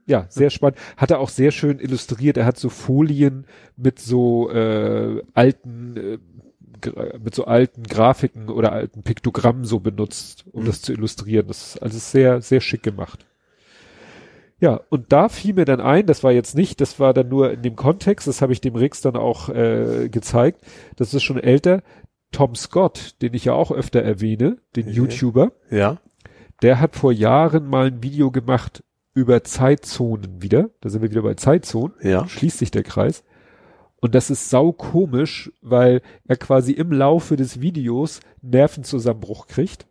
ja, 0.07 0.25
sehr 0.29 0.49
spannend. 0.49 0.79
Hat 0.95 1.11
er 1.11 1.19
auch 1.19 1.29
sehr 1.29 1.51
schön 1.51 1.79
illustriert. 1.79 2.37
Er 2.37 2.45
hat 2.45 2.57
so 2.57 2.69
Folien 2.69 3.45
mit 3.75 3.99
so 3.99 4.49
äh, 4.49 5.21
alten, 5.33 5.97
äh, 5.97 6.17
mit 7.23 7.33
so 7.35 7.45
alten 7.45 7.83
Grafiken 7.83 8.49
oder 8.49 8.71
alten 8.71 9.03
Piktogrammen 9.03 9.65
so 9.65 9.79
benutzt, 9.79 10.45
um 10.51 10.63
Mhm. 10.63 10.67
das 10.67 10.81
zu 10.81 10.93
illustrieren. 10.93 11.47
Das 11.47 11.75
ist 11.75 11.83
also 11.83 11.97
sehr, 11.97 12.41
sehr 12.41 12.61
schick 12.61 12.83
gemacht. 12.83 13.25
Ja, 14.59 14.81
und 14.89 15.11
da 15.13 15.29
fiel 15.29 15.53
mir 15.53 15.65
dann 15.65 15.79
ein, 15.81 16.07
das 16.07 16.23
war 16.23 16.31
jetzt 16.31 16.55
nicht, 16.55 16.81
das 16.81 16.99
war 16.99 17.13
dann 17.13 17.29
nur 17.29 17.51
in 17.51 17.61
dem 17.61 17.75
Kontext, 17.75 18.27
das 18.27 18.41
habe 18.41 18.53
ich 18.53 18.61
dem 18.61 18.75
Rix 18.75 19.01
dann 19.01 19.15
auch 19.15 19.49
äh, 19.49 20.09
gezeigt, 20.09 20.61
das 20.95 21.13
ist 21.13 21.21
schon 21.23 21.37
älter, 21.39 21.83
Tom 22.31 22.55
Scott, 22.55 23.15
den 23.21 23.35
ich 23.35 23.45
ja 23.45 23.53
auch 23.53 23.71
öfter 23.71 24.01
erwähne, 24.01 24.57
den 24.75 24.87
Okay. 24.87 24.95
YouTuber, 24.95 25.51
ja. 25.69 25.97
der 26.63 26.79
hat 26.79 26.95
vor 26.95 27.11
Jahren 27.11 27.67
mal 27.67 27.87
ein 27.87 28.01
Video 28.01 28.31
gemacht 28.31 28.83
über 29.13 29.43
Zeitzonen 29.43 30.41
wieder. 30.41 30.69
Da 30.81 30.89
sind 30.89 31.01
wir 31.01 31.09
wieder 31.11 31.21
bei 31.23 31.35
Zeitzonen. 31.35 31.93
Ja. 32.01 32.27
Schließt 32.27 32.57
sich 32.59 32.69
der 32.71 32.83
Kreis. 32.83 33.23
Und 33.99 34.13
das 34.15 34.29
ist 34.29 34.49
sau 34.49 34.71
komisch, 34.71 35.51
weil 35.61 36.01
er 36.27 36.37
quasi 36.37 36.71
im 36.73 36.91
Laufe 36.91 37.35
des 37.35 37.61
Videos 37.61 38.19
Nervenzusammenbruch 38.41 39.47
kriegt, 39.47 39.85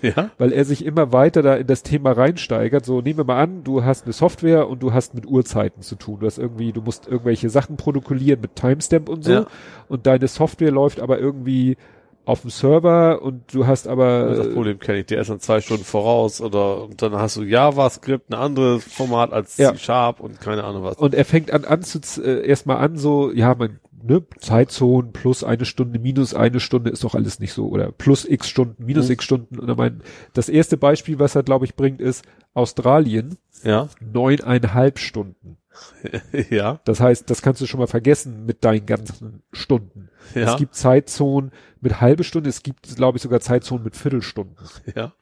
Ja. 0.00 0.30
weil 0.38 0.52
er 0.52 0.64
sich 0.64 0.84
immer 0.84 1.12
weiter 1.12 1.42
da 1.42 1.54
in 1.54 1.66
das 1.66 1.82
Thema 1.82 2.12
reinsteigert. 2.12 2.84
So, 2.84 3.00
nehmen 3.00 3.18
wir 3.18 3.24
mal 3.24 3.40
an, 3.40 3.62
du 3.64 3.84
hast 3.84 4.04
eine 4.04 4.12
Software 4.12 4.68
und 4.68 4.82
du 4.82 4.92
hast 4.92 5.14
mit 5.14 5.26
Uhrzeiten 5.26 5.82
zu 5.82 5.96
tun. 5.96 6.20
Du 6.20 6.26
hast 6.26 6.38
irgendwie, 6.38 6.72
du 6.72 6.82
musst 6.82 7.06
irgendwelche 7.06 7.50
Sachen 7.50 7.76
protokollieren 7.76 8.40
mit 8.40 8.56
Timestamp 8.56 9.08
und 9.08 9.24
so. 9.24 9.32
Ja. 9.32 9.46
Und 9.88 10.06
deine 10.06 10.28
Software 10.28 10.70
läuft 10.72 11.00
aber 11.00 11.18
irgendwie 11.18 11.76
auf 12.24 12.42
dem 12.42 12.50
Server 12.50 13.20
und 13.22 13.52
du 13.52 13.66
hast 13.66 13.88
aber 13.88 14.34
Das 14.36 14.52
Problem 14.52 14.78
kenne 14.78 15.00
ich. 15.00 15.06
Der 15.06 15.20
ist 15.20 15.30
dann 15.30 15.40
zwei 15.40 15.60
Stunden 15.60 15.84
voraus 15.84 16.40
oder 16.40 16.84
und 16.84 17.02
dann 17.02 17.14
hast 17.14 17.36
du 17.36 17.42
JavaScript, 17.42 18.30
ein 18.30 18.34
anderes 18.34 18.84
Format 18.84 19.32
als 19.32 19.56
Ja. 19.56 19.72
C-Sharp 19.72 20.20
und 20.20 20.40
keine 20.40 20.64
Ahnung 20.64 20.84
was. 20.84 20.96
Und 20.96 21.14
er 21.14 21.24
fängt 21.24 21.50
an, 21.52 21.64
an 21.64 21.82
zu, 21.82 21.98
äh, 22.22 22.46
erstmal 22.46 22.76
an, 22.78 22.96
so, 22.96 23.32
ja, 23.32 23.54
man 23.54 23.80
ne, 24.04 24.22
Zeitzonen 24.38 25.12
plus 25.12 25.44
eine 25.44 25.64
Stunde, 25.64 25.98
minus 25.98 26.34
eine 26.34 26.60
Stunde 26.60 26.90
ist 26.90 27.04
doch 27.04 27.14
alles 27.14 27.38
nicht 27.40 27.52
so. 27.52 27.68
Oder 27.68 27.92
plus 27.92 28.24
x 28.24 28.48
Stunden, 28.48 28.84
minus 28.84 29.06
Mhm. 29.08 29.12
x 29.12 29.24
Stunden. 29.24 29.58
Und 29.58 29.68
er 29.68 29.76
meint, 29.76 30.02
das 30.34 30.48
erste 30.48 30.76
Beispiel, 30.76 31.18
was 31.18 31.34
er, 31.34 31.42
glaube 31.42 31.64
ich, 31.64 31.74
bringt, 31.76 32.00
ist 32.00 32.24
Australien, 32.54 33.36
Ja. 33.64 33.88
neuneinhalb 34.00 34.98
Stunden. 34.98 35.56
ja. 36.50 36.80
Das 36.84 37.00
heißt, 37.00 37.28
das 37.30 37.42
kannst 37.42 37.60
du 37.60 37.66
schon 37.66 37.80
mal 37.80 37.86
vergessen 37.86 38.44
mit 38.46 38.64
deinen 38.64 38.86
ganzen 38.86 39.42
Stunden. 39.52 40.10
Ja. 40.34 40.52
Es 40.52 40.56
gibt 40.58 40.74
Zeitzonen 40.74 41.50
mit 41.80 42.00
halbe 42.00 42.24
Stunde, 42.24 42.50
es 42.50 42.62
gibt, 42.62 42.94
glaube 42.96 43.16
ich, 43.16 43.22
sogar 43.22 43.40
Zeitzonen 43.40 43.84
mit 43.84 43.96
Viertelstunden. 43.96 44.56
ja. 44.94 45.12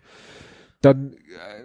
Dann 0.82 1.12
äh, 1.12 1.16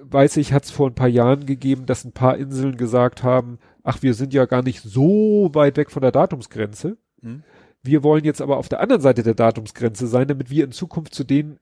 weiß 0.01 0.37
ich, 0.37 0.51
hat 0.51 0.65
es 0.65 0.71
vor 0.71 0.89
ein 0.89 0.95
paar 0.95 1.07
Jahren 1.07 1.45
gegeben, 1.45 1.85
dass 1.85 2.03
ein 2.03 2.11
paar 2.11 2.37
Inseln 2.37 2.75
gesagt 2.75 3.23
haben, 3.23 3.59
ach, 3.83 4.01
wir 4.01 4.13
sind 4.13 4.33
ja 4.33 4.45
gar 4.45 4.61
nicht 4.61 4.81
so 4.81 5.49
weit 5.53 5.77
weg 5.77 5.89
von 5.89 6.01
der 6.01 6.11
Datumsgrenze. 6.11 6.97
Mhm. 7.21 7.43
Wir 7.81 8.03
wollen 8.03 8.25
jetzt 8.25 8.41
aber 8.41 8.57
auf 8.57 8.67
der 8.67 8.81
anderen 8.81 9.01
Seite 9.01 9.23
der 9.23 9.35
Datumsgrenze 9.35 10.07
sein, 10.07 10.27
damit 10.27 10.49
wir 10.49 10.65
in 10.65 10.71
Zukunft 10.71 11.13
zu 11.13 11.23
den 11.23 11.59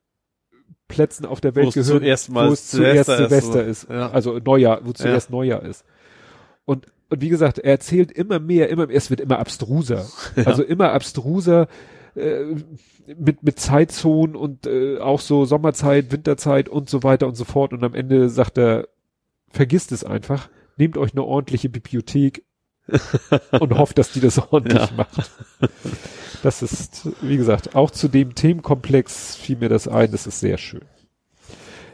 Plätzen 0.88 1.26
auf 1.26 1.42
der 1.42 1.56
Welt 1.56 1.70
es 1.70 1.74
gehören, 1.74 2.04
wo 2.04 2.54
es 2.54 2.70
zuerst 2.70 3.10
Silvester 3.10 3.14
ist, 3.14 3.30
Silvester 3.30 3.64
ist. 3.64 3.90
Ja. 3.90 4.12
Also 4.12 4.40
Neujahr, 4.40 4.86
wo 4.86 4.92
zuerst 4.94 5.30
Neujahr 5.30 5.64
ist. 5.64 5.86
Und, 6.66 6.88
und 7.14 7.22
wie 7.22 7.30
gesagt, 7.30 7.60
er 7.60 7.72
erzählt 7.72 8.12
immer 8.12 8.40
mehr, 8.40 8.70
immer 8.70 8.88
mehr, 8.88 8.96
es 8.96 9.10
wird 9.10 9.22
immer 9.22 9.40
abstruser. 9.40 10.06
Also 10.46 10.64
immer 10.64 10.92
abstruser 10.92 11.68
äh, 12.16 12.56
mit, 13.18 13.44
mit 13.44 13.60
Zeitzonen 13.60 14.36
und 14.36 14.66
äh, 14.68 14.98
auch 15.00 15.20
so 15.20 15.46
Sommerzeit, 15.46 16.12
Winterzeit 16.12 16.70
und 16.70 16.90
so 16.90 17.04
weiter 17.04 17.28
und 17.28 17.36
so 17.36 17.46
fort. 17.46 17.72
Und 17.72 17.84
am 17.84 17.94
Ende 17.94 18.30
sagt 18.30 18.58
er, 18.58 18.88
vergisst 19.50 19.92
es 19.92 20.04
einfach, 20.04 20.50
nehmt 20.78 20.98
euch 20.98 21.12
eine 21.14 21.24
ordentliche 21.24 21.70
Bibliothek 21.70 22.44
und 23.60 23.78
hofft, 23.78 23.98
dass 23.98 24.12
die 24.12 24.20
das 24.20 24.40
ordentlich 24.52 24.90
Ja. 24.90 24.90
macht. 24.98 25.32
Das 26.42 26.62
ist, 26.62 27.08
wie 27.22 27.38
gesagt, 27.38 27.76
auch 27.76 27.92
zu 27.92 28.08
dem 28.10 28.36
Themenkomplex 28.36 29.36
fiel 29.36 29.58
mir 29.58 29.70
das 29.70 29.88
ein, 29.88 30.12
das 30.12 30.28
ist 30.28 30.40
sehr 30.40 30.58
schön. 30.58 30.82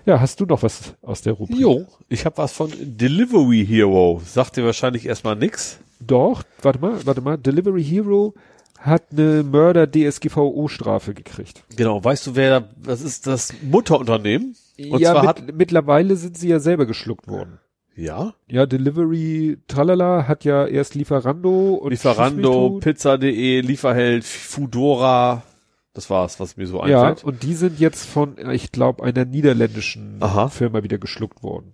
Ja, 0.09 0.19
hast 0.19 0.39
du 0.39 0.45
noch 0.47 0.63
was 0.63 0.95
aus 1.03 1.21
der 1.21 1.33
Rubrik? 1.33 1.59
Jo, 1.59 1.85
ich 2.07 2.25
habe 2.25 2.35
was 2.39 2.51
von 2.51 2.71
Delivery 2.81 3.63
Hero. 3.63 4.19
Sagt 4.25 4.57
dir 4.57 4.65
wahrscheinlich 4.65 5.05
erstmal 5.05 5.35
nix. 5.35 5.77
Doch, 5.99 6.41
warte 6.63 6.79
mal, 6.79 6.93
warte 7.05 7.21
mal, 7.21 7.37
Delivery 7.37 7.83
Hero 7.83 8.33
hat 8.79 9.03
eine 9.11 9.43
Mörder-DSGVO-Strafe 9.43 11.13
gekriegt. 11.13 11.63
Genau, 11.75 12.03
weißt 12.03 12.25
du, 12.25 12.35
wer 12.35 12.59
da, 12.61 12.69
das 12.83 13.01
ist 13.01 13.27
das 13.27 13.53
Mutterunternehmen? 13.61 14.55
Und 14.79 14.99
ja, 14.99 15.11
zwar 15.11 15.21
mit, 15.21 15.29
hat, 15.29 15.55
mittlerweile 15.55 16.15
sind 16.15 16.35
sie 16.39 16.49
ja 16.49 16.59
selber 16.59 16.87
geschluckt 16.87 17.27
worden. 17.27 17.59
ja, 17.95 18.33
Ja, 18.47 18.65
Delivery 18.65 19.59
Tralala 19.67 20.27
hat 20.27 20.43
ja 20.43 20.65
erst 20.65 20.95
Lieferando 20.95 21.75
und 21.75 21.91
Lieferando. 21.91 22.79
Pizza.de, 22.81 23.61
Lieferheld, 23.61 24.23
Foodora, 24.23 25.43
das 25.93 26.09
war's, 26.09 26.39
was 26.39 26.55
mir 26.57 26.67
so 26.67 26.85
Ja, 26.85 27.03
einfällt. 27.03 27.23
und 27.23 27.43
die 27.43 27.53
sind 27.55 27.79
jetzt 27.79 28.05
von, 28.05 28.37
ich 28.51 28.71
glaube, 28.71 29.03
einer 29.03 29.25
niederländischen 29.25 30.17
Aha. 30.21 30.49
Firma 30.49 30.83
wieder 30.83 30.97
geschluckt 30.97 31.41
worden. 31.43 31.73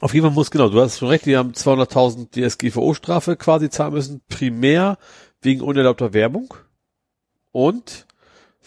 Auf 0.00 0.14
jeden 0.14 0.26
Fall 0.26 0.34
muss, 0.34 0.50
genau, 0.52 0.68
du 0.68 0.80
hast 0.80 0.98
schon 0.98 1.08
recht, 1.08 1.26
die 1.26 1.36
haben 1.36 1.52
200.000 1.52 2.30
DSGVO-Strafe 2.30 3.36
quasi 3.36 3.68
zahlen 3.68 3.94
müssen, 3.94 4.20
primär 4.28 4.96
wegen 5.42 5.60
unerlaubter 5.60 6.12
Werbung 6.12 6.54
und 7.52 8.06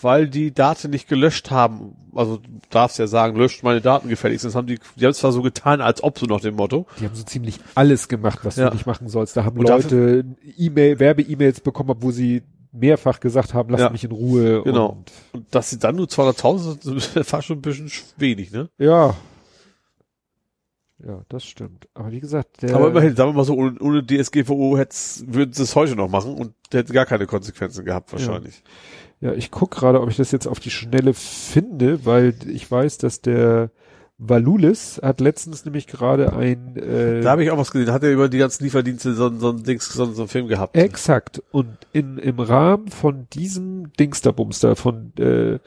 weil 0.02 0.28
die 0.28 0.52
Daten 0.52 0.90
nicht 0.90 1.08
gelöscht 1.08 1.52
haben, 1.52 1.96
also 2.16 2.38
du 2.38 2.50
darfst 2.72 2.98
ja 2.98 3.06
sagen, 3.06 3.38
löscht 3.38 3.62
meine 3.62 3.82
Daten 3.82 4.10
gefälligst, 4.10 4.44
das 4.44 4.56
haben 4.56 4.66
die, 4.68 4.80
die 4.96 5.06
haben 5.06 5.12
es 5.12 5.20
zwar 5.20 5.32
so 5.32 5.42
getan, 5.44 5.80
als 5.80 6.04
ob 6.04 6.18
so 6.18 6.26
nach 6.26 6.42
dem 6.42 6.56
Motto, 6.56 6.88
Die 7.00 7.06
haben 7.06 7.14
so 7.16 7.24
ziemlich 7.24 7.60
alles 7.76 8.08
gemacht, 8.08 8.40
was 8.44 8.56
Ja. 8.56 8.70
du 8.70 8.76
nicht 8.76 8.88
machen 8.88 9.08
sollst. 9.10 9.38
Da 9.38 9.46
haben 9.46 9.60
Und 9.60 9.70
Leute 9.70 10.26
E-Mail, 10.58 10.98
Werbe-E-Mails 11.00 11.62
bekommen, 11.62 11.96
wo 12.00 12.10
sie 12.12 12.42
mehrfach 12.72 13.20
gesagt 13.20 13.54
haben, 13.54 13.70
lass 13.70 13.82
Ja. 13.82 13.90
mich 13.90 14.04
in 14.04 14.12
Ruhe. 14.12 14.64
Genau. 14.64 14.90
Und, 14.90 15.12
und 15.34 15.56
dass 15.56 15.70
sie 15.70 15.80
dann 15.80 15.96
nur 15.96 16.08
200.000 16.08 16.82
sind, 16.84 16.96
ist 17.16 17.30
fast 17.30 17.48
schon 17.48 17.58
ein 17.60 17.62
bisschen 17.62 17.92
wenig, 18.18 18.52
ne? 18.52 18.70
ja. 18.78 19.16
Ja, 21.04 21.22
das 21.30 21.44
stimmt. 21.44 21.88
Aber 21.96 22.12
wie 22.12 22.20
gesagt, 22.20 22.62
der, 22.62 22.76
Aber 22.76 22.90
immerhin, 22.90 23.16
sagen 23.16 23.32
wir 23.32 23.38
mal 23.38 23.44
so, 23.44 23.56
ohne, 23.56 23.76
ohne 23.80 24.06
DSGVO 24.06 24.78
würden 24.78 25.52
sie 25.54 25.64
es 25.64 25.76
heute 25.76 25.96
noch 25.96 26.08
machen 26.10 26.36
und 26.36 26.54
hätte 26.72 26.94
gar 26.94 27.08
keine 27.08 27.26
Konsequenzen 27.26 27.86
gehabt, 27.86 28.12
wahrscheinlich. 28.14 28.62
Ja, 29.20 29.34
ich 29.34 29.50
guck 29.50 29.72
gerade, 29.72 30.00
ob 30.00 30.12
ich 30.12 30.18
das 30.18 30.32
jetzt 30.32 30.48
auf 30.48 30.60
die 30.60 30.70
Schnelle 30.70 31.16
finde, 31.16 32.06
weil 32.06 32.36
ich 32.48 32.70
weiß, 32.70 33.00
dass 33.00 33.20
der 33.20 33.72
Valulis 34.24 35.00
hat 35.04 35.20
letztens 35.20 35.66
nämlich 35.66 35.88
gerade 35.88 36.34
ein 36.34 36.76
äh, 36.78 37.22
Da 37.22 37.32
habe 37.32 37.44
ich 37.44 37.50
auch 37.50 37.58
was 37.58 37.72
gesehen, 37.72 37.92
hat 37.92 38.04
er 38.04 38.12
über 38.12 38.30
die 38.30 38.38
ganzen 38.38 38.64
Lieferdienste 38.64 39.14
so, 39.16 39.28
ein- 39.28 39.40
so 39.40 39.50
ein 39.50 39.64
Dings, 39.64 39.90
so, 39.92 40.06
so 40.06 40.22
einen 40.22 40.30
Film 40.30 40.48
gehabt. 40.48 40.78
exakt 40.78 41.42
und 41.52 41.70
in 41.92 42.18
im 42.20 42.40
Rahmen 42.40 42.90
von 42.90 43.28
diesem 43.34 43.92
Dingsterbumster 43.94 44.76
von 44.76 45.12
äh, 45.18 45.58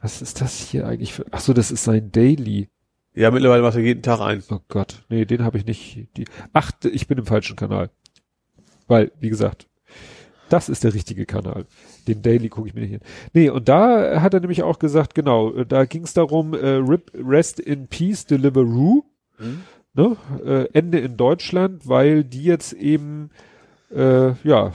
was 0.00 0.22
ist 0.22 0.40
das 0.40 0.56
hier 0.56 0.86
eigentlich 0.86 1.12
für 1.14 1.24
Ach 1.32 1.40
so, 1.40 1.52
das 1.52 1.70
ist 1.72 1.82
sein 1.84 2.12
Daily. 2.12 2.68
Ja, 3.14 3.30
mittlerweile 3.32 3.62
macht 3.62 3.74
er 3.76 3.82
jeden 3.82 4.02
Tag 4.02 4.20
ein. 4.20 4.42
Oh 4.50 4.60
Gott, 4.68 5.02
nee, 5.08 5.24
den 5.24 5.42
habe 5.42 5.58
ich 5.58 5.64
nicht. 5.66 6.06
Die, 6.16 6.26
ach, 6.52 6.70
ich 6.84 7.08
bin 7.08 7.18
im 7.18 7.26
falschen 7.26 7.56
Kanal. 7.56 7.90
Weil, 8.86 9.10
wie 9.18 9.30
gesagt, 9.30 9.66
das 10.48 10.68
ist 10.68 10.84
der 10.84 10.94
richtige 10.94 11.26
Kanal. 11.26 11.64
Den 12.08 12.22
Daily 12.22 12.48
gucke 12.48 12.68
ich 12.68 12.74
mir 12.74 12.80
nicht 12.82 12.90
hin. 12.90 13.00
Nee, 13.32 13.50
und 13.50 13.68
da 13.68 14.20
hat 14.22 14.34
er 14.34 14.40
nämlich 14.40 14.62
auch 14.62 14.78
gesagt, 14.78 15.14
genau, 15.14 15.50
da 15.64 15.84
ging 15.84 16.04
es 16.04 16.14
darum, 16.14 16.54
äh, 16.54 16.66
Rip, 16.76 17.10
Rest 17.14 17.60
in 17.60 17.88
Peace, 17.88 18.26
Deliveroo, 18.26 19.04
Hm? 19.38 19.60
ne, 19.94 20.16
äh, 20.44 20.68
Ende 20.72 20.98
in 20.98 21.16
Deutschland, 21.16 21.86
weil 21.88 22.24
die 22.24 22.44
jetzt 22.44 22.72
eben, 22.72 23.30
äh, 23.94 24.32
ja, 24.44 24.72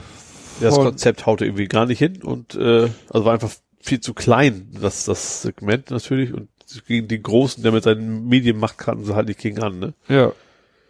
Das 0.60 0.74
Konzept 0.76 1.26
haute 1.26 1.44
irgendwie 1.46 1.66
gar 1.66 1.86
nicht 1.86 1.98
hin 1.98 2.22
und 2.22 2.54
äh, 2.54 2.88
also 3.10 3.24
war 3.24 3.32
einfach 3.32 3.50
viel 3.80 4.00
zu 4.00 4.14
klein, 4.14 4.68
das, 4.80 5.06
das 5.06 5.42
Segment 5.42 5.90
natürlich 5.90 6.32
und 6.32 6.48
gegen 6.86 7.08
den 7.08 7.22
Großen, 7.22 7.62
der 7.62 7.72
mit 7.72 7.82
seinen 7.84 8.28
Medienmacht 8.28 8.78
kann, 8.78 9.04
so 9.04 9.14
halt 9.16 9.28
nicht 9.28 9.40
gegen 9.40 9.58
an, 9.60 9.78
ne? 9.78 9.94
Ja. 10.08 10.32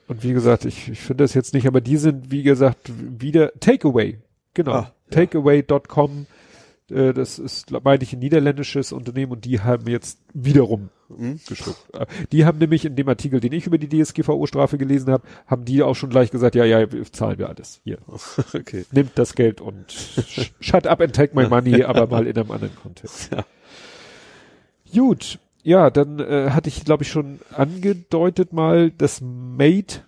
Und 0.08 0.22
wie 0.22 0.32
gesagt, 0.32 0.64
ich, 0.64 0.88
ich 0.90 1.00
finde 1.00 1.24
das 1.24 1.32
jetzt 1.34 1.54
nicht, 1.54 1.66
aber 1.66 1.80
die 1.80 1.96
sind, 1.96 2.30
wie 2.30 2.42
gesagt, 2.42 2.90
wieder 2.96 3.52
Takeaway. 3.60 4.18
Genau. 4.54 4.72
Ah. 4.72 4.92
Takeaway.com. 5.12 6.26
Äh, 6.90 7.12
das 7.12 7.38
ist, 7.38 7.70
meine 7.84 8.02
ich, 8.02 8.12
ein 8.12 8.18
niederländisches 8.18 8.92
Unternehmen 8.92 9.32
und 9.32 9.44
die 9.44 9.60
haben 9.60 9.86
jetzt 9.88 10.18
wiederum 10.34 10.90
Mhm. 11.08 11.38
geschluckt. 11.46 11.78
Äh, 11.94 12.06
Die 12.32 12.44
haben 12.46 12.56
nämlich 12.58 12.84
in 12.86 12.96
dem 12.96 13.06
Artikel, 13.08 13.38
den 13.38 13.52
ich 13.52 13.66
über 13.66 13.76
die 13.78 13.88
DSGVO-Strafe 13.88 14.78
gelesen 14.78 15.12
habe, 15.12 15.24
haben 15.46 15.64
die 15.66 15.82
auch 15.82 15.94
schon 15.94 16.08
gleich 16.10 16.30
gesagt, 16.30 16.54
ja, 16.54 16.64
ja, 16.64 16.86
zahlen 17.12 17.38
wir 17.38 17.48
alles. 17.50 17.80
Hier, 17.84 17.98
Okay. 18.54 18.84
nimmt 18.92 19.12
das 19.16 19.34
Geld 19.34 19.60
und 19.60 19.90
sh- 19.92 20.50
shut 20.60 20.86
up 20.86 21.00
and 21.02 21.14
take 21.14 21.36
my 21.36 21.46
money, 21.48 21.82
aber 21.84 22.06
mal 22.06 22.26
in 22.26 22.36
einem 22.36 22.50
anderen 22.50 22.74
Kontext. 22.76 23.30
Ja. 23.32 23.44
Gut, 24.94 25.38
ja, 25.62 25.90
dann 25.90 26.18
äh, 26.18 26.50
hatte 26.50 26.68
ich, 26.68 26.84
glaube 26.84 27.02
ich, 27.04 27.10
schon 27.10 27.40
angedeutet 27.54 28.52
mal, 28.52 28.90
das 28.90 29.20
Mate, 29.22 30.00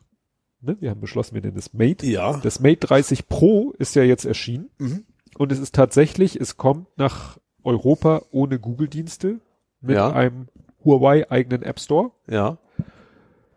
ne, 0.65 0.77
wir 0.81 0.91
haben 0.91 1.01
beschlossen, 1.01 1.35
wir 1.35 1.43
nennen 1.43 1.57
es 1.59 1.73
Mate. 1.75 2.07
Ja. 2.07 2.39
Das 2.43 2.61
Mate 2.61 2.87
30 2.87 3.29
Pro 3.29 3.73
ist 3.79 3.95
ja 3.95 4.03
jetzt 4.03 4.25
erschienen 4.25 4.71
Mhm. 4.79 5.05
und 5.39 5.53
es 5.53 5.59
ist 5.59 5.75
tatsächlich, 5.75 6.41
es 6.41 6.57
kommt 6.57 6.87
nach 6.97 7.39
Europa 7.63 8.23
ohne 8.31 8.59
Google-Dienste 8.59 9.41
mit 9.81 9.97
Ja. 9.97 10.13
einem 10.13 10.49
Huawei-eigenen 10.85 11.63
App 11.63 11.81
Store. 11.81 12.11
Ja. 12.29 12.59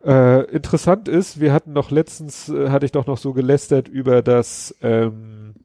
Äh, 0.05 0.43
interessant 0.51 1.07
ist, 1.09 1.39
wir 1.41 1.51
hatten 1.51 1.73
noch 1.73 1.91
letztens, 1.91 2.47
äh, 2.49 2.69
hatte 2.69 2.85
ich 2.85 2.91
doch 2.93 3.07
noch 3.07 3.17
so 3.17 3.33
gelästert 3.33 3.87
über 3.89 4.21
das, 4.21 4.75
ähm, 4.81 5.55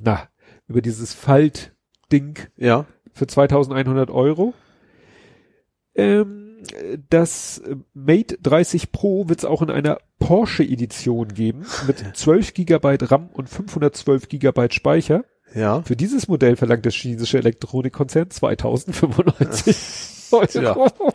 na, 0.00 0.28
über 0.68 0.80
dieses 0.82 1.14
Falt-Ding 1.14 2.38
Ja. 2.56 2.84
für 3.12 3.26
2100 3.26 4.10
Euro. 4.10 4.54
Ähm, 5.94 6.37
das 7.10 7.58
äh, 7.58 7.76
Mate 7.94 8.38
30 8.42 8.92
Pro 8.92 9.28
wird 9.28 9.40
es 9.40 9.44
auch 9.44 9.62
in 9.62 9.70
einer 9.70 9.98
Porsche-Edition 10.18 11.28
geben 11.28 11.66
mit 11.86 12.04
12 12.16 12.54
Gigabyte 12.54 13.10
RAM 13.10 13.28
und 13.32 13.48
512 13.48 14.28
Gigabyte 14.28 14.74
Speicher. 14.74 15.24
Ja. 15.54 15.82
Für 15.82 15.96
dieses 15.96 16.28
Modell 16.28 16.56
verlangt 16.56 16.84
der 16.84 16.92
chinesische 16.92 17.38
Elektronikkonzern 17.38 18.30
2095 18.30 19.76
Euro. 20.32 21.12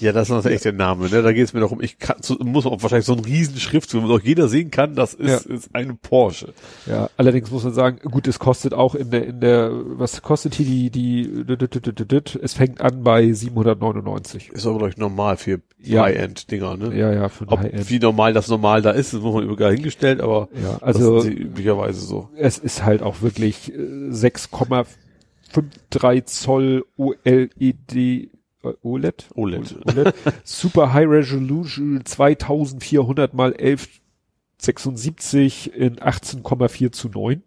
Ja, 0.00 0.12
das 0.12 0.30
ist 0.30 0.46
echt 0.46 0.64
der 0.64 0.72
Name, 0.72 1.08
ne? 1.08 1.22
Da 1.22 1.32
geht 1.32 1.44
es 1.44 1.52
mir 1.52 1.60
darum, 1.60 1.80
ich 1.80 1.98
kann, 1.98 2.16
so, 2.22 2.36
muss 2.40 2.66
auch 2.66 2.82
wahrscheinlich 2.82 3.06
so 3.06 3.12
einen 3.12 3.24
riesen 3.24 3.56
Schrift, 3.58 3.92
wo 3.94 4.14
auch 4.14 4.20
jeder 4.20 4.48
sehen 4.48 4.70
kann, 4.70 4.94
das 4.94 5.14
ist, 5.14 5.46
ist 5.46 5.74
eine 5.74 5.94
Porsche. 5.94 6.52
Ja, 6.86 7.10
allerdings 7.16 7.50
muss 7.50 7.64
man 7.64 7.74
sagen, 7.74 7.98
gut, 8.10 8.26
es 8.26 8.38
kostet 8.38 8.74
auch 8.74 8.94
in 8.94 9.10
der, 9.10 9.26
in 9.26 9.40
der, 9.40 9.70
was 9.72 10.22
kostet 10.22 10.54
hier 10.54 10.66
die, 10.66 10.90
die, 10.90 12.38
es 12.42 12.54
fängt 12.54 12.80
an 12.80 13.02
bei 13.02 13.32
799. 13.32 14.50
Ist 14.50 14.66
aber, 14.66 14.78
glaube 14.78 14.90
ich, 14.90 14.96
normal 14.96 15.36
für 15.36 15.60
Ja. 15.78 16.02
High-End-Dinger, 16.04 16.76
ne? 16.76 16.96
Ja, 16.96 17.12
ja, 17.12 17.30
Ob, 17.46 17.58
High-End. 17.58 17.90
wie 17.90 17.98
normal 17.98 18.32
das 18.32 18.48
normal 18.48 18.82
da 18.82 18.90
ist, 18.92 19.12
das 19.12 19.20
muss 19.20 19.34
man 19.34 19.48
überall 19.48 19.74
hingestellt, 19.74 20.20
aber 20.20 20.48
Ja, 20.62 20.72
das 20.74 20.82
also 20.82 21.20
sind 21.20 21.36
sie 21.36 21.42
üblicherweise 21.42 22.00
so. 22.00 22.28
es 22.36 22.58
ist 22.58 22.84
halt 22.84 23.02
auch 23.02 23.22
wirklich 23.22 23.72
äh, 23.72 23.76
6,53 24.10 26.24
Zoll 26.26 26.84
OLED, 26.96 27.94
äh, 27.94 28.28
OLED? 28.62 29.28
OLED. 29.34 29.76
OLED. 29.86 30.14
Super 30.44 30.92
High 30.92 31.08
Resolution 31.08 32.04
2400 32.04 33.34
mal 33.34 33.54
1176 33.54 35.74
in 35.74 35.96
18,4 35.96 36.92
zu 36.92 37.08
9. 37.08 37.42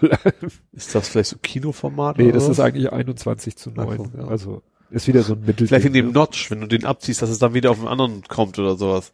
Ist 0.72 0.94
das 0.94 1.08
vielleicht 1.08 1.30
so 1.30 1.36
Kinoformat? 1.42 2.18
nee, 2.18 2.30
das 2.30 2.44
was? 2.44 2.50
ist 2.50 2.60
eigentlich 2.60 2.92
21 2.92 3.56
zu 3.56 3.70
9. 3.70 4.00
Ach 4.00 4.18
ja. 4.18 4.28
Also 4.28 4.62
ist 4.90 5.06
wieder 5.06 5.22
so 5.22 5.34
ein 5.34 5.44
Mittel. 5.44 5.66
Vielleicht 5.66 5.86
in 5.86 5.92
dem 5.92 6.12
Notch, 6.12 6.50
wenn 6.50 6.60
du 6.60 6.66
den 6.66 6.86
abziehst, 6.86 7.20
dass 7.20 7.30
es 7.30 7.38
dann 7.38 7.54
wieder 7.54 7.70
auf 7.70 7.78
den 7.78 7.88
anderen 7.88 8.22
kommt 8.26 8.58
oder 8.58 8.76
sowas. 8.76 9.12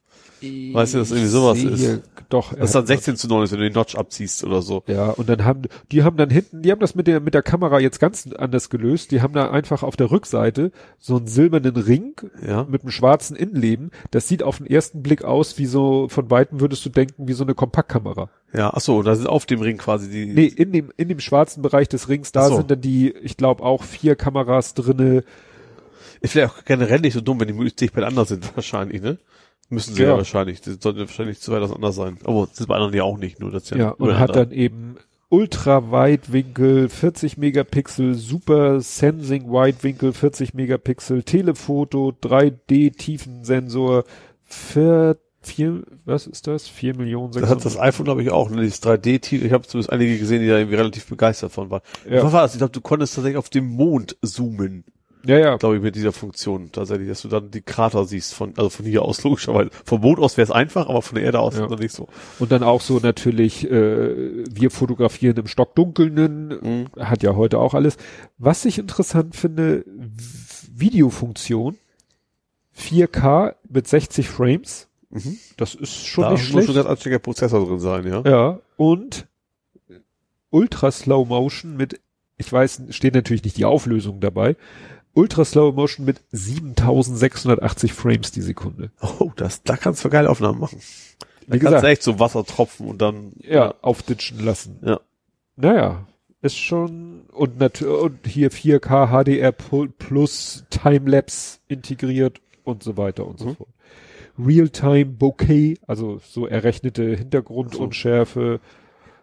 Weißt 0.73 0.95
du, 0.95 0.99
dass 0.99 1.11
irgendwie 1.11 1.29
sowas 1.29 1.63
ist? 1.63 2.01
Doch. 2.29 2.55
Das 2.55 2.71
ist 2.71 2.75
dann 2.75 2.87
16 2.87 3.17
zu 3.17 3.29
9 3.29 3.45
ist, 3.45 3.53
wenn 3.53 3.59
du 3.59 3.65
den 3.69 3.75
Notch 3.75 3.95
abziehst 3.95 4.43
oder 4.45 4.63
so. 4.63 4.83
Ja, 4.87 5.11
und 5.11 5.29
dann 5.29 5.45
haben, 5.45 5.63
die 5.93 6.03
haben 6.03 6.17
dann 6.17 6.31
hinten, 6.31 6.63
die 6.63 6.71
haben 6.73 6.81
das 6.81 6.95
mit 6.95 7.07
der, 7.07 7.21
mit 7.21 7.35
der 7.35 7.43
Kamera 7.43 7.81
jetzt 7.81 8.01
ganz 8.01 8.29
anders 8.37 8.71
gelöst. 8.71 9.11
Die 9.11 9.21
haben 9.23 9.35
da 9.35 9.51
einfach 9.51 9.83
auf 9.83 9.97
der 9.97 10.11
Rückseite 10.11 10.73
so 10.99 11.17
einen 11.17 11.27
silbernen 11.27 11.77
Ring 11.77 12.15
Ja. 12.47 12.65
mit 12.69 12.83
einem 12.83 12.91
schwarzen 12.91 13.37
Innenleben. 13.37 13.91
Das 14.11 14.27
sieht 14.29 14.43
auf 14.43 14.59
den 14.59 14.67
ersten 14.67 15.03
Blick 15.03 15.23
aus 15.25 15.59
wie 15.59 15.67
so, 15.67 16.09
von 16.09 16.31
Weitem 16.31 16.61
würdest 16.61 16.85
du 16.87 16.89
denken, 16.91 17.29
wie 17.29 17.33
so 17.35 17.45
eine 17.45 17.55
Kompaktkamera. 17.55 18.31
Ja, 18.53 18.71
ach 18.73 18.81
so, 18.81 19.03
da 19.03 19.15
sind 19.17 19.27
auf 19.29 19.47
dem 19.47 19.61
Ring 19.61 19.77
quasi 19.79 20.09
die. 20.09 20.27
Nee, 20.27 20.47
in 20.47 20.73
dem, 20.73 20.93
in 20.97 21.09
dem 21.09 21.21
schwarzen 21.21 21.61
Bereich 21.63 21.89
des 21.89 22.09
Rings, 22.09 22.33
da 22.33 22.49
so. 22.49 22.57
sind 22.57 22.71
dann 22.71 22.81
die, 22.81 23.11
ich 23.23 23.37
glaube 23.37 23.63
auch 23.65 23.83
vier 23.83 24.15
Kameras 24.17 24.75
drinne. 24.75 25.25
Ist 26.21 26.33
vielleicht 26.33 26.53
auch 26.55 26.65
generell 26.65 27.01
nicht 27.01 27.13
so 27.15 27.21
dumm, 27.21 27.39
wenn 27.41 27.49
die 27.49 27.53
möglichst 27.53 27.81
dicht 27.81 27.95
beieinander 27.95 28.25
sind, 28.25 28.51
wahrscheinlich, 28.57 29.03
ne? 29.03 29.19
Müssen 29.71 29.95
sie 29.95 30.03
ja, 30.03 30.11
Ja. 30.11 30.17
wahrscheinlich. 30.17 30.61
Das 30.61 30.77
sollte 30.81 31.01
wahrscheinlich 31.01 31.41
zu 31.41 31.53
weit 31.53 31.63
auseinander 31.63 31.93
sein. 31.93 32.19
Aber 32.25 32.47
das 32.47 32.61
ist 32.61 32.67
bei 32.67 32.75
anderen 32.77 32.95
ja 32.95 33.03
auch 33.05 33.19
nicht, 33.19 33.41
nur 33.41 33.51
das 33.51 33.71
ja. 33.71 33.77
Ja, 33.77 33.89
und 33.91 34.19
hat 34.19 34.37
dann 34.37 34.51
eben 34.53 34.97
Ultraweitwinkel, 35.31 36.89
40 36.89 37.39
Megapixel, 37.39 38.15
Super 38.15 38.81
Sensing 38.81 39.51
Weitwinkel, 39.51 40.13
40 40.13 40.55
Megapixel, 40.55 41.23
Telefoto, 41.23 42.13
3D 42.23 42.97
Tiefensensor, 42.97 44.05
vier, 44.45 45.17
vier, 45.41 45.83
was 46.05 46.27
ist 46.27 46.47
das? 46.47 46.69
4 46.69 46.97
Millionen 46.97 47.33
Das 47.33 47.49
hat 47.51 47.65
das 47.65 47.79
iPhone, 47.79 48.05
glaube 48.05 48.23
ich, 48.23 48.31
auch, 48.31 48.51
ne? 48.51 48.63
Dieses 48.63 48.83
3D-Titel. 48.83 49.47
Ich 49.47 49.53
habe 49.53 49.67
zumindest 49.67 49.93
einige 49.93 50.19
gesehen, 50.19 50.41
die 50.41 50.49
da 50.49 50.59
irgendwie 50.59 50.77
relativ 50.77 51.07
begeistert 51.07 51.53
von 51.53 51.71
waren. 51.71 51.83
Ja. 52.09 52.23
Was 52.23 52.33
war 52.33 52.43
das? 52.43 52.53
Ich 52.55 52.59
glaube, 52.59 52.73
du 52.73 52.81
konntest 52.81 53.15
tatsächlich 53.15 53.39
auf 53.39 53.51
dem 53.51 53.67
Mond 53.67 54.17
zoomen, 54.23 54.85
Ja, 55.27 55.39
ja. 55.39 55.57
glaube 55.57 55.77
ich, 55.77 55.83
mit 55.83 55.95
dieser 55.97 56.13
Funktion. 56.13 56.71
Tatsächlich, 56.73 57.09
dass 57.09 57.23
du 57.23 57.29
dann 57.29 57.51
die 57.51 57.63
Krater 57.63 58.05
siehst 58.05 58.35
von, 58.35 58.53
also 58.57 58.69
von 58.69 58.85
hier 58.87 59.03
aus 59.03 59.23
logischerweise. 59.25 59.71
Vom 59.85 60.01
Mond 60.03 60.19
aus 60.19 60.37
wäre 60.37 60.45
es 60.45 60.51
einfach, 60.51 60.89
aber 60.89 61.01
von 61.03 61.15
der 61.17 61.25
Erde 61.25 61.41
aus 61.41 61.57
Ja. 61.57 61.67
dann 61.67 61.79
nicht 61.79 61.95
so. 61.95 62.09
Und 62.39 62.53
dann 62.53 62.63
auch 62.63 62.81
so 62.81 62.99
natürlich, 62.99 63.65
äh, 63.71 64.45
wir 64.49 64.71
fotografieren 64.71 65.37
im 65.39 65.47
Stockdunkelnden, 65.47 66.49
Mhm. 66.49 66.87
hat 66.99 67.23
ja 67.23 67.37
heute 67.37 67.59
auch 67.59 67.75
alles. 67.75 67.97
Was 68.39 68.65
ich 68.65 68.79
interessant 68.79 69.35
finde, 69.37 69.85
Videofunktion, 70.77 71.77
4K 72.77 73.55
mit 73.69 73.87
60 73.89 74.29
Frames, 74.29 74.89
Mhm. 75.11 75.39
das 75.57 75.75
ist 75.75 76.07
schon 76.07 76.23
da 76.25 76.31
nicht 76.33 76.41
muss 76.43 76.49
schlecht. 76.51 76.67
schon 76.67 76.75
ganz 76.75 76.89
anständiger 76.89 77.21
Prozessor 77.21 77.65
drin 77.67 77.79
sein, 77.79 78.07
ja. 78.07 78.23
Ja, 78.27 78.59
und 78.77 79.27
Ultra 80.51 80.91
Slow 80.91 81.25
Motion 81.29 81.77
mit, 81.77 82.01
ich 82.37 82.53
weiß, 82.53 82.83
steht 82.91 83.15
natürlich 83.15 83.45
nicht 83.45 83.57
die 83.57 83.65
Auflösung 83.65 84.21
dabei, 84.21 84.57
Ultra 85.15 85.45
Slow 85.45 85.73
Motion 85.75 86.05
mit 86.05 86.21
7680 86.33 87.93
Frames 87.93 88.33
die 88.33 88.43
Sekunde. 88.43 88.91
Oh, 89.01 89.31
das, 89.37 89.63
da 89.63 89.77
kannst 89.77 90.05
du 90.05 90.11
geile 90.11 90.29
Aufnahmen 90.31 90.59
machen. 90.61 90.81
Da 91.47 91.55
Wie 91.55 91.59
kannst 91.59 91.63
gesagt, 91.65 91.85
du 91.85 91.89
echt 91.89 92.03
so 92.03 92.19
Wasser 92.19 92.45
tropfen 92.45 92.89
und 92.89 93.01
dann, 93.01 93.33
ja, 93.39 93.75
aufditschen 93.83 94.45
lassen. 94.45 94.79
Ja. 94.85 95.01
Naja, 95.57 96.07
ist 96.43 96.59
schon, 96.59 97.23
und 97.33 97.59
natürlich, 97.59 97.95
und 97.95 98.27
hier 98.27 98.51
4K 98.51 99.07
HDR 99.25 99.53
plus 99.53 100.65
Timelapse 100.71 101.59
integriert 101.69 102.41
und 102.65 102.83
so 102.83 102.97
weiter 102.97 103.27
und 103.27 103.39
so 103.39 103.47
Mhm. 103.49 103.57
fort. 103.57 103.69
Realtime 104.37 105.07
Bokeh, 105.07 105.77
also 105.87 106.21
so 106.29 106.47
errechnete 106.47 107.15
Hintergrundunschärfe, 107.17 108.59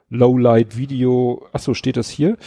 Lowlight 0.09 0.77
Video, 0.77 1.47
ach 1.53 1.59
so, 1.59 1.73
steht 1.73 1.97
das 1.97 2.09
hier? 2.09 2.37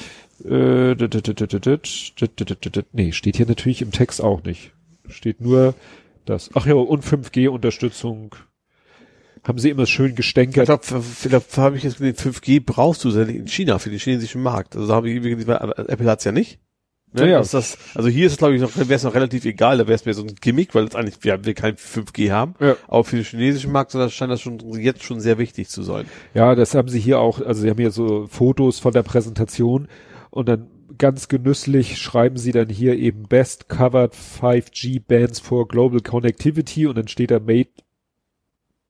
Nee, 2.93 3.13
steht 3.13 3.37
hier 3.37 3.47
natürlich 3.47 3.83
im 3.83 3.93
Text 3.93 4.23
auch 4.23 4.43
nicht. 4.43 4.73
Steht 5.09 5.41
nur 5.41 5.75
das. 6.25 6.51
Ach 6.55 6.67
ja, 6.67 6.75
und 6.75 7.05
5G-Unterstützung. 7.05 8.35
Haben 9.43 9.59
sie 9.59 9.69
immer 9.69 9.87
schön 9.87 10.15
gestänkert. 10.15 10.69
Ich 10.69 10.93
habe 11.59 11.77
ich 11.77 11.83
jetzt 11.83 11.99
gesehen, 11.99 12.15
5G 12.15 12.63
brauchst 12.65 13.05
du 13.05 13.11
in 13.11 13.47
China 13.47 13.79
für 13.79 13.91
den 13.91 13.99
chinesischen 13.99 14.43
Markt. 14.43 14.75
Also 14.75 14.95
habe 14.95 15.11
ich 15.11 15.23
Apple 15.23 16.11
hat's 16.11 16.25
ja 16.25 16.33
nicht. 16.33 16.59
Ne? 17.15 17.31
Ja, 17.31 17.37
also, 17.39 17.59
das, 17.59 17.79
also 17.95 18.09
hier 18.09 18.27
ist 18.27 18.33
es, 18.33 18.39
glaube 18.39 18.57
ich, 18.57 18.61
noch, 18.61 18.77
wäre 18.77 18.95
es 18.95 19.05
noch 19.05 19.15
relativ 19.15 19.45
egal, 19.45 19.79
da 19.79 19.87
wäre 19.87 19.95
es 19.95 20.05
mehr 20.05 20.15
so 20.15 20.23
ein 20.23 20.35
Gimmick, 20.41 20.75
weil 20.75 20.83
jetzt 20.83 20.97
eigentlich, 20.97 21.23
ja, 21.23 21.45
wir 21.45 21.55
kein 21.55 21.77
5G 21.77 22.33
haben. 22.33 22.57
Ja. 22.59 22.77
Auch 22.89 23.05
für 23.05 23.17
den 23.17 23.25
chinesischen 23.25 23.71
Markt, 23.71 23.93
sondern 23.93 24.11
scheint 24.11 24.33
das 24.33 24.41
schon 24.41 24.59
jetzt 24.81 25.05
schon 25.05 25.21
sehr 25.21 25.39
wichtig 25.39 25.69
zu 25.69 25.85
sein. 25.85 26.07
Ja, 26.35 26.57
das 26.57 26.75
haben 26.75 26.89
sie 26.89 26.99
hier 26.99 27.21
auch, 27.21 27.41
also 27.41 27.63
sie 27.63 27.71
haben 27.71 27.79
hier 27.79 27.93
so 27.93 28.27
Fotos 28.27 28.81
von 28.81 28.93
der 28.93 29.05
Präsentation 29.05 29.87
und 30.35 30.49
dann 30.49 30.69
ganz 30.99 31.29
genüsslich 31.29 31.97
schreiben 31.99 32.37
sie 32.37 32.51
dann 32.51 32.69
hier 32.69 32.97
eben 32.97 33.23
Best 33.29 33.69
Covered 33.69 34.15
5G 34.15 35.01
Bands 35.07 35.39
for 35.39 35.69
Global 35.69 36.01
Connectivity 36.01 36.87
und 36.87 36.97
dann 36.99 37.07
steht 37.09 37.31
da 37.31 37.39
Mate 37.39 37.71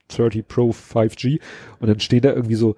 30 0.08 0.46
Pro 0.48 0.70
5G 0.70 1.40
und 1.80 1.88
dann 1.88 2.00
stehen 2.00 2.22
da 2.22 2.32
irgendwie 2.32 2.54
so 2.54 2.76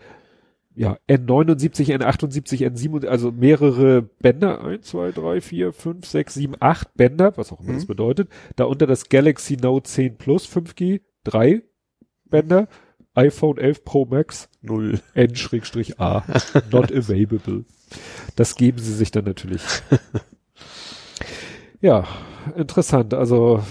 ja, 0.75 0.99
N79, 1.09 1.97
N78, 1.97 2.67
N7, 2.69 3.07
also 3.07 3.31
mehrere 3.33 4.03
Bänder, 4.03 4.63
1, 4.63 4.87
2, 4.87 5.13
3, 5.13 5.41
4, 5.41 5.73
5, 5.73 6.05
6, 6.07 6.35
7, 6.35 6.55
8 6.61 6.95
Bänder, 6.95 7.37
was 7.39 7.51
auch 7.53 7.61
immer 7.61 7.71
Mhm. 7.71 7.77
das 7.77 7.87
bedeutet. 7.87 8.29
Darunter 8.57 8.87
das 8.87 9.09
Galaxy 9.09 9.57
Note 9.57 9.89
10 9.89 10.19
Plus 10.19 10.45
5G, 10.47 11.01
drei 11.25 11.63
Bänder, 12.27 12.69
iPhone 13.15 13.57
11 13.57 13.85
Pro 13.85 14.05
Max, 14.05 14.51
Null. 14.61 15.01
N-A, 15.15 16.25
not 16.71 16.93
available. 16.95 17.65
Das 18.37 18.55
geben 18.57 18.79
sie 18.79 18.95
sich 18.95 19.11
dann 19.11 19.25
natürlich. 19.25 19.63
Ja, 21.81 22.05
interessant. 22.57 23.13
Also 23.15 23.63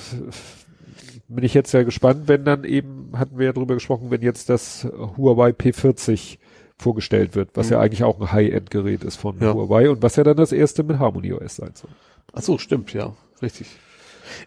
bin 1.28 1.44
ich 1.44 1.54
jetzt 1.54 1.72
ja 1.74 1.84
gespannt, 1.84 2.28
wenn 2.28 2.46
dann 2.46 2.64
eben, 2.64 3.12
hatten 3.18 3.38
wir 3.40 3.48
ja 3.48 3.54
drüber 3.54 3.74
gesprochen, 3.74 4.12
wenn 4.12 4.22
jetzt 4.22 4.50
das 4.50 4.86
Huawei 5.18 5.50
P40 5.50 6.38
vorgestellt 6.78 7.36
wird, 7.36 7.50
was 7.56 7.68
Mhm. 7.68 7.74
ja 7.74 7.80
eigentlich 7.80 8.04
auch 8.04 8.20
ein 8.22 8.32
High-End-Gerät 8.32 9.04
ist 9.04 9.16
von 9.16 9.40
Ja. 9.40 9.54
Huawei 9.54 9.90
und 9.90 10.04
was 10.04 10.18
ja 10.18 10.24
dann 10.24 10.38
das 10.38 10.52
erste 10.52 10.84
mit 10.84 11.00
Harmony 11.00 11.34
OS 11.34 11.56
sein 11.56 11.72
soll. 11.74 11.90
Ach 12.34 12.42
so, 12.42 12.58
stimmt, 12.58 12.94
ja. 12.94 13.14
Richtig. 13.42 13.68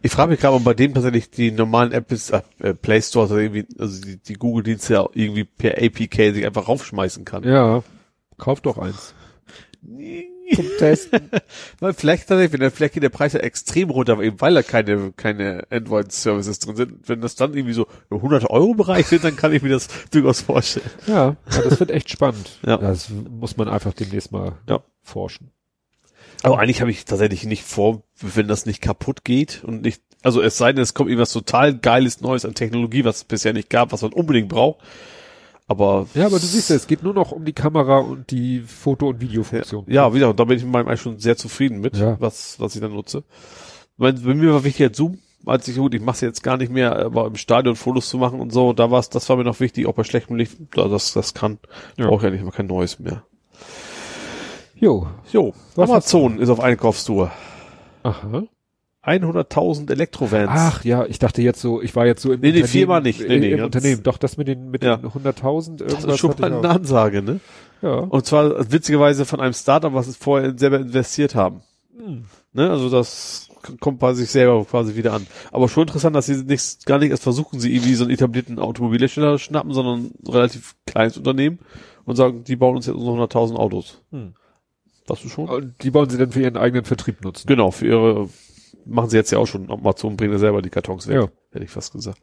Ich 0.03 0.13
frage 0.13 0.31
mich 0.31 0.41
gerade, 0.41 0.55
ob 0.57 0.65
bei 0.65 0.75
dem 0.75 0.95
tatsächlich 0.95 1.31
die 1.31 1.51
normalen 1.51 1.93
Apps, 1.93 2.31
äh, 2.31 2.43
äh, 2.61 2.75
Play 2.75 3.01
Stores 3.03 3.31
oder 3.33 3.41
irgendwie, 3.41 3.67
also 3.79 4.01
die, 4.01 4.19
die 4.19 4.35
Google-Dienste 4.35 4.95
ja 4.95 5.09
irgendwie 5.15 5.45
per 5.45 5.79
APK 5.79 6.33
sich 6.33 6.47
einfach 6.47 6.69
raufschmeißen 6.69 7.25
kann. 7.25 7.45
Ja, 7.45 7.83
kauf 8.37 8.61
doch 8.61 8.79
eins. 8.79 9.15
Zum 9.81 10.65
Testen. 10.79 11.31
Weil 11.81 11.93
vielleicht 11.95 12.29
tatsächlich, 12.29 12.53
wenn 12.53 12.61
der, 12.61 12.71
vielleicht 12.71 12.95
geht 12.95 13.03
der 13.03 13.09
Preis 13.11 13.33
ja 13.33 13.41
extrem 13.41 13.91
runter, 13.91 14.13
aber 14.15 14.25
eben 14.25 14.41
weil 14.41 14.55
da 14.55 14.63
keine, 14.63 15.13
keine 15.13 15.65
Android-Services 15.71 16.59
drin 16.59 16.77
sind. 16.77 17.09
Wenn 17.09 17.21
das 17.21 17.37
dann 17.37 17.55
irgendwie 17.55 17.75
so 17.75 17.87
im 18.11 18.17
100 18.19 18.49
Euro 18.51 18.75
Bereich 18.75 19.07
sind, 19.07 19.25
dann 19.25 19.37
kann 19.37 19.53
ich 19.53 19.63
mir 19.63 19.69
das 19.69 19.89
durchaus 20.11 20.41
vorstellen. 20.41 20.91
Ja, 21.07 21.15
ja, 21.15 21.37
das 21.63 21.79
wird 21.81 21.91
echt 21.91 22.11
spannend. 22.11 22.59
Ja. 22.67 22.77
Das 22.79 23.09
muss 23.11 23.57
man 23.57 23.69
einfach 23.69 23.93
demnächst 23.93 24.33
mal 24.33 24.59
Ja. 24.69 24.83
forschen. 25.03 25.51
Aber 26.43 26.59
eigentlich 26.61 26.81
habe 26.81 26.91
ich 26.91 27.05
tatsächlich 27.05 27.45
nicht 27.45 27.65
vor, 27.65 28.03
wenn 28.21 28.49
das 28.49 28.65
nicht 28.65 28.81
kaputt 28.81 29.25
geht 29.25 29.65
und 29.65 29.83
nicht, 29.83 30.03
also 30.23 30.41
es 30.41 30.57
sei 30.57 30.73
denn, 30.73 30.83
es 30.83 30.95
kommt 30.95 31.11
irgendwas 31.11 31.33
total 31.33 31.77
geiles 31.77 32.21
Neues 32.21 32.45
an 32.45 32.55
Technologie, 32.55 33.05
was 33.05 33.17
es 33.17 33.25
bisher 33.25 33.53
nicht 33.53 33.71
gab, 33.71 33.93
was 33.93 34.03
man 34.03 34.13
unbedingt 34.13 34.49
braucht. 34.49 34.81
Aber 35.69 36.07
Ja, 36.15 36.27
aber 36.27 36.39
du 36.41 36.47
siehst 36.47 36.71
ja, 36.71 36.77
es 36.77 36.87
geht 36.87 37.03
nur 37.03 37.13
noch 37.15 37.31
um 37.31 37.45
die 37.45 37.53
Kamera 37.53 37.99
und 37.99 38.31
die 38.31 38.61
Foto- 38.61 39.09
und 39.09 39.21
Videofunktion. 39.21 39.85
Ja, 39.87 40.13
wieder, 40.15 40.31
und 40.31 40.41
da 40.41 40.45
bin 40.45 40.57
ich 40.57 40.65
mit 40.65 40.73
meinem 40.73 40.89
eigentlich 40.89 41.03
schon 41.03 41.19
sehr 41.19 41.37
zufrieden 41.37 41.81
mit, 41.81 41.97
Ja. 41.97 42.17
was, 42.21 42.59
was 42.59 42.75
ich 42.75 42.81
dann 42.81 42.93
nutze. 42.95 43.23
Bei, 43.99 44.11
bei 44.13 44.35
mir 44.35 44.53
war 44.55 44.65
wichtig 44.65 44.81
jetzt 44.81 44.97
Zoom, 44.97 45.19
als 45.45 45.69
ich, 45.69 45.77
gut, 45.77 45.93
ich 45.95 46.01
mache 46.01 46.25
jetzt 46.25 46.43
gar 46.43 46.57
nicht 46.57 46.73
mehr, 46.73 46.97
aber 46.97 47.27
im 47.27 47.37
Stadion 47.37 47.77
Fotos 47.77 48.09
zu 48.09 48.17
machen 48.19 48.41
und 48.41 48.51
so, 48.53 48.73
da 48.73 48.91
war's, 48.91 49.11
das 49.11 49.29
war 49.29 49.37
mir 49.37 49.45
noch 49.45 49.61
wichtig, 49.61 49.87
auch 49.87 49.93
bei 49.95 50.05
schlechtem 50.05 50.37
Licht, 50.37 50.57
da 50.75 50.89
das, 50.89 51.13
das 51.13 51.35
kann, 51.35 51.59
Ja. 51.99 52.07
brauche 52.07 52.17
ich 52.21 52.25
ja 52.25 52.31
nicht 52.31 52.43
mehr 52.43 52.53
kein 52.53 52.67
neues 52.67 52.99
mehr. 52.99 53.23
Jo. 54.75 55.07
Jo, 55.33 55.53
Was 55.75 55.91
Amazon 55.91 56.39
ist 56.39 56.49
auf 56.49 56.61
Einkaufstour. 56.61 57.31
Aha. 58.05 58.45
100.000 59.09 59.91
Elektrovans. 59.91 60.51
Ach 60.53 60.85
ja, 60.85 61.05
ich 61.07 61.19
dachte 61.19 61.43
jetzt 61.43 61.61
so, 61.61 61.83
ich 61.83 61.97
war 61.97 62.07
jetzt 62.07 62.23
so 62.23 62.33
im 62.33 62.41
Nee, 62.41 62.49
nee, 62.53 62.63
Unternehmen, 62.63 62.69
Firma 62.69 63.01
nicht. 63.01 63.21
Nee, 63.21 63.39
nee, 63.39 63.53
im 63.53 63.65
Unternehmen. 63.65 64.03
Doch, 64.03 64.19
das 64.19 64.37
mit 64.37 64.49
den, 64.49 64.71
mit 64.71 64.83
Ja. 64.85 64.97
den 64.97 65.11
100.000 65.11 65.85
das 65.85 66.05
ist 66.05 66.19
schon 66.19 66.35
mal 66.39 66.53
eine. 66.53 66.69
Ansage, 66.69 67.23
ne? 67.23 67.41
Ja. 67.83 67.95
Und 67.99 68.27
zwar 68.27 68.71
witzigerweise 68.73 69.25
von 69.25 69.41
einem 69.41 69.53
Startup, 69.53 69.95
was 69.95 70.07
es 70.09 70.17
vorher 70.17 70.57
selber 70.57 70.81
investiert 70.81 71.35
haben. 71.35 71.63
Hm. 71.97 72.25
Ne? 72.53 72.71
Also 72.71 72.89
das 72.91 73.49
kommt 73.81 73.99
bei 73.99 74.15
sich 74.15 74.31
selber 74.31 74.65
quasi 74.65 74.97
wieder 74.97 75.13
an. 75.13 75.27
Aber 75.53 75.69
schon 75.69 75.85
interessant, 75.85 76.17
dass 76.17 76.27
sie 76.27 76.43
nichts, 76.45 76.85
gar 76.85 76.99
nicht 76.99 77.11
erst 77.11 77.23
versuchen, 77.23 77.61
sie 77.61 77.75
irgendwie 77.75 77.95
so 77.95 78.05
einen 78.05 78.13
etablierten 78.13 78.59
Automobilhersteller 78.59 79.39
schnappen, 79.39 79.73
sondern 79.73 80.13
ein 80.27 80.33
relativ 80.33 80.75
kleines 80.87 81.17
Unternehmen 81.17 81.59
und 82.05 82.17
sagen, 82.17 82.45
die 82.45 82.57
bauen 82.57 82.77
uns 82.77 82.87
jetzt 82.87 82.97
unsere 82.97 83.17
100.000 83.25 83.57
Autos. 83.57 84.03
Hm. 84.11 84.35
Das 85.07 85.25
ist 85.25 85.33
schon? 85.33 85.49
Und 85.49 85.83
die 85.83 85.95
wollen 85.95 86.11
sie 86.11 86.19
dann 86.19 86.33
für 86.33 86.41
ihren 86.43 86.57
eigenen 86.57 86.85
Vertrieb 86.85 87.23
nutzen. 87.25 87.47
Genau, 87.47 87.71
für 87.71 87.87
ihre, 87.87 88.29
machen 88.85 89.11
sie 89.11 89.17
jetzt 89.17 89.31
ja 89.31 89.39
auch 89.39 89.47
schon, 89.47 89.71
Amazon 89.71 90.17
bringen 90.17 90.33
ja 90.33 90.39
selber 90.39 90.63
die 90.63 90.71
Kartons 90.71 91.07
weg. 91.09 91.17
Ja. 91.17 91.29
hätte 91.53 91.65
ich 91.65 91.71
fast 91.71 91.93
gesagt. 91.93 92.19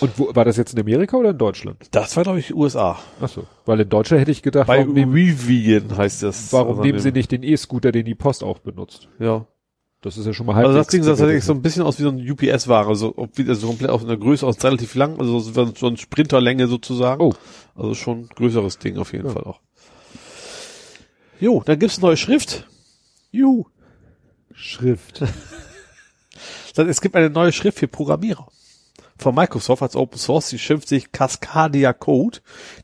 Und 0.00 0.18
wo, 0.18 0.34
war 0.34 0.44
das 0.44 0.56
jetzt 0.56 0.72
in 0.74 0.80
Amerika 0.80 1.16
oder 1.16 1.30
in 1.30 1.38
Deutschland? 1.38 1.88
Das 1.90 2.16
war, 2.16 2.22
glaube 2.24 2.38
ich, 2.38 2.54
USA. 2.54 2.98
Ach 3.20 3.28
so. 3.28 3.44
Weil 3.66 3.80
in 3.80 3.88
Deutschland 3.88 4.20
hätte 4.20 4.30
ich 4.30 4.42
gedacht, 4.42 4.66
Bei 4.66 4.82
Rivian 4.82 5.96
heißt 5.96 6.22
das. 6.22 6.52
warum 6.52 6.70
Also 6.70 6.82
nehmen 6.82 6.98
sie 6.98 7.12
nicht 7.12 7.30
den 7.32 7.42
E-Scooter, 7.42 7.92
den 7.92 8.04
die 8.06 8.14
Post 8.14 8.42
auch 8.44 8.58
benutzt? 8.58 9.08
Ja. 9.18 9.46
Das 10.02 10.16
ist 10.16 10.24
ja 10.24 10.32
schon 10.32 10.46
mal 10.46 10.54
halb. 10.54 10.66
Also 10.66 10.78
das 10.78 10.86
Ding 10.86 11.02
sah 11.02 11.10
tatsächlich 11.10 11.44
so 11.44 11.52
ein 11.52 11.60
bisschen 11.60 11.82
aus 11.82 11.98
wie 11.98 12.04
so 12.04 12.08
ein 12.08 12.30
UPS-Ware, 12.30 12.96
so, 12.96 13.14
also 13.16 13.66
komplett 13.66 13.90
aus 13.90 14.02
einer 14.02 14.16
Größe 14.16 14.46
aus 14.46 14.64
relativ 14.64 14.94
lang, 14.94 15.20
also 15.20 15.38
so, 15.40 15.86
eine 15.86 15.96
Sprinterlänge 15.98 16.68
sozusagen. 16.68 17.20
Oh. 17.22 17.34
Also 17.74 17.92
schon 17.94 18.20
ein 18.20 18.28
größeres 18.34 18.78
Ding 18.78 18.96
auf 18.96 19.12
jeden 19.12 19.26
Ja. 19.26 19.32
Fall 19.32 19.44
auch. 19.44 19.60
Jo, 21.38 21.62
dann 21.64 21.78
gibt's 21.78 22.00
neue 22.00 22.16
Schrift. 22.16 22.66
Juhu. 23.30 23.64
Schrift. 24.54 25.22
Dann, 26.74 26.88
Es 26.88 27.00
gibt 27.00 27.16
eine 27.16 27.30
neue 27.30 27.52
Schrift 27.52 27.78
für 27.78 27.88
Programmierer. 27.88 28.46
Von 29.18 29.34
Microsoft 29.34 29.82
als 29.82 29.96
Open 29.96 30.18
Source, 30.18 30.48
die 30.48 30.58
schimpft 30.58 30.88
sich 30.88 31.12
Cascadia 31.12 31.92
Code. 31.92 32.38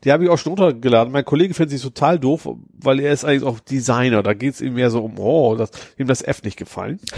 Die 0.05 0.13
habe 0.13 0.25
ich 0.25 0.31
auch 0.31 0.37
schon 0.37 0.53
runtergeladen. 0.53 1.11
Mein 1.11 1.25
Kollege 1.25 1.55
findet 1.55 1.79
sie 1.79 1.83
total 1.83 2.19
doof, 2.19 2.47
weil 2.79 3.01
er 3.01 3.11
ist 3.13 3.25
eigentlich 3.25 3.45
auch 3.45 3.59
Designer. 3.61 4.23
Da 4.23 4.35
geht's 4.35 4.61
ihm 4.61 4.75
mehr 4.75 4.91
so 4.91 5.03
um, 5.03 5.19
oh, 5.19 5.57
das, 5.57 5.71
ihm 5.97 6.07
das 6.07 6.21
F 6.23 6.43
nicht 6.43 6.57
gefallen. 6.59 7.01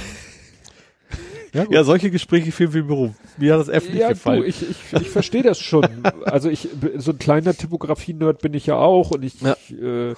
Ja. 1.54 1.64
Ja, 1.70 1.82
solche 1.82 2.10
Gespräche 2.10 2.52
führen 2.52 2.74
wir 2.74 2.82
im 2.82 2.86
Büro. 2.88 3.14
Mir 3.38 3.54
hat 3.54 3.60
das 3.60 3.68
F 3.68 3.84
nicht 3.88 3.96
Ja, 4.00 4.10
gefallen. 4.10 4.42
du, 4.42 4.46
ich, 4.46 4.60
ich, 4.68 4.76
ich 5.00 5.08
verstehe 5.08 5.42
das 5.42 5.58
schon. 5.58 5.86
Also 6.26 6.50
ich, 6.50 6.68
so 6.98 7.12
ein 7.12 7.18
kleiner 7.18 7.54
Typografie-Nerd 7.56 8.42
bin 8.42 8.52
ich 8.52 8.66
ja 8.66 8.76
auch 8.76 9.12
und 9.12 9.24
ich, 9.24 9.40
Ja. 9.40 9.56
äh, 9.70 10.14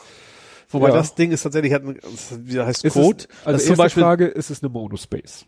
Wobei 0.70 0.88
Ja. 0.88 0.94
das 0.94 1.14
Ding 1.14 1.30
ist 1.30 1.42
tatsächlich, 1.42 1.72
hat, 1.72 1.82
das- 1.84 2.36
wie 2.42 2.58
heißt 2.60 2.84
ist 2.84 2.94
Code. 2.94 3.18
Es, 3.18 3.26
das 3.28 3.46
also 3.46 3.56
ist 3.56 3.62
erste 3.62 3.66
zum 3.66 3.76
Beispiel, 3.76 4.02
Frage, 4.02 4.26
ist 4.26 4.50
es 4.50 4.60
eine 4.62 4.70
Monospace? 4.70 5.46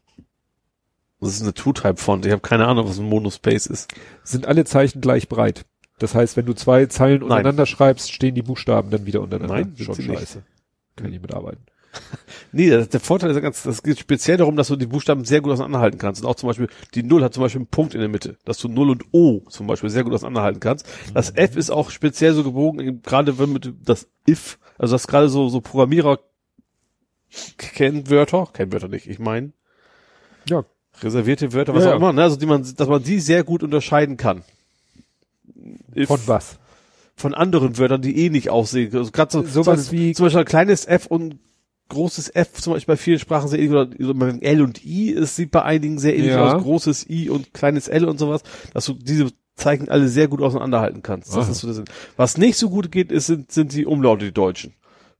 Das 1.27 1.37
ist 1.37 1.43
eine 1.43 1.55
Two-Type-Font. 1.55 2.27
Ich 2.27 2.33
habe 2.33 2.43
keine 2.43 2.67
Ahnung, 2.67 2.89
was 2.89 2.99
ein 2.99 3.09
Monospace 3.09 3.67
ist. 3.67 3.93
Sind 4.25 4.47
alle 4.47 4.65
Zeichen 4.65 5.01
gleich 5.01 5.29
breit? 5.29 5.65
Das 5.99 6.15
heißt, 6.15 6.37
wenn 6.37 6.47
du 6.47 6.55
zwei 6.55 6.87
Zeilen 6.87 7.21
Nein. 7.21 7.23
untereinander 7.25 7.67
schreibst, 7.67 8.13
stehen 8.13 8.35
die 8.35 8.43
Buchstaben 8.43 8.91
dann 8.91 9.07
wieder 9.07 9.21
untereinander. 9.21 9.55
Nein, 9.55 9.75
schon 9.77 9.95
sie 9.95 10.09
nicht. 10.09 10.19
scheiße. 10.19 10.43
Kann 10.97 11.07
ich 11.07 11.13
nicht 11.13 11.23
mitarbeiten. 11.23 11.65
Nee, 12.55 12.69
das, 12.69 12.89
der 12.91 13.01
Vorteil 13.01 13.31
ist 13.31 13.37
ja 13.37 13.41
ganz, 13.41 13.63
das 13.63 13.83
geht 13.83 13.99
speziell 13.99 14.37
darum, 14.37 14.57
dass 14.57 14.69
du 14.69 14.77
die 14.77 14.87
Buchstaben 14.87 15.25
sehr 15.25 15.41
gut 15.41 15.53
auseinanderhalten 15.53 15.99
kannst. 15.99 16.23
Und 16.23 16.29
auch 16.29 16.35
zum 16.35 16.49
Beispiel, 16.49 16.69
die 16.95 17.03
Null 17.03 17.23
hat 17.25 17.33
zum 17.33 17.43
Beispiel 17.43 17.61
einen 17.61 17.67
Punkt 17.69 17.95
in 17.95 18.01
der 18.01 18.11
Mitte, 18.11 18.37
dass 18.45 18.59
du 18.59 18.69
Null 18.69 18.91
und 18.91 19.05
O 19.13 19.41
zum 19.49 19.67
Beispiel 19.67 19.89
sehr 19.89 20.05
gut 20.05 20.13
auseinanderhalten 20.13 20.61
kannst. 20.61 20.87
Das 21.15 21.31
F 21.35 21.57
ist 21.57 21.71
auch 21.71 21.89
speziell 21.91 22.35
so 22.35 22.45
gebogen, 22.45 23.01
gerade 23.03 23.39
wenn 23.39 23.53
mit 23.55 23.73
das 23.85 24.07
If, 24.29 24.59
also 24.77 24.95
das 24.95 25.07
gerade 25.07 25.29
so, 25.31 25.49
so 25.49 25.61
Programmierer 25.63 26.19
Kennwörter, 27.57 28.49
Kennwörter 28.53 28.89
nicht, 28.89 29.07
ich 29.09 29.19
meine, 29.19 29.53
Ja, 30.49 30.65
reservierte 31.01 31.53
Wörter, 31.53 31.75
was 31.75 31.85
Ja, 31.85 31.93
auch 31.93 31.97
immer, 31.97 32.13
ne, 32.13 32.23
also 32.23 32.37
die 32.37 32.47
man, 32.47 32.63
dass 32.77 32.89
man 32.89 33.03
die 33.03 33.21
sehr 33.21 33.45
gut 33.45 33.63
unterscheiden 33.63 34.17
kann. 34.17 34.43
If, 35.97 36.09
von 36.09 36.21
was? 36.27 36.59
von 37.15 37.35
anderen 37.35 37.79
Wörtern, 37.79 38.03
die 38.03 38.25
eh 38.25 38.31
nicht 38.31 38.51
aussehen. 38.51 38.95
Also 38.97 39.11
gerade 39.13 39.31
so, 39.31 39.43
Sowas 39.45 39.87
zum, 39.87 39.99
wie- 39.99 40.13
zum 40.13 40.27
Beispiel 40.27 40.41
ein 40.41 40.47
kleines 40.47 40.87
F 40.87 41.07
und 41.07 41.39
großes 41.89 42.35
F, 42.35 42.55
zum 42.55 42.73
Beispiel 42.73 42.93
bei 42.95 42.97
vielen 42.97 43.19
Sprachen 43.19 43.49
sehr 43.49 43.59
ähnlich, 43.59 44.01
oder 44.09 44.43
L 44.43 44.63
und 44.63 44.85
I, 44.85 45.13
es 45.13 45.37
sieht 45.37 45.51
bei 45.51 45.63
einigen 45.63 45.99
sehr 45.99 46.17
ähnlich 46.17 46.33
Ja. 46.33 46.55
aus, 46.57 46.63
großes 46.63 47.09
I 47.11 47.29
und 47.29 47.53
kleines 47.53 47.87
L 47.89 48.07
und 48.07 48.19
sowas, 48.19 48.43
dass 48.73 48.87
du 48.87 48.95
diese 48.95 49.29
Zeichen 49.57 49.91
alle 49.91 50.09
sehr 50.09 50.27
gut 50.29 50.41
auseinanderhalten 50.41 51.03
kannst. 51.03 51.29
Das 51.37 51.45
Aha. 51.45 51.53
ist 51.53 51.59
so 51.61 51.67
der 51.67 51.75
Sinn. 51.75 51.85
Was 52.17 52.39
nicht 52.39 52.57
so 52.57 52.71
gut 52.71 52.91
geht, 52.91 53.13
ist, 53.13 53.27
sind, 53.27 53.53
sind 53.53 53.75
die 53.75 53.85
Umlaute, 53.85 54.25
die 54.25 54.33
Deutschen. 54.33 54.73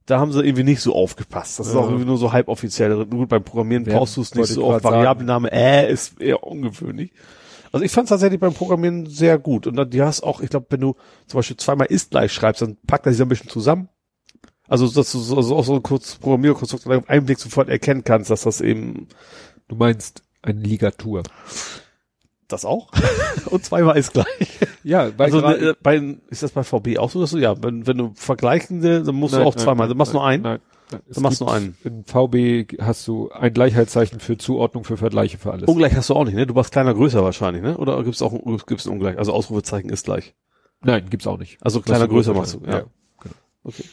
Da 0.05 0.19
haben 0.19 0.33
sie 0.33 0.43
irgendwie 0.43 0.63
nicht 0.63 0.81
so 0.81 0.93
aufgepasst. 0.93 1.59
Das 1.59 1.67
ist 1.67 1.73
Ja. 1.73 1.79
auch 1.79 1.87
irgendwie 1.87 2.05
nur 2.05 2.17
so 2.17 2.33
halboffiziell. 2.33 3.05
Gut, 3.05 3.29
beim 3.29 3.43
Programmieren 3.43 3.85
Werden, 3.85 3.97
brauchst 3.99 4.17
du 4.17 4.21
es 4.21 4.35
nicht 4.35 4.47
so 4.47 4.65
oft. 4.65 4.83
Variablename 4.83 5.51
äh 5.51 5.91
ist 5.91 6.19
eher 6.19 6.43
ungewöhnlich. 6.43 7.11
Also 7.71 7.85
ich 7.85 7.91
fand 7.91 8.05
es 8.05 8.09
tatsächlich 8.09 8.39
beim 8.39 8.53
Programmieren 8.53 9.05
sehr 9.05 9.39
gut. 9.39 9.65
Und 9.65 9.75
dann, 9.75 9.89
die 9.89 10.01
hast 10.01 10.21
auch, 10.21 10.41
ich 10.41 10.49
glaube, 10.49 10.67
wenn 10.69 10.81
du 10.81 10.95
zum 11.27 11.39
Beispiel 11.39 11.57
zweimal 11.57 11.87
ist 11.87 12.11
gleich 12.11 12.31
schreibst, 12.33 12.61
dann 12.61 12.77
packt 12.85 13.05
er 13.05 13.13
sich 13.13 13.21
ein 13.21 13.29
bisschen 13.29 13.49
zusammen. 13.49 13.89
Also, 14.67 14.87
dass 14.87 15.11
du 15.11 15.19
so, 15.19 15.41
so, 15.41 15.55
auch 15.55 15.65
so 15.65 15.75
ein 15.75 15.83
kurzes 15.83 16.15
Programmierkonstrukt 16.15 16.87
auf 16.87 17.09
einen 17.09 17.25
Blick 17.25 17.39
sofort 17.39 17.69
erkennen 17.69 18.03
kannst, 18.03 18.29
dass 18.29 18.43
das 18.43 18.61
eben 18.61 19.07
Du 19.67 19.75
meinst 19.75 20.23
eine 20.41 20.59
Ligatur. 20.59 21.23
Das 22.53 22.65
auch. 22.65 22.89
Und 23.49 23.65
zweimal 23.65 23.97
ist 23.97 24.13
gleich. 24.13 24.27
Ja, 24.83 25.09
weil 25.17 25.25
Also 25.33 25.41
ne, 25.41 25.75
bei, 25.81 26.17
ist 26.29 26.43
das 26.43 26.51
bei 26.51 26.63
VB 26.63 26.97
auch 26.97 27.09
so, 27.09 27.19
dass 27.21 27.31
du, 27.31 27.37
ja, 27.37 27.61
wenn, 27.63 27.85
wenn 27.87 27.97
du 27.97 28.11
vergleichende, 28.15 29.03
dann 29.03 29.15
musst 29.15 29.33
Nein, 29.33 29.43
du 29.43 29.47
auch 29.47 29.55
nein, 29.55 29.63
zweimal, 29.63 29.87
dann 29.87 29.97
machst 29.97 30.13
du 30.13 30.17
nur 30.17 30.25
einen. 30.27 30.43
Nein, 30.43 30.59
nein. 30.91 31.01
Dann 31.09 31.23
machst 31.23 31.41
du 31.41 31.45
gibt- 31.45 31.55
einen. 31.55 31.77
In 31.83 32.03
VB 32.05 32.79
hast 32.81 33.07
du 33.07 33.29
ein 33.31 33.53
Gleichheitszeichen 33.53 34.19
für 34.19 34.37
Zuordnung 34.37 34.83
für 34.83 34.97
Vergleiche 34.97 35.37
für 35.37 35.51
alles. 35.51 35.67
Ungleich 35.67 35.95
hast 35.95 36.09
du 36.09 36.13
auch 36.13 36.25
nicht, 36.25 36.35
ne? 36.35 36.45
Du 36.45 36.55
warst 36.55 36.71
kleiner, 36.71 36.93
größer 36.93 37.23
wahrscheinlich, 37.23 37.63
ne? 37.63 37.77
Oder 37.77 38.03
gibt's 38.03 38.21
auch 38.21 38.33
gibt's 38.67 38.85
ein 38.85 38.91
Ungleich? 38.93 39.17
Also 39.17 39.33
Ausrufezeichen 39.33 39.89
ist 39.89 40.05
gleich. 40.05 40.35
Nein, 40.81 41.09
gibt's 41.09 41.25
auch 41.27 41.37
nicht. 41.39 41.57
Also 41.61 41.81
kleiner, 41.81 42.07
größer 42.07 42.33
machst 42.33 42.53
du. 42.55 42.59
Ja. 42.65 42.71
Ja, 42.79 42.83
genau. 43.21 43.35
Okay. 43.63 43.83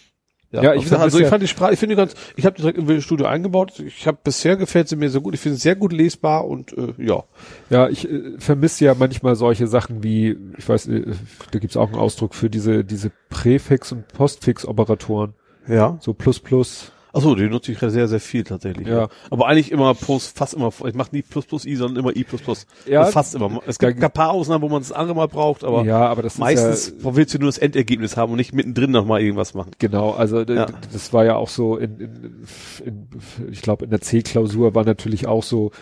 Ja, 0.53 0.75
ich 0.75 0.83
ich 0.83 0.89
fand 0.89 1.01
also 1.03 1.19
ich 1.19 1.25
ja- 1.25 1.31
fand 1.31 1.43
die 1.43 1.49
Sprache, 1.49 1.73
ich 1.73 1.79
finde 1.79 1.95
die 1.95 1.99
ganz, 2.01 2.15
ich 2.37 2.45
habe 2.45 2.57
die 2.57 2.63
direkt 2.63 2.79
im 2.79 3.01
Studio 3.01 3.27
eingebaut. 3.27 3.79
Ich 3.79 4.07
habe 4.07 4.19
bisher 4.25 4.57
gefällt 4.57 4.89
sie 4.89 4.97
mir 4.97 5.09
sehr 5.09 5.21
gut. 5.21 5.35
Ich 5.35 5.41
finde 5.41 5.57
es 5.57 5.63
sehr 5.63 5.77
gut 5.77 5.93
lesbar 5.93 6.47
und 6.47 6.77
äh, 6.77 6.93
ja. 6.99 7.23
Ja, 7.71 7.89
ich 7.89 8.11
äh, 8.11 8.33
vermisse 8.39 8.85
ja 8.85 8.95
manchmal 8.99 9.37
solche 9.37 9.69
Sachen 9.69 10.03
wie, 10.03 10.37
ich 10.59 10.69
weiß, 10.69 10.89
äh, 10.89 11.13
da 11.53 11.59
gibt's 11.61 11.77
auch 11.77 11.89
einen 11.89 12.01
Ausdruck 12.01 12.35
für 12.35 12.51
diese 12.51 12.85
diese 12.85 13.13
Präfix- 13.29 13.93
und 13.93 14.09
Postfix-Operatoren. 14.09 15.35
Ja. 15.69 15.99
So 16.01 16.15
plus 16.15 16.41
plus. 16.41 16.91
Achso, 17.13 17.35
die 17.35 17.49
nutze 17.49 17.73
ich 17.73 17.79
sehr, 17.79 18.07
sehr 18.09 18.21
viel 18.21 18.45
tatsächlich. 18.45 18.87
Ja. 18.87 19.09
Aber 19.31 19.47
eigentlich 19.49 19.73
immer 19.73 19.95
plus, 19.95 20.29
fast 20.29 20.55
immer, 20.55 20.73
ich 20.87 20.95
mache 20.95 21.09
nie 21.13 21.23
plus 21.23 21.45
plus 21.47 21.65
i, 21.65 21.75
sondern 21.75 22.05
immer 22.05 22.17
i 22.17 22.23
plus 22.25 22.41
plus. 22.41 22.67
Ja. 22.87 23.01
Also 23.01 23.13
fast 23.13 23.35
immer. 23.35 23.61
Es 23.67 23.79
gibt 23.79 24.03
ein 24.03 24.11
paar 24.13 24.31
Ausnahmen, 24.31 24.63
wo 24.63 24.69
man 24.69 24.81
es 24.81 24.93
andere 24.93 25.17
mal 25.17 25.27
braucht, 25.27 25.65
aber 25.65 25.85
ja, 25.85 26.07
aber 26.07 26.23
das 26.23 26.39
meistens 26.39 26.89
ist 26.89 27.05
ja, 27.05 27.17
willst 27.17 27.35
du 27.35 27.39
nur 27.39 27.49
das 27.49 27.59
Endergebnis 27.59 28.17
haben 28.17 28.33
und 28.33 28.37
nicht 28.39 28.53
mittendrin 28.55 28.91
nochmal 28.93 29.21
irgendwas 29.23 29.55
machen. 29.55 29.73
genau, 29.79 30.13
also 30.13 30.41
Ja. 30.43 30.67
das 30.93 31.13
war 31.13 31.25
ja 31.25 31.37
auch 31.37 31.49
so 31.49 31.77
in, 31.77 31.99
in, 32.01 32.47
in 32.85 33.09
ich 33.51 33.63
glaube 33.63 33.85
in 33.85 33.91
der 33.91 34.01
C-Klausur 34.01 34.75
war 34.75 34.85
natürlich 34.85 35.27
auch 35.27 35.43
so 35.43 35.73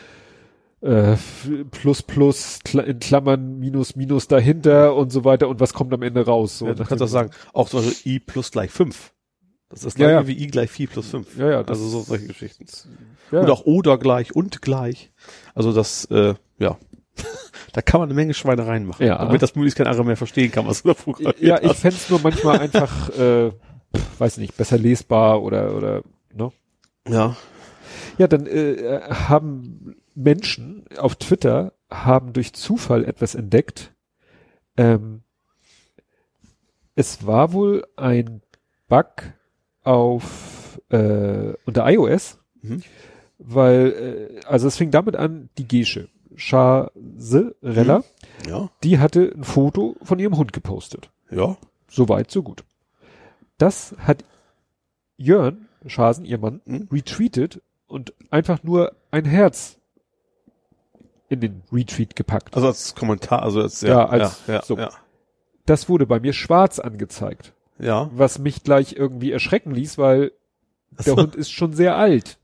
äh, 0.81 1.17
plus 1.71 2.03
plus 2.03 2.61
Kla- 2.65 2.85
in 2.85 3.01
Klammern 3.01 3.59
minus 3.59 3.97
minus 3.97 4.29
dahinter 4.29 4.95
und 4.95 5.11
so 5.11 5.25
weiter 5.25 5.49
und 5.49 5.61
was 5.61 5.75
kommt 5.75 5.93
am 5.93 6.03
Ende 6.03 6.25
raus 6.25 6.59
so 6.59 6.67
ja, 6.69 6.75
du 6.75 6.85
kannst 6.85 7.03
auch 7.03 7.09
sagen, 7.09 7.31
auch 7.53 7.69
Beispiel 7.69 8.13
i 8.15 8.19
plus 8.21 8.51
gleich 8.53 8.71
5. 8.71 9.13
Das 9.71 9.85
ist 9.85 9.99
Ja, 9.99 10.11
ja. 10.11 10.27
wie 10.27 10.33
i 10.43 10.47
gleich 10.47 10.71
4 10.71 10.89
plus 10.89 11.09
5. 11.11 11.37
Ja, 11.37 11.51
ja, 11.51 11.63
das- 11.63 11.79
also 11.79 11.89
so 11.89 12.01
solche 12.03 12.27
Geschichten. 12.27 12.67
ja. 13.31 13.41
Und 13.41 13.51
auch 13.51 13.63
oder 13.67 13.99
gleich 13.99 14.35
und 14.35 14.63
gleich. 14.63 15.13
Also 15.55 15.73
das, 15.73 16.07
äh, 16.07 16.35
ja. 16.59 16.79
da 17.73 17.83
kann 17.83 18.01
man 18.01 18.09
eine 18.09 18.15
Menge 18.15 18.33
Schweinereien 18.35 18.87
machen. 18.87 19.05
Ja. 19.05 19.19
Damit 19.19 19.43
das 19.43 19.55
möglichst 19.55 19.77
kein 19.77 19.87
anderer 19.87 20.05
mehr 20.05 20.17
verstehen 20.17 20.51
kann, 20.51 20.67
was 20.67 20.83
du 20.83 20.89
da 20.89 20.95
programmiert 20.95 21.41
Ja, 21.41 21.61
ich 21.63 21.75
fänd's 21.75 22.09
nur 22.09 22.21
manchmal 22.21 22.61
einfach, 22.61 23.11
äh, 23.19 23.53
weiß 24.19 24.39
nicht, 24.39 24.57
besser 24.57 24.79
lesbar 24.79 25.43
oder, 25.43 25.75
oder, 25.77 26.03
ne? 26.33 26.51
Ja. 27.09 27.37
Ja, 28.19 28.27
dann 28.27 28.47
äh, 28.47 29.01
haben 29.11 29.97
Menschen 30.15 30.85
auf 30.97 31.17
Twitter 31.17 31.73
haben 31.91 32.33
durch 32.33 32.53
Zufall 32.53 33.05
etwas 33.05 33.35
entdeckt. 33.35 33.93
Ähm, 34.77 35.23
es 36.95 37.27
war 37.27 37.53
wohl 37.53 37.87
ein 37.97 38.43
Bug 38.89 39.07
auf 39.85 40.81
äh, 40.91 41.55
unter 41.67 41.91
iOS, 41.91 42.39
Mhm. 42.63 42.83
weil 43.39 44.39
äh, 44.43 44.47
also 44.47 44.67
es 44.69 44.77
fing 44.77 44.91
damit 44.91 45.17
an, 45.17 45.49
die 45.59 45.67
Gesche 45.69 46.09
Chaserella, 46.37 48.05
Ja. 48.47 48.71
die 48.83 48.99
hatte 48.99 49.33
ein 49.37 49.45
Foto 49.45 49.97
von 50.03 50.19
ihrem 50.19 50.37
Hund 50.37 50.53
gepostet. 50.53 51.11
Ja. 51.31 51.57
So 51.91 52.09
weit, 52.09 52.31
so 52.31 52.43
gut. 52.43 52.65
Das 53.59 53.95
hat 53.99 54.25
Jörn 55.17 55.67
Schasen, 55.87 56.25
ihr 56.25 56.39
Mann, 56.39 56.61
Mhm. 56.65 56.89
retweetet 56.93 57.61
und 57.87 58.13
einfach 58.31 58.63
nur 58.63 58.93
ein 59.11 59.25
Herz 59.25 59.79
in 61.29 61.41
den 61.41 61.63
Retweet 61.73 62.17
gepackt. 62.17 62.55
Also 62.57 62.69
als 62.69 62.95
Kommentar, 62.95 63.43
also 63.43 63.61
als, 63.61 63.81
Ja, 63.83 64.07
als- 64.07 64.43
ja, 64.47 64.55
ja, 64.55 64.63
so. 64.63 64.77
ja. 64.77 64.91
Das 65.67 65.89
wurde 65.89 66.07
bei 66.07 66.19
mir 66.21 66.33
schwarz 66.33 66.79
angezeigt, 66.79 67.53
ja. 67.79 68.11
was 68.13 68.39
mich 68.39 68.63
gleich 68.63 68.95
irgendwie 68.95 69.33
erschrecken 69.33 69.73
ließ, 69.73 69.99
weil 69.99 70.33
der. 71.05 71.17
Hund 71.17 71.35
ist 71.37 71.51
schon 71.51 71.73
sehr 71.73 71.97
alt. 71.97 72.39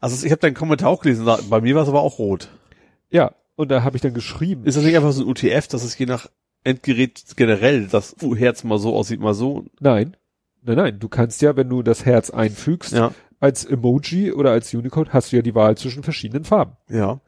Also 0.00 0.26
ich 0.26 0.32
habe 0.32 0.40
deinen 0.40 0.54
Kommentar 0.54 0.90
auch 0.90 1.00
gelesen, 1.00 1.26
bei 1.48 1.60
mir 1.60 1.74
war 1.74 1.82
es 1.82 1.88
aber 1.88 2.00
auch 2.02 2.18
rot. 2.18 2.48
Ja, 3.10 3.32
und 3.56 3.70
da 3.70 3.84
habe 3.84 3.96
ich 3.96 4.02
dann 4.02 4.14
geschrieben. 4.14 4.64
Ist 4.64 4.76
das 4.76 4.84
nicht 4.84 4.96
einfach 4.96 5.12
so 5.12 5.22
ein 5.22 5.28
UTF, 5.28 5.68
dass 5.68 5.84
es 5.84 5.96
je 5.96 6.06
nach 6.06 6.26
Endgerät 6.64 7.22
generell 7.36 7.86
das 7.86 8.16
Herz 8.36 8.64
mal 8.64 8.78
so 8.78 8.94
aussieht, 8.94 9.20
mal 9.20 9.34
so? 9.34 9.64
nein, 9.80 10.16
nein, 10.62 10.76
nein, 10.76 10.98
du 10.98 11.08
kannst 11.08 11.42
ja, 11.42 11.56
wenn 11.56 11.68
du 11.68 11.82
das 11.82 12.04
Herz 12.04 12.30
einfügst, 12.30 12.92
Ja. 12.92 13.12
als 13.40 13.64
Emoji 13.64 14.32
oder 14.32 14.50
als 14.52 14.72
Unicode, 14.74 15.12
hast 15.12 15.32
du 15.32 15.36
ja 15.36 15.42
die 15.42 15.54
Wahl 15.54 15.76
zwischen 15.76 16.02
verschiedenen 16.02 16.44
Farben. 16.44 16.76
Ja. 16.88 17.20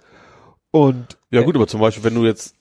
Und 0.70 1.18
Ja 1.30 1.42
gut, 1.42 1.54
aber 1.56 1.66
zum 1.68 1.80
Beispiel, 1.80 2.04
wenn 2.04 2.14
du 2.14 2.24
jetzt 2.24 2.54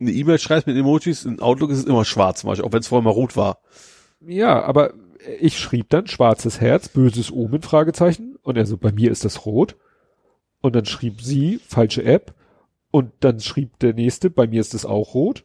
eine 0.00 0.10
E-Mail 0.10 0.38
schreibst 0.38 0.66
mit 0.66 0.76
Emojis, 0.76 1.24
in 1.24 1.40
Outlook 1.40 1.70
ist 1.70 1.78
es 1.78 1.84
immer 1.84 2.04
schwarz 2.04 2.40
zum 2.40 2.48
Beispiel, 2.48 2.66
auch 2.66 2.72
wenn 2.72 2.80
es 2.80 2.88
vorher 2.88 3.04
mal 3.04 3.10
rot 3.10 3.36
war. 3.36 3.58
Ja, 4.26 4.62
aber 4.62 4.94
ich 5.40 5.58
schrieb 5.58 5.88
dann 5.90 6.06
schwarzes 6.06 6.60
Herz, 6.60 6.88
böses 6.88 7.32
Omen, 7.32 7.62
Fragezeichen. 7.62 8.36
Und 8.42 8.56
er 8.56 8.66
so, 8.66 8.76
bei 8.76 8.92
mir 8.92 9.10
ist 9.10 9.24
das 9.24 9.46
rot. 9.46 9.76
Und 10.60 10.76
dann 10.76 10.86
schrieb 10.86 11.20
sie, 11.20 11.58
falsche 11.58 12.04
App. 12.04 12.34
Und 12.90 13.12
dann 13.20 13.40
schrieb 13.40 13.78
der 13.78 13.94
nächste, 13.94 14.30
bei 14.30 14.46
mir 14.46 14.60
ist 14.60 14.74
es 14.74 14.84
auch 14.84 15.14
rot. 15.14 15.44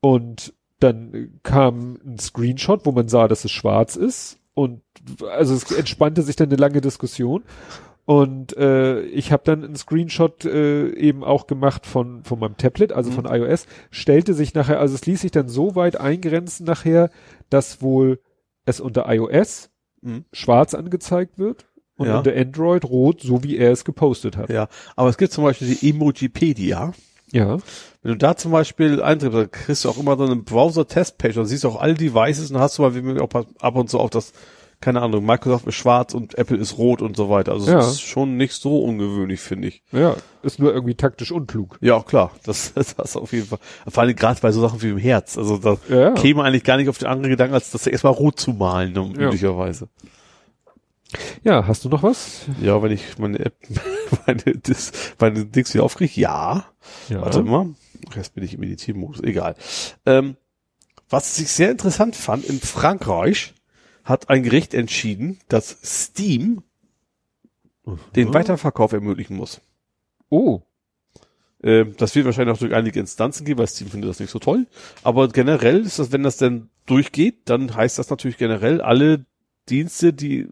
Und 0.00 0.54
dann 0.80 1.40
kam 1.42 1.98
ein 2.04 2.18
Screenshot, 2.18 2.86
wo 2.86 2.92
man 2.92 3.08
sah, 3.08 3.28
dass 3.28 3.44
es 3.44 3.50
schwarz 3.50 3.96
ist. 3.96 4.38
Und 4.54 4.82
also 5.30 5.54
es 5.54 5.70
entspannte 5.72 6.22
sich 6.22 6.36
dann 6.36 6.48
eine 6.48 6.56
lange 6.56 6.80
Diskussion. 6.80 7.44
Und 8.08 8.56
äh, 8.56 9.02
ich 9.02 9.32
habe 9.32 9.42
dann 9.44 9.62
einen 9.62 9.76
Screenshot 9.76 10.46
äh, 10.46 10.94
eben 10.94 11.22
auch 11.22 11.46
gemacht 11.46 11.84
von, 11.84 12.24
von 12.24 12.38
meinem 12.38 12.56
Tablet, 12.56 12.90
also 12.90 13.10
mhm. 13.10 13.14
von 13.16 13.24
iOS, 13.26 13.66
stellte 13.90 14.32
sich 14.32 14.54
nachher, 14.54 14.80
also 14.80 14.94
es 14.94 15.04
ließ 15.04 15.20
sich 15.20 15.30
dann 15.30 15.50
so 15.50 15.74
weit 15.74 16.00
eingrenzen 16.00 16.64
nachher, 16.64 17.10
dass 17.50 17.82
wohl 17.82 18.18
es 18.64 18.80
unter 18.80 19.12
iOS 19.12 19.68
mhm. 20.00 20.24
schwarz 20.32 20.72
angezeigt 20.72 21.38
wird 21.38 21.66
und 21.98 22.06
ja. 22.06 22.16
unter 22.16 22.34
Android 22.34 22.86
rot, 22.86 23.20
so 23.20 23.44
wie 23.44 23.58
er 23.58 23.72
es 23.72 23.84
gepostet 23.84 24.38
hat. 24.38 24.48
Ja, 24.48 24.68
aber 24.96 25.10
es 25.10 25.18
gibt 25.18 25.32
zum 25.32 25.44
Beispiel 25.44 25.68
die 25.68 25.90
Emojipedia. 25.90 26.94
Ja. 27.30 27.58
Wenn 28.00 28.12
du 28.12 28.16
da 28.16 28.38
zum 28.38 28.52
Beispiel 28.52 29.02
eintrittst, 29.02 29.36
dann 29.36 29.50
kriegst 29.50 29.84
du 29.84 29.90
auch 29.90 29.98
immer 29.98 30.16
so 30.16 30.24
eine 30.24 30.36
Browser-Test-Page, 30.36 31.34
dann 31.34 31.44
siehst 31.44 31.64
du 31.64 31.68
auch 31.68 31.78
alle 31.78 31.92
Devices 31.92 32.50
und 32.50 32.58
hast 32.58 32.78
du 32.78 32.82
mal 32.82 32.94
wie 32.94 33.20
auch 33.20 33.28
ab 33.60 33.76
und 33.76 33.90
zu 33.90 34.00
auch 34.00 34.08
das, 34.08 34.32
keine 34.80 35.02
Ahnung, 35.02 35.26
Microsoft 35.26 35.66
ist 35.66 35.74
schwarz 35.74 36.14
und 36.14 36.38
Apple 36.38 36.56
ist 36.56 36.78
rot 36.78 37.02
und 37.02 37.16
so 37.16 37.28
weiter. 37.28 37.52
Also 37.52 37.70
ja. 37.70 37.78
es 37.78 37.94
ist 37.94 38.02
schon 38.02 38.36
nicht 38.36 38.52
so 38.52 38.80
ungewöhnlich, 38.80 39.40
finde 39.40 39.68
ich. 39.68 39.82
Ja, 39.90 40.14
ist 40.42 40.60
nur 40.60 40.72
irgendwie 40.72 40.94
taktisch 40.94 41.32
unklug. 41.32 41.78
Ja, 41.80 41.96
auch 41.96 42.06
klar. 42.06 42.30
Das, 42.44 42.72
das 42.74 42.92
ist 42.92 43.16
auf 43.16 43.32
jeden 43.32 43.46
Fall. 43.46 43.58
Vor 43.88 44.02
allem 44.02 44.14
gerade 44.14 44.40
bei 44.40 44.52
so 44.52 44.60
Sachen 44.60 44.80
wie 44.82 44.88
dem 44.88 44.98
Herz. 44.98 45.36
Also 45.36 45.58
da 45.58 45.78
ja. 45.88 46.12
käme 46.12 46.44
eigentlich 46.44 46.62
gar 46.62 46.76
nicht 46.76 46.88
auf 46.88 46.98
den 46.98 47.08
anderen 47.08 47.30
Gedanken, 47.30 47.54
als 47.54 47.70
das 47.70 47.86
erstmal 47.86 48.12
rot 48.12 48.38
zu 48.38 48.52
malen, 48.52 48.96
um, 48.96 49.14
ja. 49.14 49.26
üblicherweise. 49.26 49.88
Ja, 51.42 51.66
hast 51.66 51.84
du 51.84 51.88
noch 51.88 52.02
was? 52.02 52.42
Ja, 52.60 52.80
wenn 52.82 52.92
ich 52.92 53.18
meine 53.18 53.40
App, 53.40 53.56
meine, 54.26 54.42
das, 54.62 54.92
meine 55.18 55.44
Dings 55.46 55.74
wieder 55.74 55.84
aufkriege, 55.84 56.20
ja. 56.20 56.66
ja. 57.08 57.20
Warte 57.20 57.42
mal. 57.42 57.70
Jetzt 58.14 58.34
bin 58.34 58.44
ich 58.44 58.54
im 58.54 58.60
Meditiermodus, 58.60 59.22
egal. 59.22 59.56
Ähm, 60.06 60.36
was 61.10 61.38
ich 61.38 61.50
sehr 61.50 61.70
interessant 61.70 62.14
fand, 62.14 62.44
in 62.44 62.60
Frankreich 62.60 63.54
hat 64.08 64.30
ein 64.30 64.42
Gericht 64.42 64.74
entschieden, 64.74 65.38
dass 65.48 65.78
Steam 65.84 66.62
mhm. 67.84 67.98
den 68.16 68.32
Weiterverkauf 68.32 68.92
ermöglichen 68.92 69.36
muss. 69.36 69.60
Oh. 70.30 70.62
Ähm, 71.62 71.94
das 71.98 72.14
wird 72.14 72.24
wahrscheinlich 72.24 72.54
auch 72.54 72.60
durch 72.60 72.74
einige 72.74 73.00
Instanzen 73.00 73.44
gehen, 73.44 73.58
weil 73.58 73.66
Steam 73.66 73.90
findet 73.90 74.08
das 74.08 74.20
nicht 74.20 74.30
so 74.30 74.38
toll. 74.38 74.66
Aber 75.02 75.28
generell 75.28 75.80
ist 75.80 75.98
das, 75.98 76.12
wenn 76.12 76.22
das 76.22 76.38
denn 76.38 76.70
durchgeht, 76.86 77.42
dann 77.46 77.74
heißt 77.74 77.98
das 77.98 78.08
natürlich 78.08 78.38
generell, 78.38 78.80
alle 78.80 79.26
Dienste, 79.70 80.12
die 80.12 80.46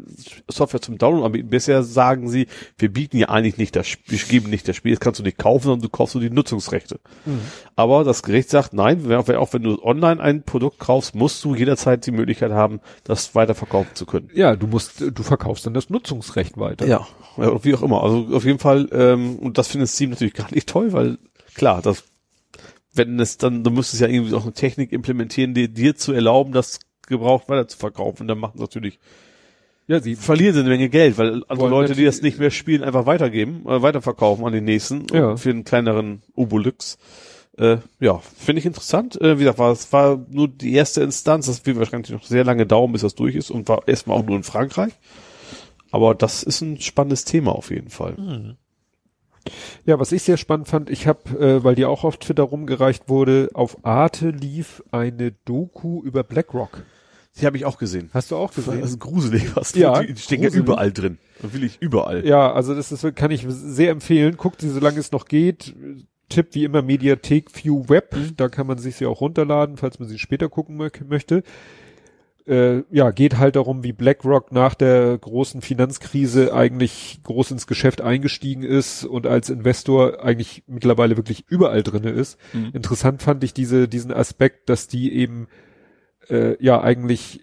Software 0.48 0.80
zum 0.80 0.98
Download 0.98 1.26
anbieten. 1.26 1.48
Bisher 1.48 1.82
sagen 1.82 2.28
sie, 2.28 2.46
wir 2.78 2.92
bieten 2.92 3.16
ja 3.16 3.28
eigentlich 3.28 3.58
nicht 3.58 3.76
das 3.76 3.86
Spiel, 3.86 4.18
wir 4.18 4.26
geben 4.26 4.50
nicht 4.50 4.68
das 4.68 4.76
Spiel, 4.76 4.92
das 4.92 5.00
kannst 5.00 5.20
du 5.20 5.24
nicht 5.24 5.38
kaufen, 5.38 5.64
sondern 5.64 5.82
du 5.82 5.88
kaufst 5.88 6.14
nur 6.14 6.22
die 6.22 6.30
Nutzungsrechte. 6.30 7.00
Mhm. 7.24 7.40
Aber 7.74 8.04
das 8.04 8.22
Gericht 8.22 8.50
sagt, 8.50 8.72
nein, 8.72 9.10
auch 9.12 9.52
wenn 9.52 9.62
du 9.62 9.82
online 9.82 10.20
ein 10.20 10.42
Produkt 10.42 10.78
kaufst, 10.78 11.14
musst 11.14 11.44
du 11.44 11.54
jederzeit 11.54 12.06
die 12.06 12.12
Möglichkeit 12.12 12.52
haben, 12.52 12.80
das 13.04 13.34
weiterverkaufen 13.34 13.94
zu 13.94 14.06
können. 14.06 14.30
Ja, 14.34 14.56
du 14.56 14.66
musst, 14.66 15.00
du 15.00 15.22
verkaufst 15.22 15.66
dann 15.66 15.74
das 15.74 15.90
Nutzungsrecht 15.90 16.58
weiter. 16.58 16.86
Ja, 16.86 17.06
ja 17.36 17.64
wie 17.64 17.74
auch 17.74 17.82
immer. 17.82 18.02
Also 18.02 18.28
auf 18.32 18.44
jeden 18.44 18.58
Fall, 18.58 18.88
ähm, 18.92 19.36
und 19.36 19.58
das 19.58 19.68
findet 19.68 19.88
Steam 19.88 20.10
natürlich 20.10 20.34
gar 20.34 20.52
nicht 20.52 20.68
toll, 20.68 20.92
weil 20.92 21.18
klar, 21.54 21.82
das 21.82 22.04
wenn 22.96 23.20
es 23.20 23.38
dann, 23.38 23.62
du 23.62 23.70
müsstest 23.70 24.02
ja 24.02 24.08
irgendwie 24.08 24.34
auch 24.34 24.44
eine 24.44 24.52
Technik 24.52 24.92
implementieren, 24.92 25.54
die 25.54 25.72
dir 25.72 25.96
zu 25.96 26.12
erlauben, 26.12 26.52
das 26.52 26.80
gebraucht 27.06 27.48
weiter 27.48 27.68
zu 27.68 27.78
verkaufen. 27.78 28.28
Dann 28.28 28.38
machen 28.38 28.60
natürlich 28.60 28.98
ja, 29.88 30.00
sie 30.00 30.16
verlieren 30.16 30.54
sie 30.54 30.60
eine 30.60 30.68
Menge 30.68 30.88
Geld, 30.88 31.16
weil 31.16 31.44
andere 31.46 31.68
Leute, 31.68 31.94
die 31.94 32.04
das 32.04 32.20
nicht 32.20 32.38
mehr 32.38 32.50
spielen, 32.50 32.82
einfach 32.82 33.06
weitergeben, 33.06 33.64
äh, 33.66 33.82
weiterverkaufen 33.82 34.44
an 34.44 34.52
den 34.52 34.64
nächsten 34.64 35.06
ja. 35.12 35.36
für 35.36 35.50
einen 35.50 35.64
kleineren 35.64 36.22
Obolux. 36.34 36.98
Äh, 37.56 37.78
ja, 38.00 38.18
finde 38.18 38.58
ich 38.58 38.66
interessant. 38.66 39.20
Äh, 39.20 39.38
wie 39.38 39.44
gesagt, 39.44 39.60
war, 39.60 39.70
es 39.70 39.92
war 39.92 40.20
nur 40.28 40.48
die 40.48 40.74
erste 40.74 41.02
Instanz, 41.02 41.46
das 41.46 41.64
wird 41.64 41.78
wahrscheinlich 41.78 42.10
noch 42.10 42.24
sehr 42.24 42.44
lange 42.44 42.66
dauern, 42.66 42.92
bis 42.92 43.02
das 43.02 43.14
durch 43.14 43.36
ist 43.36 43.50
und 43.50 43.68
war 43.68 43.86
erstmal 43.86 44.18
auch 44.18 44.26
nur 44.26 44.36
in 44.36 44.42
Frankreich. 44.42 44.92
Aber 45.92 46.14
das 46.16 46.42
ist 46.42 46.62
ein 46.62 46.80
spannendes 46.80 47.24
Thema 47.24 47.52
auf 47.52 47.70
jeden 47.70 47.88
Fall. 47.88 48.14
Mhm. 48.14 48.56
Ja, 49.84 50.00
was 50.00 50.10
ich 50.10 50.24
sehr 50.24 50.36
spannend 50.36 50.66
fand, 50.66 50.90
ich 50.90 51.06
habe, 51.06 51.38
äh, 51.38 51.62
weil 51.62 51.76
die 51.76 51.84
auch 51.84 52.02
auf 52.02 52.16
Twitter 52.16 52.42
rumgereicht 52.42 53.08
wurde, 53.08 53.50
auf 53.54 53.84
Arte 53.84 54.30
lief 54.30 54.82
eine 54.90 55.30
Doku 55.44 56.02
über 56.02 56.24
BlackRock. 56.24 56.82
Die 57.38 57.46
habe 57.46 57.56
ich 57.56 57.64
auch 57.64 57.78
gesehen. 57.78 58.10
Hast 58.14 58.30
du 58.30 58.36
auch 58.36 58.52
gesehen? 58.52 58.80
Das 58.80 58.90
ist 58.90 59.00
gruselig, 59.00 59.54
was 59.54 59.74
ja, 59.74 60.02
die, 60.02 60.16
stecken 60.16 60.44
ja 60.44 60.50
überall 60.50 60.92
drin. 60.92 61.18
Da 61.42 61.52
will 61.52 61.64
ich 61.64 61.76
überall. 61.80 62.26
Ja, 62.26 62.52
also 62.52 62.74
das 62.74 62.92
ist, 62.92 63.14
kann 63.14 63.30
ich 63.30 63.44
sehr 63.48 63.90
empfehlen. 63.90 64.36
Guckt 64.36 64.60
sie, 64.60 64.70
solange 64.70 64.98
es 64.98 65.12
noch 65.12 65.26
geht. 65.26 65.74
Tipp 66.28 66.48
wie 66.52 66.64
immer 66.64 66.82
Mediathek 66.82 67.50
View 67.54 67.88
Web. 67.88 68.16
Mhm. 68.16 68.36
Da 68.36 68.48
kann 68.48 68.66
man 68.66 68.78
sich 68.78 68.96
sie 68.96 69.06
auch 69.06 69.20
runterladen, 69.20 69.76
falls 69.76 69.98
man 69.98 70.08
sie 70.08 70.18
später 70.18 70.48
gucken 70.48 70.76
möchte 70.76 71.42
äh, 72.46 72.84
ja, 72.90 73.10
geht 73.10 73.38
halt 73.38 73.56
darum, 73.56 73.82
wie 73.82 73.92
BlackRock 73.92 74.52
nach 74.52 74.74
der 74.74 75.18
großen 75.18 75.62
Finanzkrise 75.62 76.54
eigentlich 76.54 77.20
groß 77.24 77.50
ins 77.50 77.66
Geschäft 77.66 78.00
eingestiegen 78.00 78.62
ist 78.62 79.04
und 79.04 79.26
als 79.26 79.50
Investor 79.50 80.22
eigentlich 80.22 80.62
mittlerweile 80.66 81.16
wirklich 81.16 81.44
überall 81.48 81.82
drinne 81.82 82.10
ist. 82.10 82.38
Mhm. 82.52 82.70
Interessant 82.72 83.22
fand 83.22 83.42
ich 83.42 83.52
diese, 83.52 83.88
diesen 83.88 84.12
Aspekt, 84.12 84.68
dass 84.68 84.86
die 84.86 85.12
eben 85.12 85.48
äh, 86.28 86.62
ja 86.62 86.80
eigentlich 86.80 87.40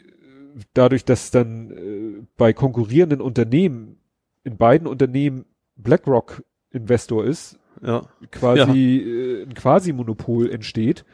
dadurch, 0.74 1.06
dass 1.06 1.32
dann 1.32 1.72
äh, 1.72 2.26
bei 2.38 2.53
konkurrierenden 2.53 3.22
Unternehmen 3.22 3.98
in 4.44 4.58
beiden 4.58 4.88
Unternehmen 4.88 5.45
BlackRock 5.76 6.44
Investor 6.72 7.26
ist, 7.26 7.60
ja. 7.82 8.03
quasi 8.32 8.60
ja. 8.60 9.42
Äh, 9.42 9.44
ein 9.44 9.53
Quasi-Monopol 9.53 10.50
entsteht 10.52 11.06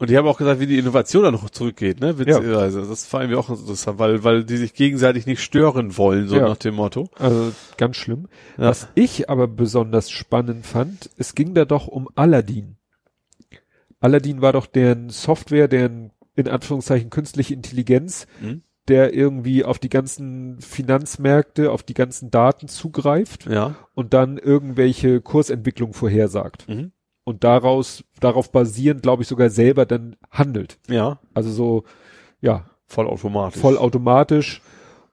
und 0.00 0.08
die 0.08 0.16
haben 0.16 0.26
auch 0.26 0.38
gesagt, 0.38 0.60
wie 0.60 0.66
die 0.66 0.78
Innovation 0.78 1.24
dann 1.24 1.34
noch 1.34 1.50
zurückgeht, 1.50 2.00
ne? 2.00 2.18
Witzigerweise. 2.18 2.80
Ja. 2.80 2.86
Das 2.86 3.04
fanden 3.04 3.28
wir 3.28 3.38
auch 3.38 3.50
interessant, 3.50 3.98
weil, 3.98 4.24
weil 4.24 4.44
die 4.44 4.56
sich 4.56 4.72
gegenseitig 4.72 5.26
nicht 5.26 5.42
stören 5.42 5.98
wollen, 5.98 6.26
so 6.26 6.36
ja. 6.36 6.48
nach 6.48 6.56
dem 6.56 6.76
Motto. 6.76 7.10
Also 7.18 7.52
ganz 7.76 7.96
schlimm. 7.96 8.26
Ja. 8.56 8.68
Was 8.68 8.88
ich 8.94 9.28
aber 9.28 9.46
besonders 9.46 10.10
spannend 10.10 10.64
fand, 10.64 11.10
es 11.18 11.34
ging 11.34 11.52
da 11.52 11.66
doch 11.66 11.86
um 11.86 12.08
Aladdin. 12.14 12.76
Aladdin 14.00 14.40
war 14.40 14.54
doch 14.54 14.64
deren 14.64 15.10
Software, 15.10 15.68
deren 15.68 16.12
in 16.36 16.48
Anführungszeichen 16.48 17.10
künstliche 17.10 17.54
Intelligenz, 17.54 18.26
mhm. 18.40 18.62
der 18.88 19.14
irgendwie 19.14 19.64
auf 19.64 19.78
die 19.78 19.88
ganzen 19.88 20.60
Finanzmärkte, 20.60 21.70
auf 21.70 21.82
die 21.82 21.94
ganzen 21.94 22.30
Daten 22.30 22.68
zugreift 22.68 23.46
ja. 23.46 23.74
und 23.94 24.14
dann 24.14 24.38
irgendwelche 24.38 25.20
Kursentwicklung 25.20 25.92
vorhersagt. 25.92 26.68
Mhm 26.68 26.92
und 27.30 27.44
daraus, 27.44 28.04
darauf 28.18 28.50
basierend, 28.50 29.02
glaube 29.02 29.22
ich, 29.22 29.28
sogar 29.28 29.50
selber 29.50 29.86
dann 29.86 30.16
handelt. 30.30 30.78
Ja. 30.88 31.20
Also 31.32 31.50
so, 31.50 31.84
ja. 32.40 32.66
Vollautomatisch. 32.86 33.60
Vollautomatisch. 33.60 34.62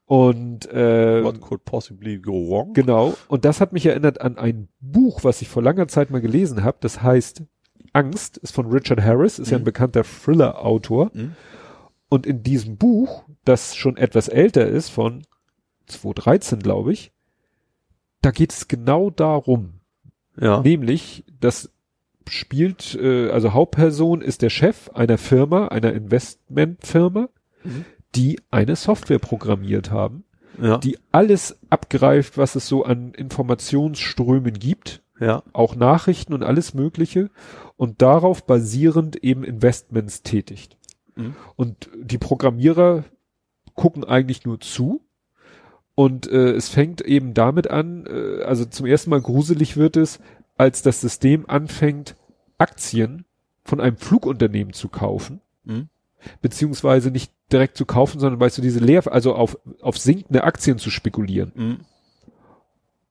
Und 0.06 0.72
äh, 0.72 1.24
What 1.24 1.42
could 1.42 1.66
possibly 1.66 2.18
go 2.18 2.50
wrong? 2.50 2.74
Genau. 2.74 3.14
Und 3.28 3.46
das 3.46 3.60
hat 3.60 3.74
mich 3.74 3.86
erinnert 3.86 4.22
an 4.22 4.38
ein 4.38 4.70
Buch, 4.80 5.24
was 5.24 5.42
ich 5.42 5.50
vor 5.50 5.62
langer 5.62 5.88
Zeit 5.90 6.10
mal 6.10 6.22
gelesen 6.22 6.64
habe. 6.64 6.78
Das 6.80 7.04
heißt 7.04 7.44
Angst, 7.98 8.38
ist 8.38 8.54
von 8.54 8.68
Richard 8.68 9.02
Harris, 9.02 9.40
ist 9.40 9.48
mhm. 9.48 9.52
ja 9.52 9.58
ein 9.58 9.62
mhm. 9.62 9.66
bekannter 9.66 10.04
Thriller-Autor. 10.04 11.12
Mhm. 11.14 11.34
Und 12.10 12.26
in 12.26 12.44
diesem 12.44 12.78
Buch, 12.78 13.24
das 13.44 13.76
schon 13.76 13.98
etwas 13.98 14.28
älter 14.28 14.68
ist, 14.68 14.90
von 14.90 15.24
2013, 15.88 16.60
glaube 16.60 16.94
ich, 16.94 17.12
da 18.22 18.32
geht 18.32 18.54
es 18.54 18.68
genau 18.68 19.10
darum. 19.10 19.80
Ja. 20.40 20.62
Nämlich, 20.62 21.26
dass 21.40 21.72
spielt, 22.30 22.96
äh, 22.96 23.30
also 23.30 23.54
Hauptperson 23.54 24.22
ist 24.22 24.42
der 24.42 24.50
Chef 24.50 24.90
einer 24.90 25.18
Firma, 25.18 25.70
einer 25.70 25.94
Investmentfirma, 25.94 27.30
mhm. 27.64 27.86
die 28.16 28.40
eine 28.52 28.76
Software 28.76 29.20
programmiert 29.20 29.92
haben, 29.92 30.24
ja. 30.62 30.78
die 30.78 31.00
alles 31.12 31.58
abgreift, 31.70 32.38
was 32.38 32.56
es 32.56 32.68
so 32.68 32.84
an 32.84 33.14
Informationsströmen 33.14 34.54
gibt, 34.54 35.02
ja. 35.20 35.44
auch 35.54 35.76
Nachrichten 35.76 36.34
und 36.34 36.44
alles 36.44 36.74
Mögliche 36.74 37.30
und 37.76 38.02
darauf 38.02 38.46
basierend 38.46 39.18
eben 39.24 39.44
Investments 39.44 40.24
tätigt. 40.24 40.78
Mhm. 41.16 41.36
Und 41.56 41.90
die 42.00 42.18
Programmierer 42.18 43.04
gucken 43.74 44.04
eigentlich 44.04 44.46
nur 44.46 44.60
zu 44.60 45.02
und 45.96 46.28
äh, 46.28 46.52
es 46.52 46.70
fängt 46.70 47.02
eben 47.02 47.34
damit 47.34 47.70
an, 47.70 48.06
äh, 48.06 48.44
also 48.44 48.66
zum 48.66 48.86
ersten 48.86 49.10
Mal 49.10 49.22
gruselig 49.22 49.78
wird 49.78 49.98
es, 49.98 50.20
als 50.56 50.82
das 50.82 51.02
System 51.02 51.46
anfängt, 51.48 52.16
Aktien 52.58 53.26
von 53.64 53.82
einem 53.82 53.98
Flugunternehmen 53.98 54.74
zu 54.74 54.90
kaufen, 54.90 55.42
mhm. 55.64 55.90
beziehungsweise 56.42 57.12
nicht 57.12 57.32
direkt 57.52 57.78
zu 57.78 57.86
kaufen, 57.86 58.20
sondern 58.20 58.40
weißt 58.40 58.58
du, 58.58 58.62
diese 58.62 58.80
Leer, 58.80 59.12
also 59.12 59.36
auf, 59.36 59.58
auf 59.82 59.98
sinkende 59.98 60.44
Aktien 60.44 60.78
zu 60.78 60.90
spekulieren. 60.90 61.52
Mhm. 61.56 61.78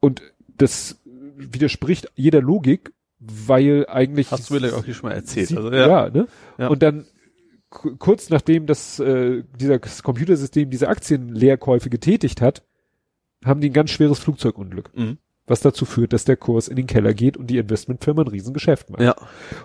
Und 0.01 0.23
das 0.57 1.01
widerspricht 1.37 2.09
jeder 2.15 2.41
Logik, 2.41 2.93
weil 3.19 3.87
eigentlich. 3.89 4.31
Hast 4.31 4.51
du 4.51 4.55
mir 4.61 4.75
auch 4.77 4.85
hier 4.85 4.95
schon 4.95 5.09
mal 5.09 5.15
erzählt. 5.15 5.49
Sie, 5.49 5.57
also, 5.57 5.71
ja. 5.73 5.87
ja, 6.07 6.11
ne? 6.11 6.27
Ja. 6.59 6.69
Und 6.69 6.83
dann 6.83 7.07
kurz 7.71 8.31
nachdem 8.31 8.67
das, 8.67 8.99
äh, 9.01 9.43
dieser 9.59 9.79
das 9.79 10.03
Computersystem 10.03 10.71
diese 10.71 10.89
Aktienleerkäufe 10.89 11.91
getätigt 11.91 12.41
hat, 12.41 12.63
haben 13.45 13.61
die 13.61 13.71
ein 13.71 13.75
ganz 13.75 13.91
schweres 13.91 14.19
Flugzeugunglück. 14.19 14.91
Mhm. 14.97 15.19
was 15.49 15.61
dazu 15.61 15.85
führt, 15.85 16.13
dass 16.13 16.25
der 16.25 16.37
Kurs 16.37 16.67
in 16.67 16.75
den 16.75 16.89
Keller 16.89 17.15
geht 17.15 17.37
und 17.37 17.47
die 17.47 17.59
Investmentfirma 17.59 18.23
ein 18.23 18.27
Riesengeschäft 18.29 18.91
macht. 18.91 19.01
Ja. 19.03 19.15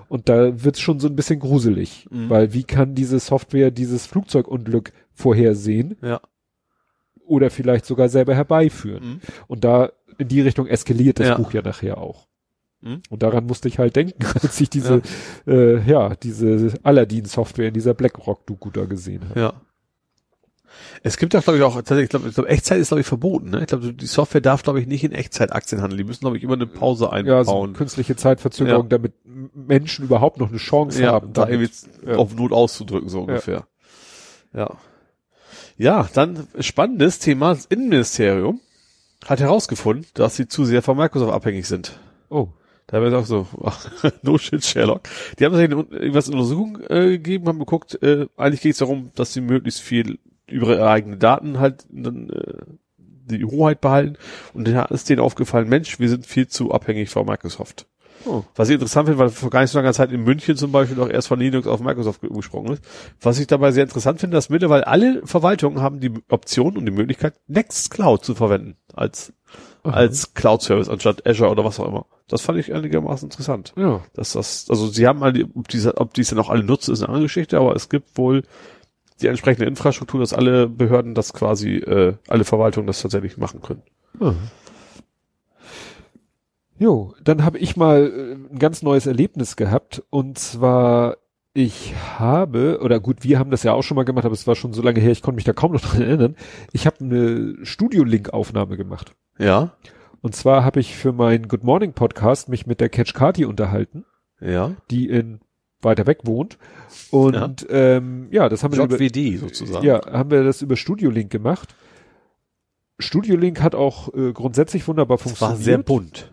Und 0.09 0.29
da 0.29 0.63
wird's 0.63 0.79
schon 0.79 0.99
so 0.99 1.07
ein 1.07 1.15
bisschen 1.15 1.39
gruselig, 1.39 2.05
Mhm. 2.11 2.29
weil 2.29 2.53
wie 2.53 2.63
kann 2.63 2.93
diese 2.93 3.17
Software 3.19 3.71
dieses 3.71 4.05
Flugzeugunglück 4.05 4.91
vorhersehen 5.11 5.97
Ja. 6.03 6.21
Oder 7.31 7.49
vielleicht 7.49 7.85
sogar 7.85 8.09
selber 8.09 8.35
herbeiführen? 8.35 9.03
Mhm. 9.03 9.19
Und 9.47 9.63
da 9.63 9.91
in 10.17 10.27
die 10.27 10.41
Richtung 10.41 10.67
eskaliert 10.67 11.19
das 11.19 11.27
Ja. 11.29 11.35
Buch 11.37 11.53
ja 11.53 11.61
nachher 11.61 11.97
auch. 11.97 12.27
Mhm. 12.81 13.01
Und 13.09 13.23
daran 13.23 13.45
musste 13.45 13.67
ich 13.67 13.79
halt 13.79 13.95
denken, 13.95 14.19
als 14.41 14.59
ich 14.61 14.69
diese, 14.69 15.01
ja, 15.45 15.53
äh, 15.53 15.81
ja 15.89 16.15
diese 16.15 16.73
Aladdin-Software 16.83 17.69
in 17.69 17.73
dieser 17.73 17.93
BlackRock-Doku 17.93 18.69
da 18.71 18.85
gesehen 18.85 19.27
habe. 19.29 19.39
Ja. 19.39 19.53
Es 21.03 21.17
gibt 21.17 21.33
ja, 21.33 21.41
glaube 21.41 21.57
ich, 21.57 21.63
auch, 21.63 21.77
ich 21.77 22.09
glaube, 22.09 22.27
ich 22.29 22.35
glaub, 22.35 22.47
Echtzeit 22.47 22.79
ist, 22.79 22.89
glaube 22.89 23.01
ich, 23.01 23.07
verboten. 23.07 23.49
Ne? 23.49 23.61
Ich 23.61 23.67
glaube, 23.67 23.93
die 23.93 24.05
Software 24.05 24.39
darf, 24.41 24.63
glaube 24.63 24.79
ich, 24.79 24.87
nicht 24.87 25.03
in 25.03 25.11
Echtzeit 25.11 25.51
Aktien 25.51 25.81
handeln. 25.81 25.97
Die 25.97 26.03
müssen, 26.03 26.21
glaube 26.21 26.37
ich, 26.37 26.43
immer 26.43 26.53
eine 26.53 26.65
Pause 26.67 27.05
Ja, 27.05 27.09
so 27.43 27.51
einbauen. 27.51 27.73
künstliche 27.73 28.15
Zeitverzögerung, 28.15 28.83
Ja. 28.83 28.89
damit 28.89 29.13
Menschen 29.53 30.05
überhaupt 30.05 30.39
noch 30.39 30.49
eine 30.49 30.57
Chance 30.57 31.01
Ja, 31.03 31.11
haben. 31.11 31.33
da 31.33 31.45
damit. 31.45 31.71
irgendwie 31.71 32.09
Ja. 32.11 32.17
auf 32.17 32.35
Not 32.35 32.51
auszudrücken, 32.53 33.09
so 33.09 33.21
ungefähr. 33.21 33.65
Ja. 34.53 34.59
Ja, 34.61 34.77
dann 36.13 36.47
spannendes 36.59 37.19
Thema. 37.19 37.53
Das 37.53 37.65
Innenministerium 37.65 38.59
hat 39.25 39.39
herausgefunden, 39.39 40.05
dass 40.13 40.35
sie 40.35 40.47
zu 40.47 40.65
sehr 40.65 40.81
von 40.81 40.97
Microsoft 40.97 41.33
abhängig 41.33 41.67
sind. 41.67 41.99
Oh. 42.29 42.49
Da 42.87 43.01
wird 43.01 43.13
auch 43.13 43.25
so, 43.25 43.47
no 44.21 44.37
shit, 44.37 44.65
Sherlock. 44.65 45.03
Die 45.39 45.45
haben 45.45 45.55
sich 45.55 45.69
irgendwas 45.69 46.27
in 46.27 46.33
Untersuchung 46.33 46.79
äh, 46.89 47.11
gegeben, 47.11 47.47
haben 47.47 47.59
geguckt, 47.59 47.97
äh, 48.03 48.27
eigentlich 48.35 48.61
geht 48.61 48.73
es 48.73 48.79
darum, 48.79 49.11
dass 49.15 49.31
sie 49.31 49.39
möglichst 49.39 49.79
viel 49.79 50.19
über 50.47 50.73
ihre 50.73 50.89
eigenen 50.89 51.17
Daten 51.17 51.59
halt 51.59 51.85
dann, 51.89 52.29
äh, 52.29 52.65
die 52.97 53.45
Hoheit 53.45 53.79
behalten. 53.79 54.17
Und 54.53 54.67
da 54.67 54.83
ist 54.85 55.09
denen 55.09 55.21
aufgefallen, 55.21 55.69
Mensch, 55.69 55.99
wir 55.99 56.09
sind 56.09 56.25
viel 56.25 56.47
zu 56.47 56.71
abhängig 56.71 57.09
von 57.09 57.25
Microsoft. 57.25 57.87
Oh. 58.25 58.43
Was 58.55 58.69
ich 58.69 58.75
interessant 58.75 59.07
finde, 59.07 59.19
weil 59.19 59.29
vor 59.29 59.49
gar 59.49 59.61
nicht 59.61 59.71
so 59.71 59.79
langer 59.79 59.93
Zeit 59.93 60.11
in 60.11 60.23
München 60.23 60.55
zum 60.55 60.71
Beispiel 60.71 60.97
noch 60.97 61.09
erst 61.09 61.27
von 61.27 61.39
Linux 61.39 61.67
auf 61.67 61.79
Microsoft 61.79 62.23
umgesprungen 62.23 62.73
ist. 62.73 62.83
Was 63.21 63.39
ich 63.39 63.47
dabei 63.47 63.71
sehr 63.71 63.83
interessant 63.83 64.19
finde, 64.19 64.35
dass 64.35 64.49
mittlerweile 64.49 64.87
alle 64.87 65.21
Verwaltungen 65.25 65.81
haben 65.81 65.99
die 65.99 66.11
Option 66.29 66.77
und 66.77 66.85
die 66.85 66.91
Möglichkeit, 66.91 67.35
Nextcloud 67.47 68.23
zu 68.23 68.35
verwenden 68.35 68.75
als, 68.93 69.33
Aha. 69.83 69.93
als 69.93 70.33
Cloud-Service 70.33 70.89
anstatt 70.89 71.25
Azure 71.27 71.51
oder 71.51 71.65
was 71.65 71.79
auch 71.79 71.87
immer. 71.87 72.05
Das 72.27 72.41
fand 72.41 72.59
ich 72.59 72.73
einigermaßen 72.73 73.27
interessant. 73.27 73.73
Ja. 73.75 74.01
Dass 74.13 74.33
das, 74.33 74.67
also 74.69 74.87
sie 74.87 75.07
haben 75.07 75.23
alle, 75.23 75.45
ob 75.55 75.67
diese, 75.67 75.97
ob 75.97 76.13
die 76.13 76.21
es 76.21 76.29
dann 76.29 76.39
auch 76.39 76.49
alle 76.49 76.63
nutzen, 76.63 76.93
ist 76.93 77.01
eine 77.01 77.09
andere 77.09 77.25
Geschichte, 77.25 77.57
aber 77.57 77.75
es 77.75 77.89
gibt 77.89 78.17
wohl 78.17 78.43
die 79.21 79.27
entsprechende 79.27 79.67
Infrastruktur, 79.67 80.19
dass 80.19 80.33
alle 80.33 80.67
Behörden 80.67 81.13
das 81.13 81.33
quasi, 81.33 81.75
äh, 81.75 82.15
alle 82.27 82.43
Verwaltungen 82.43 82.87
das 82.87 83.01
tatsächlich 83.01 83.37
machen 83.37 83.61
können. 83.61 83.83
Ah. 84.19 84.33
Jo, 86.81 87.13
dann 87.23 87.45
habe 87.45 87.59
ich 87.59 87.77
mal 87.77 88.11
äh, 88.11 88.31
ein 88.33 88.57
ganz 88.57 88.81
neues 88.81 89.05
Erlebnis 89.05 89.55
gehabt 89.55 90.01
und 90.09 90.39
zwar 90.39 91.17
ich 91.53 91.93
habe 92.17 92.79
oder 92.81 92.99
gut, 92.99 93.17
wir 93.21 93.37
haben 93.37 93.51
das 93.51 93.61
ja 93.61 93.73
auch 93.73 93.83
schon 93.83 93.93
mal 93.93 94.03
gemacht, 94.03 94.25
aber 94.25 94.33
es 94.33 94.47
war 94.47 94.55
schon 94.55 94.73
so 94.73 94.81
lange 94.81 94.99
her, 94.99 95.11
ich 95.11 95.21
konnte 95.21 95.35
mich 95.35 95.43
da 95.43 95.53
kaum 95.53 95.73
noch 95.73 95.81
dran 95.85 96.01
erinnern. 96.01 96.35
Ich 96.71 96.87
habe 96.87 97.01
eine 97.01 97.55
Studio-Link-Aufnahme 97.61 98.77
gemacht. 98.77 99.13
Ja, 99.37 99.73
Und 100.21 100.35
zwar 100.35 100.63
habe 100.63 100.79
ich 100.79 100.95
für 100.95 101.13
meinen 101.13 101.47
Good 101.47 101.63
Morning 101.63 101.93
Podcast 101.93 102.49
mich 102.49 102.65
mit 102.65 102.81
der 102.81 102.89
Catch 102.89 103.13
Kati 103.13 103.45
unterhalten, 103.45 104.05
ja. 104.39 104.71
die 104.89 105.07
in 105.07 105.39
weiter 105.83 106.07
weg 106.07 106.21
wohnt. 106.23 106.57
Und 107.11 107.61
ja, 107.61 107.67
ähm, 107.69 108.27
ja 108.31 108.49
das 108.49 108.63
haben 108.63 108.75
wir 108.75 108.83
über, 108.83 108.99
JWD 108.99 109.39
sozusagen. 109.39 109.85
ja, 109.85 110.01
haben 110.11 110.31
wir 110.31 110.43
das 110.43 110.63
über 110.63 110.75
Studio 110.77 111.11
Link 111.11 111.29
gemacht. 111.29 111.75
Studio 112.97 113.35
Link 113.35 113.61
hat 113.61 113.75
auch 113.75 114.11
äh, 114.15 114.31
grundsätzlich 114.33 114.87
wunderbar 114.87 115.19
funktioniert. 115.19 115.59
War 115.59 115.63
sehr 115.63 115.77
bunt. 115.77 116.31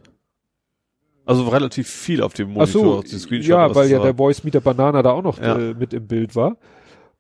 Also 1.29 1.49
relativ 1.49 1.89
viel 1.89 2.23
auf 2.23 2.33
dem 2.33 2.53
Monitor. 2.53 3.03
Ach 3.05 3.07
so, 3.07 3.29
ja, 3.37 3.75
weil 3.75 3.91
ja 3.91 3.99
der 4.01 4.15
Voice 4.15 4.45
Meter 4.45 4.61
Banana 4.61 5.03
da 5.03 5.11
auch 5.13 5.23
noch 5.23 5.41
Ja. 5.41 5.59
äh, 5.59 5.75
mit 5.75 5.93
im 5.93 6.07
Bild 6.07 6.35
war. 6.35 6.57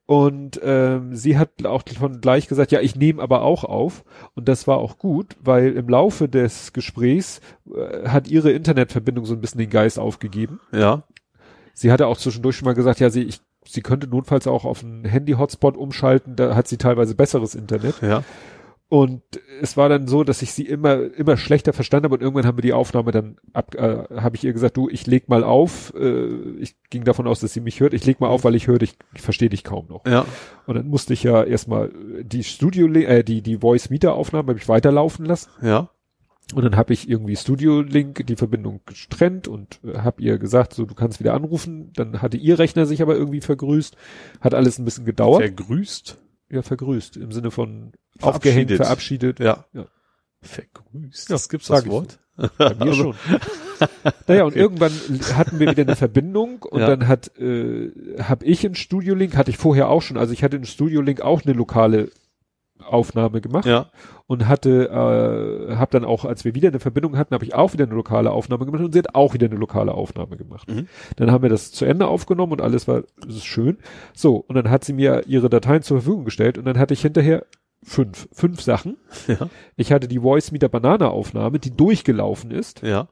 Und 0.06 0.58
ähm, 0.64 1.14
sie 1.14 1.36
hat 1.36 1.50
auch 1.66 1.82
von 1.98 2.22
gleich 2.22 2.48
gesagt, 2.48 2.72
ja, 2.72 2.80
ich 2.80 2.96
nehme 2.96 3.20
aber 3.22 3.42
auch 3.42 3.64
auf. 3.64 4.04
Und 4.34 4.48
das 4.48 4.66
war 4.66 4.78
auch 4.78 4.96
gut, 4.96 5.36
weil 5.44 5.72
im 5.74 5.88
Laufe 5.90 6.30
des 6.30 6.72
Gesprächs 6.72 7.42
äh, 7.70 8.08
hat 8.08 8.26
ihre 8.28 8.50
Internetverbindung 8.50 9.26
so 9.26 9.34
ein 9.34 9.42
bisschen 9.42 9.58
den 9.60 9.68
Geist 9.68 9.98
aufgegeben. 9.98 10.60
Ja, 10.72 11.02
Sie 11.74 11.92
hatte 11.92 12.06
auch 12.08 12.16
zwischendurch 12.16 12.56
schon 12.56 12.66
mal 12.66 12.74
gesagt, 12.74 12.98
ja, 12.98 13.08
sie, 13.10 13.22
ich, 13.22 13.40
sie 13.64 13.82
könnte 13.82 14.08
notfalls 14.08 14.48
auch 14.48 14.64
auf 14.64 14.82
einen 14.82 15.04
Handy-Hotspot 15.04 15.76
umschalten, 15.76 16.34
da 16.34 16.56
hat 16.56 16.66
sie 16.66 16.76
teilweise 16.76 17.14
besseres 17.14 17.54
Internet. 17.54 17.94
ja. 18.02 18.24
Und 18.90 19.22
es 19.60 19.76
war 19.76 19.90
dann 19.90 20.08
so, 20.08 20.24
dass 20.24 20.40
ich 20.40 20.52
sie 20.52 20.64
immer 20.64 21.14
immer 21.14 21.36
schlechter 21.36 21.74
verstanden 21.74 22.04
habe 22.04 22.14
und 22.14 22.22
irgendwann 22.22 22.46
haben 22.46 22.56
wir 22.56 22.62
die 22.62 22.72
Aufnahme 22.72 23.12
dann 23.12 23.36
ab, 23.52 23.74
äh, 23.74 24.04
habe 24.18 24.36
ich 24.36 24.44
ihr 24.44 24.54
gesagt, 24.54 24.78
du, 24.78 24.88
ich 24.88 25.06
leg 25.06 25.28
mal 25.28 25.44
auf. 25.44 25.92
Äh, 25.94 26.28
ich 26.58 26.74
ging 26.88 27.04
davon 27.04 27.26
aus, 27.26 27.40
dass 27.40 27.52
sie 27.52 27.60
mich 27.60 27.80
hört. 27.80 27.92
Ich 27.92 28.06
leg 28.06 28.18
mal 28.20 28.28
auf, 28.28 28.44
weil 28.44 28.54
ich 28.54 28.66
höre 28.66 28.78
dich, 28.78 28.96
ich 29.14 29.20
verstehe 29.20 29.50
dich 29.50 29.62
kaum 29.62 29.88
noch. 29.88 30.06
Ja, 30.06 30.24
Und 30.66 30.76
dann 30.76 30.88
musste 30.88 31.12
ich 31.12 31.22
ja 31.22 31.44
erstmal 31.44 31.92
die 32.22 32.44
Studio, 32.44 32.86
äh, 32.86 33.22
die 33.24 33.42
die 33.42 33.58
Voice 33.58 33.90
Meter 33.90 34.14
Aufnahme 34.14 34.48
habe 34.48 34.58
ich 34.58 34.68
weiterlaufen 34.68 35.26
lassen. 35.26 35.50
ja. 35.62 35.90
Und 36.54 36.64
dann 36.64 36.76
habe 36.76 36.94
ich 36.94 37.10
irgendwie 37.10 37.36
Studio 37.36 37.82
Link 37.82 38.26
die 38.26 38.36
Verbindung 38.36 38.80
getrennt 38.86 39.48
und 39.48 39.80
äh, 39.84 39.98
habe 39.98 40.22
ihr 40.22 40.38
gesagt, 40.38 40.72
so 40.72 40.86
du 40.86 40.94
kannst 40.94 41.20
wieder 41.20 41.34
anrufen. 41.34 41.92
Dann 41.94 42.22
hatte 42.22 42.38
ihr 42.38 42.58
Rechner 42.58 42.86
sich 42.86 43.02
aber 43.02 43.16
irgendwie 43.16 43.42
vergrüßt, 43.42 43.96
hat 44.40 44.54
alles 44.54 44.78
ein 44.78 44.86
bisschen 44.86 45.04
gedauert. 45.04 45.42
Vergrüßt. 45.42 46.18
Ja, 46.50 46.62
vergrüßt 46.62 47.16
im 47.16 47.32
Sinne 47.32 47.50
von 47.50 47.92
aufgehängt, 48.20 48.70
Verabschiedet. 48.72 49.40
Ja. 49.40 49.64
Ja. 49.72 49.86
Vergrüßt. 50.42 51.28
Ja, 51.28 51.34
Das 51.34 51.48
gibt's 51.48 51.66
das 51.68 51.86
Wort? 51.86 52.18
Bei 52.36 52.74
mir 52.74 52.80
Also- 52.80 53.12
schon. 53.12 53.14
Naja, 54.26 54.44
und 54.44 54.56
irgendwann 54.56 54.92
hatten 55.34 55.60
wir 55.60 55.70
wieder 55.70 55.82
eine 55.82 55.94
Verbindung 55.96 56.62
und 56.62 56.80
Ja. 56.80 56.86
dann 56.88 57.06
hat 57.06 57.36
äh, 57.38 57.90
habe 58.20 58.44
ich 58.44 58.64
in 58.64 58.74
Studio 58.74 59.14
Link, 59.14 59.36
hatte 59.36 59.50
ich 59.50 59.56
vorher 59.56 59.88
auch 59.88 60.02
schon, 60.02 60.16
also 60.16 60.32
ich 60.32 60.42
hatte 60.42 60.56
in 60.56 60.64
Studio 60.64 61.00
Link 61.00 61.20
auch 61.20 61.44
eine 61.44 61.52
lokale 61.54 62.10
Aufnahme 62.82 63.40
gemacht 63.40 63.66
Ja, 63.66 63.90
und 64.26 64.46
hatte, 64.48 64.88
äh, 64.88 65.76
habe 65.76 65.90
dann 65.90 66.04
auch, 66.04 66.24
als 66.24 66.44
wir 66.44 66.54
wieder 66.54 66.68
eine 66.68 66.80
Verbindung 66.80 67.16
hatten, 67.16 67.34
habe 67.34 67.44
ich 67.44 67.54
auch 67.54 67.72
wieder 67.72 67.84
eine 67.84 67.94
lokale 67.94 68.30
Aufnahme 68.30 68.66
gemacht 68.66 68.82
und 68.82 68.92
sie 68.92 68.98
hat 68.98 69.14
auch 69.14 69.34
wieder 69.34 69.46
eine 69.46 69.56
lokale 69.56 69.92
Aufnahme 69.92 70.36
gemacht. 70.36 70.68
Mhm. 70.68 70.88
Dann 71.16 71.30
haben 71.30 71.42
wir 71.42 71.50
das 71.50 71.72
zu 71.72 71.84
Ende 71.84 72.06
aufgenommen 72.06 72.52
und 72.52 72.62
alles 72.62 72.88
war, 72.88 73.02
das 73.20 73.36
ist 73.36 73.46
schön. 73.46 73.78
So, 74.14 74.36
und 74.36 74.54
dann 74.54 74.70
hat 74.70 74.84
sie 74.84 74.92
mir 74.92 75.26
ihre 75.26 75.48
Dateien 75.48 75.82
zur 75.82 75.98
Verfügung 75.98 76.24
gestellt 76.24 76.58
und 76.58 76.64
dann 76.64 76.78
hatte 76.78 76.94
ich 76.94 77.02
hinterher 77.02 77.44
fünf, 77.82 78.28
fünf 78.32 78.60
Sachen. 78.60 78.96
ja, 79.26 79.48
Ich 79.76 79.92
hatte 79.92 80.08
die 80.08 80.20
Voice 80.20 80.52
Meter 80.52 80.68
Banana 80.68 81.08
Aufnahme, 81.08 81.58
die 81.58 81.76
durchgelaufen 81.76 82.50
ist, 82.50 82.82
ja. 82.82 83.08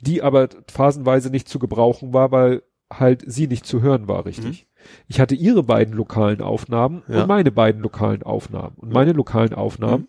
die 0.00 0.22
aber 0.22 0.48
phasenweise 0.68 1.30
nicht 1.30 1.48
zu 1.48 1.58
gebrauchen 1.58 2.12
war, 2.12 2.30
weil 2.30 2.62
halt 2.92 3.24
sie 3.26 3.46
nicht 3.46 3.66
zu 3.66 3.82
hören 3.82 4.08
war, 4.08 4.26
richtig. 4.26 4.66
Ich 5.08 5.20
hatte 5.20 5.34
ihre 5.34 5.62
beiden 5.62 5.94
lokalen 5.94 6.40
Aufnahmen 6.40 7.02
Mhm. 7.06 7.14
Ja. 7.14 7.22
und 7.22 7.28
meine 7.28 7.50
beiden 7.52 7.80
lokalen 7.82 8.22
Aufnahmen. 8.22 8.74
Und 8.76 8.92
meine 8.92 9.12
lokalen 9.12 9.54
Aufnahmen, 9.54 10.08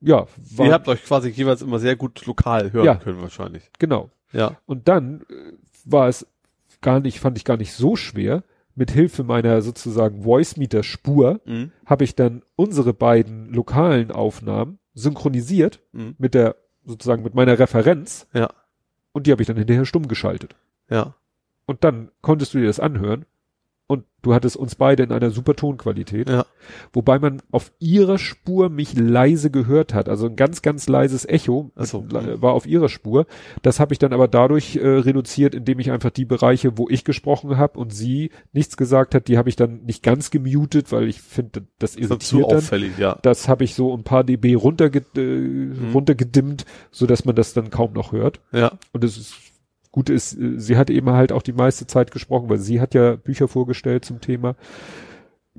ja, 0.00 0.26
Ihr 0.50 0.58
waren, 0.58 0.72
habt 0.72 0.88
euch 0.88 1.04
quasi 1.04 1.28
jeweils 1.30 1.62
immer 1.62 1.78
sehr 1.78 1.96
gut 1.96 2.24
lokal 2.26 2.72
hören 2.72 2.84
Ja. 2.86 2.94
können 2.96 3.22
wahrscheinlich. 3.22 3.70
genau. 3.78 4.10
Ja, 4.32 4.56
Und 4.66 4.88
dann 4.88 5.20
äh, 5.28 5.52
war 5.84 6.08
es 6.08 6.26
gar 6.80 7.00
nicht, 7.00 7.20
fand 7.20 7.36
ich 7.36 7.44
gar 7.44 7.56
nicht 7.58 7.72
so 7.74 7.96
schwer, 7.96 8.42
mit 8.74 8.90
Hilfe 8.90 9.22
meiner 9.24 9.60
sozusagen 9.60 10.22
Voice 10.22 10.56
Meter 10.56 10.82
Spur 10.82 11.40
mhm. 11.44 11.70
habe 11.84 12.04
ich 12.04 12.16
dann 12.16 12.42
unsere 12.56 12.94
beiden 12.94 13.52
lokalen 13.52 14.10
Aufnahmen 14.10 14.78
synchronisiert 14.94 15.80
Mhm. 15.92 16.14
mit 16.18 16.32
der 16.34 16.56
sozusagen 16.84 17.22
mit 17.22 17.34
meiner 17.34 17.58
Referenz 17.58 18.26
ja, 18.32 18.48
und 19.12 19.26
die 19.26 19.30
habe 19.32 19.42
ich 19.42 19.46
dann 19.46 19.56
hinterher 19.58 19.84
stumm 19.84 20.08
geschaltet. 20.08 20.56
ja. 20.90 21.14
Und 21.64 21.84
dann 21.84 22.10
konntest 22.22 22.54
du 22.54 22.58
dir 22.58 22.66
das 22.66 22.80
anhören 22.80 23.24
und 23.92 24.04
du 24.22 24.32
hattest 24.34 24.56
uns 24.56 24.76
beide 24.76 25.02
in 25.02 25.10
einer 25.10 25.30
super 25.30 25.54
Tonqualität, 25.56 26.28
Ja. 26.30 26.46
wobei 26.92 27.18
man 27.18 27.42
auf 27.50 27.72
ihrer 27.80 28.18
Spur 28.18 28.68
mich 28.68 28.94
leise 28.96 29.50
gehört 29.50 29.94
hat, 29.94 30.08
also 30.08 30.26
ein 30.26 30.36
ganz 30.36 30.62
ganz 30.62 30.88
leises 30.88 31.24
Echo 31.28 31.72
so. 31.76 32.04
äh, 32.14 32.40
war 32.40 32.52
auf 32.52 32.64
ihrer 32.66 32.88
Spur. 32.88 33.26
Das 33.62 33.80
habe 33.80 33.92
ich 33.92 33.98
dann 33.98 34.12
aber 34.12 34.28
dadurch 34.28 34.76
äh, 34.76 34.86
reduziert, 34.86 35.54
indem 35.56 35.80
ich 35.80 35.90
einfach 35.90 36.10
die 36.10 36.24
Bereiche, 36.24 36.78
wo 36.78 36.88
ich 36.88 37.02
gesprochen 37.04 37.56
habe 37.56 37.78
und 37.80 37.92
sie 37.92 38.30
nichts 38.52 38.76
gesagt 38.76 39.14
hat, 39.16 39.26
die 39.26 39.38
habe 39.38 39.48
ich 39.48 39.56
dann 39.56 39.82
nicht 39.84 40.02
ganz 40.04 40.30
gemutet, 40.30 40.92
weil 40.92 41.08
ich 41.08 41.20
finde, 41.20 41.62
das 41.80 41.94
Das 41.94 41.96
ist 41.96 42.08
zu 42.22 42.36
irritiert 42.36 42.50
dann. 42.52 42.58
auffällig, 42.58 42.98
ja. 42.98 43.18
Das 43.22 43.48
habe 43.48 43.64
ich 43.64 43.74
so 43.74 43.92
ein 43.96 44.04
paar 44.04 44.22
dB 44.24 44.54
runterge 44.54 45.02
äh, 45.16 45.92
runtergedimmt, 45.92 46.64
so 46.92 47.06
dass 47.06 47.24
man 47.24 47.34
das 47.34 47.54
dann 47.54 47.70
kaum 47.70 47.92
noch 47.92 48.12
hört. 48.12 48.40
Ja, 48.52 48.72
Und 48.92 49.02
das 49.04 49.16
ist, 49.16 49.34
gut 49.92 50.10
ist, 50.10 50.34
äh, 50.36 50.58
sie 50.58 50.76
hat 50.76 50.90
eben 50.90 51.10
halt 51.10 51.30
auch 51.30 51.42
die 51.42 51.52
meiste 51.52 51.86
Zeit 51.86 52.10
gesprochen, 52.10 52.48
weil 52.50 52.58
sie 52.58 52.80
hat 52.80 52.94
ja 52.94 53.14
Bücher 53.14 53.46
vorgestellt 53.46 54.04
zum 54.04 54.20
Thema. 54.20 54.56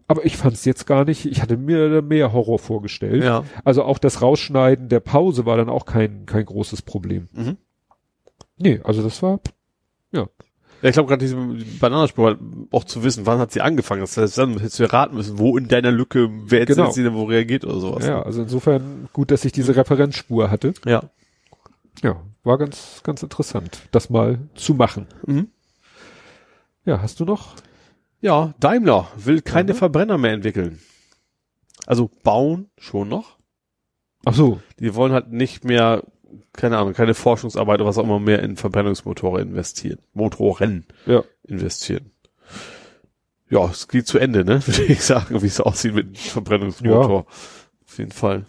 Aber 0.07 0.25
ich 0.25 0.35
fand 0.35 0.55
es 0.55 0.65
jetzt 0.65 0.85
gar 0.85 1.05
nicht, 1.05 1.25
ich 1.25 1.41
hatte 1.41 1.55
mir 1.55 2.01
mehr 2.01 2.33
Horror 2.33 2.59
vorgestellt. 2.59 3.23
ja. 3.23 3.45
Also 3.63 3.83
auch 3.83 3.99
das 3.99 4.21
Rausschneiden 4.21 4.89
der 4.89 4.99
Pause 4.99 5.45
war 5.45 5.55
dann 5.55 5.69
auch 5.69 5.85
kein, 5.85 6.25
kein 6.25 6.45
großes 6.45 6.81
Problem. 6.81 7.27
Mhm. 7.31 7.57
Nee, 8.57 8.81
also 8.83 9.01
das 9.01 9.21
war, 9.23 9.39
ja. 10.11 10.27
Ja, 10.81 10.89
ich 10.89 10.93
glaube 10.93 11.07
gerade 11.07 11.21
diese 11.23 11.37
Bananenspur, 11.79 12.37
auch 12.71 12.83
zu 12.83 13.03
wissen, 13.05 13.25
wann 13.25 13.39
hat 13.39 13.53
sie 13.53 13.61
angefangen. 13.61 14.01
Das 14.01 14.17
heißt, 14.17 14.37
dann 14.37 14.53
hättest 14.59 14.79
du 14.79 14.91
raten 14.91 15.15
müssen, 15.15 15.39
wo 15.39 15.57
in 15.57 15.69
deiner 15.69 15.91
Lücke, 15.91 16.29
wer 16.47 16.59
jetzt 16.59 16.75
Genau. 16.75 16.91
sie 16.91 17.03
denn 17.03 17.13
wo 17.13 17.23
reagiert 17.23 17.63
oder 17.63 17.79
sowas. 17.79 18.05
Ja, 18.05 18.21
also 18.21 18.41
insofern 18.41 19.07
gut, 19.13 19.31
dass 19.31 19.45
ich 19.45 19.53
diese 19.53 19.75
Referenzspur 19.77 20.51
hatte. 20.51 20.73
Ja. 20.85 21.03
Ja, 22.01 22.17
war 22.43 22.57
ganz, 22.57 23.01
ganz 23.03 23.23
interessant, 23.23 23.79
das 23.91 24.09
mal 24.09 24.39
zu 24.55 24.73
machen. 24.73 25.07
Mhm. 25.25 25.49
Ja, 26.85 27.01
hast 27.01 27.19
du 27.19 27.25
noch? 27.25 27.55
Ja, 28.19 28.53
Daimler 28.59 29.07
will 29.15 29.41
keine 29.41 29.71
Ja. 29.71 29.77
Verbrenner 29.77 30.17
mehr 30.17 30.33
entwickeln. 30.33 30.79
Also 31.85 32.09
bauen 32.23 32.69
schon 32.77 33.09
noch. 33.09 33.37
Ach 34.25 34.33
so, 34.33 34.61
Die 34.79 34.95
wollen 34.95 35.11
halt 35.11 35.31
nicht 35.31 35.65
mehr, 35.65 36.03
keine 36.53 36.77
Ahnung, 36.77 36.93
keine 36.93 37.13
Forschungsarbeit 37.13 37.81
oder 37.81 37.89
was 37.89 37.97
auch 37.97 38.03
immer 38.03 38.19
mehr 38.19 38.41
in 38.41 38.55
Verbrennungsmotoren 38.55 39.49
investieren. 39.49 39.99
Motoren 40.13 40.85
ja. 41.05 41.23
investieren. 41.43 42.11
Ja, 43.49 43.65
es 43.69 43.87
geht 43.89 44.07
zu 44.07 44.17
Ende, 44.17 44.45
ne? 44.45 44.61
Würde 44.65 44.83
ich 44.83 45.03
sagen, 45.03 45.41
wie 45.41 45.47
es 45.47 45.59
aussieht 45.59 45.93
mit 45.93 46.07
dem 46.07 46.15
Verbrennungsmotor. 46.15 47.25
Auf 47.85 47.97
jeden 47.97 48.11
Fall. 48.11 48.45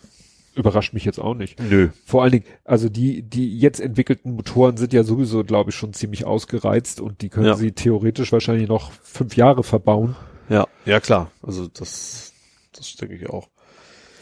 Überrascht 0.54 0.92
mich 0.94 1.04
jetzt 1.04 1.18
auch 1.18 1.34
nicht. 1.34 1.60
Nö. 1.60 1.88
Vor 2.04 2.22
allen 2.22 2.32
Dingen, 2.32 2.44
also 2.64 2.88
die, 2.88 3.22
die 3.22 3.58
jetzt 3.58 3.80
entwickelten 3.80 4.32
Motoren 4.34 4.76
sind 4.76 4.92
ja 4.92 5.02
sowieso, 5.02 5.42
glaube 5.44 5.70
ich, 5.70 5.76
schon 5.76 5.92
ziemlich 5.92 6.24
ausgereizt 6.26 7.00
und 7.00 7.22
die 7.22 7.28
können 7.28 7.46
Ja. 7.46 7.54
sie 7.54 7.72
theoretisch 7.72 8.30
wahrscheinlich 8.32 8.68
noch 8.68 8.92
fünf 9.02 9.36
Jahre 9.36 9.64
verbauen. 9.64 10.14
Ja, 10.48 10.66
ja 10.84 11.00
klar. 11.00 11.30
Also 11.42 11.66
das, 11.66 12.32
das 12.72 12.94
denke 12.96 13.16
ich 13.16 13.28
auch. 13.28 13.48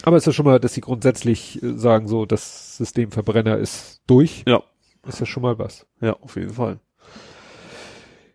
Aber 0.04 0.16
es 0.16 0.22
ist 0.22 0.26
ja 0.26 0.32
schon 0.32 0.46
mal, 0.46 0.58
dass 0.58 0.74
sie 0.74 0.80
grundsätzlich 0.80 1.62
äh, 1.62 1.76
sagen, 1.76 2.08
so, 2.08 2.26
das 2.26 2.76
System 2.76 3.12
Verbrenner 3.12 3.58
ist 3.58 4.00
durch. 4.06 4.42
Ja. 4.46 4.62
Ist 5.06 5.20
ja 5.20 5.26
schon 5.26 5.42
mal 5.42 5.58
was. 5.58 5.86
Ja, 6.00 6.14
auf 6.14 6.36
jeden 6.36 6.52
Fall. 6.54 6.80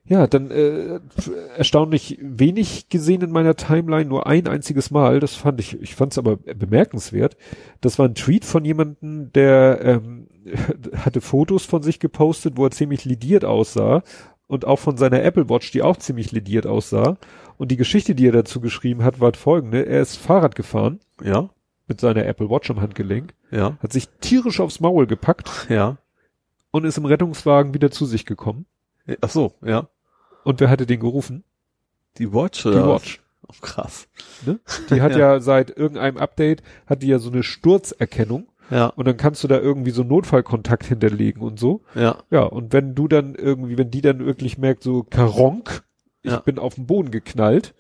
Ja, 0.10 0.26
dann 0.26 0.52
äh, 0.52 1.02
erstaunlich 1.58 2.18
wenig 2.22 2.88
gesehen 2.88 3.22
in 3.22 3.32
meiner 3.32 3.56
Timeline, 3.56 4.06
nur 4.06 4.26
ein 4.26 4.48
einziges 4.48 4.90
Mal. 4.90 5.20
Das 5.20 5.36
fand 5.36 5.60
ich, 5.60 5.82
ich 5.82 5.96
fand 5.96 6.14
es 6.14 6.18
aber 6.18 6.38
bemerkenswert. 6.38 7.36
Das 7.82 8.00
war 8.00 8.08
ein 8.08 8.16
Tweet 8.16 8.46
von 8.46 8.64
jemandem, 8.64 9.34
der 9.34 9.80
ähm, 9.84 10.28
hatte 10.96 11.20
Fotos 11.20 11.66
von 11.66 11.84
sich 11.84 12.00
gepostet, 12.00 12.54
wo 12.56 12.66
er 12.66 12.72
ziemlich 12.72 13.04
lidiert 13.04 13.44
aussah 13.44 14.02
und 14.48 14.64
auch 14.64 14.80
von 14.80 14.96
seiner 14.96 15.22
Apple 15.24 15.50
Watch, 15.50 15.72
die 15.72 15.82
auch 15.82 15.98
ziemlich 15.98 16.32
lidiert 16.32 16.66
aussah. 16.66 17.18
Und 17.58 17.70
die 17.72 17.78
Geschichte, 17.78 18.16
die 18.16 18.28
er 18.28 18.32
dazu 18.32 18.62
geschrieben 18.62 19.04
hat, 19.04 19.20
war 19.20 19.34
folgende: 19.34 19.86
Er 19.86 20.02
ist 20.02 20.16
Fahrrad 20.16 20.56
gefahren 20.56 21.00
Ja, 21.22 21.50
mit 21.88 22.00
seiner 22.00 22.26
Apple 22.26 22.50
Watch 22.50 22.70
am 22.72 22.80
Handgelenk, 22.80 23.34
ja, 23.52 23.78
hat 23.80 23.92
sich 23.92 24.08
tierisch 24.22 24.62
aufs 24.62 24.80
Maul 24.80 25.06
gepackt 25.06 25.68
ja. 25.70 25.98
und 26.72 26.86
ist 26.86 26.98
im 26.98 27.06
Rettungswagen 27.06 27.74
wieder 27.74 27.92
zu 27.92 28.06
sich 28.06 28.26
gekommen. 28.26 28.66
Ach 29.22 29.30
so, 29.30 29.54
ja. 29.64 29.90
Und 30.48 30.60
wer 30.62 30.70
hatte 30.70 30.86
den 30.86 31.00
gerufen? 31.00 31.44
Die 32.18 32.34
Watch 32.34 32.64
Die 32.64 32.70
oder? 32.70 32.88
was? 32.88 33.02
Watch. 33.04 33.22
Oh, 33.50 33.54
krass. 33.62 34.08
Ne? 34.46 34.60
Die 34.90 35.02
hat 35.02 35.12
Ja. 35.12 35.18
ja. 35.18 35.40
seit 35.40 35.70
irgendeinem 35.76 36.18
Update, 36.18 36.64
hat 36.86 37.02
die 37.04 37.08
ja 37.08 37.20
so 37.20 37.30
eine 37.30 37.44
Sturzerkennung 37.44 38.48
Ja, 38.70 38.88
und 38.88 39.06
dann 39.08 39.16
kannst 39.18 39.44
du 39.44 39.48
da 39.48 39.60
irgendwie 39.60 39.92
so 39.92 40.04
Notfallkontakt 40.04 40.86
hinterlegen 40.86 41.42
und 41.42 41.60
so. 41.60 41.82
ja, 41.96 42.18
Ja, 42.32 42.44
und 42.44 42.74
wenn 42.74 42.96
du 42.96 43.08
dann 43.08 43.36
irgendwie, 43.36 43.78
wenn 43.78 43.92
die 43.92 44.02
dann 44.02 44.26
wirklich 44.26 44.58
merkt, 44.58 44.84
so 44.84 45.04
Karonk, 45.04 45.84
ich 46.24 46.32
Ja. 46.32 46.40
bin 46.40 46.60
auf 46.60 46.76
den 46.76 46.88
Boden 46.88 47.12
geknallt 47.12 47.74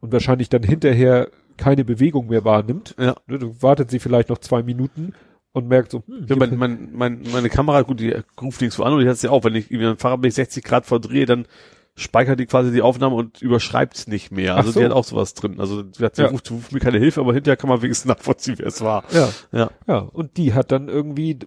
und 0.00 0.12
wahrscheinlich 0.12 0.48
dann 0.48 0.62
hinterher 0.62 1.28
keine 1.56 1.84
Bewegung 1.84 2.28
mehr 2.28 2.44
wahrnimmt, 2.44 2.94
ja. 2.98 3.14
ne, 3.26 3.38
dann 3.38 3.62
wartet 3.62 3.90
sie 3.90 3.98
vielleicht 4.00 4.28
noch 4.30 4.38
zwei 4.38 4.62
Minuten 4.62 5.12
und 5.52 5.68
merkt 5.68 5.90
so, 5.92 6.02
hm, 6.06 6.26
Ja, 6.28 6.36
mein, 6.36 6.56
mein, 6.56 6.88
mein, 6.92 7.22
meine 7.32 7.50
Kamera, 7.50 7.82
gut, 7.82 8.00
die 8.00 8.14
ruft 8.40 8.60
nichts 8.60 8.76
so 8.76 8.82
an 8.84 8.92
und 8.94 9.00
die 9.00 9.06
hat 9.06 9.14
es 9.14 9.22
ja 9.22 9.30
auch, 9.30 9.44
wenn 9.44 9.54
ich 9.54 9.70
irgendwie 9.70 9.86
ein 9.90 9.98
Fahrradweg 9.98 10.32
60 10.32 10.64
Grad 10.64 10.86
verdrehe, 10.86 11.26
dann 11.26 11.46
speichert 11.94 12.40
die 12.40 12.46
quasi 12.46 12.72
die 12.72 12.82
Aufnahme 12.82 13.14
und 13.16 13.42
überschreibt 13.42 13.96
es 13.96 14.06
nicht 14.06 14.32
mehr. 14.32 14.56
Also 14.56 14.70
so. 14.72 14.80
die 14.80 14.86
hat 14.86 14.92
auch 14.92 15.04
sowas 15.04 15.34
drin. 15.34 15.60
Also 15.60 15.82
die 15.82 16.02
hat, 16.02 16.16
sie 16.16 16.22
Ja. 16.22 16.28
ruft, 16.28 16.50
ruft 16.50 16.72
mir 16.72 16.80
keine 16.80 16.98
Hilfe, 16.98 17.20
aber 17.20 17.34
hinterher 17.34 17.56
kann 17.56 17.68
man 17.68 17.82
wenigstens 17.82 18.08
nachvollziehen, 18.08 18.54
wer 18.58 18.66
es 18.66 18.80
war. 18.80 19.04
Ja. 19.12 19.28
Ja. 19.52 19.70
Ja, 19.86 19.98
und 19.98 20.36
die 20.38 20.54
hat 20.54 20.72
dann 20.72 20.88
irgendwie, 20.88 21.38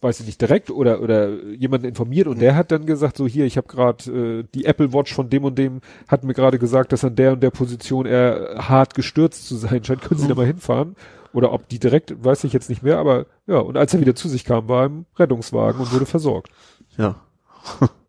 weiß 0.00 0.20
ich 0.20 0.26
nicht, 0.26 0.40
direkt 0.40 0.70
oder 0.70 1.00
oder 1.00 1.30
jemanden 1.54 1.86
informiert 1.86 2.26
und 2.26 2.40
der 2.40 2.56
hat 2.56 2.72
dann 2.72 2.84
gesagt, 2.84 3.16
so 3.16 3.26
hier, 3.28 3.44
ich 3.46 3.56
habe 3.56 3.68
gerade 3.68 4.10
äh, 4.40 4.44
die 4.54 4.64
Apple 4.64 4.92
Watch 4.92 5.14
von 5.14 5.30
dem 5.30 5.44
und 5.44 5.56
dem 5.56 5.80
hat 6.08 6.24
mir 6.24 6.34
gerade 6.34 6.58
gesagt, 6.58 6.92
dass 6.92 7.04
an 7.04 7.14
der 7.14 7.32
und 7.34 7.42
der 7.42 7.50
Position 7.50 8.06
er 8.06 8.56
hart 8.68 8.94
gestürzt 8.94 9.46
zu 9.46 9.54
sein 9.56 9.84
scheint. 9.84 10.02
Können 10.02 10.20
Sie 10.20 10.28
da 10.28 10.34
mal 10.34 10.46
hinfahren? 10.46 10.96
Oder 11.32 11.52
ob 11.52 11.68
die 11.68 11.78
direkt, 11.80 12.24
weiß 12.24 12.44
ich 12.44 12.52
jetzt 12.52 12.68
nicht 12.68 12.82
mehr, 12.82 12.98
aber 12.98 13.26
ja, 13.46 13.58
und 13.58 13.76
als 13.76 13.92
er 13.94 14.00
wieder 14.00 14.14
zu 14.14 14.28
sich 14.28 14.44
kam, 14.44 14.68
war 14.68 14.82
er 14.82 14.86
im 14.86 15.06
Rettungswagen 15.16 15.80
und 15.80 15.92
wurde 15.92 16.06
versorgt. 16.06 16.50
Ja. 16.96 17.16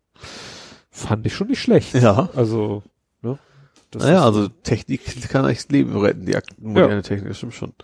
Fand 0.96 1.26
ich 1.26 1.34
schon 1.34 1.48
nicht 1.48 1.60
schlecht. 1.60 1.92
Ja. 1.94 2.30
Also, 2.34 2.82
ne? 3.20 3.38
Das 3.90 4.02
Naja, 4.02 4.24
also 4.24 4.48
Technik 4.48 5.02
kann 5.28 5.46
echt 5.46 5.70
Leben 5.70 5.94
retten, 5.94 6.24
die 6.24 6.34
moderne 6.58 7.02
Technik, 7.02 7.28
das 7.28 7.36
stimmt 7.36 7.52
schon. 7.52 7.74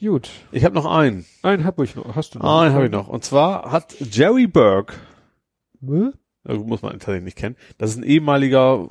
gut. 0.00 0.28
Ich 0.50 0.64
habe 0.64 0.74
noch 0.74 0.86
einen. 0.86 1.24
Einen 1.42 1.64
hab 1.64 1.80
ich 1.80 1.94
noch. 1.94 2.16
Hast 2.16 2.34
du 2.34 2.40
noch? 2.40 2.62
Einen 2.62 2.74
habe 2.74 2.86
ich 2.86 2.90
noch. 2.90 3.06
Und 3.06 3.24
zwar 3.24 3.70
hat 3.70 3.94
Jerry 4.00 4.48
Burke, 4.48 4.94
Hm? 5.80 6.14
muss 6.44 6.82
man 6.82 6.92
tatsächlich 6.94 7.22
nicht 7.24 7.38
kennen, 7.38 7.56
das 7.78 7.90
ist 7.90 7.96
ein 7.98 8.02
ehemaliger 8.02 8.88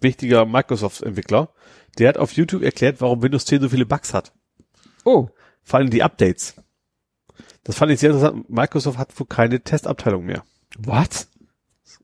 wichtiger 0.00 0.46
Microsoft-Entwickler, 0.46 1.50
der 1.98 2.08
hat 2.08 2.16
auf 2.18 2.32
YouTube 2.32 2.62
erklärt, 2.62 3.00
warum 3.02 3.22
Windows 3.22 3.44
10 3.44 3.60
so 3.60 3.68
viele 3.68 3.84
Bugs 3.86 4.14
hat. 4.14 4.32
Oh, 5.04 5.28
Vor 5.62 5.78
allem 5.78 5.90
die 5.90 6.02
Updates. 6.02 6.54
Das 7.64 7.76
fand 7.76 7.92
ich 7.92 8.00
sehr 8.00 8.10
interessant. 8.12 8.48
Microsoft 8.48 8.96
hat 8.98 9.18
wohl 9.20 9.26
keine 9.26 9.60
Testabteilung 9.60 10.24
mehr. 10.24 10.42
Was? 10.78 11.28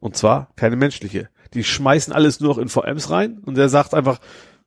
Und 0.01 0.17
zwar 0.17 0.49
keine 0.57 0.77
menschliche. 0.77 1.29
Die 1.55 1.65
schmeißen 1.65 2.13
alles 2.13 2.41
nur 2.41 2.51
noch 2.51 2.59
in 2.59 2.69
VMs 2.69 3.11
rein 3.11 3.39
und 3.45 3.57
der 3.57 3.69
sagt 3.69 3.95
einfach, 3.95 4.21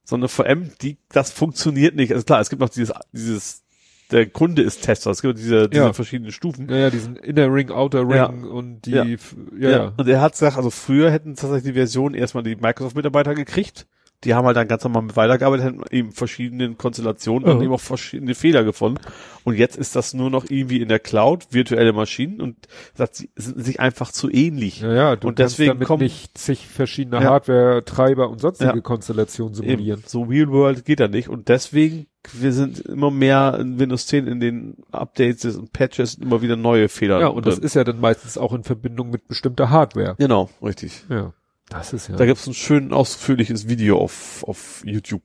so 0.03 0.15
eine 0.15 0.27
VM, 0.27 0.71
die, 0.81 0.97
das 1.09 1.31
funktioniert 1.31 1.95
nicht. 1.95 2.13
Also 2.13 2.23
klar, 2.23 2.39
es 2.39 2.49
gibt 2.49 2.59
noch 2.61 2.69
dieses, 2.69 2.93
dieses, 3.11 3.63
der 4.11 4.27
Kunde 4.27 4.61
ist 4.61 4.83
Tester, 4.83 5.09
es 5.09 5.23
gibt 5.23 5.39
diese, 5.39 5.67
diese 5.67 5.81
Ja. 5.83 5.93
verschiedenen 5.93 6.31
Stufen. 6.31 6.67
Naja, 6.67 6.91
diesen 6.91 7.15
Inner 7.15 7.51
Ring, 7.51 7.71
Outer 7.71 8.01
Ring 8.01 8.15
Ja. 8.17 8.25
und 8.27 8.81
die, 8.85 8.91
Ja. 8.91 9.03
ja, 9.03 9.69
ja. 9.69 9.93
Und 9.97 10.07
er 10.07 10.21
hat 10.21 10.33
gesagt, 10.33 10.57
also 10.57 10.69
früher 10.69 11.09
hätten 11.09 11.33
tatsächlich 11.35 11.73
die 11.73 11.73
Version 11.73 12.13
erstmal 12.13 12.43
die 12.43 12.55
Microsoft-Mitarbeiter 12.55 13.33
gekriegt. 13.33 13.87
Die 14.25 14.33
haben 14.33 14.45
halt 14.45 14.57
dann 14.57 14.67
ganz 14.67 14.83
normal 14.83 15.03
mit 15.03 15.15
weitergearbeitet, 15.15 15.65
haben 15.65 15.83
eben 15.91 16.11
verschiedenen 16.11 16.77
Konstellationen 16.77 17.47
und 17.49 17.57
Mhm. 17.57 17.63
eben 17.63 17.73
auch 17.73 17.79
verschiedene 17.79 18.35
Fehler 18.35 18.63
gefunden. 18.63 18.99
Und 19.43 19.55
jetzt 19.55 19.77
ist 19.77 19.95
das 19.95 20.13
nur 20.13 20.29
noch 20.29 20.45
irgendwie 20.49 20.81
in 20.81 20.89
der 20.89 20.99
Cloud, 20.99 21.47
virtuelle 21.51 21.93
Maschinen 21.93 22.41
und 22.41 22.55
sagt, 22.95 23.15
sie 23.15 23.29
sind 23.35 23.63
sich 23.63 23.79
einfach 23.79 24.11
zu 24.11 24.29
ähnlich. 24.31 24.81
Ja, 24.81 24.93
ja, 24.93 25.15
du 25.15 25.27
Und 25.27 25.35
kannst 25.35 25.53
deswegen 25.59 25.69
damit 25.73 25.87
kommen- 25.87 26.03
nicht 26.03 26.37
zig 26.37 26.67
verschiedene 26.67 27.17
Ja. 27.21 27.29
Hardware, 27.29 27.85
Treiber 27.85 28.29
und 28.29 28.41
sonstige 28.41 28.73
Ja. 28.75 28.81
Konstellationen 28.81 29.53
simulieren. 29.53 29.99
Eben, 29.99 30.07
so 30.07 30.23
Real 30.23 30.49
World 30.49 30.83
geht 30.85 30.99
da 30.99 31.07
nicht. 31.07 31.29
Und 31.29 31.47
deswegen, 31.49 32.07
wir 32.33 32.51
sind 32.51 32.79
immer 32.79 33.11
mehr 33.11 33.57
in 33.61 33.77
Windows 33.77 34.07
10 34.07 34.25
in 34.25 34.39
den 34.39 34.77
Updates 34.91 35.55
und 35.55 35.71
Patches 35.71 36.15
immer 36.15 36.41
wieder 36.41 36.55
neue 36.55 36.89
Fehler. 36.89 37.19
Ja, 37.19 37.27
und 37.27 37.45
das 37.45 37.55
drin. 37.55 37.65
ist 37.65 37.75
ja 37.75 37.83
dann 37.83 37.99
meistens 37.99 38.37
auch 38.39 38.53
in 38.53 38.63
Verbindung 38.63 39.11
mit 39.11 39.27
bestimmter 39.27 39.69
Hardware. 39.69 40.15
Genau, 40.17 40.49
richtig. 40.63 41.03
Ja. 41.09 41.33
Das 41.69 41.93
ist 41.93 42.07
ja. 42.09 42.15
Da 42.15 42.25
gibt's 42.25 42.45
ein 42.47 42.53
schön 42.53 42.93
ausführliches 42.93 43.67
Video 43.67 43.97
auf, 43.99 44.43
auf 44.47 44.83
YouTube. 44.85 45.23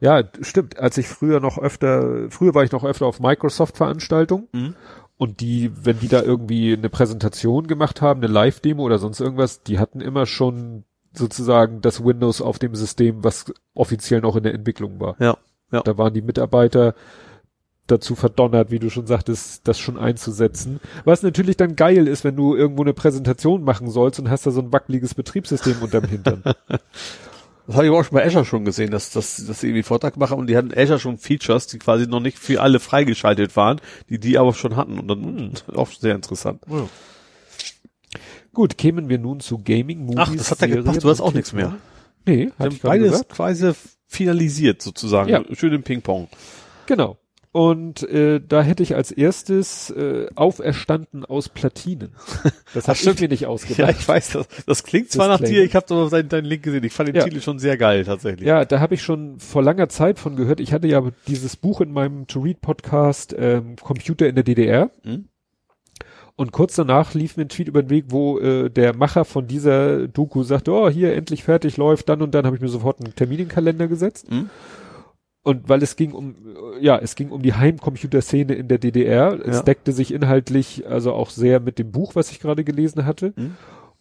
Ja, 0.00 0.22
d- 0.22 0.44
stimmt. 0.44 0.78
Als 0.78 0.98
ich 0.98 1.08
früher 1.08 1.40
noch 1.40 1.58
öfter, 1.58 2.30
früher 2.30 2.54
war 2.54 2.64
ich 2.64 2.72
noch 2.72 2.84
öfter 2.84 3.06
auf 3.06 3.20
Microsoft-Veranstaltungen 3.20 4.48
Mhm. 4.52 4.74
und 5.16 5.40
die, 5.40 5.72
wenn 5.84 5.98
die 6.00 6.08
da 6.08 6.22
irgendwie 6.22 6.74
eine 6.74 6.90
Präsentation 6.90 7.66
gemacht 7.66 8.02
haben, 8.02 8.20
eine 8.22 8.32
Live-Demo 8.32 8.82
oder 8.82 8.98
sonst 8.98 9.20
irgendwas, 9.20 9.62
die 9.62 9.78
hatten 9.78 10.00
immer 10.00 10.26
schon 10.26 10.84
sozusagen 11.14 11.80
das 11.80 12.04
Windows 12.04 12.42
auf 12.42 12.58
dem 12.58 12.74
System, 12.74 13.24
was 13.24 13.46
offiziell 13.74 14.20
noch 14.20 14.36
in 14.36 14.42
der 14.42 14.52
Entwicklung 14.54 15.00
war. 15.00 15.16
Ja, 15.18 15.38
ja. 15.72 15.80
Da 15.80 15.96
waren 15.96 16.12
die 16.12 16.20
Mitarbeiter 16.22 16.94
dazu 17.86 18.14
verdonnert, 18.14 18.70
wie 18.70 18.78
du 18.78 18.90
schon 18.90 19.06
sagtest, 19.06 19.66
das 19.68 19.78
schon 19.78 19.96
einzusetzen. 19.98 20.80
Was 21.04 21.22
natürlich 21.22 21.56
dann 21.56 21.76
geil 21.76 22.08
ist, 22.08 22.24
wenn 22.24 22.36
du 22.36 22.54
irgendwo 22.54 22.82
eine 22.82 22.94
Präsentation 22.94 23.62
machen 23.62 23.90
sollst 23.90 24.18
und 24.18 24.30
hast 24.30 24.46
da 24.46 24.50
so 24.50 24.60
ein 24.60 24.72
wackeliges 24.72 25.14
Betriebssystem 25.14 25.76
unterm 25.80 26.04
Hintern. 26.04 26.42
Das 27.66 27.74
habe 27.74 27.86
ich 27.86 27.90
aber 27.90 27.98
auch 27.98 28.04
schon 28.04 28.14
bei 28.14 28.24
Azure 28.24 28.44
schon 28.44 28.64
gesehen, 28.64 28.92
dass, 28.92 29.10
dass, 29.10 29.44
dass 29.44 29.60
sie 29.60 29.66
irgendwie 29.66 29.82
Vortrag 29.82 30.16
machen 30.16 30.38
und 30.38 30.46
die 30.46 30.56
hatten 30.56 30.72
Azure 30.72 31.00
schon 31.00 31.18
Features, 31.18 31.66
die 31.66 31.78
quasi 31.78 32.06
noch 32.06 32.20
nicht 32.20 32.38
für 32.38 32.62
alle 32.62 32.78
freigeschaltet 32.78 33.56
waren, 33.56 33.80
die 34.08 34.20
die 34.20 34.38
aber 34.38 34.54
schon 34.54 34.76
hatten 34.76 35.00
und 35.00 35.08
dann 35.08 35.50
auch 35.74 35.88
sehr 35.88 36.14
interessant. 36.14 36.62
Gut, 38.52 38.78
kämen 38.78 39.08
wir 39.08 39.18
nun 39.18 39.40
zu 39.40 39.58
Gaming, 39.58 40.04
Movies, 40.06 40.18
Ach, 40.18 40.36
das 40.36 40.50
hat 40.52 40.60
ja 40.60 40.68
gepasst, 40.68 41.02
du 41.02 41.10
hast 41.10 41.20
auch 41.20 41.34
nichts 41.34 41.52
mehr. 41.52 41.76
Nee, 42.24 42.52
haben 42.58 42.72
ich 42.72 42.82
beides 42.82 43.10
gesagt. 43.10 43.30
quasi 43.30 43.72
finalisiert 44.06 44.80
sozusagen. 44.80 45.28
Ja. 45.28 45.42
Schön 45.52 45.72
im 45.72 45.82
Ping-Pong. 45.82 46.28
Genau. 46.86 47.18
Und 47.56 48.02
äh, 48.10 48.38
da 48.46 48.60
hätte 48.60 48.82
ich 48.82 48.94
als 48.96 49.10
erstes 49.10 49.88
äh, 49.88 50.26
auferstanden 50.34 51.24
aus 51.24 51.48
Platinen. 51.48 52.10
Das 52.74 52.86
ich 52.88 52.98
stimmt. 53.00 53.20
mir 53.22 53.28
nicht 53.28 53.40
Ja, 53.42 53.48
ausgedacht. 53.48 53.96
ich 53.98 54.06
weiß 54.06 54.32
das. 54.32 54.46
Das 54.66 54.84
klingt 54.84 55.10
zwar 55.10 55.28
nach 55.28 55.38
Disclaimer. 55.38 55.60
dir, 55.62 55.66
ich 55.66 55.74
habe 55.74 55.86
aber 55.94 56.10
deinen, 56.10 56.28
deinen 56.28 56.44
Link 56.44 56.62
gesehen. 56.64 56.84
Ich 56.84 56.92
fand 56.92 57.08
den 57.08 57.16
Ja. 57.16 57.24
Titel 57.24 57.40
schon 57.40 57.58
sehr 57.58 57.78
geil 57.78 58.04
tatsächlich. 58.04 58.46
Ja, 58.46 58.66
da 58.66 58.80
habe 58.80 58.92
ich 58.94 59.02
schon 59.02 59.38
vor 59.38 59.62
langer 59.62 59.88
Zeit 59.88 60.18
von 60.18 60.36
gehört. 60.36 60.60
Ich 60.60 60.74
hatte 60.74 60.86
ja 60.86 61.02
dieses 61.28 61.56
Buch 61.56 61.80
in 61.80 61.92
meinem 61.92 62.26
To-Read-Podcast 62.26 63.34
ähm, 63.38 63.76
Computer 63.82 64.28
in 64.28 64.34
der 64.34 64.44
DDR. 64.44 64.90
Mhm. 65.04 65.28
Und 66.38 66.52
kurz 66.52 66.74
danach 66.74 67.14
lief 67.14 67.38
mir 67.38 67.44
ein 67.46 67.48
Tweet 67.48 67.68
über 67.68 67.82
den 67.82 67.88
Weg, 67.88 68.04
wo 68.08 68.38
äh, 68.38 68.68
der 68.68 68.94
Macher 68.94 69.24
von 69.24 69.46
dieser 69.46 70.06
Doku 70.08 70.42
sagte, 70.42 70.72
oh, 70.72 70.90
hier 70.90 71.14
endlich 71.14 71.42
fertig 71.44 71.78
läuft, 71.78 72.10
dann 72.10 72.20
und 72.20 72.34
dann 72.34 72.44
habe 72.44 72.56
ich 72.56 72.60
mir 72.60 72.68
sofort 72.68 73.00
einen 73.00 73.14
Termin 73.14 73.38
in 73.38 73.44
den 73.46 73.50
Kalender 73.50 73.88
gesetzt. 73.88 74.30
Mhm. 74.30 74.50
Und 75.46 75.68
weil 75.68 75.80
es 75.80 75.94
ging 75.94 76.10
um, 76.10 76.34
ja, 76.80 76.98
es 76.98 77.14
ging 77.14 77.30
um 77.30 77.40
die 77.40 77.54
Heimcomputerszene 77.54 78.52
in 78.52 78.66
der 78.66 78.78
DDR. 78.78 79.38
Es 79.46 79.58
Ja. 79.58 79.62
deckte 79.62 79.92
sich 79.92 80.12
inhaltlich 80.12 80.88
also 80.88 81.12
auch 81.12 81.30
sehr 81.30 81.60
mit 81.60 81.78
dem 81.78 81.92
Buch, 81.92 82.16
was 82.16 82.32
ich 82.32 82.40
gerade 82.40 82.64
gelesen 82.64 83.06
hatte. 83.06 83.32
Mhm. 83.36 83.54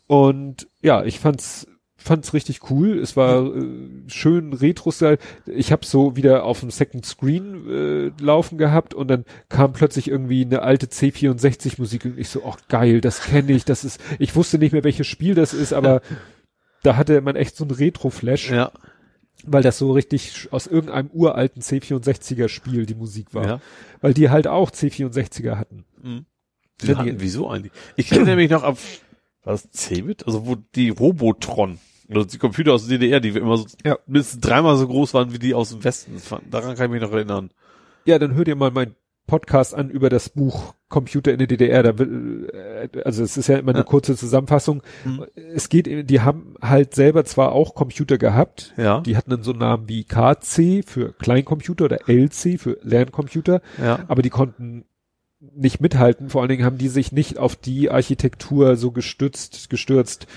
Und 0.07 0.67
ja, 0.82 1.03
ich 1.03 1.19
fand's 1.19 1.67
fand's 1.98 2.33
richtig 2.33 2.72
cool. 2.72 2.98
Es 2.98 3.15
war 3.15 3.45
äh, 3.56 3.64
schön 4.07 4.53
Retro-Style. 4.53 5.19
Ich 5.45 5.72
habe 5.72 5.85
so 5.85 6.15
wieder 6.15 6.45
auf 6.45 6.61
dem 6.61 6.72
Second 6.72 7.06
Screen 7.06 7.69
äh, 7.69 8.24
laufen 8.24 8.57
gehabt 8.57 8.95
und 8.95 9.07
dann 9.07 9.24
kam 9.48 9.72
plötzlich 9.74 10.07
irgendwie 10.07 10.45
eine 10.45 10.64
alte 10.64 10.88
C64 10.88 11.75
Musik 11.77 12.06
und 12.06 12.17
ich 12.17 12.30
so, 12.30 12.41
ach 12.43 12.57
geil, 12.69 13.01
das 13.01 13.22
kenne 13.22 13.51
ich, 13.51 13.65
das 13.65 13.83
ist, 13.83 14.01
ich 14.17 14.35
wusste 14.35 14.57
nicht 14.57 14.72
mehr 14.72 14.83
welches 14.83 15.06
Spiel 15.06 15.35
das 15.35 15.53
ist, 15.53 15.74
aber 15.74 16.01
da 16.82 16.95
hatte 16.95 17.22
man 17.22 17.35
echt 17.35 17.56
so 17.56 17.65
ein 17.65 17.72
Retro-Flash, 17.72 18.49
Ja. 18.51 18.72
Weil 19.45 19.64
das 19.64 19.77
so 19.77 19.91
richtig 19.91 20.49
aus 20.51 20.67
irgendeinem 20.67 21.09
uralten 21.14 21.61
C64er 21.61 22.47
Spiel 22.49 22.85
die 22.85 22.95
Musik 22.95 23.33
war. 23.33 23.45
Ja. 23.45 23.61
Weil 24.01 24.14
die 24.14 24.30
halt 24.30 24.47
auch 24.47 24.72
C64er 24.72 25.57
hatten. 25.57 25.85
Die 26.81 26.88
Ja, 26.88 26.97
hatten, 26.97 27.09
die- 27.17 27.22
wieso 27.22 27.49
eigentlich? 27.49 27.72
Ich 27.95 28.07
kenne 28.09 28.25
nämlich 28.25 28.49
noch 28.49 28.64
auf, 28.64 29.01
war 29.43 29.53
das 29.53 29.69
Cebit? 29.72 30.25
Also 30.25 30.45
wo 30.47 30.55
die 30.55 30.89
Robotron, 30.89 31.80
also 32.09 32.23
die 32.23 32.38
Computer 32.38 32.73
aus 32.73 32.88
der 32.88 32.97
DDR, 32.97 33.19
die 33.19 33.30
immer 33.30 33.57
so 33.57 33.65
Ja. 33.83 33.97
mindestens 34.07 34.41
dreimal 34.41 34.77
so 34.77 34.88
groß 34.88 35.14
waren 35.14 35.33
wie 35.33 35.39
die 35.39 35.53
aus 35.53 35.69
dem 35.69 35.83
Westen. 35.83 36.22
Daran 36.49 36.75
kann 36.75 36.85
ich 36.85 36.91
mich 36.91 37.01
noch 37.01 37.11
erinnern. 37.11 37.51
Ja, 38.05 38.19
dann 38.19 38.33
hört 38.35 38.47
ihr 38.47 38.55
mal 38.55 38.72
meinen 38.72 38.95
Podcast 39.27 39.73
an 39.73 39.89
über 39.89 40.09
das 40.09 40.30
Buch 40.30 40.75
Computer 40.95 41.33
in 41.33 41.40
der 41.40 41.48
DDR. 41.48 41.83
Da, 41.83 41.90
äh, 41.91 42.88
also 43.03 43.22
es 43.22 43.35
ist 43.35 43.48
ja 43.48 43.57
immer 43.57 43.72
eine 43.72 43.80
Ja. 43.80 43.83
kurze 43.83 44.15
Zusammenfassung. 44.15 44.82
Mhm. 45.03 45.25
Es 45.53 45.67
geht, 45.67 46.09
die 46.09 46.22
haben 46.22 46.56
halt 46.61 46.95
selber 46.95 47.25
zwar 47.25 47.51
auch 47.51 47.75
Computer 47.75 48.17
gehabt. 48.17 48.74
Ja. 48.77 49.01
Die 49.01 49.17
hatten 49.17 49.30
dann 49.32 49.43
so 49.43 49.51
Namen 49.51 49.90
wie 49.90 50.06
KC 50.06 50.83
für 50.85 51.11
Kleincomputer 51.19 51.85
oder 51.85 52.07
LC 52.07 52.57
für 52.57 52.77
Lerncomputer, 52.82 53.61
Ja. 53.77 54.06
aber 54.07 54.22
die 54.22 54.30
konnten 54.30 54.85
nicht 55.53 55.82
mithalten. 55.82 56.30
Vor 56.30 56.41
allen 56.41 56.49
Dingen 56.49 56.64
haben 56.65 56.77
die 56.77 56.88
sich 56.88 57.11
nicht 57.11 57.38
auf 57.38 57.56
die 57.57 57.91
Architektur 57.91 58.77
so 58.77 58.91
gestützt, 58.91 59.69
gestürzt 59.69 60.27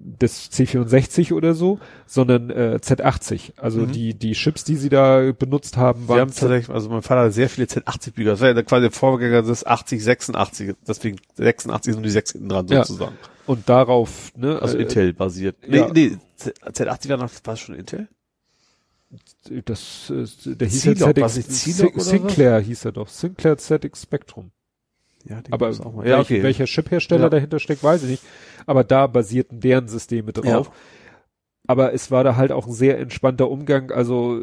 des 0.00 0.50
C64 0.52 1.32
oder 1.34 1.54
so, 1.54 1.78
sondern 2.06 2.50
äh, 2.50 2.78
Z80. 2.82 3.52
Also 3.56 3.80
Mhm. 3.80 3.92
die 3.92 4.14
die 4.14 4.32
Chips, 4.32 4.64
die 4.64 4.76
sie 4.76 4.88
da 4.88 5.32
benutzt 5.32 5.76
haben, 5.76 6.08
waren 6.08 6.20
haben 6.20 6.28
tatsächlich, 6.34 6.68
also 6.74 6.88
mein 6.88 7.02
Vater 7.02 7.22
hat 7.26 7.32
sehr 7.32 7.48
viele 7.48 7.66
Z80-Bücher. 7.66 8.30
Das 8.30 8.40
war 8.40 8.48
ja 8.54 8.62
quasi 8.62 8.82
der 8.82 8.90
Vorgänger 8.92 9.42
des 9.42 9.66
80, 9.66 10.02
86. 10.02 10.74
Deswegen 10.86 11.18
86 11.36 11.94
sind 11.94 12.02
die 12.04 12.10
6 12.10 12.32
hinten 12.32 12.48
dran 12.48 12.66
Ja. 12.68 12.84
sozusagen. 12.84 13.16
und 13.46 13.68
darauf, 13.68 14.32
ne, 14.36 14.60
Also 14.60 14.76
äh, 14.78 14.82
Intel 14.82 15.12
basiert. 15.14 15.56
Nee, 15.66 15.78
ja. 15.78 15.90
nee, 15.92 16.16
Z- 16.36 16.54
Z80 16.64 17.08
war 17.08 17.16
noch, 17.16 17.30
war 17.44 17.54
es 17.54 17.60
schon 17.60 17.74
Intel? 17.74 18.08
das, 19.64 20.10
äh, 20.10 20.54
der 20.54 20.68
hieß 20.68 20.84
ja 20.84 20.94
ZX, 21.14 21.64
Sinclair 21.96 22.60
hieß 22.60 22.84
er 22.84 22.92
doch, 22.92 23.08
Sinclair 23.08 23.56
ZX 23.56 24.02
Spectrum. 24.02 24.50
Ja, 25.24 25.42
Aber 25.50 25.70
Ja, 26.04 26.20
okay. 26.20 26.42
welcher 26.42 26.64
Chip-Hersteller 26.66 27.24
Ja. 27.24 27.28
dahinter 27.30 27.58
steckt, 27.58 27.82
weiß 27.82 28.04
ich 28.04 28.10
nicht. 28.10 28.22
Aber 28.66 28.84
da 28.84 29.06
basierten 29.06 29.60
deren 29.60 29.88
Systeme 29.88 30.32
drauf. 30.32 30.70
Aber 31.66 31.92
es 31.92 32.10
war 32.10 32.24
da 32.24 32.36
halt 32.36 32.50
auch 32.52 32.66
ein 32.66 32.72
sehr 32.72 32.98
entspannter 32.98 33.50
Umgang. 33.50 33.90
Also 33.90 34.40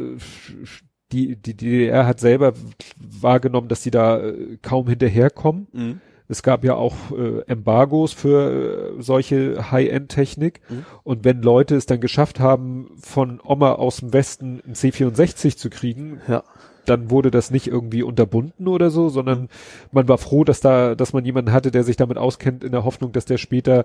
die, 1.11 1.35
die 1.35 1.55
DDR 1.55 2.05
hat 2.05 2.19
selber 2.19 2.53
wahrgenommen, 2.97 3.67
dass 3.67 3.83
sie 3.83 3.91
da 3.91 4.19
äh, 4.19 4.57
kaum 4.61 4.87
hinterherkommen. 4.87 5.67
Mhm. 5.71 6.01
Es 6.27 6.41
gab 6.41 6.63
ja 6.63 6.73
auch 6.73 6.95
äh, 7.15 7.41
Embargos 7.47 8.11
für 8.13 8.95
äh, 8.97 9.01
solche 9.01 9.71
High-End-Technik. 9.71 10.61
Mhm. 10.69 10.85
Und 11.03 11.23
wenn 11.23 11.41
Leute 11.43 11.75
es 11.75 11.85
dann 11.85 12.01
geschafft 12.01 12.39
haben, 12.39 12.89
von 12.99 13.39
Oma 13.43 13.73
aus 13.73 13.97
dem 13.97 14.11
Westen 14.13 14.61
ein 14.65 14.73
C64 14.73 15.55
zu 15.57 15.69
kriegen, 15.69 16.21
Ja. 16.27 16.43
Dann 16.85 17.09
wurde 17.09 17.31
das 17.31 17.51
nicht 17.51 17.67
irgendwie 17.67 18.03
unterbunden 18.03 18.67
oder 18.67 18.89
so, 18.89 19.09
sondern 19.09 19.41
Mhm. 19.43 19.47
man 19.91 20.07
war 20.07 20.17
froh, 20.17 20.43
dass 20.43 20.61
da, 20.61 20.95
dass 20.95 21.13
man 21.13 21.25
jemanden 21.25 21.51
hatte, 21.51 21.71
der 21.71 21.83
sich 21.83 21.97
damit 21.97 22.17
auskennt, 22.17 22.63
in 22.63 22.71
der 22.71 22.83
Hoffnung, 22.85 23.11
dass 23.11 23.25
der 23.25 23.37
später, 23.37 23.83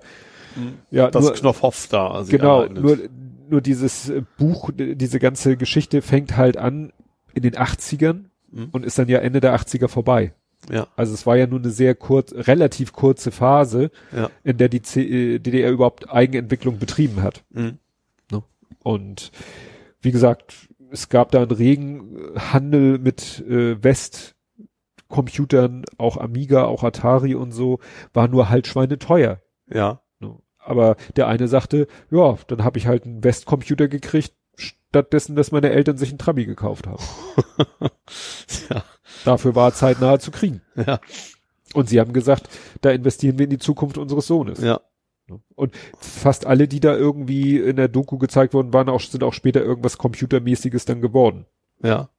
ja, 0.89 1.07
Mhm. 1.07 1.11
Das 1.11 1.23
nur, 1.25 1.33
Knopfhoff 1.33 1.87
da. 1.89 2.11
Also 2.11 2.31
genau, 2.31 2.65
nur, 2.67 2.97
nur 3.49 3.61
dieses 3.61 4.09
äh, 4.09 4.21
Buch, 4.37 4.69
diese 4.75 5.19
ganze 5.19 5.57
Geschichte 5.57 6.01
fängt 6.01 6.37
halt 6.37 6.57
an 6.57 6.91
in 7.33 7.43
den 7.43 7.55
80ern 7.55 8.25
Mhm. 8.51 8.69
und 8.71 8.85
ist 8.85 8.97
dann 8.99 9.07
ja 9.07 9.19
Ende 9.19 9.39
der 9.39 9.53
80er 9.55 9.87
vorbei. 9.87 10.33
Ja. 10.69 10.87
Also 10.95 11.13
es 11.13 11.25
war 11.25 11.37
ja 11.37 11.47
nur 11.47 11.59
eine 11.59 11.71
sehr 11.71 11.95
kurz, 11.95 12.33
relativ 12.35 12.93
kurze 12.93 13.31
Phase, 13.31 13.89
Ja. 14.15 14.29
in 14.43 14.57
der 14.57 14.69
die 14.69 14.81
C 14.81 15.01
äh, 15.35 15.39
DDR 15.39 15.71
überhaupt 15.71 16.09
Eigenentwicklung 16.11 16.77
betrieben 16.77 17.23
hat. 17.23 17.43
Mhm. 17.51 17.77
Und 18.83 19.31
wie 20.01 20.11
gesagt, 20.11 20.55
es 20.91 21.09
gab 21.09 21.31
da 21.31 21.41
einen 21.41 21.49
regen 21.51 22.17
Handel 22.35 22.99
mit 22.99 23.43
äh, 23.47 23.83
Westcomputern, 23.83 25.85
auch 25.97 26.17
Amiga, 26.17 26.65
auch 26.65 26.83
Atari 26.83 27.33
und 27.35 27.51
so, 27.51 27.79
war 28.13 28.27
nur 28.27 28.49
halt 28.49 28.67
schweineteuer. 28.67 29.39
Ja. 29.67 30.01
Ne? 30.19 30.37
Aber 30.59 30.97
der 31.15 31.27
eine 31.27 31.47
sagte, 31.47 31.87
ja, 32.11 32.37
dann 32.47 32.63
habe 32.63 32.77
ich 32.77 32.85
halt 32.87 33.05
einen 33.05 33.23
Westcomputer 33.23 33.87
gekriegt, 33.87 34.35
stattdessen, 34.55 35.35
dass 35.35 35.51
meine 35.51 35.71
Eltern 35.71 35.97
sich 35.97 36.09
einen 36.09 36.19
Trabi 36.19 36.45
gekauft 36.45 36.85
haben. 36.87 37.03
Ja. 38.69 38.83
Dafür 39.25 39.55
war 39.55 39.73
zeitnah 39.73 40.19
zu 40.19 40.29
kriegen. 40.31 40.61
Ja. 40.75 40.99
Und 41.73 41.89
sie 41.89 41.99
haben 41.99 42.13
gesagt, 42.13 42.47
da 42.81 42.91
investieren 42.91 43.39
wir 43.39 43.45
in 43.45 43.49
die 43.49 43.57
Zukunft 43.57 43.97
unseres 43.97 44.27
Sohnes. 44.27 44.61
Ja. 44.61 44.81
Und 45.55 45.75
fast 45.99 46.45
alle, 46.45 46.67
die 46.67 46.79
da 46.79 46.95
irgendwie 46.95 47.57
in 47.57 47.75
der 47.75 47.87
Doku 47.87 48.17
gezeigt 48.17 48.53
wurden, 48.53 48.73
waren 48.73 48.89
auch, 48.89 48.99
sind 49.01 49.23
auch 49.23 49.33
später 49.33 49.61
irgendwas 49.61 49.97
Computermäßiges 49.97 50.85
dann 50.85 51.01
geworden. 51.01 51.45
Ja. 51.83 52.09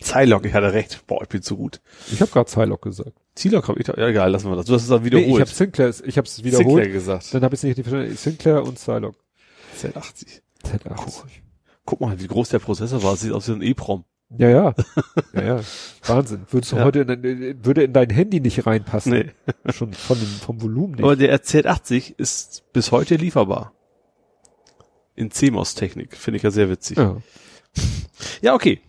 Zylog, 0.00 0.46
ich 0.46 0.54
hatte 0.54 0.72
recht. 0.72 1.06
Boah, 1.06 1.22
ich 1.22 1.28
bin 1.28 1.42
zu 1.42 1.56
gut. 1.56 1.80
Ich 2.12 2.20
habe 2.20 2.30
gerade 2.30 2.48
Zylok 2.48 2.82
gesagt. 2.82 3.12
Zylog 3.34 3.68
hab 3.68 3.78
ich 3.78 3.88
ja 3.88 3.96
egal, 3.96 4.30
lassen 4.30 4.48
wir 4.48 4.56
das. 4.56 4.66
Du 4.66 4.74
hast 4.74 4.82
es 4.82 4.88
dann 4.88 5.02
Nee, 5.02 5.08
ich 5.08 5.14
wiederholt. 5.14 5.40
habe 5.40 5.50
Sinclair, 5.50 5.92
ich 6.04 6.16
habe 6.18 6.26
es 6.26 6.44
wiederholt. 6.44 6.66
Sinclair 6.66 6.88
gesagt. 6.88 7.34
Dann 7.34 7.42
habe 7.42 7.54
ich 7.54 7.60
es 7.60 7.64
nicht 7.64 7.80
verstanden. 7.80 8.16
Sinclair 8.16 8.62
und 8.62 8.78
Zylok. 8.78 9.16
Z80. 9.80 10.40
Z80. 10.64 11.22
Guck 11.84 12.00
mal, 12.00 12.20
wie 12.20 12.26
groß 12.26 12.50
der 12.50 12.58
Prozessor 12.60 13.02
war. 13.02 13.16
Sieht 13.16 13.32
aus 13.32 13.48
wie 13.48 13.52
ein 13.52 13.62
EEPROM. 13.62 14.04
Ja, 14.36 14.48
ja. 14.48 14.74
ja, 15.32 15.42
ja. 15.42 15.60
Wahnsinn. 16.06 16.42
Würdest 16.50 16.72
du 16.72 16.76
Ja. 16.76 16.84
heute 16.84 17.00
in 17.00 17.06
dein, 17.08 17.64
würde 17.64 17.82
in 17.84 17.92
dein 17.92 18.10
Handy 18.10 18.40
nicht 18.40 18.66
reinpassen. 18.66 19.12
Nee. 19.12 19.72
Schon 19.72 19.94
von 19.94 20.18
dem, 20.18 20.28
vom 20.28 20.60
Volumen 20.60 20.92
nicht. 20.94 21.02
Aber 21.04 21.16
der 21.16 21.42
Z80 21.42 22.14
ist 22.18 22.64
bis 22.72 22.92
heute 22.92 23.16
lieferbar. 23.16 23.72
In 25.14 25.30
CMOS-Technik. 25.30 26.16
Finde 26.16 26.36
ich 26.36 26.42
ja 26.42 26.50
sehr 26.50 26.68
witzig. 26.68 26.98
Ja, 26.98 27.16
ja. 28.42 28.54
okay. 28.54 28.80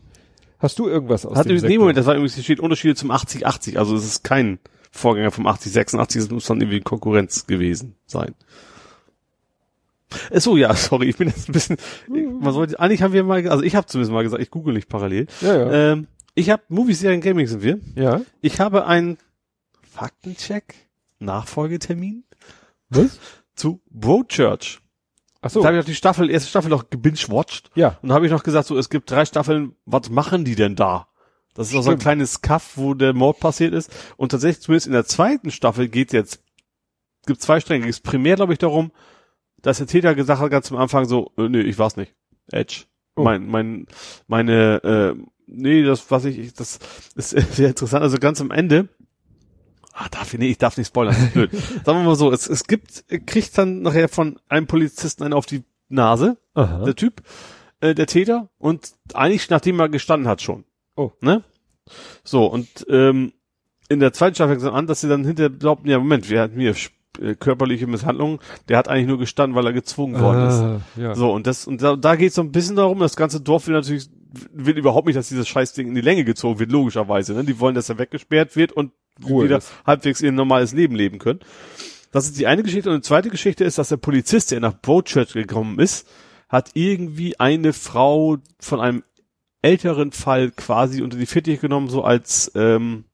Hast 0.60 0.78
du 0.78 0.90
irgendwas 0.90 1.26
aus 1.26 1.38
Hat 1.38 1.46
dem 1.46 1.52
übrigens, 1.52 1.64
nee, 1.64 1.68
Sektor? 1.70 1.80
Moment, 1.84 1.98
das 1.98 2.06
war 2.06 2.16
übrigens, 2.16 2.36
hier 2.36 2.44
steht 2.44 2.60
Unterschiede 2.60 2.96
zum 2.96 3.10
8080. 3.10 3.80
Also 3.80 3.96
es 3.96 4.06
ist 4.06 4.24
kein 4.24 4.60
Vorgänger 4.92 5.32
vom 5.32 5.48
8086. 5.48 6.24
Es 6.24 6.30
muss 6.30 6.46
dann 6.48 6.60
irgendwie 6.60 6.82
Konkurrenz 6.82 7.48
gewesen 7.48 7.96
sein. 8.06 8.36
So, 10.34 10.58
ja, 10.58 10.74
sorry, 10.76 11.10
ich 11.10 11.18
bin 11.18 11.28
jetzt 11.28 11.50
ein 11.50 11.54
bisschen, 11.54 11.78
man 12.08 12.54
sollte, 12.54 12.80
eigentlich 12.80 13.02
haben 13.02 13.14
wir 13.14 13.24
mal, 13.24 13.48
also 13.48 13.64
ich 13.64 13.76
habe 13.76 13.88
zumindest 13.88 14.12
mal 14.12 14.24
gesagt, 14.24 14.42
ich 14.42 14.50
google 14.52 14.74
nicht 14.74 14.90
parallel. 14.90 15.28
Ja, 15.42 15.56
ja. 15.56 15.92
Ähm, 15.92 16.08
ich 16.36 16.50
habe 16.50 16.64
Movies, 16.70 17.00
Serien, 17.00 17.22
Gaming 17.22 17.48
sind 17.48 17.62
wir. 17.64 17.80
ja. 17.96 18.22
Ich 18.42 18.60
habe 18.60 18.86
einen 18.86 19.18
Faktencheck, 19.84 20.76
Nachfolgetermin 21.20 22.24
Was? 22.90 23.20
zu 23.56 23.82
Broadchurch. 23.90 24.80
Ach 25.42 25.50
so. 25.50 25.62
Da 25.62 25.68
habe 25.68 25.78
ich 25.78 25.82
noch 25.82 25.86
die 25.90 25.96
Staffel, 25.96 26.30
erste 26.30 26.50
Staffel 26.50 26.70
noch 26.70 26.90
gebingewatcht. 26.90 27.72
Ja. 27.76 27.98
Und 28.02 28.10
da 28.10 28.16
habe 28.16 28.26
ich 28.26 28.32
noch 28.32 28.44
gesagt, 28.44 28.68
so, 28.68 28.78
es 28.78 28.90
gibt 28.90 29.10
drei 29.12 29.26
Staffeln, 29.26 29.76
was 29.86 30.10
machen 30.10 30.44
die 30.46 30.56
denn 30.56 30.76
da? 30.76 31.08
Das 31.54 31.70
ist 31.70 31.76
auch 31.76 31.82
so 31.82 31.90
ein 31.90 31.94
Stimmt. 31.94 32.02
kleines 32.04 32.42
Kaff, 32.42 32.74
wo 32.76 32.94
der 32.94 33.14
Mord 33.14 33.40
passiert 33.40 33.74
ist. 33.74 33.92
Und 34.18 34.30
tatsächlich, 34.32 34.62
zumindest 34.64 34.88
in 34.88 34.94
der 34.94 35.06
zweiten 35.06 35.52
Staffel 35.52 35.88
geht 35.88 36.14
jetzt, 36.14 36.42
gibt 37.26 37.42
zwei 37.42 37.60
Stränge. 37.60 37.88
Es 37.88 38.00
primär, 38.00 38.36
glaube 38.36 38.54
ich, 38.54 38.60
darum, 38.60 38.92
dass 39.62 39.78
der 39.78 39.88
Täter 39.88 40.16
gesagt 40.16 40.42
hat 40.42 40.52
ganz 40.52 40.72
am 40.72 40.78
Anfang 40.78 41.06
so, 41.06 41.32
äh, 41.38 41.50
nee, 41.50 41.62
ich 41.62 41.78
war's 41.78 41.98
nicht. 41.98 42.14
Edge. 42.52 42.86
Oh. 43.16 43.24
Mein, 43.24 43.48
mein, 43.48 43.88
meine, 44.28 44.84
äh, 44.84 45.24
nee, 45.48 45.84
das, 45.84 46.10
was 46.12 46.26
ich, 46.26 46.40
ich, 46.40 46.54
das 46.54 46.80
ist 47.16 47.30
sehr 47.56 47.70
interessant. 47.70 48.04
Also 48.04 48.18
ganz 48.18 48.42
am 48.42 48.52
Ende, 48.52 48.90
ah, 49.94 50.08
darf 50.10 50.34
ich, 50.34 50.40
nee, 50.40 50.50
ich 50.50 50.58
darf 50.58 50.78
nicht 50.78 50.88
spoilern, 50.88 51.16
das 51.16 51.24
ist 51.24 51.34
blöd. 51.34 51.52
Sagen 51.86 52.00
wir 52.00 52.04
mal 52.04 52.16
so, 52.16 52.32
es, 52.32 52.48
es 52.48 52.66
gibt, 52.66 53.04
er 53.08 53.20
kriegt 53.20 53.58
dann 53.58 53.82
nachher 53.82 54.10
von 54.10 54.40
einem 54.48 54.68
Polizisten 54.68 55.24
einen 55.24 55.34
auf 55.34 55.46
die 55.46 55.64
Nase, 55.90 56.38
Aha. 56.54 56.84
der 56.86 56.96
Typ, 56.96 57.22
äh, 57.82 57.96
der 57.96 58.08
Täter, 58.08 58.50
und 58.58 58.94
eigentlich 59.14 59.50
nachdem 59.50 59.80
er 59.80 59.90
gestanden 59.90 60.28
hat 60.28 60.42
schon. 60.42 60.66
Oh. 60.96 61.12
Ne? 61.22 61.44
So, 62.24 62.46
und 62.46 62.86
ähm, 62.90 63.34
in 63.90 64.00
der 64.00 64.14
zweiten 64.14 64.36
Staffel 64.36 64.56
fängt 64.56 64.62
es 64.62 64.72
an, 64.72 64.88
dass 64.88 65.02
sie 65.02 65.10
dann 65.10 65.26
hinterher 65.26 65.50
glaubten, 65.50 65.90
ja, 65.90 65.98
Moment, 65.98 66.30
wir 66.30 66.42
hatten 66.42 66.60
hier 66.60 66.76
äh, 67.22 67.36
körperliche 67.36 67.88
Misshandlungen, 67.88 68.40
der 68.68 68.78
hat 68.78 68.88
eigentlich 68.88 69.08
nur 69.08 69.20
gestanden, 69.20 69.56
weil 69.56 69.66
er 69.66 69.74
gezwungen 69.74 70.20
worden 70.20 70.48
ist. 70.48 70.60
Ah, 70.60 70.82
ja. 70.96 71.16
So, 71.16 71.32
und 71.32 71.48
das, 71.48 71.68
und 71.68 71.82
da, 71.82 71.96
da 71.96 72.16
geht 72.16 72.30
es 72.30 72.36
so 72.36 72.42
ein 72.42 72.52
bisschen 72.52 72.76
darum, 72.76 73.00
das 73.00 73.16
ganze 73.16 73.42
Dorf 73.42 73.68
will 73.68 73.76
natürlich 73.76 74.10
will 74.54 74.78
überhaupt 74.78 75.08
nicht, 75.08 75.18
dass 75.18 75.30
dieses 75.30 75.48
Scheißding 75.48 75.88
in 75.88 75.96
die 75.96 76.02
Länge 76.02 76.24
gezogen 76.24 76.60
wird, 76.60 76.72
logischerweise. 76.72 77.34
Ne? 77.34 77.44
Die 77.44 77.60
wollen, 77.60 77.76
dass 77.76 77.90
er 77.90 77.98
weggesperrt 77.98 78.56
wird 78.56 78.72
und 78.72 78.92
Ruhe 79.28 79.46
wieder 79.46 79.58
ist. 79.58 79.72
halbwegs 79.86 80.22
ihr 80.22 80.32
normales 80.32 80.74
Leben 80.74 80.96
leben 80.96 81.18
können. 81.18 81.40
Das 82.12 82.26
ist 82.26 82.40
die 82.40 82.48
eine 82.48 82.64
Geschichte. 82.64 82.90
Und 82.90 82.98
die 82.98 83.08
zweite 83.08 83.30
Geschichte 83.30 83.64
ist, 83.64 83.78
dass 83.78 83.90
der 83.90 83.98
Polizist, 83.98 84.52
der 84.52 84.60
nach 84.60 84.80
Broadchurch 84.80 85.34
gekommen 85.34 85.80
ist, 85.80 86.08
hat 86.48 86.72
irgendwie 86.74 87.40
eine 87.40 87.74
Frau 87.74 88.38
von 88.60 88.80
einem 88.80 89.04
älteren 89.62 90.12
Fall 90.12 90.52
quasi 90.52 91.02
unter 91.02 91.18
die 91.18 91.26
Fittiche 91.26 91.60
genommen, 91.60 91.90
so 91.90 92.04
als, 92.04 92.52
ähm, 92.56 93.06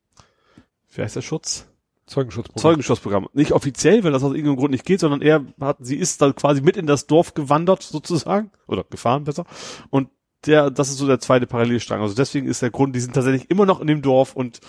wie 0.93 1.01
heißt 1.01 1.15
der 1.15 1.21
Schutz? 1.21 1.67
Zeugenschutzprogramm. 2.07 2.61
Zeugenschutzprogramm. 2.61 3.27
Nicht 3.33 3.51
offiziell, 3.51 4.03
weil 4.03 4.11
das 4.11 4.23
aus 4.23 4.31
irgendeinem 4.33 4.57
Grund 4.57 4.71
nicht 4.71 4.85
geht, 4.85 4.99
sondern 4.99 5.21
er 5.21 5.43
hat, 5.59 5.77
sie 5.79 5.95
ist 5.95 6.21
dann 6.21 6.35
quasi 6.35 6.61
mit 6.61 6.77
in 6.77 6.85
das 6.85 7.07
Dorf 7.07 7.33
gewandert 7.33 7.81
sozusagen 7.83 8.51
oder 8.67 8.83
gefahren 8.89 9.23
besser 9.23 9.45
und 9.89 10.09
der, 10.45 10.69
das 10.69 10.89
ist 10.89 10.97
so 10.97 11.07
der 11.07 11.19
zweite 11.19 11.47
Parallelstrang. 11.47 12.01
Also 12.01 12.13
deswegen 12.13 12.45
ist 12.47 12.61
der 12.61 12.69
Grund, 12.69 12.95
die 12.95 12.99
sind 12.99 13.13
tatsächlich 13.13 13.49
immer 13.49 13.65
noch 13.65 13.81
in 13.81 13.87
dem 13.87 14.03
Dorf 14.03 14.35
und 14.35 14.59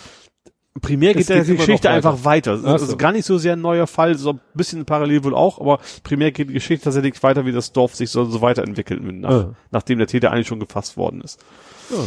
primär 0.81 1.13
geht 1.15 1.29
der 1.29 1.41
geht 1.41 1.49
immer 1.49 1.57
Geschichte 1.59 1.89
weiter. 1.89 1.95
einfach 1.97 2.25
weiter. 2.25 2.53
Das 2.53 2.61
ist 2.61 2.67
Ach 2.67 2.73
also 2.73 2.87
so. 2.87 2.97
gar 2.97 3.13
nicht 3.13 3.27
so 3.27 3.37
sehr 3.37 3.53
ein 3.55 3.61
neuer 3.61 3.87
Fall, 3.87 4.17
so 4.17 4.31
ein 4.31 4.41
bisschen 4.55 4.87
parallel 4.87 5.25
wohl 5.25 5.35
auch, 5.35 5.61
aber 5.61 5.81
primär 6.03 6.33
geht 6.33 6.49
die 6.49 6.55
Geschichte 6.55 6.85
tatsächlich 6.85 7.23
weiter, 7.23 7.45
wie 7.45 7.53
das 7.53 7.73
Dorf 7.73 7.95
sich 7.95 8.09
so, 8.11 8.25
so 8.25 8.41
weiterentwickelt, 8.41 9.03
nach, 9.03 9.31
Ah. 9.31 9.55
nachdem 9.71 9.99
der 9.99 10.07
Täter 10.07 10.33
eigentlich 10.33 10.47
schon 10.47 10.61
gefasst 10.61 10.97
worden 10.97 11.21
ist. 11.21 11.45
Ja. 11.91 11.99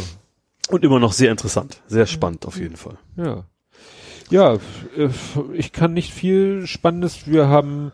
Und 0.70 0.82
immer 0.84 0.98
noch 0.98 1.12
sehr 1.12 1.30
interessant, 1.30 1.80
sehr 1.86 2.06
spannend 2.06 2.46
auf 2.46 2.58
jeden 2.58 2.76
Fall. 2.76 2.98
Ja. 3.16 3.44
Ja, 4.30 4.54
äh, 4.96 5.08
ich 5.54 5.72
kann 5.72 5.92
nicht 5.92 6.12
viel 6.12 6.66
Spannendes. 6.66 7.26
Wir 7.26 7.48
haben, 7.48 7.92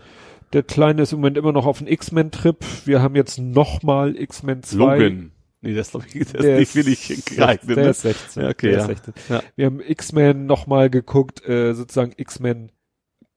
der 0.52 0.62
Kleine 0.62 1.02
ist 1.02 1.12
im 1.12 1.18
Moment 1.20 1.36
immer 1.36 1.52
noch 1.52 1.66
auf 1.66 1.78
dem 1.78 1.86
X-Men-Trip. 1.86 2.58
Wir 2.84 3.02
haben 3.02 3.16
jetzt 3.16 3.38
nochmal 3.38 4.16
X-Men 4.16 4.62
2. 4.62 4.76
Logan. 4.98 5.32
Nee, 5.62 5.74
das 5.74 5.90
glaube 5.90 6.06
ich, 6.08 6.14
ist 6.16 6.34
Der 6.34 6.58
nicht 6.58 6.74
wirklich 6.76 7.10
ist- 7.10 7.34
geeignet. 7.36 7.76
Der 7.76 7.84
ne? 7.84 7.90
ist 7.90 8.02
16. 8.02 8.42
Ja, 8.42 8.48
okay, 8.50 8.66
der 8.68 8.78
ja. 8.78 8.80
Ist 8.82 8.86
16. 9.04 9.14
Ja. 9.30 9.42
Wir 9.56 9.66
haben 9.66 9.80
X-Men 9.80 10.46
nochmal 10.46 10.90
geguckt, 10.90 11.44
äh, 11.48 11.74
sozusagen 11.74 12.12
X-Men 12.16 12.70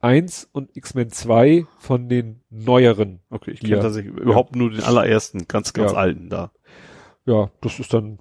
1 0.01 0.47
und 0.51 0.75
X-Men 0.77 1.09
2 1.09 1.65
von 1.79 2.07
den 2.09 2.41
neueren. 2.49 3.19
Okay, 3.29 3.51
ich 3.51 3.61
Ja. 3.63 3.69
kenne 3.69 3.81
tatsächlich 3.81 4.13
überhaupt 4.15 4.55
nur 4.55 4.69
den 4.69 4.83
allerersten, 4.83 5.47
ganz, 5.47 5.73
ganz 5.73 5.93
alten 5.93 6.29
da. 6.29 6.51
Ja, 7.25 7.49
das 7.61 7.79
ist 7.79 7.93
dann, 7.93 8.19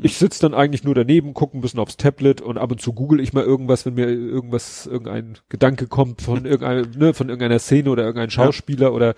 ich 0.00 0.16
sitz 0.16 0.38
dann 0.38 0.54
eigentlich 0.54 0.84
nur 0.84 0.94
daneben, 0.94 1.34
gucke 1.34 1.56
ein 1.56 1.60
bisschen 1.60 1.78
aufs 1.78 1.96
Tablet 1.96 2.40
und 2.40 2.58
ab 2.58 2.72
und 2.72 2.80
zu 2.80 2.92
google 2.92 3.20
ich 3.20 3.32
mal 3.32 3.44
irgendwas, 3.44 3.86
wenn 3.86 3.94
mir 3.94 4.08
irgendwas, 4.08 4.86
irgendein 4.86 5.38
Gedanke 5.48 5.86
kommt 5.86 6.22
von 6.22 6.44
irgendeiner, 6.44 6.86
ne, 6.96 7.14
von 7.14 7.28
irgendeiner 7.28 7.58
Szene 7.58 7.90
oder 7.90 8.04
irgendein 8.04 8.30
Schauspieler 8.30 8.92
oder, 8.92 9.14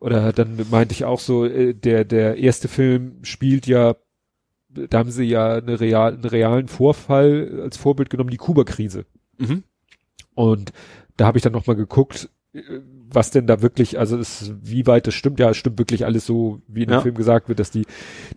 oder 0.00 0.32
dann 0.32 0.58
meinte 0.70 0.92
ich 0.94 1.04
auch 1.04 1.20
so, 1.20 1.44
äh, 1.44 1.74
der, 1.74 2.04
der 2.04 2.38
erste 2.38 2.68
Film 2.68 3.18
spielt 3.22 3.66
ja, 3.66 3.96
da 4.68 4.98
haben 4.98 5.10
sie 5.10 5.24
ja 5.24 5.56
eine 5.56 5.78
real, 5.78 6.14
einen 6.14 6.24
realen 6.24 6.68
Vorfall 6.68 7.60
als 7.62 7.76
Vorbild 7.76 8.10
genommen, 8.10 8.30
die 8.30 8.38
Kuba-Krise. 8.38 9.04
Mhm. 9.38 9.62
Und 10.34 10.72
da 11.16 11.26
habe 11.26 11.38
ich 11.38 11.42
dann 11.42 11.52
nochmal 11.52 11.76
geguckt, 11.76 12.30
äh, 12.54 12.60
was 13.14 13.30
denn 13.30 13.46
da 13.46 13.62
wirklich, 13.62 13.98
also 13.98 14.16
es, 14.18 14.52
wie 14.62 14.86
weit 14.86 15.06
das 15.06 15.14
stimmt. 15.14 15.38
Ja, 15.40 15.50
es 15.50 15.56
stimmt 15.56 15.78
wirklich 15.78 16.04
alles 16.04 16.26
so, 16.26 16.60
wie 16.68 16.82
in 16.82 16.88
dem 16.88 16.94
Ja. 16.94 17.00
Film 17.00 17.14
gesagt 17.14 17.48
wird, 17.48 17.58
dass 17.58 17.70
die, 17.70 17.86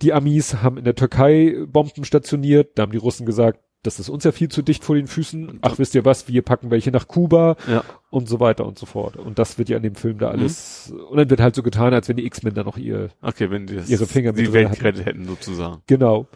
die 0.02 0.14
Amis 0.14 0.56
haben 0.62 0.78
in 0.78 0.84
der 0.84 0.96
Türkei 0.96 1.56
Bomben 1.68 2.04
stationiert. 2.06 2.72
Da 2.76 2.84
haben 2.84 2.92
die 2.92 2.98
Russen 2.98 3.26
gesagt, 3.26 3.60
das 3.84 4.00
ist 4.00 4.10
uns 4.10 4.24
ja 4.24 4.32
viel 4.32 4.50
zu 4.50 4.64
dicht 4.64 4.84
vor 4.84 4.96
den 4.96 5.08
Füßen. 5.08 5.60
Ach, 5.62 5.78
wisst 5.78 5.96
ihr 5.96 6.04
was, 6.04 6.28
wir 6.28 6.42
packen 6.42 6.72
welche 6.72 6.92
nach 6.92 7.08
Kuba 7.08 7.56
Ja. 7.72 7.84
und 8.10 8.28
so 8.28 8.40
weiter 8.40 8.66
und 8.66 8.78
so 8.78 8.86
fort. 8.86 9.16
Und 9.18 9.40
das 9.40 9.58
wird 9.58 9.70
ja 9.70 9.78
in 9.78 9.84
dem 9.84 9.96
Film 9.96 10.18
da 10.18 10.30
alles, 10.30 10.92
und 11.10 11.16
dann 11.18 11.30
wird 11.30 11.40
halt 11.40 11.56
so 11.56 11.64
getan, 11.64 11.94
als 11.94 12.10
wenn 12.10 12.18
die 12.18 12.26
X-Men 12.26 12.54
da 12.56 12.64
noch 12.64 12.78
ihr, 12.78 13.10
Okay, 13.22 13.50
wenn 13.52 13.68
die 13.68 13.76
das, 13.76 13.90
Ihre 13.90 14.06
Finger 14.08 14.34
mit 14.34 14.46
die 14.46 14.52
Welt 14.52 14.74
gerettet 14.78 15.06
hätten, 15.06 15.26
sozusagen. 15.26 15.84
Genau. 15.88 16.28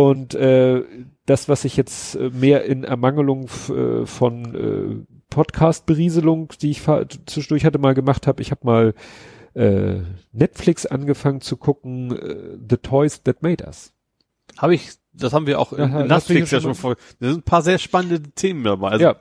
Und 0.00 0.34
äh, 0.34 0.82
das, 1.26 1.50
was 1.50 1.66
ich 1.66 1.76
jetzt 1.76 2.14
äh, 2.14 2.30
mehr 2.30 2.64
in 2.64 2.84
Ermangelung 2.84 3.50
äh, 3.68 4.06
von 4.06 4.54
äh, 4.54 5.14
Podcast-Berieselung, 5.28 6.54
die 6.62 6.70
ich 6.70 6.80
zwischendurch 7.26 7.66
hatte, 7.66 7.78
mal 7.78 7.92
gemacht 7.92 8.26
habe, 8.26 8.40
ich 8.40 8.50
habe 8.50 8.64
mal 8.64 8.94
äh, 9.52 9.98
Netflix 10.32 10.86
angefangen 10.86 11.42
zu 11.42 11.58
gucken, 11.58 12.16
äh, 12.16 12.56
The 12.66 12.78
Toys 12.78 13.22
That 13.24 13.42
Made 13.42 13.62
Us. 13.62 13.92
Habe 14.56 14.74
ich, 14.74 14.88
das 15.12 15.32
haben 15.32 15.46
wir 15.46 15.58
auch 15.58 15.72
Ja, 15.72 15.78
in, 15.84 15.84
in 15.84 16.12
hast 16.12 16.28
du 16.28 16.32
Netflix 16.34 16.50
ja 16.52 16.60
schon 16.60 16.74
vor. 16.74 16.94
Da 17.18 17.28
sind 17.28 17.38
ein 17.38 17.42
paar 17.42 17.62
sehr 17.62 17.78
spannende 17.78 18.22
Themen 18.22 18.62
dabei. 18.64 18.90
Also, 18.90 19.04
Ja. 19.04 19.16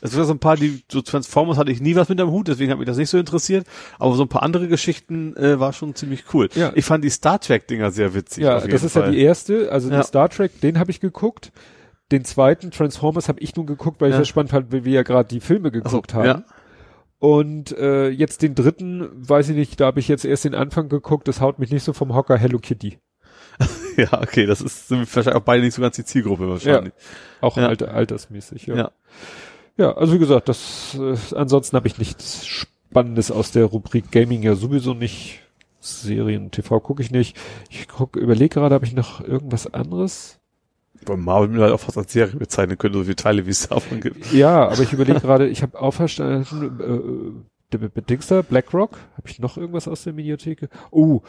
es 0.00 0.10
sind 0.10 0.24
so 0.24 0.32
ein 0.32 0.38
paar, 0.38 0.56
die, 0.56 0.82
so 0.90 1.00
Transformers 1.00 1.56
hatte 1.56 1.72
ich 1.72 1.80
nie 1.80 1.96
was 1.96 2.08
mit 2.08 2.20
am 2.20 2.30
Hut, 2.30 2.48
deswegen 2.48 2.70
hat 2.70 2.78
mich 2.78 2.86
das 2.86 2.96
nicht 2.98 3.10
so 3.10 3.18
interessiert. 3.18 3.66
Aber 3.98 4.14
so 4.14 4.22
ein 4.22 4.28
paar 4.28 4.42
andere 4.42 4.68
Geschichten 4.68 5.36
äh, 5.36 5.58
war 5.58 5.72
schon 5.72 5.94
ziemlich 5.94 6.24
cool. 6.34 6.48
Ja. 6.54 6.72
Ich 6.74 6.84
fand 6.84 7.02
die 7.04 7.10
Star 7.10 7.40
Trek-Dinger 7.40 7.90
sehr 7.90 8.14
witzig. 8.14 8.44
Ja, 8.44 8.60
das 8.60 8.82
ist 8.82 8.92
Fall. 8.92 9.04
ja 9.06 9.10
die 9.10 9.20
erste, 9.20 9.72
also 9.72 9.90
Ja. 9.90 10.02
Star 10.02 10.28
Trek, 10.28 10.60
den 10.60 10.78
habe 10.78 10.90
ich 10.90 11.00
geguckt. 11.00 11.52
Den 12.12 12.24
zweiten, 12.24 12.70
Transformers, 12.72 13.28
habe 13.28 13.40
ich 13.40 13.54
nun 13.56 13.66
geguckt, 13.66 14.00
weil 14.00 14.08
ich 14.08 14.14
Ja. 14.14 14.18
das 14.18 14.28
spannend 14.28 14.50
fand, 14.50 14.72
weil 14.72 14.84
wir 14.84 14.92
ja 14.92 15.02
gerade 15.04 15.28
die 15.28 15.40
Filme 15.40 15.68
Ach 15.68 15.74
so, 15.74 15.80
geguckt 16.00 16.14
haben. 16.14 16.24
Ja. 16.26 16.44
Und 17.18 17.72
äh, 17.76 18.08
jetzt 18.08 18.42
den 18.42 18.54
dritten, 18.54 19.08
weiß 19.12 19.50
ich 19.50 19.56
nicht, 19.56 19.78
da 19.80 19.86
habe 19.86 20.00
ich 20.00 20.08
jetzt 20.08 20.24
erst 20.24 20.44
den 20.44 20.54
Anfang 20.54 20.88
geguckt, 20.88 21.28
das 21.28 21.40
haut 21.40 21.58
mich 21.58 21.70
nicht 21.70 21.84
so 21.84 21.92
vom 21.92 22.14
Hocker, 22.14 22.36
Hello 22.36 22.58
Kitty. 22.58 22.98
ja, 23.96 24.20
okay, 24.20 24.46
das 24.46 24.60
ist 24.60 24.88
sind 24.88 25.00
wahrscheinlich 25.14 25.40
auch 25.40 25.44
beide 25.44 25.62
nicht 25.62 25.74
so 25.74 25.82
ganz 25.82 25.96
die 25.96 26.04
Zielgruppe 26.04 26.48
wahrscheinlich. 26.48 26.92
Auch 27.40 27.56
Ja. 27.56 27.68
alter, 27.68 27.92
altersmäßig, 27.94 28.66
ja. 28.66 28.76
Ja. 28.76 28.90
ja. 29.76 29.96
also 29.96 30.14
wie 30.14 30.18
gesagt, 30.18 30.48
das 30.48 30.96
äh, 30.98 31.16
ansonsten 31.36 31.76
habe 31.76 31.88
ich 31.88 31.98
nichts 31.98 32.46
Spannendes 32.46 33.30
aus 33.30 33.52
der 33.52 33.66
Rubrik 33.66 34.10
Gaming 34.10 34.42
ja 34.42 34.54
sowieso 34.54 34.94
nicht. 34.94 35.40
Serien, 35.82 36.50
TV 36.50 36.78
gucke 36.80 37.02
ich 37.02 37.10
nicht. 37.10 37.38
Ich 37.70 37.88
guck, 37.88 38.16
überlege 38.16 38.50
gerade, 38.50 38.74
habe 38.74 38.84
ich 38.84 38.92
noch 38.92 39.22
irgendwas 39.22 39.72
anderes? 39.72 40.38
Bei 41.06 41.16
Marvel 41.16 41.48
mir 41.48 41.62
halt 41.62 41.72
auch 41.72 41.80
fast 41.80 41.96
als 41.96 42.12
Serie 42.12 42.36
bezeichnen 42.36 42.76
können, 42.76 42.92
so 42.92 43.04
viele 43.04 43.16
Teile, 43.16 43.46
wie 43.46 43.50
es 43.50 43.68
davon 43.68 44.00
gibt. 44.02 44.30
Ja, 44.32 44.68
aber 44.68 44.82
ich 44.82 44.92
überlege 44.92 45.20
gerade, 45.20 45.48
ich 45.48 45.62
habe 45.62 45.80
auch 45.80 45.92
verstanden, 45.92 47.42
äh, 47.72 47.78
der 47.78 47.88
Bedingster, 47.88 48.42
BlackRock, 48.42 48.98
habe 49.16 49.28
ich 49.28 49.38
noch 49.38 49.56
irgendwas 49.56 49.88
aus 49.88 50.02
der 50.04 50.12
Mediatheke? 50.12 50.68
Oh, 50.90 51.22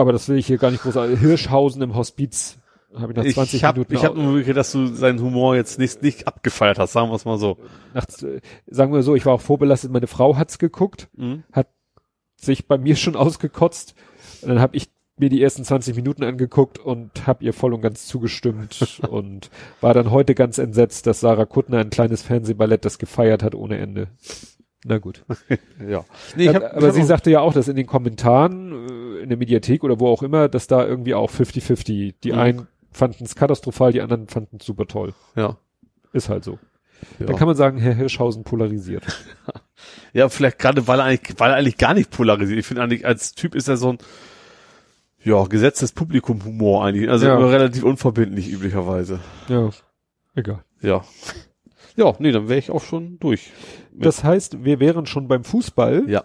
aber 0.00 0.12
das 0.12 0.28
will 0.28 0.36
ich 0.38 0.46
hier 0.46 0.58
gar 0.58 0.70
nicht 0.70 0.82
groß. 0.82 0.94
Hirschhausen 1.18 1.82
im 1.82 1.94
Hospiz 1.94 2.56
habe 2.94 3.12
ich 3.12 3.16
nach 3.18 3.24
20 3.34 3.54
ich 3.54 3.64
habe 3.64 3.78
Minuten. 3.80 3.94
ich 3.94 4.04
hab 4.04 4.16
nur 4.16 4.34
gekriegt, 4.34 4.56
dass 4.56 4.72
du 4.72 4.86
seinen 4.88 5.20
Humor 5.20 5.54
jetzt 5.54 5.78
nicht, 5.78 6.02
nicht 6.02 6.26
abgefeiert 6.26 6.78
hast, 6.78 6.92
sagen 6.92 7.10
wir 7.10 7.14
es 7.14 7.24
mal 7.24 7.38
so. 7.38 7.56
nach, 7.94 8.06
sagen 8.08 8.92
wir 8.92 9.02
so, 9.02 9.14
ich 9.14 9.26
war 9.26 9.34
auch 9.34 9.40
vorbelastet, 9.40 9.92
meine 9.92 10.08
Frau 10.08 10.36
hat's 10.36 10.58
geguckt, 10.58 11.08
Mhm. 11.16 11.44
hat 11.52 11.68
sich 12.36 12.66
bei 12.66 12.78
mir 12.78 12.96
schon 12.96 13.14
ausgekotzt. 13.16 13.94
Und 14.42 14.48
dann 14.48 14.60
habe 14.60 14.76
ich 14.76 14.88
mir 15.18 15.28
die 15.28 15.42
ersten 15.42 15.64
20 15.64 15.94
Minuten 15.96 16.24
angeguckt 16.24 16.78
und 16.78 17.26
habe 17.26 17.44
ihr 17.44 17.52
voll 17.52 17.74
und 17.74 17.82
ganz 17.82 18.06
zugestimmt 18.06 19.00
und 19.08 19.50
war 19.82 19.92
dann 19.94 20.10
heute 20.10 20.34
ganz 20.34 20.56
entsetzt, 20.58 21.06
dass 21.06 21.20
Sarah 21.20 21.44
Kuttner 21.44 21.78
ein 21.78 21.90
kleines 21.90 22.22
Fernsehballett 22.22 22.84
das 22.84 22.98
gefeiert 22.98 23.42
hat 23.42 23.54
ohne 23.54 23.78
Ende. 23.78 24.08
Na 24.84 24.98
gut. 24.98 25.24
Ja. 25.86 26.04
Nee, 26.36 26.48
ich 26.48 26.54
hab, 26.54 26.62
aber 26.76 26.86
hab 26.88 26.94
sie 26.94 27.02
sagte 27.02 27.30
ja 27.30 27.40
auch, 27.40 27.52
dass 27.52 27.68
in 27.68 27.76
den 27.76 27.86
Kommentaren 27.86 28.72
äh, 29.18 29.22
in 29.22 29.28
der 29.28 29.38
Mediathek 29.38 29.84
oder 29.84 30.00
wo 30.00 30.08
auch 30.08 30.22
immer, 30.22 30.48
dass 30.48 30.66
da 30.66 30.86
irgendwie 30.86 31.14
auch 31.14 31.30
50-50. 31.30 32.14
Die 32.22 32.32
Mhm. 32.32 32.38
einen 32.38 32.66
fanden 32.92 33.24
es 33.24 33.34
katastrophal, 33.34 33.92
die 33.92 34.00
anderen 34.00 34.28
fanden 34.28 34.56
es 34.60 34.66
super 34.66 34.86
toll. 34.86 35.14
ja. 35.36 35.56
Ist 36.12 36.28
halt 36.28 36.42
so. 36.44 36.58
Ja. 37.20 37.26
Dann 37.26 37.36
kann 37.36 37.46
man 37.46 37.56
sagen, 37.56 37.78
Herr 37.78 37.94
Hirschhausen 37.94 38.42
polarisiert. 38.42 39.04
ja, 40.12 40.28
vielleicht 40.28 40.58
gerade, 40.58 40.88
weil 40.88 40.98
er 40.98 41.04
eigentlich, 41.04 41.38
weil 41.38 41.50
er 41.52 41.56
eigentlich 41.56 41.78
gar 41.78 41.94
nicht 41.94 42.10
polarisiert. 42.10 42.58
Ich 42.58 42.66
finde 42.66 42.82
eigentlich, 42.82 43.06
als 43.06 43.32
Typ 43.34 43.54
ist 43.54 43.68
er 43.68 43.76
so 43.76 43.90
ein, 43.92 43.98
ja, 45.22 45.44
gesetztes 45.44 45.92
Publikum-Humor 45.92 46.84
eigentlich. 46.84 47.08
Also 47.08 47.26
Ja. 47.26 47.38
relativ 47.38 47.84
unverbindlich 47.84 48.50
üblicherweise. 48.50 49.20
Ja, 49.48 49.70
egal. 50.34 50.64
Ja. 50.82 51.04
Ja, 52.00 52.14
nee, 52.18 52.32
dann 52.32 52.48
wäre 52.48 52.58
ich 52.58 52.70
auch 52.70 52.82
schon 52.82 53.18
durch. 53.20 53.50
Das 53.92 54.24
heißt, 54.24 54.64
wir 54.64 54.80
wären 54.80 55.04
schon 55.06 55.28
beim 55.28 55.44
Fußball 55.44 56.04
Ja. 56.08 56.24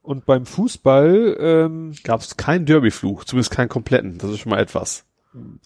und 0.00 0.24
beim 0.26 0.46
Fußball, 0.46 1.36
ähm, 1.40 1.92
Gab 2.04 2.20
es 2.20 2.36
keinen 2.36 2.66
Derbyfluch, 2.66 3.24
zumindest 3.24 3.50
keinen 3.50 3.68
kompletten. 3.68 4.18
Das 4.18 4.30
ist 4.30 4.38
schon 4.40 4.50
mal 4.50 4.60
etwas. 4.60 5.04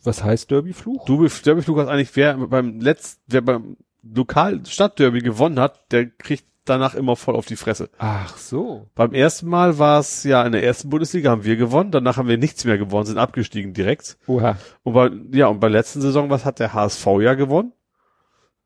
was 0.02 0.24
heißt 0.24 0.50
Derbyfluch? 0.50 1.04
Du, 1.06 1.26
Derbyfluch 1.28 1.78
hat 1.78 1.88
eigentlich, 1.88 2.14
wer 2.16 2.34
beim 2.36 2.80
letzten, 2.80 3.20
wer 3.26 3.42
beim 3.42 3.76
Lokal 4.02 4.64
Stadtderby 4.64 5.18
gewonnen 5.20 5.58
hat, 5.60 5.90
der 5.92 6.06
kriegt 6.06 6.44
danach 6.64 6.94
immer 6.94 7.16
voll 7.16 7.34
auf 7.36 7.46
die 7.46 7.56
Fresse. 7.56 7.90
Ach 7.98 8.36
so. 8.38 8.86
Beim 8.94 9.12
ersten 9.14 9.48
Mal 9.48 9.78
war 9.78 10.00
es 10.00 10.24
ja 10.24 10.44
in 10.44 10.52
der 10.52 10.62
ersten 10.64 10.88
Bundesliga 10.90 11.30
haben 11.30 11.44
wir 11.44 11.56
gewonnen, 11.56 11.90
danach 11.90 12.16
haben 12.16 12.28
wir 12.28 12.38
nichts 12.38 12.64
mehr 12.64 12.78
gewonnen, 12.78 13.06
sind 13.06 13.18
abgestiegen 13.18 13.72
direkt. 13.74 14.16
Oha. 14.26 14.56
Und 14.82 14.92
bei, 14.94 15.10
ja, 15.32 15.48
und 15.48 15.60
bei 15.60 15.68
der 15.68 15.78
letzten 15.80 16.00
Saison, 16.00 16.30
was 16.30 16.44
hat 16.44 16.58
der 16.58 16.72
HSV 16.72 17.06
ja 17.20 17.34
gewonnen? 17.34 17.72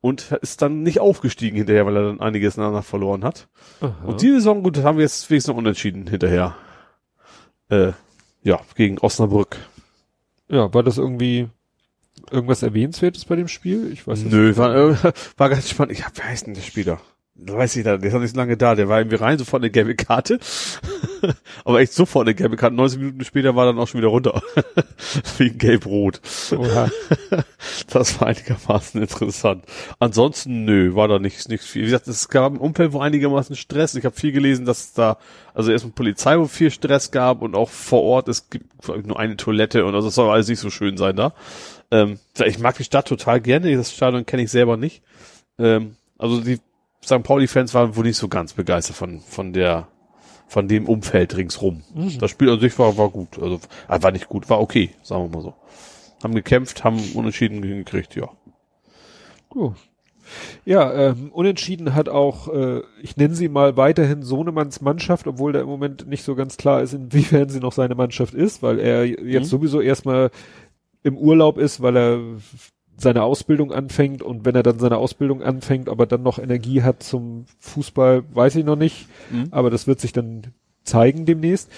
Und 0.02 0.32
ist 0.40 0.62
dann 0.62 0.82
nicht 0.82 0.98
aufgestiegen 1.00 1.56
hinterher, 1.58 1.84
weil 1.84 1.96
er 1.96 2.04
dann 2.04 2.20
einiges 2.20 2.54
danach 2.54 2.84
verloren 2.84 3.22
hat. 3.22 3.48
Aha. 3.80 3.94
Und 4.04 4.22
die 4.22 4.30
Saison, 4.30 4.62
gut, 4.62 4.78
haben 4.82 4.96
wir 4.96 5.02
jetzt 5.02 5.28
wenigstens 5.28 5.52
noch 5.52 5.58
unentschieden 5.58 6.06
hinterher. 6.06 6.54
Äh, 7.68 7.92
ja, 8.42 8.60
gegen 8.76 8.98
Osnabrück. 8.98 9.58
ja, 10.48 10.72
war 10.72 10.82
das 10.82 10.96
irgendwie 10.96 11.48
irgendwas 12.30 12.62
Erwähnenswertes 12.62 13.26
bei 13.26 13.36
dem 13.36 13.48
Spiel? 13.48 13.92
Ich 13.92 14.06
weiß 14.06 14.20
es 14.20 14.32
Nö, 14.32 14.56
war, 14.56 14.74
äh, 14.74 15.12
war 15.36 15.48
ganz 15.50 15.68
spannend. 15.68 15.92
Ich 15.92 16.04
hab, 16.04 16.16
wer 16.16 16.24
heißt 16.28 16.46
denn 16.46 16.54
der 16.54 16.62
Spieler? 16.62 17.00
Da 17.34 17.56
weiß 17.56 17.76
ich, 17.76 17.84
der 17.84 18.02
ist 18.02 18.12
noch 18.12 18.20
nicht 18.20 18.32
so 18.32 18.36
lange 18.36 18.56
da, 18.56 18.74
der 18.74 18.88
war 18.88 18.98
irgendwie 18.98 19.16
rein, 19.16 19.38
sofort 19.38 19.62
eine 19.62 19.70
gelbe 19.70 19.94
Karte. 19.94 20.38
Aber 21.64 21.80
echt 21.80 21.94
sofort 21.94 22.26
eine 22.26 22.34
gelbe 22.34 22.56
Karte. 22.56 22.76
90 22.76 22.98
Minuten 22.98 23.24
später 23.24 23.56
war 23.56 23.64
er 23.64 23.72
dann 23.72 23.80
auch 23.80 23.88
schon 23.88 24.00
wieder 24.00 24.10
runter. 24.10 24.42
Wegen 25.38 25.58
gelb-rot. 25.58 26.20
Das 27.88 28.20
war 28.20 28.28
einigermaßen 28.28 29.00
interessant. 29.00 29.64
Ansonsten, 29.98 30.64
nö, 30.64 30.94
war 30.94 31.08
da 31.08 31.18
nichts, 31.18 31.48
nichts 31.48 31.66
viel. 31.66 31.82
Wie 31.82 31.86
gesagt, 31.86 32.08
es 32.08 32.28
gab 32.28 32.52
ein 32.52 32.58
Umfeld, 32.58 32.92
wo 32.92 33.00
einigermaßen 33.00 33.56
Stress. 33.56 33.94
Ich 33.94 34.04
habe 34.04 34.14
viel 34.14 34.32
gelesen, 34.32 34.64
dass 34.64 34.80
es 34.80 34.92
da, 34.92 35.18
also 35.54 35.72
erstmal 35.72 35.92
Polizei, 35.92 36.38
wo 36.38 36.46
viel 36.46 36.70
Stress 36.70 37.10
gab 37.10 37.42
und 37.42 37.54
auch 37.54 37.68
vor 37.68 38.02
Ort, 38.02 38.28
es 38.28 38.48
gibt 38.48 38.66
nur 39.06 39.18
eine 39.18 39.36
Toilette 39.36 39.84
und 39.84 39.94
also 39.94 40.08
es 40.08 40.14
soll 40.14 40.30
alles 40.30 40.48
nicht 40.48 40.60
so 40.60 40.70
schön 40.70 40.96
sein 40.96 41.16
da. 41.16 41.32
Ähm, 41.90 42.18
ich 42.44 42.58
mag 42.58 42.76
die 42.76 42.84
Stadt 42.84 43.08
total 43.08 43.40
gerne, 43.40 43.74
das 43.76 43.92
Stadion 43.92 44.26
kenne 44.26 44.42
ich 44.42 44.50
selber 44.50 44.76
nicht. 44.76 45.02
Ähm, 45.58 45.96
also 46.18 46.40
die 46.40 46.60
St. 47.04 47.22
Pauli-Fans 47.22 47.74
waren 47.74 47.96
wohl 47.96 48.04
nicht 48.04 48.18
so 48.18 48.28
ganz 48.28 48.52
begeistert 48.52 48.96
von, 48.96 49.20
von 49.20 49.52
der, 49.52 49.88
von 50.46 50.68
dem 50.68 50.86
Umfeld 50.86 51.36
ringsrum. 51.36 51.82
Mhm. 51.94 52.18
Das 52.18 52.30
Spiel 52.30 52.50
an 52.50 52.60
sich 52.60 52.78
war, 52.78 52.96
war 52.96 53.08
gut. 53.08 53.38
Also, 53.40 53.60
äh, 53.88 54.02
war 54.02 54.12
nicht 54.12 54.28
gut, 54.28 54.50
war 54.50 54.60
okay, 54.60 54.90
sagen 55.02 55.24
wir 55.24 55.36
mal 55.36 55.42
so. 55.42 55.54
Haben 56.22 56.34
gekämpft, 56.34 56.84
haben 56.84 57.00
unentschieden 57.14 57.62
hingekriegt, 57.62 58.14
ja. 58.14 58.28
Gut. 59.48 59.74
Ja, 60.64 60.92
ähm, 60.92 61.30
unentschieden 61.32 61.94
hat 61.94 62.08
auch, 62.08 62.48
äh, 62.52 62.82
ich 63.02 63.16
nenne 63.16 63.34
sie 63.34 63.48
mal 63.48 63.76
weiterhin 63.76 64.22
Sohnemanns 64.22 64.80
Mannschaft, 64.80 65.26
obwohl 65.26 65.52
da 65.52 65.60
im 65.60 65.66
Moment 65.66 66.06
nicht 66.06 66.22
so 66.22 66.34
ganz 66.34 66.56
klar 66.56 66.82
ist, 66.82 66.92
inwiefern 66.92 67.48
sie 67.48 67.60
noch 67.60 67.72
seine 67.72 67.94
Mannschaft 67.94 68.34
ist, 68.34 68.62
weil 68.62 68.78
er 68.78 69.04
jetzt 69.04 69.46
mhm. 69.46 69.50
sowieso 69.50 69.80
erstmal 69.80 70.30
im 71.02 71.16
Urlaub 71.16 71.58
ist, 71.58 71.82
weil 71.82 71.96
er 71.96 72.20
seine 73.00 73.22
Ausbildung 73.22 73.72
anfängt 73.72 74.22
und 74.22 74.44
wenn 74.44 74.54
er 74.54 74.62
dann 74.62 74.78
seine 74.78 74.98
Ausbildung 74.98 75.42
anfängt, 75.42 75.88
aber 75.88 76.06
dann 76.06 76.22
noch 76.22 76.38
Energie 76.38 76.82
hat 76.82 77.02
zum 77.02 77.46
Fußball, 77.58 78.24
weiß 78.32 78.56
ich 78.56 78.64
noch 78.64 78.76
nicht, 78.76 79.08
mhm. 79.30 79.48
aber 79.50 79.70
das 79.70 79.86
wird 79.86 80.00
sich 80.00 80.12
dann 80.12 80.42
zeigen 80.84 81.26
demnächst. 81.26 81.70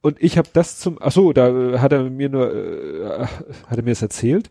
Und 0.00 0.20
ich 0.20 0.36
habe 0.36 0.48
das 0.52 0.78
zum, 0.78 0.98
ach 1.00 1.12
so, 1.12 1.32
da 1.32 1.80
hat 1.80 1.92
er 1.92 2.10
mir 2.10 2.28
nur, 2.28 2.52
äh, 2.52 3.26
hat 3.66 3.76
er 3.78 3.82
mir 3.82 3.90
das 3.90 4.02
erzählt. 4.02 4.50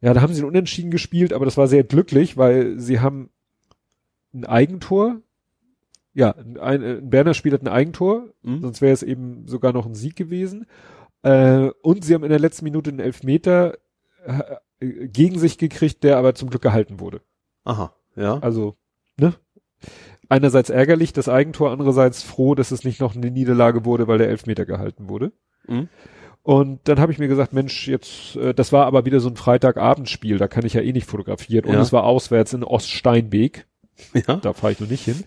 Ja, 0.00 0.14
da 0.14 0.22
haben 0.22 0.32
sie 0.32 0.42
ein 0.42 0.48
Unentschieden 0.48 0.90
gespielt, 0.90 1.32
aber 1.32 1.44
das 1.44 1.56
war 1.56 1.66
sehr 1.66 1.84
glücklich, 1.84 2.36
weil 2.36 2.78
sie 2.78 3.00
haben 3.00 3.30
ein 4.32 4.44
Eigentor. 4.44 5.20
Ja, 6.14 6.34
ein, 6.36 6.58
ein 6.58 7.10
Berner 7.10 7.34
Spiel 7.34 7.52
hat 7.52 7.62
ein 7.62 7.68
Eigentor, 7.68 8.28
mhm. 8.42 8.62
sonst 8.62 8.80
wäre 8.80 8.92
es 8.92 9.02
eben 9.02 9.46
sogar 9.46 9.72
noch 9.72 9.86
ein 9.86 9.94
Sieg 9.94 10.16
gewesen. 10.16 10.66
Äh, 11.22 11.70
und 11.82 12.04
sie 12.04 12.14
haben 12.14 12.24
in 12.24 12.30
der 12.30 12.38
letzten 12.38 12.64
Minute 12.64 12.90
einen 12.90 13.00
Elfmeter 13.00 13.76
äh, 14.24 15.06
gegen 15.08 15.38
sich 15.38 15.58
gekriegt, 15.58 16.04
der 16.04 16.16
aber 16.16 16.34
zum 16.34 16.50
Glück 16.50 16.62
gehalten 16.62 17.00
wurde. 17.00 17.20
Aha, 17.64 17.94
ja. 18.16 18.38
Also, 18.38 18.76
ne? 19.18 19.34
Einerseits 20.28 20.70
ärgerlich, 20.70 21.12
das 21.12 21.28
Eigentor, 21.28 21.70
andererseits 21.70 22.22
froh, 22.22 22.54
dass 22.54 22.70
es 22.70 22.84
nicht 22.84 23.00
noch 23.00 23.16
eine 23.16 23.30
Niederlage 23.30 23.84
wurde, 23.84 24.06
weil 24.06 24.18
der 24.18 24.28
Elfmeter 24.28 24.64
gehalten 24.64 25.08
wurde. 25.08 25.32
Mhm. 25.66 25.88
Und 26.42 26.80
dann 26.84 26.98
habe 27.00 27.12
ich 27.12 27.18
mir 27.18 27.28
gesagt, 27.28 27.52
Mensch, 27.52 27.86
jetzt, 27.88 28.36
äh, 28.36 28.54
das 28.54 28.72
war 28.72 28.86
aber 28.86 29.04
wieder 29.04 29.20
so 29.20 29.28
ein 29.28 29.36
Freitagabendspiel, 29.36 30.38
da 30.38 30.48
kann 30.48 30.64
ich 30.64 30.74
ja 30.74 30.80
eh 30.80 30.92
nicht 30.92 31.06
fotografieren. 31.06 31.66
Und 31.66 31.74
ja. 31.74 31.80
es 31.80 31.92
war 31.92 32.04
auswärts 32.04 32.52
in 32.52 32.64
Oststeinbeek. 32.64 33.66
Ja. 34.14 34.36
Da 34.36 34.54
fahre 34.54 34.72
ich 34.72 34.80
noch 34.80 34.88
nicht 34.88 35.04
hin. 35.04 35.24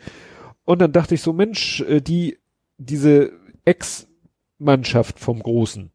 Und 0.66 0.82
dann 0.82 0.92
dachte 0.92 1.14
ich 1.14 1.22
so, 1.22 1.32
Mensch, 1.32 1.82
äh, 1.82 2.02
die, 2.02 2.40
diese 2.78 3.32
Ex-Mannschaft 3.66 5.20
vom 5.20 5.44
Großen, 5.44 5.92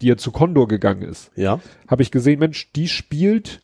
die 0.00 0.06
ja 0.06 0.16
zu 0.16 0.32
Condor 0.32 0.68
gegangen 0.68 1.02
ist, 1.02 1.30
ja. 1.34 1.60
habe 1.86 2.02
ich 2.02 2.10
gesehen, 2.10 2.38
Mensch, 2.38 2.72
die 2.72 2.88
spielt 2.88 3.62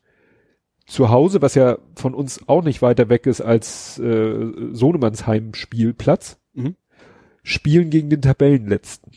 zu 0.86 1.10
Hause, 1.10 1.40
was 1.40 1.54
ja 1.54 1.78
von 1.94 2.14
uns 2.14 2.48
auch 2.48 2.62
nicht 2.62 2.82
weiter 2.82 3.08
weg 3.08 3.26
ist 3.26 3.40
als 3.40 3.98
äh, 3.98 4.52
Sohnemannsheim 4.72 5.54
Spielplatz, 5.54 6.38
mhm. 6.52 6.76
spielen 7.42 7.90
gegen 7.90 8.10
den 8.10 8.20
Tabellenletzten. 8.20 9.12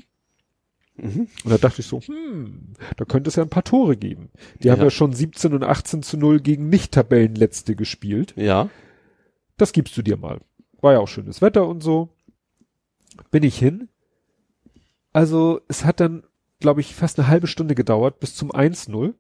Mhm. 0.98 1.28
Und 1.44 1.52
da 1.52 1.58
dachte 1.58 1.82
ich 1.82 1.88
so, 1.88 2.00
hm, 2.00 2.74
da 2.96 3.06
könnte 3.06 3.30
es 3.30 3.36
ja 3.36 3.44
ein 3.44 3.50
paar 3.50 3.64
Tore 3.64 3.98
geben. 3.98 4.30
Die 4.62 4.68
ja. 4.68 4.74
haben 4.74 4.82
ja 4.82 4.90
schon 4.90 5.14
17 5.14 5.54
und 5.54 5.64
18 5.64 6.04
zu 6.04 6.18
0 6.18 6.40
gegen 6.40 6.70
Nicht-Tabellenletzte 6.70 7.76
gespielt. 7.76 8.34
Ja. 8.36 8.70
Das 9.58 9.74
gibst 9.74 9.96
du 9.98 10.02
dir 10.02 10.18
mal. 10.18 10.40
War 10.82 10.94
ja 10.94 11.00
auch 11.00 11.08
schönes 11.08 11.42
Wetter 11.42 11.68
und 11.68 11.82
so. 11.82 12.10
Bin 13.32 13.44
ich 13.44 13.58
hin. 13.58 13.90
Also, 15.14 15.62
es 15.68 15.86
hat 15.86 16.00
dann 16.00 16.24
glaube 16.60 16.82
ich, 16.82 16.96
fast 16.96 17.20
eine 17.20 17.28
halbe 17.28 17.48
Stunde 17.48 17.76
gedauert 17.76 18.20
bis 18.20 18.36
zum 18.36 18.52
1-0, 18.52 19.14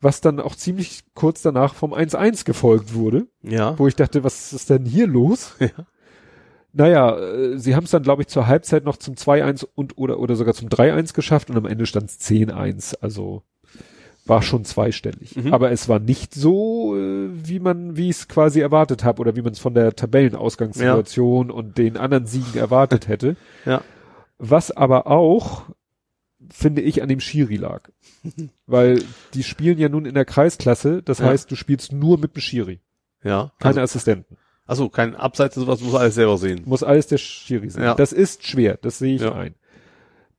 was 0.00 0.20
dann 0.20 0.40
auch 0.40 0.54
ziemlich 0.54 1.02
kurz 1.14 1.42
danach 1.42 1.74
vom 1.74 1.92
1-1 1.92 2.44
gefolgt 2.44 2.94
wurde. 2.94 3.26
Ja. 3.42 3.78
Wo 3.78 3.86
ich 3.88 3.96
dachte, 3.96 4.24
was 4.24 4.52
ist 4.52 4.70
denn 4.70 4.84
hier 4.84 5.06
los? 5.06 5.54
Ja. 5.60 5.86
Naja, 6.74 7.18
äh, 7.18 7.58
sie 7.58 7.74
haben 7.74 7.84
es 7.84 7.90
dann, 7.90 8.02
glaube 8.02 8.22
ich, 8.22 8.28
zur 8.28 8.46
Halbzeit 8.46 8.84
noch 8.84 8.98
zum 8.98 9.14
2-1 9.14 9.66
und 9.74 9.96
oder 9.96 10.20
oder 10.20 10.36
sogar 10.36 10.52
zum 10.52 10.68
3-1 10.68 11.14
geschafft 11.14 11.48
und 11.48 11.56
am 11.56 11.64
Ende 11.64 11.86
stand 11.86 12.10
es 12.10 12.20
10-1. 12.20 12.96
Also 13.00 13.42
war 14.28 14.42
schon 14.42 14.64
zweistellig. 14.64 15.36
Mhm. 15.36 15.54
Aber 15.54 15.70
es 15.70 15.88
war 15.88 15.98
nicht 15.98 16.34
so, 16.34 16.94
äh, 16.96 17.30
wie 17.32 17.58
man, 17.58 17.96
wie 17.96 18.10
ich 18.10 18.16
es 18.16 18.28
quasi 18.28 18.60
erwartet 18.60 19.02
habe 19.02 19.20
oder 19.20 19.34
wie 19.36 19.42
man 19.42 19.52
es 19.52 19.58
von 19.58 19.74
der 19.74 19.96
Tabellenausgangssituation 19.96 21.48
ja. 21.48 21.54
und 21.54 21.78
den 21.78 21.96
anderen 21.96 22.26
Siegen 22.26 22.54
erwartet 22.56 23.08
hätte. 23.08 23.36
Ja. 23.64 23.80
Was 24.38 24.70
aber 24.70 25.06
auch 25.06 25.62
finde 26.50 26.82
ich, 26.82 27.02
an 27.02 27.08
dem 27.08 27.20
Schiri 27.20 27.56
lag. 27.56 27.88
Weil 28.66 29.02
die 29.34 29.42
spielen 29.42 29.78
ja 29.78 29.88
nun 29.88 30.06
in 30.06 30.14
der 30.14 30.24
Kreisklasse, 30.24 31.02
das 31.02 31.18
ja. 31.18 31.26
heißt, 31.26 31.50
du 31.50 31.56
spielst 31.56 31.92
nur 31.92 32.18
mit 32.18 32.34
dem 32.34 32.40
Schiri. 32.40 32.80
Ja. 33.22 33.52
Keine 33.58 33.80
also, 33.80 33.80
Assistenten. 33.82 34.36
Also 34.64 34.88
kein 34.90 35.16
Abseits, 35.16 35.54
sowas 35.54 35.80
muss 35.80 35.94
alles 35.94 36.14
selber 36.14 36.36
sehen. 36.36 36.62
Muss 36.66 36.82
alles 36.82 37.06
der 37.06 37.18
Schiri 37.18 37.70
sehen. 37.70 37.82
Ja. 37.82 37.94
Das 37.94 38.12
ist 38.12 38.46
schwer, 38.46 38.78
das 38.80 38.98
sehe 38.98 39.14
ich 39.14 39.22
ja. 39.22 39.32
ein. 39.32 39.54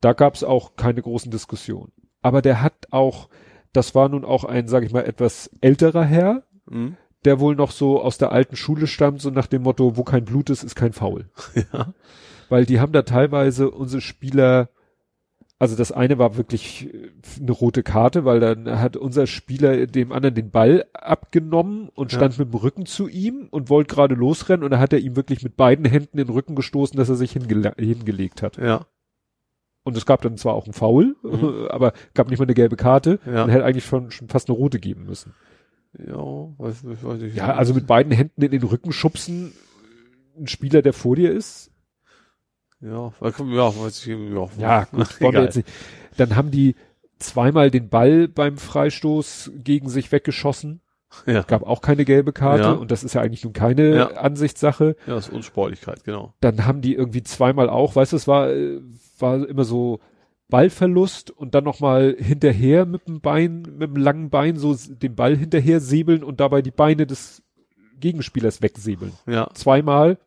Da 0.02 0.14
gab 0.14 0.36
es 0.36 0.44
auch 0.44 0.76
keine 0.76 1.02
großen 1.02 1.32
Diskussionen. 1.32 1.92
Aber 2.22 2.42
der 2.42 2.62
hat 2.62 2.88
auch, 2.92 3.30
das 3.74 3.96
war 3.96 4.08
nun 4.08 4.24
auch 4.24 4.44
ein, 4.44 4.68
sag 4.68 4.84
ich 4.84 4.92
mal, 4.92 5.06
etwas 5.06 5.50
älterer 5.62 6.06
Herr, 6.06 6.44
mhm. 6.70 6.96
der 7.26 7.40
wohl 7.40 7.56
noch 7.56 7.72
so 7.72 8.02
aus 8.02 8.18
der 8.18 8.32
alten 8.32 8.56
Schule 8.56 8.88
stammt, 8.88 9.22
so 9.22 9.30
nach 9.30 9.48
dem 9.48 9.64
Motto, 9.64 9.98
wo 9.98 10.04
kein 10.04 10.26
Blut 10.26 10.50
ist, 10.50 10.64
ist 10.64 10.76
kein 10.76 10.94
Faul. 10.94 11.30
Ja. 11.74 11.94
Weil 12.50 12.66
die 12.66 12.80
haben 12.80 12.94
da 12.94 13.04
teilweise 13.04 13.70
unsere 13.70 14.02
Spieler 14.02 14.70
also 15.62 15.76
das 15.76 15.92
eine 15.92 16.18
war 16.18 16.38
wirklich 16.38 16.94
äh, 16.94 17.12
eine 17.42 17.52
rote 17.52 17.84
Karte, 17.84 18.24
weil 18.24 18.40
dann 18.40 18.80
hat 18.80 18.96
unser 18.96 19.28
Spieler 19.28 19.86
dem 19.88 20.14
anderen 20.14 20.34
den 20.34 20.52
Ball 20.52 20.86
abgenommen 20.94 21.90
und 21.90 22.12
stand 22.12 22.38
ja. 22.38 22.46
mit 22.46 22.54
dem 22.54 22.60
Rücken 22.60 22.86
zu 22.86 23.10
ihm 23.10 23.50
und 23.52 23.70
wollte 23.70 23.94
gerade 23.94 24.16
losrennen 24.16 24.64
und 24.64 24.72
da 24.72 24.80
hat 24.80 24.94
er 24.94 25.00
ihm 25.00 25.18
wirklich 25.18 25.44
mit 25.44 25.58
beiden 25.58 25.84
Händen 25.86 26.18
den 26.18 26.30
Rücken 26.30 26.56
gestoßen, 26.56 26.98
dass 26.98 27.10
er 27.10 27.16
sich 27.16 27.34
hingele 27.34 27.74
hingelegt 27.78 28.42
hat. 28.42 28.58
Ja. 28.58 28.86
Und 29.84 29.98
es 29.98 30.06
gab 30.06 30.22
dann 30.22 30.38
zwar 30.38 30.54
auch 30.54 30.64
einen 30.64 30.74
Foul, 30.74 31.18
mhm. 31.24 31.68
aber 31.70 31.92
gab 32.14 32.30
nicht 32.30 32.40
mal 32.40 32.46
eine 32.46 32.54
gelbe 32.54 32.78
Karte 32.78 33.20
ja. 33.26 33.44
und 33.44 33.50
hätte 33.50 33.66
eigentlich 33.66 33.86
schon, 33.86 34.12
schon 34.12 34.30
fast 34.30 34.48
eine 34.50 34.58
rote 34.58 34.80
geben 34.80 35.06
müssen. 35.06 35.34
Ja, 35.98 36.16
weiß, 36.16 36.86
weiß 36.86 37.22
ich 37.24 37.36
Ja, 37.36 37.56
also 37.56 37.74
mit 37.74 37.86
beiden 37.86 38.14
Händen 38.14 38.42
in 38.44 38.52
den 38.52 38.64
Rücken 38.64 38.94
schubsen, 38.94 39.52
ein 40.38 40.48
Spieler, 40.48 40.82
der 40.82 40.94
vor 40.94 41.18
dir 41.18 41.34
ist, 41.34 41.72
ja, 42.82 43.12
ja, 43.22 43.76
weiß 43.80 44.06
ich, 44.06 44.08
ja. 44.08 44.50
Ja, 44.58 44.84
gut, 44.86 45.22
wollen 45.22 45.34
wir 45.34 45.44
jetzt 45.44 45.58
nicht. 45.58 45.70
Dann 46.18 46.36
haben 46.36 46.52
die 46.52 46.76
zweimal 47.20 47.72
den 47.72 47.90
Ball 47.90 48.28
beim 48.28 48.58
Freistoß 48.58 49.52
gegen 49.56 49.90
sich 49.90 50.12
weggeschossen. 50.12 50.82
Ja. 51.26 51.42
Gab 51.42 51.64
auch 51.64 51.82
keine 51.82 52.06
gelbe 52.06 52.34
Karte 52.34 52.64
ja. 52.64 52.72
und 52.72 52.92
das 52.92 53.04
ist 53.04 53.14
ja 53.14 53.22
eigentlich 53.22 53.44
nun 53.44 53.54
keine 53.54 53.96
ja. 53.96 54.08
Ansichtssache. 54.12 54.96
Ja, 55.08 55.16
das 55.16 55.28
ist 55.28 55.34
Unsportlichkeit, 55.34 56.04
genau. 56.04 56.34
Dann 56.40 56.66
haben 56.66 56.82
die 56.82 56.94
irgendwie 56.94 57.24
zweimal 57.24 57.68
auch, 57.68 57.96
weißt 57.96 58.14
du, 58.14 58.16
es 58.18 58.28
war, 58.28 58.50
war 59.18 59.48
immer 59.48 59.64
so 59.64 60.00
Ballverlust 60.50 61.32
und 61.32 61.56
dann 61.56 61.64
nochmal 61.64 62.16
hinterher 62.18 62.86
mit 62.86 63.08
dem 63.08 63.22
Bein, 63.22 63.64
mit 63.78 63.90
dem 63.90 63.96
langen 63.96 64.30
Bein 64.30 64.58
so 64.58 64.76
den 64.76 65.16
Ball 65.16 65.36
hinterher 65.36 65.80
säbeln 65.80 66.24
und 66.24 66.40
dabei 66.40 66.62
die 66.62 66.72
Beine 66.72 67.08
des 67.08 67.44
Gegenspielers 68.00 68.62
wegsäbeln. 68.62 69.14
Ja. 69.28 69.50
Zweimal 69.54 70.18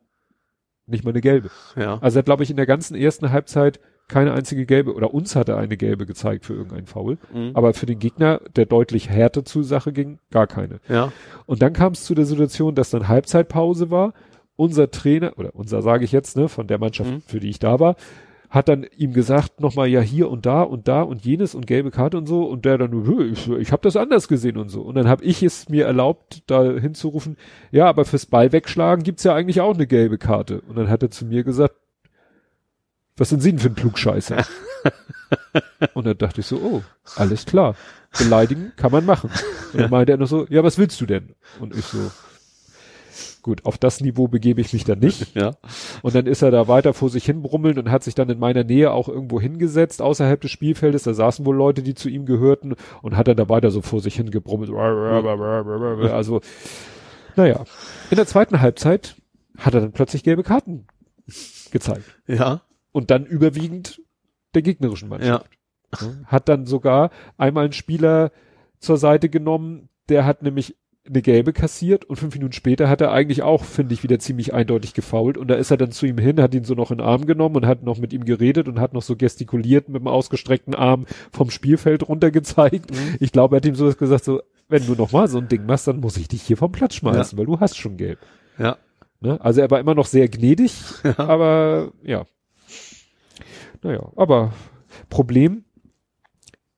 nicht 0.87 1.05
mal 1.05 1.11
eine 1.11 1.21
gelbe. 1.21 1.51
Ja. 1.77 1.99
Also 2.01 2.17
er 2.17 2.21
hat, 2.21 2.27
glaube 2.27 2.43
ich, 2.43 2.51
in 2.51 2.57
der 2.57 2.67
ganzen 2.67 2.95
ersten 2.95 3.31
Halbzeit 3.31 3.81
keine 4.09 4.33
einzige 4.33 4.67
gelbe 4.67 4.95
oder 4.95 5.15
uns 5.15 5.37
hat 5.37 5.49
er 5.49 5.57
eine 5.57 5.77
gelbe 5.77 6.07
gezeigt 6.07 6.45
für 6.45 6.55
irgendeinen 6.55 6.87
Foul. 6.87 7.19
Mhm. 7.33 7.53
Aber 7.55 7.73
für 7.73 7.87
den 7.87 7.99
Gegner, 7.99 8.41
der 8.57 8.67
deutlich 8.67 9.09
härter 9.09 9.45
zur 9.45 9.65
Sache 9.65 9.93
ging, 9.93 10.19
gar 10.31 10.47
keine. 10.47 10.81
Ja. 10.89 11.13
Und 11.47 11.63
dann 11.63 11.73
kam 11.73 11.93
es 11.93 12.05
zu 12.05 12.15
der 12.15 12.27
Situation, 12.27 12.75
dass 12.75 12.91
dann 12.91 13.09
Halbzeitpause 13.09 13.91
war. 13.91 14.13
Unser 14.55 14.91
Trainer, 14.91 15.39
oder 15.39 15.55
unser 15.55 15.81
sage 15.81 16.05
ich 16.05 16.13
jetzt, 16.13 16.37
ne, 16.37 16.49
von 16.49 16.67
der 16.67 16.79
Mannschaft, 16.79 17.11
mhm. 17.11 17.23
für 17.23 17.41
die 17.41 17.49
ich 17.49 17.59
da 17.59 17.81
war, 17.81 17.97
hat 18.53 18.69
dann 18.69 18.87
ihm 18.99 19.15
gesagt, 19.15 19.61
nochmal 19.61 19.89
ja 19.89 20.03
hier 20.03 20.31
und 20.31 20.45
da 20.45 20.61
und 20.61 20.87
da 20.87 21.01
und 21.01 21.25
jenes 21.25 21.55
und 21.55 21.67
gelbe 21.67 21.91
Karte 21.91 22.19
und 22.19 22.27
so 22.27 22.45
und 22.45 22.67
der 22.67 22.77
dann, 22.77 23.33
ich, 23.33 23.49
ich 23.49 23.73
habe 23.73 23.81
das 23.83 23.97
anders 23.97 24.29
gesehen 24.29 24.59
und 24.59 24.69
so. 24.69 24.83
Und 24.83 24.95
dann 24.95 25.09
habe 25.09 25.25
ich 25.25 25.43
es 25.43 25.71
mir 25.71 25.87
erlaubt, 25.87 26.43
da 26.49 26.63
hinzurufen, 26.63 27.39
ja, 27.71 27.87
aber 27.87 28.05
fürs 28.05 28.27
Ball 28.27 28.53
wegschlagen 28.53 29.05
gibt's 29.05 29.25
ja 29.25 29.35
eigentlich 29.35 29.63
auch 29.63 29.73
eine 29.73 29.87
gelbe 29.87 30.19
Karte. 30.19 30.61
Und 30.69 30.77
dann 30.77 30.91
hat 30.91 31.03
er 31.03 31.11
zu 31.11 31.25
mir 31.25 31.45
gesagt, 31.45 31.75
was 33.17 33.31
sind 33.31 33.41
Sie 33.41 33.53
denn 33.53 33.59
für 33.59 33.69
ein 33.69 33.75
Klugscheißer? 33.75 34.45
und 35.95 36.07
dann 36.07 36.19
dachte 36.19 36.43
ich 36.43 36.47
so, 36.47 36.57
oh, 36.57 36.83
alles 37.17 37.47
klar. 37.47 37.75
Beleidigen 38.19 38.73
kann 38.77 38.93
man 38.93 39.07
machen. 39.07 39.31
Und 39.73 39.81
dann 39.81 39.91
meinte 39.91 40.13
er 40.13 40.19
noch 40.19 40.27
so, 40.27 40.47
ja, 40.51 40.63
was 40.63 40.77
willst 40.77 41.01
du 41.01 41.07
denn? 41.07 41.35
Und 41.59 41.75
ich 41.75 41.87
so, 41.87 42.11
Gut, 43.43 43.65
auf 43.65 43.77
das 43.77 44.01
Niveau 44.01 44.29
begebe 44.29 44.61
ich 44.61 44.73
mich 44.73 44.85
dann 44.85 45.01
nicht. 45.01 45.35
Ja. 45.43 45.57
Und 46.03 46.15
dann 46.15 46.27
ist 46.27 46.43
er 46.43 46.51
da 46.51 46.69
weiter 46.69 46.95
vor 46.95 47.09
sich 47.09 47.25
hin 47.25 47.43
brummeln 47.43 47.79
und 47.79 47.91
hat 47.91 48.05
sich 48.05 48.15
dann 48.15 48.29
in 48.29 48.39
meiner 48.39 48.65
Nähe 48.65 48.93
auch 48.93 49.09
irgendwo 49.09 49.41
hingesetzt, 49.41 50.03
außerhalb 50.03 50.41
des 50.41 50.51
Spielfeldes. 50.51 51.05
Da 51.05 51.15
saßen 51.15 51.45
wohl 51.47 51.57
Leute, 51.57 51.83
die 51.83 51.95
zu 51.95 52.09
ihm 52.09 52.27
gehörten 52.27 52.77
und 53.01 53.17
hat 53.17 53.29
dann 53.29 53.37
da 53.37 53.49
weiter 53.49 53.71
so 53.71 53.81
vor 53.81 54.01
sich 54.01 54.17
hin 54.17 54.31
gebrummelt. 54.31 54.71
Also, 54.71 56.41
naja. 57.35 57.65
In 58.11 58.17
der 58.17 58.27
zweiten 58.27 58.61
Halbzeit 58.61 59.17
hat 59.59 59.75
er 59.75 59.81
dann 59.81 59.93
plötzlich 59.93 60.23
gelbe 60.23 60.43
Karten 60.43 60.87
gezeigt. 61.71 62.05
Ja. 62.27 62.61
Und 62.93 63.11
dann 63.11 63.25
überwiegend 63.25 64.03
der 64.55 64.63
gegnerischen 64.63 65.09
Mannschaft. 65.09 65.51
Ja. 66.01 66.09
Hat 66.27 66.49
dann 66.49 66.67
sogar 66.67 67.11
einmal 67.39 67.65
einen 67.65 67.73
Spieler 67.73 68.31
zur 68.79 68.99
Seite 68.99 69.29
genommen, 69.29 69.89
der 70.09 70.27
hat 70.27 70.43
nämlich 70.43 70.77
eine 71.07 71.23
gelbe 71.23 71.53
kassiert 71.53 72.05
und 72.05 72.17
fünf 72.17 72.35
Minuten 72.35 72.53
später 72.53 72.89
hat 72.89 73.01
er 73.01 73.11
eigentlich 73.11 73.43
auch, 73.43 73.65
finde 73.65 73.93
ich, 73.93 74.05
wieder 74.05 74.21
ziemlich 74.21 74.55
eindeutig 74.55 74.95
gefault 74.95 75.37
und 75.37 75.49
da 75.49 75.57
ist 75.57 75.71
er 75.71 75.77
dann 75.77 75.91
zu 75.91 76.07
ihm 76.07 76.19
hin, 76.19 76.41
hat 76.41 76.55
ihn 76.55 76.65
so 76.65 76.75
noch 76.75 76.93
in 76.93 76.99
den 76.99 77.07
Arm 77.07 77.27
genommen 77.27 77.57
und 77.57 77.67
hat 77.67 77.83
noch 77.83 77.99
mit 77.99 78.13
ihm 78.13 78.25
geredet 78.25 78.69
und 78.69 78.79
hat 78.79 78.93
noch 78.93 79.03
so 79.03 79.17
gestikuliert 79.17 79.89
mit 79.89 80.01
dem 80.01 80.07
ausgestreckten 80.07 80.75
Arm 80.75 81.07
vom 81.33 81.51
Spielfeld 81.51 82.09
runter 82.09 82.31
gezeigt. 82.31 82.93
Mhm. 82.93 83.17
Ich 83.19 83.33
glaube, 83.33 83.57
er 83.57 83.59
hat 83.59 83.67
ihm 83.67 83.75
so 83.75 83.93
gesagt, 83.93 84.25
so, 84.25 84.43
wenn 84.69 84.87
du 84.87 84.95
noch 84.95 85.11
mal 85.11 85.27
so 85.27 85.39
ein 85.39 85.49
Ding 85.49 85.67
machst, 85.67 85.89
dann 85.89 85.99
muss 85.99 86.17
ich 86.17 86.29
dich 86.29 86.43
hier 86.43 86.57
vom 86.57 86.71
Platz 86.71 86.95
schmeißen, 86.95 87.37
weil 87.37 87.47
du 87.47 87.59
hast 87.59 87.77
schon 87.77 87.97
gelb. 87.97 88.21
Ja. 88.59 88.79
Ne? 89.21 89.41
Also 89.41 89.61
er 89.61 89.71
war 89.71 89.81
immer 89.81 89.95
noch 89.95 90.07
sehr 90.07 90.29
gnädig, 90.29 90.73
aber 91.17 91.93
ja. 92.03 92.27
Naja, 93.83 94.13
aber 94.15 94.53
Problem, 95.09 95.65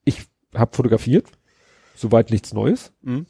ich 0.03 0.23
habe 0.55 0.75
fotografiert, 0.75 1.27
soweit 1.95 2.31
nichts 2.31 2.53
Neues. 2.53 2.91
Mhm. 3.03 3.27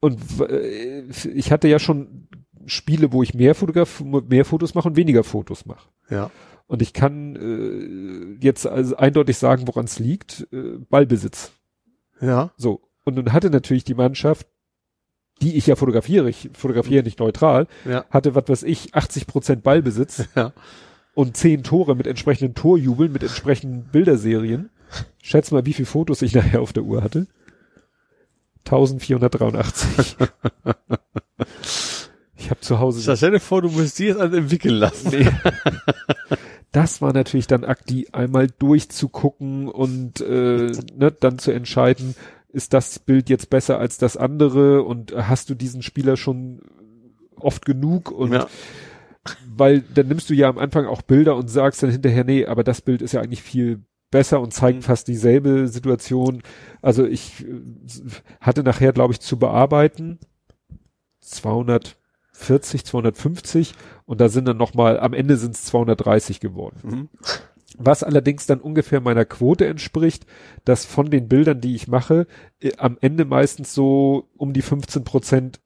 Und 0.00 0.18
äh, 0.40 1.02
ich 1.34 1.50
hatte 1.52 1.68
ja 1.68 1.78
schon 1.78 2.28
Spiele, 2.66 3.12
wo 3.12 3.22
ich 3.22 3.34
mehr, 3.34 3.54
Fotograf 3.54 4.02
mehr 4.28 4.44
Fotos 4.44 4.74
mache 4.74 4.88
und 4.88 4.96
weniger 4.96 5.24
Fotos 5.24 5.66
mache. 5.66 5.88
Ja. 6.10 6.30
Und 6.66 6.82
ich 6.82 6.92
kann 6.92 7.34
äh, 7.36 8.44
jetzt 8.44 8.66
also 8.66 8.96
eindeutig 8.96 9.38
sagen, 9.38 9.66
woran 9.66 9.86
es 9.86 9.98
liegt. 9.98 10.46
Äh, 10.52 10.78
Ballbesitz. 10.90 11.52
Ja. 12.20 12.50
So. 12.56 12.82
Und 13.04 13.14
nun 13.16 13.32
hatte 13.32 13.48
natürlich 13.50 13.84
die 13.84 13.94
Mannschaft, 13.94 14.46
die 15.40 15.56
ich 15.56 15.66
ja 15.66 15.76
fotografiere, 15.76 16.28
ich 16.28 16.50
fotografiere 16.52 17.04
nicht 17.04 17.20
neutral, 17.20 17.68
Ja. 17.88 18.04
hatte, 18.10 18.34
was 18.34 18.48
weiß 18.48 18.62
ich, 18.64 18.94
80 18.94 19.26
Prozent 19.26 19.62
Ballbesitz 19.62 20.24
Ja. 20.36 20.52
und 21.14 21.36
zehn 21.36 21.62
Tore 21.62 21.96
mit 21.96 22.06
entsprechenden 22.06 22.54
Torjubeln, 22.54 23.12
mit 23.12 23.22
entsprechenden 23.22 23.84
Bilderserien. 23.90 24.68
Schätz 25.22 25.50
mal, 25.50 25.64
wie 25.64 25.72
viele 25.72 25.86
Fotos 25.86 26.22
ich 26.22 26.34
nachher 26.34 26.60
auf 26.60 26.72
der 26.72 26.82
Uhr 26.82 27.02
hatte. 27.02 27.26
1483. 28.68 30.16
ich 32.36 32.50
habe 32.50 32.60
zu 32.60 32.78
Hause. 32.78 33.16
Stell 33.16 33.30
dir 33.32 33.40
vor, 33.40 33.62
du 33.62 33.70
musst 33.70 33.98
die 33.98 34.04
jetzt 34.04 34.20
alle 34.20 34.36
entwickeln 34.38 34.74
lassen. 34.76 35.10
Nee. 35.10 35.28
Das 36.70 37.00
war 37.00 37.14
natürlich 37.14 37.46
dann 37.46 37.64
Akt, 37.64 37.88
die 37.88 38.12
einmal 38.12 38.46
durchzugucken 38.46 39.68
und 39.68 40.20
äh, 40.20 40.70
ne, 40.94 41.10
dann 41.18 41.38
zu 41.38 41.50
entscheiden, 41.50 42.14
ist 42.50 42.74
das 42.74 42.98
Bild 42.98 43.30
jetzt 43.30 43.48
besser 43.48 43.78
als 43.78 43.96
das 43.96 44.18
andere 44.18 44.82
und 44.82 45.14
hast 45.16 45.48
du 45.48 45.54
diesen 45.54 45.80
Spieler 45.80 46.18
schon 46.18 46.60
oft 47.36 47.64
genug 47.64 48.10
und 48.10 48.34
Ja. 48.34 48.48
weil 49.48 49.80
dann 49.80 50.08
nimmst 50.08 50.28
du 50.28 50.34
ja 50.34 50.50
am 50.50 50.58
Anfang 50.58 50.84
auch 50.84 51.00
Bilder 51.00 51.36
und 51.36 51.48
sagst 51.48 51.82
dann 51.82 51.90
hinterher, 51.90 52.24
nee, 52.24 52.44
aber 52.44 52.64
das 52.64 52.82
Bild 52.82 53.00
ist 53.00 53.12
ja 53.12 53.22
eigentlich 53.22 53.42
viel 53.42 53.80
besser 54.10 54.40
und 54.40 54.52
zeigt 54.52 54.78
Mhm. 54.78 54.82
fast 54.82 55.08
dieselbe 55.08 55.68
Situation. 55.68 56.42
Also 56.82 57.04
ich 57.06 57.44
äh, 57.44 57.60
hatte 58.40 58.62
nachher, 58.62 58.92
glaube 58.92 59.12
ich, 59.12 59.20
zu 59.20 59.38
bearbeiten 59.38 60.18
240, 61.20 62.84
250 62.84 63.74
und 64.06 64.20
da 64.20 64.28
sind 64.28 64.46
dann 64.46 64.56
nochmal, 64.56 64.98
am 65.00 65.12
Ende 65.12 65.36
sind 65.36 65.54
es 65.54 65.64
230 65.64 66.40
geworden. 66.40 66.78
Mhm. 66.82 67.08
Was 67.76 68.02
allerdings 68.02 68.46
dann 68.46 68.60
ungefähr 68.60 69.00
meiner 69.00 69.24
Quote 69.26 69.66
entspricht, 69.66 70.26
dass 70.64 70.84
von 70.84 71.10
den 71.10 71.28
Bildern, 71.28 71.60
die 71.60 71.74
ich 71.74 71.86
mache, 71.86 72.26
äh, 72.60 72.72
am 72.78 72.96
Ende 73.00 73.24
meistens 73.24 73.74
so 73.74 74.28
um 74.36 74.52
die 74.52 74.62
15 74.62 75.04
Prozent 75.04 75.60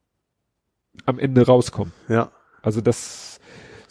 am 1.07 1.19
Ende 1.19 1.47
rauskommen. 1.47 1.93
Ja. 2.09 2.33
Also 2.61 2.81
das, 2.81 3.32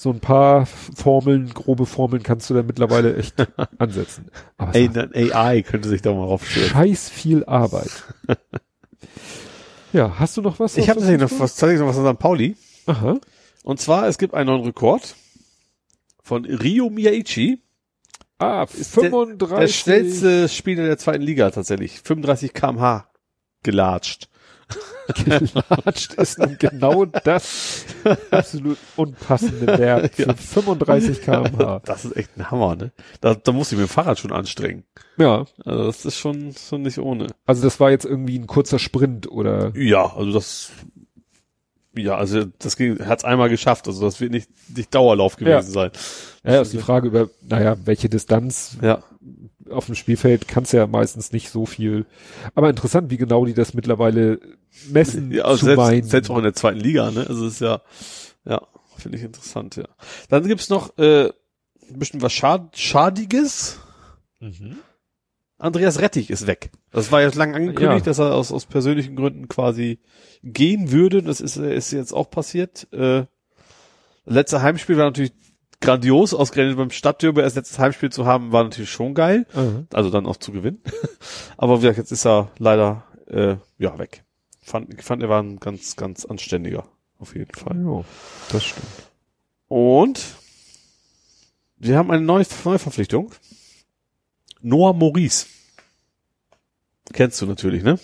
so 0.02 0.10
ein 0.10 0.20
paar 0.20 0.66
Formeln, 0.66 1.54
grobe 1.54 1.86
Formeln 1.86 2.24
kannst 2.24 2.50
du 2.50 2.56
da 2.56 2.64
mittlerweile 2.64 3.16
echt 3.18 3.36
ansetzen. 3.78 4.32
Aber 4.58 4.72
dann 4.88 5.12
AI 5.14 5.62
könnte 5.62 5.90
sich 5.90 6.02
da 6.02 6.12
mal 6.12 6.26
raufstellen. 6.26 6.70
scheiß 6.70 7.08
viel 7.10 7.46
Arbeit. 7.46 7.92
ja, 9.94 10.18
hast 10.18 10.38
du 10.38 10.42
noch 10.42 10.60
was? 10.60 10.76
Ich 10.78 10.90
habe 10.90 11.00
tatsächlich 11.00 11.22
noch 11.32 11.40
was, 11.40 11.56
tatsächlich 11.56 11.80
noch 11.82 11.88
was 11.88 11.98
von 11.98 12.08
St. 12.14 12.20
Pauli. 12.20 12.56
Aha. 12.88 13.20
Und 13.64 13.80
zwar, 13.80 14.08
es 14.08 14.18
gibt 14.18 14.34
einen 14.34 14.48
neuen 14.48 14.64
Rekord 14.64 15.16
von 16.24 16.46
Ryo 16.46 16.90
Miyaichi. 16.90 17.62
Ah, 18.40 18.64
Ist 18.64 18.96
der- 18.98 19.12
35. 19.12 19.60
Der 19.60 19.68
schnellste 19.68 20.50
Spieler 20.50 20.86
der 20.86 20.98
zweiten 20.98 21.22
Liga 21.22 21.52
tatsächlich. 21.52 22.02
35 22.02 22.54
kmh 22.54 23.06
gelatscht. 23.62 24.30
Gelatscht 25.26 26.14
ist 26.14 26.40
nun 26.40 26.56
genau 26.60 27.06
das 27.06 27.86
absolut 28.32 28.78
unpassende 28.96 29.68
Verb 29.80 30.12
für 30.16 30.24
Ja. 30.28 30.34
35 30.34 31.22
kmh. 31.22 31.82
Das 31.86 32.06
ist 32.06 32.16
echt 32.16 32.30
ein 32.38 32.50
Hammer, 32.52 32.76
ne? 32.76 32.92
Da, 33.20 33.34
da 33.36 33.52
muss 33.52 33.72
ich 33.72 33.78
mit 33.78 33.88
dem 33.88 33.92
Fahrrad 33.92 34.20
schon 34.20 34.32
anstrengen. 34.32 34.84
Ja, 35.18 35.46
Also 35.66 35.86
das 35.86 36.06
ist 36.06 36.18
schon, 36.18 36.54
schon 36.54 36.82
nicht 36.84 36.98
ohne. 36.98 37.28
also 37.46 37.62
das 37.64 37.80
war 37.80 37.92
jetzt 37.92 38.06
irgendwie 38.06 38.38
ein 38.40 38.48
kurzer 38.48 38.80
Sprint 38.80 39.30
oder 39.30 39.72
Ja, 39.76 40.16
also 40.16 40.32
das, 40.32 40.72
ja, 41.96 42.16
also 42.16 42.46
das 42.46 42.78
hat 42.80 43.20
es 43.20 43.26
einmal 43.26 43.50
geschafft. 43.50 43.88
Also 43.88 44.06
das 44.06 44.22
wird 44.22 44.32
nicht, 44.32 44.50
nicht 44.76 44.94
Dauerlauf 44.96 45.36
gewesen 45.36 45.52
Ja. 45.52 45.62
sein. 45.64 45.92
ja, 46.44 46.62
ist 46.62 46.74
die 46.74 46.78
Frage 46.78 47.08
über, 47.08 47.30
naja, 47.42 47.76
welche 47.86 48.08
Distanz 48.10 48.78
Ja, 48.82 49.04
auf 49.72 49.86
dem 49.88 49.96
Spielfeld 49.96 50.48
kannst 50.48 50.74
ja 50.74 50.88
meistens 50.88 51.32
nicht 51.32 51.50
so 51.50 51.66
viel. 51.66 52.06
Aber 52.56 52.70
interessant, 52.70 53.10
wie 53.10 53.18
genau 53.18 53.46
die 53.46 53.54
das 53.54 53.74
mittlerweile 53.74 54.40
messen 54.90 55.32
ja 55.32 55.44
also 55.46 55.58
zu 55.60 55.66
selbst, 55.66 55.78
meinen. 55.78 56.04
selbst 56.04 56.30
auch 56.30 56.38
in 56.38 56.44
der 56.44 56.54
zweiten 56.54 56.80
Liga, 56.80 57.12
ne? 57.12 57.26
Also 57.28 57.46
es 57.46 57.54
ist 57.56 57.62
ja, 57.62 57.82
ja, 58.46 58.62
finde 58.98 59.18
ich 59.18 59.24
interessant, 59.24 59.76
ja. 59.76 59.86
Dann 60.30 60.48
gibt's 60.48 60.70
noch 60.70 60.98
äh, 60.98 61.26
ein 61.90 62.00
bisschen 62.00 62.22
was 62.22 62.34
Schad 62.34 62.78
Schadiges. 62.78 63.80
Mhm. 64.40 64.78
Andreas 65.58 66.00
Rettich 66.00 66.32
ist 66.32 66.48
weg. 66.48 66.72
Das 66.92 67.12
war 67.12 67.22
jetzt 67.22 67.36
lang 67.36 67.54
angekündigt, 67.54 68.06
Ja. 68.06 68.10
dass 68.12 68.18
er 68.20 68.34
aus, 68.34 68.52
aus 68.52 68.66
persönlichen 68.66 69.16
Gründen 69.16 69.48
quasi 69.48 70.00
gehen 70.44 70.92
würde. 70.92 71.22
Das 71.22 71.40
ist, 71.40 71.56
ist 71.58 71.92
jetzt 71.92 72.14
auch 72.14 72.32
passiert. 72.32 72.92
Äh, 72.92 73.26
letzte 74.26 74.64
Heimspiel 74.64 74.98
war 74.98 75.06
natürlich 75.06 75.34
grandios, 75.82 76.34
ausgerechnet 76.34 76.78
beim 76.78 76.92
Stadtderby 76.92 77.42
als 77.42 77.56
letztes 77.56 77.80
Heimspiel 77.80 78.12
zu 78.12 78.26
haben, 78.26 78.52
war 78.52 78.64
natürlich 78.64 78.92
schon 78.92 79.14
geil. 79.14 79.46
Aha. 79.54 79.86
Also 79.92 80.10
dann 80.10 80.26
auch 80.26 80.38
zu 80.38 80.52
gewinnen. 80.52 80.82
Aber 81.58 81.78
wie 81.78 81.82
gesagt, 81.82 81.98
jetzt 81.98 82.12
ist 82.12 82.26
er 82.26 82.52
leider 82.58 83.04
äh, 83.28 83.56
ja 83.78 83.98
weg. 84.00 84.24
Fand, 84.62 84.94
ich 84.94 85.02
fand, 85.02 85.22
er 85.24 85.30
war 85.30 85.42
ein 85.42 85.60
ganz, 85.60 85.96
ganz 85.96 86.24
anständiger. 86.24 86.88
Auf 87.20 87.36
jeden 87.36 87.54
Fall. 87.54 87.84
Ja, 87.84 88.04
das 88.52 88.64
stimmt. 88.64 88.88
Und 89.68 90.24
wir 91.78 91.98
haben 91.98 92.12
eine 92.12 92.24
neue 92.24 92.46
Neuverpflichtung. 92.64 93.32
Noah 94.62 94.94
Maurice. 94.94 95.48
Kennst 97.14 97.42
du 97.42 97.46
natürlich, 97.46 97.84
ne? 97.84 98.00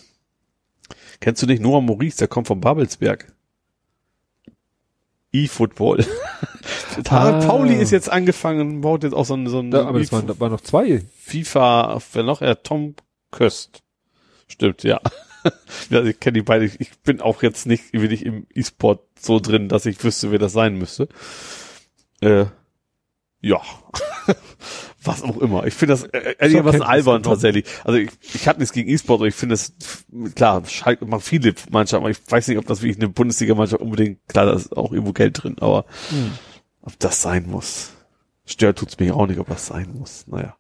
Kennst 1.20 1.42
du 1.42 1.46
nicht 1.46 1.62
Noah 1.62 1.82
Maurice? 1.82 2.18
Der 2.18 2.28
kommt 2.28 2.48
vom 2.48 2.60
Babelsberg. 2.60 3.34
E-Football. 5.32 6.06
Ah. 7.10 7.40
Pauli 7.46 7.76
ist 7.76 7.92
jetzt 7.92 8.10
angefangen, 8.10 8.82
baut 8.82 9.04
jetzt 9.04 9.14
auch 9.14 9.26
so 9.26 9.36
ein, 9.36 9.48
so 9.48 9.60
ein 9.60 9.72
Da, 9.72 9.86
aber 9.86 10.00
es 10.00 10.12
waren, 10.12 10.28
da 10.28 10.40
waren 10.40 10.52
noch 10.52 10.62
zwei. 10.62 11.04
FIFA, 11.20 12.00
wer 12.14 12.24
noch? 12.24 12.42
Ja, 12.42 12.56
Tom 12.56 12.96
Köst. 13.32 13.84
Stimmt, 14.48 14.84
ja. 14.84 15.00
ja 15.90 16.04
ich 16.04 16.20
kenne 16.20 16.34
die 16.34 16.42
beide. 16.42 16.66
Ich 16.66 16.98
bin 17.04 17.22
auch 17.22 17.44
jetzt 17.44 17.66
nicht 17.66 17.94
wenig 17.94 18.26
im 18.26 18.48
E-Sport 18.54 19.02
so 19.20 19.40
drin, 19.40 19.70
dass 19.70 19.86
ich 19.86 20.04
wüsste, 20.04 20.32
wer 20.32 20.40
das 20.40 20.54
sein 20.54 20.78
müsste. 20.78 21.08
Äh, 22.22 22.46
ja. 23.42 23.62
Was 25.04 25.24
auch 25.24 25.38
immer. 25.38 25.66
Ich 25.66 25.74
finde 25.74 25.94
das 25.94 26.04
äh, 26.04 26.36
einigermaßen 26.40 26.80
Kenntnis 26.80 26.82
albern 26.82 27.24
tatsächlich. 27.24 27.66
Also 27.84 27.98
ich, 28.00 28.10
ich 28.34 28.48
habe 28.48 28.60
nichts 28.60 28.74
gegen 28.74 28.90
E-Sport, 28.90 29.22
aber 29.22 29.28
ich 29.28 29.36
finde 29.36 29.56
es, 29.56 29.74
klar, 30.36 30.64
Schalke 30.66 31.06
machen 31.06 31.22
viele 31.22 31.54
Mannschaften, 31.70 32.04
aber 32.04 32.10
ich 32.10 32.20
weiß 32.28 32.48
nicht, 32.50 32.58
ob 32.58 32.66
das 32.66 32.82
wirklich 32.82 32.98
eine 32.98 33.10
Bundesliga-Mannschaft 33.10 33.82
unbedingt, 33.82 34.20
klar, 34.28 34.48
da 34.48 34.54
ist 34.54 34.76
auch 34.76 34.92
irgendwo 34.92 35.14
Geld 35.14 35.42
drin, 35.42 35.56
aber 35.60 35.86
Hm. 36.10 36.32
Ob 36.88 36.98
das 37.00 37.22
sein 37.22 37.46
muss. 37.50 37.92
Stört 38.46 38.80
tut's 38.80 38.98
mich 38.98 39.12
auch 39.12 39.28
nicht, 39.28 39.40
ob 39.40 39.48
das 39.48 39.68
sein 39.68 39.94
muss. 39.94 40.26
Naja. 40.28 40.56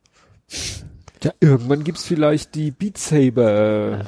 Ja, 1.23 1.31
irgendwann 1.39 1.85
gibt's 1.85 2.03
vielleicht 2.03 2.53
die 2.53 2.71
Beat 2.71 2.97
Saber 2.97 4.03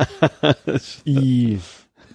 i 1.06 1.60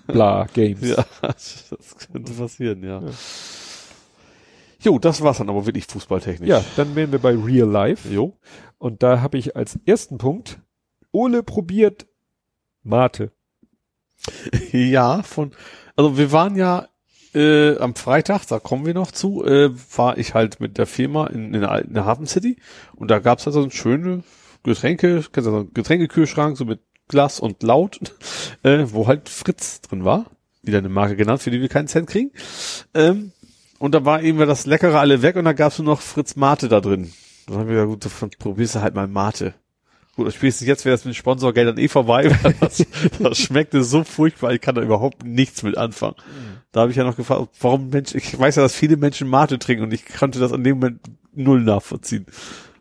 bla 0.06 0.46
Games. 0.52 0.86
Ja, 0.86 1.06
das 1.22 1.96
könnte 2.12 2.32
passieren, 2.34 2.84
ja. 2.84 3.02
Jo, 4.80 4.98
das 4.98 5.22
war's 5.22 5.38
dann 5.38 5.48
aber 5.48 5.64
wirklich 5.64 5.86
fußballtechnisch. 5.86 6.50
Ja, 6.50 6.62
dann 6.76 6.94
wären 6.94 7.10
wir 7.10 7.18
bei 7.18 7.34
Real 7.34 7.68
Life. 7.68 8.10
Jo. 8.10 8.36
Und 8.76 9.02
da 9.02 9.22
habe 9.22 9.38
ich 9.38 9.56
als 9.56 9.78
ersten 9.86 10.18
Punkt 10.18 10.60
Ole 11.12 11.42
probiert 11.42 12.06
Mate. 12.82 13.32
Ja, 14.70 15.22
von, 15.22 15.52
also 15.96 16.18
wir 16.18 16.30
waren 16.30 16.56
ja 16.56 16.88
äh, 17.34 17.78
am 17.78 17.94
Freitag, 17.94 18.46
da 18.46 18.58
kommen 18.58 18.86
wir 18.86 18.94
noch 18.94 19.10
zu, 19.10 19.44
äh, 19.44 19.70
war 19.96 20.18
ich 20.18 20.34
halt 20.34 20.60
mit 20.60 20.78
der 20.78 20.86
Firma 20.86 21.26
in, 21.26 21.54
in, 21.54 21.60
der, 21.60 21.84
in 21.84 21.94
der 21.94 22.04
Hafen 22.04 22.26
City 22.26 22.56
und 22.94 23.10
da 23.10 23.18
gab's 23.18 23.46
halt 23.46 23.54
so 23.54 23.62
ein 23.62 23.70
schöne 23.70 24.22
Getränke, 24.62 25.22
so 25.22 25.54
einen 25.54 25.74
Getränkekühlschrank, 25.74 26.56
so 26.56 26.64
mit 26.64 26.80
Glas 27.08 27.40
und 27.40 27.62
Laut, 27.62 28.00
äh, 28.62 28.84
wo 28.86 29.06
halt 29.06 29.28
Fritz 29.28 29.80
drin 29.82 30.04
war. 30.04 30.26
Wieder 30.62 30.78
eine 30.78 30.88
Marke 30.88 31.16
genannt, 31.16 31.42
für 31.42 31.50
die 31.50 31.60
wir 31.60 31.68
keinen 31.68 31.88
Cent 31.88 32.08
kriegen. 32.08 32.30
Ähm, 32.94 33.32
und 33.78 33.94
da 33.94 34.06
war 34.06 34.22
eben 34.22 34.38
das 34.38 34.64
Leckere 34.64 34.98
alle 34.98 35.20
weg 35.20 35.36
und 35.36 35.44
da 35.44 35.52
gab's 35.52 35.78
nur 35.78 35.86
noch 35.86 36.00
Fritz 36.00 36.36
Mate 36.36 36.68
da 36.68 36.80
drin. 36.80 37.12
Dann 37.46 37.58
haben 37.58 37.68
wir 37.68 37.86
gesagt, 37.86 38.20
gut, 38.20 38.38
probierst 38.38 38.76
du 38.76 38.80
halt 38.80 38.94
mal 38.94 39.06
Mate. 39.06 39.54
Gut, 40.16 40.32
spätestens 40.32 40.68
jetzt 40.68 40.84
wäre 40.84 40.94
das 40.94 41.04
mit 41.04 41.16
Sponsorgeldern 41.16 41.78
eh 41.78 41.88
vorbei, 41.88 42.30
weil 42.42 42.54
das, 42.60 42.86
das 43.18 43.38
schmeckte 43.38 43.82
so 43.82 44.04
furchtbar, 44.04 44.52
ich 44.52 44.60
kann 44.60 44.74
da 44.74 44.82
überhaupt 44.82 45.24
nichts 45.24 45.62
mit 45.62 45.76
anfangen. 45.76 46.16
Da 46.72 46.82
habe 46.82 46.90
ich 46.90 46.96
ja 46.96 47.04
noch 47.04 47.16
gefragt, 47.16 47.48
warum 47.60 47.90
Menschen, 47.90 48.18
ich 48.18 48.38
weiß 48.38 48.56
ja, 48.56 48.62
dass 48.62 48.74
viele 48.74 48.96
Menschen 48.96 49.28
Mate 49.28 49.58
trinken 49.58 49.84
und 49.84 49.92
ich 49.92 50.04
konnte 50.06 50.38
das 50.38 50.52
an 50.52 50.62
dem 50.62 50.78
Moment 50.78 51.00
null 51.32 51.62
nachvollziehen. 51.62 52.26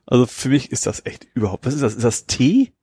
Also 0.06 0.26
für 0.26 0.50
mich 0.50 0.72
ist 0.72 0.86
das 0.86 1.06
echt 1.06 1.28
überhaupt, 1.34 1.66
was 1.66 1.74
ist 1.74 1.82
das? 1.82 1.96
Ist 1.96 2.04
das 2.04 2.26
Tee? 2.26 2.74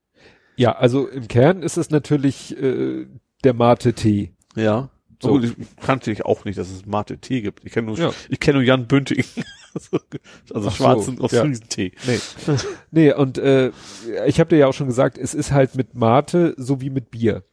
Ja, 0.56 0.72
also 0.72 1.08
im 1.08 1.28
Kern 1.28 1.62
ist 1.62 1.76
es 1.76 1.90
natürlich 1.90 2.56
äh, 2.56 3.06
der 3.44 3.54
Mate-Tee. 3.54 4.32
Ja. 4.56 4.90
So. 5.22 5.32
Oh, 5.32 5.40
ich 5.40 5.54
kannte 5.80 6.10
ich 6.10 6.24
auch 6.24 6.44
nicht, 6.44 6.58
dass 6.58 6.70
es 6.70 6.86
Mate-Tee 6.86 7.42
gibt. 7.42 7.64
Ich 7.64 7.72
kenne 7.72 7.88
nur, 7.88 7.98
ja. 7.98 8.12
ich 8.28 8.40
kenne 8.40 8.58
nur 8.58 8.66
Jan 8.66 8.86
Bünding. 8.86 9.24
Also 9.74 10.68
Ach 10.68 10.74
schwarzen 10.74 11.16
so, 11.16 11.24
Ostfriesentee. 11.24 11.92
Ja. 12.06 12.12
Nee. 12.46 12.56
nee, 12.90 13.12
und 13.12 13.38
äh, 13.38 13.70
ich 14.26 14.40
habe 14.40 14.50
dir 14.50 14.58
ja 14.58 14.66
auch 14.66 14.74
schon 14.74 14.86
gesagt, 14.86 15.18
es 15.18 15.34
ist 15.34 15.52
halt 15.52 15.74
mit 15.74 15.94
Mate 15.94 16.54
so 16.56 16.80
wie 16.80 16.90
mit 16.90 17.10
Bier. 17.10 17.44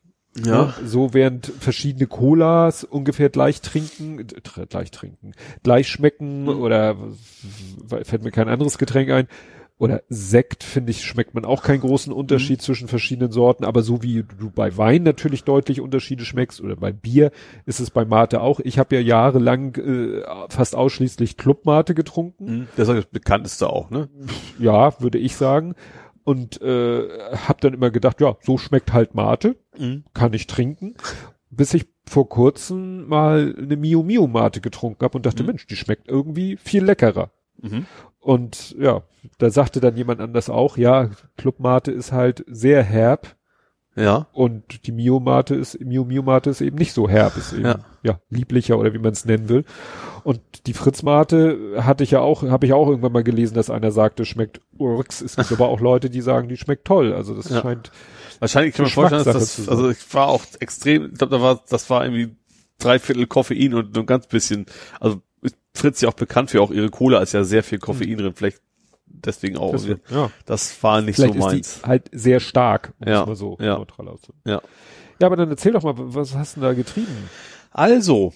Ja. 0.45 0.65
Ne? 0.65 0.73
So 0.85 1.13
während 1.13 1.47
verschiedene 1.59 2.07
Colas 2.07 2.83
ungefähr 2.83 3.29
gleich 3.29 3.61
trinken, 3.61 4.19
äh, 4.19 4.65
gleich 4.67 4.91
trinken, 4.91 5.33
gleich 5.63 5.89
schmecken 5.89 6.43
mhm. 6.43 6.49
oder 6.49 6.95
fällt 8.03 8.23
mir 8.23 8.31
kein 8.31 8.49
anderes 8.49 8.77
Getränk 8.77 9.09
ein, 9.09 9.27
oder 9.79 10.01
Sekt, 10.09 10.63
finde 10.63 10.91
ich, 10.91 11.05
schmeckt 11.05 11.35
man 11.35 11.45
auch 11.45 11.61
keinen 11.61 11.81
großen 11.81 12.11
Unterschied 12.11 12.59
mhm. 12.59 12.63
zwischen 12.63 12.87
verschiedenen 12.87 13.31
Sorten, 13.31 13.63
aber 13.63 13.83
so 13.83 14.01
wie 14.01 14.23
du 14.23 14.49
bei 14.49 14.75
Wein 14.75 15.03
natürlich 15.03 15.43
deutlich 15.43 15.81
Unterschiede 15.81 16.25
schmeckst 16.25 16.61
oder 16.61 16.75
bei 16.75 16.91
Bier 16.91 17.31
ist 17.65 17.79
es 17.79 17.91
bei 17.91 18.03
Mate 18.03 18.41
auch. 18.41 18.59
Ich 18.59 18.79
habe 18.79 18.95
ja 18.95 19.01
jahrelang 19.01 19.75
äh, 19.75 20.23
fast 20.49 20.75
ausschließlich 20.75 21.37
Clubmate 21.37 21.93
getrunken. 21.93 22.45
Mhm. 22.45 22.67
Das 22.75 22.87
ist 22.87 22.95
das 22.95 23.05
bekannteste 23.05 23.69
auch, 23.69 23.91
ne? 23.91 24.09
Ja, 24.57 24.99
würde 24.99 25.19
ich 25.19 25.35
sagen. 25.35 25.75
Und 26.23 26.61
äh, 26.61 27.07
habe 27.47 27.61
dann 27.61 27.73
immer 27.73 27.91
gedacht, 27.91 28.19
ja, 28.19 28.35
so 28.41 28.57
schmeckt 28.57 28.91
halt 28.93 29.13
Mate, 29.15 29.55
mhm. 29.77 30.03
kann 30.13 30.33
ich 30.33 30.47
trinken. 30.47 30.95
Bis 31.49 31.73
ich 31.73 31.87
vor 32.05 32.27
kurzem 32.27 33.07
mal 33.07 33.55
eine 33.57 33.77
Mio 33.77 34.03
Mio 34.03 34.27
Mate 34.27 34.59
getrunken 34.59 35.05
habe 35.05 35.17
und 35.17 35.25
dachte, 35.25 35.43
mhm. 35.43 35.47
Mensch, 35.47 35.67
die 35.67 35.75
schmeckt 35.75 36.07
irgendwie 36.07 36.57
viel 36.57 36.83
leckerer. 36.83 37.29
Mhm. 37.61 37.85
Und 38.27 38.75
ja, 38.77 39.03
da 39.37 39.49
sagte 39.49 39.79
dann 39.79 39.95
jemand 39.95 40.19
anders 40.19 40.49
auch, 40.49 40.75
ja, 40.75 41.09
Clubmate 41.37 41.93
ist 41.93 42.11
halt 42.11 42.43
sehr 42.45 42.83
herb. 42.83 43.37
Ja. 43.95 44.27
Und 44.33 44.85
die 44.85 44.91
Mio-Mate 44.91 45.55
ist, 45.55 45.79
Mio-Mio-Mate 45.79 46.49
ist 46.49 46.59
eben 46.59 46.75
nicht 46.75 46.91
so 46.91 47.07
herb, 47.07 47.37
ist 47.37 47.53
eben, 47.53 47.63
ja, 47.63 47.79
ja 48.03 48.19
lieblicher 48.29 48.77
oder 48.77 48.93
wie 48.93 48.99
man 48.99 49.13
es 49.13 49.23
nennen 49.23 49.47
will. 49.47 49.63
Und 50.25 50.41
die 50.65 50.73
Fritz-Mate 50.73 51.77
hatte 51.77 52.03
ich 52.03 52.11
ja 52.11 52.19
auch, 52.19 52.43
habe 52.43 52.65
ich 52.65 52.73
auch 52.73 52.89
irgendwann 52.89 53.13
mal 53.13 53.23
gelesen, 53.23 53.55
dass 53.55 53.69
einer 53.69 53.91
sagte, 53.91 54.25
schmeckt 54.25 54.59
Urks. 54.77 55.21
Es 55.21 55.37
gibt 55.37 55.53
aber 55.53 55.69
auch 55.69 55.79
Leute, 55.79 56.09
die 56.09 56.19
sagen, 56.19 56.49
die 56.49 56.57
schmeckt 56.57 56.83
toll. 56.83 57.13
Also 57.13 57.33
das 57.33 57.47
ja. 57.47 57.61
scheint. 57.61 57.93
Wahrscheinlich 58.39 58.75
kann 58.75 58.83
man 58.83 58.91
vorstellen, 58.91 59.23
dass 59.23 59.55
das, 59.55 59.69
also 59.69 59.89
ich 59.89 60.13
war 60.13 60.27
auch 60.27 60.43
extrem, 60.59 61.11
ich 61.13 61.17
glaube, 61.17 61.33
da 61.33 61.41
war, 61.41 61.63
das 61.69 61.89
war 61.89 62.03
irgendwie 62.03 62.35
drei 62.77 62.99
Viertel 62.99 63.25
Koffein 63.25 63.73
und 63.73 63.97
ein 63.97 64.05
ganz 64.05 64.27
bisschen, 64.27 64.65
also 64.99 65.21
Fritz 65.77 66.01
ja 66.01 66.09
auch 66.09 66.13
bekannt 66.13 66.51
für 66.51 66.61
auch 66.61 66.71
ihre 66.71 66.89
Cola 66.89 67.19
ist 67.19 67.33
ja 67.33 67.43
sehr 67.43 67.63
viel 67.63 67.79
Koffein 67.79 68.11
mhm. 68.11 68.17
drin, 68.17 68.33
vielleicht 68.35 68.61
deswegen 69.05 69.57
auch. 69.57 69.71
Das, 69.71 69.87
ja. 69.87 70.31
das 70.45 70.83
war 70.83 71.01
nicht 71.01 71.15
vielleicht 71.15 71.33
so 71.33 71.39
meins. 71.39 71.81
Halt 71.83 72.09
sehr 72.11 72.39
stark, 72.39 72.93
um 72.99 73.07
ja. 73.07 73.35
so 73.35 73.57
ja. 73.59 73.77
neutral 73.77 74.07
auszudrücken. 74.09 74.51
Ja. 74.51 74.61
Ja, 75.19 75.27
aber 75.27 75.35
dann 75.35 75.49
erzähl 75.49 75.71
doch 75.71 75.83
mal, 75.83 75.93
was 75.95 76.35
hast 76.35 76.57
du 76.57 76.61
da 76.61 76.73
getrieben? 76.73 77.29
Also, 77.71 78.33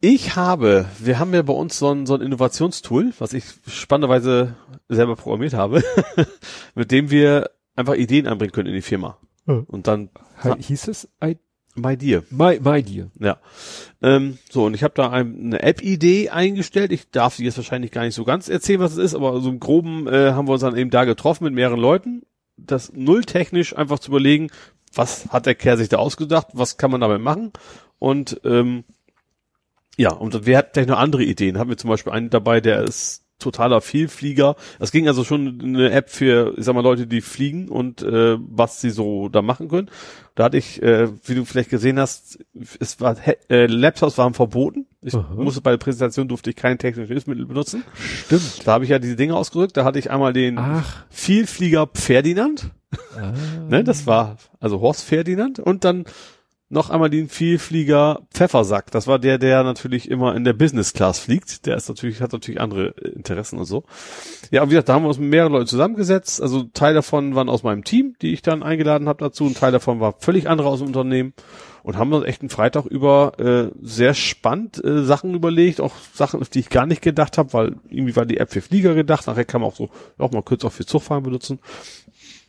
ich 0.00 0.36
habe, 0.36 0.86
wir 1.00 1.18
haben 1.18 1.34
ja 1.34 1.42
bei 1.42 1.52
uns 1.52 1.78
so 1.78 1.90
ein, 1.90 2.06
so 2.06 2.14
ein 2.14 2.20
Innovationstool, 2.20 3.12
was 3.18 3.32
ich 3.32 3.44
spannenderweise 3.66 4.54
selber 4.88 5.16
programmiert 5.16 5.54
habe, 5.54 5.82
mit 6.74 6.92
dem 6.92 7.10
wir 7.10 7.50
einfach 7.74 7.94
Ideen 7.94 8.28
einbringen 8.28 8.52
können 8.52 8.68
in 8.68 8.74
die 8.74 8.82
Firma. 8.82 9.18
Und 9.46 9.88
dann 9.88 10.10
hieß 10.58 10.88
es 10.88 11.08
My 11.74 11.96
Dear. 11.96 12.22
My, 12.30 12.60
my 12.62 12.82
Dear. 12.82 13.10
Ja. 13.18 13.38
Ähm, 14.00 14.38
so, 14.50 14.64
und 14.66 14.74
ich 14.74 14.82
habe 14.82 14.94
da 14.94 15.10
eine 15.10 15.60
App-Idee 15.62 16.30
eingestellt. 16.30 16.92
Ich 16.92 17.10
darf 17.10 17.34
sie 17.34 17.44
jetzt 17.44 17.56
wahrscheinlich 17.56 17.90
gar 17.90 18.02
nicht 18.04 18.14
so 18.14 18.24
ganz 18.24 18.48
erzählen, 18.48 18.80
was 18.80 18.92
es 18.92 18.98
ist, 18.98 19.14
aber 19.14 19.40
so 19.40 19.48
im 19.50 19.60
Groben 19.60 20.06
äh, 20.06 20.32
haben 20.32 20.46
wir 20.46 20.52
uns 20.52 20.60
dann 20.62 20.76
eben 20.76 20.90
da 20.90 21.04
getroffen 21.04 21.44
mit 21.44 21.54
mehreren 21.54 21.80
Leuten. 21.80 22.22
Das 22.56 22.92
null 22.92 23.24
technisch 23.24 23.76
einfach 23.76 23.98
zu 23.98 24.10
überlegen, 24.10 24.50
was 24.94 25.26
hat 25.30 25.46
der 25.46 25.56
Kerl 25.56 25.76
sich 25.76 25.88
da 25.88 25.96
ausgedacht, 25.96 26.48
was 26.52 26.76
kann 26.76 26.92
man 26.92 27.00
damit 27.00 27.20
machen. 27.20 27.52
Und 27.98 28.40
ähm, 28.44 28.84
ja, 29.96 30.12
und 30.12 30.46
wer 30.46 30.58
hat 30.58 30.70
vielleicht 30.72 30.88
noch 30.88 30.98
andere 30.98 31.24
Ideen? 31.24 31.58
Haben 31.58 31.70
wir 31.70 31.76
zum 31.76 31.90
Beispiel 31.90 32.12
einen 32.12 32.30
dabei, 32.30 32.60
der 32.60 32.82
ist 32.82 33.23
totaler 33.38 33.80
Vielflieger. 33.80 34.56
Es 34.78 34.92
ging 34.92 35.08
also 35.08 35.24
schon 35.24 35.60
eine 35.60 35.90
App 35.90 36.10
für, 36.10 36.54
ich 36.56 36.64
sag 36.64 36.74
mal, 36.74 36.82
Leute, 36.82 37.06
die 37.06 37.20
fliegen 37.20 37.68
und 37.68 38.02
äh, 38.02 38.36
was 38.38 38.80
sie 38.80 38.90
so 38.90 39.28
da 39.28 39.42
machen 39.42 39.68
können. 39.68 39.90
Da 40.34 40.44
hatte 40.44 40.56
ich, 40.56 40.82
äh, 40.82 41.08
wie 41.24 41.34
du 41.34 41.44
vielleicht 41.44 41.70
gesehen 41.70 41.98
hast, 41.98 42.38
es 42.80 43.00
war 43.00 43.16
äh, 43.48 43.66
Laptops 43.66 44.18
waren 44.18 44.34
verboten. 44.34 44.86
Ich 45.00 45.14
Aha. 45.14 45.34
musste 45.34 45.60
bei 45.60 45.70
der 45.70 45.78
Präsentation 45.78 46.28
durfte 46.28 46.50
ich 46.50 46.56
kein 46.56 46.78
technisches 46.78 47.08
Hilfsmittel 47.08 47.46
benutzen. 47.46 47.84
Stimmt. 48.26 48.66
Da 48.66 48.72
habe 48.72 48.84
ich 48.84 48.90
ja 48.90 48.98
diese 48.98 49.16
Dinge 49.16 49.36
ausgerückt. 49.36 49.76
Da 49.76 49.84
hatte 49.84 49.98
ich 49.98 50.10
einmal 50.10 50.32
den 50.32 50.58
Ach. 50.58 51.04
Vielflieger 51.10 51.88
Ferdinand. 51.94 52.70
Ah. 53.16 53.32
ne, 53.68 53.84
das 53.84 54.06
war 54.06 54.38
also 54.60 54.80
Horst 54.80 55.04
Ferdinand 55.04 55.58
und 55.58 55.84
dann 55.84 56.04
noch 56.70 56.90
einmal 56.90 57.10
den 57.10 57.28
Vielflieger 57.28 58.22
Pfeffersack. 58.32 58.90
Das 58.90 59.06
war 59.06 59.18
der, 59.18 59.38
der 59.38 59.62
natürlich 59.64 60.10
immer 60.10 60.34
in 60.34 60.44
der 60.44 60.54
Business 60.54 60.92
Class 60.92 61.18
fliegt. 61.18 61.66
Der 61.66 61.76
ist 61.76 61.88
natürlich, 61.88 62.20
hat 62.20 62.32
natürlich 62.32 62.60
andere 62.60 62.88
Interessen 62.88 63.58
und 63.58 63.66
so. 63.66 63.84
Ja, 64.50 64.62
und 64.62 64.68
wie 64.68 64.72
gesagt, 64.72 64.88
da 64.88 64.94
haben 64.94 65.04
wir 65.04 65.08
uns 65.08 65.18
mit 65.18 65.30
mehreren 65.30 65.52
Leuten 65.52 65.66
zusammengesetzt. 65.66 66.40
Also 66.40 66.64
Teil 66.64 66.94
davon 66.94 67.34
waren 67.34 67.48
aus 67.48 67.62
meinem 67.62 67.84
Team, 67.84 68.16
die 68.22 68.32
ich 68.32 68.42
dann 68.42 68.62
eingeladen 68.62 69.08
habe 69.08 69.22
dazu. 69.22 69.44
Ein 69.44 69.54
Teil 69.54 69.72
davon 69.72 70.00
war 70.00 70.14
völlig 70.18 70.48
andere 70.48 70.68
aus 70.68 70.78
dem 70.78 70.88
Unternehmen. 70.88 71.34
Und 71.82 71.98
haben 71.98 72.10
uns 72.14 72.24
echt 72.24 72.40
einen 72.40 72.48
Freitag 72.48 72.86
über 72.86 73.38
äh, 73.38 73.70
sehr 73.82 74.14
spannend 74.14 74.82
äh, 74.82 75.04
Sachen 75.04 75.34
überlegt, 75.34 75.82
auch 75.82 75.92
Sachen, 76.14 76.40
auf 76.40 76.48
die 76.48 76.60
ich 76.60 76.70
gar 76.70 76.86
nicht 76.86 77.02
gedacht 77.02 77.36
habe, 77.36 77.52
weil 77.52 77.76
irgendwie 77.90 78.16
war 78.16 78.24
die 78.24 78.38
App 78.38 78.50
für 78.50 78.62
Flieger 78.62 78.94
gedacht. 78.94 79.26
Nachher 79.26 79.44
kann 79.44 79.60
man 79.60 79.68
auch 79.68 79.76
so 79.76 79.90
auch 80.16 80.32
mal 80.32 80.42
kurz 80.42 80.64
auch 80.64 80.72
für 80.72 80.86
Zugfahren 80.86 81.22
benutzen. 81.22 81.60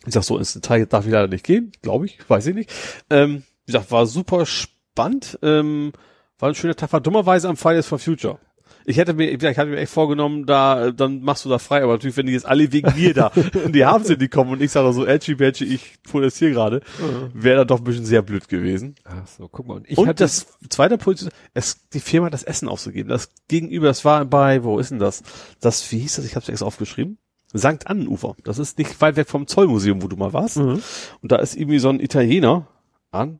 Ich 0.08 0.14
sag 0.14 0.24
so, 0.24 0.38
ins 0.38 0.54
Detail 0.54 0.86
darf 0.86 1.06
ich 1.06 1.12
leider 1.12 1.28
nicht 1.28 1.44
gehen, 1.44 1.74
glaube 1.82 2.06
ich, 2.06 2.18
weiß 2.30 2.48
ich 2.48 2.56
nicht. 2.56 2.72
Ähm, 3.10 3.44
wie 3.66 3.72
gesagt, 3.72 3.92
war 3.92 4.06
super 4.06 4.46
spannend. 4.46 5.40
Ähm, 5.42 5.92
war 6.40 6.50
ein 6.50 6.56
schöner 6.56 6.76
Tag, 6.76 6.94
war 6.94 7.02
dummerweise 7.02 7.50
am 7.50 7.58
Fridays 7.58 7.88
for 7.88 8.00
Future. 8.00 8.40
Ich 8.88 8.98
hätte 8.98 9.14
mir, 9.14 9.32
ich 9.32 9.44
hatte 9.44 9.70
mir 9.70 9.78
echt 9.78 9.92
vorgenommen, 9.92 10.46
da, 10.46 10.92
dann 10.92 11.22
machst 11.22 11.44
du 11.44 11.50
da 11.50 11.58
frei, 11.58 11.82
aber 11.82 11.94
natürlich, 11.94 12.18
wenn 12.18 12.28
die 12.28 12.34
jetzt 12.34 12.46
alle 12.46 12.72
wegen 12.72 12.94
mir 12.96 13.16
da 13.16 13.32
in 13.66 13.72
die 13.72 13.84
Hafen 13.84 14.06
sind, 14.06 14.22
die 14.22 14.28
kommen 14.28 14.52
und 14.52 14.62
ich 14.62 14.72
sage 14.72 14.94
so, 14.94 15.08
edgy 15.08 15.34
badgy, 15.34 15.66
ich 15.66 15.96
protestiere 16.04 16.52
gerade, 16.52 16.82
mhm. 17.00 17.32
wäre 17.34 17.58
da 17.58 17.66
doch 17.66 17.80
ein 17.80 17.84
bisschen 17.84 18.06
sehr 18.06 18.22
blöd 18.22 18.48
gewesen. 18.48 18.96
Ach 19.04 19.26
so, 19.26 19.48
guck 19.48 19.68
mal. 19.68 19.78
Und, 19.78 19.90
ich 19.90 19.98
und 19.98 20.20
das 20.20 20.46
zweite 20.70 21.00
Punkt, 21.00 21.28
es, 21.56 21.90
die 21.90 22.00
Firma 22.00 22.28
hat 22.28 22.36
das 22.36 22.44
Essen 22.44 22.68
aufzugeben. 22.68 23.10
Das 23.10 23.32
gegenüber, 23.48 23.88
das 23.88 24.06
war 24.06 24.24
bei, 24.24 24.64
wo 24.64 24.78
ist 24.78 24.92
denn 24.92 25.00
das? 25.00 25.24
Das, 25.62 25.92
wie 25.92 26.00
hieß 26.00 26.18
das? 26.18 26.26
Ich 26.26 26.36
habe 26.36 26.44
es 26.44 26.50
extra 26.50 26.68
aufgeschrieben. 26.68 27.18
Sankt 27.54 27.88
Annenufer. 27.88 28.36
Das 28.44 28.60
ist 28.60 28.78
nicht 28.78 29.02
weit 29.02 29.16
weg 29.16 29.30
vom 29.30 29.48
Zollmuseum, 29.48 30.04
wo 30.04 30.08
du 30.08 30.16
mal 30.16 30.34
warst. 30.34 30.58
Mhm. 30.58 30.84
Und 31.22 31.32
da 31.32 31.38
ist 31.38 31.56
irgendwie 31.56 31.80
so 31.80 31.90
ein 31.90 32.00
Italiener, 32.00 32.68
an, 33.16 33.40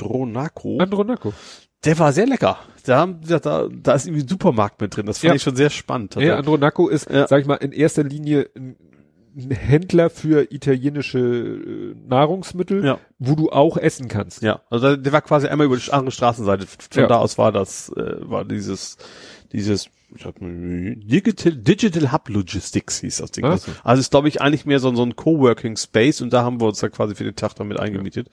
Andronaco. 0.00 0.78
Andronaco. 0.78 1.32
Der 1.84 1.98
war 1.98 2.12
sehr 2.12 2.26
lecker. 2.26 2.58
Da, 2.84 3.06
da, 3.06 3.68
da 3.70 3.92
ist 3.92 4.06
irgendwie 4.06 4.24
ein 4.24 4.28
Supermarkt 4.28 4.80
mit 4.80 4.96
drin. 4.96 5.06
Das 5.06 5.18
fand 5.18 5.30
ja. 5.30 5.34
ich 5.34 5.42
schon 5.42 5.56
sehr 5.56 5.70
spannend. 5.70 6.16
Ja, 6.16 6.36
Andronaco 6.36 6.88
ist, 6.88 7.10
ja. 7.10 7.26
sag 7.26 7.40
ich 7.40 7.46
mal, 7.46 7.56
in 7.56 7.72
erster 7.72 8.04
Linie 8.04 8.48
ein, 8.56 8.76
ein 9.36 9.50
Händler 9.50 10.10
für 10.10 10.52
italienische 10.52 11.18
äh, 11.18 11.94
Nahrungsmittel, 12.06 12.84
ja. 12.84 12.98
wo 13.18 13.34
du 13.34 13.50
auch 13.50 13.76
essen 13.76 14.08
kannst. 14.08 14.42
Ja, 14.42 14.60
also 14.70 14.96
der 14.96 15.12
war 15.12 15.22
quasi 15.22 15.46
einmal 15.46 15.66
über 15.66 15.76
die 15.76 15.92
andere 15.92 16.12
Straßenseite. 16.12 16.66
Von 16.66 17.02
ja. 17.02 17.06
da 17.06 17.18
aus 17.18 17.36
war 17.38 17.52
das, 17.52 17.90
äh, 17.90 18.16
war 18.20 18.44
dieses, 18.44 18.96
dieses 19.52 19.90
Digital, 20.40 21.52
Digital 21.52 22.12
Hub 22.12 22.28
Logistics 22.28 23.00
hieß 23.00 23.16
das 23.16 23.32
Ding. 23.32 23.44
Was? 23.44 23.66
Also 23.82 24.00
ist, 24.00 24.10
glaube 24.10 24.28
ich, 24.28 24.40
eigentlich 24.40 24.64
mehr 24.64 24.78
so, 24.78 24.94
so 24.94 25.02
ein 25.02 25.16
Coworking 25.16 25.76
Space 25.76 26.20
und 26.20 26.32
da 26.32 26.44
haben 26.44 26.60
wir 26.60 26.68
uns 26.68 26.78
da 26.78 26.88
quasi 26.88 27.14
für 27.14 27.24
den 27.24 27.34
Tag 27.34 27.54
damit 27.54 27.80
eingemietet. 27.80 28.28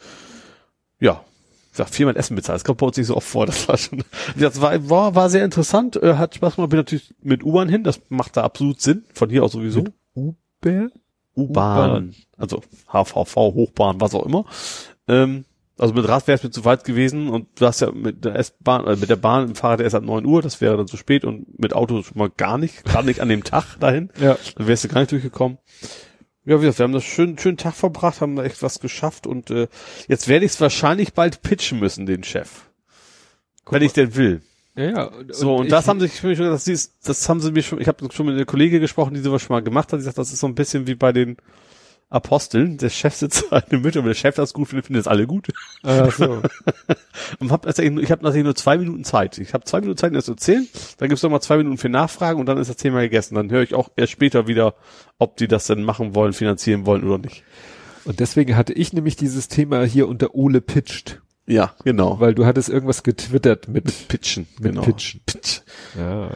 Ja, 1.00 1.26
sag 1.72 1.90
viermal 1.90 2.18
Essen 2.18 2.36
bezahlt. 2.36 2.56
Das 2.56 2.64
kommt 2.64 2.80
bei 2.80 2.88
uns 2.88 2.98
nicht 2.98 3.08
so 3.08 3.16
oft 3.16 3.28
vor. 3.28 3.46
Das 3.46 3.68
war 3.68 3.78
schon, 3.78 4.04
das 4.38 4.60
war, 4.62 4.90
war, 4.90 5.16
war 5.16 5.30
sehr 5.30 5.46
interessant, 5.46 5.96
äh, 5.96 6.16
hat 6.16 6.36
Spaß 6.36 6.56
gemacht. 6.56 6.70
Bin 6.70 6.80
natürlich 6.80 7.14
mit 7.22 7.44
U-Bahn 7.44 7.70
hin. 7.70 7.84
Das 7.84 8.02
macht 8.10 8.38
da 8.38 8.44
absolut 8.44 8.82
Sinn. 8.82 9.06
Von 9.14 9.30
hier 9.30 9.44
aus 9.44 9.54
sowieso. 9.54 9.86
Uber? 10.14 10.90
U-Bahn. 11.36 12.14
Also 12.38 12.62
HVV, 12.92 13.36
Hochbahn, 13.36 14.02
was 14.02 14.14
auch 14.14 14.26
immer. 14.26 14.46
Ähm, 15.08 15.46
Also 15.78 15.94
mit 15.94 16.08
Rad 16.08 16.28
wäre 16.28 16.36
es 16.38 16.44
mir 16.44 16.52
zu 16.52 16.66
weit 16.66 16.84
gewesen 16.84 17.30
und 17.30 17.48
du 17.60 17.66
hast 17.66 17.80
ja 17.80 17.92
mit 17.92 18.24
der 18.26 18.36
S-Bahn, 18.36 18.86
äh, 18.86 18.96
mit 18.98 19.10
der 19.10 19.16
Bahn 19.16 19.48
im 19.50 19.56
Fahrrad 19.56 19.80
erst 19.82 19.96
ab 19.96 20.04
9 20.04 20.26
Uhr, 20.26 20.42
das 20.42 20.62
wäre 20.62 20.78
dann 20.78 20.88
zu 20.88 20.98
spät 20.98 21.24
und 21.26 21.58
mit 21.60 21.74
Auto 21.74 22.04
schon 22.04 22.18
mal 22.18 22.30
gar 22.30 22.58
nicht, 22.60 22.84
gerade 22.84 23.08
nicht 23.08 23.20
an 23.22 23.30
dem 23.30 23.44
Tag 23.44 23.80
dahin. 23.80 24.12
Ja. 24.20 24.38
Dann 24.58 24.68
wärst 24.68 24.84
du 24.84 24.90
gar 24.90 25.00
nicht 25.00 25.12
durchgekommen. 25.12 25.58
Ja, 26.46 26.58
wie 26.60 26.66
gesagt, 26.66 26.80
wir 26.80 26.84
haben 26.86 26.94
das 26.94 27.04
schön, 27.04 27.38
schönen 27.38 27.58
Tag 27.58 27.76
verbracht, 27.76 28.20
haben 28.22 28.36
da 28.36 28.44
echt 28.44 28.64
was 28.64 28.80
geschafft 28.80 29.28
und 29.28 29.52
äh, 29.52 29.68
jetzt 30.08 30.28
werde 30.28 30.46
ich 30.46 30.54
es 30.54 30.62
wahrscheinlich 30.62 31.14
bald 31.14 31.42
pitchen 31.44 31.80
müssen, 31.80 32.06
den 32.06 32.24
Chef. 32.24 32.50
wenn 33.70 33.82
ich 33.84 33.94
denn 33.94 34.16
will. 34.16 34.42
Ja, 34.76 34.84
ja. 34.90 35.04
Und, 35.06 35.36
So, 35.36 35.56
und, 35.58 35.66
ich- 35.66 35.70
das 35.72 35.88
haben 35.88 36.00
sie 36.00 36.08
für 36.08 36.28
mich 36.28 36.38
schon, 36.38 36.48
das, 36.48 36.68
ist, 36.68 36.94
das 37.08 37.28
haben 37.30 37.42
sie 37.42 37.52
mir 37.52 37.62
schon, 37.62 37.80
ich 37.80 37.88
habe 37.88 38.08
schon 38.12 38.26
mit 38.26 38.36
einer 38.36 38.46
Kollegin 38.46 38.80
gesprochen, 38.82 39.14
die 39.14 39.20
sowas 39.20 39.42
schon 39.44 39.54
mal 39.54 39.62
gemacht 39.62 39.92
hat, 39.94 40.00
die 40.00 40.04
sagt, 40.04 40.18
das 40.18 40.32
ist 40.34 40.40
so 40.40 40.48
ein 40.48 40.56
bisschen 40.56 40.88
wie 40.88 40.96
bei 40.96 41.12
den 41.12 41.38
Aposteln. 42.12 42.78
Der 42.78 42.90
Chef 42.90 43.16
sitzt 43.16 43.46
da 43.50 43.58
in 43.60 43.70
der 43.72 43.80
Mitte, 43.80 44.00
wenn 44.00 44.08
der 44.08 44.14
Chef 44.14 44.36
das 44.36 44.54
gut 44.54 44.68
findet, 44.68 44.86
finden 44.86 45.00
das 45.00 45.08
alle 45.08 45.26
gut. 45.26 45.48
Ach 45.82 46.12
so. 46.12 46.42
Und 47.40 47.52
hab, 47.52 47.66
also 47.66 47.82
ich 47.82 48.12
habe 48.12 48.24
natürlich 48.24 48.44
nur 48.44 48.56
zwei 48.56 48.78
Minuten 48.78 49.04
Zeit. 49.04 49.38
Ich 49.40 49.54
habe 49.54 49.64
zwei 49.64 49.80
Minuten 49.80 49.98
Zeit, 49.98 50.14
das 50.14 50.26
zu 50.26 50.34
erzählen. 50.34 50.68
Dann 50.98 51.10
gibt's 51.10 51.24
noch 51.24 51.32
mal 51.32 51.42
zwei 51.42 51.58
Minuten 51.58 51.78
für 51.78 51.90
Nachfragen 51.90 52.40
und 52.40 52.46
dann 52.46 52.58
ist 52.58 52.70
das 52.70 52.76
Thema 52.78 53.00
gegessen. 53.02 53.36
Dann 53.36 53.50
höre 53.50 53.64
ich 53.64 53.74
auch 53.74 53.90
erst 53.96 54.12
später 54.12 54.48
wieder, 54.48 54.76
ob 55.18 55.38
die 55.38 55.48
das 55.48 55.68
denn 55.68 55.84
machen 55.84 56.14
wollen, 56.14 56.34
finanzieren 56.34 56.86
wollen 56.86 57.04
oder 57.04 57.18
nicht. 57.18 57.44
Und 58.04 58.20
deswegen 58.20 58.56
hatte 58.58 58.74
ich 58.74 58.94
nämlich 58.94 59.16
dieses 59.16 59.48
Thema 59.48 59.84
hier 59.86 60.08
unter 60.10 60.36
Ole 60.36 60.60
pitcht, 60.60 61.22
Ja, 61.48 61.76
genau. 61.84 62.20
weil 62.20 62.36
du 62.36 62.46
hattest 62.46 62.68
irgendwas 62.68 63.04
getwittert 63.04 63.68
mit, 63.68 64.08
Pitchen, 64.10 64.48
mit 64.60 64.74
genau. 64.74 64.82
Pitchen. 64.82 65.22
Pitch. 65.26 65.62
Ja. 65.98 66.30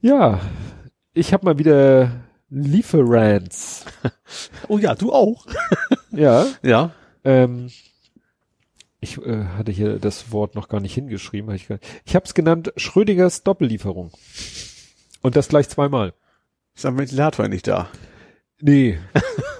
Ja, 0.00 0.40
ich 1.12 1.32
habe 1.32 1.44
mal 1.44 1.58
wieder 1.58 2.12
Lieferants. 2.50 3.84
Oh 4.68 4.78
ja, 4.78 4.94
du 4.94 5.12
auch. 5.12 5.46
Ja, 6.10 6.46
Ja. 6.62 6.92
ähm, 7.24 7.70
ich 9.00 9.18
äh, 9.18 9.44
hatte 9.56 9.70
hier 9.70 9.98
das 9.98 10.32
Wort 10.32 10.54
noch 10.54 10.68
gar 10.68 10.80
nicht 10.80 10.94
hingeschrieben. 10.94 11.50
Hab 11.50 11.56
ich 11.56 11.68
gar- 11.68 11.78
ich 12.04 12.14
habe 12.16 12.24
es 12.24 12.34
genannt 12.34 12.72
Schrödingers 12.76 13.42
Doppellieferung. 13.44 14.10
Und 15.22 15.36
das 15.36 15.48
gleich 15.48 15.68
zweimal. 15.68 16.14
Ist 16.74 16.84
der 16.84 16.96
Ventilator 16.96 17.46
nicht 17.48 17.66
da? 17.68 17.88
Nee. 18.60 18.98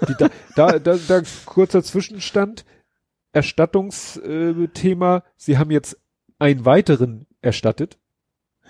Die, 0.07 0.13
da, 0.17 0.29
da, 0.55 0.79
da, 0.79 0.97
da 1.07 1.21
kurzer 1.45 1.83
Zwischenstand. 1.83 2.65
Erstattungsthema. 3.31 4.67
Thema. 4.73 5.23
Sie 5.37 5.57
haben 5.57 5.71
jetzt 5.71 5.97
einen 6.39 6.65
weiteren 6.65 7.25
erstattet. 7.41 7.97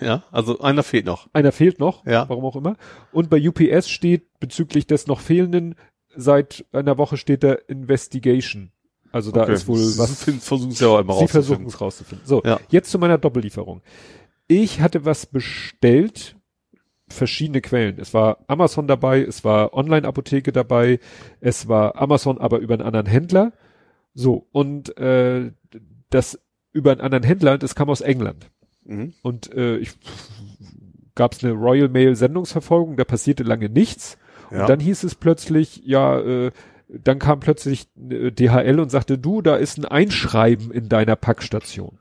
Ja, 0.01 0.23
also 0.31 0.59
einer 0.59 0.83
fehlt 0.83 1.05
noch. 1.05 1.27
Einer 1.33 1.51
fehlt 1.51 1.79
noch, 1.79 2.05
Ja. 2.05 2.27
warum 2.29 2.45
auch 2.45 2.55
immer. 2.55 2.75
Und 3.11 3.29
bei 3.29 3.39
UPS 3.45 3.89
steht 3.89 4.39
bezüglich 4.39 4.87
des 4.87 5.07
noch 5.07 5.19
fehlenden, 5.19 5.75
seit 6.15 6.65
einer 6.71 6.97
Woche 6.97 7.17
steht 7.17 7.43
da 7.43 7.53
Investigation. 7.53 8.71
Also 9.11 9.31
da 9.31 9.43
ist 9.45 9.67
wohl 9.67 9.79
was. 9.97 10.21
Sie 10.25 10.33
versuchen 10.33 10.71
es 10.71 10.79
ja 10.79 10.87
auch 10.89 10.99
immer 10.99 11.15
Sie 11.15 11.27
versuchen 11.27 11.65
es 11.65 11.81
rauszufinden. 11.81 12.25
So, 12.27 12.41
Ja. 12.45 12.59
jetzt 12.69 12.91
zu 12.91 12.99
meiner 12.99 13.17
Doppellieferung. 13.17 13.81
Ich 14.47 14.81
hatte 14.81 15.03
was 15.05 15.25
bestellt, 15.25 16.35
verschiedene 17.07 17.61
Quellen. 17.61 17.97
Es 17.99 18.13
war 18.13 18.37
Amazon 18.47 18.87
dabei, 18.87 19.21
es 19.23 19.43
war 19.43 19.73
Online-Apotheke 19.73 20.51
dabei, 20.51 20.99
es 21.41 21.67
war 21.67 21.95
Amazon 21.95 22.37
aber 22.37 22.59
über 22.59 22.75
einen 22.75 22.83
anderen 22.83 23.07
Händler. 23.07 23.51
So, 24.13 24.47
und 24.51 24.95
äh, 24.97 25.51
das 26.11 26.39
über 26.71 26.91
einen 26.91 27.01
anderen 27.01 27.23
Händler, 27.23 27.57
das 27.57 27.73
kam 27.75 27.89
aus 27.89 28.01
England. 28.01 28.49
Mhm. 28.89 29.13
Und 29.21 29.53
äh, 29.53 29.77
ich 29.77 29.91
gab 31.15 31.33
es 31.33 31.43
eine 31.43 31.53
Royal 31.53 31.89
Mail 31.89 32.15
Sendungsverfolgung, 32.15 32.97
da 32.97 33.03
passierte 33.03 33.43
lange 33.43 33.69
nichts. 33.69 34.17
Ja. 34.51 34.61
Und 34.61 34.69
dann 34.69 34.79
hieß 34.79 35.03
es 35.03 35.15
plötzlich, 35.15 35.81
ja, 35.85 36.19
äh, 36.19 36.51
dann 36.87 37.19
kam 37.19 37.39
plötzlich 37.39 37.87
äh, 38.09 38.31
DHL 38.31 38.79
und 38.79 38.89
sagte, 38.89 39.17
du, 39.17 39.41
da 39.41 39.55
ist 39.55 39.77
ein 39.77 39.85
Einschreiben 39.85 40.71
in 40.71 40.89
deiner 40.89 41.15
Packstation. 41.15 41.99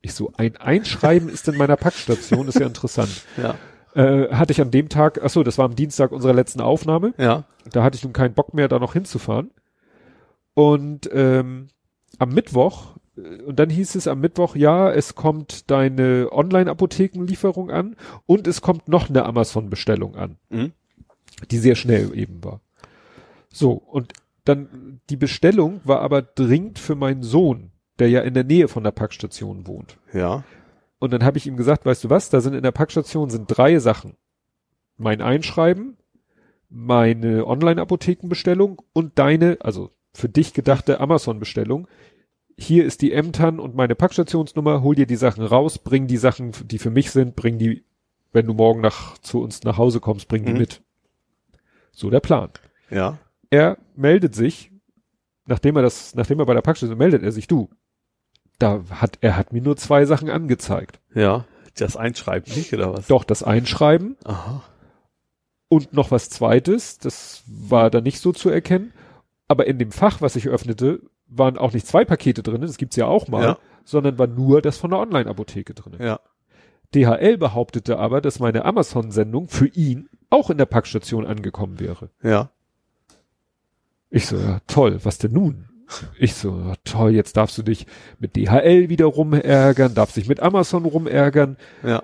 Ich 0.00 0.14
so, 0.14 0.32
ein 0.36 0.56
Einschreiben 0.56 1.28
ist 1.28 1.48
in 1.48 1.56
meiner 1.58 1.76
Packstation, 1.76 2.48
ist 2.48 2.58
ja 2.58 2.66
interessant. 2.66 3.10
ja. 3.36 3.56
Äh, 3.94 4.32
hatte 4.34 4.52
ich 4.52 4.60
an 4.60 4.70
dem 4.70 4.88
Tag, 4.88 5.20
ach 5.22 5.30
so, 5.30 5.42
das 5.42 5.58
war 5.58 5.64
am 5.66 5.74
Dienstag 5.74 6.12
unserer 6.12 6.34
letzten 6.34 6.60
Aufnahme, 6.60 7.12
Ja. 7.18 7.44
da 7.72 7.82
hatte 7.82 7.96
ich 7.96 8.04
nun 8.04 8.12
keinen 8.12 8.34
Bock 8.34 8.54
mehr, 8.54 8.68
da 8.68 8.78
noch 8.78 8.92
hinzufahren. 8.92 9.50
Und 10.54 11.10
ähm, 11.12 11.68
am 12.18 12.30
Mittwoch, 12.30 12.96
und 13.16 13.58
dann 13.58 13.70
hieß 13.70 13.94
es 13.94 14.06
am 14.08 14.20
Mittwoch, 14.20 14.56
ja, 14.56 14.90
es 14.90 15.14
kommt 15.14 15.70
deine 15.70 16.28
Online-Apothekenlieferung 16.32 17.70
an 17.70 17.96
und 18.26 18.46
es 18.46 18.60
kommt 18.60 18.88
noch 18.88 19.08
eine 19.08 19.24
Amazon-Bestellung 19.24 20.16
an, 20.16 20.36
Mhm. 20.50 20.72
die 21.50 21.58
sehr 21.58 21.76
schnell 21.76 22.16
eben 22.16 22.44
war. 22.44 22.60
So, 23.50 23.72
und 23.72 24.12
dann 24.44 25.00
die 25.10 25.16
Bestellung 25.16 25.80
war 25.84 26.00
aber 26.00 26.22
dringend 26.22 26.78
für 26.78 26.94
meinen 26.94 27.22
Sohn, 27.22 27.70
der 27.98 28.10
ja 28.10 28.20
in 28.20 28.34
der 28.34 28.44
Nähe 28.44 28.68
von 28.68 28.84
der 28.84 28.90
Packstation 28.92 29.66
wohnt. 29.66 29.96
Ja. 30.12 30.44
Und 30.98 31.12
dann 31.12 31.24
habe 31.24 31.38
ich 31.38 31.46
ihm 31.46 31.56
gesagt, 31.56 31.84
weißt 31.84 32.04
du 32.04 32.10
was, 32.10 32.30
da 32.30 32.40
sind 32.40 32.54
in 32.54 32.62
der 32.62 32.72
Packstation 32.72 33.30
sind 33.30 33.46
drei 33.46 33.78
Sachen. 33.78 34.16
Mein 34.96 35.20
Einschreiben, 35.20 35.96
meine 36.68 37.46
Online-Apothekenbestellung 37.46 38.82
und 38.92 39.18
deine, 39.18 39.58
also 39.60 39.90
für 40.14 40.28
dich 40.28 40.54
gedachte 40.54 41.00
Amazon-Bestellung. 41.00 41.88
Hier 42.58 42.84
ist 42.84 43.02
die 43.02 43.12
M-TAN 43.12 43.60
und 43.60 43.74
meine 43.74 43.94
Packstationsnummer, 43.94 44.82
hol 44.82 44.94
dir 44.94 45.06
die 45.06 45.16
Sachen 45.16 45.44
raus, 45.44 45.78
bring 45.78 46.06
die 46.06 46.16
Sachen, 46.16 46.52
die 46.64 46.78
für 46.78 46.90
mich 46.90 47.10
sind, 47.10 47.36
bring 47.36 47.58
die, 47.58 47.84
wenn 48.32 48.46
du 48.46 48.54
morgen 48.54 48.80
nach, 48.80 49.18
zu 49.18 49.42
uns 49.42 49.62
nach 49.64 49.76
Hause 49.76 50.00
kommst, 50.00 50.28
bring 50.28 50.44
die 50.46 50.52
Mhm. 50.52 50.58
mit. 50.58 50.82
So 51.92 52.08
der 52.10 52.20
Plan. 52.20 52.50
Ja. 52.90 53.18
Er 53.50 53.76
meldet 53.94 54.34
sich, 54.34 54.70
nachdem 55.46 55.76
er 55.76 55.82
das, 55.82 56.14
nachdem 56.14 56.40
er 56.40 56.46
bei 56.46 56.54
der 56.54 56.62
Packstation 56.62 56.96
meldet 56.98 57.22
er 57.22 57.32
sich, 57.32 57.46
du, 57.46 57.68
da 58.58 58.82
hat, 58.90 59.18
er 59.20 59.36
hat 59.36 59.52
mir 59.52 59.60
nur 59.60 59.76
zwei 59.76 60.06
Sachen 60.06 60.30
angezeigt. 60.30 60.98
Ja. 61.14 61.44
Das 61.76 61.94
Einschreiben 61.96 62.54
nicht, 62.54 62.72
oder 62.72 62.94
was? 62.94 63.06
Doch 63.06 63.22
das 63.24 63.42
Einschreiben 63.42 64.16
Aha. 64.24 64.62
und 65.68 65.92
noch 65.92 66.10
was 66.10 66.30
zweites, 66.30 66.98
das 66.98 67.42
war 67.46 67.90
da 67.90 68.00
nicht 68.00 68.20
so 68.20 68.32
zu 68.32 68.48
erkennen. 68.48 68.94
Aber 69.46 69.66
in 69.66 69.78
dem 69.78 69.92
Fach, 69.92 70.22
was 70.22 70.36
ich 70.36 70.48
öffnete, 70.48 71.02
waren 71.28 71.58
auch 71.58 71.72
nicht 71.72 71.86
zwei 71.86 72.04
Pakete 72.04 72.42
drin, 72.42 72.60
das 72.60 72.76
gibt's 72.76 72.96
ja 72.96 73.06
auch 73.06 73.28
mal, 73.28 73.42
Ja. 73.44 73.58
sondern 73.84 74.18
war 74.18 74.26
nur 74.26 74.62
das 74.62 74.76
von 74.78 74.90
der 74.90 75.00
Online-Apotheke 75.00 75.74
drin. 75.74 75.96
Ja. 75.98 76.20
DHL 76.94 77.36
behauptete 77.36 77.98
aber, 77.98 78.20
dass 78.20 78.38
meine 78.38 78.64
Amazon-Sendung 78.64 79.48
für 79.48 79.66
ihn 79.66 80.08
auch 80.30 80.50
in 80.50 80.58
der 80.58 80.66
Packstation 80.66 81.26
angekommen 81.26 81.80
wäre. 81.80 82.10
Ja. 82.22 82.50
Ich 84.10 84.26
so, 84.26 84.36
ja, 84.36 84.60
toll, 84.66 85.00
was 85.02 85.18
denn 85.18 85.32
nun? 85.32 85.68
Ich 86.18 86.34
so, 86.34 86.58
ja, 86.58 86.74
toll, 86.84 87.10
jetzt 87.12 87.36
darfst 87.36 87.58
du 87.58 87.62
dich 87.62 87.86
mit 88.18 88.36
DHL 88.36 88.88
wieder 88.88 89.06
rumärgern, 89.06 89.94
darfst 89.94 90.16
dich 90.16 90.28
mit 90.28 90.40
Amazon 90.40 90.84
rumärgern. 90.84 91.56
Ja. 91.84 92.02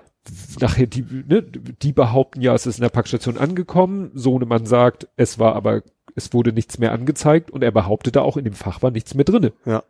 Nachher, 0.61 0.87
die, 0.87 1.01
ne, 1.01 1.41
die 1.41 1.91
behaupten 1.91 2.39
ja, 2.41 2.53
es 2.53 2.65
ist 2.65 2.77
in 2.77 2.83
der 2.83 2.89
Packstation 2.89 3.37
angekommen. 3.37 4.11
Sohnemann 4.13 4.65
sagt, 4.65 5.07
es 5.17 5.37
war 5.37 5.55
aber, 5.55 5.81
es 6.15 6.33
wurde 6.33 6.53
nichts 6.53 6.77
mehr 6.77 6.91
angezeigt 6.91 7.51
und 7.51 7.63
er 7.63 7.71
behauptete 7.71 8.21
auch, 8.21 8.37
in 8.37 8.45
dem 8.45 8.53
Fach 8.53 8.81
war 8.81 8.91
nichts 8.91 9.13
mehr 9.13 9.25
drinne. 9.25 9.53
Ja. 9.65 9.83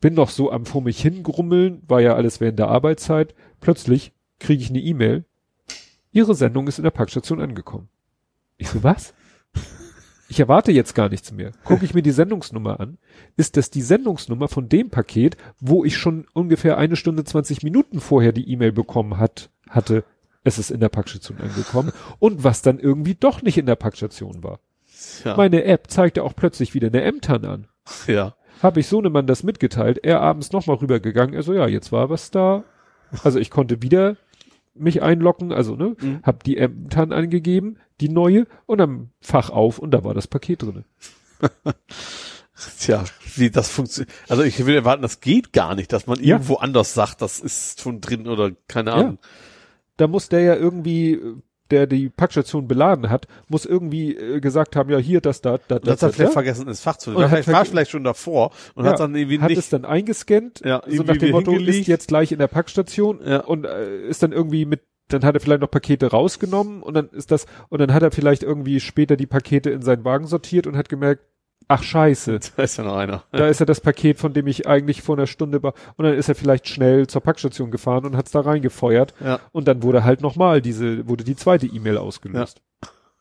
Bin 0.00 0.14
noch 0.14 0.30
so 0.30 0.50
am 0.50 0.64
vor 0.66 0.82
mich 0.82 1.00
hingrummeln, 1.00 1.82
war 1.86 2.00
ja 2.00 2.14
alles 2.14 2.40
während 2.40 2.58
der 2.58 2.68
Arbeitszeit. 2.68 3.34
Plötzlich 3.60 4.12
kriege 4.38 4.62
ich 4.62 4.70
eine 4.70 4.80
E-Mail. 4.80 5.24
Ihre 6.12 6.34
Sendung 6.34 6.66
ist 6.66 6.78
in 6.78 6.84
der 6.84 6.90
Packstation 6.90 7.40
angekommen. 7.40 7.88
Ich 8.56 8.68
so, 8.68 8.82
was? 8.82 9.14
Ich 10.28 10.38
erwarte 10.38 10.70
jetzt 10.70 10.94
gar 10.94 11.08
nichts 11.08 11.32
mehr. 11.32 11.50
Gucke 11.64 11.84
ich 11.84 11.92
mir 11.92 12.02
die 12.02 12.12
Sendungsnummer 12.12 12.78
an, 12.78 12.98
ist 13.36 13.56
das 13.56 13.70
die 13.70 13.82
Sendungsnummer 13.82 14.46
von 14.46 14.68
dem 14.68 14.88
Paket, 14.88 15.36
wo 15.58 15.84
ich 15.84 15.98
schon 15.98 16.24
ungefähr 16.32 16.78
eine 16.78 16.94
Stunde 16.94 17.24
20 17.24 17.64
Minuten 17.64 18.00
vorher 18.00 18.30
die 18.32 18.48
E-Mail 18.48 18.70
bekommen 18.70 19.18
hat, 19.18 19.50
hatte, 19.68 20.04
es 20.44 20.58
ist 20.58 20.70
in 20.70 20.78
der 20.78 20.88
Packstation 20.88 21.38
angekommen 21.40 21.92
und 22.20 22.44
was 22.44 22.62
dann 22.62 22.78
irgendwie 22.78 23.16
doch 23.16 23.42
nicht 23.42 23.58
in 23.58 23.66
der 23.66 23.74
Packstation 23.74 24.42
war. 24.42 24.60
Ja. 25.24 25.36
Meine 25.36 25.64
App 25.64 25.90
zeigte 25.90 26.22
auch 26.24 26.34
plötzlich 26.34 26.74
wieder 26.74 26.88
eine 26.88 27.02
M-TAN 27.02 27.44
an. 27.44 27.66
ja. 28.06 28.34
Habe 28.62 28.80
ich 28.80 28.88
Sohnemann 28.88 29.26
das 29.26 29.42
mitgeteilt, 29.42 30.00
er 30.02 30.20
abends 30.20 30.52
nochmal 30.52 30.76
rübergegangen, 30.76 31.34
er 31.34 31.42
so, 31.42 31.54
ja, 31.54 31.66
jetzt 31.66 31.92
war 31.92 32.10
was 32.10 32.30
da. 32.30 32.62
Also 33.24 33.38
ich 33.38 33.50
konnte 33.50 33.80
wieder 33.82 34.16
mich 34.74 35.02
einloggen, 35.02 35.50
also 35.52 35.76
ne, 35.76 35.96
Mhm. 35.98 36.20
hab 36.22 36.44
die 36.44 36.58
M-TAN 36.58 37.12
angegeben, 37.12 37.78
die 38.00 38.08
neue, 38.10 38.46
und 38.66 38.80
am 38.82 39.10
Fach 39.20 39.48
auf 39.50 39.78
und 39.78 39.90
da 39.92 40.04
war 40.04 40.12
das 40.14 40.26
Paket 40.26 40.62
drinne. 40.62 40.84
Tja, 42.78 43.04
wie 43.36 43.50
das 43.50 43.70
funktioniert. 43.70 44.12
Also 44.28 44.42
ich 44.42 44.64
will 44.66 44.74
erwarten, 44.74 45.00
das 45.02 45.20
geht 45.20 45.52
gar 45.54 45.74
nicht, 45.74 45.92
dass 45.92 46.06
man 46.06 46.18
Ja. 46.22 46.34
irgendwo 46.36 46.56
anders 46.56 46.92
sagt, 46.92 47.22
das 47.22 47.40
ist 47.40 47.80
schon 47.80 48.00
drin 48.02 48.28
oder 48.28 48.50
keine 48.68 48.92
Ahnung. 48.92 49.18
Da 49.96 50.06
muss 50.06 50.28
der 50.28 50.40
ja 50.42 50.54
irgendwie, 50.56 51.12
äh, 51.14 51.36
der 51.70 51.86
die 51.86 52.08
Packstation 52.08 52.68
beladen 52.68 53.10
hat, 53.10 53.26
muss 53.48 53.64
irgendwie 53.66 54.16
äh, 54.16 54.40
gesagt 54.40 54.76
haben, 54.76 54.90
ja, 54.90 54.98
hier, 54.98 55.20
das, 55.20 55.40
da, 55.40 55.58
da, 55.68 55.76
Und 55.76 55.88
hat 55.88 56.02
da, 56.02 56.06
er 56.08 56.12
vielleicht 56.12 56.20
da. 56.30 56.32
vergessen, 56.32 56.68
ins 56.68 56.80
Fach 56.80 56.96
zu 56.96 57.10
nehmen. 57.10 57.22
hat 57.22 57.30
Vielleicht 57.30 57.48
war 57.48 57.64
vielleicht 57.64 57.90
schon 57.90 58.04
davor 58.04 58.50
und 58.74 58.84
Ja, 58.84 58.92
hat 58.92 59.00
dann 59.00 59.14
irgendwie 59.14 59.40
hat 59.40 59.48
nicht. 59.50 59.58
es 59.58 59.68
dann 59.70 59.84
eingescannt, 59.84 60.60
Ja, 60.64 60.82
so 60.86 61.02
nach 61.02 61.16
dem 61.16 61.30
Motto, 61.30 61.52
hingelegt. 61.52 61.80
ist 61.80 61.86
jetzt 61.88 62.08
gleich 62.08 62.32
in 62.32 62.38
der 62.38 62.48
Packstation 62.48 63.20
Ja. 63.24 63.40
und 63.40 63.64
äh, 63.64 64.06
ist 64.08 64.22
dann 64.22 64.32
irgendwie 64.32 64.64
mit, 64.64 64.82
dann 65.08 65.24
hat 65.24 65.34
er 65.34 65.40
vielleicht 65.40 65.60
noch 65.62 65.70
Pakete 65.70 66.06
rausgenommen 66.10 66.82
und 66.82 66.94
dann 66.94 67.08
ist 67.10 67.30
das, 67.30 67.46
und 67.68 67.80
dann 67.80 67.92
hat 67.92 68.02
er 68.02 68.10
vielleicht 68.10 68.42
irgendwie 68.42 68.80
später 68.80 69.16
die 69.16 69.26
Pakete 69.26 69.70
in 69.70 69.82
seinen 69.82 70.04
Wagen 70.04 70.26
sortiert 70.26 70.66
und 70.66 70.76
hat 70.76 70.88
gemerkt, 70.88 71.22
ach 71.70 71.82
scheiße, 71.82 72.38
Da 72.56 72.62
ist 72.62 72.76
ja 72.76 72.84
noch 72.84 72.96
einer. 72.96 73.24
da 73.32 73.46
ist 73.46 73.60
ja 73.60 73.66
das 73.66 73.80
Paket, 73.80 74.18
von 74.18 74.32
dem 74.32 74.46
ich 74.46 74.66
eigentlich 74.66 75.02
vor 75.02 75.16
einer 75.16 75.26
Stunde 75.26 75.62
war. 75.62 75.74
Und 75.96 76.04
dann 76.04 76.14
ist 76.14 76.28
er 76.28 76.34
vielleicht 76.34 76.68
schnell 76.68 77.06
zur 77.06 77.20
Packstation 77.22 77.70
gefahren 77.70 78.04
und 78.04 78.16
hat's 78.16 78.30
da 78.32 78.40
reingefeuert. 78.40 79.14
Ja. 79.24 79.40
Und 79.52 79.68
dann 79.68 79.82
wurde 79.82 80.04
halt 80.04 80.20
nochmal 80.20 80.60
diese, 80.60 81.08
wurde 81.08 81.24
die 81.24 81.36
zweite 81.36 81.66
E-Mail 81.66 81.96
ausgelöst. 81.98 82.60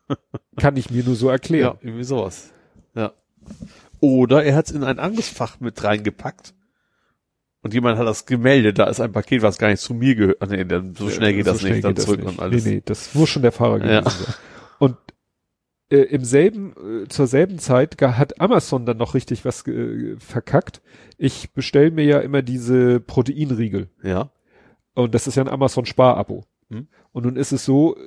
Kann 0.58 0.76
ich 0.78 0.90
mir 0.90 1.04
nur 1.04 1.16
so 1.16 1.28
Ja, 1.28 1.34
erklären. 1.34 1.78
irgendwie 1.82 2.04
sowas. 2.04 2.52
Ja. 2.96 3.12
Oder 4.00 4.44
er 4.44 4.56
hat's 4.56 4.72
in 4.72 4.84
ein 4.84 5.00
Angriffsfach 5.00 5.60
mit 5.60 5.84
reingepackt. 5.84 6.54
Und 7.62 7.74
jemand 7.74 7.98
hat 8.00 8.08
das 8.08 8.26
gemeldet, 8.26 8.80
da 8.80 8.86
ist 8.86 9.02
ein 9.02 9.12
Paket, 9.12 9.42
was 9.42 9.58
gar 9.58 9.68
nicht 9.70 9.82
zu 9.82 9.94
mir 9.94 10.16
gehört. 10.16 10.50
Nee, 10.50 10.64
dann, 10.64 10.96
so 10.96 11.10
schnell 11.10 11.34
geht 11.34 11.46
So 11.46 11.52
das 11.52 11.60
schnell 11.60 11.74
nicht, 11.74 11.84
dann 11.84 11.92
geht 11.92 11.98
das 12.00 12.06
zurück 12.06 12.20
nicht. 12.22 12.30
und 12.30 12.40
alles. 12.40 12.64
Nee, 12.66 12.76
nee, 12.76 12.82
das 12.86 13.14
muss 13.16 13.30
schon 13.30 13.42
der 13.42 13.52
Fahrer 13.52 13.80
Ja. 13.86 14.00
gewesen 14.02 14.24
sein. 14.26 14.36
Und 14.80 14.96
äh, 15.90 15.98
im 15.98 16.24
selben, 16.24 16.74
äh, 17.04 17.08
zur 17.08 17.28
selben 17.28 17.60
Zeit 17.60 18.02
hat 18.02 18.40
Amazon 18.40 18.86
dann 18.86 18.98
noch 18.98 19.14
richtig 19.14 19.46
was 19.46 19.66
äh, 19.68 20.16
verkackt. 20.20 20.82
Ich 21.18 21.52
bestelle 21.54 21.92
mir 21.92 22.06
ja 22.06 22.20
immer 22.20 22.42
diese 22.42 23.00
Proteinriegel. 23.00 23.90
Ja. 24.04 24.32
Und 24.94 25.16
das 25.16 25.28
ist 25.28 25.36
ja 25.36 25.44
ein 25.44 25.50
Amazon-Spar-Abo. 25.50 26.44
Hm. 26.70 26.88
Und 27.12 27.26
nun 27.26 27.36
ist 27.36 27.52
es 27.52 27.66
so, 27.66 27.96
äh, 27.96 28.00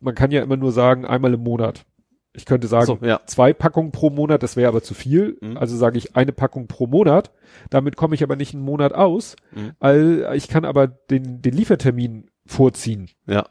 man 0.00 0.14
kann 0.14 0.30
ja 0.30 0.42
immer 0.42 0.56
nur 0.56 0.72
sagen, 0.72 1.04
einmal 1.04 1.34
im 1.34 1.42
Monat. 1.42 1.84
Ich 2.32 2.44
könnte 2.44 2.66
sagen, 2.66 2.86
So, 2.86 2.98
ja. 3.00 3.20
zwei 3.26 3.54
Packungen 3.54 3.92
pro 3.92 4.10
Monat, 4.10 4.42
das 4.42 4.56
wäre 4.56 4.68
aber 4.68 4.82
zu 4.82 4.92
viel. 4.92 5.38
Mhm. 5.40 5.56
Also 5.56 5.74
sage 5.76 5.96
ich 5.96 6.16
eine 6.16 6.32
Packung 6.32 6.66
pro 6.68 6.86
Monat. 6.86 7.32
Damit 7.70 7.96
komme 7.96 8.14
ich 8.14 8.22
aber 8.22 8.36
nicht 8.36 8.52
einen 8.52 8.62
Monat 8.62 8.92
aus. 8.92 9.36
Mhm. 9.54 9.72
All, 9.80 10.32
ich 10.34 10.48
kann 10.48 10.66
aber 10.66 10.86
den, 10.86 11.40
den 11.40 11.54
Liefertermin 11.54 12.30
vorziehen. 12.44 13.08
Ja. 13.26 13.46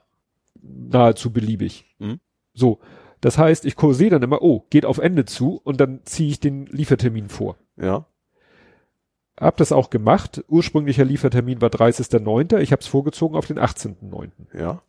Nahezu 0.62 1.34
beliebig. 1.34 1.96
Mhm. 1.98 2.20
So. 2.54 2.80
Das 3.26 3.40
heißt, 3.40 3.66
ich 3.66 3.74
sehe 3.80 4.12
dann 4.12 4.22
immer, 4.22 4.44
oh, 4.44 4.68
geht 4.70 4.86
auf 4.86 5.00
Ende 5.00 5.26
zu 5.26 5.60
und 5.64 5.82
dann 5.82 6.02
ziehe 6.06 6.30
ich 6.30 6.40
den 6.40 6.68
Liefertermin 6.68 7.28
vor. 7.28 7.58
Ja. 7.76 8.06
Hab 9.36 9.58
das 9.58 9.72
auch 9.72 9.90
gemacht. 9.90 10.46
Ursprünglicher 10.48 11.04
Liefertermin 11.04 11.60
war 11.60 11.70
30.09. 11.70 12.60
Ich 12.60 12.72
habe 12.72 12.82
es 12.82 12.88
vorgezogen 12.88 13.36
auf 13.36 13.48
den 13.48 13.58
18.09. 13.58 14.30
Ja. 14.54 14.84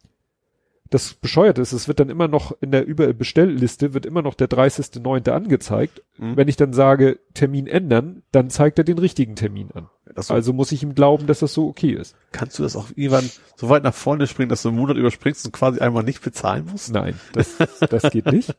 Das 0.91 1.15
Bescheuerte 1.15 1.61
ist, 1.63 1.73
es 1.73 1.89
wird 1.89 1.99
dann 2.01 2.11
immer 2.11 2.29
noch 2.29 2.57
in 2.61 2.71
der 2.71 2.87
Überbestellliste 2.87 3.93
wird 3.95 4.07
immer 4.07 4.23
noch 4.23 4.35
der 4.35 4.49
30.09. 4.49 5.31
angezeigt. 5.31 6.03
Mhm. 6.19 6.37
Wenn 6.37 6.49
ich 6.49 6.57
dann 6.57 6.73
sage, 6.73 7.19
Termin 7.35 7.67
ändern, 7.67 8.23
dann 8.31 8.51
zeigt 8.51 8.79
er 8.79 8.85
den 8.85 8.99
richtigen 8.99 9.35
Termin 9.37 9.71
an. 9.73 9.89
Das 10.15 10.31
Also 10.31 10.53
muss 10.53 10.71
ich 10.73 10.83
ihm 10.83 10.95
glauben, 10.95 11.27
dass 11.27 11.41
das 11.41 11.53
so 11.55 11.67
okay 11.69 11.91
ist. 11.93 12.15
kannst 12.33 12.59
du 12.59 12.63
das 12.63 12.77
auch 12.77 12.89
irgendwann 12.95 13.29
so 13.57 13.69
weit 13.69 13.83
nach 13.83 13.95
vorne 13.95 14.27
springen, 14.27 14.49
dass 14.49 14.63
du 14.63 14.69
einen 14.69 14.79
Monat 14.79 14.97
überspringst 14.97 15.45
und 15.45 15.53
quasi 15.53 15.81
einmal 15.81 16.05
nicht 16.05 16.23
bezahlen 16.23 16.67
musst? 16.71 16.93
Nein, 16.93 17.19
das, 17.33 17.57
das 17.91 18.11
geht 18.11 18.27
nicht. 18.27 18.57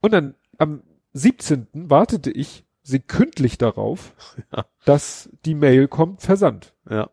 Und 0.00 0.12
dann 0.12 0.34
am 0.58 0.82
17. 1.12 1.68
wartete 1.72 2.30
ich 2.30 2.64
sekündlich 2.82 3.58
darauf, 3.58 4.12
Ja. 4.52 4.66
dass 4.84 5.30
die 5.44 5.54
Mail 5.54 5.86
kommt, 5.86 6.22
Versand. 6.22 6.74
Ja. 6.90 7.10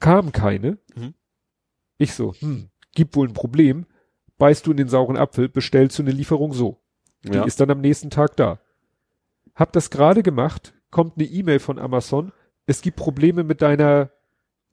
Kam 0.00 0.32
keine. 0.32 0.78
Mhm. 0.96 1.14
Ich 1.96 2.14
so, 2.14 2.34
hm, 2.34 2.70
gibt 2.94 3.16
wohl 3.16 3.28
ein 3.28 3.34
Problem. 3.34 3.86
Beißt 4.38 4.66
du 4.66 4.72
in 4.72 4.76
den 4.76 4.88
sauren 4.88 5.16
Apfel, 5.16 5.48
bestellst 5.48 5.98
du 5.98 6.02
eine 6.02 6.10
Lieferung 6.12 6.52
so. 6.52 6.78
Die 7.22 7.32
Ja. 7.34 7.44
ist 7.44 7.60
dann 7.60 7.70
am 7.70 7.80
nächsten 7.80 8.10
Tag 8.10 8.36
da. 8.36 8.58
Hab 9.54 9.72
das 9.72 9.90
gerade 9.90 10.22
gemacht, 10.22 10.74
kommt 10.90 11.16
eine 11.16 11.26
E-Mail 11.26 11.60
von 11.60 11.78
Amazon, 11.78 12.32
es 12.66 12.82
gibt 12.82 12.96
Probleme 12.96 13.44
mit 13.44 13.62
deiner 13.62 14.10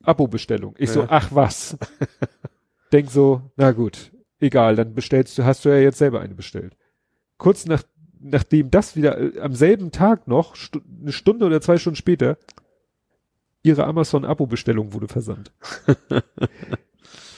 Abo-Bestellung. 0.03 0.75
Ich 0.77 0.89
so, 0.89 1.01
Ja. 1.01 1.07
ach 1.09 1.29
was. 1.31 1.77
Denk 2.91 3.09
so, 3.11 3.41
na 3.55 3.71
gut, 3.71 4.11
egal, 4.39 4.75
dann 4.75 4.93
bestellst 4.95 5.37
du, 5.37 5.45
hast 5.45 5.63
du 5.63 5.69
ja 5.69 5.77
jetzt 5.77 5.99
selber 5.99 6.19
eine 6.21 6.33
bestellt. 6.33 6.75
Kurz 7.37 7.65
nach, 7.65 7.83
nachdem 8.19 8.71
das 8.71 8.95
wieder 8.95 9.17
äh, 9.19 9.39
am 9.39 9.53
selben 9.53 9.91
Tag 9.91 10.27
noch, 10.27 10.55
stu 10.55 10.79
eine 11.01 11.11
Stunde 11.11 11.45
oder 11.45 11.61
zwei 11.61 11.77
Stunden 11.77 11.95
später, 11.97 12.37
ihre 13.63 13.85
Amazon-Abo-Bestellung 13.85 14.93
wurde 14.93 15.07
versandt. 15.07 15.53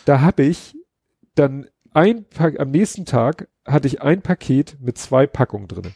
da 0.06 0.22
habe 0.22 0.44
ich 0.44 0.76
dann 1.36 1.68
ein 1.94 2.26
Pack, 2.26 2.60
am 2.60 2.72
nächsten 2.72 3.06
Tag 3.06 3.48
hatte 3.66 3.88
ich 3.88 4.02
ein 4.02 4.22
Paket 4.22 4.78
mit 4.80 4.98
zwei 4.98 5.28
Packungen 5.28 5.68
drinne. 5.68 5.92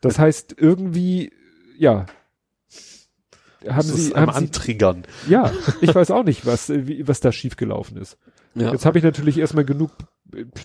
Das 0.00 0.18
heißt, 0.18 0.54
irgendwie, 0.58 1.32
ja. 1.78 2.06
Haben 3.68 3.88
Das 3.88 3.88
sie, 4.06 4.14
haben 4.14 4.32
sie, 4.32 4.38
Antriggern. 4.38 5.02
ja, 5.28 5.52
ich 5.82 5.94
weiß 5.94 6.10
auch 6.12 6.24
nicht, 6.24 6.46
was, 6.46 6.70
wie, 6.70 7.06
was 7.06 7.20
da 7.20 7.30
schiefgelaufen 7.30 7.98
ist. 7.98 8.16
Ja. 8.54 8.72
Jetzt 8.72 8.86
habe 8.86 8.96
ich 8.96 9.04
natürlich 9.04 9.36
erstmal 9.36 9.66
genug, 9.66 9.90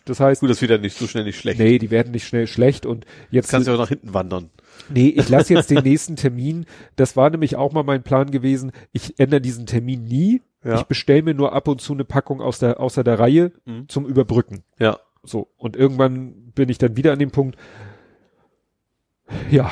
das 0.06 0.22
heißt, 0.22 0.40
Gut, 0.40 0.50
das 0.50 0.62
wird 0.62 0.72
ja 0.72 0.78
nicht 0.78 0.98
so 0.98 1.06
schnell 1.06 1.26
nicht 1.26 1.38
schlecht. 1.38 1.60
nee, 1.60 1.78
die 1.78 1.92
werden 1.92 2.12
nicht 2.14 2.26
schnell 2.26 2.48
schlecht 2.48 2.86
und 2.86 3.06
jetzt, 3.30 3.50
Kannst 3.50 3.68
ja 3.68 3.74
auch 3.76 3.80
nach 3.80 3.90
hinten 3.90 4.14
wandern. 4.14 4.50
nee, 4.90 5.10
ich 5.10 5.28
lasse 5.28 5.54
jetzt 5.54 5.70
den 5.72 5.84
nächsten 5.84 6.16
Termin, 6.16 6.66
das 6.96 7.18
war 7.18 7.30
nämlich 7.30 7.58
auch 7.58 7.74
mal 7.74 7.84
mein 7.84 8.02
Plan 8.02 8.32
gewesen, 8.32 8.72
ich 8.94 9.20
ändere 9.20 9.42
diesen 9.42 9.66
Termin 9.66 10.06
nie, 10.06 10.42
Ja. 10.66 10.76
ich 10.76 10.84
bestelle 10.84 11.22
mir 11.22 11.34
nur 11.34 11.53
ab 11.53 11.68
und 11.68 11.80
zu 11.80 11.94
eine 11.94 12.03
Packung 12.06 12.42
aus 12.42 12.60
der, 12.60 12.80
außer 12.80 13.03
der 13.03 13.19
Reihe 13.19 13.52
Mhm. 13.66 13.88
zum 13.88 14.06
Überbrücken. 14.06 14.64
Ja. 14.80 15.00
So. 15.24 15.48
Und 15.58 15.76
irgendwann 15.76 16.52
bin 16.56 16.69
ich 16.69 16.77
dann 16.77 16.98
wieder 16.98 17.14
an 17.14 17.19
dem 17.19 17.32
Punkt, 17.32 17.58
ja. 19.50 19.72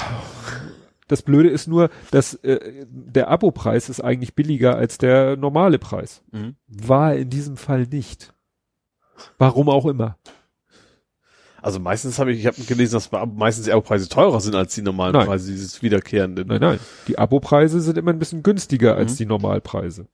Das 1.08 1.22
Blöde 1.22 1.50
ist 1.50 1.68
nur, 1.68 1.90
dass 2.12 2.34
äh, 2.36 2.86
der 2.90 3.28
Abopreis 3.28 3.90
ist 3.90 4.02
eigentlich 4.02 4.36
billiger 4.36 4.76
als 4.76 4.98
der 4.98 5.36
normale 5.36 5.78
Preis. 5.78 6.24
Mhm. 6.32 6.56
War 6.68 7.14
in 7.16 7.30
diesem 7.30 7.58
Fall 7.58 7.86
nicht. 7.86 8.34
Warum 9.38 9.70
auch 9.70 9.86
immer. 9.86 10.18
Also 11.62 11.80
meistens 11.80 12.20
habe 12.20 12.32
ich, 12.34 12.40
ich 12.40 12.48
habe 12.48 12.62
gelesen, 12.64 12.94
dass 12.96 13.10
meistens 13.36 13.66
die 13.66 13.72
Abo-Preise 13.72 14.10
teurer 14.10 14.42
sind 14.42 14.56
als 14.56 14.76
die 14.76 14.82
normalen 14.82 15.14
Nein. 15.14 15.26
Preise, 15.28 15.52
dieses 15.52 15.82
wiederkehrende. 15.82 16.46
Nein, 16.46 16.60
nein. 16.60 16.80
Die 17.08 17.18
Abopreise 17.18 17.80
sind 17.80 17.98
immer 17.98 18.12
ein 18.12 18.20
bisschen 18.20 18.44
günstiger 18.44 18.96
als 18.96 19.14
Mhm. 19.14 19.18
die 19.18 19.26
Normalpreise. 19.28 20.08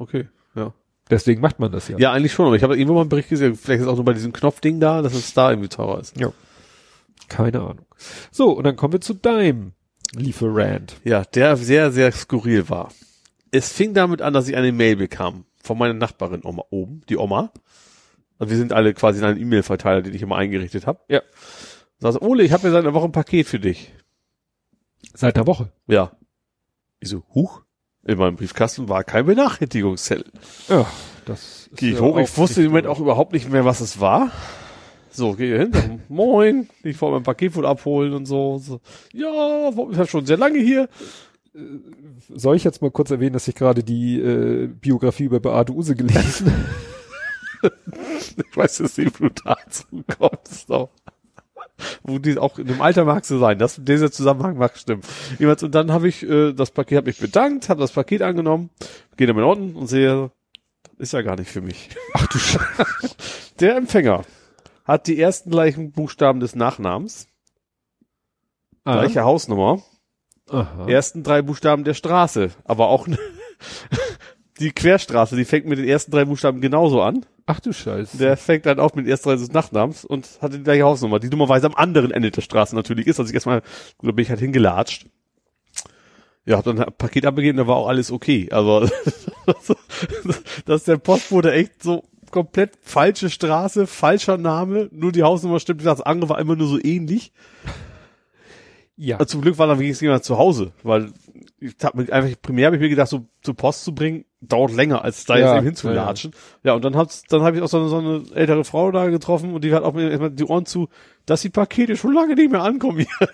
Okay, 0.00 0.28
ja. 0.54 0.72
Deswegen 1.10 1.42
macht 1.42 1.58
man 1.58 1.70
das 1.70 1.88
ja. 1.88 1.98
Ja, 1.98 2.12
eigentlich 2.12 2.32
schon, 2.32 2.46
aber 2.46 2.56
ich 2.56 2.62
habe 2.62 2.74
irgendwo 2.74 2.94
mal 2.94 3.02
einen 3.02 3.10
Bericht 3.10 3.28
gesehen, 3.28 3.54
vielleicht 3.54 3.80
ist 3.80 3.86
es 3.86 3.92
auch 3.92 3.96
nur 3.96 4.06
bei 4.06 4.14
diesem 4.14 4.32
Knopfding 4.32 4.80
da, 4.80 5.02
dass 5.02 5.12
es 5.12 5.34
da 5.34 5.50
irgendwie 5.50 5.68
teurer 5.68 6.00
ist. 6.00 6.14
Keine 7.28 7.60
Ahnung. 7.60 7.84
So, 8.30 8.52
und 8.52 8.64
dann 8.64 8.76
kommen 8.76 8.94
wir 8.94 9.02
zu 9.02 9.12
deinem 9.12 9.72
Lieferant. 10.14 10.96
Ja, 11.04 11.22
der 11.24 11.58
sehr, 11.58 11.90
sehr 11.90 12.12
skurril 12.12 12.70
war. 12.70 12.90
Es 13.50 13.70
fing 13.70 13.92
damit 13.92 14.22
an, 14.22 14.32
dass 14.32 14.48
ich 14.48 14.56
eine 14.56 14.72
Mail 14.72 14.96
bekam 14.96 15.44
von 15.62 15.76
meiner 15.76 15.92
Nachbarin 15.92 16.44
Oma, 16.44 16.64
oben, 16.70 17.02
die 17.10 17.18
Oma. 17.18 17.52
Also 18.38 18.52
wir 18.52 18.56
sind 18.56 18.72
alle 18.72 18.94
quasi 18.94 19.18
in 19.18 19.26
einem 19.26 19.38
E-Mail-Verteiler, 19.38 20.00
den 20.00 20.14
ich 20.14 20.22
immer 20.22 20.36
eingerichtet 20.36 20.86
habe. 20.86 21.00
Ja. 21.08 21.20
Sagst, 21.98 22.22
Ole, 22.22 22.42
ich 22.42 22.52
habe 22.52 22.66
mir 22.66 22.72
seit 22.72 22.84
einer 22.84 22.94
Woche 22.94 23.04
ein 23.04 23.12
Paket 23.12 23.46
für 23.46 23.60
dich. 23.60 23.92
Seit 25.12 25.36
einer 25.36 25.46
Woche. 25.46 25.70
Ja. 25.86 26.16
Ich 27.00 27.10
so, 27.10 27.22
huch. 27.34 27.62
In 28.04 28.18
meinem 28.18 28.36
Briefkasten 28.36 28.88
war 28.88 29.04
kein 29.04 29.26
Benachrichtigungszettel. 29.26 30.32
Ja, 30.68 30.86
das 31.26 31.68
Gehe 31.76 31.90
ich 31.90 31.96
ja 31.96 32.02
hoch, 32.02 32.18
ich 32.18 32.36
wusste 32.36 32.62
im 32.62 32.68
Moment 32.68 32.86
auch 32.86 32.98
überhaupt 32.98 33.32
nicht 33.32 33.50
mehr, 33.50 33.64
was 33.64 33.80
es 33.80 34.00
war. 34.00 34.30
So, 35.10 35.32
gehe 35.32 35.58
hin, 35.58 35.70
sag, 35.72 36.08
moin, 36.08 36.68
ich 36.82 37.00
wollte 37.00 37.16
mein 37.16 37.22
Paket 37.24 37.54
wohl 37.56 37.66
abholen 37.66 38.14
und 38.14 38.26
so. 38.26 38.58
so. 38.58 38.80
Ja, 39.12 39.68
ich 39.68 39.98
habe 39.98 40.06
schon 40.06 40.24
sehr 40.24 40.36
lange 40.38 40.60
hier. 40.60 40.88
Soll 42.28 42.56
ich 42.56 42.64
jetzt 42.64 42.80
mal 42.80 42.90
kurz 42.90 43.10
erwähnen, 43.10 43.32
dass 43.32 43.48
ich 43.48 43.56
gerade 43.56 43.82
die 43.82 44.20
äh, 44.20 44.68
Biografie 44.68 45.24
über 45.24 45.40
Beate 45.40 45.72
Use 45.72 45.96
gelesen 45.96 46.52
Ich 47.62 48.56
weiß 48.56 48.80
wo 48.80 49.28
du 49.28 49.30
dazu 49.44 49.84
kommst. 50.18 50.70
Doch. 50.70 50.90
Wo 52.02 52.18
die 52.18 52.38
auch 52.38 52.58
in 52.58 52.66
dem 52.66 52.80
Alter 52.80 53.04
mag 53.04 53.24
sie 53.24 53.38
sein. 53.38 53.58
Das, 53.58 53.80
dieser 53.82 54.10
Zusammenhang 54.10 54.56
mag 54.56 54.76
stimmen. 54.76 55.02
Jedenfalls, 55.32 55.62
und 55.62 55.74
dann 55.74 55.92
habe 55.92 56.08
ich 56.08 56.22
äh, 56.22 56.52
das 56.52 56.70
Paket, 56.70 56.98
habe 56.98 57.08
mich 57.08 57.18
bedankt, 57.18 57.68
habe 57.68 57.80
das 57.80 57.92
Paket 57.92 58.22
angenommen, 58.22 58.70
gehe 59.16 59.26
dann 59.26 59.36
mal 59.36 59.44
unten 59.44 59.76
und 59.76 59.86
sehe, 59.86 60.30
das 60.82 61.08
ist 61.08 61.12
ja 61.12 61.22
gar 61.22 61.36
nicht 61.36 61.50
für 61.50 61.60
mich. 61.60 61.90
Ach 62.14 62.26
du 62.26 62.38
Scheiße. 62.38 63.16
Der 63.60 63.76
Empfänger 63.76 64.24
hat 64.84 65.06
die 65.06 65.20
ersten 65.20 65.50
gleichen 65.50 65.92
Buchstaben 65.92 66.40
des 66.40 66.54
Nachnamens, 66.54 67.26
gleiche 68.84 69.22
Hausnummer, 69.22 69.82
Aha. 70.48 70.88
ersten 70.88 71.22
drei 71.22 71.42
Buchstaben 71.42 71.84
der 71.84 71.94
Straße, 71.94 72.50
aber 72.64 72.88
auch 72.88 73.06
die 74.60 74.72
Querstraße, 74.72 75.36
die 75.36 75.44
fängt 75.44 75.66
mit 75.66 75.78
den 75.78 75.88
ersten 75.88 76.12
drei 76.12 76.24
Buchstaben 76.24 76.60
genauso 76.60 77.00
an. 77.02 77.24
Ach 77.46 77.60
du 77.60 77.72
Scheiße. 77.72 78.18
Der 78.18 78.36
fängt 78.36 78.66
dann 78.66 78.78
auch 78.78 78.94
mit 78.94 79.06
den 79.06 79.10
ersten 79.10 79.30
drei 79.30 79.36
des 79.36 79.52
Nachnamens 79.52 80.04
und 80.04 80.28
hatte 80.40 80.58
die 80.58 80.64
gleiche 80.64 80.84
Hausnummer, 80.84 81.18
die 81.18 81.30
dummerweise 81.30 81.66
am 81.66 81.74
anderen 81.74 82.10
Ende 82.10 82.30
der 82.30 82.42
Straße 82.42 82.76
natürlich 82.76 83.06
ist. 83.06 83.18
Also 83.18 83.30
ich 83.30 83.34
erstmal, 83.34 83.62
gut, 83.98 84.08
da 84.08 84.12
bin 84.12 84.22
ich 84.22 84.30
halt 84.30 84.40
hingelatscht. 84.40 85.06
Ja, 86.44 86.58
hab 86.58 86.64
dann 86.64 86.78
ein 86.78 86.92
Paket 86.96 87.26
abgegeben, 87.26 87.58
da 87.58 87.66
war 87.66 87.76
auch 87.76 87.88
alles 87.88 88.10
okay. 88.10 88.48
Aber 88.50 88.88
dass 90.66 90.84
der 90.84 90.96
Postbote 90.98 91.52
echt 91.52 91.82
so 91.82 92.04
komplett 92.30 92.72
falsche 92.82 93.30
Straße, 93.30 93.86
falscher 93.86 94.38
Name, 94.38 94.88
nur 94.92 95.12
die 95.12 95.22
Hausnummer 95.22 95.60
stimmt, 95.60 95.84
das 95.84 96.00
andere 96.00 96.30
war 96.30 96.38
immer 96.38 96.56
nur 96.56 96.68
so 96.68 96.78
ähnlich. 96.82 97.32
ja. 98.96 99.16
Also 99.16 99.32
zum 99.32 99.42
Glück 99.42 99.58
war 99.58 99.66
dann 99.66 99.78
wenigstens 99.78 100.02
jemand 100.02 100.24
zu 100.24 100.38
Hause, 100.38 100.72
weil 100.82 101.12
ich 101.58 101.74
hab 101.82 101.94
mir 101.94 102.10
einfach 102.12 102.40
primär 102.40 102.66
habe 102.66 102.76
ich 102.76 102.82
mir 102.82 102.88
gedacht, 102.88 103.08
so 103.08 103.26
zur 103.42 103.54
Post 103.54 103.84
zu 103.84 103.94
bringen, 103.94 104.24
dauert 104.40 104.72
länger, 104.72 105.04
als 105.04 105.24
da 105.26 105.36
Ja, 105.36 105.46
jetzt 105.46 105.56
eben 105.56 105.66
hinzulatschen. 105.66 106.32
Ja, 106.62 106.72
und 106.72 106.84
dann 106.84 106.96
hab's, 106.96 107.22
dann 107.28 107.42
habe 107.42 107.56
ich 107.56 107.62
auch 107.62 107.68
so 107.68 107.78
eine, 107.78 107.88
so 107.88 107.98
eine 107.98 108.22
ältere 108.34 108.64
Frau 108.64 108.90
da 108.90 109.08
getroffen 109.08 109.52
und 109.54 109.62
die 109.64 109.74
hat 109.74 109.82
auch 109.82 109.92
mir 109.92 110.08
erstmal 110.08 110.30
die 110.30 110.44
Ohren 110.44 110.64
zu, 110.64 110.88
dass 111.26 111.42
die 111.42 111.50
Pakete 111.50 111.96
schon 111.96 112.14
lange 112.14 112.34
nicht 112.34 112.50
mehr 112.50 112.62
ankommen 112.62 112.98
hier. 113.18 113.28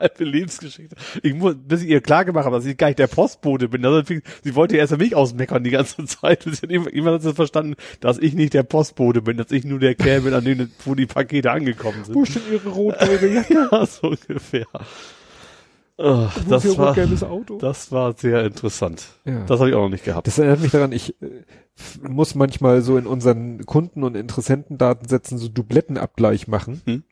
Halbe 0.00 0.24
Lebensgeschichte. 0.24 0.94
Ich 1.22 1.34
muss, 1.34 1.56
bis 1.58 1.82
ich 1.82 1.88
ihr 1.88 2.00
klar 2.00 2.24
gemacht 2.24 2.46
habe, 2.46 2.56
dass 2.56 2.66
ich 2.66 2.76
gar 2.76 2.86
nicht 2.86 2.98
der 2.98 3.08
Postbote 3.08 3.68
bin. 3.68 3.84
Also, 3.84 4.02
sie 4.42 4.54
wollte 4.54 4.76
erst 4.76 4.96
mich 4.96 5.14
ausmeckern 5.14 5.64
die 5.64 5.70
ganze 5.70 6.04
Zeit. 6.06 6.44
Bis 6.44 6.60
sie 6.60 6.78
hat 6.78 6.86
immer 6.88 7.12
hat 7.12 7.22
sie 7.22 7.34
verstanden, 7.34 7.74
dass 8.00 8.18
ich 8.18 8.34
nicht 8.34 8.54
der 8.54 8.62
Postbote 8.62 9.22
bin, 9.22 9.36
dass 9.36 9.50
ich 9.50 9.64
nur 9.64 9.80
der 9.80 9.94
Kerl 9.94 10.22
bin, 10.22 10.34
an 10.34 10.44
dem, 10.44 10.70
wo 10.84 10.94
die 10.94 11.06
Pakete 11.06 11.50
angekommen 11.50 12.04
sind. 12.04 12.14
Wo 12.14 12.22
denn 12.22 12.42
ihre 12.50 12.68
rot-gelbe 12.68 13.26
Jacke? 13.34 13.68
Ja, 13.70 13.84
so 13.86 14.08
ungefähr. 14.08 14.66
Oh, 15.98 16.28
das 16.48 16.76
war, 16.76 16.94
das 17.58 17.90
war 17.90 18.12
sehr 18.16 18.44
interessant. 18.44 19.06
Ja. 19.24 19.44
Das 19.46 19.60
habe 19.60 19.70
ich 19.70 19.74
auch 19.74 19.82
noch 19.84 19.90
nicht 19.90 20.04
gehabt. 20.04 20.26
Das 20.26 20.38
erinnert 20.38 20.60
mich 20.60 20.72
daran, 20.72 20.92
ich 20.92 21.20
äh, 21.22 21.42
muss 22.06 22.34
manchmal 22.34 22.82
so 22.82 22.98
in 22.98 23.06
unseren 23.06 23.64
Kunden- 23.64 24.04
und 24.04 24.14
Interessentendatensätzen 24.14 25.38
so 25.38 25.48
Dublettenabgleich 25.48 26.48
machen. 26.48 26.82
Hm. 26.84 27.04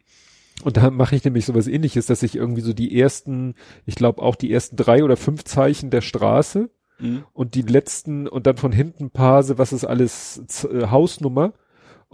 Und 0.62 0.76
da 0.76 0.90
mache 0.90 1.16
ich 1.16 1.24
nämlich 1.24 1.46
sowas 1.46 1.66
ähnliches, 1.66 2.06
dass 2.06 2.22
ich 2.22 2.36
irgendwie 2.36 2.60
so 2.60 2.74
die 2.74 2.98
ersten, 2.98 3.54
ich 3.86 3.94
glaube 3.94 4.22
auch 4.22 4.36
die 4.36 4.52
ersten 4.52 4.76
drei 4.76 5.02
oder 5.02 5.16
fünf 5.16 5.44
Zeichen 5.44 5.90
der 5.90 6.02
Straße 6.02 6.68
Mhm. 6.98 7.24
und 7.32 7.54
die 7.54 7.62
letzten 7.62 8.28
und 8.28 8.46
dann 8.46 8.56
von 8.56 8.72
hinten 8.72 9.10
parse, 9.10 9.58
was 9.58 9.72
ist 9.72 9.84
alles 9.84 10.42
Z 10.46 10.70
äh, 10.70 10.86
Hausnummer 10.88 11.52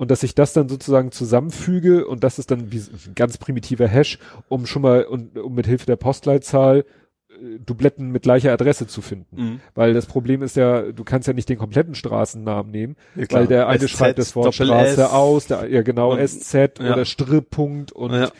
und 0.00 0.10
dass 0.10 0.22
ich 0.22 0.34
das 0.34 0.54
dann 0.54 0.66
sozusagen 0.70 1.12
zusammenfüge 1.12 2.06
und 2.06 2.24
das 2.24 2.38
ist 2.38 2.50
dann 2.50 2.72
wie 2.72 2.78
ein 2.78 3.14
ganz 3.14 3.36
primitiver 3.36 3.86
Hash, 3.86 4.18
um 4.48 4.64
schon 4.64 4.80
mal 4.80 5.04
und 5.04 5.36
um 5.38 5.54
mit 5.54 5.66
Hilfe 5.66 5.84
der 5.84 5.96
Postleitzahl 5.96 6.86
äh, 7.28 7.58
Dubletten 7.58 8.08
mit 8.10 8.22
gleicher 8.22 8.50
Adresse 8.50 8.86
zu 8.86 9.02
finden. 9.02 9.36
Mhm. 9.36 9.60
Weil 9.74 9.92
das 9.92 10.06
Problem 10.06 10.40
ist 10.40 10.56
ja, 10.56 10.90
du 10.90 11.04
kannst 11.04 11.28
ja 11.28 11.34
nicht 11.34 11.50
den 11.50 11.58
kompletten 11.58 11.94
Straßennamen 11.94 12.72
nehmen, 12.72 12.96
Ja, 13.14 13.26
weil 13.28 13.46
der 13.46 13.68
eine 13.68 13.80
SZ, 13.86 13.90
schreibt 13.90 14.18
das 14.18 14.34
Wort 14.34 14.54
Straße 14.54 15.02
S. 15.02 15.10
aus, 15.10 15.46
der, 15.48 15.68
ja 15.68 15.82
genau, 15.82 16.12
Und- 16.14 16.26
SZ 16.26 16.54
ja. 16.80 16.94
oder 16.94 17.04
Stripppunkt 17.04 17.92
und 17.92 18.14
Ja. 18.14 18.30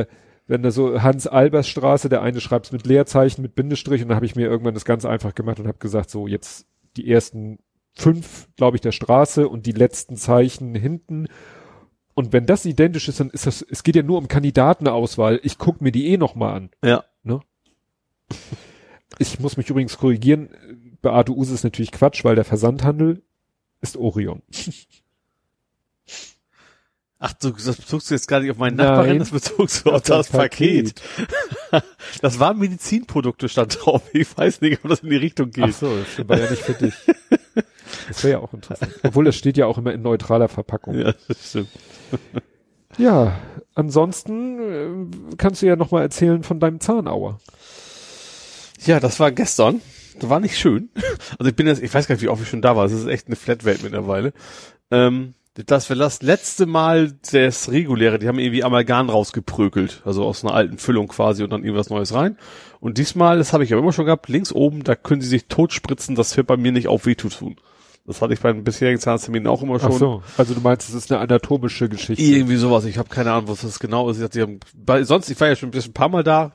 äh, 0.00 0.04
wenn 0.46 0.62
da 0.62 0.70
so 0.72 1.00
Hans-Albers-Straße, 1.00 2.10
der 2.10 2.20
eine 2.20 2.38
schreibt 2.42 2.66
es 2.66 2.72
mit 2.72 2.86
Leerzeichen, 2.86 3.40
mit 3.40 3.54
Bindestrich 3.54 4.02
und 4.02 4.08
dann 4.08 4.16
habe 4.16 4.26
ich 4.26 4.36
mir 4.36 4.46
irgendwann 4.46 4.74
das 4.74 4.84
ganz 4.84 5.06
einfach 5.06 5.34
gemacht 5.34 5.58
und 5.58 5.68
habe 5.68 5.78
gesagt, 5.78 6.10
so 6.10 6.26
jetzt 6.26 6.66
die 6.98 7.10
ersten 7.10 7.60
fünf, 7.94 8.48
glaube 8.56 8.76
ich, 8.76 8.80
der 8.80 8.92
Straße 8.92 9.48
und 9.48 9.66
die 9.66 9.72
letzten 9.72 10.16
Zeichen 10.16 10.74
hinten. 10.74 11.28
Und 12.14 12.32
wenn 12.32 12.46
das 12.46 12.64
identisch 12.64 13.08
ist, 13.08 13.20
dann 13.20 13.30
ist 13.30 13.46
das, 13.46 13.62
es 13.62 13.82
geht 13.82 13.96
ja 13.96 14.02
nur 14.02 14.18
um 14.18 14.28
Kandidatenauswahl. 14.28 15.40
Ich 15.42 15.58
guck 15.58 15.80
mir 15.80 15.92
die 15.92 16.08
eh 16.08 16.16
noch 16.16 16.34
mal 16.34 16.54
an. 16.54 16.70
Ja. 16.84 17.04
Ich 19.18 19.40
muss 19.40 19.56
mich 19.56 19.68
übrigens 19.70 19.98
korrigieren. 19.98 20.50
Beate 21.00 21.32
Use 21.32 21.54
ist 21.54 21.64
natürlich 21.64 21.92
Quatsch, 21.92 22.24
weil 22.24 22.34
der 22.34 22.44
Versandhandel 22.44 23.22
ist 23.80 23.96
Orion. 23.96 24.42
Ach, 27.18 27.32
du, 27.34 27.50
das 27.50 27.76
bezogst 27.76 28.10
du 28.10 28.14
jetzt 28.14 28.26
gar 28.26 28.40
nicht 28.40 28.50
auf 28.50 28.56
meinen 28.56 28.76
Nein. 28.76 28.86
Nachbarin, 28.86 29.18
das 29.20 29.30
bezogst 29.30 29.86
du 29.86 29.90
auf 29.90 30.02
das, 30.02 30.28
das 30.28 30.36
Paket. 30.36 31.00
das 32.20 32.40
waren 32.40 32.58
Medizinprodukte 32.58 33.48
stand 33.48 33.78
drauf. 33.80 34.02
Ich 34.12 34.36
weiß 34.36 34.60
nicht, 34.60 34.82
ob 34.82 34.90
das 34.90 35.00
in 35.00 35.10
die 35.10 35.16
Richtung 35.16 35.50
geht. 35.50 35.66
Ach 35.68 35.72
so, 35.72 35.96
das 35.96 36.28
war 36.28 36.38
ja 36.38 36.50
nicht 36.50 36.62
für 36.62 36.74
dich. 36.74 36.94
Das 38.08 38.24
wäre 38.24 38.32
ja 38.32 38.38
auch 38.38 38.52
interessant. 38.52 38.92
Obwohl 39.02 39.24
das 39.24 39.36
steht 39.36 39.56
ja 39.56 39.66
auch 39.66 39.78
immer 39.78 39.92
in 39.92 40.02
neutraler 40.02 40.48
Verpackung. 40.48 40.98
Ja, 40.98 41.12
das 41.28 41.50
stimmt. 41.50 41.68
Ja, 42.98 43.38
ansonsten 43.74 44.58
äh, 45.30 45.36
kannst 45.36 45.62
du 45.62 45.66
ja 45.66 45.76
noch 45.76 45.90
mal 45.90 46.02
erzählen 46.02 46.42
von 46.42 46.60
deinem 46.60 46.80
Zahnauer. 46.80 47.40
Ja, 48.84 49.00
das 49.00 49.20
war 49.20 49.30
gestern. 49.30 49.80
Das 50.18 50.28
war 50.28 50.40
nicht 50.40 50.58
schön. 50.58 50.90
Also 51.38 51.48
ich 51.48 51.56
bin 51.56 51.66
jetzt, 51.66 51.82
ich 51.82 51.92
weiß 51.92 52.06
gar 52.06 52.14
nicht, 52.14 52.22
wie 52.22 52.28
oft 52.28 52.42
ich 52.42 52.48
schon 52.48 52.62
da 52.62 52.76
war. 52.76 52.84
Es 52.84 52.92
ist 52.92 53.06
echt 53.06 53.28
eine 53.28 53.36
Flatrate 53.36 53.82
mittlerweile. 53.82 54.32
Ähm, 54.90 55.34
das 55.54 55.90
war 55.90 55.96
das 55.96 56.22
letzte 56.22 56.64
Mal 56.66 57.12
das 57.30 57.70
reguläre, 57.70 58.18
die 58.18 58.28
haben 58.28 58.38
irgendwie 58.38 58.64
Amalgam 58.64 59.10
rausgeprökelt, 59.10 60.02
also 60.04 60.24
aus 60.24 60.44
einer 60.44 60.54
alten 60.54 60.78
Füllung 60.78 61.08
quasi 61.08 61.42
und 61.42 61.50
dann 61.50 61.62
irgendwas 61.62 61.90
Neues 61.90 62.14
rein. 62.14 62.38
Und 62.80 62.96
diesmal, 62.98 63.38
das 63.38 63.52
habe 63.52 63.62
ich 63.62 63.70
ja 63.70 63.78
immer 63.78 63.92
schon 63.92 64.06
gehabt, 64.06 64.28
links 64.28 64.52
oben, 64.52 64.82
da 64.82 64.94
können 64.94 65.20
sie 65.20 65.28
sich 65.28 65.46
totspritzen, 65.46 66.14
das 66.14 66.36
wird 66.36 66.46
bei 66.46 66.56
mir 66.56 66.72
nicht 66.72 66.88
auf 66.88 67.04
weh 67.04 67.14
tun. 67.14 67.56
Das 68.04 68.20
hatte 68.20 68.34
ich 68.34 68.40
bei 68.40 68.52
den 68.52 68.64
bisherigen 68.64 68.98
Zahnarztterminen 68.98 69.46
auch 69.46 69.62
immer 69.62 69.78
schon. 69.78 69.92
Ach 69.92 69.98
so, 69.98 70.22
also 70.36 70.54
du 70.54 70.60
meinst, 70.60 70.88
es 70.88 70.94
ist 70.94 71.12
eine 71.12 71.20
anatomische 71.20 71.88
Geschichte. 71.88 72.20
Irgendwie 72.20 72.56
sowas. 72.56 72.84
Ich 72.84 72.98
habe 72.98 73.08
keine 73.08 73.30
Ahnung, 73.30 73.48
was 73.48 73.60
das 73.60 73.78
genau 73.78 74.10
ist. 74.10 74.16
Ich 74.16 74.22
dachte, 74.22 74.38
die 74.38 74.42
haben, 74.42 74.60
bei, 74.74 75.04
sonst, 75.04 75.30
ich 75.30 75.40
war 75.40 75.46
ja 75.46 75.54
schon 75.54 75.68
ein 75.68 75.72
bisschen 75.72 75.90
ein 75.90 75.94
paar 75.94 76.08
Mal 76.08 76.24
da. 76.24 76.52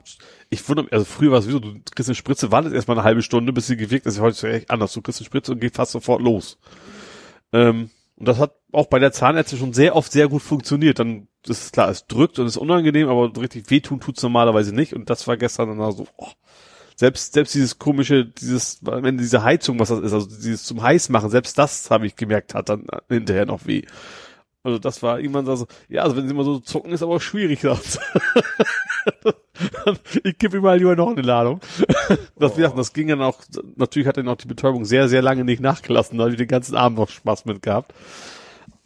Ich 0.49 0.67
wundere 0.67 0.85
mich, 0.85 0.93
also 0.93 1.05
früher 1.05 1.31
war 1.31 1.39
es 1.39 1.45
sowieso, 1.45 1.59
du 1.59 1.75
kriegst 1.95 2.09
eine 2.09 2.15
Spritze, 2.15 2.51
wartest 2.51 2.75
erstmal 2.75 2.97
eine 2.97 3.05
halbe 3.05 3.21
Stunde, 3.21 3.53
bis 3.53 3.67
sie 3.67 3.77
gewirkt 3.77 4.07
ist. 4.07 4.19
Heute 4.19 4.35
ist 4.35 4.41
ja 4.41 4.49
echt 4.49 4.69
anders. 4.69 4.91
Du 4.91 5.01
kriegst 5.01 5.21
eine 5.21 5.25
Spritze 5.25 5.53
und 5.53 5.61
geht 5.61 5.75
fast 5.75 5.93
sofort 5.93 6.21
los. 6.21 6.57
Ähm, 7.53 7.91
und 8.17 8.27
das 8.27 8.39
hat 8.39 8.55
auch 8.71 8.87
bei 8.87 8.97
der 8.97 9.11
Zahnärztin 9.11 9.59
schon 9.59 9.73
sehr 9.73 9.95
oft 9.95 10.11
sehr 10.11 10.27
gut 10.27 10.41
funktioniert. 10.41 10.97
Dann 10.97 11.27
ist 11.47 11.71
klar, 11.71 11.89
es 11.89 12.07
drückt 12.07 12.39
und 12.39 12.47
ist 12.47 12.57
unangenehm, 12.57 13.09
aber 13.09 13.31
richtig 13.39 13.69
wehtun 13.69 13.99
tut's 13.99 14.23
normalerweise 14.23 14.73
nicht. 14.73 14.93
Und 14.93 15.09
das 15.11 15.27
war 15.27 15.37
gestern 15.37 15.77
dann 15.77 15.91
so, 15.91 16.07
oh, 16.17 16.31
selbst, 16.95 17.33
selbst 17.33 17.53
dieses 17.53 17.77
komische, 17.77 18.25
dieses, 18.25 18.81
Ende 18.81 19.17
diese 19.17 19.43
Heizung, 19.43 19.79
was 19.79 19.89
das 19.89 19.99
ist, 19.99 20.13
also 20.13 20.27
dieses 20.27 20.63
zum 20.63 20.81
Heiß 20.81 21.09
machen, 21.09 21.29
selbst 21.29 21.59
das 21.59 21.91
habe 21.91 22.07
ich 22.07 22.15
gemerkt, 22.15 22.55
hat 22.55 22.69
dann 22.69 22.87
hinterher 23.07 23.45
noch 23.45 23.67
weh. 23.67 23.83
Also 24.63 24.79
das 24.79 25.01
war 25.01 25.19
irgendwann 25.19 25.45
so, 25.45 25.67
ja, 25.87 26.03
also 26.03 26.17
wenn 26.17 26.27
sie 26.27 26.33
immer 26.33 26.43
so 26.43 26.59
zucken, 26.59 26.91
ist 26.91 27.03
aber 27.03 27.15
auch 27.15 27.21
schwierig. 27.21 27.61
sagt 27.61 27.99
ich 30.23 30.37
gebe 30.37 30.57
ihm 30.57 30.63
mal 30.63 30.77
lieber 30.77 30.95
noch 30.95 31.11
eine 31.11 31.21
Ladung. 31.21 31.61
Das, 32.37 32.55
gesagt, 32.55 32.77
das 32.77 32.93
ging 32.93 33.07
dann 33.07 33.21
auch, 33.21 33.39
natürlich 33.75 34.07
hat 34.07 34.17
dann 34.17 34.27
auch 34.27 34.35
die 34.35 34.47
Betäubung 34.47 34.85
sehr, 34.85 35.07
sehr 35.07 35.21
lange 35.21 35.43
nicht 35.43 35.61
nachgelassen, 35.61 36.17
da 36.17 36.25
habe 36.25 36.31
ich 36.31 36.37
den 36.37 36.47
ganzen 36.47 36.75
Abend 36.75 36.97
noch 36.97 37.09
Spaß 37.09 37.45
mit 37.45 37.61
gehabt. 37.61 37.93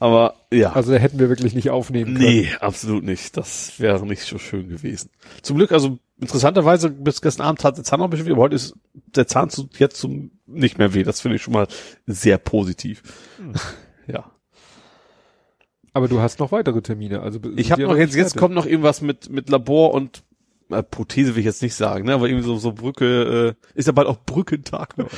Aber 0.02 0.34
ja. 0.52 0.74
Also 0.74 0.92
da 0.92 0.98
hätten 0.98 1.20
wir 1.20 1.30
wirklich 1.30 1.54
nicht 1.54 1.70
aufnehmen 1.70 2.16
können. 2.16 2.26
Nee, 2.26 2.50
absolut 2.60 3.04
nicht. 3.04 3.38
Das 3.38 3.80
wäre 3.80 4.04
nicht 4.04 4.24
so 4.24 4.40
schön 4.40 4.68
gewesen. 4.68 5.12
Zum 5.44 5.58
Glück, 5.58 5.72
also 5.72 6.00
interessanterweise, 6.20 6.90
bis 6.90 7.22
gestern 7.22 7.46
Abend 7.46 7.64
hat 7.64 7.78
der 7.78 7.84
Zahn 7.84 8.00
noch 8.00 8.08
ein 8.08 8.10
bisschen 8.10 8.26
weh, 8.26 8.32
aber 8.32 8.42
heute 8.42 8.56
ist 8.56 8.74
der 8.94 9.28
Zahn 9.28 9.52
zu, 9.52 9.70
jetzt 9.78 9.98
zum 9.98 10.32
nicht 10.48 10.80
mehr 10.80 10.96
weh. 10.96 11.04
Das 11.04 11.22
finde 11.22 11.36
ich 11.36 11.44
schon 11.44 11.54
mal 11.54 11.68
sehr 12.08 12.40
positiv. 12.40 13.04
Ja. 14.08 14.32
Aber 15.94 16.08
du 16.08 16.22
hast 16.22 16.40
noch 16.40 16.52
weitere 16.52 16.82
Termine. 16.82 17.22
Also 17.22 17.40
Ich 17.56 17.72
habe 17.72 17.84
noch 17.84 17.98
jetzt, 17.98 18.16
jetzt 18.16 18.38
kommt 18.38 18.56
noch 18.56 18.66
irgendwas 18.66 19.02
mit, 19.02 19.30
mit 19.30 19.50
Labor 19.50 19.94
und 19.94 20.24
äh, 20.70 20.82
Prothese 20.84 21.36
will 21.36 21.42
ich 21.42 21.46
jetzt 21.46 21.62
nicht 21.62 21.76
sagen, 21.76 22.06
ne? 22.06 22.14
Aber 22.14 22.28
irgendwie 22.28 22.46
so, 22.46 22.58
so 22.58 22.72
Brücke, 22.72 23.56
äh, 23.58 23.78
ist 23.78 23.88
ja 23.88 23.92
bald 23.92 24.08
auch 24.08 24.20
Brückentag. 24.26 24.98
Ne? 24.98 25.08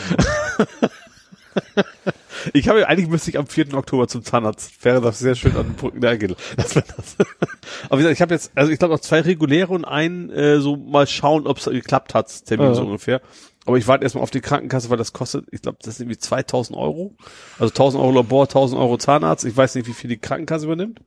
ich 2.53 2.67
habe 2.67 2.87
eigentlich 2.87 3.09
müsste 3.09 3.29
ich 3.29 3.37
am 3.37 3.47
4. 3.47 3.73
Oktober 3.75 4.07
zum 4.07 4.23
Zahnarzt. 4.23 4.83
Wäre 4.83 5.01
das 5.01 5.19
sehr 5.19 5.35
schön 5.35 5.55
an 5.55 5.67
den 5.67 5.75
Brücken. 5.75 6.01
Ja, 6.01 6.15
geht. 6.15 6.35
Das 6.57 6.73
das. 6.73 7.17
Aber 7.89 7.99
wie 7.99 8.03
gesagt, 8.03 8.15
ich 8.15 8.21
habe 8.21 8.33
jetzt, 8.33 8.51
also 8.55 8.71
ich 8.71 8.79
glaube 8.79 8.93
noch 8.95 9.01
zwei 9.01 9.21
reguläre 9.21 9.71
und 9.71 9.85
einen 9.85 10.29
äh, 10.31 10.59
so 10.59 10.75
mal 10.75 11.07
schauen, 11.07 11.47
ob 11.47 11.57
es 11.57 11.65
geklappt 11.65 12.13
hat, 12.13 12.45
Termin 12.45 12.67
Ja. 12.67 12.73
so 12.73 12.83
ungefähr. 12.83 13.21
Aber 13.65 13.77
ich 13.77 13.87
warte 13.87 14.03
erstmal 14.03 14.23
auf 14.23 14.31
die 14.31 14.41
Krankenkasse, 14.41 14.89
weil 14.89 14.97
das 14.97 15.13
kostet, 15.13 15.45
ich 15.51 15.61
glaube, 15.61 15.77
das 15.81 15.95
sind 15.97 16.05
irgendwie 16.07 16.19
2000 16.19 16.77
Euro. 16.77 17.15
Also 17.59 17.71
1000 17.71 18.01
Euro 18.03 18.11
Labor, 18.13 18.43
1000 18.43 18.79
Euro 18.79 18.97
Zahnarzt. 18.97 19.45
Ich 19.45 19.55
weiß 19.55 19.75
nicht, 19.75 19.87
wie 19.87 19.93
viel 19.93 20.09
die 20.09 20.17
Krankenkasse 20.17 20.65
übernimmt. 20.65 20.99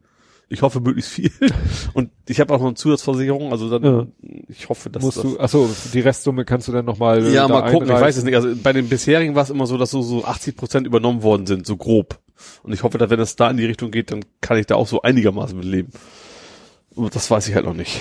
Ich 0.49 0.63
hoffe 0.63 0.81
möglichst 0.81 1.11
viel. 1.11 1.33
Und 1.93 2.11
ich 2.29 2.39
habe 2.41 2.55
auch 2.55 2.61
noch 2.61 2.67
eine 2.67 2.75
Zusatzversicherung, 2.77 3.51
also 3.51 3.69
dann, 3.69 3.83
Ja. 3.83 4.07
ich 4.49 4.69
hoffe, 4.69 4.89
dass 4.91 5.03
musst 5.03 5.17
das, 5.19 5.25
du, 5.25 5.41
achso, 5.41 5.69
die 5.93 5.99
Restsumme 6.01 6.45
kannst 6.45 6.69
du 6.69 6.73
dann 6.73 6.85
nochmal. 6.85 7.27
äh, 7.27 7.33
ja, 7.33 7.49
da 7.49 7.61
mal 7.61 7.61
gucken, 7.73 7.89
ich 7.89 7.95
einreichen. 7.95 8.07
weiß 8.07 8.17
es 8.19 8.25
nicht. 8.25 8.37
Also 8.37 8.49
bei 8.63 8.73
den 8.73 8.89
bisherigen 8.89 9.35
war 9.35 9.43
es 9.43 9.51
immer 9.51 9.67
so, 9.67 9.77
dass 9.77 9.91
so, 9.91 10.03
so 10.03 10.25
80 10.25 10.57
Prozent 10.57 10.87
übernommen 10.87 11.23
worden 11.25 11.47
sind, 11.47 11.67
so 11.67 11.77
grob. 11.77 12.21
Und 12.63 12.73
ich 12.73 12.85
hoffe, 12.85 12.97
dass 12.97 13.11
wenn 13.11 13.19
es 13.19 13.35
da 13.35 13.51
in 13.51 13.57
die 13.57 13.65
Richtung 13.67 13.91
geht, 13.91 14.13
dann 14.13 14.25
kann 14.41 14.57
ich 14.57 14.67
da 14.67 14.77
auch 14.77 14.87
so 14.87 15.03
einigermaßen 15.03 15.57
mit 15.57 15.67
leben. 15.67 15.91
Aber 16.97 17.11
das 17.11 17.29
weiß 17.31 17.49
ich 17.49 17.55
halt 17.57 17.67
noch 17.67 17.75
nicht. 17.75 17.99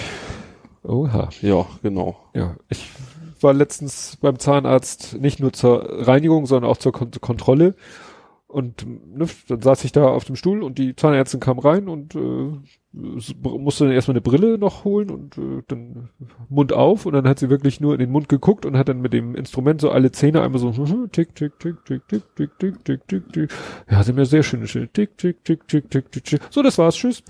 Oha. 0.84 1.30
Ja, 1.42 1.66
genau. 1.82 2.16
Ja, 2.36 2.56
ich 2.70 2.88
war 3.46 3.54
letztens 3.54 4.18
beim 4.20 4.40
Zahnarzt 4.40 5.18
nicht 5.22 5.40
nur 5.40 5.54
zur 5.54 6.08
Reinigung, 6.08 6.46
sondern 6.46 6.70
auch 6.70 6.78
zur 6.78 6.92
Kon 6.92 7.12
Kontrolle. 7.22 7.76
Und 8.48 8.86
ne, 8.88 9.28
dann 9.50 9.62
saß 9.62 9.84
ich 9.84 9.92
da 9.92 10.08
auf 10.08 10.24
dem 10.24 10.36
Stuhl 10.36 10.64
und 10.64 10.78
die 10.78 10.96
Zahnärztin 10.96 11.42
kam 11.42 11.60
rein 11.60 11.90
und 11.90 12.16
äh, 12.16 12.54
musste 12.94 13.84
dann 13.84 13.94
erstmal 13.94 14.14
eine 14.14 14.22
Brille 14.22 14.58
noch 14.58 14.86
holen 14.86 15.10
und 15.10 15.38
äh, 15.38 15.62
dann 15.68 16.10
Mund 16.48 16.72
auf 16.72 17.06
und 17.06 17.14
dann 17.14 17.28
hat 17.28 17.38
sie 17.38 17.50
wirklich 17.50 17.82
nur 17.82 17.94
in 17.94 18.00
den 18.00 18.12
Mund 18.12 18.30
geguckt 18.30 18.66
und 18.66 18.78
hat 18.78 18.88
dann 18.88 19.02
mit 19.02 19.12
dem 19.12 19.36
Instrument 19.36 19.82
so 19.82 19.90
alle 19.90 20.12
Zähne 20.12 20.42
einmal 20.42 20.60
so 20.60 20.72
tick, 21.08 21.36
tick, 21.36 21.60
tick, 21.60 21.84
tick, 21.86 22.08
tick, 22.08 22.24
tick, 22.36 22.60
tick, 22.60 22.86
tick, 22.86 23.08
tick, 23.08 23.34
tick. 23.34 23.52
Ja, 23.90 24.04
sie 24.04 24.12
haben 24.12 24.20
ja 24.20 24.26
sehr 24.26 24.44
schöne 24.44 24.68
Schilder. 24.68 24.94
Tick, 24.94 25.18
tick, 25.18 25.44
tick, 25.44 25.68
tick, 25.68 25.90
tick, 25.90 26.12
tick, 26.12 26.24
tick. 26.24 26.42
So, 26.50 26.64
das 26.64 26.78
war's, 26.78 26.96
tschüss. 26.96 27.24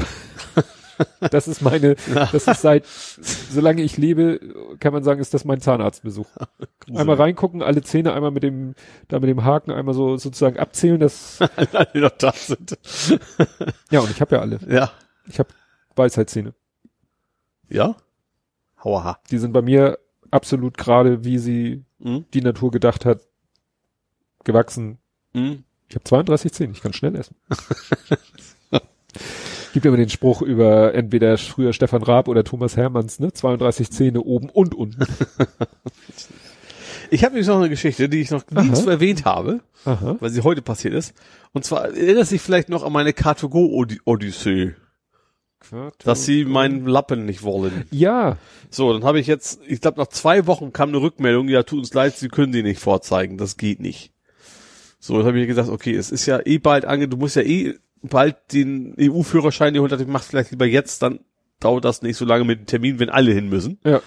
Das 1.31 1.47
ist 1.47 1.61
meine, 1.61 1.95
das 2.31 2.47
ist 2.47 2.61
seit, 2.61 2.85
solange 2.85 3.81
ich 3.81 3.97
lebe, 3.97 4.39
kann 4.79 4.93
man 4.93 5.03
sagen, 5.03 5.19
ist 5.21 5.33
das 5.33 5.45
mein 5.45 5.61
Zahnarztbesuch. 5.61 6.27
Einmal 6.93 7.15
reingucken, 7.15 7.61
alle 7.61 7.81
Zähne 7.81 8.13
einmal 8.13 8.31
mit 8.31 8.43
dem, 8.43 8.75
da 9.07 9.19
mit 9.19 9.29
dem 9.29 9.43
Haken 9.43 9.71
einmal 9.71 9.93
so 9.93 10.17
sozusagen 10.17 10.57
abzählen, 10.59 10.99
das, 10.99 11.39
Alle, 11.73 12.01
noch 12.01 12.11
da 12.11 12.31
sind. 12.31 12.77
ja, 13.91 13.99
und 13.99 14.11
ich 14.11 14.21
habe 14.21 14.35
ja 14.35 14.41
alle. 14.41 14.59
Ja. 14.67 14.91
Ich 15.27 15.39
habe 15.39 15.49
Weisheitszähne. 15.95 16.53
Ja? 17.69 17.95
Hauaha. 18.83 19.19
Die 19.31 19.37
sind 19.39 19.51
bei 19.53 19.61
mir 19.61 19.97
absolut 20.31 20.77
gerade, 20.77 21.23
wie 21.23 21.37
sie 21.39 21.83
Mhm. 21.97 22.25
die 22.33 22.41
Natur 22.41 22.71
gedacht 22.71 23.05
hat, 23.05 23.21
gewachsen. 24.43 24.99
Hm? 25.33 25.63
Ich 25.87 25.95
habe 25.95 26.03
32 26.03 26.51
Zähne, 26.53 26.73
ich 26.73 26.81
kann 26.81 26.93
schnell 26.93 27.15
essen. 27.15 27.35
Gibt 29.73 29.85
immer 29.85 29.97
den 29.97 30.09
Spruch 30.09 30.41
über 30.41 30.93
entweder 30.93 31.37
früher 31.37 31.73
Stefan 31.73 32.01
Raab 32.03 32.27
oder 32.27 32.43
Thomas 32.43 32.77
Hermanns, 32.77 33.19
ne? 33.19 33.33
32 33.33 33.91
Zähne 33.91 34.21
oben 34.21 34.49
und 34.49 34.73
unten. 34.73 35.05
Ich 37.11 37.23
habe 37.23 37.33
nämlich 37.33 37.47
noch 37.47 37.57
eine 37.57 37.69
Geschichte, 37.69 38.09
die 38.09 38.21
ich 38.21 38.31
noch 38.31 38.43
nie 38.49 38.73
so 38.75 38.89
erwähnt 38.89 39.25
habe, 39.25 39.59
Aha. 39.85 40.17
weil 40.19 40.29
sie 40.31 40.41
heute 40.41 40.61
passiert 40.61 40.93
ist. 40.93 41.13
Und 41.53 41.63
zwar 41.65 41.85
erinnert 41.85 42.27
sich 42.27 42.41
vielleicht 42.41 42.69
noch 42.69 42.83
an 42.83 42.91
meine 42.93 43.11
Car2Go-Odyssee, 43.11 44.73
dass 46.03 46.25
sie 46.25 46.45
meinen 46.45 46.85
Lappen 46.87 47.25
nicht 47.25 47.43
wollen. 47.43 47.85
Ja, 47.91 48.37
So, 48.69 48.91
dann 48.93 49.03
habe 49.03 49.19
ich 49.19 49.27
jetzt, 49.27 49.59
ich 49.67 49.81
glaube 49.81 49.99
nach 49.99 50.07
zwei 50.07 50.47
Wochen 50.47 50.73
kam 50.73 50.89
eine 50.89 51.01
Rückmeldung, 51.01 51.47
ja, 51.47 51.63
tut 51.63 51.79
uns 51.79 51.93
leid, 51.93 52.17
sie 52.17 52.29
können 52.29 52.51
die 52.51 52.63
nicht 52.63 52.79
vorzeigen, 52.79 53.37
das 53.37 53.57
geht 53.57 53.79
nicht. 53.79 54.11
So, 54.99 55.17
dann 55.17 55.27
habe 55.27 55.39
ich 55.39 55.47
gesagt, 55.47 55.69
okay, 55.69 55.95
es 55.95 56.11
ist 56.11 56.25
ja 56.25 56.39
eh 56.43 56.57
bald 56.57 56.85
ange, 56.85 57.07
du 57.07 57.17
musst 57.17 57.35
ja 57.35 57.43
eh 57.43 57.75
bald 58.07 58.37
den 58.53 58.95
EU-Führerschein, 58.99 59.73
die 59.73 59.79
100, 59.79 60.07
mach 60.07 60.23
vielleicht 60.23 60.51
lieber 60.51 60.65
jetzt, 60.65 61.01
dann 61.01 61.19
dauert 61.59 61.85
das 61.85 62.01
nicht 62.01 62.17
so 62.17 62.25
lange 62.25 62.43
mit 62.43 62.59
dem 62.59 62.65
Termin, 62.65 62.99
wenn 62.99 63.09
alle 63.09 63.31
hin 63.31 63.49
müssen. 63.49 63.79
ja. 63.83 64.01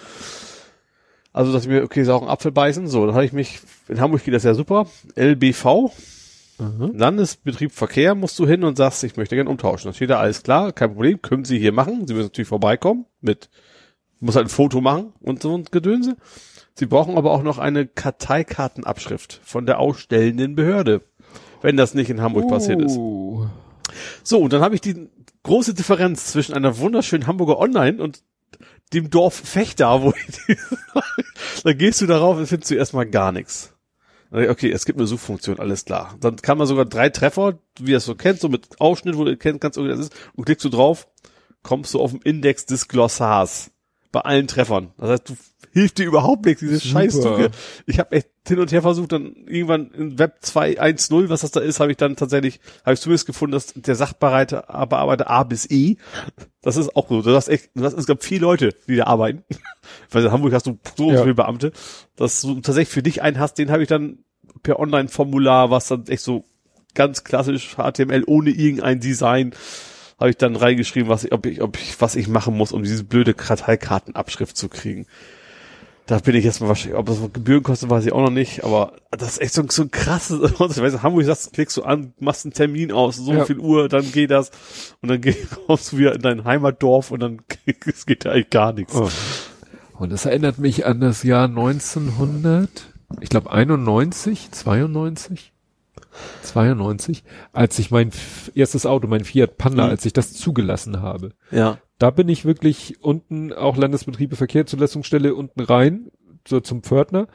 Also, 1.31 1.53
dass 1.53 1.63
ich 1.63 1.69
mir, 1.69 1.83
okay, 1.83 2.03
sauren 2.03 2.27
Apfel 2.27 2.51
beißen. 2.51 2.87
So, 2.87 3.05
dann 3.05 3.13
habe 3.13 3.23
ich 3.23 3.33
mich, 3.33 3.59
in 3.87 4.01
Hamburg 4.01 4.23
geht 4.23 4.33
das 4.33 4.43
ja 4.43 4.55
super. 4.55 4.87
LBV, 5.15 5.65
Aha. 5.65 6.89
Landesbetrieb 6.91 7.71
Verkehr, 7.71 8.15
musst 8.15 8.37
du 8.39 8.47
hin 8.47 8.63
und 8.63 8.77
sagst, 8.77 9.03
ich 9.03 9.15
möchte 9.15 9.35
gerne 9.35 9.49
umtauschen. 9.49 9.89
Dann 9.89 9.93
steht 9.93 10.09
da, 10.09 10.19
alles 10.19 10.43
klar, 10.43 10.73
kein 10.73 10.93
Problem, 10.93 11.21
können 11.21 11.45
Sie 11.45 11.59
hier 11.59 11.71
machen. 11.71 12.07
Sie 12.07 12.13
müssen 12.13 12.25
natürlich 12.25 12.47
vorbeikommen 12.47 13.05
mit, 13.21 13.49
muss 14.19 14.35
halt 14.35 14.47
ein 14.47 14.49
Foto 14.49 14.81
machen 14.81 15.13
und 15.21 15.41
so 15.41 15.55
ein 15.55 15.65
Gedönse. 15.69 16.17
Sie 16.73 16.87
brauchen 16.87 17.17
aber 17.17 17.31
auch 17.31 17.43
noch 17.43 17.59
eine 17.59 17.85
Karteikartenabschrift 17.85 19.39
von 19.43 19.65
der 19.65 19.79
ausstellenden 19.79 20.55
Behörde, 20.55 21.01
wenn 21.61 21.77
das 21.77 21.93
nicht 21.93 22.09
in 22.09 22.21
Hamburg 22.21 22.47
passiert 22.49 22.81
ist. 22.81 22.97
So, 24.23 24.39
und 24.39 24.53
dann 24.53 24.61
habe 24.61 24.75
ich 24.75 24.81
die 24.81 25.09
große 25.43 25.73
Differenz 25.73 26.27
zwischen 26.27 26.53
einer 26.53 26.77
wunderschönen 26.77 27.27
Hamburger 27.27 27.59
Online 27.59 28.01
und 28.01 28.23
dem 28.93 29.09
Dorf 29.09 29.35
Fechter, 29.35 30.01
wo 30.01 30.13
ich 30.13 30.37
die, 30.47 30.57
da 31.63 31.73
gehst 31.73 32.01
du 32.01 32.07
darauf 32.07 32.37
und 32.37 32.47
findest 32.47 32.71
du 32.71 32.75
erstmal 32.75 33.05
gar 33.05 33.31
nichts. 33.31 33.73
Dann 34.31 34.47
Okay, 34.49 34.71
es 34.71 34.85
gibt 34.85 34.99
eine 34.99 35.07
Suchfunktion, 35.07 35.59
alles 35.59 35.85
klar. 35.85 36.15
Dann 36.19 36.37
kann 36.37 36.57
man 36.57 36.67
sogar 36.67 36.85
drei 36.85 37.09
Treffer, 37.09 37.59
wie 37.79 37.93
es 37.93 38.05
so 38.05 38.15
kennt, 38.15 38.39
so 38.39 38.49
mit 38.49 38.79
Ausschnitt, 38.79 39.17
wo 39.17 39.23
du 39.23 39.37
kennt, 39.37 39.61
kannst, 39.61 39.77
okay, 39.77 39.89
das 39.89 39.99
ist, 39.99 40.15
und 40.35 40.45
klickst 40.45 40.65
du 40.65 40.69
drauf, 40.69 41.07
kommst 41.63 41.93
du 41.93 41.99
auf 41.99 42.11
den 42.11 42.21
Index 42.21 42.65
des 42.65 42.87
Glossars. 42.87 43.71
Bei 44.11 44.21
allen 44.21 44.47
Treffern. 44.47 44.91
Das 44.97 45.09
heißt, 45.11 45.29
du 45.29 45.37
hilft 45.71 45.99
dir 45.99 46.05
überhaupt 46.05 46.45
nichts, 46.45 46.61
dieses 46.61 46.81
Super. 46.81 46.93
Scheißsuche. 46.93 47.51
Ich 47.85 47.99
habe 47.99 48.15
echt 48.15 48.29
hin 48.49 48.59
und 48.59 48.71
her 48.71 48.81
versucht, 48.81 49.11
dann 49.13 49.33
irgendwann 49.47 49.91
in 49.91 50.19
Web 50.19 50.39
2.1.0, 50.43 51.29
was 51.29 51.41
das 51.41 51.51
da 51.51 51.59
ist, 51.61 51.79
habe 51.79 51.91
ich 51.91 51.97
dann 51.97 52.15
tatsächlich, 52.15 52.59
habe 52.85 52.93
ich 52.93 52.99
zumindest 52.99 53.25
gefunden, 53.25 53.53
dass 53.53 53.73
der 53.75 53.95
Sachbearbeiter 53.95 54.63
Bearbeiter 54.89 55.29
A 55.29 55.43
bis 55.43 55.69
E, 55.71 55.95
das 56.61 56.75
ist 56.75 56.95
auch 56.95 57.07
so. 57.09 57.21
Du 57.21 57.33
hast 57.35 57.47
echt, 57.47 57.69
du 57.75 57.83
hast, 57.85 57.93
es 57.93 58.05
gab 58.05 58.23
vier 58.23 58.41
Leute, 58.41 58.75
die 58.87 58.97
da 58.97 59.05
arbeiten. 59.05 59.43
Weil 60.11 60.25
in 60.25 60.31
Hamburg 60.31 60.53
hast 60.53 60.67
du 60.67 60.77
so 60.97 61.11
Ja. 61.11 61.21
viele 61.21 61.35
Beamte, 61.35 61.71
dass 62.17 62.41
du 62.41 62.55
tatsächlich 62.55 62.93
für 62.93 63.03
dich 63.03 63.21
einen 63.21 63.39
hast, 63.39 63.55
den 63.55 63.71
habe 63.71 63.81
ich 63.83 63.87
dann 63.89 64.19
per 64.63 64.79
Online-Formular, 64.79 65.71
was 65.71 65.87
dann 65.87 66.05
echt 66.07 66.23
so 66.23 66.43
ganz 66.95 67.23
klassisch 67.23 67.75
HTML 67.77 68.23
ohne 68.27 68.49
irgendein 68.49 68.99
Design, 68.99 69.53
habe 70.19 70.31
ich 70.31 70.37
dann 70.37 70.55
reingeschrieben, 70.57 71.07
was 71.07 71.23
ich, 71.23 71.31
ob 71.31 71.45
ich, 71.45 71.61
ob 71.61 71.77
ich, 71.77 72.01
was 72.01 72.15
ich 72.15 72.27
machen 72.27 72.57
muss, 72.57 72.71
um 72.73 72.83
diese 72.83 73.03
blöde 73.05 73.33
Karteikartenabschrift 73.33 74.57
zu 74.57 74.67
kriegen. 74.67 75.05
Da 76.09 76.17
bin 76.17 76.33
ich 76.35 76.43
jetzt 76.43 76.59
mal 76.59 76.67
wahrscheinlich, 76.69 76.97
ob 76.97 77.05
das 77.05 77.19
Gebühren 77.33 77.61
kostet, 77.61 77.89
weiß 77.91 78.03
ich 78.03 78.13
auch 78.13 78.21
noch 78.21 78.31
nicht, 78.31 78.63
aber 78.63 78.93
das 79.11 79.33
ist 79.33 79.41
echt 79.41 79.53
so, 79.53 79.63
so 79.69 79.83
ein 79.83 79.91
krasses, 79.91 80.41
ich 80.51 80.59
weiß, 80.59 80.93
in 80.93 81.03
Hamburg 81.03 81.23
sagst, 81.25 81.53
klickst 81.53 81.77
du 81.77 81.83
an, 81.83 82.13
machst 82.19 82.45
einen 82.45 82.53
Termin 82.53 82.91
aus, 82.91 83.17
so 83.17 83.31
Ja. 83.31 83.45
viel 83.45 83.59
Uhr, 83.59 83.89
dann 83.89 84.11
geht 84.11 84.31
das, 84.31 84.49
und 85.01 85.09
dann 85.09 85.21
kommst 85.67 85.91
du 85.91 85.97
wieder 85.99 86.15
in 86.15 86.21
dein 86.23 86.45
Heimatdorf 86.45 87.11
und 87.11 87.19
dann 87.19 87.41
es 87.85 88.07
geht 88.07 88.25
da 88.25 88.31
eigentlich 88.31 88.49
gar 88.49 88.73
nichts. 88.73 88.95
Oh. 88.95 89.07
Und 89.99 90.11
das 90.11 90.25
erinnert 90.25 90.57
mich 90.57 90.87
an 90.87 90.99
das 90.99 91.21
Jahr 91.21 91.45
1900, 91.45 92.69
ich 93.21 93.29
glaube 93.29 93.51
91, 93.51 94.49
92, 94.51 95.53
92, 96.41 97.23
als 97.53 97.77
ich 97.77 97.91
mein 97.91 98.09
erstes 98.55 98.87
Auto, 98.87 99.07
mein 99.07 99.25
Fiat 99.25 99.57
Panda, 99.59 99.85
Mhm. 99.85 99.89
als 99.91 100.05
ich 100.05 100.13
das 100.13 100.33
zugelassen 100.33 101.01
habe. 101.03 101.33
Ja. 101.51 101.77
Da 101.99 102.09
bin 102.11 102.29
ich 102.29 102.45
wirklich 102.45 102.95
unten, 103.01 103.53
auch 103.53 103.77
Landesbetriebe 103.77 104.35
Verkehrszulassungsstelle, 104.35 105.35
unten 105.35 105.59
rein, 105.59 106.07
so 106.47 106.59
zum 106.61 106.81
Pförtner 106.81 107.27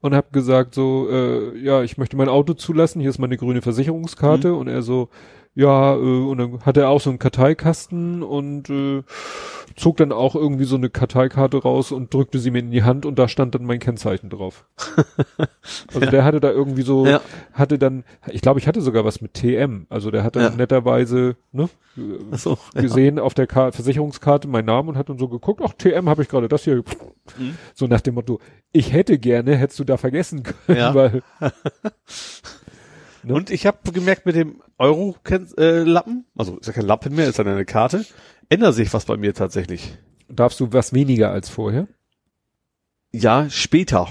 und 0.00 0.14
habe 0.14 0.28
gesagt 0.32 0.74
so, 0.74 1.08
äh, 1.10 1.58
ja, 1.58 1.82
ich 1.82 1.98
möchte 1.98 2.16
mein 2.16 2.28
Auto 2.28 2.54
zulassen, 2.54 3.00
hier 3.00 3.10
ist 3.10 3.18
meine 3.18 3.36
grüne 3.36 3.62
Versicherungskarte 3.62 4.52
Mhm. 4.52 4.58
und 4.58 4.68
er 4.68 4.82
so, 4.82 5.08
ja, 5.54 5.94
äh, 5.94 5.98
und 5.98 6.38
dann 6.38 6.60
hat 6.64 6.76
er 6.76 6.88
auch 6.88 7.00
so 7.00 7.10
einen 7.10 7.18
Karteikasten 7.18 8.22
und 8.22 8.70
äh, 8.70 9.02
zog 9.76 9.96
dann 9.96 10.12
auch 10.12 10.34
irgendwie 10.34 10.64
so 10.64 10.76
eine 10.76 10.90
Karteikarte 10.90 11.56
raus 11.62 11.92
und 11.92 12.12
drückte 12.12 12.38
sie 12.38 12.50
mir 12.50 12.58
in 12.58 12.70
die 12.70 12.82
Hand 12.82 13.06
und 13.06 13.18
da 13.18 13.26
stand 13.28 13.54
dann 13.54 13.64
mein 13.64 13.78
Kennzeichen 13.78 14.30
drauf. 14.30 14.64
Also 15.94 16.10
der 16.10 16.24
hatte 16.24 16.40
da 16.40 16.50
irgendwie 16.50 16.82
so, 16.82 17.06
Ja. 17.06 17.20
hatte 17.52 17.78
dann, 17.78 18.04
ich 18.30 18.40
glaube, 18.40 18.58
ich 18.58 18.66
hatte 18.66 18.80
sogar 18.80 19.04
was 19.04 19.20
mit 19.20 19.34
TM, 19.34 19.86
also 19.88 20.10
der 20.10 20.24
hat 20.24 20.36
dann 20.36 20.42
Ja. 20.42 20.50
netterweise, 20.56 21.36
ne, 21.52 21.68
so, 22.32 22.58
ja. 22.74 22.80
gesehen 22.80 23.18
auf 23.18 23.34
der 23.34 23.46
Ka 23.46 23.70
Versicherungskarte 23.70 24.48
meinen 24.48 24.66
Namen 24.66 24.90
und 24.90 24.96
hat 24.98 25.08
dann 25.08 25.18
so 25.18 25.28
geguckt, 25.28 25.60
ach, 25.64 25.72
TM 25.74 26.08
habe 26.08 26.22
ich 26.22 26.28
gerade 26.28 26.48
das 26.48 26.64
hier. 26.64 26.76
Mhm. 27.38 27.56
So 27.74 27.86
nach 27.86 28.00
dem 28.00 28.14
Motto, 28.14 28.40
ich 28.72 28.92
hätte 28.92 29.18
gerne, 29.18 29.54
hättest 29.56 29.78
du 29.78 29.84
da 29.84 29.96
vergessen 29.96 30.42
können, 30.42 30.78
Ja. 30.78 30.94
weil 30.94 31.22
Ne? 33.24 33.34
Und 33.34 33.50
ich 33.50 33.66
habe 33.66 33.92
gemerkt 33.92 34.26
mit 34.26 34.34
dem 34.36 34.62
Euro-Lappen, 34.78 36.24
also 36.36 36.58
ist 36.58 36.66
ja 36.66 36.72
kein 36.72 36.86
Lappen 36.86 37.14
mehr, 37.14 37.28
ist 37.28 37.38
dann 37.38 37.48
eine 37.48 37.64
Karte, 37.64 38.04
ändert 38.48 38.74
sich 38.74 38.92
was 38.92 39.04
bei 39.04 39.16
mir 39.16 39.34
tatsächlich. 39.34 39.96
darfst 40.28 40.60
du 40.60 40.72
was 40.72 40.92
weniger 40.92 41.30
als 41.30 41.48
vorher. 41.48 41.86
Ja, 43.12 43.48
später. 43.50 44.08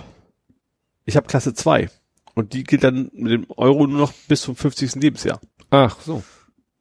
Ich 1.06 1.15
habe 1.17 1.27
Klasse 1.27 1.53
2 1.53 1.90
und 2.35 2.53
die 2.53 2.64
gilt 2.64 2.83
dann 2.83 3.09
mit 3.14 3.31
dem 3.31 3.45
Euro 3.57 3.88
nur 3.88 3.99
noch 3.99 4.14
bis 4.27 4.41
zum 4.43 4.56
50. 4.56 4.95
Lebensjahr. 4.95 5.40
Ach 5.72 5.99
so. 6.01 6.23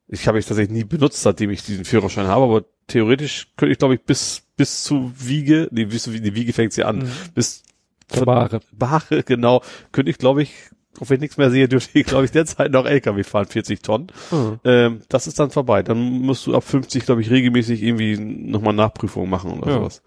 Ich 0.08 0.26
habe 0.28 0.38
ich 0.38 0.46
tatsächlich 0.46 0.76
nie 0.76 0.84
benutzt, 0.84 1.22
seitdem 1.22 1.50
ich 1.50 1.62
diesen 1.64 1.84
Führerschein 1.84 2.26
habe, 2.26 2.44
aber 2.44 2.64
theoretisch 2.88 3.48
könnte 3.56 3.72
ich, 3.72 3.78
glaube 3.78 3.94
ich, 3.94 4.02
bis 4.02 4.42
bis 4.56 4.82
zu 4.82 5.12
Wiege, 5.16 5.68
nee, 5.70 5.86
bis 5.86 6.02
zu 6.02 6.10
die 6.10 6.34
Wiege 6.34 6.52
fängt's 6.52 6.76
ja 6.76 6.86
an, 6.86 6.98
Mhm. 6.98 7.10
bis 7.34 7.62
Zur 8.08 8.26
Bahre. 8.26 8.60
Bahre, 8.72 9.22
genau, 9.26 9.62
könnte 9.92 10.10
ich, 10.10 10.18
glaube 10.18 10.42
ich, 10.42 10.52
wenn 10.98 11.14
ich 11.16 11.20
nichts 11.20 11.36
mehr 11.36 11.50
sehe, 11.50 11.68
dürfte 11.68 11.98
ich, 11.98 12.06
glaube 12.06 12.24
ich, 12.24 12.30
derzeit 12.32 12.72
noch 12.72 12.84
LKW 12.86 13.22
fahren, 13.22 13.46
40 13.46 13.82
Tonnen. 13.82 14.08
Mhm. 14.30 14.60
Ähm, 14.64 15.02
das 15.08 15.26
ist 15.26 15.38
dann 15.38 15.50
vorbei. 15.50 15.82
Dann 15.82 15.98
musst 15.98 16.46
du 16.46 16.54
ab 16.54 16.64
50, 16.64 17.04
glaube 17.04 17.20
ich, 17.22 17.30
regelmäßig 17.30 17.82
irgendwie 17.82 18.18
nochmal 18.18 18.74
Nachprüfungen 18.74 19.30
machen 19.30 19.52
oder 19.60 19.70
Ja. 19.70 19.78
sowas. 19.78 20.02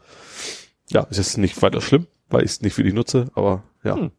Ja, 0.90 1.02
ist 1.04 1.18
jetzt 1.18 1.38
nicht 1.38 1.62
weiter 1.62 1.82
schlimm, 1.82 2.08
weil 2.30 2.44
ich 2.44 2.52
es 2.52 2.62
nicht 2.62 2.78
wirklich 2.78 2.94
nutze, 2.94 3.32
aber 3.34 3.64
ja. 3.84 3.96
Hm. 3.96 4.12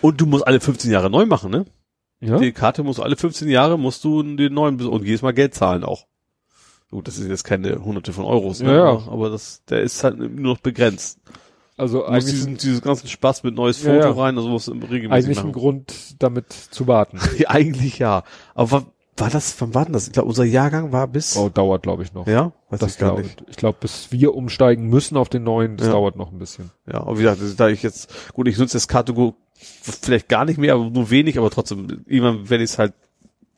Und 0.00 0.20
du 0.20 0.26
musst 0.26 0.46
alle 0.46 0.60
15 0.60 0.90
Jahre 0.90 1.10
neu 1.10 1.26
machen, 1.26 1.50
ne? 1.50 1.64
Ja. 2.20 2.38
Die 2.38 2.52
Karte 2.52 2.82
musst 2.82 2.98
du 2.98 3.02
alle 3.02 3.16
15 3.16 3.48
Jahre 3.48 3.78
musst 3.78 4.04
du 4.04 4.22
den 4.22 4.54
neuen 4.54 4.80
und 4.80 5.04
jedes 5.04 5.22
Mal 5.22 5.32
Geld 5.32 5.54
zahlen 5.54 5.84
auch. 5.84 6.06
Gut, 6.90 7.08
das 7.08 7.18
ist 7.18 7.28
jetzt 7.28 7.44
keine 7.44 7.82
hunderte 7.84 8.12
von 8.12 8.24
Euros, 8.24 8.60
ne? 8.60 8.70
Ja, 8.74 8.92
ja. 8.92 9.08
aber 9.08 9.30
das, 9.30 9.64
der 9.64 9.80
ist 9.80 10.04
halt 10.04 10.18
nur 10.18 10.54
noch 10.54 10.58
begrenzt. 10.58 11.18
Also 11.76 12.04
eigentlich, 12.04 12.26
diesen, 12.34 12.56
dieses 12.58 12.82
ganzen 12.82 13.08
Spaß 13.08 13.42
mit 13.44 13.54
neues 13.54 13.78
Foto 13.78 13.94
ja. 13.94 14.10
rein, 14.10 14.36
also 14.36 14.48
musst 14.48 14.68
du 14.68 14.72
regelmäßig 14.72 15.10
eigentlich 15.10 15.38
ein 15.38 15.46
machen. 15.46 15.52
Grund, 15.52 15.94
damit 16.22 16.52
zu 16.52 16.86
warten. 16.86 17.18
Eigentlich 17.46 17.98
ja. 17.98 18.24
Aber 18.54 18.70
war, 18.70 18.86
war 19.16 19.30
das, 19.30 19.58
wann 19.60 19.74
war 19.74 19.84
denn 19.84 19.94
das? 19.94 20.06
Ich 20.06 20.12
glaube, 20.12 20.28
unser 20.28 20.44
Jahrgang 20.44 20.92
war 20.92 21.08
bis, 21.08 21.36
Oh, 21.36 21.48
dauert, 21.48 21.82
glaube 21.82 22.02
ich, 22.02 22.12
noch. 22.12 22.26
ja, 22.26 22.52
weiß 22.70 22.80
das 22.80 22.92
ich 22.92 22.98
gar 22.98 23.10
dauert. 23.12 23.24
nicht. 23.24 23.44
Ich 23.48 23.56
glaube, 23.56 23.78
bis 23.80 24.12
wir 24.12 24.34
umsteigen 24.34 24.88
müssen 24.88 25.16
auf 25.16 25.28
den 25.30 25.44
neuen, 25.44 25.76
das 25.78 25.86
Ja. 25.88 25.94
dauert 25.94 26.16
noch 26.16 26.30
ein 26.30 26.38
bisschen. 26.38 26.70
Ja, 26.86 27.00
aber 27.00 27.18
wie 27.18 27.22
gesagt, 27.22 27.40
da 27.58 27.68
ich 27.68 27.82
jetzt, 27.82 28.32
gut, 28.34 28.48
ich 28.48 28.58
nutze 28.58 28.74
das 28.76 28.86
Kategorie 28.86 29.34
vielleicht 29.54 30.28
gar 30.28 30.44
nicht 30.44 30.58
mehr, 30.58 30.74
aber 30.74 30.90
nur 30.90 31.10
wenig, 31.10 31.38
aber 31.38 31.50
trotzdem, 31.50 32.02
irgendwann 32.06 32.50
werde 32.50 32.64
ich 32.64 32.70
es 32.70 32.78
halt 32.78 32.92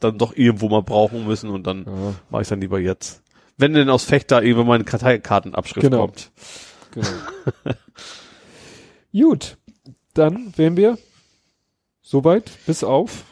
dann 0.00 0.18
doch 0.18 0.36
irgendwo 0.36 0.68
mal 0.68 0.82
brauchen 0.82 1.26
müssen 1.26 1.50
und 1.50 1.66
dann 1.66 1.84
Ja, 1.86 2.14
mache 2.30 2.42
ich 2.42 2.48
dann 2.48 2.60
lieber 2.60 2.78
jetzt. 2.78 3.22
Wenn 3.56 3.72
denn 3.74 3.88
aus 3.90 4.04
Fechter 4.04 4.42
irgendwann 4.42 4.66
meine 4.68 4.84
Karteikartenabschrift 4.84 5.80
Genau. 5.82 5.98
kommt. 6.02 6.30
genau. 6.34 6.73
Gut, 9.12 9.58
dann 10.14 10.52
wären 10.56 10.76
wir 10.76 10.98
soweit, 12.02 12.50
bis 12.66 12.82
auf 12.84 13.24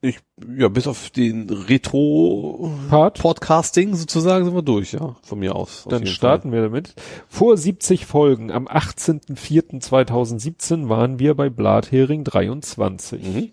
Ich, 0.00 0.18
ja, 0.56 0.68
bis 0.68 0.86
auf 0.86 1.10
den 1.10 1.50
Retro 1.50 2.72
Part. 2.90 3.18
Podcasting 3.18 3.94
sozusagen 3.94 4.44
sind 4.44 4.54
wir 4.54 4.62
durch, 4.62 4.92
ja, 4.92 5.16
von 5.22 5.38
mir 5.38 5.56
aus. 5.56 5.86
Dann 5.88 6.06
starten 6.06 6.52
wir 6.52 6.60
damit. 6.62 6.94
Vor 7.28 7.56
70 7.56 8.04
Folgen, 8.06 8.50
am 8.50 8.68
18.04.2017 8.68 10.88
waren 10.88 11.18
wir 11.18 11.34
bei 11.34 11.50
Blathering 11.50 12.24
23. 12.24 13.22
Fall. 13.22 13.32
Mhm. 13.32 13.52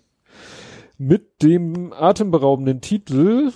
Mit 0.96 1.42
dem 1.42 1.92
atemberaubenden 1.92 2.80
Titel, 2.80 3.52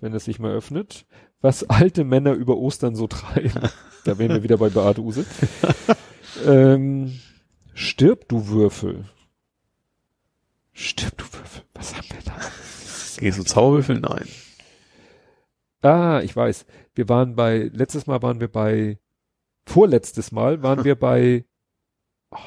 wenn 0.00 0.14
es 0.14 0.24
sich 0.24 0.38
mal 0.38 0.52
öffnet, 0.52 1.04
was 1.42 1.64
alte 1.64 2.04
Männer 2.04 2.32
über 2.32 2.56
Ostern 2.56 2.94
so 2.96 3.06
treiben. 3.06 3.68
da 4.04 4.18
wären 4.18 4.30
wir 4.30 4.42
wieder 4.42 4.56
bei 4.56 4.70
Beate 4.70 5.02
Use. 5.02 5.26
ähm, 6.46 7.20
stirb, 7.74 8.28
du 8.28 8.48
Würfel. 8.48 9.04
Stimmt, 10.72 11.20
du 11.20 11.24
Würfel. 11.24 11.62
Was 11.74 11.94
haben 11.94 12.06
wir 12.08 12.22
da? 12.24 12.36
Gehst 13.18 13.38
du 13.38 13.42
Zauberwürfel? 13.44 14.00
Nein. 14.00 14.26
Ah, 15.82 16.20
ich 16.24 16.34
weiß. 16.34 16.64
Wir 16.94 17.08
waren 17.08 17.34
bei, 17.34 17.70
letztes 17.72 18.06
Mal 18.06 18.22
waren 18.22 18.40
wir 18.40 18.48
bei, 18.48 18.98
vorletztes 19.66 20.32
Mal 20.32 20.62
waren 20.62 20.84
wir 20.84 20.94
bei 20.94 21.44
oh, 22.30 22.38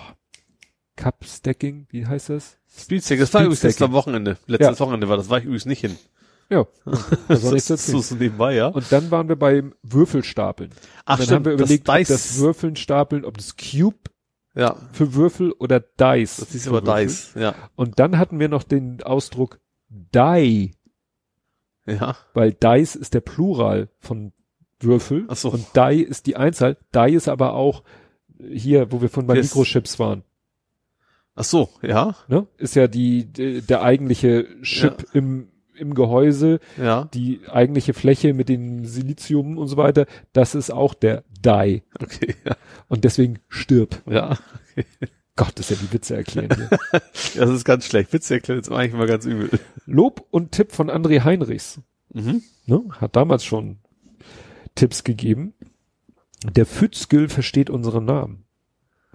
Cup 0.95 1.25
Stacking, 1.25 1.87
wie 1.89 2.05
heißt 2.05 2.29
das? 2.29 2.57
Speedstack, 2.77 3.19
das 3.19 3.33
war 3.33 3.43
übrigens 3.43 3.81
am 3.81 3.91
Wochenende. 3.91 4.37
Letztes 4.47 4.79
Ja. 4.79 4.85
Wochenende 4.85 5.09
war 5.09 5.17
das, 5.17 5.29
war 5.29 5.37
ich 5.37 5.45
übrigens 5.45 5.65
nicht 5.65 5.81
hin. 5.81 5.97
Ja. 6.49 6.65
Das 7.27 7.41
soll 7.41 7.57
ich 7.57 7.69
ist 7.69 7.87
so 7.87 8.15
nebenbei, 8.15 8.55
ja. 8.55 8.67
Und 8.67 8.91
dann 8.91 9.09
waren 9.11 9.27
wir 9.29 9.35
beim 9.35 9.73
Würfelstapeln. 9.83 10.71
Ach, 11.05 11.13
Und 11.13 11.19
dann 11.19 11.25
stimmt, 11.25 11.31
haben 11.35 11.45
wir 11.45 11.51
überlegt, 11.53 11.87
das 11.87 11.93
ob 11.93 11.97
Dice. 11.99 12.07
das 12.09 12.37
Würfeln 12.39 12.75
stapeln, 12.75 13.25
ob 13.25 13.37
das 13.37 13.55
Cube 13.57 13.97
ja, 14.53 14.75
für 14.93 15.13
Würfel 15.15 15.51
oder 15.53 15.79
Dice. 15.79 16.37
das 16.37 16.55
ist 16.55 16.67
aber 16.67 16.85
Würfel. 16.85 17.05
Dice, 17.07 17.33
ja. 17.35 17.55
Und 17.75 17.99
dann 17.99 18.17
hatten 18.17 18.39
wir 18.39 18.47
noch 18.49 18.63
den 18.63 19.01
Ausdruck 19.03 19.59
Die, 19.89 20.71
Ja. 21.85 22.15
weil 22.33 22.53
Dice 22.53 22.95
ist 22.95 23.13
der 23.13 23.21
Plural 23.21 23.89
von 23.99 24.31
Würfel 24.79 25.25
Ach 25.27 25.35
so. 25.35 25.49
und 25.51 25.65
Die 25.75 26.01
ist 26.03 26.25
die 26.27 26.35
Einzahl. 26.37 26.77
Die 26.93 27.13
ist 27.13 27.27
aber 27.27 27.53
auch 27.53 27.83
hier, 28.39 28.91
wo 28.91 29.01
wir 29.01 29.09
von 29.09 29.25
bei 29.27 29.35
Yes. 29.35 29.47
Mikrochips 29.55 29.99
waren. 29.99 30.23
Ach 31.35 31.43
so, 31.43 31.69
ja, 31.81 32.15
Ne? 32.27 32.47
Ist 32.57 32.75
ja 32.75 32.87
die, 32.87 33.25
die 33.25 33.61
der 33.61 33.81
eigentliche 33.81 34.47
Chip 34.61 35.05
im, 35.13 35.49
im 35.77 35.93
Gehäuse, 35.93 36.59
ja, 36.77 37.05
die 37.13 37.41
eigentliche 37.51 37.93
Fläche 37.93 38.33
mit 38.33 38.49
dem 38.49 38.85
Silizium 38.85 39.57
und 39.57 39.67
so 39.67 39.77
weiter. 39.77 40.05
Das 40.33 40.55
ist 40.55 40.71
auch 40.71 40.93
der 40.93 41.23
Die. 41.45 41.83
okay, 42.01 42.35
ja, 42.45 42.55
Und 42.87 43.03
deswegen 43.03 43.39
stirb. 43.49 44.01
ja. 44.09 44.37
Gott, 45.37 45.51
das 45.55 45.69
ist 45.69 45.81
ja 45.81 45.87
die 45.87 45.93
Witze 45.93 46.15
erklären 46.15 46.49
hier. 46.55 46.69
Das 47.35 47.49
ist 47.49 47.65
ganz 47.65 47.85
schlecht. 47.85 48.13
Witze 48.13 48.35
erklären 48.35 48.61
ist 48.61 48.71
eigentlich 48.71 48.93
immer 48.93 49.05
ganz 49.05 49.25
übel. 49.25 49.49
Lob 49.85 50.25
und 50.31 50.53
Tipp 50.53 50.71
von 50.71 50.89
André 50.89 51.23
Heinrichs. 51.25 51.81
Mhm. 52.13 52.41
Ne? 52.65 52.81
Hat 53.01 53.17
damals 53.17 53.43
schon 53.43 53.79
Tipps 54.75 55.03
gegeben. 55.03 55.53
Der 56.49 56.65
Fützgül 56.65 57.27
versteht 57.27 57.69
unseren 57.69 58.05
Namen. 58.05 58.44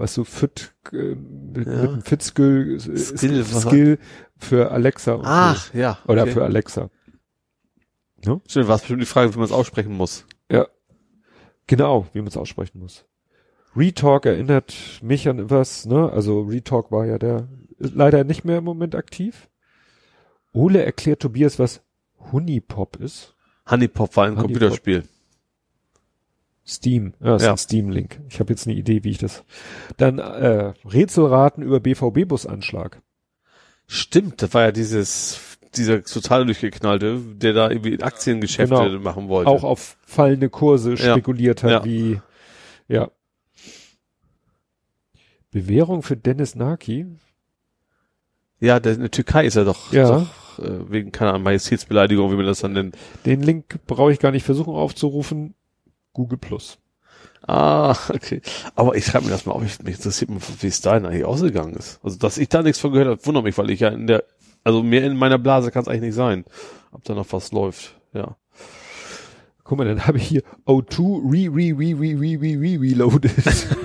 Weißt 0.00 0.16
du, 0.16 0.24
Füt, 0.24 0.74
äh, 0.92 1.14
mit, 1.14 1.66
Ja. 1.66 1.82
mit 1.82 1.90
dem 1.92 2.00
Fützgül 2.02 2.76
ist 2.76 3.18
Skill, 3.18 3.40
was- 3.52 3.62
Skill 3.62 3.98
für 4.38 4.70
Alexa. 4.72 5.12
Und 5.12 5.26
Ach, 5.26 5.74
ja. 5.74 5.98
so. 6.06 6.12
Oder 6.12 6.22
okay. 6.22 6.32
für 6.32 6.42
Alexa. 6.44 6.88
Stimmt, 8.22 8.68
war 8.68 8.76
es 8.76 8.80
bestimmt 8.80 9.02
die 9.02 9.06
Frage, 9.06 9.34
wie 9.34 9.38
man 9.38 9.44
es 9.44 9.52
aussprechen 9.52 9.94
muss. 9.94 10.24
Ja. 10.50 10.66
Genau, 11.66 12.06
wie 12.14 12.20
man 12.20 12.28
es 12.28 12.36
aussprechen 12.38 12.78
muss. 12.80 13.04
Retalk 13.76 14.24
erinnert 14.24 14.74
mich 15.02 15.28
an 15.28 15.50
was, 15.50 15.84
ne? 15.84 16.10
Also 16.10 16.40
Retalk 16.44 16.90
war 16.90 17.04
ja 17.04 17.18
der, 17.18 17.48
ist 17.78 17.94
leider 17.94 18.24
nicht 18.24 18.44
mehr 18.44 18.58
im 18.58 18.64
Moment 18.64 18.94
aktiv. 18.94 19.50
Ole 20.52 20.82
erklärt 20.82 21.20
Tobias, 21.20 21.58
was 21.58 21.82
Honeypop 22.32 22.96
ist. 22.96 23.36
Honeypop 23.70 24.16
war 24.16 24.24
ein 24.24 24.30
Honeypop. 24.30 24.46
Computerspiel. 24.46 25.04
Steam, 26.70 27.14
ja, 27.20 27.36
ist 27.36 27.42
Ja. 27.42 27.50
ein 27.52 27.58
Steam-Link. 27.58 28.20
Ich 28.28 28.38
habe 28.40 28.52
jetzt 28.52 28.66
eine 28.66 28.76
Idee, 28.76 29.02
wie 29.04 29.10
ich 29.10 29.18
das. 29.18 29.44
Dann 29.96 30.18
äh, 30.20 30.72
Rätselraten 30.84 31.62
über 31.64 31.80
BVB-Busanschlag. 31.80 33.02
Stimmt, 33.86 34.40
das 34.40 34.54
war 34.54 34.62
ja 34.62 34.72
dieses, 34.72 35.58
dieser 35.74 36.04
total 36.04 36.46
durchgeknallte, 36.46 37.18
der 37.34 37.52
da 37.54 37.70
irgendwie 37.70 38.00
Aktiengeschäfte 38.00 38.74
Genau. 38.74 39.00
machen 39.00 39.28
wollte. 39.28 39.50
Auch 39.50 39.64
auf 39.64 39.98
fallende 40.06 40.48
Kurse 40.48 40.94
Ja. 40.94 41.12
spekuliert 41.12 41.62
hat, 41.64 41.70
Ja. 41.70 41.84
wie 41.84 42.20
ja. 42.86 43.10
Bewährung 45.50 46.02
für 46.02 46.16
Dennis 46.16 46.54
Naki. 46.54 47.06
Ja, 48.60 48.78
der, 48.78 48.92
in 48.94 49.00
der 49.00 49.10
Türkei 49.10 49.46
ist 49.46 49.56
er 49.56 49.64
doch, 49.64 49.92
Ja. 49.92 50.18
doch 50.20 50.58
äh, 50.58 50.90
wegen, 50.90 51.10
keine 51.12 51.30
Ahnung, 51.30 51.44
Majestätsbeleidigung, 51.44 52.30
wie 52.30 52.36
man 52.36 52.46
das 52.46 52.60
dann 52.60 52.74
nennt. 52.74 52.96
Den 53.24 53.40
Link 53.42 53.80
brauche 53.86 54.12
ich 54.12 54.18
gar 54.20 54.30
nicht 54.30 54.44
versuchen 54.44 54.74
aufzurufen. 54.74 55.54
Google 56.12 56.38
Plus. 56.38 56.78
Ah, 57.46 57.96
okay. 58.10 58.40
Aber 58.74 58.94
ich 58.94 59.06
schreibe 59.06 59.26
mir 59.26 59.30
das 59.32 59.46
mal 59.46 59.52
auf, 59.52 59.64
ich, 59.64 59.82
mich 59.82 59.96
interessiert 59.96 60.30
mich, 60.30 60.42
wie 60.60 60.66
es 60.66 60.80
da 60.80 60.92
eigentlich 60.92 61.24
ausgegangen 61.24 61.74
ist. 61.74 62.00
Also, 62.02 62.18
dass 62.18 62.38
ich 62.38 62.48
da 62.48 62.62
nichts 62.62 62.80
von 62.80 62.92
gehört 62.92 63.08
habe, 63.08 63.26
wundert 63.26 63.44
mich, 63.44 63.56
weil 63.58 63.70
ich 63.70 63.80
ja 63.80 63.88
in 63.88 64.06
der, 64.06 64.24
also 64.64 64.82
mehr 64.82 65.04
in 65.04 65.16
meiner 65.16 65.38
Blase 65.38 65.70
kann 65.70 65.82
es 65.82 65.88
eigentlich 65.88 66.02
nicht 66.02 66.14
sein, 66.14 66.44
ob 66.92 67.04
da 67.04 67.14
noch 67.14 67.26
was 67.30 67.52
läuft. 67.52 67.96
Ja. 68.12 68.36
Guck 69.64 69.78
mal, 69.78 69.86
dann 69.86 70.04
habe 70.06 70.18
ich 70.18 70.26
hier 70.26 70.42
O2 70.66 71.30
re 71.30 71.48
re 71.54 71.78
re 71.78 71.94
re 71.94 72.20
re 72.20 72.40
re 72.40 72.60
re 72.60 72.80
reloaded. 72.80 73.32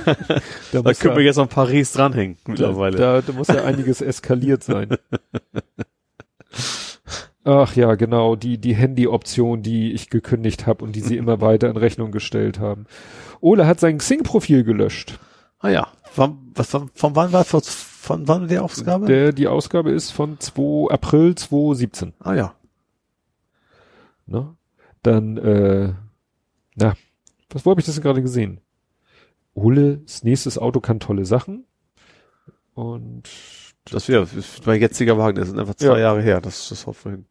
da 0.71 0.81
Da 0.81 0.93
können 0.93 1.15
wir 1.15 1.23
jetzt 1.23 1.35
noch 1.35 1.45
ein 1.45 1.49
paar 1.49 1.67
Res 1.67 1.91
dranhängen 1.91 2.37
mittlerweile. 2.47 2.97
Da, 2.97 3.21
da 3.21 3.33
muss 3.33 3.49
ja 3.49 3.63
einiges 3.63 4.01
eskaliert 4.01 4.63
sein. 4.63 4.97
Ach 7.47 7.75
ja, 7.75 7.93
genau, 7.93 8.35
die, 8.35 8.57
die 8.57 8.73
Handy-Option, 8.75 9.61
die 9.61 9.93
ich 9.93 10.09
gekündigt 10.09 10.65
habe 10.65 10.83
und 10.83 10.95
die 10.95 11.01
sie 11.01 11.15
immer 11.15 11.41
weiter 11.41 11.69
in 11.69 11.77
Rechnung 11.77 12.11
gestellt 12.11 12.59
haben. 12.59 12.85
Ole 13.39 13.67
hat 13.67 13.79
sein 13.79 13.99
Xing-Profil 13.99 14.63
gelöscht. 14.63 15.19
ah 15.59 15.69
ja. 15.69 15.87
Von, 16.11 16.51
was, 16.55 16.69
von, 16.71 16.89
von 16.93 17.15
wann 17.15 17.31
war 17.33 17.43
von, 17.43 17.61
von 17.61 18.27
wann 18.27 18.47
die 18.47 18.57
Ausgabe? 18.57 19.05
Der, 19.05 19.31
die 19.31 19.47
Ausgabe 19.47 19.91
ist 19.91 20.09
von 20.11 20.39
2 20.39 20.91
April 20.91 21.35
2017. 21.35 22.13
ah 22.19 22.33
ja. 22.33 22.55
Ne? 24.25 24.55
Dann, 25.03 25.37
äh, 25.37 25.93
na, 26.75 26.95
was, 27.51 27.63
wo 27.65 27.69
habe 27.71 27.79
ich 27.79 27.85
das 27.85 27.93
denn 27.95 28.03
gerade 28.03 28.23
gesehen? 28.23 28.59
Oles 29.53 30.23
nächstes 30.23 30.57
Auto 30.57 30.79
kann 30.79 30.99
tolle 30.99 31.25
Sachen. 31.25 31.65
Und 32.73 33.29
Das 33.91 34.07
wäre 34.09 34.27
mein 34.65 34.81
jetziger 34.81 35.17
Wagen, 35.19 35.35
der 35.35 35.45
sind 35.45 35.59
einfach 35.59 35.75
zwei 35.75 35.85
Ja. 35.85 35.97
Jahre 35.99 36.21
her. 36.23 36.41
Das, 36.41 36.69
das 36.69 36.87
war 36.87 36.93
vorhin. 36.95 37.25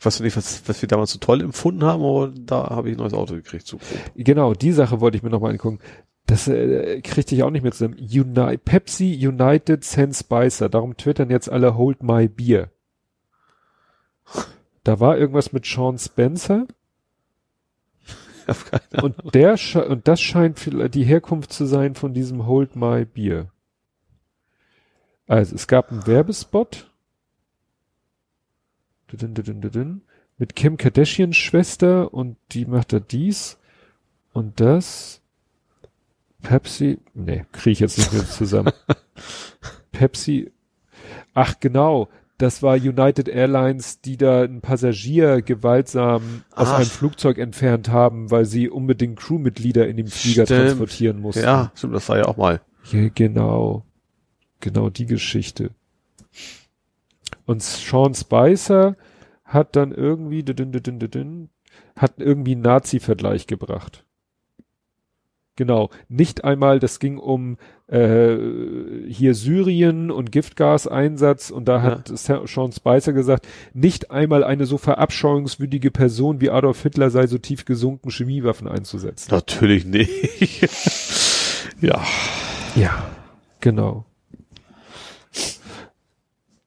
Weiß 0.00 0.20
nicht, 0.20 0.36
was, 0.36 0.68
was 0.68 0.82
wir 0.82 0.88
damals 0.88 1.12
so 1.12 1.18
toll 1.18 1.40
empfunden 1.40 1.82
haben, 1.84 2.04
aber 2.04 2.32
da 2.34 2.68
habe 2.68 2.90
ich 2.90 2.96
ein 2.96 2.98
neues 2.98 3.14
Auto 3.14 3.34
gekriegt. 3.34 3.66
So 3.66 3.78
grob. 3.78 4.12
genau, 4.14 4.52
die 4.52 4.72
Sache 4.72 5.00
wollte 5.00 5.16
ich 5.16 5.22
mir 5.22 5.30
nochmal 5.30 5.52
angucken. 5.52 5.78
Das 6.26 6.48
äh, 6.48 7.00
kriegte 7.02 7.34
ich 7.34 7.42
auch 7.42 7.50
nicht 7.50 7.62
mehr 7.62 7.72
zusammen. 7.72 7.98
Uni 7.98 8.58
Pepsi 8.58 9.26
United 9.26 9.84
Sen 9.84 10.12
Spicer. 10.12 10.68
Darum 10.68 10.96
twittern 10.96 11.30
jetzt 11.30 11.50
alle 11.50 11.76
Hold 11.76 12.02
My 12.02 12.28
Beer. 12.28 12.70
Da 14.84 15.00
war 15.00 15.16
irgendwas 15.16 15.52
mit 15.52 15.64
Sean 15.66 15.98
Spencer 15.98 16.66
und 19.02 19.34
der 19.34 19.58
und 19.88 20.06
das 20.06 20.20
scheint 20.20 20.94
die 20.94 21.04
Herkunft 21.04 21.52
zu 21.52 21.66
sein 21.66 21.94
von 21.94 22.14
diesem 22.14 22.46
Hold 22.46 22.76
My 22.76 23.04
Beer. 23.04 23.50
Also 25.26 25.54
es 25.54 25.66
gab 25.66 25.90
einen 25.90 26.06
Werbespot. 26.06 26.90
Mit 30.38 30.56
Kim 30.56 30.76
Kardashian 30.76 31.32
Schwester 31.32 32.12
und 32.12 32.36
die 32.52 32.66
macht 32.66 32.92
da 32.92 33.00
dies 33.00 33.58
und 34.32 34.60
das. 34.60 35.22
Pepsi, 36.42 36.98
nee, 37.14 37.44
kriege 37.52 37.70
ich 37.72 37.80
jetzt 37.80 37.98
nicht 37.98 38.12
mehr 38.12 38.26
zusammen. 38.26 38.72
Pepsi, 39.92 40.52
ach 41.34 41.58
genau, 41.58 42.08
das 42.38 42.62
war 42.62 42.74
United 42.74 43.28
Airlines, 43.28 44.00
die 44.02 44.18
da 44.18 44.42
einen 44.42 44.60
Passagier 44.60 45.40
gewaltsam 45.40 46.44
aus 46.54 46.68
Ach. 46.68 46.76
einem 46.76 46.86
Flugzeug 46.86 47.38
entfernt 47.38 47.88
haben, 47.88 48.30
weil 48.30 48.44
sie 48.44 48.68
unbedingt 48.68 49.18
Crewmitglieder 49.18 49.88
in 49.88 49.96
dem 49.96 50.08
Flieger 50.08 50.44
Stimmt. 50.44 50.66
transportieren 50.66 51.20
mussten. 51.20 51.44
Ja, 51.44 51.72
stimmt, 51.74 51.94
das 51.94 52.08
war 52.08 52.18
ja 52.18 52.26
auch 52.26 52.36
mal. 52.36 52.60
Ja, 52.92 53.08
genau. 53.14 53.84
Genau 54.60 54.90
die 54.90 55.06
Geschichte. 55.06 55.70
Und 57.46 57.62
Sean 57.62 58.14
Spicer 58.14 58.96
hat 59.46 59.74
dann 59.76 59.92
irgendwie, 59.92 60.42
dünn, 60.42 60.72
dünn, 60.72 60.98
dünn, 60.98 61.48
hat 61.96 62.14
irgendwie 62.18 62.52
einen 62.52 62.62
Nazi-Vergleich 62.62 63.46
gebracht. 63.46 64.04
Genau. 65.58 65.88
Nicht 66.08 66.44
einmal, 66.44 66.80
das 66.80 66.98
ging 66.98 67.16
um 67.16 67.56
äh, 67.86 68.36
hier 69.08 69.34
Syrien 69.34 70.10
und 70.10 70.30
Giftgaseinsatz 70.30 71.48
und 71.48 71.66
da 71.66 71.80
hat 71.80 72.08
Sa- 72.08 72.46
Sean 72.46 72.72
Spicer 72.72 73.14
gesagt, 73.14 73.48
nicht 73.72 74.10
einmal 74.10 74.44
eine 74.44 74.66
so 74.66 74.76
verabscheuungswürdige 74.76 75.90
Person 75.90 76.42
wie 76.42 76.50
Adolf 76.50 76.82
Hitler 76.82 77.08
sei 77.08 77.26
so 77.26 77.38
tief 77.38 77.64
gesunken, 77.64 78.10
Chemiewaffen 78.10 78.68
einzusetzen. 78.68 79.30
Natürlich 79.30 79.86
nicht. 79.86 80.68
ja. 81.80 82.04
Ja, 82.74 83.06
genau. 83.60 84.04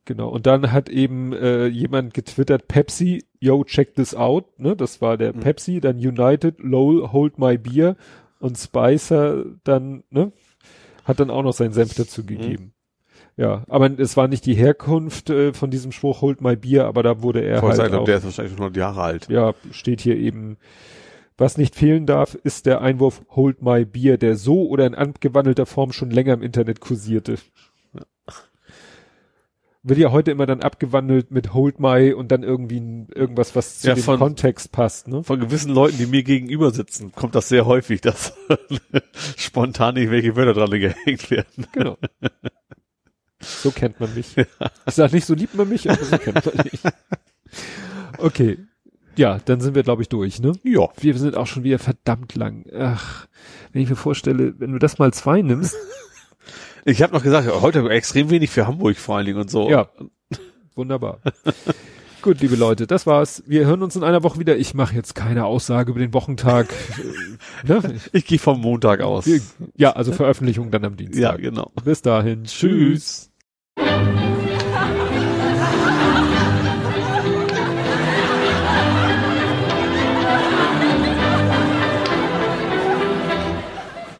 Genau. 0.09 0.29
Und 0.29 0.47
dann 0.47 0.71
hat 0.71 0.89
eben 0.89 1.33
äh, 1.33 1.67
jemand 1.67 2.15
getwittert, 2.15 2.67
Pepsi, 2.67 3.25
yo, 3.39 3.63
check 3.63 3.93
this 3.93 4.15
out. 4.15 4.59
Ne? 4.59 4.75
Das 4.75 5.01
war 5.01 5.17
der 5.17 5.35
Mhm. 5.35 5.41
Pepsi, 5.41 5.79
dann 5.81 5.97
United, 5.97 6.55
lol, 6.61 7.11
hold 7.11 7.37
my 7.37 7.59
beer. 7.59 7.95
Und 8.39 8.57
Spicer 8.57 9.45
dann, 9.63 10.03
ne, 10.09 10.31
hat 11.03 11.19
dann 11.19 11.29
auch 11.29 11.43
noch 11.43 11.53
seinen 11.53 11.73
Senf 11.73 11.93
dazu 11.93 12.25
gegeben. 12.25 12.73
Ja, 13.37 13.65
aber 13.69 13.99
es 13.99 14.17
war 14.17 14.27
nicht 14.27 14.47
die 14.47 14.55
Herkunft 14.55 15.29
äh, 15.29 15.53
von 15.53 15.69
diesem 15.69 15.91
Spruch, 15.91 16.21
hold 16.21 16.41
my 16.41 16.55
beer, 16.55 16.87
aber 16.87 17.03
da 17.03 17.21
wurde 17.21 17.41
er 17.41 17.59
Voll 17.59 17.69
halt 17.69 17.77
sein, 17.77 17.93
auch, 17.93 18.05
der 18.05 18.17
ist 18.17 18.23
wahrscheinlich 18.23 18.53
schon 18.53 18.61
100 18.63 18.77
Jahre 18.77 19.01
alt. 19.03 19.29
ja, 19.29 19.53
steht 19.69 20.01
hier 20.01 20.17
eben, 20.17 20.57
was 21.37 21.59
nicht 21.59 21.75
fehlen 21.75 22.07
darf, 22.07 22.33
ist 22.33 22.65
der 22.65 22.81
Einwurf 22.81 23.21
Hold 23.35 23.61
My 23.61 23.85
Beer, 23.85 24.17
der 24.17 24.37
so 24.37 24.67
oder 24.67 24.87
in 24.87 24.95
abgewandelter 24.95 25.67
Form 25.67 25.91
schon 25.91 26.09
länger 26.09 26.33
im 26.33 26.41
Internet 26.41 26.79
kursierte. 26.81 27.35
Wird 29.81 29.97
ja 29.99 30.11
heute 30.11 30.31
immer 30.31 30.45
dann 30.45 30.61
abgewandelt 30.61 31.31
mit 31.31 31.53
Hold 31.53 31.79
My 31.79 32.11
und 32.13 32.31
dann 32.31 32.43
irgendwie 32.43 33.05
irgendwas, 33.15 33.55
was 33.55 33.79
zu 33.79 33.87
Ja, 33.87 33.95
dem 33.95 34.03
von- 34.03 34.19
Kontext 34.19 34.71
passt, 34.71 35.07
ne? 35.07 35.23
Von 35.23 35.39
gewissen 35.39 35.71
Leuten, 35.73 35.97
die 35.97 36.05
mir 36.05 36.23
gegenüber 36.23 36.71
sitzen, 36.71 37.11
kommt 37.13 37.33
das 37.35 37.47
sehr 37.49 37.65
häufig, 37.65 38.01
dass 38.01 38.33
spontan 39.37 39.95
irgendwelche 39.95 40.35
Wörter 40.35 40.53
dran 40.53 40.71
gehängt 40.79 41.31
werden. 41.31 41.67
Genau. 41.71 41.97
So 43.41 43.71
kennt 43.71 44.01
man 44.01 44.13
mich. 44.15 44.35
Ich 44.37 44.93
sag 44.95 45.13
nicht, 45.13 45.25
so 45.25 45.33
liebt 45.33 45.55
man 45.55 45.69
mich, 45.69 45.89
aber 45.89 46.03
so 46.03 46.17
kennt 46.17 46.45
man 46.45 46.55
mich. 46.69 46.81
Okay. 48.17 48.57
Ja, 49.15 49.39
dann 49.45 49.61
sind 49.61 49.75
wir, 49.75 49.83
glaube 49.83 50.01
ich, 50.01 50.09
durch, 50.09 50.41
ne? 50.41 50.51
Ja. 50.63 50.89
Wir 50.99 51.17
sind 51.17 51.37
auch 51.37 51.47
schon 51.47 51.63
wieder 51.63 51.79
verdammt 51.79 52.35
lang. 52.35 52.65
Ach, 52.77 53.27
wenn 53.71 53.81
ich 53.81 53.89
mir 53.89 53.95
vorstelle, 53.95 54.55
wenn 54.59 54.73
du 54.73 54.77
das 54.77 54.99
mal 54.99 55.13
zwei 55.13 55.41
nimmst, 55.41 55.73
Ich 56.85 57.01
habe 57.01 57.13
noch 57.13 57.23
gesagt, 57.23 57.49
heute 57.61 57.87
extrem 57.89 58.29
wenig 58.29 58.49
für 58.49 58.67
Hamburg 58.67 58.97
vor 58.97 59.17
allen 59.17 59.25
Dingen 59.25 59.39
und 59.39 59.51
so. 59.51 59.69
ja, 59.69 59.89
wunderbar. 60.75 61.19
Gut, 62.21 62.41
liebe 62.41 62.57
Leute, 62.57 62.85
das 62.85 63.07
war's. 63.07 63.43
Wir 63.47 63.65
hören 63.65 63.81
uns 63.81 63.95
in 63.95 64.03
einer 64.03 64.23
Woche 64.23 64.39
wieder. 64.39 64.57
Ich 64.57 64.73
mache 64.73 64.93
jetzt 64.93 65.15
keine 65.15 65.45
Aussage 65.45 65.91
über 65.91 65.99
den 65.99 66.13
Wochentag. 66.13 66.67
Ne? 67.63 67.81
Ich 68.13 68.25
gehe 68.25 68.39
vom 68.39 68.61
Montag 68.61 69.01
aus. 69.01 69.27
Ja, 69.75 69.91
also 69.91 70.11
Veröffentlichung 70.11 70.71
dann 70.71 70.85
am 70.85 70.93
ja, 70.93 70.97
Dienstag. 70.97 71.41
genau. 71.41 71.71
Bis 71.83 72.01
dahin. 72.01 72.43
Tschüss. 72.43 73.31
Tschüss. 73.75 74.28